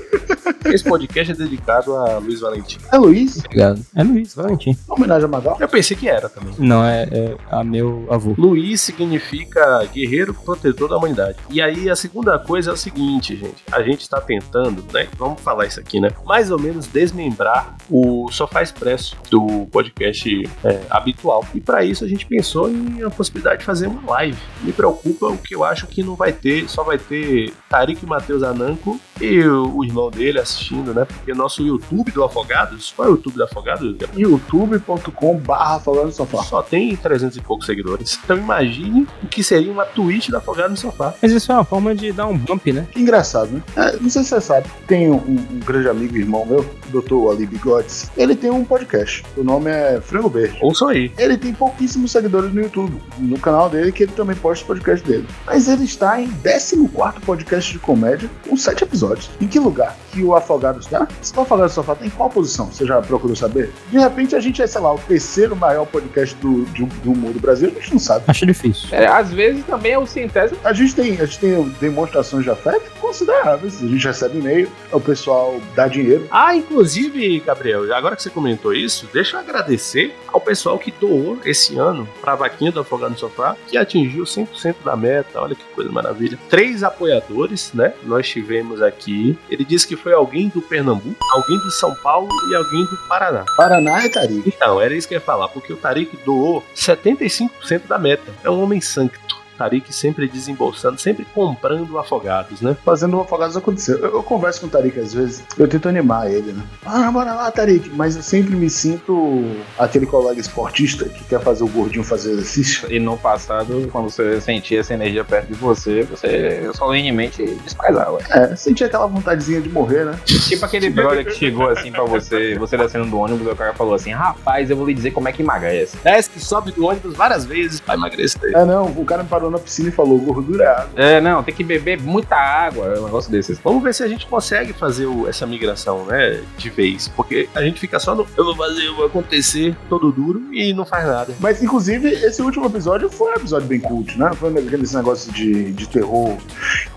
Esse 0.64 0.84
podcast 0.84 1.32
é 1.32 1.34
dedicado 1.34 1.94
a 1.94 2.18
Luiz 2.18 2.40
Valentim. 2.40 2.78
É 2.90 2.96
Luiz? 2.96 3.38
Obrigado. 3.38 3.84
É 3.94 4.02
Luiz, 4.02 4.34
Valentim. 4.34 4.76
Homenagem 4.88 5.24
a 5.26 5.28
Magal? 5.28 5.56
Eu 5.60 5.68
pensei 5.68 5.96
que 5.96 6.08
era 6.08 6.28
também. 6.28 6.54
Não, 6.58 6.84
é, 6.84 7.02
é 7.10 7.36
a 7.50 7.62
meu 7.62 8.06
avô. 8.10 8.34
Luiz 8.38 8.80
significa 8.80 9.84
guerreiro 9.92 10.32
protetor 10.32 10.88
da 10.88 10.96
humanidade. 10.96 11.38
E 11.50 11.60
aí 11.60 11.90
a 11.90 11.96
segunda 11.96 12.38
coisa 12.38 12.70
é 12.70 12.74
o 12.74 12.76
seguinte, 12.76 13.36
gente. 13.36 13.62
A 13.70 13.82
gente 13.82 14.00
está 14.00 14.20
tentando, 14.20 14.84
né? 14.92 15.08
Vamos 15.18 15.40
falar 15.40 15.66
isso 15.66 15.80
aqui, 15.80 16.00
né? 16.00 16.10
Mais 16.24 16.50
ou 16.50 16.58
menos 16.58 16.86
desmembrar 16.86 17.76
o 17.90 18.30
Sofá 18.30 18.62
Expresso 18.62 19.16
do 19.30 19.66
podcast 19.66 20.50
é, 20.64 20.80
habitual. 20.88 21.44
E 21.54 21.60
para 21.60 21.84
isso 21.84 22.04
a 22.04 22.08
gente 22.08 22.26
pensou 22.26 22.70
em 22.70 23.02
a 23.02 23.10
possibilidade 23.10 23.58
de 23.58 23.64
fazer 23.64 23.86
uma 23.86 24.10
live. 24.12 24.38
Me 24.62 24.72
preocupa 24.72 25.26
o 25.26 25.38
que 25.38 25.54
eu 25.54 25.62
acho 25.62 25.86
que 25.86 26.02
não 26.02 26.16
vai 26.16 26.32
ter, 26.32 26.68
só 26.68 26.82
vai 26.82 26.98
ter 26.98 27.52
Tarik 27.68 28.04
Matheus 28.06 28.42
Ananco 28.42 28.98
e 29.20 29.40
o, 29.40 29.78
o 29.78 29.84
irmão 29.84 30.10
dele 30.10 30.38
assistindo, 30.54 30.94
né? 30.94 31.04
Porque 31.04 31.34
nosso 31.34 31.62
YouTube 31.62 32.10
do 32.12 32.22
Afogados, 32.22 32.92
qual 32.94 33.08
é 33.08 33.10
o 33.10 33.14
YouTube 33.14 33.34
do 33.34 33.44
Afogados? 33.44 33.96
Youtube.com 34.16 35.36
barra 35.38 35.80
no 35.84 36.12
sofá. 36.12 36.42
Só 36.44 36.62
tem 36.62 36.96
300 36.96 37.36
e 37.36 37.40
poucos 37.40 37.66
seguidores. 37.66 38.18
Então 38.24 38.36
imagine 38.36 39.06
o 39.22 39.26
que 39.26 39.42
seria 39.42 39.70
uma 39.70 39.84
Twitch 39.84 40.28
do 40.28 40.36
Afogado 40.36 40.70
no 40.70 40.76
Sofá. 40.76 41.14
Mas 41.20 41.32
isso 41.32 41.50
é 41.50 41.54
uma 41.54 41.64
forma 41.64 41.94
de 41.94 42.12
dar 42.12 42.26
um 42.26 42.36
bump, 42.36 42.72
né? 42.72 42.86
Que 42.90 43.00
engraçado, 43.00 43.50
né? 43.50 43.62
É, 43.76 43.96
não 44.00 44.08
sei 44.08 44.22
se 44.22 44.30
você 44.30 44.40
sabe, 44.40 44.68
tem 44.86 45.10
um, 45.10 45.16
um 45.16 45.60
grande 45.64 45.88
amigo 45.88 46.16
e 46.16 46.20
irmão 46.20 46.46
meu, 46.46 46.60
o 46.60 47.00
Dr. 47.00 47.32
Ali 47.32 47.46
Bigodes. 47.46 48.10
Ele 48.16 48.34
tem 48.34 48.50
um 48.50 48.64
podcast. 48.64 49.24
O 49.36 49.42
nome 49.42 49.70
é 49.70 50.00
Frango 50.00 50.28
Verde. 50.28 50.58
Ouçam 50.60 50.88
aí. 50.88 51.12
Ele 51.18 51.36
tem 51.36 51.52
pouquíssimos 51.52 52.12
seguidores 52.12 52.52
no 52.52 52.62
YouTube, 52.62 53.00
no 53.18 53.38
canal 53.38 53.68
dele, 53.68 53.92
que 53.92 54.04
ele 54.04 54.12
também 54.12 54.36
posta 54.36 54.64
o 54.64 54.68
podcast 54.68 55.06
dele. 55.06 55.26
Mas 55.46 55.68
ele 55.68 55.84
está 55.84 56.20
em 56.20 56.28
14 56.28 56.88
podcast 57.24 57.72
de 57.72 57.78
comédia, 57.78 58.30
com 58.48 58.56
7 58.56 58.84
episódios. 58.84 59.30
Em 59.40 59.46
que 59.46 59.58
lugar 59.58 59.96
que 60.12 60.22
o 60.22 60.34
Afogado 60.44 60.78
está? 60.78 61.08
Se 61.22 61.36
o 61.36 61.40
Afogado 61.40 61.72
Sofá 61.72 61.94
tá 61.94 62.06
em 62.06 62.10
qual 62.10 62.28
posição? 62.28 62.66
Você 62.66 62.86
já 62.86 63.00
procurou 63.00 63.34
saber? 63.34 63.72
De 63.90 63.98
repente 63.98 64.36
a 64.36 64.40
gente 64.40 64.62
é, 64.62 64.66
sei 64.66 64.80
lá, 64.80 64.94
o 64.94 64.98
terceiro 64.98 65.56
maior 65.56 65.86
podcast 65.86 66.34
do, 66.36 66.64
de, 66.66 66.84
do 66.84 67.12
humor 67.12 67.32
do 67.32 67.40
Brasil, 67.40 67.68
a 67.68 67.80
gente 67.80 67.92
não 67.92 67.98
sabe. 67.98 68.24
Acho 68.28 68.46
difícil. 68.46 68.88
É, 68.92 69.06
às 69.06 69.32
vezes 69.32 69.64
também 69.64 69.92
é 69.92 69.98
o 69.98 70.06
centésimo. 70.06 70.58
A 70.62 70.72
gente 70.72 70.94
tem, 70.94 71.20
a 71.20 71.24
gente 71.24 71.38
tem 71.38 71.62
demonstrações 71.80 72.44
de 72.44 72.50
afeto 72.50 72.90
consideráveis. 73.00 73.82
A 73.82 73.86
gente 73.86 74.06
recebe 74.06 74.38
e-mail, 74.38 74.70
o 74.92 75.00
pessoal 75.00 75.60
dá 75.74 75.88
dinheiro. 75.88 76.26
Ah, 76.30 76.54
inclusive, 76.54 77.40
Gabriel, 77.40 77.94
agora 77.94 78.16
que 78.16 78.22
você 78.22 78.30
comentou 78.30 78.74
isso, 78.74 79.08
deixa 79.12 79.36
eu 79.36 79.40
agradecer 79.40 80.14
ao 80.32 80.40
pessoal 80.40 80.78
que 80.78 80.90
doou 80.90 81.38
esse 81.44 81.78
ano 81.78 82.08
para 82.20 82.32
a 82.32 82.36
vaquinha 82.36 82.72
do 82.72 82.80
Afogado 82.80 83.12
no 83.12 83.18
Sofá, 83.18 83.56
que 83.68 83.76
atingiu 83.76 84.24
100% 84.24 84.76
da 84.84 84.96
meta. 84.96 85.40
Olha 85.40 85.54
que 85.54 85.64
coisa 85.74 85.90
maravilha. 85.90 86.38
Três 86.48 86.82
apoiadores, 86.82 87.72
né? 87.72 87.94
Nós 88.02 88.28
tivemos 88.28 88.82
aqui. 88.82 89.38
Ele 89.48 89.64
disse 89.64 89.86
que 89.86 89.96
foi 89.96 90.12
alguém 90.12 90.33
do 90.48 90.60
Pernambuco, 90.60 91.16
alguém 91.32 91.58
do 91.58 91.70
São 91.70 91.94
Paulo 91.96 92.28
e 92.50 92.54
alguém 92.54 92.84
do 92.84 92.96
Paraná. 93.08 93.44
Paraná 93.56 94.04
e 94.04 94.08
Tarik. 94.08 94.42
Então, 94.48 94.80
era 94.80 94.94
isso 94.94 95.06
que 95.06 95.14
eu 95.14 95.18
ia 95.18 95.24
falar, 95.24 95.48
porque 95.48 95.72
o 95.72 95.76
Tarik 95.76 96.16
doou 96.24 96.64
75% 96.74 97.86
da 97.86 97.98
meta. 97.98 98.34
É 98.42 98.50
um 98.50 98.62
homem 98.62 98.80
sancto. 98.80 99.43
Tarik 99.56 99.92
sempre 99.92 100.28
desembolsando, 100.28 101.00
sempre 101.00 101.26
comprando 101.34 101.98
afogados, 101.98 102.60
né? 102.60 102.76
Fazendo 102.84 103.16
o 103.16 103.20
Afogados 103.20 103.56
acontecer. 103.56 103.94
Eu, 103.94 104.14
eu 104.14 104.22
converso 104.22 104.60
com 104.60 104.66
o 104.66 104.70
Tarik 104.70 104.98
às 104.98 105.14
vezes, 105.14 105.42
eu 105.58 105.66
tento 105.66 105.88
animar 105.88 106.30
ele, 106.30 106.52
né? 106.52 106.62
Ah, 106.84 107.10
bora 107.10 107.34
lá, 107.34 107.50
Tarik. 107.50 107.90
Mas 107.90 108.16
eu 108.16 108.22
sempre 108.22 108.54
me 108.54 108.68
sinto 108.68 109.44
aquele 109.78 110.06
colega 110.06 110.40
esportista 110.40 111.06
que 111.06 111.24
quer 111.24 111.40
fazer 111.40 111.64
o 111.64 111.68
gordinho 111.68 112.04
fazer 112.04 112.32
exercício. 112.32 112.92
E 112.92 112.98
no 112.98 113.16
passado, 113.16 113.88
quando 113.90 114.10
você 114.10 114.40
sentia 114.40 114.80
essa 114.80 114.94
energia 114.94 115.24
perto 115.24 115.48
de 115.48 115.54
você, 115.54 116.02
você 116.02 116.70
solenemente 116.74 117.44
desprezava. 117.64 118.18
É, 118.30 118.54
sentia 118.56 118.86
aquela 118.86 119.06
vontadezinha 119.06 119.60
de 119.60 119.68
morrer, 119.68 120.04
né? 120.04 120.18
Tipo 120.24 120.64
aquele 120.64 120.90
brother 120.90 121.24
que 121.24 121.32
chegou 121.34 121.68
assim 121.68 121.90
pra 121.90 122.04
você, 122.04 122.56
você 122.58 122.76
descendo 122.76 123.06
do 123.06 123.18
ônibus, 123.18 123.46
e 123.46 123.50
o 123.50 123.56
cara 123.56 123.74
falou 123.74 123.94
assim: 123.94 124.10
rapaz, 124.10 124.70
eu 124.70 124.76
vou 124.76 124.86
lhe 124.86 124.94
dizer 124.94 125.10
como 125.12 125.28
é 125.28 125.32
que 125.32 125.42
emagrece. 125.42 125.96
Desce 126.02 126.30
que 126.30 126.40
sobe 126.40 126.72
do 126.72 126.86
ônibus 126.86 127.14
várias 127.14 127.44
vezes 127.44 127.80
pra 127.80 127.94
emagrecer. 127.94 128.52
É, 128.54 128.64
não, 128.64 128.86
o 128.86 129.04
cara 129.04 129.22
me 129.22 129.28
parou 129.28 129.43
na 129.50 129.58
piscina 129.58 129.88
e 129.88 129.92
falou: 129.92 130.18
gordura 130.18 130.64
é 130.64 130.68
água. 130.68 130.90
É, 130.96 131.20
não, 131.20 131.42
tem 131.42 131.54
que 131.54 131.64
beber 131.64 132.00
muita 132.00 132.36
água, 132.36 132.86
é 132.86 132.98
um 133.00 133.04
negócio 133.04 133.30
desses. 133.30 133.58
Vamos 133.58 133.82
ver 133.82 133.94
se 133.94 134.02
a 134.02 134.08
gente 134.08 134.26
consegue 134.26 134.72
fazer 134.72 135.06
o- 135.06 135.28
essa 135.28 135.46
migração, 135.46 136.04
né? 136.06 136.42
De 136.56 136.70
vez. 136.70 137.08
Porque 137.08 137.48
a 137.54 137.62
gente 137.62 137.80
fica 137.80 137.98
só 137.98 138.14
no 138.14 138.26
eu 138.36 138.44
vou 138.44 138.56
fazer, 138.56 138.86
eu 138.86 138.94
vou 138.96 139.06
acontecer, 139.06 139.76
todo 139.88 140.10
duro 140.12 140.42
e 140.52 140.72
não 140.72 140.84
faz 140.84 141.06
nada. 141.06 141.34
Mas, 141.40 141.62
inclusive, 141.62 142.08
esse 142.10 142.42
último 142.42 142.66
episódio 142.66 143.08
foi 143.10 143.32
um 143.32 143.36
episódio 143.36 143.66
bem 143.68 143.80
cult, 143.80 144.18
né? 144.18 144.30
Foi 144.34 144.50
aquele 144.50 144.86
negócio 144.94 145.32
de, 145.32 145.72
de 145.72 145.88
terror. 145.88 146.36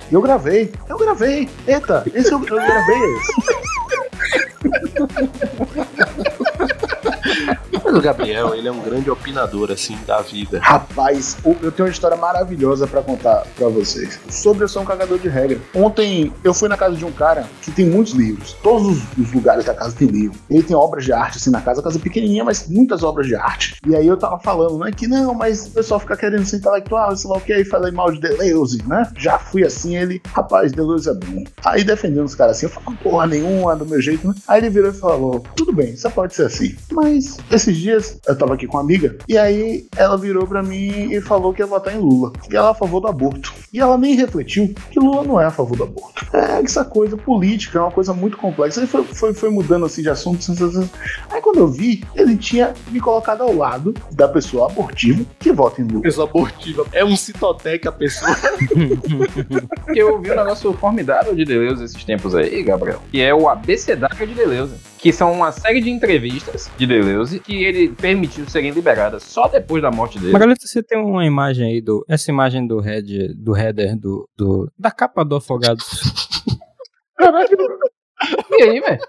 E 0.09 0.13
eu 0.13 0.21
gravei, 0.21 0.71
eu 0.87 0.97
gravei. 0.97 1.49
Eita, 1.67 2.03
esse 2.13 2.31
eu, 2.31 2.39
eu 2.39 2.55
gravei 2.55 2.97
esse. 3.17 3.33
Mas 7.87 7.95
o 7.95 8.01
Gabriel, 8.01 8.51
ele 8.55 8.67
é 8.67 8.71
um 8.71 8.81
grande 8.81 9.09
opinador, 9.09 9.71
assim, 9.71 9.97
da 10.05 10.21
vida. 10.21 10.59
Rapaz, 10.61 11.37
eu 11.45 11.71
tenho 11.71 11.87
uma 11.87 11.91
história 11.91 12.17
maravilhosa 12.17 12.85
pra 12.85 13.01
contar 13.01 13.47
pra 13.55 13.69
vocês. 13.69 14.19
Sobre 14.29 14.65
eu 14.65 14.67
sou 14.67 14.81
um 14.81 14.85
cagador 14.85 15.17
de 15.17 15.29
regra. 15.29 15.57
Ontem 15.73 16.33
eu 16.43 16.53
fui 16.53 16.67
na 16.67 16.75
casa 16.75 16.97
de 16.97 17.05
um 17.05 17.11
cara 17.13 17.47
que 17.61 17.71
tem 17.71 17.85
muitos 17.85 18.11
livros. 18.11 18.53
Todos 18.61 18.97
os, 19.17 19.33
lugares 19.33 19.63
da 19.63 19.73
casa 19.73 19.95
tem 19.95 20.07
livro. 20.07 20.37
Ele 20.49 20.63
tem 20.63 20.75
obras 20.75 21.05
de 21.05 21.13
arte 21.13 21.37
assim 21.37 21.49
na 21.49 21.61
casa, 21.61 21.81
casa 21.81 21.97
pequenininha, 21.97 22.43
mas 22.43 22.67
muitas 22.67 23.03
obras 23.03 23.25
de 23.25 23.35
arte. 23.35 23.77
E 23.87 23.95
aí 23.95 24.05
eu 24.05 24.17
tava 24.17 24.37
falando, 24.39 24.83
né, 24.83 24.91
que 24.91 25.07
não, 25.07 25.33
mas 25.33 25.67
o 25.67 25.71
pessoal 25.71 25.99
fica 25.99 26.17
querendo 26.17 26.45
ser 26.45 26.57
intelectual, 26.57 27.15
sei 27.15 27.29
lá 27.29 27.37
o 27.37 27.41
que, 27.41 27.53
aí 27.53 27.63
falei 27.63 27.91
mal 27.91 28.11
de 28.11 28.19
Deleuze, 28.19 28.83
né? 28.85 29.09
Já 29.17 29.39
fui 29.39 29.63
assim, 29.63 29.95
ele, 29.95 30.21
rapaz, 30.33 30.73
Deleuze 30.73 31.09
é 31.09 31.13
bom. 31.13 31.43
Aí 31.63 31.83
defendendo 31.83 32.25
os 32.25 32.35
caras 32.35 32.57
assim, 32.57 32.65
eu 32.65 32.69
falo, 32.69 32.97
porra 32.97 33.27
nenhuma, 33.27 33.75
do 33.75 33.85
meu 33.85 34.01
jeito, 34.01 34.27
né? 34.27 34.33
Aí 34.47 34.59
ele 34.59 34.69
virou 34.69 34.89
e 34.89 34.93
falou, 34.93 35.43
tudo 35.55 35.71
bem, 35.71 35.93
isso 35.93 36.09
pode 36.09 36.33
ser 36.33 36.45
assim. 36.45 36.75
Mas 36.91 37.37
esses 37.51 37.76
dias 37.77 38.19
eu 38.27 38.37
tava 38.37 38.53
aqui 38.53 38.67
com 38.67 38.77
uma 38.77 38.83
amiga, 38.83 39.17
e 39.27 39.37
aí 39.37 39.87
ela 39.95 40.17
virou 40.17 40.45
pra 40.47 40.63
mim 40.63 41.11
e 41.11 41.21
falou 41.21 41.53
que 41.53 41.61
ia 41.61 41.65
votar 41.65 41.95
em 41.95 41.99
Lula. 41.99 42.31
E 42.51 42.55
ela 42.55 42.69
é 42.69 42.71
a 42.71 42.73
favor 42.73 42.99
do 42.99 43.07
aborto. 43.07 43.53
E 43.71 43.79
ela 43.79 43.97
nem 43.97 44.15
refletiu 44.15 44.73
que 44.91 44.99
Lula 44.99 45.23
não 45.23 45.39
é 45.39 45.45
a 45.45 45.51
favor 45.51 45.77
do 45.77 45.83
aborto. 45.83 46.25
É 46.33 46.61
essa 46.61 46.83
coisa 46.83 47.17
política, 47.17 47.79
é 47.79 47.81
uma 47.81 47.91
coisa 47.91 48.13
muito 48.13 48.37
complexa. 48.37 48.81
Aí 48.81 48.87
foi, 48.87 49.03
foi, 49.03 49.33
foi 49.33 49.49
mudando 49.49 49.85
assim 49.85 50.01
de 50.01 50.09
assunto. 50.09 50.39
Aí 51.29 51.41
quando 51.41 51.59
eu 51.59 51.67
vi, 51.67 52.03
ele 52.15 52.35
tinha 52.37 52.73
me 52.91 52.99
colocado 52.99 53.41
ao 53.41 53.53
lado 53.53 53.93
da 54.11 54.27
pessoa 54.27 54.69
abortiva 54.69 55.23
que 55.39 55.51
vota 55.51 55.81
em 55.81 55.85
Lula. 55.85 56.01
Pessoa 56.01 56.27
abortiva. 56.27 56.85
É 56.91 57.03
um 57.03 57.15
citotec 57.15 57.87
a 57.87 57.91
pessoa. 57.91 58.35
Eu 59.95 60.19
vi 60.19 60.31
um 60.31 60.35
negócio 60.35 60.73
formidável 60.73 61.33
de 61.33 61.45
Deleuze 61.45 61.83
esses 61.83 62.03
tempos 62.03 62.35
aí, 62.35 62.61
Gabriel. 62.63 63.01
Que 63.11 63.21
é 63.21 63.33
o 63.33 63.47
abecedário 63.47 64.27
de 64.27 64.33
Deleuze. 64.33 64.75
Que 64.97 65.11
são 65.13 65.31
uma 65.31 65.51
série 65.51 65.79
de 65.81 65.89
entrevistas 65.89 66.69
de 66.77 66.85
Deleuze 66.85 67.39
que 67.39 67.56
ele 67.63 67.89
permitiu 67.89 68.47
serem 68.49 68.71
liberadas 68.71 69.23
só 69.23 69.47
depois 69.47 69.81
da 69.81 69.91
morte 69.91 70.19
dele. 70.19 70.33
Magalhães, 70.33 70.57
você 70.61 70.83
tem 70.83 70.97
uma 70.97 71.25
imagem 71.25 71.67
aí 71.73 71.81
do. 71.81 72.03
Essa 72.07 72.31
imagem 72.31 72.67
do 72.67 72.79
head, 72.79 73.33
do 73.35 73.55
header 73.55 73.97
do, 73.97 74.27
do 74.37 74.71
da 74.77 74.91
capa 74.91 75.23
do 75.23 75.35
Afogados. 75.35 75.85
E 78.57 78.63
aí, 78.63 78.79
velho? 78.79 78.99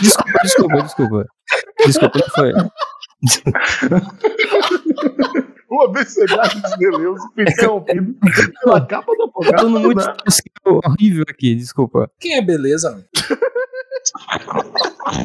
Desculpa, 0.00 0.40
desculpa, 0.42 0.82
desculpa. 0.82 1.26
Desculpa, 1.86 2.18
não 2.18 2.28
foi. 2.34 2.52
O 5.68 5.82
abecedário 5.82 6.62
de 6.62 6.78
Deleuze 6.78 7.26
foi 7.34 7.42
interrompido 7.42 8.14
pela 8.62 8.86
capa 8.86 9.12
do 9.12 9.28
Tá 9.50 9.62
dando 9.62 9.78
apogado. 9.78 9.82
muito 9.82 10.00
horrível 10.88 11.24
aqui, 11.28 11.56
desculpa. 11.56 12.08
Quem 12.20 12.36
é 12.36 12.42
beleza? 12.42 13.04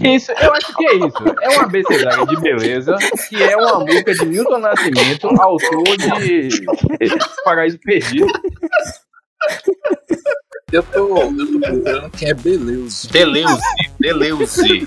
Isso, 0.03 0.31
eu 0.31 0.53
acho 0.53 0.75
que 0.75 0.85
é 0.85 0.95
isso. 0.95 1.23
É 1.41 1.49
uma 1.49 1.63
abecedário 1.63 2.27
de 2.27 2.39
beleza, 2.39 2.95
que 3.27 3.41
é 3.41 3.57
uma 3.57 3.79
música 3.79 4.13
de 4.13 4.25
Milton 4.25 4.59
Nascimento, 4.59 5.27
autor 5.39 5.83
de 5.97 6.49
Paraíso 7.43 7.79
Perdido. 7.79 8.27
Eu 10.71 10.83
tô, 10.83 11.17
eu 11.17 11.35
tô 11.35 11.59
procurando 11.59 12.09
quem 12.11 12.29
é 12.29 12.33
Beleuze. 12.33 13.07
Deleuze, 13.09 13.61
Deleuze. 14.01 14.85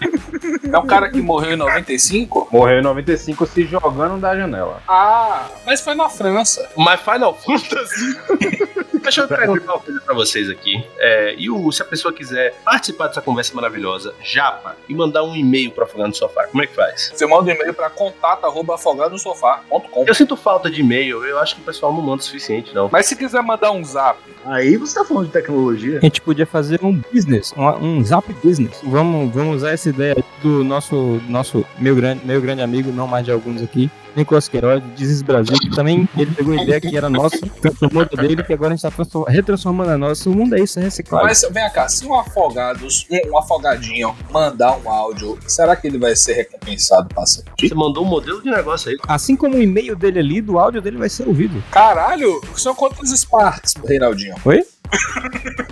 É 0.71 0.79
um 0.79 0.87
cara 0.87 1.11
que 1.11 1.23
morreu 1.23 1.53
em 1.53 1.57
95? 1.57 2.49
Morreu 2.51 2.81
em 2.81 2.83
95 2.83 3.47
se 3.47 3.65
jogando 3.65 4.21
da 4.21 4.37
janela. 4.37 4.83
Ah, 4.89 5.47
mas 5.65 5.81
foi 5.81 5.95
na 5.95 6.09
França. 6.09 6.69
Mas 6.77 7.01
Final 7.01 7.35
Fantasy. 7.35 8.85
Deixa 9.05 9.21
eu 9.21 9.29
perguntar 9.29 9.75
uma 9.75 9.81
coisa 9.81 10.01
pra 10.01 10.15
vocês 10.15 10.49
aqui. 10.49 10.83
É, 10.99 11.35
e 11.37 11.51
o, 11.51 11.71
se 11.71 11.83
a 11.83 11.85
pessoa 11.85 12.11
quiser 12.13 12.55
participar 12.65 13.09
dessa 13.09 13.21
conversa 13.21 13.55
maravilhosa, 13.55 14.15
japa, 14.23 14.75
e 14.89 14.95
mandar 14.95 15.23
um 15.23 15.37
e-mail 15.37 15.71
pro 15.71 15.85
Afogado 15.85 16.09
no 16.09 16.15
Sofá, 16.15 16.47
como 16.47 16.63
é 16.63 16.67
que 16.67 16.75
faz? 16.75 17.13
Você 17.15 17.27
manda 17.27 17.51
um 17.51 17.55
e-mail 17.55 17.75
pra 17.75 17.91
contato.afogadosofá.com. 17.91 20.05
Eu 20.07 20.15
sinto 20.15 20.39
falta 20.39 20.71
de 20.71 20.81
e-mail, 20.81 21.23
eu 21.23 21.39
acho 21.39 21.57
que 21.57 21.61
o 21.61 21.65
pessoal 21.65 21.93
não 21.93 22.01
manda 22.01 22.23
o 22.23 22.25
suficiente, 22.25 22.75
não. 22.75 22.89
Mas 22.91 23.05
se 23.05 23.15
quiser 23.15 23.43
mandar 23.43 23.73
um 23.73 23.85
zap, 23.85 24.19
Aí 24.47 24.77
você 24.77 24.95
tá 24.95 25.05
falando 25.05 25.27
de 25.27 25.33
tecnologia. 25.33 25.99
A 25.99 26.03
gente 26.03 26.21
podia 26.21 26.47
fazer 26.47 26.85
um 26.85 27.01
business, 27.13 27.53
um, 27.57 27.67
um 27.67 28.05
zap 28.05 28.33
business. 28.45 28.79
Vamos, 28.83 29.04
vamos 29.33 29.57
usar 29.57 29.71
essa 29.73 29.89
ideia 29.89 30.17
do 30.43 30.63
nosso, 30.65 31.21
nosso 31.29 31.65
meu, 31.79 31.95
grande, 31.95 32.25
meu 32.25 32.41
grande 32.41 32.63
amigo, 32.63 32.91
não 32.93 33.07
mais 33.07 33.25
de 33.25 33.33
alguns 33.33 33.63
aqui, 33.63 33.91
Nicolas 34.17 34.49
Queiroz, 34.49 34.83
de 34.83 34.91
Dizes 34.91 35.23
Brasil, 35.23 35.57
que 35.59 35.71
também 35.71 36.09
ele 36.17 36.31
pegou 36.33 36.55
a 36.59 36.63
ideia 36.63 36.81
que 36.81 36.97
era 36.97 37.09
nossa, 37.11 37.39
transformou 37.61 38.05
dele, 38.07 38.43
que 38.43 38.53
agora 38.53 38.73
a 38.73 38.77
gente 38.77 38.83
tá 38.83 38.91
transform- 38.91 39.25
retransformando 39.29 39.91
a 39.91 39.99
nossa. 39.99 40.29
O 40.31 40.35
mundo 40.35 40.55
é 40.57 40.61
isso, 40.61 40.79
é 40.79 40.83
reciclagem. 40.83 41.27
Mas 41.29 41.45
vem 41.51 41.71
cá, 41.73 41.89
se 41.89 42.07
um 42.07 42.15
afogados, 42.15 43.07
um, 43.11 43.33
um 43.33 43.39
afogadinho 43.39 44.15
mandar 44.31 44.77
um 44.79 44.89
áudio, 44.89 45.39
será 45.47 45.75
que 45.77 45.87
ele 45.87 45.99
vai 45.99 46.15
ser 46.17 46.35
recompensado 46.35 47.09
pra 47.09 47.27
ser? 47.27 47.45
Você 47.61 47.75
mandou 47.75 48.05
um 48.05 48.09
modelo 48.09 48.43
de 48.43 48.51
negócio 48.51 48.91
aí. 48.91 48.97
Assim 49.09 49.37
como 49.37 49.57
o 49.57 49.63
e-mail 49.63 49.97
dele 49.97 50.19
ali, 50.19 50.41
do 50.41 50.59
áudio 50.59 50.81
dele 50.81 50.97
vai 50.99 51.09
ser 51.09 51.27
ouvido. 51.27 51.63
Caralho, 51.71 52.41
são 52.57 52.75
quantos 52.75 53.11
Sparks, 53.11 53.75
Reinaldinho? 53.85 54.35
Oi? 54.45 54.65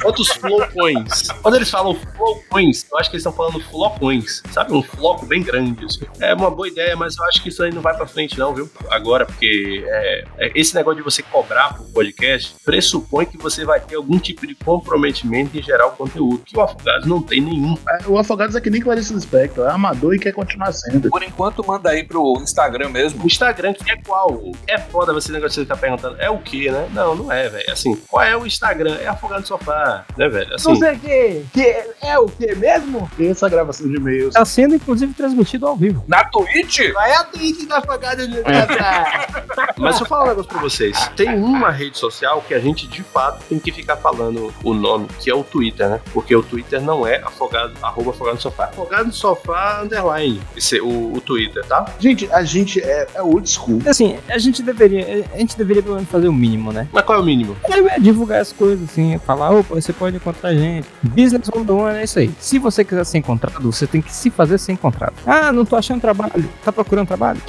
Quantos 0.02 0.28
flowcoins? 0.28 1.28
Quando 1.42 1.54
eles 1.56 1.70
falam 1.70 1.94
flowcoins, 1.94 2.86
eu 2.90 2.98
acho 2.98 3.10
que 3.10 3.16
eles 3.16 3.20
estão 3.26 3.32
falando 3.32 3.60
flocões. 3.70 4.42
Sabe? 4.50 4.72
Um 4.72 4.82
floco 4.82 5.26
bem 5.26 5.42
grande. 5.42 5.84
assim. 5.84 6.00
É 6.20 6.34
uma 6.34 6.50
boa 6.50 6.66
ideia, 6.68 6.96
mas 6.96 7.16
eu 7.16 7.24
acho 7.26 7.42
que 7.42 7.48
isso 7.48 7.62
aí 7.62 7.72
não 7.72 7.82
vai 7.82 7.94
pra 7.94 8.06
frente, 8.06 8.31
não, 8.38 8.54
viu? 8.54 8.70
Agora, 8.90 9.26
porque 9.26 9.84
é, 9.86 10.24
é, 10.38 10.52
esse 10.54 10.74
negócio 10.74 10.98
de 10.98 11.02
você 11.02 11.22
cobrar 11.22 11.74
pro 11.74 11.84
podcast 11.84 12.54
pressupõe 12.64 13.26
que 13.26 13.36
você 13.36 13.64
vai 13.64 13.80
ter 13.80 13.96
algum 13.96 14.18
tipo 14.18 14.46
de 14.46 14.54
comprometimento 14.54 15.56
em 15.56 15.62
gerar 15.62 15.86
o 15.86 15.92
conteúdo. 15.92 16.42
Que 16.44 16.56
o 16.56 16.60
Afogados 16.60 17.06
não 17.06 17.22
tem 17.22 17.40
nenhum. 17.40 17.76
É, 17.88 18.06
O 18.06 18.18
Afogados 18.18 18.56
é 18.56 18.60
que 18.60 18.70
nem 18.70 18.80
Clarice 18.80 19.12
Lispector, 19.12 19.66
é 19.66 19.70
amador 19.70 20.14
e 20.14 20.18
quer 20.18 20.32
continuar 20.32 20.72
sendo. 20.72 21.10
Por 21.10 21.22
enquanto, 21.22 21.66
manda 21.66 21.90
aí 21.90 22.04
pro 22.04 22.34
Instagram 22.40 22.88
mesmo. 22.90 23.22
O 23.22 23.26
Instagram 23.26 23.74
que 23.74 23.90
é 23.90 23.96
qual? 23.96 24.42
É 24.66 24.78
foda 24.78 25.12
você 25.12 25.32
negócio 25.32 25.60
que 25.60 25.66
você 25.66 25.66
tá 25.66 25.76
perguntando. 25.76 26.16
É 26.20 26.30
o 26.30 26.38
que, 26.38 26.70
né? 26.70 26.88
Não, 26.92 27.14
não 27.14 27.32
é, 27.32 27.48
velho. 27.48 27.72
Assim, 27.72 27.96
qual 28.08 28.24
é 28.24 28.36
o 28.36 28.46
Instagram? 28.46 28.96
É 28.96 29.08
Afogado 29.08 29.40
no 29.40 29.46
Sofá, 29.46 30.04
né, 30.16 30.28
velho? 30.28 30.54
Assim, 30.54 30.68
Não 30.68 30.76
sei 30.76 30.92
o 30.92 30.98
que, 30.98 31.44
que 31.52 31.84
é 32.00 32.18
o 32.18 32.26
que 32.26 32.54
mesmo? 32.54 33.10
Tem 33.16 33.30
essa 33.30 33.48
gravação 33.48 33.88
de 33.88 33.96
e-mails. 33.96 34.34
Tá 34.34 34.44
sendo, 34.44 34.74
inclusive, 34.74 35.12
transmitido 35.14 35.66
ao 35.66 35.76
vivo. 35.76 36.04
Na 36.08 36.24
Twitch? 36.24 36.92
Vai 36.92 37.12
a 37.12 37.24
Twitch 37.24 37.66
da 37.66 37.78
Afogado 37.78 38.21
no 38.28 38.36
Sofá. 38.36 39.28
Mas 39.76 39.90
deixa 39.90 40.04
eu 40.04 40.06
falar 40.06 40.24
um 40.24 40.28
negócio 40.28 40.50
pra 40.50 40.60
vocês. 40.60 41.08
Tem 41.16 41.34
uma 41.34 41.70
rede 41.70 41.98
social 41.98 42.42
que 42.46 42.54
a 42.54 42.60
gente, 42.60 42.86
de 42.86 43.02
fato, 43.02 43.42
tem 43.48 43.58
que 43.58 43.72
ficar 43.72 43.96
falando 43.96 44.52
o 44.62 44.74
nome, 44.74 45.08
que 45.18 45.30
é 45.30 45.34
o 45.34 45.42
Twitter, 45.42 45.88
né? 45.88 46.00
Porque 46.12 46.34
o 46.34 46.42
Twitter 46.42 46.80
não 46.80 47.06
é 47.06 47.16
afogado, 47.22 47.72
arroba 47.82 48.10
afogado 48.10 48.34
no 48.36 48.40
sofá. 48.40 48.64
Afogado 48.64 49.06
no 49.06 49.12
sofá, 49.12 49.82
underline. 49.82 50.40
Esse, 50.56 50.78
é 50.78 50.82
o, 50.82 51.14
o 51.14 51.20
Twitter, 51.20 51.64
tá? 51.66 51.86
Gente, 51.98 52.30
a 52.32 52.44
gente 52.44 52.80
é, 52.80 53.06
é 53.14 53.22
old 53.22 53.48
school. 53.48 53.80
Assim, 53.86 54.18
a 54.28 54.38
gente 54.38 54.62
deveria, 54.62 55.26
a 55.32 55.38
gente 55.38 55.56
deveria 55.56 55.82
pelo 55.82 55.96
menos 55.96 56.10
fazer 56.10 56.28
o 56.28 56.32
mínimo, 56.32 56.72
né? 56.72 56.88
Mas 56.92 57.04
qual 57.04 57.18
é 57.18 57.20
o 57.20 57.24
mínimo? 57.24 57.56
É 57.68 57.98
divulgar 57.98 58.40
as 58.40 58.52
coisas, 58.52 58.88
assim, 58.90 59.18
falar, 59.18 59.50
opa, 59.50 59.74
você 59.74 59.92
pode 59.92 60.16
encontrar 60.16 60.50
a 60.50 60.54
gente. 60.54 60.86
Business 61.02 61.48
on 61.54 61.64
the 61.64 61.72
one 61.72 61.98
é 61.98 62.04
isso 62.04 62.18
aí. 62.18 62.30
Se 62.38 62.58
você 62.58 62.84
quiser 62.84 63.04
ser 63.04 63.18
encontrado, 63.18 63.70
você 63.70 63.86
tem 63.86 64.00
que 64.00 64.12
se 64.12 64.30
fazer 64.30 64.58
ser 64.58 64.72
encontrado. 64.72 65.14
Ah, 65.26 65.52
não 65.52 65.64
tô 65.64 65.76
achando 65.76 66.00
trabalho. 66.00 66.48
Tá 66.64 66.72
procurando 66.72 67.08
trabalho? 67.08 67.40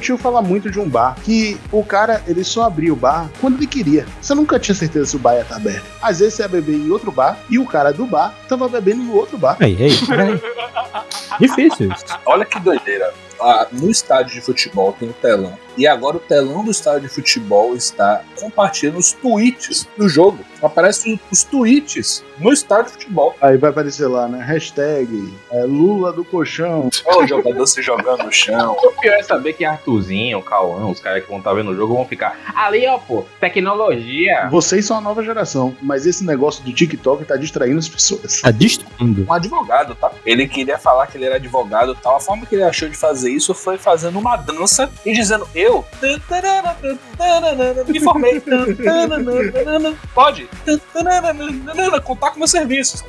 Meu 0.00 0.06
tio 0.06 0.16
fala 0.16 0.40
muito 0.40 0.70
de 0.70 0.80
um 0.80 0.88
bar 0.88 1.14
que 1.22 1.60
o 1.70 1.84
cara 1.84 2.22
ele 2.26 2.42
só 2.42 2.62
abria 2.62 2.90
o 2.90 2.96
bar 2.96 3.28
quando 3.38 3.58
ele 3.58 3.66
queria. 3.66 4.06
Você 4.18 4.34
nunca 4.34 4.58
tinha 4.58 4.74
certeza 4.74 5.04
se 5.04 5.16
o 5.16 5.18
bar 5.18 5.34
ia 5.34 5.42
estar 5.42 5.56
aberto. 5.56 5.84
Às 6.00 6.20
vezes 6.20 6.32
você 6.32 6.42
ia 6.42 6.48
beber 6.48 6.74
em 6.74 6.90
outro 6.90 7.12
bar 7.12 7.38
e 7.50 7.58
o 7.58 7.66
cara 7.66 7.92
do 7.92 8.06
bar 8.06 8.34
tava 8.48 8.66
bebendo 8.66 9.02
no 9.02 9.14
outro 9.14 9.36
bar. 9.36 9.58
Ei, 9.60 9.76
ei, 9.78 9.90
peraí. 10.06 10.40
Difícil 11.38 11.92
isso. 11.92 12.18
Olha 12.24 12.46
que 12.46 12.58
doideira. 12.60 13.12
Ah, 13.38 13.66
no 13.70 13.90
estádio 13.90 14.32
de 14.32 14.40
futebol 14.40 14.96
tem 14.98 15.10
um 15.10 15.12
telão. 15.12 15.58
E 15.76 15.86
agora 15.86 16.16
o 16.16 16.20
telão 16.20 16.64
do 16.64 16.70
estádio 16.70 17.08
de 17.08 17.08
futebol 17.08 17.74
está 17.74 18.22
compartilhando 18.38 18.98
os 18.98 19.12
tweets 19.12 19.88
do 19.96 20.08
jogo. 20.08 20.44
Aparecem 20.62 21.18
os 21.30 21.42
tweets 21.42 22.24
no 22.38 22.52
estádio 22.52 22.86
de 22.86 22.92
futebol. 22.92 23.34
Aí 23.40 23.56
vai 23.56 23.70
aparecer 23.70 24.06
lá, 24.06 24.28
né? 24.28 24.42
Hashtag 24.42 25.32
é, 25.52 25.64
Lula 25.64 26.12
do 26.12 26.24
colchão. 26.24 26.88
Olha 27.06 27.24
o 27.24 27.26
jogador 27.26 27.66
se 27.66 27.82
jogando 27.82 28.24
no 28.24 28.32
chão. 28.32 28.76
O 28.82 29.00
pior 29.00 29.14
é 29.14 29.22
saber 29.22 29.52
que 29.52 29.64
Arthurzinho, 29.64 30.38
o 30.38 30.42
Cauã, 30.42 30.86
os 30.86 31.00
caras 31.00 31.22
que 31.22 31.28
vão 31.28 31.38
estar 31.38 31.54
vendo 31.54 31.70
o 31.70 31.76
jogo 31.76 31.94
vão 31.94 32.06
ficar 32.06 32.38
ali, 32.54 32.86
ó, 32.86 32.98
pô, 32.98 33.24
tecnologia. 33.38 34.48
Vocês 34.50 34.84
são 34.84 34.96
a 34.96 35.00
nova 35.00 35.22
geração, 35.22 35.76
mas 35.82 36.06
esse 36.06 36.24
negócio 36.24 36.62
do 36.64 36.72
TikTok 36.72 37.24
tá 37.24 37.36
distraindo 37.36 37.78
as 37.78 37.88
pessoas. 37.88 38.40
Tá 38.40 38.50
destruindo. 38.50 39.26
Um 39.28 39.32
advogado, 39.32 39.94
tá? 39.94 40.10
Ele 40.24 40.46
queria 40.46 40.78
falar 40.78 41.06
que 41.06 41.16
ele 41.16 41.26
era 41.26 41.36
advogado 41.36 41.92
e 41.92 42.02
tal. 42.02 42.16
A 42.16 42.20
forma 42.20 42.46
que 42.46 42.54
ele 42.54 42.64
achou 42.64 42.88
de 42.88 42.96
fazer 42.96 43.30
isso 43.30 43.54
foi 43.54 43.78
fazendo 43.78 44.18
uma 44.18 44.36
dança 44.36 44.90
e 45.04 45.12
dizendo: 45.12 45.48
Eu 45.60 45.84
me 47.88 48.00
formei. 48.00 48.42
Pode 50.14 50.48
contar 52.04 52.30
com 52.30 52.38
meus 52.38 52.50
serviços. 52.50 53.02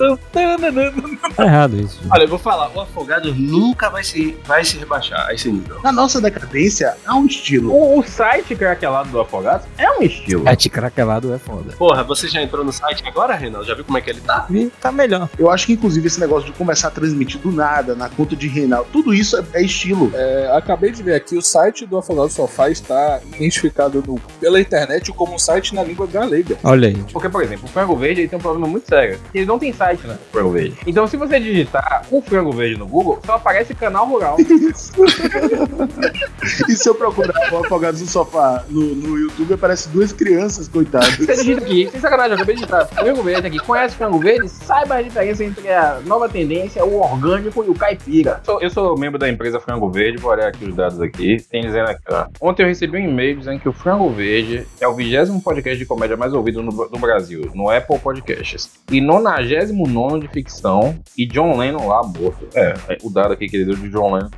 Tá 1.35 1.45
errado 1.45 1.79
isso. 1.79 2.01
Olha, 2.09 2.23
eu 2.23 2.27
vou 2.27 2.39
falar, 2.39 2.71
o 2.75 2.81
Afogado 2.81 3.33
nunca 3.33 3.89
vai 3.89 4.03
se, 4.03 4.37
vai 4.45 4.65
se 4.65 4.77
rebaixar 4.77 5.27
a 5.27 5.33
esse 5.33 5.49
nível. 5.49 5.79
Na 5.83 5.91
nossa 5.91 6.19
decadência, 6.19 6.95
há 7.05 7.15
um 7.15 7.25
estilo. 7.25 7.71
O, 7.71 7.99
o 7.99 8.03
site 8.03 8.55
craquelado 8.55 9.09
do 9.09 9.19
Afogados 9.19 9.67
é 9.77 9.89
um 9.91 10.01
estilo. 10.01 10.47
É, 10.47 10.55
te 10.55 10.69
craquelado 10.69 11.33
é 11.33 11.37
foda. 11.37 11.73
Porra, 11.77 12.03
você 12.03 12.27
já 12.27 12.41
entrou 12.41 12.65
no 12.65 12.73
site 12.73 13.03
agora, 13.07 13.35
Renan? 13.35 13.63
Já 13.63 13.73
viu 13.75 13.85
como 13.85 13.97
é 13.97 14.01
que 14.01 14.09
ele 14.09 14.21
tá? 14.21 14.45
E 14.49 14.67
tá 14.81 14.91
melhor. 14.91 15.29
Eu 15.37 15.49
acho 15.49 15.65
que, 15.65 15.73
inclusive, 15.73 16.07
esse 16.07 16.19
negócio 16.19 16.51
de 16.51 16.57
começar 16.57 16.89
a 16.89 16.91
transmitir 16.91 17.39
do 17.39 17.51
nada, 17.51 17.95
na 17.95 18.09
conta 18.09 18.35
de 18.35 18.47
Reinaldo, 18.47 18.89
tudo 18.91 19.13
isso 19.13 19.37
é, 19.37 19.43
é 19.53 19.63
estilo. 19.63 20.11
É, 20.13 20.51
acabei 20.55 20.91
de 20.91 21.01
ver 21.01 21.15
aqui, 21.15 21.37
o 21.37 21.41
site 21.41 21.85
do 21.85 21.97
Afogado 21.97 22.29
Sofá 22.41 22.69
está 22.69 23.19
identificado 23.35 24.03
no- 24.05 24.19
pela 24.39 24.59
internet 24.59 25.11
como 25.13 25.35
um 25.35 25.39
site 25.39 25.75
na 25.75 25.83
língua 25.83 26.07
galega. 26.07 26.57
Olha 26.63 26.87
aí. 26.89 26.97
Porque, 27.13 27.29
por 27.29 27.43
exemplo, 27.43 27.65
o 27.65 27.67
Frango 27.67 27.95
Verde 27.95 28.21
ele 28.21 28.27
tem 28.27 28.39
um 28.39 28.41
problema 28.41 28.67
muito 28.67 28.87
sério. 28.87 29.19
Ele 29.33 29.45
não 29.45 29.59
tem 29.59 29.71
site, 29.71 30.05
né? 30.07 30.17
O 30.29 30.33
Frango 30.33 30.51
Verde. 30.51 30.77
Então, 30.87 31.05
se 31.07 31.15
você 31.17 31.39
digitar 31.39 32.03
o 32.09 32.19
Frango 32.21 32.51
Verde 32.51 32.77
no 32.79 32.87
Google, 32.87 33.19
só 33.25 33.33
aparece 33.35 33.75
canal 33.75 34.07
rural. 34.07 34.37
E 36.67 36.75
se 36.75 36.89
eu 36.89 36.95
procurar 36.95 37.53
o 37.53 37.57
Afogados 37.63 38.01
no 38.01 38.07
Sofá 38.07 38.63
no, 38.69 38.81
no 38.95 39.17
YouTube, 39.17 39.53
aparece 39.53 39.89
duas 39.89 40.11
crianças, 40.11 40.67
coitadas. 40.67 41.15
Você 41.17 41.35
digita 41.35 41.61
aqui, 41.61 41.87
sem 41.91 41.99
sacanagem, 41.99 42.31
eu 42.31 42.35
acabei 42.35 42.55
de 42.55 42.61
digitar 42.61 42.87
Frango 42.87 43.21
Verde 43.23 43.47
aqui. 43.47 43.59
Conhece 43.59 43.95
o 43.95 43.97
Frango 43.97 44.19
Verde? 44.19 44.49
Saiba 44.49 44.95
a 44.95 45.01
diferença 45.01 45.43
entre 45.43 45.71
a 45.71 45.99
nova 46.05 46.27
tendência, 46.27 46.83
o 46.83 46.99
orgânico 46.99 47.63
e 47.63 47.69
o 47.69 47.75
caipira. 47.75 48.41
Sou- 48.43 48.61
Eu 48.61 48.69
sou 48.69 48.97
membro 48.97 49.19
da 49.19 49.29
empresa 49.29 49.59
Frango 49.59 49.89
Verde, 49.91 50.17
vou 50.17 50.31
olhar 50.31 50.47
aqui 50.47 50.65
os 50.65 50.75
dados 50.75 50.99
aqui. 51.01 51.37
Tem 51.49 51.61
dizendo 51.61 51.89
aqui, 51.89 52.01
ó. 52.09 52.25
Ontem 52.39 52.63
eu 52.63 52.67
recebi 52.67 52.97
um 52.97 53.09
e-mail 53.09 53.37
dizendo 53.37 53.59
que 53.59 53.67
o 53.69 53.73
Frango 53.73 54.09
Verde 54.09 54.65
é 54.79 54.87
o 54.87 54.93
vigésimo 54.95 55.41
podcast 55.41 55.77
de 55.77 55.85
comédia 55.85 56.15
mais 56.17 56.33
ouvido 56.33 56.61
no, 56.63 56.71
no 56.71 56.99
Brasil, 56.99 57.51
no 57.53 57.69
Apple 57.69 57.99
Podcasts. 57.99 58.71
E 58.91 58.99
99 59.01 60.19
de 60.19 60.27
ficção, 60.27 60.97
e 61.17 61.25
John 61.25 61.57
Lennon 61.57 61.87
lá 61.87 62.01
morto. 62.03 62.47
É, 62.53 62.73
é, 62.89 62.97
o 63.03 63.09
dado 63.09 63.33
aqui 63.33 63.47
que 63.47 63.57
ele 63.57 63.65
deu 63.65 63.75
de 63.75 63.89
John 63.89 64.13
Lennon. 64.15 64.29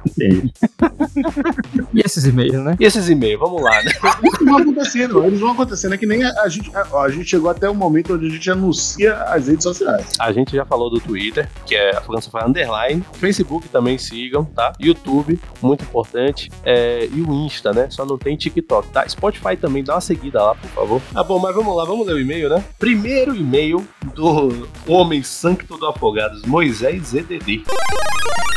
E 1.94 2.02
esses 2.03 2.26
e-mails, 2.26 2.64
né? 2.64 2.76
E 2.80 2.86
esses 2.86 3.10
e-mails, 3.10 3.40
vamos 3.40 3.61
lá, 3.61 3.82
né? 3.84 3.91
Eles 4.24 4.40
vão 4.45 4.57
acontecendo, 4.57 5.24
eles 5.26 5.40
vão 5.40 5.52
acontecendo. 5.52 5.94
É 5.94 5.98
que 5.98 6.06
nem 6.06 6.24
a, 6.24 6.30
a 6.41 6.49
gente. 6.49 6.72
a- 6.76 6.84
a 7.03 7.10
gente 7.10 7.26
chegou 7.30 7.49
até 7.49 7.70
o 7.70 7.76
momento 7.76 8.14
onde 8.14 8.28
a 8.28 8.30
gente 8.30 8.49
anuncia 8.52 9.14
as 9.24 9.48
redes 9.48 9.64
sociais. 9.64 10.11
A 10.20 10.32
gente 10.32 10.56
já 10.56 10.65
falou 10.65 10.90
do 10.90 10.99
Twitter, 10.99 11.49
que 11.65 11.76
é 11.76 11.95
Afogando 11.98 12.24
Sofá 12.24 12.45
Underline. 12.45 13.03
Facebook 13.14 13.68
também 13.70 13.98
sigam, 13.98 14.45
tá? 14.45 14.74
YouTube, 14.80 15.40
muito 15.61 15.84
importante. 15.84 16.49
É, 16.64 17.07
e 17.11 17.22
o 17.22 17.34
Insta, 17.45 17.72
né? 17.74 17.82
Só 17.89 18.05
não 18.05 18.18
tem 18.18 18.35
TikTok, 18.35 18.89
tá? 18.89 19.07
Spotify 19.07 19.55
também, 19.55 19.84
dá 19.84 19.95
uma 19.95 20.01
seguida 20.01 20.41
lá, 20.41 20.55
por 20.55 20.69
favor. 20.69 21.01
Ah, 21.14 21.23
bom, 21.23 21.39
mas 21.39 21.55
vamos 21.55 21.76
lá, 21.76 21.85
vamos 21.85 22.05
ler 22.05 22.14
o 22.14 22.19
e-mail, 22.19 22.49
né? 22.49 22.64
Primeiro 22.80 23.35
e-mail 23.35 23.85
do 24.14 24.68
homem 24.88 25.23
santo 25.23 25.77
do 25.77 25.85
Afogados, 25.85 26.43
Moisés 26.43 27.07
ZDD. 27.07 27.64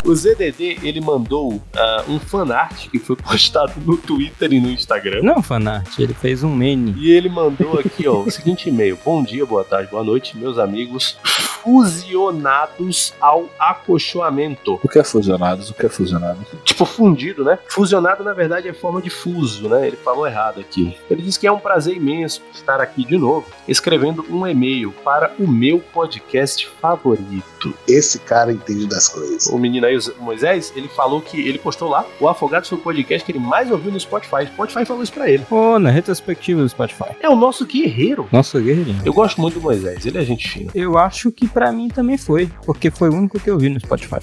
O 0.05 0.15
ZDD, 0.15 0.78
ele 0.82 1.01
mandou 1.01 1.61
ah, 1.74 2.05
um 2.09 2.20
fanart 2.20 2.89
que 2.90 2.98
foi 2.98 3.16
postado 3.19 3.73
no 3.85 3.97
Twitter 3.97 4.53
e 4.53 4.61
no 4.61 4.70
Instagram. 4.70 5.20
Não, 5.23 5.43
fanart, 5.43 5.98
ele 5.98 6.15
fez 6.15 6.44
um 6.44 6.55
meme. 6.55 6.94
E 6.97 7.11
ele 7.11 7.28
mandou 7.28 7.78
aqui, 7.78 8.07
ó, 8.07 8.20
o 8.20 8.31
seguinte 8.31 8.69
e-mail. 8.69 8.97
Bom 9.05 9.23
dia, 9.23 9.44
boa 9.44 9.65
tarde, 9.65 9.90
boa 9.90 10.05
noite, 10.05 10.36
meus 10.36 10.59
amigos 10.59 11.19
fusionados 11.66 13.12
ao 13.20 13.48
acolchoamento. 13.59 14.78
O 14.81 14.89
que 14.89 15.01
é 15.01 15.03
fusionados? 15.03 15.70
O 15.70 15.74
que 15.74 15.85
é 15.85 15.89
fusionados? 15.89 16.47
Tipo, 16.65 16.86
fundido, 16.86 17.43
né? 17.43 17.59
Fusionado, 17.66 18.23
na 18.23 18.32
verdade, 18.32 18.69
é 18.69 18.73
forma 18.73 19.03
de 19.03 19.11
fuso, 19.16 19.68
né? 19.68 19.86
Ele 19.86 19.97
falou 19.97 20.26
errado 20.26 20.60
aqui. 20.60 20.97
Ele 21.10 21.22
diz 21.22 21.36
que 21.36 21.47
é 21.47 21.52
um 21.52 21.59
prazer 21.59 21.97
imenso 21.97 22.43
estar 22.52 22.80
aqui 22.80 23.05
de 23.05 23.16
novo, 23.16 23.47
escrevendo 23.66 24.24
um 24.30 24.47
e-mail 24.47 24.93
para 25.05 25.32
o 25.38 25.47
meu 25.47 25.80
podcast 25.80 26.66
favorito. 26.80 27.74
Esse 27.88 28.18
cara 28.18 28.52
entende 28.52 28.86
das 28.86 29.09
coisas. 29.09 29.47
O 29.47 29.59
menino 29.59 29.86
aí, 29.86 29.97
o 29.97 30.22
Moisés, 30.22 30.72
ele 30.76 30.88
falou 30.88 31.20
que 31.20 31.40
ele 31.40 31.59
postou 31.59 31.88
lá, 31.88 32.05
o 32.20 32.28
Afogados 32.28 32.68
foi 32.68 32.78
o 32.78 32.80
podcast 32.80 33.24
que 33.24 33.32
ele 33.32 33.38
mais 33.38 33.70
ouviu 33.70 33.90
no 33.90 33.98
Spotify. 33.98 34.47
Spotify 34.47 34.84
falou 34.84 35.02
isso 35.02 35.12
pra 35.12 35.28
ele. 35.28 35.44
Pô, 35.48 35.78
na 35.78 35.90
retrospectiva 35.90 36.62
do 36.62 36.68
Spotify. 36.68 37.16
É 37.20 37.28
o 37.28 37.36
nosso 37.36 37.64
guerreiro. 37.64 38.28
Nossa, 38.30 38.60
guerreirinho. 38.60 39.01
Eu 39.05 39.12
gosto 39.12 39.40
muito 39.40 39.55
do 39.55 39.60
Moisés, 39.60 40.05
ele 40.05 40.18
é 40.18 40.22
gente 40.22 40.48
fina. 40.48 40.70
Eu 40.74 40.98
acho 40.98 41.30
que 41.32 41.48
pra 41.48 41.72
mim 41.72 41.88
também 41.88 42.16
foi, 42.16 42.51
porque 42.64 42.90
foi 42.90 43.09
o 43.09 43.14
único 43.14 43.38
que 43.40 43.51
eu 43.51 43.59
vi 43.59 43.68
no 43.68 43.80
Spotify. 43.80 44.16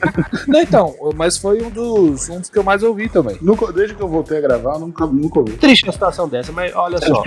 Não, 0.46 0.60
então, 0.60 0.94
mas 1.14 1.36
foi 1.36 1.62
um 1.62 1.70
dos, 1.70 2.28
um 2.28 2.40
dos 2.40 2.50
que 2.50 2.58
eu 2.58 2.64
mais 2.64 2.82
ouvi 2.82 3.08
também. 3.08 3.36
Nunca, 3.40 3.72
desde 3.72 3.94
que 3.94 4.02
eu 4.02 4.08
voltei 4.08 4.38
gravar, 4.40 4.78
nunca, 4.78 5.06
nunca 5.06 5.38
ouvi. 5.40 5.52
Triste 5.52 5.88
a 5.88 5.92
situação 5.92 6.28
dessa, 6.28 6.52
mas 6.52 6.74
olha 6.74 6.98
só. 6.98 7.22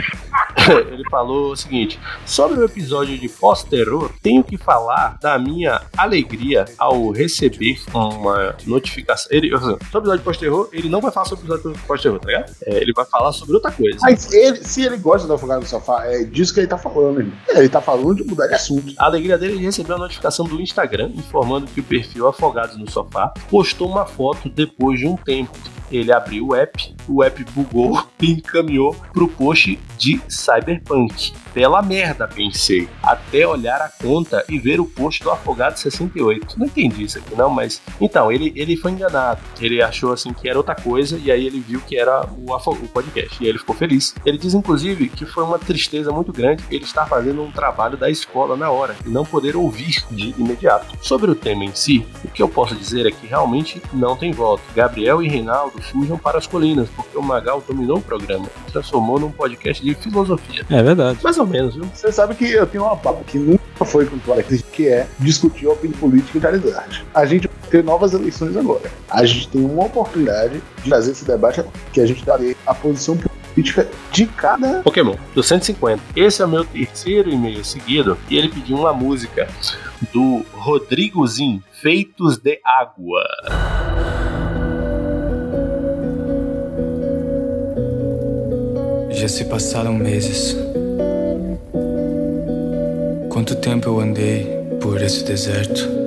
Ele 0.91 1.03
falou 1.09 1.51
o 1.51 1.55
seguinte: 1.55 1.99
sobre 2.25 2.59
o 2.59 2.65
episódio 2.65 3.17
de 3.17 3.27
pós-terror, 3.27 4.11
tenho 4.21 4.43
que 4.43 4.57
falar 4.57 5.17
da 5.21 5.37
minha 5.37 5.81
alegria 5.97 6.65
ao 6.77 7.11
receber 7.11 7.79
uma 7.93 8.55
notificação. 8.65 9.27
Ele, 9.31 9.49
sobre 9.57 9.73
o 9.73 9.77
episódio 9.99 10.17
de 10.17 10.23
pós-terror, 10.23 10.69
ele 10.71 10.89
não 10.89 11.01
vai 11.01 11.11
falar 11.11 11.25
sobre 11.25 11.43
o 11.43 11.55
episódio 11.55 11.73
de 11.73 11.87
pós-terror, 11.87 12.19
tá 12.19 12.27
ligado? 12.27 12.55
É, 12.65 12.77
ele 12.77 12.93
vai 12.93 13.05
falar 13.05 13.31
sobre 13.33 13.55
outra 13.55 13.71
coisa. 13.71 13.97
Mas 14.01 14.31
ele, 14.31 14.63
se 14.63 14.83
ele 14.83 14.97
gosta 14.97 15.27
do 15.27 15.33
Afogado 15.33 15.61
no 15.61 15.67
Sofá, 15.67 16.05
é 16.05 16.23
disso 16.23 16.53
que 16.53 16.59
ele 16.59 16.67
tá 16.67 16.77
falando, 16.77 17.19
irmão. 17.19 17.35
Ele 17.49 17.69
tá 17.69 17.81
falando 17.81 18.15
de 18.15 18.23
mudar 18.23 18.47
de 18.47 18.53
assunto. 18.53 18.93
A 18.97 19.05
alegria 19.05 19.37
dele 19.37 19.55
é 19.55 19.57
de 19.57 19.63
receber 19.63 19.93
a 19.93 19.97
notificação 19.97 20.45
do 20.45 20.61
Instagram 20.61 21.11
informando 21.15 21.67
que 21.67 21.79
o 21.79 21.83
perfil 21.83 22.27
Afogados 22.27 22.77
no 22.77 22.89
Sofá 22.89 23.33
postou 23.49 23.89
uma 23.89 24.05
foto 24.05 24.49
depois 24.49 24.99
de 24.99 25.07
um 25.07 25.15
tempo. 25.15 25.51
Ele 25.91 26.11
abriu 26.11 26.47
o 26.47 26.55
app, 26.55 26.95
o 27.07 27.23
app 27.23 27.43
bugou 27.51 28.03
e 28.21 28.31
encaminhou 28.31 28.95
pro 29.13 29.27
post 29.27 29.79
de 29.97 30.19
Cyberpunk. 30.27 31.33
Bela 31.53 31.81
merda, 31.81 32.27
pensei. 32.27 32.87
Até 33.01 33.47
olhar 33.47 33.79
a 33.81 33.89
conta 34.03 34.43
e 34.49 34.57
ver 34.57 34.79
o 34.79 34.85
post 34.85 35.23
do 35.23 35.29
Afogado 35.31 35.77
68. 35.77 36.57
Não 36.57 36.65
entendi 36.65 37.03
isso 37.03 37.17
aqui, 37.19 37.35
não, 37.35 37.49
mas. 37.49 37.81
Então, 38.01 38.31
ele, 38.31 38.51
ele 38.55 38.75
foi 38.75 38.91
enganado. 38.91 39.39
Ele 39.61 39.81
achou 39.81 40.11
assim 40.13 40.33
que 40.33 40.49
era 40.49 40.57
outra 40.57 40.73
coisa 40.75 41.19
e 41.23 41.31
aí 41.31 41.45
ele 41.45 41.59
viu 41.59 41.79
que 41.81 41.95
era 41.97 42.27
o, 42.37 42.53
Afo- 42.53 42.71
o 42.71 42.87
podcast. 42.87 43.37
E 43.39 43.43
aí 43.45 43.49
ele 43.49 43.59
ficou 43.59 43.75
feliz. 43.75 44.15
Ele 44.25 44.37
diz, 44.37 44.53
inclusive, 44.53 45.09
que 45.09 45.25
foi 45.25 45.43
uma 45.43 45.59
tristeza 45.59 46.11
muito 46.11 46.31
grande 46.33 46.63
ele 46.71 46.83
estar 46.85 47.05
fazendo 47.05 47.43
um 47.43 47.51
trabalho 47.51 47.97
da 47.97 48.09
escola 48.09 48.57
na 48.57 48.71
hora 48.71 48.95
e 49.05 49.09
não 49.09 49.23
poder 49.25 49.55
ouvir 49.55 50.03
de 50.09 50.33
imediato. 50.39 50.97
Sobre 51.01 51.29
o 51.29 51.35
tema 51.35 51.63
em 51.65 51.73
si, 51.75 52.05
o 52.23 52.27
que 52.29 52.41
eu 52.41 52.49
posso 52.49 52.75
dizer 52.75 53.05
é 53.05 53.11
que 53.11 53.27
realmente 53.27 53.81
não 53.93 54.15
tem 54.15 54.31
volta. 54.31 54.63
Gabriel 54.75 55.21
e 55.21 55.27
Reinaldo 55.27 55.79
fujam 55.81 56.17
para 56.17 56.37
as 56.39 56.47
colinas, 56.47 56.89
porque 56.95 57.17
o 57.17 57.21
Magal 57.21 57.63
dominou 57.67 57.97
o 57.97 58.01
programa 58.01 58.47
e 58.67 58.71
transformou 58.71 59.19
num 59.19 59.31
podcast 59.31 59.83
de 59.83 59.93
filosofia. 59.95 60.65
É 60.69 60.83
verdade. 60.83 61.19
Mais 61.23 61.37
ou 61.37 61.45
menos, 61.45 61.75
viu? 61.75 61.85
Você 61.93 62.11
sabe 62.11 62.35
que 62.35 62.49
eu 62.51 62.65
tenho 62.65 62.83
uma 62.83 62.95
pauta 62.95 63.23
que 63.23 63.37
nunca 63.37 63.85
foi 63.85 64.05
com 64.05 64.17
o 64.25 64.33
Alex, 64.33 64.63
que 64.71 64.87
é 64.87 65.07
discutir 65.19 65.67
a 65.67 65.71
opinião 65.71 65.99
política 65.99 66.39
de 66.39 66.39
realidade. 66.39 67.05
A 67.13 67.25
gente 67.25 67.47
vai 67.47 67.69
ter 67.69 67.83
novas 67.83 68.13
eleições 68.13 68.55
agora. 68.55 68.91
A 69.09 69.25
gente 69.25 69.49
tem 69.49 69.63
uma 69.63 69.85
oportunidade 69.85 70.61
de 70.83 70.89
fazer 70.89 71.11
esse 71.11 71.25
debate 71.25 71.63
que 71.91 72.01
a 72.01 72.05
gente 72.05 72.23
daria 72.25 72.55
a 72.65 72.73
posição 72.73 73.17
política 73.53 73.87
de 74.11 74.25
cada. 74.25 74.81
Pokémon, 74.81 75.15
do 75.33 75.43
150. 75.43 76.01
Esse 76.15 76.41
é 76.41 76.45
o 76.45 76.49
meu 76.49 76.65
terceiro 76.65 77.29
e-mail 77.29 77.63
seguido 77.63 78.17
e 78.29 78.37
ele 78.37 78.49
pediu 78.49 78.77
uma 78.77 78.93
música 78.93 79.47
do 80.11 80.43
Rodrigozinho, 80.53 81.63
Feitos 81.81 82.37
de 82.37 82.59
Água. 82.63 83.23
Já 89.13 89.27
se 89.27 89.45
passaram 89.45 89.93
meses. 89.93 90.55
Quanto 93.29 93.55
tempo 93.55 93.87
eu 93.89 93.99
andei 93.99 94.45
por 94.81 95.01
esse 95.01 95.23
deserto? 95.23 96.02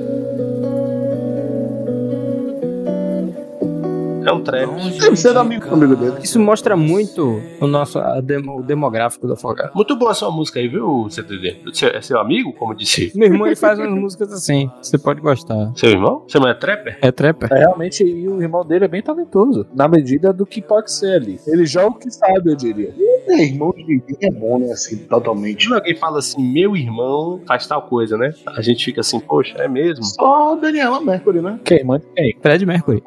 É 4.27 4.31
um 4.31 4.41
trap. 4.41 4.69
Deve 4.99 5.15
ser 5.15 5.37
amigo, 5.37 5.73
amigo 5.73 5.95
dele. 5.95 6.17
Isso 6.21 6.39
mostra 6.39 6.75
muito 6.75 7.41
o 7.61 7.67
nosso 7.67 7.97
a 7.99 8.19
demo- 8.19 8.59
o 8.59 8.63
demográfico 8.63 9.25
do 9.25 9.33
Afogado. 9.33 9.71
Muito 9.73 9.95
boa 9.95 10.11
a 10.11 10.13
sua 10.13 10.29
música 10.29 10.59
aí, 10.59 10.67
viu, 10.67 11.07
CTD? 11.09 11.57
Seu- 11.73 11.89
É 11.89 12.01
seu 12.01 12.19
amigo, 12.19 12.51
como 12.53 12.75
disse? 12.75 13.11
Meu 13.15 13.27
irmão 13.29 13.47
ele 13.47 13.55
faz 13.55 13.79
umas 13.79 13.89
músicas 13.91 14.33
assim, 14.33 14.69
você 14.81 14.97
pode 14.97 15.21
gostar. 15.21 15.71
Seu 15.75 15.89
irmão? 15.89 16.23
Seu 16.27 16.39
irmão 16.39 16.51
é 16.51 16.53
trapper? 16.53 16.97
É 17.01 17.11
trapper? 17.11 17.51
É, 17.53 17.59
realmente, 17.59 18.03
e 18.03 18.27
o 18.27 18.41
irmão 18.41 18.65
dele 18.65 18.85
é 18.85 18.87
bem 18.87 19.01
talentoso, 19.01 19.65
na 19.73 19.87
medida 19.87 20.33
do 20.33 20.45
que 20.45 20.61
pode 20.61 20.91
ser 20.91 21.15
ali. 21.15 21.39
Ele 21.47 21.65
joga 21.65 21.87
o 21.95 21.99
que 21.99 22.11
sabe, 22.11 22.51
eu 22.51 22.55
diria. 22.55 22.93
É, 23.29 23.43
irmão 23.43 23.71
de 23.71 23.83
ninguém 23.83 24.17
é 24.21 24.31
bom, 24.31 24.59
né? 24.59 24.71
Assim, 24.71 24.97
totalmente. 24.97 25.67
Quando 25.67 25.75
alguém 25.79 25.95
fala 25.95 26.19
assim, 26.19 26.41
meu 26.41 26.75
irmão 26.75 27.39
faz 27.47 27.65
tal 27.65 27.81
coisa, 27.83 28.17
né? 28.17 28.31
A 28.55 28.61
gente 28.61 28.83
fica 28.83 28.99
assim, 29.01 29.19
poxa, 29.19 29.55
é 29.57 29.67
mesmo? 29.67 30.03
Só 30.03 30.55
Daniela 30.55 30.99
Mercury, 30.99 31.41
né? 31.41 31.59
Quem, 31.63 31.83
mãe? 31.85 32.01
Quem? 32.15 32.37
Fred 32.41 32.65
Mercury. 32.65 33.01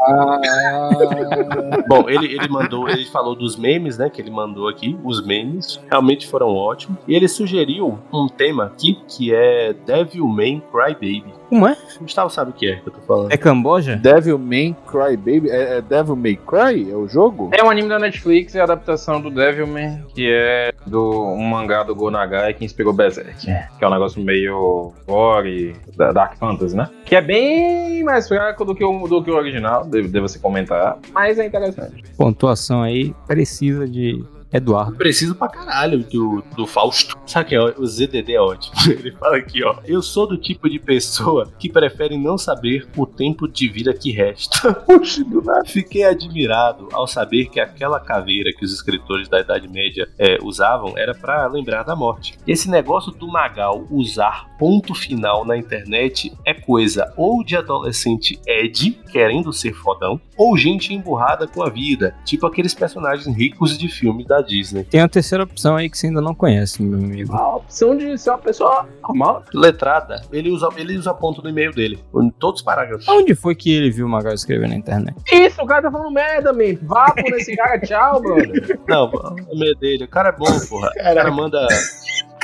Bom, 1.89 2.09
ele, 2.09 2.27
ele 2.27 2.49
mandou, 2.49 2.89
ele 2.89 3.05
falou 3.07 3.35
dos 3.35 3.57
memes, 3.57 3.99
né? 3.99 4.09
Que 4.11 4.21
ele 4.21 4.31
mandou 4.31 4.69
aqui. 4.69 4.99
Os 5.05 5.25
memes 5.25 5.81
realmente 5.89 6.27
foram 6.27 6.55
ótimos. 6.55 6.99
E 7.07 7.15
ele 7.15 7.29
sugeriu 7.29 7.99
um 8.13 8.29
tema 8.29 8.65
aqui 8.65 8.99
que 9.09 9.35
é 9.35 9.73
Devilman 9.73 10.63
Crybaby. 10.71 11.40
Como 11.51 11.67
é? 11.67 11.77
Gustavo 12.01 12.31
sabe 12.31 12.51
o 12.51 12.55
que 12.55 12.71
é 12.71 12.77
que 12.77 12.89
eu 12.89 12.93
tô 12.93 13.01
falando. 13.01 13.33
É 13.33 13.37
Camboja? 13.37 13.97
Devil 13.97 14.39
May 14.39 14.77
Cry 14.87 15.17
Baby? 15.17 15.51
É, 15.51 15.79
é 15.79 15.83
Devil 15.83 16.15
May 16.15 16.37
Cry? 16.37 16.89
É 16.89 16.95
o 16.95 17.09
jogo? 17.09 17.51
É 17.53 17.61
um 17.61 17.69
anime 17.69 17.89
da 17.89 17.99
Netflix, 17.99 18.55
é 18.55 18.61
a 18.61 18.63
adaptação 18.63 19.21
do 19.21 19.31
Devilman, 19.31 20.05
que 20.15 20.31
é 20.31 20.73
do 20.87 21.11
um 21.11 21.43
mangá 21.43 21.83
do 21.83 21.93
Go 21.93 22.09
Nagai 22.09 22.55
que 22.55 22.65
inspirou 22.65 22.93
Berserk. 22.93 23.35
Que 23.45 23.85
é 23.85 23.89
um 23.89 23.91
negócio 23.91 24.23
meio 24.23 24.93
gore, 25.05 25.75
da 25.97 26.13
Dark 26.13 26.37
Fantasy, 26.39 26.77
né? 26.77 26.89
Que 27.05 27.17
é 27.17 27.21
bem 27.21 28.05
mais 28.05 28.29
fraco 28.29 28.65
do 28.65 28.73
que 28.73 28.85
o, 28.85 29.09
do 29.09 29.21
que 29.25 29.31
o 29.33 29.35
original, 29.35 29.85
devo, 29.85 30.07
devo 30.07 30.29
se 30.29 30.39
comentar, 30.39 30.99
mas 31.13 31.37
é 31.37 31.47
interessante. 31.47 32.05
Pontuação 32.17 32.81
aí 32.81 33.13
precisa 33.27 33.89
de 33.89 34.25
Eduardo. 34.53 34.97
Preciso 34.97 35.35
pra 35.35 35.49
caralho 35.49 36.05
do, 36.05 36.43
do 36.57 36.67
Fausto. 36.67 37.17
Sabe 37.27 37.51
que 37.51 37.55
é? 37.55 37.61
O 37.61 37.87
ZDD 37.87 38.35
é 38.35 38.41
ótimo. 38.41 38.75
Ele 38.91 39.13
fala 39.13 39.37
aqui, 39.37 39.63
ó. 39.65 39.77
Eu 39.85 40.03
sou 40.03 40.27
do 40.27 40.37
tipo 40.37 40.69
de 40.69 40.79
pessoa 40.79 41.53
que 41.59 41.69
prefere 41.69 42.17
não 42.19 42.37
saber 42.37 42.89
o 42.97 43.07
tempo 43.07 43.47
de 43.47 43.69
vida 43.69 43.93
que 43.95 44.11
resta. 44.11 44.85
Fiquei 45.67 46.05
admirado 46.05 46.89
ao 46.93 47.07
saber 47.07 47.47
que 47.47 47.61
aquela 47.61 48.01
caveira 48.01 48.53
que 48.53 48.65
os 48.65 48.73
escritores 48.73 49.29
da 49.29 49.41
Idade 49.41 49.69
Média 49.69 50.09
é, 50.19 50.39
usavam 50.43 50.97
era 50.97 51.15
pra 51.15 51.47
lembrar 51.47 51.83
da 51.85 51.95
morte. 51.95 52.39
Esse 52.47 52.69
negócio 52.69 53.13
do 53.13 53.29
Magal 53.29 53.87
usar 53.91 54.49
ponto 54.59 54.95
final 54.95 55.45
na 55.45 55.57
internet 55.57 56.33
é 56.45 56.53
coisa 56.53 57.13
ou 57.17 57.45
de 57.45 57.57
adolescente 57.57 58.39
Ed 58.47 58.99
querendo 59.11 59.53
ser 59.53 59.73
fodão, 59.73 60.21
ou 60.37 60.57
gente 60.57 60.95
emburrada 60.95 61.47
com 61.47 61.63
a 61.63 61.69
vida, 61.69 62.15
tipo 62.25 62.47
aqueles 62.47 62.75
personagens 62.75 63.35
ricos 63.35 63.77
de 63.77 63.89
filme 63.89 64.25
da 64.25 64.40
da 64.41 64.47
Disney. 64.47 64.85
Tem 64.85 65.01
a 65.01 65.09
terceira 65.09 65.45
opção 65.45 65.77
aí 65.77 65.89
que 65.89 65.99
você 65.99 66.07
ainda 66.07 66.21
não 66.21 66.35
conhece, 66.35 66.83
meu 66.83 66.99
amigo. 66.99 67.35
A 67.35 67.57
opção 67.57 67.97
de 67.97 68.17
ser 68.19 68.31
uma 68.31 68.39
pessoa 68.39 68.89
normal. 69.03 69.45
Letrada, 69.53 70.23
ele 70.33 70.51
usa, 70.51 70.69
ele 70.77 70.97
usa 70.97 71.13
ponto 71.15 71.43
no 71.43 71.49
e-mail 71.49 71.73
dele, 71.73 72.03
em 72.15 72.31
todos 72.31 72.61
os 72.61 72.65
parágrafos. 72.65 73.09
Onde 73.09 73.35
foi 73.35 73.55
que 73.55 73.73
ele 73.73 73.91
viu 73.91 74.07
o 74.07 74.09
Magal 74.09 74.35
escrever 74.35 74.69
na 74.69 74.75
internet? 74.75 75.17
Isso, 75.31 75.61
o 75.63 75.67
cara 75.67 75.83
tá 75.83 75.91
falando 75.91 76.13
merda, 76.13 76.53
man. 76.53 76.77
Vá 76.83 77.07
por 77.13 77.33
esse 77.35 77.57
cara, 77.57 77.79
tchau, 77.81 78.21
brother. 78.21 78.79
Não, 78.89 79.07
o 79.07 79.55
e-mail 79.55 79.77
dele, 79.77 80.05
o 80.05 80.09
cara 80.09 80.31
é 80.31 80.33
bom, 80.33 80.47
porra. 80.69 80.91
O 80.91 81.05
cara 81.05 81.31
manda. 81.31 81.67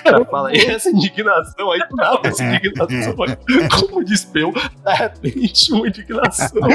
O 0.07 0.11
cara 0.11 0.25
fala 0.31 0.49
aí, 0.51 0.59
essa 0.67 0.91
indignação 0.91 1.71
aí, 1.73 1.81
do 1.89 1.97
nada, 1.97 2.29
essa 2.29 2.45
indignação 2.45 3.15
aí. 3.23 3.37
Como 3.69 4.05
despeu, 4.05 4.53
de 4.53 4.93
repente, 4.95 5.73
uma 5.73 5.89
indignação. 5.89 6.63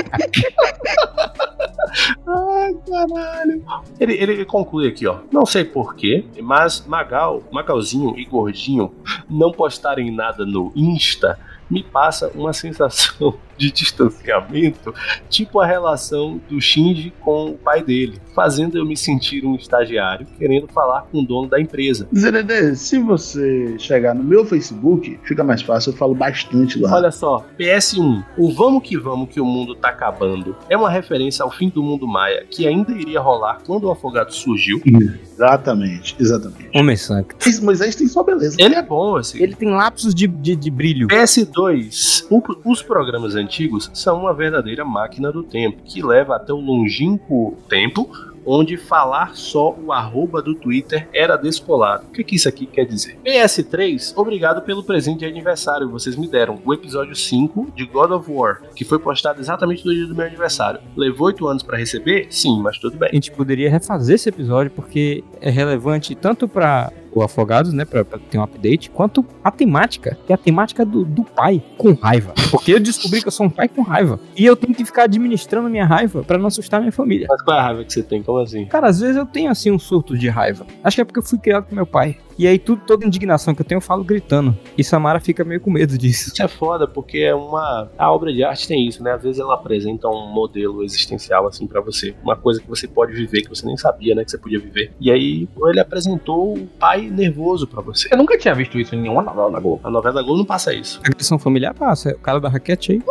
Ai, 2.27 2.73
caralho. 2.87 3.65
Ele, 3.99 4.13
ele 4.13 4.45
conclui 4.45 4.87
aqui, 4.87 5.05
ó. 5.07 5.19
Não 5.31 5.45
sei 5.45 5.65
porquê, 5.65 6.25
mas 6.41 6.85
Magal, 6.85 7.43
Magalzinho 7.51 8.17
e 8.17 8.23
Gordinho 8.25 8.93
não 9.29 9.51
postarem 9.51 10.11
nada 10.11 10.45
no 10.45 10.71
Insta 10.75 11.37
me 11.69 11.81
passa 11.81 12.29
uma 12.35 12.51
sensação 12.51 13.33
de 13.61 13.71
distanciamento, 13.71 14.93
tipo 15.29 15.59
a 15.59 15.65
relação 15.65 16.39
do 16.49 16.59
Shinji 16.59 17.13
com 17.21 17.51
o 17.51 17.53
pai 17.57 17.83
dele, 17.83 18.19
fazendo 18.35 18.77
eu 18.77 18.85
me 18.85 18.97
sentir 18.97 19.45
um 19.45 19.55
estagiário 19.55 20.25
querendo 20.37 20.67
falar 20.67 21.03
com 21.11 21.19
o 21.19 21.25
dono 21.25 21.47
da 21.47 21.59
empresa. 21.61 22.07
Zerede, 22.15 22.75
se 22.75 22.97
você 22.99 23.77
chegar 23.77 24.15
no 24.15 24.23
meu 24.23 24.45
Facebook, 24.45 25.19
fica 25.23 25.43
mais 25.43 25.61
fácil, 25.61 25.91
eu 25.91 25.97
falo 25.97 26.15
bastante 26.15 26.79
lá. 26.79 26.93
Olha 26.95 27.11
só, 27.11 27.45
PS1, 27.59 28.23
o 28.37 28.51
Vamos 28.51 28.83
que 28.83 28.97
Vamos 28.97 29.29
que 29.29 29.39
o 29.39 29.45
mundo 29.45 29.75
tá 29.75 29.89
acabando 29.89 30.55
é 30.69 30.75
uma 30.77 30.89
referência 30.89 31.43
ao 31.43 31.51
fim 31.51 31.69
do 31.69 31.81
mundo 31.83 32.07
maia 32.07 32.45
que 32.49 32.67
ainda 32.67 32.91
iria 32.93 33.19
rolar 33.19 33.59
quando 33.65 33.85
o 33.85 33.91
Afogado 33.91 34.33
surgiu. 34.33 34.81
Exatamente, 34.85 36.15
exatamente. 36.19 36.69
Homem 36.73 36.95
sangue. 36.95 37.29
Moisés 37.61 37.95
tem 37.95 38.07
sua 38.07 38.23
beleza. 38.23 38.57
Ele 38.59 38.75
é 38.75 38.81
bom, 38.81 39.15
assim. 39.17 39.41
Ele 39.41 39.55
tem 39.55 39.69
lapsos 39.69 40.13
de, 40.15 40.27
de, 40.27 40.55
de 40.55 40.69
brilho. 40.71 41.07
PS2, 41.07 42.25
o- 42.29 42.69
os 42.71 42.81
programas 42.81 43.35
antigos 43.35 43.50
são 43.93 44.21
uma 44.21 44.33
verdadeira 44.33 44.85
máquina 44.85 45.31
do 45.31 45.43
tempo, 45.43 45.81
que 45.83 46.01
leva 46.01 46.35
até 46.35 46.53
o 46.53 46.59
longínquo 46.59 47.57
tempo 47.67 48.09
onde 48.45 48.77
falar 48.77 49.35
só 49.35 49.73
o 49.73 49.91
arroba 49.91 50.41
do 50.41 50.55
Twitter 50.55 51.07
era 51.13 51.37
descolado. 51.37 52.05
O 52.07 52.11
que, 52.11 52.23
que 52.23 52.35
isso 52.35 52.49
aqui 52.49 52.65
quer 52.65 52.85
dizer? 52.85 53.17
PS3, 53.25 54.13
obrigado 54.15 54.61
pelo 54.61 54.83
presente 54.83 55.19
de 55.19 55.25
aniversário 55.25 55.89
vocês 55.89 56.15
me 56.15 56.27
deram. 56.27 56.59
O 56.65 56.73
episódio 56.73 57.15
5 57.15 57.73
de 57.75 57.85
God 57.85 58.11
of 58.11 58.31
War, 58.31 58.61
que 58.75 58.83
foi 58.83 58.99
postado 58.99 59.39
exatamente 59.39 59.85
no 59.85 59.93
dia 59.93 60.07
do 60.07 60.15
meu 60.15 60.25
aniversário. 60.25 60.79
Levou 60.95 61.27
8 61.27 61.47
anos 61.47 61.63
pra 61.63 61.77
receber? 61.77 62.27
Sim, 62.29 62.61
mas 62.61 62.77
tudo 62.77 62.97
bem. 62.97 63.09
A 63.11 63.15
gente 63.15 63.31
poderia 63.31 63.69
refazer 63.69 64.15
esse 64.15 64.29
episódio 64.29 64.71
porque 64.71 65.23
é 65.39 65.49
relevante 65.49 66.15
tanto 66.15 66.47
pra 66.47 66.91
o 67.13 67.21
Afogados, 67.21 67.73
né, 67.73 67.85
pra, 67.85 68.03
pra 68.03 68.19
ter 68.19 68.37
um 68.37 68.43
update, 68.43 68.89
quanto 68.89 69.25
a 69.43 69.51
temática, 69.51 70.17
que 70.25 70.31
é 70.31 70.35
a 70.35 70.37
temática 70.37 70.85
do, 70.85 71.03
do 71.03 71.23
pai 71.23 71.63
com 71.77 71.93
raiva. 71.93 72.33
Porque 72.49 72.73
eu 72.73 72.79
descobri 72.79 73.21
que 73.21 73.27
eu 73.27 73.31
sou 73.31 73.45
um 73.45 73.49
pai 73.49 73.67
com 73.67 73.81
raiva. 73.81 74.19
E 74.35 74.45
eu 74.45 74.55
tenho 74.55 74.73
que 74.73 74.85
ficar 74.85 75.03
administrando 75.03 75.69
minha 75.69 75.85
raiva 75.85 76.23
pra 76.23 76.37
não 76.37 76.47
assustar 76.47 76.79
minha 76.79 76.91
família. 76.91 77.27
Mas 77.29 77.41
qual 77.41 77.57
é 77.57 77.59
a 77.59 77.63
raiva 77.63 77.83
que 77.83 77.93
você 77.93 78.03
tem? 78.03 78.23
Como 78.23 78.39
assim? 78.39 78.65
Cara, 78.65 78.87
às 78.87 78.99
vezes 78.99 79.15
eu 79.15 79.25
tenho 79.25 79.51
assim 79.51 79.71
um 79.71 79.79
surto 79.79 80.17
de 80.17 80.29
raiva. 80.29 80.65
Acho 80.83 80.95
que 80.95 81.01
é 81.01 81.05
porque 81.05 81.19
eu 81.19 81.23
fui 81.23 81.39
criado 81.39 81.65
com 81.67 81.75
meu 81.75 81.85
pai. 81.85 82.17
E 82.41 82.47
aí 82.47 82.57
tudo, 82.57 82.81
toda 82.87 83.05
indignação 83.05 83.53
que 83.53 83.61
eu 83.61 83.65
tenho 83.65 83.77
eu 83.77 83.81
falo 83.83 84.03
gritando. 84.03 84.57
E 84.75 84.83
Samara 84.83 85.19
fica 85.19 85.43
meio 85.43 85.61
com 85.61 85.69
medo 85.69 85.95
disso. 85.95 86.31
Isso 86.33 86.41
é 86.41 86.47
foda, 86.47 86.87
porque 86.87 87.19
é 87.19 87.35
uma. 87.35 87.87
A 87.95 88.11
obra 88.11 88.33
de 88.33 88.43
arte 88.43 88.67
tem 88.67 88.87
isso, 88.87 89.03
né? 89.03 89.11
Às 89.11 89.21
vezes 89.21 89.39
ela 89.39 89.53
apresenta 89.53 90.07
um 90.07 90.33
modelo 90.33 90.83
existencial, 90.83 91.45
assim, 91.45 91.67
pra 91.67 91.81
você. 91.81 92.15
Uma 92.23 92.35
coisa 92.35 92.59
que 92.59 92.67
você 92.67 92.87
pode 92.87 93.13
viver, 93.13 93.43
que 93.43 93.49
você 93.49 93.63
nem 93.63 93.77
sabia, 93.77 94.15
né? 94.15 94.25
Que 94.25 94.31
você 94.31 94.39
podia 94.39 94.59
viver. 94.59 94.91
E 94.99 95.11
aí, 95.11 95.47
ele 95.67 95.79
apresentou 95.79 96.55
o 96.55 96.65
pai 96.65 97.11
nervoso 97.11 97.67
pra 97.67 97.79
você. 97.79 98.11
Eu 98.11 98.17
nunca 98.17 98.35
tinha 98.35 98.55
visto 98.55 98.79
isso 98.79 98.95
em 98.95 99.01
nenhuma 99.01 99.21
novela 99.21 99.51
da 99.51 99.59
Globo. 99.59 99.81
A 99.83 99.91
novela 99.91 100.15
da 100.15 100.23
Globo 100.23 100.39
não 100.39 100.45
passa 100.45 100.73
isso. 100.73 100.99
Agressão 101.03 101.37
familiar 101.37 101.75
passa. 101.75 102.09
O 102.09 102.19
cara 102.19 102.39
da 102.39 102.49
raquete 102.49 102.93
aí. 102.93 103.01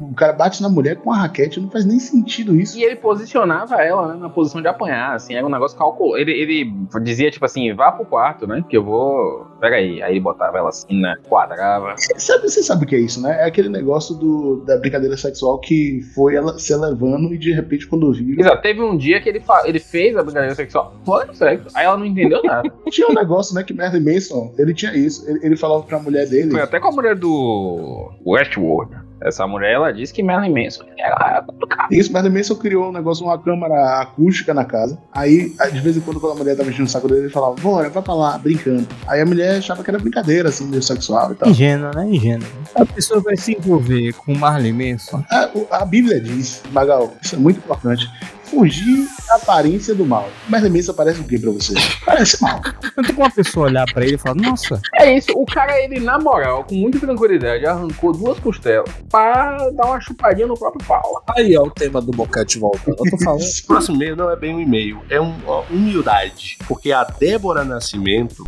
O 0.00 0.14
cara 0.14 0.32
bate 0.32 0.60
na 0.60 0.68
mulher 0.68 0.96
com 0.96 1.12
a 1.12 1.16
raquete, 1.16 1.60
não 1.60 1.70
faz 1.70 1.84
nem 1.84 2.00
sentido 2.00 2.56
isso. 2.56 2.76
E 2.76 2.82
ele 2.82 2.96
posicionava 2.96 3.76
ela 3.76 4.14
né, 4.14 4.20
na 4.20 4.28
posição 4.28 4.60
de 4.60 4.66
apanhar, 4.66 5.14
assim, 5.14 5.34
era 5.34 5.46
um 5.46 5.50
negócio 5.50 5.78
calculado. 5.78 6.20
Ele, 6.20 6.32
ele 6.32 6.74
dizia, 7.04 7.30
tipo 7.30 7.44
assim, 7.44 7.72
vá 7.72 7.92
pro 7.92 8.04
quarto, 8.04 8.48
né? 8.48 8.64
Que 8.68 8.79
eu 8.80 8.84
vou. 8.84 9.46
Pera 9.60 9.76
aí. 9.76 10.20
Botava 10.20 10.58
ela 10.58 10.68
assim, 10.70 11.00
né? 11.00 11.14
Quadrava. 11.28 11.94
Sabe, 12.16 12.48
você 12.48 12.62
sabe 12.62 12.84
o 12.84 12.86
que 12.88 12.96
é 12.96 12.98
isso, 13.00 13.22
né? 13.22 13.42
É 13.42 13.44
aquele 13.44 13.68
negócio 13.68 14.14
do, 14.14 14.62
da 14.66 14.76
brincadeira 14.78 15.16
sexual 15.16 15.58
que 15.60 16.00
foi 16.14 16.34
ela 16.34 16.58
se 16.58 16.72
elevando 16.72 17.32
e 17.34 17.38
de 17.38 17.52
repente 17.52 17.86
quando 17.86 18.12
viu. 18.12 18.38
Exato, 18.38 18.62
teve 18.62 18.82
um 18.82 18.96
dia 18.96 19.20
que 19.20 19.28
ele, 19.28 19.40
fa- 19.40 19.62
ele 19.66 19.78
fez 19.78 20.16
a 20.16 20.22
brincadeira 20.22 20.54
sexual. 20.54 20.94
Foi 21.04 21.24
no 21.26 21.34
sexo. 21.34 21.68
Aí 21.74 21.84
ela 21.86 21.96
não 21.96 22.06
entendeu 22.06 22.42
nada. 22.42 22.68
Tinha 22.90 23.08
um 23.08 23.14
negócio, 23.14 23.54
né, 23.54 23.62
que 23.62 23.72
Merlin 23.72 24.00
Manson, 24.14 24.52
ele 24.58 24.74
tinha 24.74 24.94
isso. 24.96 25.28
Ele, 25.28 25.40
ele 25.46 25.56
falava 25.56 25.82
pra 25.84 25.98
mulher 25.98 26.26
dele. 26.28 26.50
Foi 26.50 26.60
até 26.60 26.80
com 26.80 26.88
a 26.88 26.92
mulher 26.92 27.14
do 27.16 28.10
Westworld. 28.26 28.94
Essa 29.22 29.46
mulher, 29.46 29.74
ela 29.74 29.92
disse 29.92 30.12
que 30.12 30.22
Marilyn 30.22 30.64
Manson 30.64 30.84
era 30.98 31.44
Isso, 31.90 32.12
Merlin 32.12 32.30
Manson 32.30 32.54
criou 32.54 32.88
um 32.88 32.92
negócio, 32.92 33.24
uma 33.24 33.38
câmara 33.38 34.00
acústica 34.00 34.54
na 34.54 34.64
casa. 34.64 34.98
Aí, 35.12 35.54
de 35.72 35.80
vez 35.80 35.96
em 35.96 36.00
quando, 36.00 36.20
quando 36.20 36.32
a 36.32 36.36
mulher 36.36 36.56
tava 36.56 36.70
enchendo 36.70 36.84
o 36.84 36.90
saco 36.90 37.08
dele, 37.08 37.22
ele 37.22 37.30
falava, 37.30 37.54
bora, 37.60 37.90
vai 37.90 38.02
pra 38.02 38.14
lá, 38.14 38.38
brincando. 38.38 38.86
Aí 39.06 39.20
a 39.20 39.26
mulher 39.26 39.58
achava 39.58 39.84
que 39.84 39.90
era 39.90 39.98
brincadeira, 39.98 40.48
assim, 40.48 40.66
meio 40.66 40.82
sexual 40.82 41.32
e 41.32 41.34
tal. 41.34 41.48
Ingênua, 41.50 41.90
né? 41.94 42.06
Ingênua. 42.08 42.48
A 42.74 42.86
pessoa 42.86 43.20
vai 43.20 43.36
se 43.36 43.56
envolver 43.56 44.12
com 44.14 44.34
Marley 44.34 44.72
Manson. 44.72 45.22
A, 45.30 45.50
a 45.82 45.84
Bíblia 45.84 46.20
diz, 46.20 46.62
Magal, 46.72 47.12
isso 47.20 47.34
é 47.34 47.38
muito 47.38 47.58
importante. 47.58 48.08
Fugir 48.50 49.06
da 49.28 49.36
aparência 49.36 49.94
do 49.94 50.04
mal. 50.04 50.28
Merlin 50.48 50.70
Manson 50.70 50.92
parece 50.92 51.20
o 51.20 51.24
quê 51.24 51.38
pra 51.38 51.50
você? 51.52 51.72
Parece 52.04 52.42
mal. 52.42 52.60
Não 52.96 53.04
tem 53.04 53.14
como 53.14 53.26
uma 53.26 53.30
pessoa 53.30 53.66
olhar 53.66 53.84
pra 53.92 54.04
ele 54.04 54.16
e 54.16 54.18
falar, 54.18 54.34
nossa, 54.34 54.80
É 54.96 55.16
isso, 55.16 55.30
o 55.36 55.46
cara, 55.46 55.78
ele, 55.80 56.00
na 56.00 56.18
moral, 56.18 56.64
com 56.64 56.74
muita 56.74 56.98
tranquilidade, 56.98 57.64
arrancou 57.64 58.12
duas 58.12 58.38
costelas 58.40 58.90
pra 59.08 59.56
dar 59.70 59.86
uma 59.86 60.00
chupadinha 60.00 60.46
no 60.46 60.58
próprio 60.58 60.84
pau. 60.86 61.22
Aí 61.36 61.54
é 61.54 61.60
o 61.60 61.70
tema 61.70 62.00
do 62.00 62.10
boquete 62.10 62.58
voltando. 62.58 62.96
Eu 62.98 63.10
tô 63.10 63.18
falando. 63.22 63.42
O 63.42 63.66
próximo 63.66 63.96
e-mail 63.96 64.16
não 64.16 64.30
é 64.30 64.36
bem 64.36 64.54
um 64.54 64.60
e-mail, 64.60 65.00
é 65.08 65.20
um, 65.20 65.34
ó, 65.46 65.62
humildade. 65.70 66.58
Porque 66.66 66.90
a 66.92 67.04
Débora 67.04 67.64
Nascimento 67.64 68.44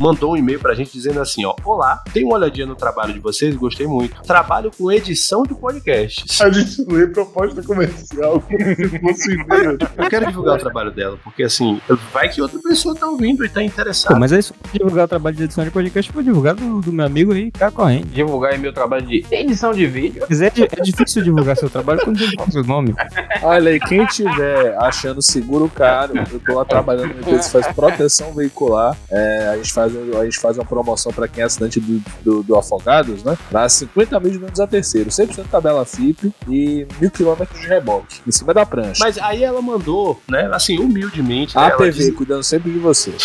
mandou 0.00 0.32
um 0.32 0.36
e-mail 0.36 0.58
pra 0.58 0.74
gente 0.74 0.92
dizendo 0.92 1.20
assim, 1.20 1.44
ó. 1.44 1.54
Olá, 1.64 2.02
dei 2.12 2.24
uma 2.24 2.34
olhadinha 2.34 2.66
no 2.66 2.74
trabalho 2.74 3.12
de 3.12 3.20
vocês, 3.20 3.54
gostei 3.54 3.86
muito. 3.86 4.22
Trabalho 4.22 4.70
com 4.76 4.90
edição 4.90 5.42
de 5.42 5.54
podcasts. 5.54 6.40
A 6.40 6.50
gente 6.50 6.82
não 6.86 6.98
é 6.98 7.06
proposta 7.06 7.62
comercial 7.62 8.42
ideia. 9.10 9.78
Eu 9.96 10.08
quero 10.08 10.26
divulgar 10.26 10.56
o 10.56 10.58
trabalho 10.58 10.90
dela, 10.90 11.18
porque 11.22 11.42
assim, 11.42 11.80
vai 12.12 12.28
que 12.28 12.40
outra 12.40 12.58
pessoa 12.60 12.94
tá 12.94 13.06
ouvindo 13.06 13.44
e 13.44 13.48
tá 13.48 13.60
Pô, 13.60 13.66
interessada. 13.66 14.18
mas 14.18 14.32
aí 14.32 14.42
se 14.42 14.52
for 14.52 14.56
divulgar 14.72 15.04
o 15.04 15.08
trabalho 15.08 15.36
de 15.36 15.44
edição 15.44 15.64
de 15.64 15.70
podcast, 15.70 16.12
vou 16.12 16.22
divulgar 16.22 16.54
do, 16.54 16.80
do 16.80 16.92
meu 16.92 17.04
amigo 17.06 17.32
aí, 17.32 17.50
cara 17.50 17.70
correndo. 17.70 18.06
Divulgar 18.06 18.52
aí 18.52 18.58
meu 18.58 18.72
trabalho 18.72 19.06
de 19.06 19.24
edição 19.30 19.72
de 19.72 19.86
vídeo. 19.86 20.24
Mas 20.28 20.40
é, 20.40 20.46
é 20.46 20.82
difícil 20.82 21.22
divulgar 21.22 21.56
seu 21.56 21.68
trabalho 21.68 22.00
quando 22.02 22.18
você 22.18 22.34
fala 22.36 22.50
seu 22.50 22.64
nome. 22.64 22.94
Olha 23.42 23.70
aí, 23.70 23.80
quem 23.80 24.06
tiver 24.06 24.76
achando 24.78 25.20
seguro 25.22 25.68
caro, 25.68 26.12
eu 26.16 26.40
tô 26.40 26.54
lá 26.54 26.64
trabalhando 26.64 27.08
numa 27.08 27.20
empresa 27.20 27.44
que 27.44 27.50
faz 27.50 27.74
proteção 27.74 28.32
veicular. 28.32 28.96
É, 29.10 29.48
a, 29.48 29.56
gente 29.56 29.72
faz, 29.72 29.92
a 29.96 30.24
gente 30.24 30.38
faz 30.38 30.58
uma 30.58 30.64
promoção 30.64 31.12
pra 31.12 31.28
quem 31.28 31.42
é 31.42 31.46
assinante 31.46 31.80
do, 31.80 32.02
do, 32.22 32.42
do 32.42 32.56
Afogados, 32.56 33.22
né? 33.24 33.36
Pra 33.50 33.68
50 33.68 34.20
mil 34.20 34.30
de 34.30 34.38
menos 34.38 34.60
a 34.60 34.66
terceiro, 34.66 35.10
100% 35.10 35.46
tabela 35.50 35.84
FIP 35.84 36.32
e 36.48 36.86
mil 37.00 37.10
quilômetros 37.10 37.60
de 37.60 37.66
reboque, 37.66 38.20
em 38.26 38.32
cima 38.32 38.54
da 38.54 38.64
prancha. 38.64 38.91
Mas 39.00 39.18
aí 39.18 39.42
ela 39.44 39.60
mandou, 39.62 40.20
né, 40.28 40.48
assim, 40.52 40.78
humildemente. 40.78 41.56
A 41.56 41.60
né, 41.62 41.66
ela 41.68 41.74
APV, 41.76 41.90
disse- 41.98 42.12
cuidando 42.12 42.42
sempre 42.42 42.70
de 42.70 42.78
você. 42.78 43.12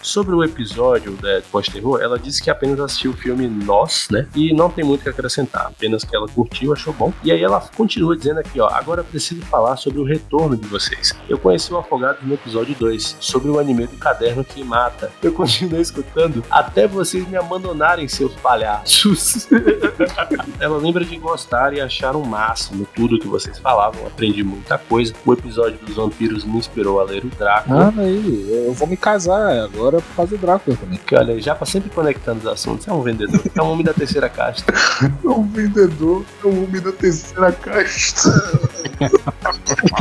Sobre 0.04 0.36
o 0.36 0.44
episódio 0.44 1.14
da 1.14 1.42
pós-terror, 1.50 2.02
ela 2.02 2.20
disse 2.20 2.44
que 2.44 2.50
apenas 2.50 2.78
assistiu 2.78 3.12
o 3.12 3.14
filme 3.16 3.48
Nós, 3.48 4.08
né? 4.12 4.28
E 4.36 4.54
não 4.54 4.70
tem 4.70 4.84
muito 4.84 5.00
o 5.00 5.04
que 5.04 5.10
acrescentar, 5.10 5.68
apenas 5.68 6.04
que 6.04 6.14
ela 6.14 6.28
curtiu, 6.28 6.74
achou 6.74 6.94
bom. 6.94 7.14
E 7.24 7.32
aí 7.32 7.42
ela 7.42 7.62
continua 7.76 8.16
dizendo 8.16 8.42
aqui, 8.42 8.60
ó, 8.60 8.68
agora 8.68 9.02
preciso 9.02 9.42
falar 9.44 9.78
sobre 9.78 10.02
o 10.02 10.04
retorno 10.04 10.58
de 10.58 10.68
vocês. 10.68 11.14
Eu 11.30 11.38
conheci 11.38 11.74
o 11.74 11.78
Afogado 11.78 12.18
no 12.22 12.34
episódio 12.34 12.76
2, 12.78 13.18
sobre 13.22 13.50
o 13.50 13.58
anime 13.58 13.88
do 13.88 13.96
caderno 13.96 14.44
que 14.44 14.62
mata. 14.62 15.10
Eu 15.24 15.32
continuei 15.32 15.82
escutando 15.82 16.44
até 16.52 16.86
vocês 16.86 17.26
me 17.26 17.38
abandonarem, 17.38 18.06
seus 18.10 18.34
palhaços. 18.36 19.48
ela 20.60 20.78
lembra 20.78 21.06
de 21.06 21.16
gostar 21.18 21.74
e 21.74 21.80
achar 21.80 22.14
um 22.14 22.26
máximo 22.26 22.86
tudo 22.94 23.18
que 23.18 23.28
vocês 23.28 23.58
falavam, 23.58 24.06
aprendi 24.06 24.44
muita 24.44 24.78
coisa. 24.78 25.14
O 25.26 25.32
episódio 25.32 25.80
dos 25.80 25.96
vampiros 25.96 26.44
me 26.44 26.58
inspirou 26.58 27.00
a 27.00 27.06
ler 27.06 27.24
o 27.24 27.30
Drácula. 27.30 27.94
Ah, 27.96 28.02
aí, 28.02 28.66
eu 28.68 28.74
vou 28.74 28.88
me 28.88 28.98
casar 28.98 29.60
agora 29.60 29.93
por 30.02 30.16
causa 30.16 30.36
do 30.36 30.42
Drácula 30.42 30.78
também. 30.78 31.00
Que 31.06 31.16
olha, 31.16 31.40
já 31.42 31.56
tá 31.56 31.66
sempre 31.66 31.90
conectando 31.90 32.40
os 32.40 32.48
assuntos. 32.48 32.88
É 32.88 32.94
um 32.94 33.02
vendedor. 33.02 33.42
É 33.56 33.62
um 33.62 33.72
homem 33.72 33.86
da 33.86 33.94
terceira 33.94 34.30
casta. 34.30 34.74
É 35.24 35.30
um 35.30 35.48
vendedor, 35.48 36.26
é 36.44 36.48
um 36.48 36.64
homem 36.64 36.82
da 36.82 36.92
terceira 36.92 37.52
casta. 37.52 38.30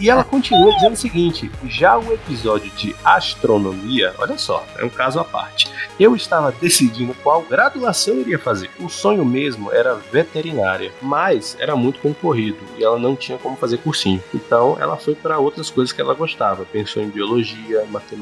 E 0.00 0.10
ela 0.10 0.24
continua 0.24 0.72
dizendo 0.74 0.92
o 0.92 0.96
seguinte: 0.96 1.50
já 1.64 1.98
o 1.98 2.12
episódio 2.12 2.70
de 2.72 2.94
astronomia, 3.04 4.14
olha 4.18 4.38
só, 4.38 4.64
é 4.78 4.84
um 4.84 4.88
caso 4.88 5.18
à 5.18 5.24
parte. 5.24 5.70
Eu 5.98 6.14
estava 6.14 6.52
decidindo 6.52 7.14
qual 7.22 7.42
graduação 7.42 8.14
eu 8.14 8.20
iria 8.20 8.38
fazer. 8.38 8.70
O 8.78 8.88
sonho 8.88 9.24
mesmo 9.24 9.72
era 9.72 9.94
veterinária, 9.94 10.92
mas 11.00 11.56
era 11.58 11.74
muito 11.74 12.00
concorrido 12.00 12.58
e 12.78 12.84
ela 12.84 12.98
não 12.98 13.16
tinha 13.16 13.38
como 13.38 13.56
fazer 13.56 13.78
cursinho. 13.78 14.22
Então 14.34 14.76
ela 14.80 14.96
foi 14.96 15.14
para 15.14 15.38
outras 15.38 15.70
coisas 15.70 15.92
que 15.92 16.00
ela 16.00 16.14
gostava. 16.14 16.64
Pensou 16.64 17.02
em 17.02 17.08
biologia, 17.08 17.84
matemática, 17.90 18.16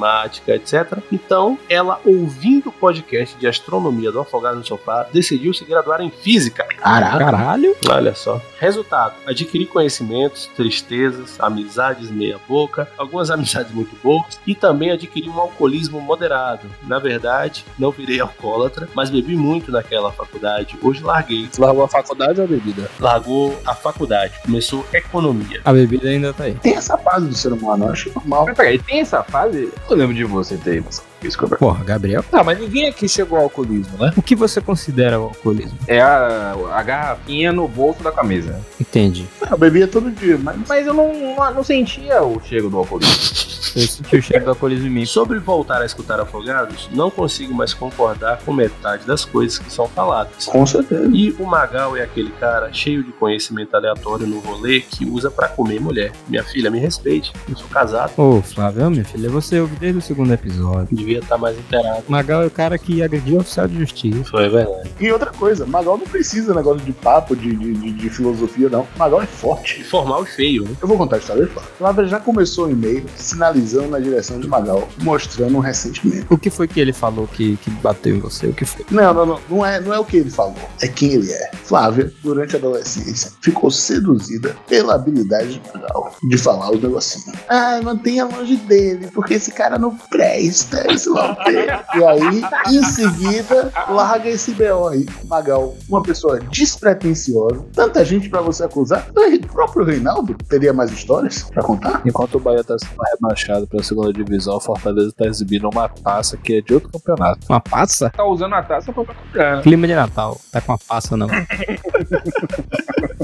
etc. 0.47 0.99
Então 1.11 1.59
ela, 1.69 2.01
ouvindo 2.05 2.69
o 2.69 2.73
podcast 2.73 3.37
de 3.37 3.47
astronomia 3.47 4.11
do 4.11 4.21
Afogado 4.21 4.57
no 4.57 4.65
Sofá, 4.65 5.07
decidiu 5.13 5.53
se 5.53 5.65
graduar 5.65 6.01
em 6.01 6.11
física. 6.11 6.65
Caraca. 6.65 7.19
Caralho. 7.19 7.77
Olha 7.89 8.15
só. 8.15 8.41
Resultado: 8.59 9.15
adquiri 9.27 9.67
conhecimentos, 9.67 10.51
tristezas, 10.57 11.39
amizades 11.41 12.11
meia-boca, 12.11 12.89
algumas 12.97 13.31
amizades 13.33 13.73
muito 13.73 13.97
boas 14.03 14.41
e 14.47 14.55
também 14.55 14.91
adquiri 14.91 15.29
um 15.29 15.39
alcoolismo 15.39 16.01
moderado. 16.01 16.69
Na 16.87 16.99
verdade, 16.99 17.65
não 17.79 17.91
virei 17.91 18.21
alcoólatra, 18.21 18.89
mas 18.95 19.11
bebi 19.11 19.37
muito 19.37 19.71
naquela 19.71 20.13
faculdade. 20.13 20.77
Hoje 20.83 21.03
larguei. 21.03 21.49
Largou 21.59 21.85
a 21.85 21.89
faculdade 21.89 22.41
ou 22.41 22.47
a 22.47 22.49
bebida? 22.49 22.91
Largou 22.99 23.59
a 23.67 23.75
faculdade, 23.75 24.39
começou 24.45 24.85
economia. 24.93 25.61
A 25.65 25.73
bebida 25.73 26.09
ainda 26.09 26.33
tá 26.33 26.45
aí. 26.45 26.55
Tem 26.55 26.75
essa 26.75 26.97
fase 26.99 27.27
do 27.27 27.35
ser 27.35 27.53
humano, 27.53 27.87
eu 27.87 27.91
acho 27.91 28.13
normal. 28.15 28.47
Mas 28.47 28.57
peraí, 28.57 28.79
tem 28.79 29.01
essa 29.01 29.23
fase? 29.23 29.73
Eu 29.89 29.97
lembro 29.97 30.15
de 30.15 30.24
você 30.27 30.57
ter 30.57 30.83
isso, 31.27 31.39
Gabriel. 31.39 31.59
Porra, 31.59 31.85
Gabriel. 31.85 32.23
Tá, 32.31 32.43
mas 32.43 32.59
ninguém 32.59 32.89
aqui 32.89 33.09
chegou 33.09 33.39
ao 33.39 33.45
alcoolismo, 33.45 33.99
né? 33.99 34.13
O 34.17 34.23
que 34.23 34.35
você 34.35 34.61
considera 34.61 35.21
o 35.21 35.25
alcoolismo? 35.25 35.79
É 35.87 36.01
a, 36.01 36.55
a 36.73 36.83
garrafinha 36.83 37.53
no 37.53 37.67
bolso 37.69 38.03
da 38.03 38.13
camisa. 38.13 38.61
Entendi. 38.81 39.27
Eu 39.51 39.59
bebia 39.59 39.87
todo 39.87 40.11
dia, 40.11 40.39
mas. 40.39 40.57
Mas 40.69 40.87
eu 40.87 40.95
não, 40.95 41.13
não, 41.15 41.55
não 41.55 41.65
sentia 41.65 42.23
o 42.23 42.41
cheiro 42.41 42.71
do 42.71 42.79
alcoolismo. 42.79 43.15
Eu 43.75 43.89
senti 43.89 44.17
o 44.17 44.23
cheiro 44.23 44.45
do 44.45 44.51
alcoolismo 44.51 44.87
em 44.87 44.91
mim. 44.91 45.05
Sobre 45.05 45.39
voltar 45.41 45.83
a 45.83 45.85
escutar 45.85 46.21
Afogados, 46.21 46.89
não 46.93 47.11
consigo 47.11 47.53
mais 47.53 47.75
concordar 47.75 48.39
com 48.45 48.53
metade 48.53 49.05
das 49.05 49.25
coisas 49.25 49.59
que 49.59 49.71
são 49.71 49.89
faladas. 49.89 50.47
Com 50.47 50.65
certeza. 50.65 51.11
E 51.13 51.33
o 51.33 51.45
Magal 51.45 51.97
é 51.97 52.03
aquele 52.03 52.31
cara 52.33 52.73
cheio 52.73 53.03
de 53.03 53.11
conhecimento 53.13 53.75
aleatório 53.75 54.27
no 54.27 54.39
rolê 54.39 54.81
que 54.81 55.05
usa 55.05 55.31
pra 55.31 55.49
comer 55.49 55.81
mulher. 55.81 56.13
Minha 56.29 56.45
filha, 56.45 56.71
me 56.71 56.79
respeite, 56.79 57.33
eu 57.49 57.57
sou 57.57 57.69
casado. 57.69 58.13
Ô, 58.17 58.41
Flávio, 58.43 58.91
minha 58.91 59.05
filha, 59.05 59.29
você 59.29 59.59
ouviu 59.59 59.77
desde 59.79 59.99
o 59.99 60.03
segundo 60.03 60.33
episódio. 60.33 60.89
Devia 60.93 61.14
estar 61.21 61.39
mais 61.39 61.59
inteirado. 61.59 62.03
Magal 62.09 62.43
é 62.43 62.47
o 62.47 62.51
cara 62.51 62.79
que 62.79 63.03
agrediu 63.03 63.37
o 63.37 63.41
oficial 63.41 63.67
de 63.69 63.79
justiça. 63.79 64.25
Foi 64.31 64.49
verdade. 64.49 64.91
E 65.01 65.11
outra 65.13 65.31
coisa, 65.33 65.65
Magal 65.67 65.97
não 65.99 66.07
precisa 66.07 66.55
negócio 66.55 66.81
de 66.85 66.93
papo, 66.93 67.35
de, 67.37 67.55
de, 67.55 67.73
de- 67.75 67.93
de 67.93 68.11
filosofia, 68.11 68.69
não. 68.69 68.87
Magal 68.97 69.23
é 69.23 69.27
forte. 69.27 69.83
Formal 69.85 70.25
e 70.25 70.27
feio, 70.27 70.65
né? 70.65 70.75
Eu 70.83 70.89
vou 70.89 70.97
contar 70.99 71.17
a 71.17 71.19
história 71.19 71.45
de 71.45 71.51
Flávia. 71.51 71.71
Flávia 71.79 72.07
já 72.07 72.21
começou 72.21 72.67
o 72.67 72.71
e-mail 72.71 73.05
sinalizando 73.17 73.89
na 73.89 73.99
direção 73.99 74.39
de 74.41 74.47
Magal, 74.49 74.89
mostrando 75.03 75.57
um 75.57 75.61
ressentimento. 75.61 76.27
O 76.33 76.39
que 76.39 76.51
foi 76.51 76.67
que 76.69 76.81
ele 76.81 76.93
falou 76.93 77.27
que, 77.27 77.57
que 77.59 77.71
bateu 77.71 78.15
em 78.17 78.21
você? 78.21 78.47
O 78.47 78.53
que 78.53 78.65
foi? 78.65 78.85
Não, 78.91 79.13
não, 79.15 79.27
não. 79.27 79.41
Não 79.49 79.67
é, 79.67 79.81
não 79.81 79.93
é 79.93 79.99
o 79.99 80.05
que 80.05 80.17
ele 80.19 80.31
falou. 80.31 80.55
É 80.81 80.89
quem 80.89 81.13
ele 81.13 81.31
é. 81.33 81.51
Flávia, 81.65 82.13
durante 82.23 82.55
a 82.57 82.59
adolescência, 82.59 83.33
ficou 83.41 83.71
seduzida 83.71 84.57
pela 84.69 84.95
habilidade 84.95 85.59
de 85.59 85.63
Magal 85.73 86.15
de 86.29 86.39
falar 86.39 86.71
os 86.73 86.83
negocinhos. 86.83 87.37
Ah, 87.49 87.81
mantenha 87.83 88.25
longe 88.25 88.57
dele, 88.57 89.09
porque 89.15 89.35
esse 89.35 89.53
cara 89.53 89.79
não 89.79 89.97
presta, 89.97 90.85
esse 91.05 91.11
lá 91.11 91.33
o 91.33 91.37
quê? 91.37 91.67
E 91.99 92.05
aí, 92.05 92.43
em 92.75 92.83
seguida, 92.83 93.71
larga 93.89 94.29
esse 94.29 94.53
B.O. 94.53 94.89
aí. 94.89 95.07
Magal, 95.27 95.75
uma 95.89 96.03
pessoa 96.03 96.41
despretensiosa, 96.41 97.65
tanta 97.75 98.05
gente 98.05 98.29
pra 98.29 98.41
você 98.41 98.65
acusar. 98.65 99.07
O 99.15 99.47
próprio 99.49 99.85
Reinaldo 99.85 100.35
teria 100.49 100.73
mais 100.73 100.91
histórias 100.91 101.43
pra 101.45 101.63
contar? 101.63 102.03
Enquanto 102.05 102.37
o 102.37 102.41
Bahia 102.41 102.65
tá 102.65 102.77
sendo 102.79 102.97
rebaixado 103.13 103.67
pra 103.67 103.83
segunda 103.83 104.13
divisão, 104.13 104.57
o 104.57 104.61
Fortaleza 104.61 105.13
tá 105.17 105.27
exibindo 105.27 105.69
uma 105.69 105.89
taça 105.89 106.37
que 106.37 106.59
é 106.59 106.61
de 106.61 106.75
outro 106.75 106.91
campeonato. 106.91 107.41
Uma 107.49 107.61
passa? 107.61 108.11
Tá 108.11 108.25
usando 108.25 108.55
a 108.55 108.63
taça 108.63 108.93
pra 108.93 109.05
comprar. 109.05 109.63
Clima 109.63 109.87
de 109.87 109.95
Natal. 109.95 110.41
Tá 110.51 110.61
com 110.61 110.73
uma 110.73 110.79
passa, 110.79 111.17
não. 111.17 111.29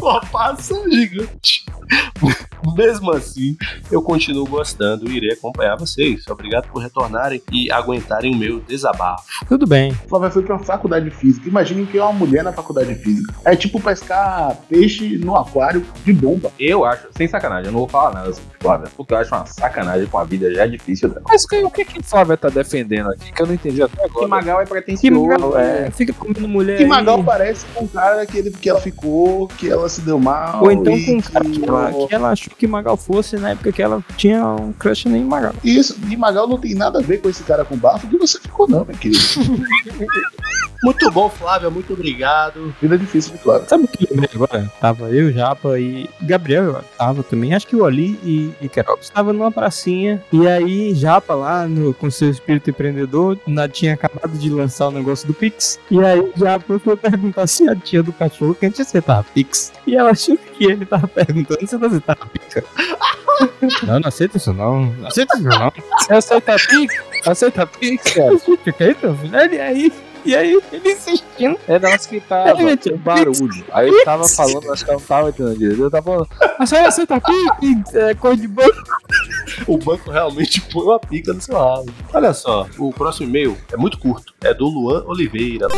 Uma 0.01 0.21
passa 0.21 0.75
gigante. 0.91 1.65
Mesmo 2.77 3.11
assim, 3.13 3.57
eu 3.91 4.03
continuo 4.03 4.47
gostando 4.47 5.11
e 5.11 5.17
irei 5.17 5.33
acompanhar 5.33 5.77
vocês. 5.77 6.27
Obrigado 6.29 6.69
por 6.71 6.81
retornarem 6.83 7.43
e 7.51 7.71
aguentarem 7.73 8.33
o 8.35 8.37
meu 8.37 8.61
desabafo. 8.61 9.25
Tudo 9.49 9.67
bem. 9.67 9.93
Flávia 10.09 10.31
foi 10.31 10.43
pra 10.43 10.57
uma 10.57 10.63
faculdade 10.65 11.09
de 11.09 11.17
física. 11.17 11.49
Imaginem 11.49 11.87
que 11.87 11.99
é 11.99 12.03
uma 12.03 12.13
mulher 12.13 12.45
na 12.45 12.53
faculdade 12.53 12.95
de 12.95 13.03
física. 13.03 13.35
É 13.45 13.57
tipo 13.57 13.81
pescar 13.81 14.55
peixe 14.69 15.17
no 15.19 15.37
aquário 15.37 15.85
de 16.05 16.13
bomba. 16.13 16.53
Eu 16.59 16.85
acho, 16.85 17.09
sem 17.17 17.27
sacanagem, 17.27 17.67
eu 17.67 17.73
não 17.73 17.81
vou 17.81 17.89
falar 17.89 18.13
nada 18.15 18.33
sobre 18.33 18.51
Flávia, 18.61 18.89
porque 18.97 19.15
eu 19.15 19.19
acho 19.19 19.35
uma 19.35 19.47
sacanagem 19.47 20.07
com 20.07 20.19
a 20.19 20.25
vida 20.25 20.53
já 20.55 20.67
difícil 20.67 21.09
dela. 21.09 21.23
Mas 21.29 21.47
que- 21.47 21.65
o 21.65 21.71
que 21.71 21.85
que 21.85 22.03
Flávia 22.03 22.37
tá 22.37 22.49
defendendo 22.51 23.11
aqui 23.11 23.33
que 23.33 23.43
eu 23.43 23.47
não 23.47 23.55
entendi 23.55 23.83
até 23.83 23.97
Que 24.03 24.11
agora? 24.11 24.29
Magal 24.29 24.61
é 24.61 24.65
Que 24.65 24.71
pretencioso. 24.71 25.27
Magal 25.29 25.59
é. 25.59 25.87
é, 25.87 25.91
fica 25.91 26.13
comendo 26.13 26.47
mulher. 26.47 26.77
Que 26.77 26.83
aí. 26.85 26.89
Magal 26.89 27.25
parece 27.25 27.65
com 27.75 27.85
um 27.85 27.89
cara 27.89 28.25
que, 28.27 28.37
ele, 28.39 28.51
que 28.51 28.69
ela 28.69 28.81
ficou, 28.81 29.49
que 29.49 29.69
ela 29.69 29.89
se 29.91 30.01
deu 30.01 30.19
mal. 30.19 30.63
Ou 30.63 30.71
então 30.71 30.93
com 31.05 31.13
um 31.17 31.21
cara 31.21 31.45
que 31.45 31.65
ela, 31.65 31.93
que 31.93 32.15
ela 32.15 32.31
achou 32.31 32.53
que 32.57 32.67
Magal 32.67 32.97
fosse 32.97 33.37
na 33.37 33.51
época 33.51 33.73
que 33.73 33.83
ela 33.83 34.03
tinha 34.17 34.45
um 34.47 34.73
crush 34.73 35.07
em 35.07 35.25
Magal. 35.25 35.55
Isso, 35.63 35.97
e 36.09 36.17
Magal 36.17 36.47
não 36.49 36.59
tem 36.59 36.75
nada 36.75 36.99
a 36.99 37.03
ver 37.03 37.19
com 37.19 37.29
esse 37.29 37.43
cara 37.43 37.65
com 37.65 37.77
bafo 37.77 38.09
que 38.09 38.17
você 38.17 38.39
ficou, 38.41 38.69
não, 38.69 38.85
meu 38.85 38.97
querido. 38.97 39.21
Muito 40.83 41.11
bom, 41.11 41.29
Flávia, 41.29 41.69
muito 41.69 41.93
obrigado. 41.93 42.75
Vida 42.81 42.97
difícil 42.97 43.33
de 43.33 43.39
Flávio. 43.39 43.69
Sabe 43.69 43.85
o 43.85 43.89
que 43.89 44.05
eu 44.05 44.09
lembrei 44.11 44.31
agora? 44.35 44.73
Tava 44.81 45.11
eu, 45.11 45.31
Japa 45.31 45.79
e 45.79 46.09
Gabriel, 46.23 46.65
eu 46.65 46.85
tava 46.97 47.23
também. 47.23 47.55
Acho 47.55 47.67
que 47.67 47.77
o 47.77 47.85
Ali 47.85 48.19
e, 48.25 48.53
e 48.63 48.69
Queiroz. 48.69 49.11
Tava 49.11 49.33
numa 49.33 49.53
pracinha 49.53 50.23
e 50.33 50.49
aí 50.49 50.95
Japa 50.95 51.35
lá 51.35 51.67
no, 51.67 51.93
com 51.93 52.11
seu 52.11 52.31
espírito 52.31 52.71
empreendedor 52.71 53.39
na, 53.47 53.69
tinha 53.69 53.93
acabado 53.93 54.39
de 54.39 54.49
lançar 54.49 54.89
o 54.89 54.91
negócio 54.91 55.27
do 55.27 55.35
Pix. 55.35 55.79
E 55.91 56.03
aí 56.03 56.33
Japa 56.37 56.79
foi 56.79 56.97
perguntar 56.97 57.47
se 57.47 57.69
a 57.69 57.77
tia 57.77 58.03
do 58.03 58.13
cachorro 58.13 58.55
que 58.55 58.65
antes 58.65 58.81
aceitava 58.81 59.27
Pix. 59.35 59.73
E 59.87 59.97
ela 59.97 60.11
achou 60.11 60.37
que 60.37 60.65
ele 60.65 60.87
tava 60.87 61.07
perguntando 61.07 61.67
se 61.67 61.75
ela 61.75 61.87
aceitava 61.87 62.27
Pix. 62.27 62.65
Não, 63.87 63.99
não 64.01 64.09
aceita 64.09 64.37
isso 64.37 64.53
não. 64.53 64.87
Não 64.87 65.09
aceita 65.09 65.39
isso 65.39 65.49
não. 65.49 65.73
Você 65.99 66.13
aceita 66.13 66.57
Pix? 66.59 66.95
Aceita 67.27 67.67
Pix, 67.67 68.13
cara? 68.13 68.39
Fica 68.39 68.85
aí, 68.85 68.97
meu 69.03 69.17
filho. 69.17 69.37
Ele 69.37 69.61
aí 69.61 69.93
E 70.25 70.37
aí, 70.37 70.61
ele 70.73 70.93
insistindo. 70.93 71.59
É 71.67 71.79
nós 71.79 72.07
que 72.07 72.21
tava 72.21 72.63
Ele 72.63 72.77
com 72.77 72.97
barulho. 72.99 73.65
Aí 73.73 73.89
ele 73.89 74.05
tava 74.05 74.29
falando, 74.29 74.73
acho 74.73 74.85
que 74.85 74.91
eu 74.91 74.95
não 74.95 75.01
tava 75.01 75.29
entendendo 75.31 75.59
direito. 75.59 75.83
Eu 75.83 75.91
tava 75.91 76.05
falando, 76.05 76.29
A 76.59 76.67
senhora 76.67 76.91
senta 76.91 77.17
aqui, 77.17 77.47
que 77.59 77.99
é 77.99 78.15
cor 78.15 78.37
de 78.37 78.47
banco. 78.47 78.83
O 79.67 79.79
banco 79.79 80.11
realmente 80.11 80.61
põe 80.61 80.85
uma 80.85 80.99
pica 80.99 81.33
no 81.33 81.41
seu 81.41 81.57
rabo. 81.57 81.93
Olha 82.13 82.35
só, 82.35 82.67
o 82.79 82.93
próximo 82.93 83.29
e-mail 83.29 83.57
é 83.73 83.77
muito 83.77 83.99
curto. 83.99 84.35
É 84.43 84.53
do 84.53 84.67
Luan 84.67 85.05
Oliveira. 85.07 85.69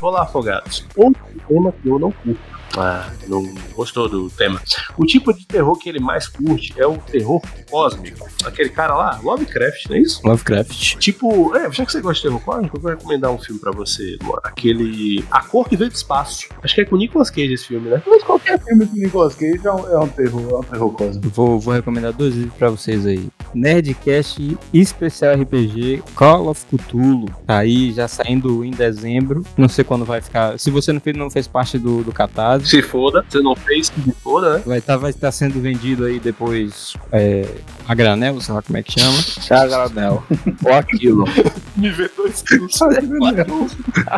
Olá, 0.00 0.22
afogados. 0.22 0.84
Outro 0.96 1.22
tema 1.48 1.72
que 1.72 1.88
eu 1.88 1.98
não 1.98 2.10
curto. 2.10 2.53
Ah, 2.76 3.10
não 3.28 3.54
gostou 3.74 4.08
do 4.08 4.28
tema. 4.30 4.60
O 4.96 5.04
tipo 5.04 5.32
de 5.32 5.46
terror 5.46 5.76
que 5.78 5.88
ele 5.88 6.00
mais 6.00 6.26
curte 6.26 6.74
é 6.76 6.86
o 6.86 6.98
terror 6.98 7.40
cósmico. 7.70 8.28
Aquele 8.44 8.68
cara 8.68 8.94
lá, 8.94 9.20
Lovecraft, 9.22 9.88
não 9.88 9.96
é 9.96 10.00
isso? 10.00 10.20
Lovecraft. 10.24 10.96
Tipo, 10.96 11.54
é, 11.56 11.70
já 11.70 11.84
que 11.86 11.92
você 11.92 12.00
gosta 12.00 12.14
de 12.14 12.22
terror 12.22 12.40
cósmico, 12.40 12.76
eu 12.76 12.80
vou 12.80 12.90
recomendar 12.90 13.30
um 13.30 13.38
filme 13.38 13.60
pra 13.60 13.72
você, 13.72 14.16
Luan. 14.22 14.38
Aquele. 14.42 15.24
A 15.30 15.40
Cor 15.42 15.68
que 15.68 15.76
Veio 15.76 15.90
do 15.90 15.94
Espaço. 15.94 16.48
Acho 16.62 16.74
que 16.74 16.80
é 16.80 16.84
com 16.84 16.96
o 16.96 16.98
Nicolas 16.98 17.30
Cage 17.30 17.52
esse 17.52 17.66
filme, 17.66 17.90
né? 17.90 18.02
Mas 18.06 18.22
qualquer 18.22 18.62
filme 18.62 18.86
com 18.86 18.96
Nicolas 18.96 19.34
Cage 19.34 19.60
é 19.64 19.72
um, 19.72 19.88
é 19.88 19.98
um 19.98 20.08
terror, 20.08 20.50
é 20.50 20.56
um 20.56 20.62
terror 20.62 20.92
cósmico. 20.92 21.28
Vou, 21.30 21.60
vou 21.60 21.74
recomendar 21.74 22.12
dois 22.12 22.34
vídeos 22.34 22.54
pra 22.54 22.70
vocês 22.70 23.06
aí. 23.06 23.28
Nerdcast 23.54 24.56
especial 24.72 25.34
RPG 25.34 26.02
Call 26.14 26.48
of 26.48 26.64
Cthulhu. 26.66 27.26
Tá 27.46 27.58
aí 27.58 27.92
já 27.92 28.08
saindo 28.08 28.64
em 28.64 28.70
dezembro. 28.70 29.44
Não 29.56 29.68
sei 29.68 29.84
quando 29.84 30.04
vai 30.04 30.20
ficar. 30.20 30.58
Se 30.58 30.70
você 30.70 30.92
não 30.92 31.00
fez, 31.00 31.16
não 31.16 31.30
fez 31.30 31.46
parte 31.46 31.78
do, 31.78 32.02
do 32.02 32.12
Catarse. 32.12 32.63
Se 32.64 32.82
foda, 32.82 33.24
você 33.28 33.40
não 33.40 33.54
fez, 33.54 33.88
se 33.88 34.14
foda, 34.22 34.54
né? 34.54 34.62
Vai 34.64 34.78
estar 34.78 34.96
vai 34.96 35.12
tá 35.12 35.30
sendo 35.30 35.60
vendido 35.60 36.04
aí 36.04 36.18
depois 36.18 36.94
é, 37.12 37.46
a 37.86 37.94
granel, 37.94 38.40
sei 38.40 38.54
lá 38.54 38.62
como 38.62 38.78
é 38.78 38.82
que 38.82 38.98
chama. 38.98 39.18
Chaganel. 39.42 40.24
Ou 40.64 40.72
aquilo. 40.72 41.24
Me 41.76 41.90
vê 41.90 42.08
dois 42.16 42.42
quilos. 42.42 42.78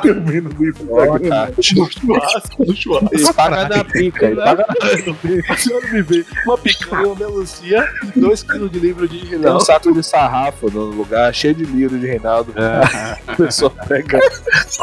Termino 0.02 0.50
do 0.50 0.64
No 0.64 1.62
churrasco, 1.62 2.74
churrasco. 2.74 3.14
Ele 3.14 3.32
paga 3.32 3.64
da 3.64 3.84
pica, 3.84 4.26
ele 4.26 4.36
paga 4.36 4.66
A 5.48 5.56
senhora 5.56 5.88
me 5.88 6.02
vê 6.02 6.24
uma 6.44 6.58
picanha, 6.58 7.06
uma 7.06 7.14
melancia 7.16 7.88
e 8.02 8.20
dois 8.20 8.42
quilos 8.42 8.70
de 8.70 8.78
livro 8.78 9.08
de 9.08 9.18
Tem 9.18 9.26
um 9.26 9.30
Reinaldo. 9.30 9.64
saco 9.64 9.92
de 9.92 10.02
sarrafo 10.02 10.70
no 10.70 10.84
lugar, 10.86 11.34
cheio 11.34 11.54
de 11.54 11.64
livro 11.64 11.98
de 11.98 12.06
Reinaldo. 12.06 12.52
A 13.26 13.34
pessoa 13.36 13.70
pega 13.70 14.20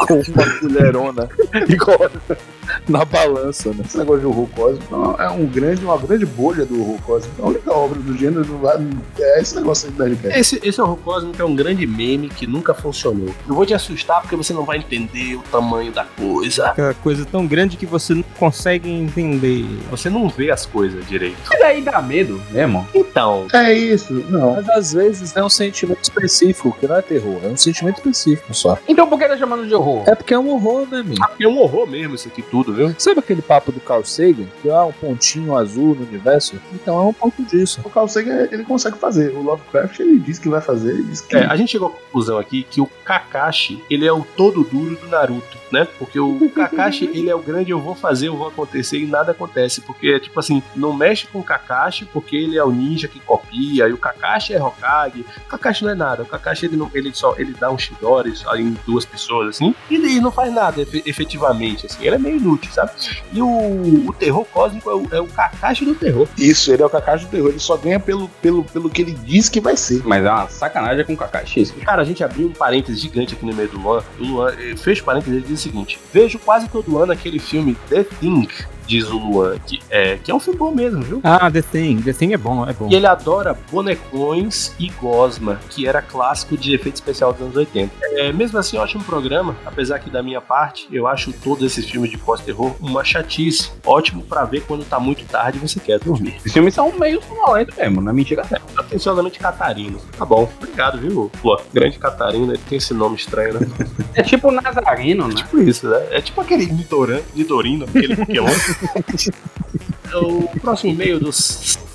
com 0.06 0.14
uma 0.14 0.58
colherona 0.60 1.28
e 1.68 1.76
coloca 1.76 2.36
na 2.88 3.04
balança, 3.04 3.70
né? 3.70 3.82
Esse 3.84 3.98
negócio 3.98 4.20
de 4.20 4.26
horror 4.26 4.48
cósmico 4.54 5.16
é 5.18 5.28
um 5.30 5.46
grande, 5.46 5.84
uma 5.84 5.96
grande 5.98 6.26
bolha 6.26 6.64
do 6.64 6.80
horror 6.80 6.98
cósmico. 7.02 7.42
A 7.42 7.48
única 7.48 7.72
obra 7.72 7.98
do 8.00 8.16
gênero 8.16 8.46
não 8.46 8.58
vai- 8.58 8.86
é 9.18 9.40
esse 9.40 9.54
negócio 9.56 9.88
aí 9.88 9.94
do 9.94 10.04
Nerdcast. 10.04 10.38
Esse, 10.38 10.60
esse 10.62 10.80
horror 10.80 10.96
cósmico 10.98 11.40
é 11.40 11.44
um 11.44 11.54
grande 11.54 11.86
meme 11.86 12.28
que 12.28 12.46
nunca 12.46 12.74
funcionou. 12.74 13.28
Eu 13.48 13.54
vou 13.54 13.64
te 13.66 13.74
assustar 13.74 14.20
porque 14.20 14.36
você 14.36 14.52
não 14.52 14.64
vai 14.64 14.78
entender 14.78 15.36
o 15.36 15.42
tamanho 15.50 15.92
da 15.92 16.04
coisa. 16.04 16.66
Aquela 16.68 16.94
coisa 16.94 17.24
tão 17.24 17.46
grande 17.46 17.76
que 17.76 17.86
você 17.86 18.14
não 18.14 18.24
consegue 18.38 18.90
entender. 18.90 19.64
Você 19.90 20.10
não 20.10 20.28
vê 20.28 20.50
as 20.50 20.66
coisas 20.66 21.06
direito. 21.06 21.36
Mas 21.50 21.60
aí 21.62 21.80
dá 21.82 22.00
medo 22.02 22.40
mesmo. 22.50 22.86
Então, 22.94 23.46
É 23.52 23.72
isso, 23.72 24.12
não. 24.28 24.54
Mas 24.54 24.68
às 24.68 24.92
vezes 24.92 25.36
é 25.36 25.42
um 25.42 25.48
sentimento 25.48 26.02
específico, 26.02 26.76
que 26.78 26.86
não 26.86 26.96
é 26.96 27.02
terror, 27.02 27.38
é 27.44 27.48
um 27.48 27.56
sentimento 27.56 27.96
específico 27.98 28.52
só. 28.54 28.76
Então 28.88 29.06
por 29.08 29.18
que 29.18 29.26
tá 29.26 29.36
chamando 29.36 29.66
de 29.66 29.74
horror? 29.74 30.04
É 30.06 30.14
porque 30.14 30.34
é 30.34 30.38
um 30.38 30.50
horror, 30.50 30.86
né, 30.90 30.98
amigo? 31.00 31.24
é 31.40 31.48
um 31.48 31.58
horror 31.58 31.86
mesmo 31.88 32.14
isso 32.14 32.28
aqui 32.28 32.42
tudo, 32.42 32.73
viu? 32.74 32.94
Sabe 32.98 33.20
aquele 33.20 33.40
papo 33.42 33.72
do 33.72 33.80
Carl 33.80 34.04
Sagan? 34.04 34.46
Que 34.62 34.70
há 34.70 34.84
um 34.84 34.92
pontinho 34.92 35.56
azul 35.56 35.94
no 35.94 36.06
universo? 36.06 36.60
Então 36.72 36.98
é 36.98 37.02
um 37.04 37.12
pouco 37.12 37.42
disso. 37.42 37.80
O 37.84 37.90
Carl 37.90 38.08
Sagan, 38.08 38.48
ele 38.50 38.64
consegue 38.64 38.98
fazer. 38.98 39.30
O 39.34 39.42
Lovecraft, 39.42 40.00
ele 40.00 40.18
diz 40.18 40.38
que 40.38 40.48
vai 40.48 40.60
fazer, 40.60 40.90
ele 40.94 41.04
diz 41.04 41.20
que... 41.20 41.36
É, 41.36 41.46
a 41.46 41.56
gente 41.56 41.70
chegou 41.72 41.88
à 41.88 41.90
conclusão 41.90 42.38
aqui 42.38 42.66
que 42.68 42.80
o 42.80 42.86
Kakashi, 43.04 43.82
ele 43.88 44.06
é 44.06 44.12
o 44.12 44.22
todo 44.36 44.64
duro 44.64 44.96
do 44.96 45.06
Naruto, 45.08 45.56
né? 45.70 45.86
Porque 45.98 46.18
o 46.18 46.50
Kakashi, 46.54 47.04
ele 47.12 47.30
é 47.30 47.34
o 47.34 47.38
grande 47.40 47.70
eu 47.70 47.80
vou 47.80 47.94
fazer, 47.94 48.28
eu 48.28 48.36
vou 48.36 48.48
acontecer 48.48 48.98
e 48.98 49.06
nada 49.06 49.32
acontece. 49.32 49.80
Porque 49.80 50.08
é 50.08 50.18
tipo 50.20 50.38
assim, 50.40 50.62
não 50.74 50.92
mexe 50.92 51.26
com 51.26 51.38
o 51.40 51.44
Kakashi 51.44 52.04
porque 52.06 52.36
ele 52.36 52.58
é 52.58 52.64
o 52.64 52.70
ninja 52.70 53.08
que 53.08 53.20
copia 53.20 53.88
e 53.88 53.92
o 53.92 53.98
Kakashi 53.98 54.52
é 54.54 54.62
Hokage. 54.62 55.24
O 55.44 55.48
Kakashi 55.48 55.84
não 55.84 55.90
é 55.90 55.94
nada. 55.94 56.22
O 56.22 56.26
Kakashi, 56.26 56.66
ele, 56.66 56.76
não, 56.76 56.90
ele 56.94 57.12
só 57.14 57.34
ele 57.38 57.54
dá 57.58 57.70
um 57.70 57.78
Shidori 57.78 58.34
só 58.36 58.54
em 58.56 58.76
duas 58.86 59.04
pessoas, 59.04 59.48
assim, 59.56 59.74
e 59.90 59.94
ele 59.94 60.20
não 60.20 60.30
faz 60.32 60.52
nada 60.52 60.80
efe- 60.82 61.02
efetivamente, 61.06 61.86
assim. 61.86 62.04
Ele 62.04 62.14
é 62.14 62.18
meio 62.18 62.36
inútil, 62.36 62.63
sabe? 62.72 62.92
E 63.32 63.42
o, 63.42 64.08
o 64.08 64.12
terror 64.12 64.44
cósmico 64.46 64.90
é 64.90 64.94
o, 64.94 65.08
é 65.12 65.20
o 65.20 65.26
Kakashi 65.26 65.84
do 65.84 65.94
terror. 65.94 66.28
Isso, 66.38 66.72
ele 66.72 66.82
é 66.82 66.86
o 66.86 66.90
Kakashi 66.90 67.24
do 67.24 67.30
terror. 67.30 67.48
Ele 67.50 67.58
só 67.58 67.76
ganha 67.76 68.00
pelo, 68.00 68.28
pelo, 68.40 68.64
pelo 68.64 68.90
que 68.90 69.02
ele 69.02 69.12
diz 69.12 69.48
que 69.48 69.60
vai 69.60 69.76
ser. 69.76 70.02
Mas 70.04 70.24
é 70.24 70.30
uma 70.30 70.48
sacanagem 70.48 71.04
com 71.04 71.14
o 71.14 71.16
Kakashi 71.16 71.60
isso. 71.60 71.74
Cara, 71.84 72.02
a 72.02 72.04
gente 72.04 72.22
abriu 72.22 72.48
um 72.48 72.52
parênteses 72.52 73.00
gigante 73.00 73.34
aqui 73.34 73.44
no 73.44 73.54
meio 73.54 73.68
do 73.68 73.78
Luan. 73.78 74.02
O 74.18 74.24
Luan 74.24 74.54
eh, 74.58 74.76
fecha 74.76 75.02
o 75.02 75.04
parênteses 75.04 75.42
e 75.42 75.46
diz 75.46 75.60
o 75.60 75.62
seguinte: 75.62 75.98
Vejo 76.12 76.38
quase 76.38 76.68
todo 76.68 76.98
ano 76.98 77.12
aquele 77.12 77.38
filme 77.38 77.76
The 77.88 78.04
Thing, 78.04 78.48
diz 78.86 79.08
o 79.08 79.18
Luan, 79.18 79.58
que 79.58 79.80
é, 79.90 80.16
que 80.16 80.30
é 80.30 80.34
um 80.34 80.40
filme 80.40 80.58
bom 80.58 80.72
mesmo, 80.72 81.02
viu? 81.02 81.20
Ah, 81.22 81.50
The 81.50 81.62
Thing. 81.62 82.02
The 82.02 82.12
Thing 82.12 82.32
é 82.32 82.36
bom, 82.36 82.68
é 82.68 82.72
bom. 82.72 82.88
E 82.90 82.94
ele 82.94 83.06
adora 83.06 83.56
bonecões 83.70 84.72
e 84.78 84.88
gosma, 84.90 85.58
que 85.70 85.86
era 85.86 86.00
clássico 86.00 86.56
de 86.56 86.74
efeito 86.74 86.96
especial 86.96 87.32
dos 87.32 87.42
anos 87.42 87.56
80. 87.56 87.92
É, 88.02 88.32
mesmo 88.32 88.58
assim, 88.58 88.78
um 88.94 89.02
programa, 89.02 89.56
apesar 89.64 89.98
que 89.98 90.10
da 90.10 90.22
minha 90.22 90.40
parte, 90.40 90.86
eu 90.92 91.06
acho 91.06 91.32
todos 91.32 91.64
esses 91.64 91.88
filmes 91.88 92.10
de 92.10 92.18
pós-terror 92.18 92.74
uma 92.80 93.02
chatice. 93.02 93.70
Ótimo 93.84 94.22
pra 94.22 94.44
ver 94.44 94.62
quando 94.62 94.84
tá 94.84 95.00
muito 95.00 95.24
tarde 95.24 95.58
e 95.58 95.60
você 95.60 95.80
quer 95.80 95.98
dormir. 95.98 96.36
Esses 96.36 96.52
filmes 96.52 96.74
são 96.74 96.92
meio 96.98 97.22
sonolentos 97.22 97.76
mesmo, 97.76 98.00
não 98.00 98.10
é 98.10 98.14
mentira 98.14 98.42
até. 98.42 98.60
Atenciosamente 98.76 99.38
Catarino. 99.38 99.98
Tá 100.18 100.24
bom, 100.24 100.48
obrigado, 100.58 100.98
viu? 100.98 101.30
Luan? 101.42 101.58
Grande 101.72 101.98
Catarino, 101.98 102.52
ele 102.52 102.60
tem 102.68 102.78
esse 102.78 102.92
nome 102.92 103.16
estranho, 103.16 103.60
né? 103.60 103.66
É 104.14 104.22
tipo 104.22 104.50
Nazareno, 104.50 105.28
né? 105.28 105.34
Tipo 105.34 105.58
isso, 105.60 105.88
né? 105.88 106.06
É 106.10 106.20
tipo 106.20 106.40
aquele 106.40 106.66
Nidoran, 106.66 107.20
Nidorino, 107.34 107.84
aquele 107.84 108.16
Pokémon. 108.16 108.46
o 110.14 110.60
próximo 110.60 110.92
e-mail 110.92 111.18
do 111.20 111.30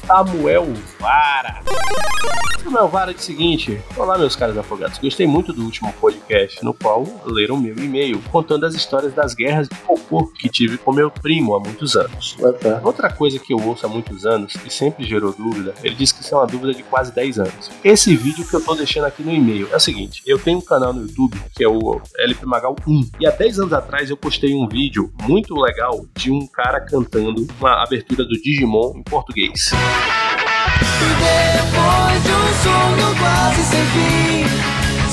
Samuel 0.10 0.66
Vara. 1.00 1.62
Samuel 2.64 2.88
Vara 2.88 3.14
diz 3.14 3.22
o 3.22 3.26
seguinte: 3.28 3.80
Olá, 3.96 4.18
meus 4.18 4.36
caros 4.36 4.58
afogados. 4.58 4.98
Gostei 4.98 5.28
muito 5.28 5.54
do 5.54 5.64
último 5.64 5.94
podcast, 5.94 6.66
no 6.66 6.74
qual 6.74 7.06
leram 7.26 7.58
meu 7.58 7.78
e-mail 7.78 8.20
contando 8.32 8.66
as 8.66 8.74
histórias 8.74 9.14
das 9.14 9.36
guerras 9.36 9.70
de 9.70 9.76
cocô 9.76 10.26
que 10.26 10.50
tive 10.50 10.80
com 10.80 10.92
meu 10.92 11.12
primo 11.12 11.56
há 11.56 11.60
muitos 11.60 11.96
anos. 11.96 12.36
Outra 12.84 13.12
coisa 13.12 13.38
que 13.38 13.54
eu 13.54 13.62
ouço 13.64 13.86
há 13.86 13.90
muitos 13.90 14.26
anos 14.26 14.56
e 14.66 14.72
sempre 14.72 15.06
gerou 15.06 15.32
dúvida, 15.32 15.76
ele 15.84 15.94
disse 15.94 16.16
que 16.16 16.22
isso 16.22 16.34
é 16.34 16.38
uma 16.40 16.48
dúvida 16.48 16.74
de 16.74 16.82
quase 16.82 17.14
10 17.14 17.40
anos. 17.40 17.70
Esse 17.84 18.16
vídeo 18.16 18.48
que 18.48 18.56
eu 18.56 18.66
tô 18.66 18.74
deixando 18.74 19.06
aqui 19.06 19.22
no 19.22 19.32
e-mail 19.32 19.70
é 19.72 19.76
o 19.76 19.80
seguinte: 19.80 20.24
eu 20.26 20.40
tenho 20.40 20.58
um 20.58 20.66
canal 20.66 20.92
no 20.92 21.04
YouTube 21.04 21.40
que 21.56 21.64
é 21.64 21.70
o 21.70 22.02
LP 22.18 22.48
Magal 22.48 22.76
1 22.88 23.12
e 23.20 23.28
há 23.28 23.32
10 23.32 23.60
anos 23.60 23.74
atrás 23.74 24.10
eu 24.10 24.18
postei 24.18 24.56
um 24.56 24.68
vídeo 24.68 25.14
muito 25.22 25.54
legal 25.54 26.04
de 26.16 26.32
um 26.32 26.48
cara 26.48 26.82
cantando 26.82 27.46
uma 27.60 27.84
abertura 27.84 28.24
do 28.24 28.34
Digimon 28.42 28.94
em 28.96 29.04
português. 29.04 29.70
Depois 31.20 32.24
de 32.24 32.32
um 32.32 32.54
sonho 32.64 33.16
quase 33.20 33.64
sem 33.64 33.86
fim, 33.86 34.46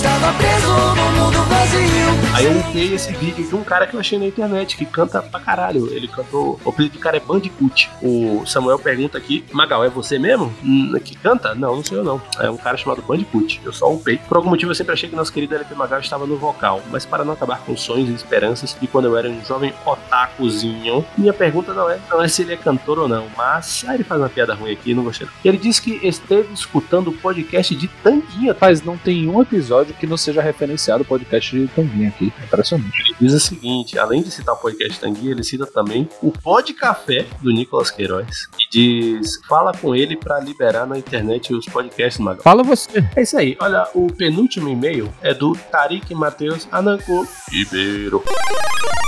estava 0.06 0.32
preso 0.38 0.68
no 0.68 1.12
mundo 1.12 1.42
vazio. 1.42 2.06
Aí 2.34 2.44
eu 2.44 2.58
upei 2.58 2.94
esse 2.94 3.12
vídeo 3.14 3.48
de 3.48 3.54
um 3.54 3.64
cara 3.64 3.86
que 3.86 3.94
eu 3.94 4.00
achei 4.00 4.18
na 4.18 4.26
internet, 4.26 4.76
que 4.76 4.84
canta 4.84 5.22
pra 5.22 5.40
caralho. 5.40 5.90
Ele 5.92 6.06
cantou. 6.06 6.60
O 6.64 6.68
apelido 6.68 6.98
do 6.98 7.00
cara 7.00 7.16
é 7.16 7.20
Bandicoot. 7.20 7.90
O 8.02 8.44
Samuel 8.46 8.78
pergunta 8.78 9.16
aqui: 9.16 9.44
Magal, 9.52 9.82
é 9.84 9.88
você 9.88 10.18
mesmo? 10.18 10.54
Hum, 10.62 10.92
que 11.02 11.16
canta? 11.16 11.54
Não, 11.54 11.76
não 11.76 11.84
sou 11.84 11.98
eu 11.98 12.04
não. 12.04 12.20
É 12.38 12.50
um 12.50 12.56
cara 12.56 12.76
chamado 12.76 13.02
Bandicoot. 13.02 13.60
Eu 13.64 13.72
só 13.72 13.92
upei. 13.92 14.18
Por 14.18 14.36
algum 14.36 14.50
motivo 14.50 14.70
eu 14.70 14.74
sempre 14.74 14.92
achei 14.92 15.08
que 15.08 15.16
nosso 15.16 15.32
querido 15.32 15.54
LP 15.54 15.74
Magal 15.74 15.98
estava 16.00 16.26
no 16.26 16.36
vocal. 16.36 16.82
Mas 16.90 17.06
para 17.06 17.24
não 17.24 17.32
acabar 17.32 17.58
com 17.60 17.76
sonhos 17.76 18.10
e 18.10 18.14
esperanças 18.14 18.76
de 18.78 18.86
quando 18.86 19.06
eu 19.06 19.16
era 19.16 19.28
um 19.28 19.42
jovem 19.44 19.72
otakuzinho, 19.84 21.04
minha 21.16 21.32
pergunta 21.32 21.72
não 21.72 21.88
é, 21.88 21.98
não 22.10 22.22
é 22.22 22.28
se 22.28 22.42
ele 22.42 22.52
é 22.52 22.56
cantor 22.56 22.98
ou 22.98 23.08
não. 23.08 23.26
Mas. 23.36 23.84
Ah, 23.88 23.94
ele 23.94 24.04
faz 24.04 24.20
uma 24.20 24.28
piada 24.28 24.54
ruim 24.54 24.72
aqui, 24.72 24.92
não 24.94 25.04
gostei. 25.04 25.26
não. 25.26 25.32
Ele 25.44 25.56
disse 25.56 25.80
que 25.80 26.06
esteve 26.06 26.52
escutando 26.52 27.08
o 27.08 27.12
podcast 27.12 27.74
de 27.74 27.88
Tanguinha. 27.88 28.54
Mas 28.60 28.82
não 28.82 28.98
tem 28.98 29.26
um 29.28 29.40
episódio 29.40 29.94
que 29.98 30.06
não 30.06 30.16
seja 30.16 30.40
referenciado 30.40 31.02
o 31.02 31.06
podcast 31.06 31.56
de 31.56 31.68
Tanguinha 31.68 32.09
aqui. 32.09 32.32
É 32.40 32.44
Impressionante. 32.44 33.02
Ele 33.02 33.16
diz 33.20 33.32
o 33.32 33.40
seguinte: 33.40 33.98
além 33.98 34.23
de 34.23 34.31
citar 34.31 34.55
o 34.55 34.59
podcast 34.59 35.01
Tanguinha, 35.01 35.32
ele 35.32 35.44
cita 35.44 35.66
também 35.66 36.09
o 36.23 36.31
Pod 36.31 36.73
Café 36.74 37.27
do 37.40 37.51
Nicolas 37.51 37.90
Queiroz. 37.90 38.48
E 38.60 38.70
diz: 38.70 39.40
fala 39.48 39.73
com 39.73 39.94
ele 39.94 40.16
pra 40.16 40.40
liberar 40.40 40.86
na 40.86 40.98
internet 40.98 41.52
os 41.55 41.66
podcasts, 41.66 42.23
Magal. 42.23 42.43
Fala 42.43 42.62
você. 42.62 43.05
É 43.14 43.23
isso 43.23 43.36
aí. 43.36 43.56
Olha, 43.60 43.89
o 43.94 44.12
penúltimo 44.12 44.68
e-mail 44.68 45.12
é 45.23 45.32
do 45.32 45.55
Tarik 45.70 46.14
Matheus 46.14 46.68
Ananco 46.70 47.27
Ribeiro. 47.51 48.23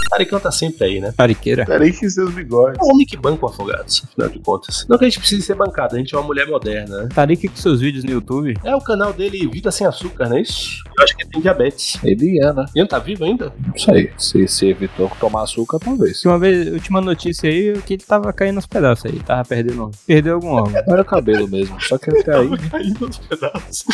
Taricão 0.08 0.40
tá 0.40 0.50
sempre 0.50 0.84
aí, 0.84 1.00
né? 1.00 1.12
Tariqueira. 1.16 1.64
Peraí 1.64 1.92
que 1.92 2.08
seus 2.10 2.32
bigodes. 2.32 2.78
É 2.80 2.82
o 2.82 2.92
homem 2.92 3.06
que 3.06 3.16
banca 3.16 3.44
o 3.44 3.48
afogados, 3.48 4.02
afinal 4.04 4.28
de 4.28 4.38
contas. 4.38 4.86
Não 4.88 4.98
que 4.98 5.04
a 5.04 5.08
gente 5.08 5.18
precise 5.18 5.42
ser 5.42 5.54
bancado, 5.54 5.94
a 5.94 5.98
gente 5.98 6.14
é 6.14 6.18
uma 6.18 6.26
mulher 6.26 6.46
moderna, 6.46 7.02
né? 7.02 7.08
Tarik 7.14 7.48
com 7.48 7.56
seus 7.56 7.80
vídeos 7.80 8.04
no 8.04 8.10
YouTube. 8.10 8.54
É 8.64 8.74
o 8.74 8.80
canal 8.80 9.12
dele 9.12 9.46
Vida 9.46 9.70
Sem 9.70 9.86
Açúcar, 9.86 10.28
não 10.28 10.38
é 10.38 10.42
isso? 10.42 10.67
Eu 10.96 11.04
acho 11.04 11.16
que 11.16 11.22
ele 11.22 11.30
tem 11.30 11.40
diabetes. 11.40 11.98
Eliana. 12.04 12.66
Ian 12.74 12.86
tá 12.86 12.98
vivo 12.98 13.24
ainda? 13.24 13.52
Não 13.66 13.78
sei. 13.78 14.10
Se, 14.16 14.46
se 14.48 14.66
evitou 14.68 15.10
tomar 15.20 15.42
açúcar, 15.42 15.78
talvez. 15.78 16.16
Última 16.16 16.38
vez, 16.38 16.72
última 16.72 17.00
notícia 17.00 17.48
aí, 17.48 17.80
que 17.82 17.94
ele 17.94 18.02
tava 18.02 18.32
caindo 18.32 18.56
aos 18.56 18.66
pedaços 18.66 19.06
aí, 19.06 19.18
tava 19.20 19.44
perdendo. 19.44 19.90
Perdeu 20.06 20.34
algum 20.34 20.48
órgão. 20.48 20.82
Era 20.86 21.02
o 21.02 21.04
cabelo 21.04 21.48
mesmo, 21.48 21.80
só 21.80 21.98
que 21.98 22.10
até 22.10 22.36
aí. 22.36 22.48
Caindo 22.70 23.06
aos 23.06 23.18
pedaços. 23.18 23.84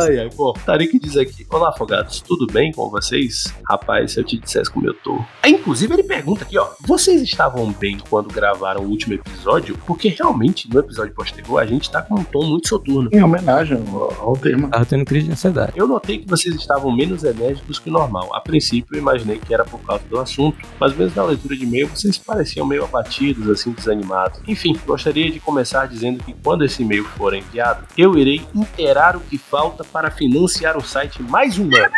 Ai, 0.00 0.18
ai, 0.18 0.30
bom. 0.34 0.52
Tarik 0.64 0.98
diz 0.98 1.16
aqui: 1.16 1.46
Olá, 1.50 1.70
afogados, 1.70 2.20
tudo 2.20 2.46
bem 2.46 2.72
com 2.72 2.88
vocês? 2.90 3.52
Rapaz, 3.68 4.12
se 4.12 4.20
eu 4.20 4.24
te 4.24 4.38
dissesse 4.38 4.70
como 4.70 4.86
eu 4.86 4.94
tô. 4.94 5.22
Ah, 5.42 5.48
inclusive, 5.48 5.92
ele 5.92 6.02
pergunta 6.02 6.44
aqui, 6.44 6.56
ó: 6.56 6.68
Vocês 6.86 7.20
estavam 7.22 7.72
bem 7.72 7.98
quando 8.08 8.32
gravaram 8.32 8.82
o 8.82 8.88
último 8.88 9.14
episódio? 9.14 9.76
Porque 9.86 10.08
realmente, 10.08 10.68
no 10.72 10.80
episódio 10.80 11.14
posterior, 11.14 11.60
a 11.60 11.66
gente 11.66 11.90
tá 11.90 12.02
com 12.02 12.14
um 12.14 12.24
tom 12.24 12.44
muito 12.44 12.68
soturno. 12.68 13.10
Em 13.12 13.22
homenagem 13.22 13.82
ao, 13.92 14.28
ao 14.28 14.36
tema. 14.36 14.68
Tava 14.68 14.86
tendo 14.86 15.04
crise 15.04 15.26
de 15.26 15.32
ansiedade. 15.32 15.63
Eu 15.74 15.86
notei 15.86 16.18
que 16.18 16.28
vocês 16.28 16.54
estavam 16.54 16.94
menos 16.94 17.24
enérgicos 17.24 17.78
que 17.78 17.88
o 17.88 17.92
normal. 17.92 18.34
A 18.34 18.40
princípio, 18.40 18.96
eu 18.96 18.98
imaginei 19.00 19.38
que 19.38 19.52
era 19.52 19.64
por 19.64 19.80
causa 19.80 20.04
do 20.08 20.18
assunto, 20.18 20.58
mas 20.78 20.94
mesmo 20.96 21.16
na 21.16 21.24
leitura 21.24 21.56
de 21.56 21.64
e-mail, 21.64 21.88
vocês 21.88 22.18
pareciam 22.18 22.66
meio 22.66 22.84
abatidos, 22.84 23.48
assim, 23.48 23.72
desanimados. 23.72 24.40
Enfim, 24.46 24.78
gostaria 24.86 25.30
de 25.30 25.40
começar 25.40 25.86
dizendo 25.86 26.22
que 26.22 26.34
quando 26.42 26.64
esse 26.64 26.82
e-mail 26.82 27.04
for 27.04 27.34
enviado, 27.34 27.84
eu 27.96 28.16
irei 28.16 28.46
inteirar 28.54 29.16
o 29.16 29.20
que 29.20 29.38
falta 29.38 29.84
para 29.84 30.10
financiar 30.10 30.76
o 30.76 30.82
site 30.82 31.22
mais 31.22 31.58
um 31.58 31.64
ano. 31.64 31.92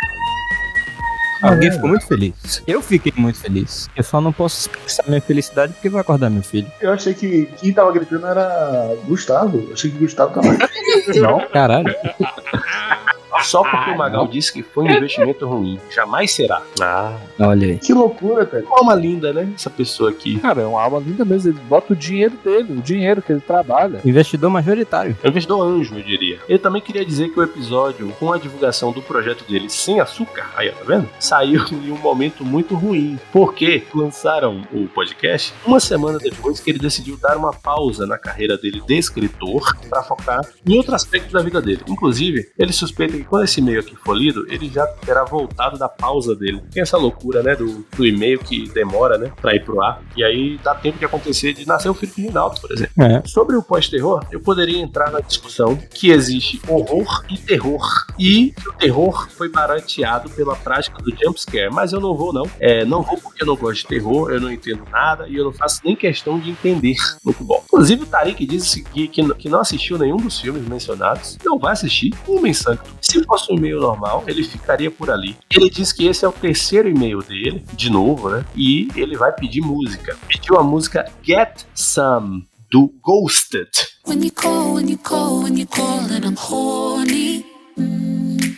Alguém 1.43 1.70
ficou 1.70 1.88
muito 1.88 2.06
feliz. 2.06 2.62
Eu 2.66 2.80
fiquei 2.80 3.12
muito 3.16 3.38
feliz. 3.38 3.88
Eu 3.94 4.02
só 4.02 4.20
não 4.20 4.32
posso 4.32 4.60
expressar 4.60 5.05
minha 5.06 5.20
felicidade 5.20 5.72
porque 5.74 5.88
vai 5.88 6.01
acordar 6.01 6.30
meu 6.30 6.43
filho. 6.43 6.70
Eu 6.80 6.93
achei 6.93 7.14
que 7.14 7.47
quem 7.59 7.72
tava 7.72 7.93
gritando 7.93 8.26
era 8.26 8.94
Gustavo. 9.06 9.59
Eu 9.68 9.72
achei 9.74 9.90
que 9.90 9.98
Gustavo 9.98 10.34
tava. 10.34 10.56
Não. 11.14 11.47
Caralho. 11.48 11.94
Só 13.42 13.62
porque 13.62 13.90
o 13.90 13.98
Magal 13.98 14.26
disse 14.26 14.52
que 14.52 14.62
foi 14.62 14.84
um 14.84 14.90
investimento 14.90 15.46
ruim. 15.46 15.78
Jamais 15.90 16.30
será. 16.32 16.62
Ah. 16.80 17.16
Olha 17.38 17.68
aí. 17.68 17.78
Que 17.78 17.92
loucura, 17.92 18.44
velho. 18.44 18.66
Alma 18.70 18.94
linda, 18.94 19.32
né? 19.32 19.48
Essa 19.54 19.70
pessoa 19.70 20.10
aqui. 20.10 20.38
Cara, 20.38 20.62
é 20.62 20.66
uma 20.66 20.82
alma 20.82 20.98
linda 20.98 21.24
mesmo. 21.24 21.50
Ele 21.50 21.60
bota 21.68 21.92
o 21.92 21.96
dinheiro 21.96 22.34
dele, 22.44 22.72
o 22.72 22.82
dinheiro 22.82 23.22
que 23.22 23.32
ele 23.32 23.40
trabalha. 23.40 24.00
Investidor 24.04 24.50
majoritário. 24.50 25.16
É 25.22 25.26
um 25.26 25.30
investidor 25.30 25.66
anjo, 25.66 25.94
eu 25.94 26.02
diria. 26.02 26.38
Ele 26.48 26.58
também 26.58 26.82
queria 26.82 27.04
dizer 27.04 27.28
que 27.28 27.38
o 27.38 27.42
episódio, 27.42 28.08
com 28.18 28.32
a 28.32 28.38
divulgação 28.38 28.92
do 28.92 29.02
projeto 29.02 29.44
dele 29.44 29.68
sem 29.68 30.00
açúcar, 30.00 30.50
aí, 30.56 30.68
ó, 30.70 30.72
tá 30.72 30.84
vendo? 30.84 31.08
Saiu 31.18 31.64
em 31.72 31.90
um 31.90 31.98
momento 31.98 32.44
muito 32.44 32.74
ruim. 32.74 33.18
Porque 33.32 33.84
lançaram 33.94 34.62
o 34.72 34.86
podcast 34.88 35.52
uma 35.64 35.80
semana 35.80 36.18
depois 36.18 36.60
que 36.60 36.70
ele 36.70 36.78
decidiu 36.78 37.16
dar 37.16 37.36
uma 37.36 37.52
pausa 37.52 38.06
na 38.06 38.18
carreira 38.18 38.56
dele 38.56 38.80
de 38.86 38.94
escritor 38.96 39.76
para 39.88 40.02
focar 40.02 40.40
em 40.66 40.76
outro 40.76 40.94
aspecto 40.94 41.32
da 41.32 41.42
vida 41.42 41.60
dele. 41.60 41.82
Inclusive, 41.88 42.50
ele 42.58 42.72
suspeita 42.72 43.16
que 43.16 43.25
quando 43.28 43.44
esse 43.44 43.60
e-mail 43.60 43.80
aqui 43.80 43.96
for 43.96 44.14
lido, 44.14 44.46
ele 44.48 44.68
já 44.68 44.86
terá 44.86 45.24
voltado 45.24 45.78
da 45.78 45.88
pausa 45.88 46.34
dele. 46.34 46.62
Tem 46.70 46.82
essa 46.82 46.96
loucura, 46.96 47.42
né, 47.42 47.54
do, 47.54 47.84
do 47.96 48.06
e-mail 48.06 48.38
que 48.38 48.68
demora, 48.70 49.18
né, 49.18 49.32
pra 49.40 49.54
ir 49.54 49.64
pro 49.64 49.82
ar. 49.82 50.02
E 50.16 50.24
aí 50.24 50.58
dá 50.62 50.74
tempo 50.74 50.98
de 50.98 51.04
acontecer 51.04 51.52
de 51.52 51.66
nascer 51.66 51.88
o 51.88 51.94
filho 51.94 52.12
de 52.14 52.22
Rinaldo, 52.22 52.60
por 52.60 52.72
exemplo. 52.72 52.92
É. 53.02 53.22
Sobre 53.26 53.56
o 53.56 53.62
pós-terror, 53.62 54.24
eu 54.30 54.40
poderia 54.40 54.80
entrar 54.80 55.10
na 55.10 55.20
discussão 55.20 55.76
que 55.76 56.10
existe 56.10 56.60
horror 56.68 57.24
e 57.28 57.36
terror. 57.38 57.86
E 58.18 58.52
que 58.52 58.68
o 58.68 58.72
terror 58.72 59.28
foi 59.30 59.48
barateado 59.48 60.30
pela 60.30 60.56
prática 60.56 61.02
do 61.02 61.10
jumpscare. 61.10 61.72
Mas 61.72 61.92
eu 61.92 62.00
não 62.00 62.14
vou, 62.14 62.32
não. 62.32 62.44
É, 62.58 62.84
não 62.84 63.02
vou 63.02 63.18
porque 63.18 63.42
eu 63.42 63.46
não 63.46 63.56
gosto 63.56 63.82
de 63.82 63.88
terror, 63.88 64.30
eu 64.30 64.40
não 64.40 64.50
entendo 64.50 64.84
nada 64.90 65.28
e 65.28 65.36
eu 65.36 65.44
não 65.44 65.52
faço 65.52 65.80
nem 65.84 65.94
questão 65.94 66.38
de 66.38 66.50
entender. 66.50 66.94
Muito 67.24 67.42
bom. 67.44 67.62
Inclusive, 67.64 68.02
o 68.02 68.06
Tarik 68.06 68.46
disse 68.46 68.82
que, 68.82 69.08
que, 69.08 69.34
que 69.34 69.48
não 69.48 69.60
assistiu 69.60 69.98
nenhum 69.98 70.16
dos 70.16 70.40
filmes 70.40 70.66
mencionados. 70.66 71.36
Não 71.44 71.58
vai 71.58 71.72
assistir. 71.72 72.14
Um 72.28 72.46
Sancto. 72.54 72.90
Se 73.09 73.23
fosse 73.23 73.52
um 73.52 73.57
e-mail 73.57 73.81
normal, 73.81 74.25
ele 74.26 74.43
ficaria 74.43 74.91
por 74.91 75.10
ali. 75.10 75.36
Ele 75.49 75.70
diz 75.70 75.93
que 75.93 76.09
esse 76.09 76.25
é 76.25 76.28
o 76.28 76.33
terceiro 76.33 76.89
e-mail 76.89 77.23
dele, 77.23 77.65
de 77.73 77.89
novo, 77.89 78.28
né? 78.28 78.44
E 78.57 78.89
ele 78.97 79.17
vai 79.17 79.33
pedir 79.33 79.60
música. 79.60 80.18
Pediu 80.26 80.57
a 80.57 80.62
música 80.65 81.09
Get 81.23 81.65
Some, 81.73 82.49
do 82.68 82.93
Ghosted. 83.05 83.70
When 84.09 84.25
you 84.25 84.33
call, 84.33 84.75
when 84.75 84.89
you 84.89 84.99
call, 84.99 85.44
when 85.44 85.57
you 85.57 85.67
call, 85.68 86.01
and 86.10 86.25
I'm 86.26 86.36
horny. 86.36 87.47
Mm. 87.78 88.57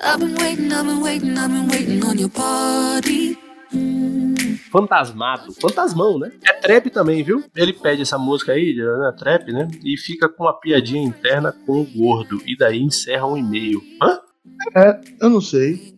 I've 0.00 0.18
been 0.18 0.34
waiting, 0.34 0.72
I've 0.72 0.86
been 0.86 1.00
waiting, 1.00 1.38
I've 1.38 1.50
been 1.50 1.68
waiting 1.68 2.04
on 2.04 2.18
your 2.18 2.28
body. 2.30 3.38
Fantasmado. 4.70 5.52
Fantasmão, 5.60 6.18
né? 6.18 6.32
É 6.44 6.52
trap 6.52 6.90
também, 6.90 7.22
viu? 7.22 7.44
Ele 7.56 7.72
pede 7.72 8.02
essa 8.02 8.18
música 8.18 8.52
aí, 8.52 8.74
né? 8.74 9.12
Trap, 9.18 9.52
né? 9.52 9.68
E 9.84 9.96
fica 9.96 10.28
com 10.28 10.44
uma 10.44 10.58
piadinha 10.58 11.02
interna 11.02 11.52
com 11.66 11.80
o 11.80 11.84
gordo. 11.84 12.40
E 12.46 12.56
daí 12.56 12.80
encerra 12.80 13.26
um 13.26 13.36
e-mail. 13.36 13.82
Hã? 14.02 14.20
É, 14.76 15.00
eu 15.20 15.30
não 15.30 15.40
sei. 15.40 15.94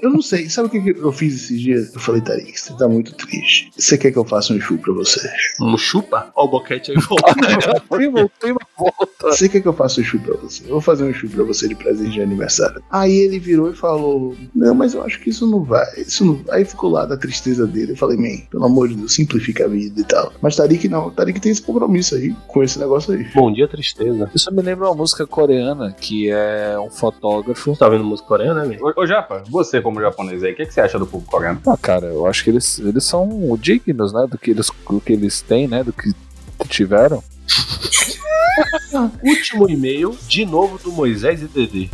Eu 0.00 0.10
não 0.10 0.22
sei. 0.22 0.48
Sabe 0.48 0.68
o 0.68 0.70
que 0.70 0.90
eu 0.90 1.12
fiz 1.12 1.34
esses 1.34 1.60
dias? 1.60 1.94
Eu 1.94 2.00
falei, 2.00 2.20
Tarik, 2.20 2.58
você 2.58 2.72
tá 2.74 2.88
muito 2.88 3.14
triste. 3.14 3.70
Você 3.76 3.96
quer 3.98 4.12
que 4.12 4.18
eu 4.18 4.24
faça 4.24 4.52
um 4.52 4.60
chu 4.60 4.78
pra 4.78 4.92
você? 4.92 5.30
Um 5.60 5.76
chupa? 5.76 6.30
Ó, 6.34 6.44
o 6.44 6.48
boquete 6.48 6.92
aí 6.92 6.98
volta. 6.98 7.34
Tem 8.40 8.52
uma 8.52 8.60
volta. 8.76 9.06
Você 9.22 9.48
quer 9.48 9.60
que 9.60 9.68
eu 9.68 9.72
faça 9.72 10.00
um 10.00 10.04
chu 10.04 10.18
pra 10.20 10.36
você? 10.36 10.64
Eu 10.64 10.70
vou 10.70 10.80
fazer 10.80 11.04
um 11.04 11.12
chu 11.12 11.28
pra 11.28 11.44
você 11.44 11.68
de 11.68 11.74
presente 11.74 12.12
de 12.12 12.22
aniversário. 12.22 12.82
Aí 12.90 13.14
ele 13.14 13.38
virou 13.38 13.70
e 13.70 13.76
falou: 13.76 14.36
Não, 14.54 14.74
mas 14.74 14.94
eu 14.94 15.02
acho 15.02 15.20
que 15.20 15.30
isso 15.30 15.46
não 15.46 15.62
vai. 15.62 15.86
Isso 15.96 16.24
não... 16.24 16.40
Aí 16.50 16.64
ficou 16.64 16.90
lá 16.90 17.06
da 17.06 17.16
tristeza 17.16 17.66
dele. 17.66 17.92
Eu 17.92 17.96
falei, 17.96 18.16
man, 18.16 18.44
pelo 18.50 18.64
amor 18.64 18.88
de 18.88 18.94
Deus, 18.94 19.14
simplifica 19.14 19.64
a 19.64 19.68
vida 19.68 20.00
e 20.00 20.04
tal. 20.04 20.32
Mas 20.40 20.56
Tarik 20.56 20.88
não. 20.88 21.10
Tarik 21.10 21.40
tem 21.40 21.52
esse 21.52 21.62
compromisso 21.62 22.14
aí 22.14 22.34
com 22.48 22.62
esse 22.62 22.78
negócio 22.78 23.12
aí. 23.12 23.24
Bom 23.34 23.52
dia, 23.52 23.68
tristeza. 23.68 24.30
Isso 24.34 24.52
me 24.52 24.62
lembra 24.62 24.88
uma 24.88 24.94
música 24.94 25.26
coreana 25.26 25.92
que 25.92 26.30
é 26.30 26.78
um 26.78 26.90
fotógrafo. 26.90 27.76
Tá 27.76 27.88
vendo 27.88 28.04
música 28.04 28.28
coreana, 28.28 28.64
né, 28.64 28.78
ô 28.96 29.06
Japa, 29.12 29.44
você 29.46 29.78
como 29.78 30.00
japonês 30.00 30.42
aí, 30.42 30.52
o 30.52 30.56
que, 30.56 30.64
que 30.64 30.72
você 30.72 30.80
acha 30.80 30.98
do 30.98 31.06
povo 31.06 31.26
coreano? 31.26 31.60
Ah, 31.66 31.76
cara, 31.76 32.06
eu 32.06 32.26
acho 32.26 32.42
que 32.42 32.48
eles, 32.48 32.78
eles 32.78 33.04
são 33.04 33.58
dignos, 33.60 34.10
né? 34.10 34.26
Do 34.26 34.38
que 34.38 34.52
eles, 34.52 34.70
do 34.88 35.00
que 35.02 35.12
eles 35.12 35.42
têm, 35.42 35.68
né? 35.68 35.84
Do 35.84 35.92
que 35.92 36.10
tiveram. 36.66 37.22
Último 39.22 39.68
e-mail, 39.68 40.16
de 40.26 40.46
novo 40.46 40.78
do 40.78 40.90
Moisés 40.90 41.42
e 41.42 41.46
Dedê. 41.46 41.90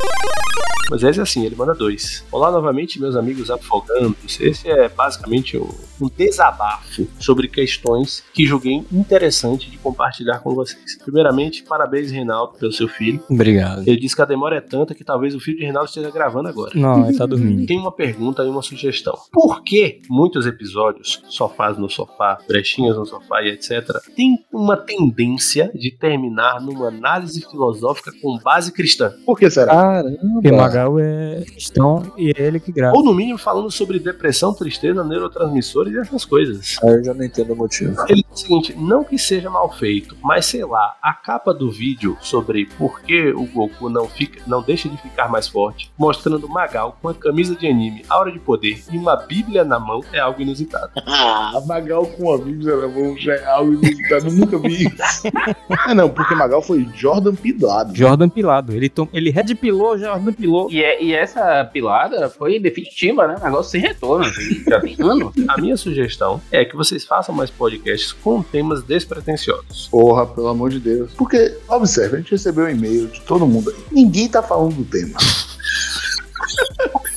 Moisés 0.90 1.18
é 1.18 1.22
assim, 1.22 1.44
ele 1.44 1.54
manda 1.54 1.74
dois. 1.74 2.24
Olá 2.32 2.50
novamente, 2.50 2.98
meus 2.98 3.14
amigos 3.14 3.50
afogandos. 3.50 4.40
Esse 4.40 4.70
é 4.70 4.88
basicamente 4.88 5.58
um, 5.58 5.68
um 6.00 6.08
desabafo 6.08 7.06
sobre 7.20 7.46
questões 7.46 8.24
que 8.32 8.46
julguei 8.46 8.82
interessante 8.90 9.70
de 9.70 9.76
compartilhar 9.76 10.38
com 10.38 10.54
vocês. 10.54 10.96
Primeiramente, 11.04 11.62
parabéns, 11.62 12.10
Reinaldo, 12.10 12.54
pelo 12.58 12.72
seu 12.72 12.88
filho. 12.88 13.22
Obrigado. 13.28 13.86
Ele 13.86 14.00
disse 14.00 14.16
que 14.16 14.22
a 14.22 14.24
demora 14.24 14.56
é 14.56 14.60
tanta 14.62 14.94
que 14.94 15.04
talvez 15.04 15.34
o 15.34 15.40
filho 15.40 15.58
de 15.58 15.64
Reinaldo 15.64 15.88
esteja 15.88 16.10
gravando 16.10 16.48
agora. 16.48 16.72
Não, 16.74 17.06
ele 17.06 17.18
tá 17.18 17.26
dormindo. 17.26 17.66
Tem 17.66 17.78
uma 17.78 17.92
pergunta 17.92 18.42
e 18.42 18.48
uma 18.48 18.62
sugestão. 18.62 19.14
Por 19.30 19.62
que 19.62 20.00
muitos 20.08 20.46
episódios, 20.46 21.22
sofás 21.28 21.76
no 21.76 21.90
sofá, 21.90 22.38
brechinhas 22.48 22.96
no 22.96 23.04
sofá 23.04 23.42
e 23.42 23.50
etc., 23.50 23.86
tem 24.16 24.38
uma 24.50 24.76
tendência 24.76 25.70
de 25.74 25.90
terminar 25.90 26.62
numa 26.62 26.88
análise 26.88 27.42
filosófica 27.42 28.10
com 28.22 28.38
base 28.38 28.72
cristã? 28.72 29.12
Por 29.26 29.38
que 29.38 29.50
será? 29.50 30.02
Porque 30.32 30.50
É 30.98 31.44
cristão 31.44 32.12
e 32.16 32.30
é 32.30 32.42
ele 32.42 32.60
que 32.60 32.70
grava. 32.70 32.96
Ou 32.96 33.04
no 33.04 33.14
mínimo 33.14 33.38
falando 33.38 33.70
sobre 33.70 33.98
depressão, 33.98 34.54
tristeza, 34.54 35.02
neurotransmissores 35.02 35.94
e 35.94 35.98
essas 35.98 36.24
coisas. 36.24 36.76
Aí 36.82 36.94
eu 36.94 37.04
já 37.04 37.14
não 37.14 37.24
entendo 37.24 37.52
o 37.52 37.56
motivo. 37.56 37.94
Ele 38.08 38.24
diz 38.30 38.42
o 38.42 38.46
seguinte: 38.46 38.76
não 38.76 39.02
que 39.04 39.18
seja 39.18 39.50
mal 39.50 39.72
feito, 39.72 40.16
mas 40.22 40.46
sei 40.46 40.64
lá, 40.64 40.96
a 41.02 41.12
capa 41.12 41.52
do 41.52 41.70
vídeo 41.70 42.16
sobre 42.20 42.66
por 42.66 43.00
que 43.00 43.30
o 43.30 43.44
Goku 43.46 43.88
não, 43.88 44.06
fica, 44.06 44.40
não 44.46 44.62
deixa 44.62 44.88
de 44.88 44.96
ficar 44.96 45.28
mais 45.28 45.48
forte, 45.48 45.90
mostrando 45.98 46.48
Magal 46.48 46.96
com 47.00 47.08
a 47.08 47.14
camisa 47.14 47.54
de 47.54 47.66
anime, 47.66 48.04
aura 48.08 48.30
de 48.30 48.38
poder 48.38 48.82
e 48.92 48.96
uma 48.96 49.16
bíblia 49.16 49.64
na 49.64 49.78
mão 49.78 50.02
é 50.12 50.18
algo 50.18 50.40
inusitado. 50.40 50.90
Ah, 51.48 51.60
Magal 51.66 52.06
com 52.06 52.32
a 52.32 52.38
Bíblia 52.38 52.76
na 52.76 52.88
mão 52.88 53.16
já 53.16 53.34
é 53.34 53.46
algo 53.46 53.72
inusitado. 53.72 54.26
Eu 54.26 54.32
nunca 54.32 54.58
vi 54.58 54.86
isso. 54.86 55.22
ah, 55.70 55.94
não, 55.94 56.08
porque 56.08 56.34
Magal 56.34 56.62
foi 56.62 56.86
Jordan 56.94 57.34
Pilado. 57.34 57.96
Jordan 57.96 58.28
Pilado. 58.28 58.72
Ele, 58.72 58.88
tom... 58.88 59.08
ele 59.12 59.30
redpilou, 59.30 59.98
Jordan 59.98 60.32
pilou. 60.32 60.67
E, 60.68 60.82
é- 60.82 61.02
e 61.02 61.14
essa 61.14 61.64
pilada 61.64 62.28
foi 62.28 62.58
definitiva, 62.58 63.26
né? 63.26 63.36
Negócio 63.42 63.70
sem 63.72 63.80
retorno. 63.80 64.24
assim, 64.26 64.62
Já 64.68 64.80
tem 64.80 64.96
ano. 65.02 65.32
A 65.48 65.60
minha 65.60 65.76
sugestão 65.76 66.40
é 66.50 66.64
que 66.64 66.76
vocês 66.76 67.04
façam 67.04 67.34
mais 67.34 67.50
podcasts 67.50 68.12
com 68.12 68.42
temas 68.42 68.82
despretensiosos. 68.82 69.88
Porra, 69.90 70.26
pelo 70.26 70.48
amor 70.48 70.70
de 70.70 70.80
Deus. 70.80 71.12
Porque, 71.14 71.56
observe, 71.68 72.16
a 72.16 72.18
gente 72.20 72.30
recebeu 72.32 72.64
um 72.64 72.68
e-mail 72.70 73.06
de 73.08 73.20
todo 73.22 73.46
mundo 73.46 73.70
aí. 73.70 73.76
Ninguém 73.90 74.28
tá 74.28 74.42
falando 74.42 74.74
do 74.74 74.84
tema. 74.84 75.18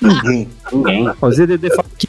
Ninguém. 0.00 0.48
Ninguém. 0.72 1.08
O 1.20 1.30
ZDD 1.30 1.70
fala 1.70 1.88
que 1.96 2.06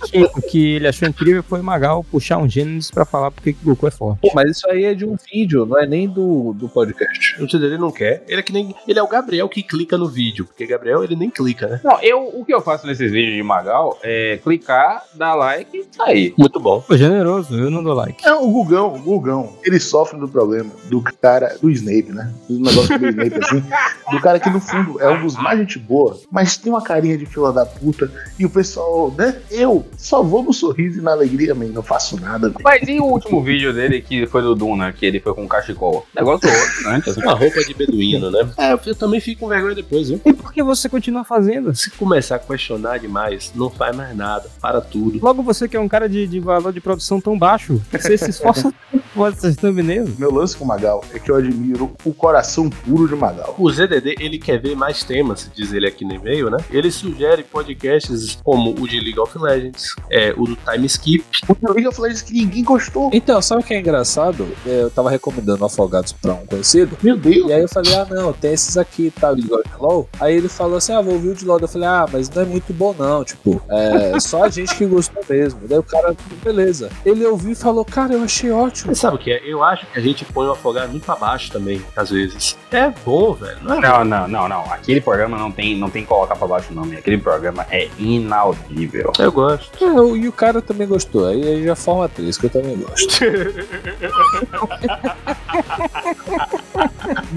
que 0.49 0.75
ele 0.75 0.87
achou 0.87 1.07
incrível 1.07 1.43
foi 1.43 1.61
Magal 1.61 2.03
puxar 2.03 2.37
um 2.37 2.47
Gênesis 2.47 2.91
pra 2.91 3.05
falar 3.05 3.31
porque 3.31 3.53
que 3.53 3.63
Goku 3.63 3.87
é 3.87 3.91
forte. 3.91 4.21
Pô, 4.21 4.31
mas 4.33 4.57
isso 4.57 4.69
aí 4.69 4.85
é 4.85 4.93
de 4.93 5.05
um 5.05 5.15
vídeo, 5.31 5.65
não 5.65 5.77
é 5.77 5.85
nem 5.85 6.07
do, 6.07 6.53
do 6.53 6.69
podcast. 6.69 7.41
O 7.41 7.47
dele 7.47 7.77
não 7.77 7.91
quer. 7.91 8.23
Ele 8.27 8.39
é 8.39 8.43
que 8.43 8.53
nem. 8.53 8.75
Ele 8.87 8.99
é 8.99 9.03
o 9.03 9.07
Gabriel 9.07 9.49
que 9.49 9.63
clica 9.63 9.97
no 9.97 10.07
vídeo. 10.07 10.45
Porque 10.45 10.65
Gabriel, 10.65 11.03
ele 11.03 11.15
nem 11.15 11.29
clica, 11.29 11.67
né? 11.67 11.81
Não, 11.83 11.99
eu, 12.01 12.27
o 12.27 12.45
que 12.45 12.53
eu 12.53 12.61
faço 12.61 12.85
nesses 12.85 13.11
vídeos 13.11 13.35
de 13.35 13.43
Magal 13.43 13.97
é 14.03 14.39
clicar, 14.43 15.03
dar 15.13 15.35
like 15.35 15.75
e 15.77 15.85
sair. 15.95 16.33
Muito 16.37 16.59
bom. 16.59 16.81
Pô, 16.81 16.95
generoso, 16.95 17.57
eu 17.57 17.69
não 17.69 17.83
dou 17.83 17.93
like. 17.93 18.25
É, 18.25 18.33
o 18.33 18.49
Gugão, 18.49 18.93
o 18.93 18.99
Gugão, 18.99 19.53
ele 19.63 19.79
sofre 19.79 20.19
do 20.19 20.27
problema 20.27 20.71
do 20.85 21.01
cara, 21.01 21.57
do 21.61 21.69
Snape, 21.69 22.11
né? 22.11 22.31
Do 22.49 22.59
negócio 22.59 22.97
do 22.97 23.07
Snape, 23.07 23.39
assim. 23.43 23.63
Do 24.11 24.21
cara 24.21 24.39
que, 24.39 24.49
no 24.49 24.59
fundo, 24.59 25.01
é 25.01 25.09
um 25.09 25.23
dos 25.23 25.35
mais 25.35 25.59
gente 25.59 25.79
boa, 25.79 26.19
mas 26.31 26.57
tem 26.57 26.71
uma 26.71 26.81
carinha 26.81 27.17
de 27.17 27.25
fila 27.25 27.51
da 27.51 27.65
puta. 27.79 28.11
E 28.37 28.45
o 28.45 28.49
pessoal, 28.49 29.13
né? 29.17 29.37
Eu 29.49 29.85
só 29.97 30.23
vou 30.23 30.43
no 30.43 30.53
sorriso 30.53 30.99
e 30.99 31.01
na 31.01 31.11
alegria, 31.11 31.53
man. 31.53 31.67
Não 31.67 31.83
faço 31.83 32.19
nada. 32.19 32.53
Mas 32.63 32.87
e 32.87 32.99
o 32.99 33.05
último 33.05 33.43
vídeo 33.43 33.73
dele 33.73 34.01
que 34.01 34.25
foi 34.27 34.41
do 34.41 34.55
Duna, 34.55 34.91
que 34.91 35.05
ele 35.05 35.19
foi 35.19 35.33
com 35.33 35.43
um 35.43 35.47
cachecol? 35.47 36.05
Negócio 36.15 36.49
outro, 36.49 36.83
né? 36.83 37.01
Uma 37.23 37.33
roupa 37.33 37.63
de 37.63 37.73
beduíno, 37.73 38.29
né? 38.29 38.49
É, 38.57 38.73
eu 38.73 38.95
também 38.95 39.19
fico 39.19 39.41
com 39.41 39.47
vergonha 39.47 39.75
depois, 39.75 40.09
viu? 40.09 40.21
E 40.25 40.33
por 40.33 40.53
que 40.53 40.63
você 40.63 40.87
continua 40.87 41.23
fazendo? 41.23 41.75
Se 41.75 41.89
começar 41.91 42.35
a 42.35 42.39
questionar 42.39 42.99
demais, 42.99 43.51
não 43.55 43.69
faz 43.69 43.95
mais 43.95 44.15
nada. 44.15 44.49
Para 44.61 44.81
tudo. 44.81 45.19
Logo 45.21 45.43
você 45.43 45.67
que 45.67 45.75
é 45.75 45.79
um 45.79 45.87
cara 45.87 46.07
de, 46.07 46.27
de 46.27 46.39
valor 46.39 46.71
de 46.71 46.79
produção 46.79 47.19
tão 47.19 47.37
baixo, 47.37 47.81
você 47.91 48.17
se 48.17 48.29
esforça 48.29 48.73
tanto 49.15 49.55
thumbnails. 49.55 50.17
Meu 50.17 50.31
lance 50.31 50.55
com 50.55 50.63
o 50.63 50.67
Magal 50.67 51.03
é 51.13 51.19
que 51.19 51.29
eu 51.29 51.35
admiro 51.35 51.95
o 52.03 52.13
coração 52.13 52.69
puro 52.69 53.07
de 53.07 53.15
Magal. 53.15 53.55
O 53.57 53.69
ZDD, 53.69 54.15
ele 54.19 54.37
quer 54.37 54.59
ver 54.59 54.75
mais 54.75 55.03
temas, 55.03 55.49
diz 55.53 55.73
ele 55.73 55.87
aqui 55.87 56.05
no 56.05 56.13
e-mail, 56.13 56.49
né? 56.49 56.57
Ele 56.69 56.91
sugere 56.91 57.43
podcasts 57.67 58.37
como 58.43 58.71
o 58.71 58.87
de 58.87 58.99
League 58.99 59.19
of 59.19 59.37
Legends, 59.37 59.95
é, 60.09 60.33
o 60.37 60.45
do 60.45 60.55
Time 60.55 60.85
Skip. 60.85 61.23
O 61.47 61.53
do 61.53 61.73
League 61.73 61.87
of 61.87 61.99
Legends 61.99 62.21
que 62.21 62.33
ninguém 62.33 62.63
gostou. 62.63 63.09
Então, 63.13 63.41
sabe 63.41 63.61
o 63.61 63.65
que 63.65 63.73
é 63.73 63.79
engraçado? 63.79 64.47
É, 64.65 64.81
Eu 64.83 64.89
tava 64.89 65.09
recomendando 65.09 65.65
Afogados 65.65 66.13
pra 66.13 66.33
um 66.33 66.45
conhecido. 66.45 66.97
Meu 67.03 67.17
Deus! 67.17 67.49
E 67.49 67.53
aí 67.53 67.61
eu 67.61 67.67
falei, 67.67 67.93
ah, 67.95 68.07
não, 68.09 68.31
tem 68.31 68.53
esses 68.53 68.77
aqui, 68.77 69.11
tá? 69.11 69.33
Gosta 69.33 69.69
de 69.69 69.81
LOL. 69.81 70.07
Aí 70.19 70.35
ele 70.35 70.47
falou 70.47 70.77
assim, 70.77 70.93
ah, 70.93 71.01
vou 71.01 71.15
ouvir 71.15 71.29
o 71.29 71.35
de 71.35 71.45
LOL. 71.45 71.59
Eu 71.59 71.67
falei, 71.67 71.87
ah, 71.87 72.05
mas 72.11 72.29
não 72.29 72.43
é 72.43 72.45
muito 72.45 72.71
bom, 72.73 72.95
não. 72.97 73.23
Tipo, 73.23 73.61
é 73.69 74.19
só 74.21 74.43
a 74.43 74.49
gente 74.49 74.73
que 74.75 74.85
gostou 74.85 75.23
mesmo. 75.29 75.59
Daí 75.67 75.79
o 75.79 75.83
cara, 75.83 76.15
beleza. 76.43 76.89
Ele 77.05 77.25
ouviu 77.25 77.51
e 77.51 77.55
falou, 77.55 77.83
cara, 77.83 78.13
eu 78.13 78.23
achei 78.23 78.51
ótimo. 78.51 78.87
Mas 78.89 78.99
sabe 78.99 79.15
o 79.15 79.19
que 79.19 79.31
é? 79.31 79.41
Eu 79.43 79.63
acho 79.63 79.85
que 79.87 79.99
a 79.99 80.01
gente 80.01 80.23
põe 80.25 80.47
o 80.47 80.51
afogado 80.51 80.89
muito 80.89 81.03
pra 81.03 81.15
baixo 81.15 81.51
também, 81.51 81.81
às 81.95 82.09
vezes. 82.09 82.57
É 82.71 82.89
bom, 83.03 83.33
velho. 83.33 83.57
Não 83.61 83.75
é 83.75 83.81
Não, 83.81 84.05
não, 84.05 84.27
não, 84.27 84.47
não. 84.47 84.71
Aquele 84.71 85.01
programa 85.01 85.37
não 85.37 85.51
tem, 85.51 85.77
não 85.77 85.89
tem 85.89 86.03
que 86.03 86.07
colocar 86.07 86.35
pra 86.35 86.47
baixo, 86.47 86.73
não. 86.73 86.83
Aquele 86.83 87.17
programa 87.17 87.56
é 87.69 87.89
inaudível. 87.97 89.11
Eu 89.19 89.31
gosto. 89.31 89.83
É, 89.83 89.89
o- 90.01 90.15
e 90.15 90.27
o 90.27 90.31
cara 90.31 90.61
também 90.61 90.87
gostou. 90.87 91.25
Aí, 91.27 91.43
aí 91.47 91.63
já 91.65 91.75
forma 91.75 92.05
atriz, 92.05 92.37
que 92.37 92.45
eu 92.45 92.49
também 92.49 92.77
gosto. 92.77 93.19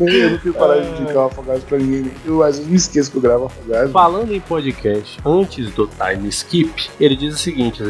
Eu 0.01 0.31
não 0.31 0.39
tenho 0.39 0.55
coragem 0.55 0.95
de 0.95 1.03
indicar 1.03 1.23
o 1.23 1.27
Afogados 1.27 1.65
pra 1.65 1.79
ninguém. 1.79 2.11
Eu 2.25 2.43
às 2.43 2.57
vezes 2.57 2.71
me 2.71 2.77
esqueço 2.77 3.11
que 3.11 3.17
eu 3.17 3.21
gravo 3.23 3.47
Afogados. 3.47 3.93
Falando 3.93 4.35
em 4.35 4.41
podcast, 4.41 5.19
antes 5.25 5.71
do 5.73 5.87
time 5.89 6.29
skip, 6.29 6.91
ele 6.99 7.17
diz 7.17 7.35
o 7.35 7.39
seguinte, 7.39 7.83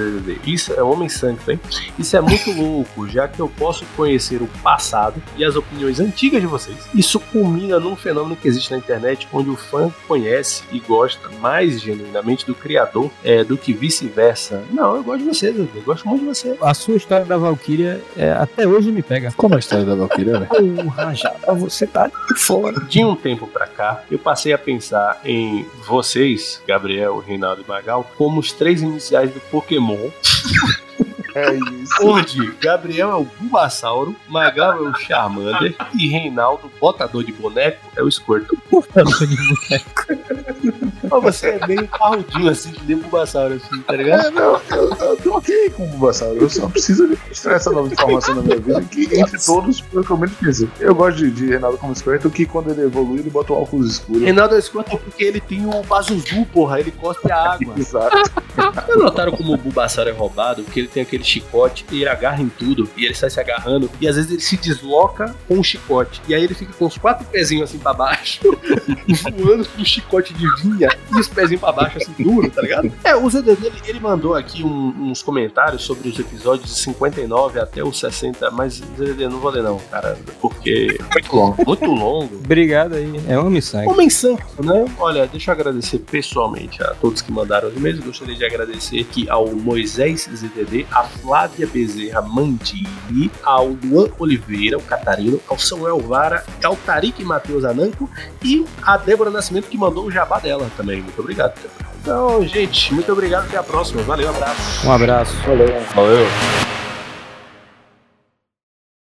isso 0.46 0.72
é 0.74 0.82
homem 0.82 1.08
santo, 1.08 1.50
hein? 1.50 1.58
Isso 1.98 2.16
é 2.16 2.20
muito 2.20 2.52
louco, 2.52 3.08
já 3.08 3.26
que 3.26 3.40
eu 3.40 3.48
posso 3.48 3.84
conhecer 3.96 4.42
o 4.42 4.46
passado 4.62 5.20
e 5.36 5.44
as 5.44 5.56
opiniões 5.56 5.98
antigas 6.00 6.40
de 6.40 6.46
vocês. 6.46 6.76
Isso 6.94 7.18
culmina 7.18 7.78
num 7.80 7.96
fenômeno 7.96 8.36
que 8.36 8.46
existe 8.48 8.70
na 8.70 8.78
internet, 8.78 9.26
onde 9.32 9.50
o 9.50 9.56
fã 9.56 9.92
conhece 10.06 10.62
e 10.72 10.78
gosta 10.80 11.28
mais 11.40 11.80
genuinamente 11.80 12.19
do 12.46 12.54
criador 12.54 13.10
é, 13.24 13.42
do 13.42 13.56
que 13.56 13.72
vice-versa. 13.72 14.62
Não, 14.70 14.96
eu 14.96 15.02
gosto 15.02 15.24
de 15.24 15.28
você, 15.28 15.52
ZZD, 15.52 15.70
eu 15.74 15.82
gosto 15.82 16.08
muito 16.08 16.20
de 16.20 16.26
você. 16.28 16.56
A 16.60 16.74
sua 16.74 16.96
história 16.96 17.24
da 17.24 17.36
Valkyria 17.36 18.00
é, 18.16 18.30
até 18.32 18.66
hoje 18.66 18.90
me 18.92 19.02
pega. 19.02 19.32
Como 19.36 19.54
a 19.56 19.58
história 19.58 19.84
da 19.84 19.94
Valkyria, 19.94 20.40
né? 20.40 20.46
Porra, 20.46 21.14
já 21.14 21.34
você 21.54 21.86
tá 21.86 22.08
de 22.08 22.40
fora. 22.40 22.80
De 22.80 23.04
um 23.04 23.16
tempo 23.16 23.46
pra 23.46 23.66
cá, 23.66 24.02
eu 24.10 24.18
passei 24.18 24.52
a 24.52 24.58
pensar 24.58 25.20
em 25.24 25.66
vocês, 25.86 26.62
Gabriel, 26.66 27.18
Reinaldo 27.18 27.62
e 27.62 27.68
Magal, 27.68 28.08
como 28.16 28.40
os 28.40 28.52
três 28.52 28.82
iniciais 28.82 29.30
do 29.32 29.40
Pokémon. 29.40 30.10
É 31.34 31.54
isso. 31.54 31.94
Onde 32.02 32.52
Gabriel 32.60 33.10
é 33.10 33.14
o 33.14 33.24
Bulbasauro, 33.24 34.16
Magal 34.28 34.84
é 34.84 34.88
o 34.88 34.94
Charmander 34.94 35.74
e 35.94 36.08
Reinaldo, 36.08 36.70
botador 36.80 37.22
de 37.24 37.32
boneco, 37.32 37.80
é 37.96 38.02
o 38.02 38.10
Squirtle. 38.10 38.58
Botador 38.70 39.26
de 39.26 39.36
boneco. 39.36 40.99
Mas 41.10 41.36
você 41.36 41.48
é 41.48 41.66
meio 41.66 41.86
parrudinho 41.88 42.50
assim, 42.50 42.72
que 42.72 42.84
nem 42.84 42.96
o 42.96 43.00
Bulbasauro, 43.00 43.54
assim, 43.54 43.82
tá 43.82 43.92
ligado? 43.94 44.26
É, 44.26 44.30
não, 44.30 44.60
eu, 44.70 44.94
eu 44.94 45.16
tô 45.16 45.36
ok 45.36 45.70
com 45.70 45.84
o 45.84 45.86
Bulbasauro. 45.88 46.36
Eu 46.36 46.50
só 46.50 46.68
preciso 46.68 47.08
mostrar 47.28 47.54
essa 47.54 47.70
nova 47.70 47.92
informação 47.92 48.34
na 48.36 48.42
minha 48.42 48.58
vida 48.58 48.82
que, 48.82 49.04
entre 49.18 49.38
todos, 49.38 49.80
foi 49.80 50.00
o 50.00 50.04
que 50.04 50.10
eu 50.10 50.16
menos 50.16 50.36
pensei. 50.36 50.68
Eu 50.78 50.94
gosto 50.94 51.18
de, 51.18 51.30
de 51.30 51.46
Reinaldo 51.48 51.78
como 51.78 51.94
Squirtle, 51.94 52.30
que 52.30 52.46
quando 52.46 52.70
ele 52.70 52.82
evolui, 52.82 53.20
ele 53.20 53.30
bota 53.30 53.52
o 53.52 53.62
óculos 53.62 53.92
escuros. 53.92 54.22
Reinaldo 54.22 54.54
é 54.54 54.58
o 54.58 54.62
Squirtle 54.62 54.98
porque 54.98 55.24
ele 55.24 55.40
tem 55.40 55.66
o 55.66 55.82
Bazuzu, 55.82 56.46
porra, 56.52 56.80
ele 56.80 56.90
cospe 56.90 57.30
a 57.30 57.52
água. 57.52 57.74
Exato. 57.76 58.16
Já 58.56 58.96
notaram 58.96 59.32
como 59.32 59.54
o 59.54 59.56
Bulbasauro 59.56 60.10
é 60.10 60.12
roubado? 60.12 60.62
Porque 60.62 60.80
ele 60.80 60.88
tem 60.88 61.02
aquele 61.02 61.24
chicote 61.24 61.84
e 61.90 62.00
ele 62.00 62.08
agarra 62.08 62.42
em 62.42 62.48
tudo. 62.48 62.88
E 62.96 63.04
ele 63.04 63.14
sai 63.14 63.30
se 63.30 63.40
agarrando. 63.40 63.90
E 64.00 64.08
às 64.08 64.16
vezes 64.16 64.30
ele 64.30 64.40
se 64.40 64.56
desloca 64.56 65.34
com 65.48 65.58
o 65.58 65.64
chicote. 65.64 66.20
E 66.28 66.34
aí 66.34 66.44
ele 66.44 66.54
fica 66.54 66.72
com 66.72 66.86
os 66.86 66.98
quatro 66.98 67.26
pezinhos 67.26 67.70
assim 67.70 67.78
pra 67.78 67.92
baixo. 67.92 68.40
voando 69.36 69.66
com 69.66 69.82
o 69.82 69.84
chicote 69.84 70.34
de 70.34 70.46
vinha. 70.62 70.88
E 71.14 71.18
os 71.18 71.28
pezinhos 71.28 71.60
pra 71.60 71.72
baixo 71.72 71.98
assim 71.98 72.12
duro, 72.18 72.50
tá 72.50 72.62
ligado? 72.62 72.90
É, 73.04 73.16
o 73.16 73.28
ZDD 73.28 73.66
ele, 73.66 73.80
ele 73.86 74.00
mandou 74.00 74.34
aqui 74.34 74.62
um- 74.62 75.10
uns 75.10 75.22
comentários 75.22 75.82
sobre 75.82 76.08
os 76.08 76.18
episódios 76.18 76.68
de 76.68 76.78
59 76.80 77.58
até 77.58 77.82
os 77.82 77.98
60. 77.98 78.50
Mas 78.50 78.74
ZDD, 78.96 79.28
não 79.28 79.40
vou 79.40 79.50
ler 79.50 79.62
não, 79.62 79.78
cara. 79.90 80.16
Porque 80.40 80.96
é 80.98 81.12
muito 81.14 81.34
longo. 81.36 81.64
Muito 81.66 81.86
longo. 81.86 82.34
Obrigado 82.36 82.94
aí. 82.94 83.20
É 83.28 83.38
homem 83.38 83.60
sangue. 83.60 83.88
Homem 83.88 84.08
santo, 84.10 84.44
né? 84.62 84.84
Olha, 84.98 85.26
deixa 85.26 85.50
eu 85.50 85.54
agradecer 85.54 85.98
pessoalmente 85.98 86.82
a 86.82 86.94
todos 86.94 87.20
que 87.22 87.32
mandaram 87.32 87.68
os 87.68 87.76
e-mails. 87.76 87.98
Gostaria 88.00 88.36
de 88.36 88.44
agradecer 88.44 89.00
aqui 89.00 89.28
ao 89.28 89.48
Moisés 89.48 90.28
ZDD, 90.32 90.86
a 90.92 91.02
Flávia 91.04 91.66
Bezerra 91.66 92.22
Mandini, 92.22 93.30
ao 93.42 93.68
Luan 93.84 94.08
Oliveira, 94.18 94.78
o 94.78 94.82
Catarino, 94.82 95.40
ao 95.48 95.58
Samuel 95.58 95.98
Vara, 96.00 96.44
ao 96.62 96.76
Tarik 96.76 97.22
Matheus 97.24 97.64
Ananco 97.64 98.08
e 98.42 98.64
a 98.82 98.96
Débora 98.96 99.30
Nascimento 99.30 99.68
que 99.68 99.76
mandou 99.78 100.04
o 100.06 100.10
jabá 100.10 100.38
dela 100.38 100.70
também. 100.76 100.89
Muito 100.96 101.20
obrigado. 101.20 101.54
Então, 102.02 102.46
gente, 102.46 102.92
muito 102.94 103.12
obrigado. 103.12 103.44
Até 103.44 103.58
a 103.58 103.62
próxima. 103.62 104.02
Valeu, 104.02 104.30
abraço. 104.30 104.86
Um 104.86 104.92
abraço. 104.92 105.34
Valeu. 105.46 105.82
Valeu. 105.94 106.79